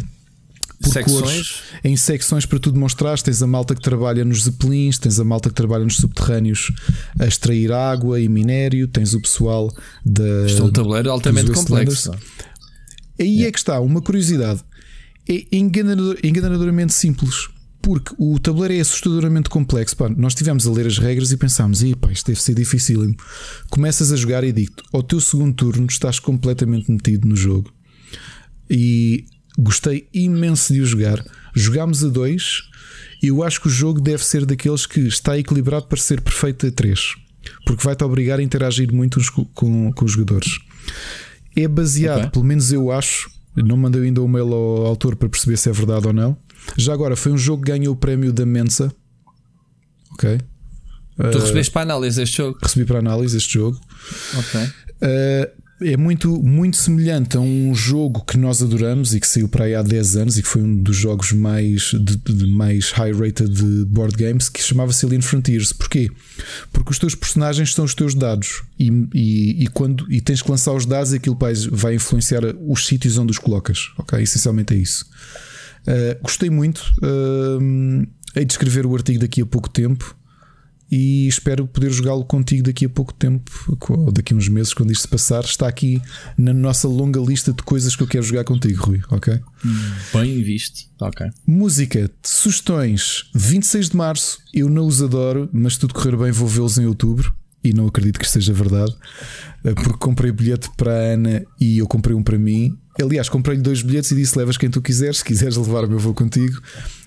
secções. 0.88 1.20
Cores, 1.20 1.62
em 1.82 1.96
secções 1.96 2.46
para 2.46 2.58
tu 2.58 2.70
demonstrar. 2.72 3.20
Tens 3.20 3.42
a 3.42 3.46
malta 3.46 3.74
que 3.74 3.80
trabalha 3.80 4.24
nos 4.24 4.44
zeppelins, 4.44 4.98
tens 4.98 5.18
a 5.18 5.24
malta 5.24 5.48
que 5.48 5.54
trabalha 5.54 5.84
nos 5.84 5.96
subterrâneos 5.96 6.72
a 7.18 7.26
extrair 7.26 7.72
água 7.72 8.20
e 8.20 8.28
minério, 8.28 8.88
tens 8.88 9.14
o 9.14 9.20
pessoal 9.20 9.74
da. 10.04 10.46
Isto 10.46 10.62
é 10.62 10.64
um 10.64 10.72
tabuleiro 10.72 11.10
altamente 11.10 11.50
complexo. 11.50 12.12
Aí 13.18 13.44
é. 13.44 13.48
é 13.48 13.52
que 13.52 13.58
está, 13.58 13.80
uma 13.80 14.00
curiosidade. 14.00 14.60
É 15.28 15.44
enganador, 15.52 16.18
enganadoramente 16.22 16.92
simples 16.92 17.48
porque 17.84 18.14
o 18.18 18.38
tabuleiro 18.38 18.74
é 18.74 18.80
assustadoramente 18.80 19.50
complexo. 19.50 19.94
Pá, 19.94 20.08
nós 20.08 20.32
estivemos 20.32 20.66
a 20.66 20.70
ler 20.70 20.86
as 20.86 20.96
regras 20.96 21.30
e 21.30 21.36
pensámos: 21.36 21.82
pá, 22.00 22.10
isto 22.10 22.26
deve 22.28 22.40
ser 22.40 22.54
difícil. 22.54 23.14
Começas 23.68 24.10
a 24.10 24.16
jogar 24.16 24.42
e 24.42 24.52
digo 24.52 24.72
ao 24.92 25.02
teu 25.02 25.20
segundo 25.20 25.54
turno 25.54 25.86
estás 25.88 26.18
completamente 26.18 26.90
metido 26.90 27.28
no 27.28 27.36
jogo. 27.36 27.70
E 28.70 29.26
gostei 29.58 30.08
imenso 30.12 30.72
de 30.72 30.80
o 30.80 30.86
jogar. 30.86 31.24
Jogámos 31.54 32.04
a 32.04 32.08
dois. 32.08 32.62
E 33.22 33.28
eu 33.28 33.42
acho 33.42 33.60
que 33.60 33.68
o 33.68 33.70
jogo 33.70 34.00
deve 34.00 34.24
ser 34.24 34.44
daqueles 34.44 34.86
que 34.86 35.00
está 35.00 35.38
equilibrado 35.38 35.86
para 35.86 35.98
ser 35.98 36.20
perfeito 36.20 36.66
a 36.66 36.70
três, 36.70 37.14
porque 37.64 37.82
vai-te 37.82 38.04
obrigar 38.04 38.38
a 38.38 38.42
interagir 38.42 38.92
muito 38.92 39.18
com, 39.32 39.44
com, 39.46 39.92
com 39.92 40.04
os 40.04 40.12
jogadores. 40.12 40.58
É 41.56 41.66
baseado, 41.66 42.18
okay. 42.18 42.30
pelo 42.30 42.44
menos 42.44 42.70
eu 42.70 42.92
acho, 42.92 43.30
não 43.56 43.78
mandei 43.78 44.02
ainda 44.02 44.20
o 44.20 44.24
um 44.24 44.28
mail 44.28 44.52
ao 44.52 44.86
autor 44.86 45.16
para 45.16 45.28
perceber 45.28 45.56
se 45.56 45.70
é 45.70 45.72
verdade 45.72 46.06
ou 46.06 46.12
não 46.12 46.36
já 46.76 46.92
agora, 46.92 47.16
foi 47.16 47.32
um 47.32 47.38
jogo 47.38 47.62
que 47.62 47.70
ganhou 47.70 47.94
o 47.94 47.96
prémio 47.96 48.32
da 48.32 48.46
Mensa. 48.46 48.92
Ok. 50.12 50.40
Tu 51.16 51.22
uh, 51.22 51.40
recebeste 51.40 51.72
para 51.72 51.82
análise 51.82 52.20
este 52.20 52.38
jogo? 52.38 52.58
Recebi 52.62 52.84
para 52.84 52.98
análise 52.98 53.36
este 53.36 53.54
jogo. 53.54 53.78
Ok. 54.36 54.60
Uh, 54.60 55.63
é 55.84 55.96
muito, 55.96 56.42
muito 56.42 56.76
semelhante 56.76 57.36
a 57.36 57.40
um 57.40 57.74
jogo 57.74 58.24
que 58.24 58.38
nós 58.38 58.62
adoramos 58.62 59.14
e 59.14 59.20
que 59.20 59.26
saiu 59.26 59.48
para 59.48 59.64
aí 59.64 59.74
há 59.74 59.82
10 59.82 60.16
anos 60.16 60.38
e 60.38 60.42
que 60.42 60.48
foi 60.48 60.62
um 60.62 60.82
dos 60.82 60.96
jogos 60.96 61.32
mais, 61.32 61.92
de, 61.92 62.16
de 62.16 62.46
mais 62.46 62.90
high 62.90 63.12
rated 63.12 63.48
de 63.48 63.84
board 63.84 64.16
games 64.16 64.48
que 64.48 64.62
chamava-se 64.62 65.04
Alien 65.04 65.20
Frontiers. 65.20 65.72
Porquê? 65.72 66.10
Porque 66.72 66.90
os 66.90 66.98
teus 66.98 67.14
personagens 67.14 67.74
são 67.74 67.84
os 67.84 67.94
teus 67.94 68.14
dados 68.14 68.62
e, 68.78 68.90
e, 69.14 69.64
e, 69.64 69.66
quando, 69.68 70.10
e 70.10 70.20
tens 70.20 70.42
que 70.42 70.50
lançar 70.50 70.72
os 70.72 70.86
dados 70.86 71.12
e 71.12 71.16
aquilo 71.16 71.38
vai 71.70 71.94
influenciar 71.94 72.42
os 72.66 72.86
sítios 72.86 73.18
onde 73.18 73.30
os 73.30 73.38
colocas. 73.38 73.90
Ok? 73.98 74.20
Essencialmente 74.22 74.74
é 74.74 74.78
isso. 74.78 75.06
Uh, 75.86 76.22
gostei 76.22 76.48
muito. 76.48 76.80
Uh, 77.02 78.06
hei 78.34 78.44
de 78.44 78.52
escrever 78.52 78.86
o 78.86 78.94
artigo 78.94 79.20
daqui 79.20 79.42
a 79.42 79.46
pouco 79.46 79.68
tempo 79.68 80.16
e 80.96 81.26
espero 81.26 81.66
poder 81.66 81.90
jogá-lo 81.90 82.24
contigo 82.24 82.62
daqui 82.62 82.84
a 82.84 82.88
pouco 82.88 83.12
tempo, 83.12 83.50
ou 83.88 84.12
daqui 84.12 84.32
a 84.32 84.36
uns 84.36 84.48
meses, 84.48 84.72
quando 84.72 84.92
isto 84.92 85.02
se 85.02 85.08
passar. 85.08 85.42
Está 85.42 85.66
aqui 85.66 86.00
na 86.38 86.54
nossa 86.54 86.86
longa 86.86 87.18
lista 87.18 87.52
de 87.52 87.64
coisas 87.64 87.96
que 87.96 88.04
eu 88.04 88.06
quero 88.06 88.22
jogar 88.22 88.44
contigo, 88.44 88.80
Rui. 88.80 89.02
Ok? 89.10 89.40
Bem 90.12 90.40
visto. 90.40 90.82
Ok. 91.00 91.26
Música, 91.44 92.08
sugestões: 92.22 93.24
26 93.34 93.88
de 93.88 93.96
março. 93.96 94.38
Eu 94.54 94.70
não 94.70 94.86
os 94.86 95.02
adoro, 95.02 95.50
mas 95.52 95.74
se 95.74 95.80
tudo 95.80 95.94
correr 95.94 96.16
bem, 96.16 96.30
vou 96.30 96.46
vê-los 96.46 96.78
em 96.78 96.86
outubro. 96.86 97.34
E 97.64 97.72
não 97.72 97.88
acredito 97.88 98.20
que 98.20 98.28
seja 98.28 98.52
verdade, 98.52 98.94
eh, 99.64 99.74
porque 99.74 99.98
comprei 99.98 100.30
bilhete 100.30 100.70
para 100.76 100.92
a 100.92 101.14
Ana 101.14 101.44
e 101.58 101.78
eu 101.78 101.88
comprei 101.88 102.14
um 102.14 102.22
para 102.22 102.38
mim 102.38 102.78
Aliás, 103.02 103.28
comprei-lhe 103.28 103.62
dois 103.62 103.82
bilhetes 103.82 104.12
e 104.12 104.14
disse: 104.14 104.38
Levas 104.38 104.56
quem 104.56 104.70
tu 104.70 104.80
quiseres. 104.80 105.18
Se 105.18 105.24
quiseres 105.24 105.56
levar-me, 105.56 105.94
eu 105.94 105.98
vou 105.98 106.14
contigo. 106.14 106.60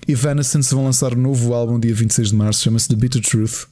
E 0.06 0.12
Evanescence 0.12 0.74
vão 0.74 0.84
lançar 0.84 1.14
um 1.14 1.20
novo 1.20 1.54
álbum 1.54 1.80
dia 1.80 1.94
26 1.94 2.28
de 2.30 2.36
março, 2.36 2.62
chama-se 2.62 2.88
The 2.88 2.96
Bitter 2.96 3.22
Truth. 3.22 3.66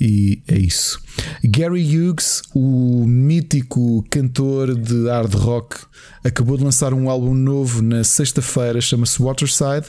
E 0.00 0.42
é 0.46 0.58
isso. 0.58 1.00
Gary 1.42 1.82
Hughes, 1.82 2.42
o 2.54 3.06
mítico 3.06 4.04
cantor 4.10 4.74
de 4.74 5.08
hard 5.08 5.34
rock, 5.34 5.76
acabou 6.22 6.56
de 6.56 6.64
lançar 6.64 6.92
um 6.92 7.08
álbum 7.08 7.34
novo 7.34 7.80
na 7.80 8.04
sexta-feira, 8.04 8.80
chama-se 8.80 9.22
Waterside. 9.22 9.86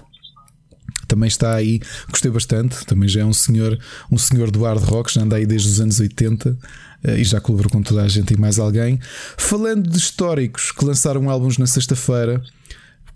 também 1.07 1.27
está 1.27 1.55
aí, 1.55 1.81
gostei 2.09 2.31
bastante. 2.31 2.85
Também 2.85 3.07
já 3.07 3.21
é 3.21 3.25
um 3.25 3.33
senhor, 3.33 3.77
um 4.11 4.17
senhor 4.17 4.49
do 4.49 4.63
hard 4.63 4.83
rock, 4.83 5.13
já 5.13 5.21
anda 5.21 5.35
aí 5.35 5.45
desde 5.45 5.69
os 5.69 5.81
anos 5.81 5.99
80 5.99 6.57
eh, 7.03 7.19
e 7.19 7.23
já 7.23 7.39
colaborou 7.41 7.71
com 7.71 7.81
toda 7.81 8.01
a 8.01 8.07
gente 8.07 8.33
e 8.33 8.37
mais 8.37 8.59
alguém. 8.59 8.99
Falando 9.37 9.89
de 9.89 9.97
históricos 9.97 10.71
que 10.71 10.85
lançaram 10.85 11.29
álbuns 11.29 11.57
na 11.57 11.67
sexta-feira, 11.67 12.41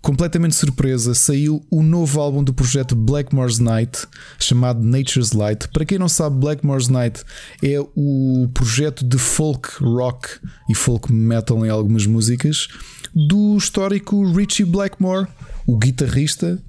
completamente 0.02 0.56
surpresa, 0.56 1.14
saiu 1.14 1.64
o 1.70 1.82
novo 1.82 2.20
álbum 2.20 2.42
do 2.42 2.52
projeto 2.52 2.96
Blackmore's 2.96 3.60
Night, 3.60 4.06
chamado 4.38 4.82
Nature's 4.82 5.32
Light. 5.32 5.68
Para 5.68 5.84
quem 5.84 5.98
não 5.98 6.08
sabe, 6.08 6.36
Blackmore's 6.38 6.88
Night 6.88 7.22
é 7.62 7.80
o 7.94 8.48
projeto 8.52 9.04
de 9.04 9.16
folk 9.16 9.68
rock 9.80 10.28
e 10.68 10.74
folk 10.74 11.12
metal 11.12 11.64
em 11.64 11.70
algumas 11.70 12.04
músicas 12.04 12.66
do 13.14 13.56
histórico 13.56 14.24
Richie 14.32 14.64
Blackmore, 14.64 15.28
o 15.66 15.78
guitarrista 15.78 16.60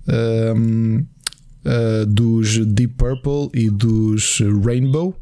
um, 0.56 1.06
uh, 1.66 2.06
dos 2.06 2.58
Deep 2.66 2.96
Purple 2.96 3.50
e 3.54 3.70
dos 3.70 4.40
Rainbow, 4.64 5.16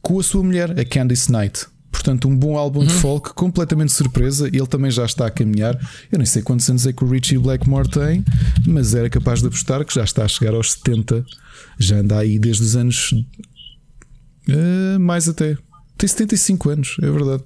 com 0.00 0.20
a 0.20 0.22
sua 0.22 0.42
mulher, 0.42 0.78
a 0.78 0.84
Candice 0.84 1.32
Knight. 1.32 1.66
Portanto, 2.04 2.28
um 2.28 2.36
bom 2.36 2.58
álbum 2.58 2.80
uhum. 2.80 2.86
de 2.86 2.92
folk, 2.92 3.32
completamente 3.32 3.90
surpresa. 3.90 4.46
Ele 4.48 4.66
também 4.66 4.90
já 4.90 5.06
está 5.06 5.26
a 5.26 5.30
caminhar. 5.30 5.74
Eu 6.12 6.18
nem 6.18 6.26
sei 6.26 6.42
quantos 6.42 6.68
anos 6.68 6.86
é 6.86 6.92
que 6.92 7.02
o 7.02 7.08
Richie 7.08 7.38
Blackmore 7.38 7.88
tem, 7.88 8.22
mas 8.66 8.94
era 8.94 9.08
capaz 9.08 9.40
de 9.40 9.46
apostar 9.46 9.82
que 9.86 9.94
já 9.94 10.04
está 10.04 10.22
a 10.22 10.28
chegar 10.28 10.52
aos 10.52 10.72
70. 10.72 11.24
Já 11.78 11.96
anda 11.96 12.18
aí 12.18 12.38
desde 12.38 12.62
os 12.62 12.76
anos. 12.76 13.12
Uh, 14.46 15.00
mais 15.00 15.30
até. 15.30 15.56
Tem 15.96 16.06
75 16.06 16.68
anos, 16.68 16.96
é 17.00 17.10
verdade. 17.10 17.42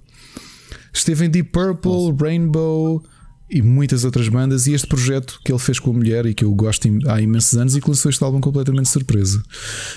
Esteve 0.92 1.26
em 1.26 1.30
Deep 1.30 1.50
Purple, 1.50 2.10
Nossa. 2.10 2.24
Rainbow 2.24 3.04
e 3.48 3.62
muitas 3.62 4.02
outras 4.02 4.28
bandas. 4.28 4.66
E 4.66 4.72
este 4.72 4.88
projeto 4.88 5.38
que 5.44 5.52
ele 5.52 5.60
fez 5.60 5.78
com 5.78 5.90
a 5.90 5.94
mulher 5.94 6.26
e 6.26 6.34
que 6.34 6.44
eu 6.44 6.52
gosto 6.52 6.88
há 7.06 7.20
imensos 7.20 7.56
anos 7.56 7.76
e 7.76 7.80
que 7.80 7.88
lançou 7.88 8.10
este 8.10 8.24
álbum 8.24 8.40
completamente 8.40 8.88
surpresa. 8.88 9.40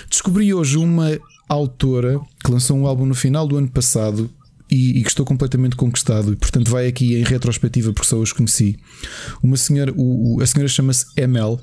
Descobri 0.08 0.54
hoje 0.54 0.76
uma 0.76 1.18
autora 1.48 2.20
que 2.44 2.52
lançou 2.52 2.78
um 2.78 2.86
álbum 2.86 3.06
no 3.06 3.14
final 3.14 3.44
do 3.48 3.56
ano 3.56 3.68
passado 3.68 4.30
e, 4.72 4.98
e 4.98 5.02
que 5.02 5.08
estou 5.10 5.26
completamente 5.26 5.76
conquistado. 5.76 6.32
E, 6.32 6.36
portanto, 6.36 6.70
vai 6.70 6.86
aqui 6.86 7.14
em 7.14 7.22
retrospectiva 7.22 7.92
porque 7.92 8.08
só 8.08 8.16
os 8.16 8.32
conheci. 8.32 8.78
Uma 9.42 9.58
senhora, 9.58 9.92
o, 9.94 10.40
a 10.40 10.46
senhora 10.46 10.68
chama-se 10.68 11.04
ML. 11.14 11.58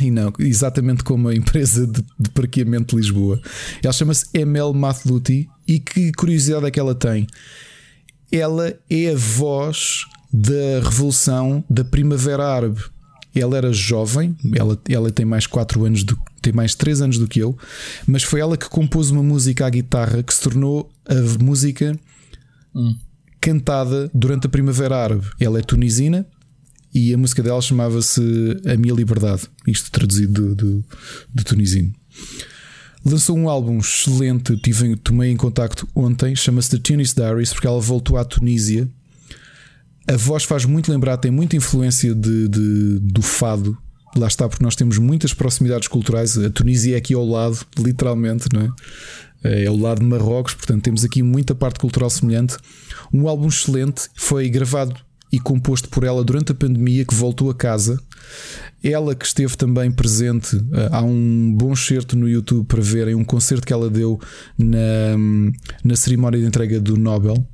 E 0.00 0.10
não, 0.10 0.32
exatamente 0.38 1.04
como 1.04 1.28
a 1.28 1.34
empresa 1.36 1.86
de, 1.86 2.02
de 2.18 2.30
parqueamento 2.30 2.96
de 2.96 3.02
Lisboa. 3.02 3.38
Ela 3.82 3.92
chama-se 3.92 4.26
ML 4.32 4.72
Mathluti. 4.72 5.46
E 5.68 5.78
que 5.78 6.12
curiosidade 6.12 6.64
é 6.64 6.70
que 6.70 6.80
ela 6.80 6.94
tem? 6.94 7.26
Ela 8.32 8.74
é 8.88 9.10
a 9.10 9.16
voz 9.16 10.06
da 10.32 10.80
revolução 10.82 11.62
da 11.68 11.84
Primavera 11.84 12.46
Árabe. 12.46 12.82
Ela 13.34 13.56
era 13.56 13.72
jovem, 13.72 14.36
ela, 14.54 14.80
ela 14.88 15.10
tem 15.10 15.26
mais 15.26 15.44
4 15.46 15.84
anos 15.84 16.04
do, 16.04 16.16
tem 16.40 16.52
mais 16.52 16.74
3 16.76 17.02
anos 17.02 17.18
do 17.18 17.26
que 17.26 17.40
eu, 17.40 17.58
mas 18.06 18.22
foi 18.22 18.38
ela 18.38 18.56
que 18.56 18.68
compôs 18.68 19.10
uma 19.10 19.24
música 19.24 19.66
à 19.66 19.70
guitarra 19.70 20.22
que 20.22 20.32
se 20.32 20.40
tornou 20.40 20.88
a 21.04 21.42
música 21.42 21.98
hum. 22.74 22.96
cantada 23.40 24.10
durante 24.14 24.46
a 24.46 24.50
Primavera 24.50 24.96
Árabe. 24.96 25.26
Ela 25.38 25.58
é 25.58 25.62
tunisina 25.62 26.26
e 26.94 27.12
a 27.12 27.18
música 27.18 27.42
dela 27.42 27.60
chamava-se 27.60 28.20
A 28.66 28.76
Minha 28.76 28.94
Liberdade, 28.94 29.42
isto 29.66 29.90
traduzido 29.90 30.32
do, 30.32 30.54
do, 30.54 30.84
do 31.34 31.44
tunisino. 31.44 31.92
Lançou 33.04 33.36
um 33.36 33.48
álbum 33.50 33.78
excelente, 33.78 34.56
tive, 34.56 34.96
tomei 34.96 35.30
em 35.30 35.36
contacto 35.36 35.86
ontem, 35.94 36.34
chama-se 36.34 36.70
The 36.70 36.78
Tunis 36.78 37.12
Diaries, 37.12 37.52
porque 37.52 37.66
ela 37.66 37.80
voltou 37.80 38.16
à 38.16 38.24
Tunísia. 38.24 38.88
A 40.08 40.16
voz 40.16 40.44
faz 40.44 40.64
muito 40.64 40.90
lembrar, 40.90 41.18
tem 41.18 41.30
muita 41.30 41.54
influência 41.54 42.14
de, 42.14 42.48
de, 42.48 42.98
do 43.00 43.20
fado. 43.20 43.76
Lá 44.16 44.26
está, 44.26 44.48
porque 44.48 44.64
nós 44.64 44.76
temos 44.76 44.96
muitas 44.96 45.34
proximidades 45.34 45.88
culturais. 45.88 46.38
A 46.38 46.48
Tunísia 46.48 46.94
é 46.94 46.98
aqui 46.98 47.12
ao 47.12 47.26
lado, 47.26 47.58
literalmente, 47.78 48.46
não 48.54 48.62
é? 48.62 48.68
É 49.44 49.70
o 49.70 49.76
lado 49.76 50.00
de 50.00 50.06
Marrocos, 50.06 50.54
portanto 50.54 50.82
temos 50.82 51.04
aqui 51.04 51.22
muita 51.22 51.54
parte 51.54 51.78
cultural 51.78 52.08
semelhante. 52.08 52.56
Um 53.12 53.28
álbum 53.28 53.48
excelente, 53.48 54.08
foi 54.14 54.48
gravado 54.48 54.96
e 55.30 55.38
composto 55.38 55.88
por 55.88 56.04
ela 56.04 56.24
durante 56.24 56.52
a 56.52 56.54
pandemia, 56.54 57.04
que 57.04 57.14
voltou 57.14 57.50
a 57.50 57.54
casa. 57.54 58.00
Ela 58.82 59.14
que 59.14 59.26
esteve 59.26 59.56
também 59.56 59.90
presente, 59.90 60.56
eh, 60.56 60.88
há 60.92 61.02
um 61.02 61.52
bom 61.56 61.74
certo 61.74 62.16
no 62.16 62.28
YouTube 62.28 62.66
para 62.66 62.80
verem 62.80 63.14
um 63.14 63.24
concerto 63.24 63.66
que 63.66 63.72
ela 63.72 63.90
deu 63.90 64.20
na, 64.56 65.16
na 65.82 65.96
cerimónia 65.96 66.38
de 66.38 66.46
entrega 66.46 66.80
do 66.80 66.96
Nobel. 66.96 67.46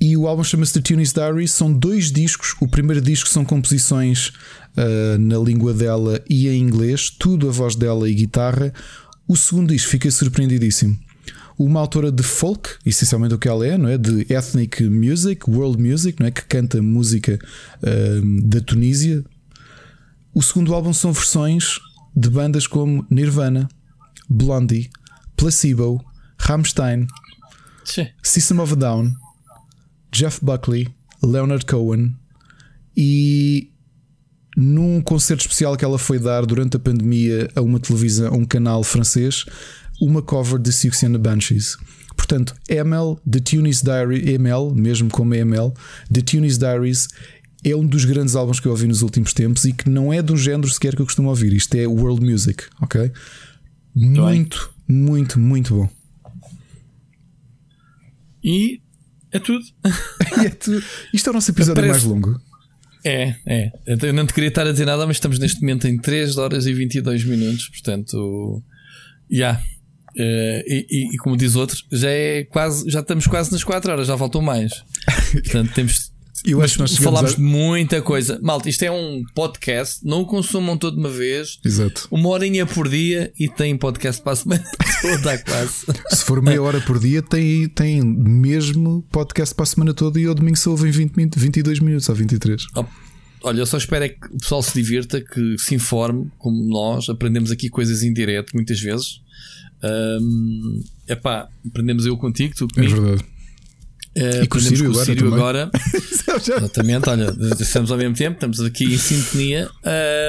E 0.00 0.16
o 0.16 0.28
álbum 0.28 0.44
chama-se 0.44 0.74
The 0.74 0.80
Tunis 0.80 1.12
Diary. 1.12 1.48
São 1.48 1.72
dois 1.72 2.12
discos. 2.12 2.54
O 2.60 2.68
primeiro 2.68 3.00
disco 3.00 3.28
são 3.28 3.44
composições 3.44 4.28
uh, 4.28 5.18
na 5.18 5.38
língua 5.38 5.72
dela 5.72 6.22
e 6.28 6.48
em 6.48 6.60
inglês, 6.60 7.10
tudo 7.10 7.48
a 7.48 7.52
voz 7.52 7.74
dela 7.74 8.08
e 8.08 8.14
guitarra. 8.14 8.72
O 9.28 9.36
segundo 9.36 9.72
disco 9.72 9.90
fiquei 9.90 10.10
surpreendidíssimo. 10.10 10.98
Uma 11.58 11.80
autora 11.80 12.12
de 12.12 12.22
folk, 12.22 12.70
essencialmente 12.84 13.34
o 13.34 13.38
que 13.38 13.48
ela 13.48 13.66
é, 13.66 13.78
não 13.78 13.88
é? 13.88 13.96
De 13.96 14.32
ethnic 14.32 14.84
music, 14.84 15.48
world 15.48 15.82
music, 15.82 16.20
não 16.20 16.26
é? 16.26 16.30
Que 16.30 16.42
canta 16.42 16.82
música 16.82 17.38
uh, 17.82 18.42
da 18.42 18.60
Tunísia. 18.60 19.24
O 20.34 20.42
segundo 20.42 20.74
álbum 20.74 20.92
são 20.92 21.12
versões 21.12 21.78
de 22.14 22.28
bandas 22.28 22.66
como 22.66 23.06
Nirvana, 23.10 23.68
Blondie, 24.28 24.90
Placebo, 25.34 26.04
Rammstein, 26.38 27.06
Sim. 27.84 28.08
System 28.22 28.60
of 28.60 28.74
a 28.74 28.76
Down, 28.76 29.14
Jeff 30.12 30.44
Buckley, 30.44 30.88
Leonard 31.22 31.64
Cohen 31.64 32.14
e 32.96 33.70
num 34.56 35.02
concerto 35.02 35.42
especial 35.42 35.76
que 35.76 35.84
ela 35.84 35.98
foi 35.98 36.18
dar 36.18 36.46
durante 36.46 36.76
a 36.76 36.80
pandemia 36.80 37.50
a 37.54 37.60
uma 37.60 37.78
televisão, 37.78 38.32
a 38.32 38.36
um 38.36 38.46
canal 38.46 38.82
francês, 38.82 39.44
uma 40.00 40.22
cover 40.22 40.58
de 40.58 40.72
Six 40.72 41.04
and 41.04 41.12
the 41.12 41.18
Banshees. 41.18 41.76
Portanto, 42.16 42.54
ML, 42.66 43.18
The 43.30 43.40
Tunis 43.40 43.82
Diary, 43.82 44.32
ML, 44.32 44.74
mesmo 44.74 45.10
como 45.10 45.34
ML, 45.34 45.72
The 46.10 46.22
Tunis 46.22 46.56
Diaries 46.56 47.08
é 47.62 47.76
um 47.76 47.86
dos 47.86 48.04
grandes 48.04 48.34
álbuns 48.34 48.58
que 48.58 48.66
eu 48.66 48.72
ouvi 48.72 48.86
nos 48.86 49.02
últimos 49.02 49.34
tempos 49.34 49.64
e 49.64 49.72
que 49.72 49.90
não 49.90 50.12
é 50.12 50.22
do 50.22 50.36
género 50.36 50.68
sequer 50.70 50.94
que 50.96 51.02
eu 51.02 51.06
costumo 51.06 51.28
ouvir. 51.28 51.52
Isto 51.52 51.74
é 51.74 51.86
world 51.86 52.24
music, 52.24 52.64
ok? 52.80 53.12
Muito, 53.94 54.72
muito, 54.88 55.38
muito 55.38 55.74
bom. 55.74 55.90
E 58.42 58.80
é 59.32 59.38
tudo. 59.38 59.64
e 60.42 60.46
é 60.46 60.50
tudo. 60.50 60.82
Isto 61.12 61.28
é 61.28 61.30
o 61.30 61.34
nosso 61.34 61.50
episódio 61.50 61.82
Parece... 61.82 61.90
mais 61.90 62.04
longo. 62.04 62.40
É, 63.06 63.36
é. 63.46 63.70
Eu 63.86 64.12
não 64.12 64.26
te 64.26 64.34
queria 64.34 64.48
estar 64.48 64.66
a 64.66 64.72
dizer 64.72 64.84
nada, 64.84 65.06
mas 65.06 65.16
estamos 65.16 65.38
neste 65.38 65.60
momento 65.60 65.86
em 65.86 65.96
3 65.96 66.38
horas 66.38 66.66
e 66.66 66.74
22 66.74 67.24
minutos, 67.24 67.68
portanto, 67.68 68.62
já. 69.30 69.36
Yeah. 69.36 69.62
Uh, 70.18 70.64
e, 70.66 70.86
e, 70.90 71.14
e, 71.14 71.16
como 71.18 71.36
diz 71.36 71.56
outro, 71.56 71.76
já 71.92 72.10
é 72.10 72.42
quase, 72.44 72.90
já 72.90 73.00
estamos 73.00 73.26
quase 73.26 73.52
nas 73.52 73.62
4 73.62 73.92
horas, 73.92 74.08
já 74.08 74.16
faltam 74.16 74.40
mais. 74.40 74.72
Portanto, 75.30 75.72
temos. 75.74 76.10
Eu 76.44 76.62
acho 76.62 76.74
que 76.74 76.80
nós 76.80 76.96
falámos 76.96 77.32
a... 77.32 77.36
de 77.36 77.42
muita 77.42 78.02
coisa. 78.02 78.38
Malta, 78.42 78.68
isto 78.68 78.82
é 78.82 78.90
um 78.90 79.24
podcast, 79.34 80.04
não 80.04 80.20
o 80.20 80.26
consumam 80.26 80.76
todo 80.76 80.94
de 80.94 81.00
uma 81.00 81.10
vez. 81.10 81.58
Exato. 81.64 82.06
Uma 82.10 82.28
horinha 82.28 82.66
por 82.66 82.88
dia 82.88 83.32
e 83.38 83.48
tem 83.48 83.76
podcast 83.76 84.22
para 84.22 84.32
a 84.32 84.36
semana 84.36 84.64
toda, 85.00 85.38
quase. 85.38 85.86
Se 86.10 86.24
for 86.24 86.42
meia 86.42 86.62
hora 86.62 86.80
por 86.80 86.98
dia, 86.98 87.22
tem, 87.22 87.68
tem 87.68 88.02
mesmo 88.02 89.02
podcast 89.10 89.54
para 89.54 89.64
a 89.64 89.66
semana 89.66 89.94
toda 89.94 90.20
e 90.20 90.26
ao 90.26 90.34
domingo 90.34 90.56
se 90.56 90.68
ouve 90.68 90.88
em 90.88 90.92
20, 90.92 91.36
22 91.36 91.80
minutos 91.80 92.08
ou 92.08 92.14
23. 92.14 92.66
Oh, 92.76 92.84
olha, 93.42 93.60
eu 93.60 93.66
só 93.66 93.78
espero 93.78 94.04
é 94.04 94.08
que 94.08 94.26
o 94.26 94.38
pessoal 94.38 94.62
se 94.62 94.74
divirta, 94.74 95.20
que 95.20 95.56
se 95.58 95.74
informe, 95.74 96.30
como 96.38 96.62
nós, 96.68 97.08
aprendemos 97.08 97.50
aqui 97.50 97.68
coisas 97.68 98.02
em 98.02 98.12
direto 98.12 98.52
muitas 98.54 98.80
vezes. 98.80 99.20
Um, 99.82 100.82
epá, 101.08 101.48
aprendemos 101.66 102.06
eu 102.06 102.16
contigo, 102.16 102.54
tu 102.56 102.68
comigo. 102.68 102.92
É 102.92 103.00
verdade. 103.00 103.35
Uh, 104.16 104.44
e 104.44 104.46
com 104.46 104.56
o 104.56 104.60
Sírio 104.60 104.90
agora. 104.90 105.04
Sírio 105.04 105.34
agora. 105.34 105.70
Exatamente, 106.40 107.08
olha, 107.08 107.36
estamos 107.60 107.90
ao 107.90 107.98
mesmo 107.98 108.14
tempo, 108.14 108.34
estamos 108.34 108.60
aqui 108.60 108.84
em 108.84 108.98
sintonia. 108.98 109.70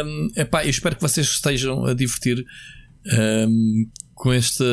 Um, 0.05 0.31
epá, 0.35 0.65
eu 0.65 0.69
espero 0.69 0.95
que 0.95 1.01
vocês 1.01 1.25
estejam 1.25 1.85
a 1.85 1.93
divertir 1.93 2.45
um, 3.47 3.87
com 4.13 4.33
esta. 4.33 4.65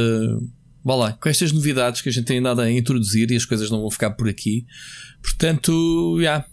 Vá 0.85 0.97
lá, 0.97 1.13
com 1.13 1.29
estas 1.29 1.53
novidades 1.53 2.03
que 2.03 2.09
a 2.09 2.13
gente 2.13 2.27
tem 2.27 2.39
andado 2.39 2.61
a 2.61 2.71
introduzir 2.71 3.31
e 3.31 3.37
as 3.37 3.45
coisas 3.45 3.71
não 3.71 3.81
vão 3.81 3.91
ficar 3.91 4.11
por 4.11 4.29
aqui. 4.29 4.67
Portanto, 5.23 6.17
já. 6.17 6.23
Yeah. 6.23 6.47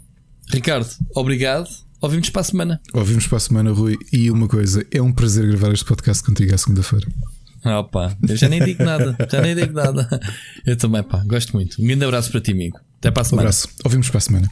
Ricardo, 0.51 0.90
obrigado. 1.15 1.67
Ouvimos 2.01 2.30
para 2.30 2.41
a 2.41 2.43
semana. 2.43 2.81
Ouvimos 2.93 3.27
para 3.27 3.38
a 3.38 3.40
semana, 3.40 3.72
Rui. 3.72 3.98
E 4.11 4.30
uma 4.30 4.48
coisa, 4.48 4.85
é 4.91 5.01
um 5.01 5.11
prazer 5.11 5.48
gravar 5.48 5.72
este 5.72 5.85
podcast 5.85 6.23
contigo 6.23 6.53
à 6.53 6.57
segunda-feira. 6.57 7.07
Opa, 7.64 8.17
eu 8.27 8.35
já 8.35 8.49
nem 8.49 8.64
digo 8.64 8.83
nada, 8.83 9.15
já 9.30 9.41
nem 9.41 9.56
digo 9.56 9.73
nada. 9.73 10.07
Eu 10.65 10.75
também, 10.77 11.03
pá, 11.03 11.23
gosto 11.25 11.53
muito. 11.53 11.81
Um 11.81 11.85
grande 11.85 12.06
abraço 12.06 12.31
para 12.31 12.41
ti, 12.41 12.51
amigo. 12.51 12.80
Até 12.98 13.11
para 13.11 13.22
a 13.22 13.25
semana. 13.25 13.43
Um 13.43 13.48
abraço. 13.48 13.69
Ouvimos 13.83 14.09
para 14.09 14.17
a 14.17 14.22
semana. 14.22 14.51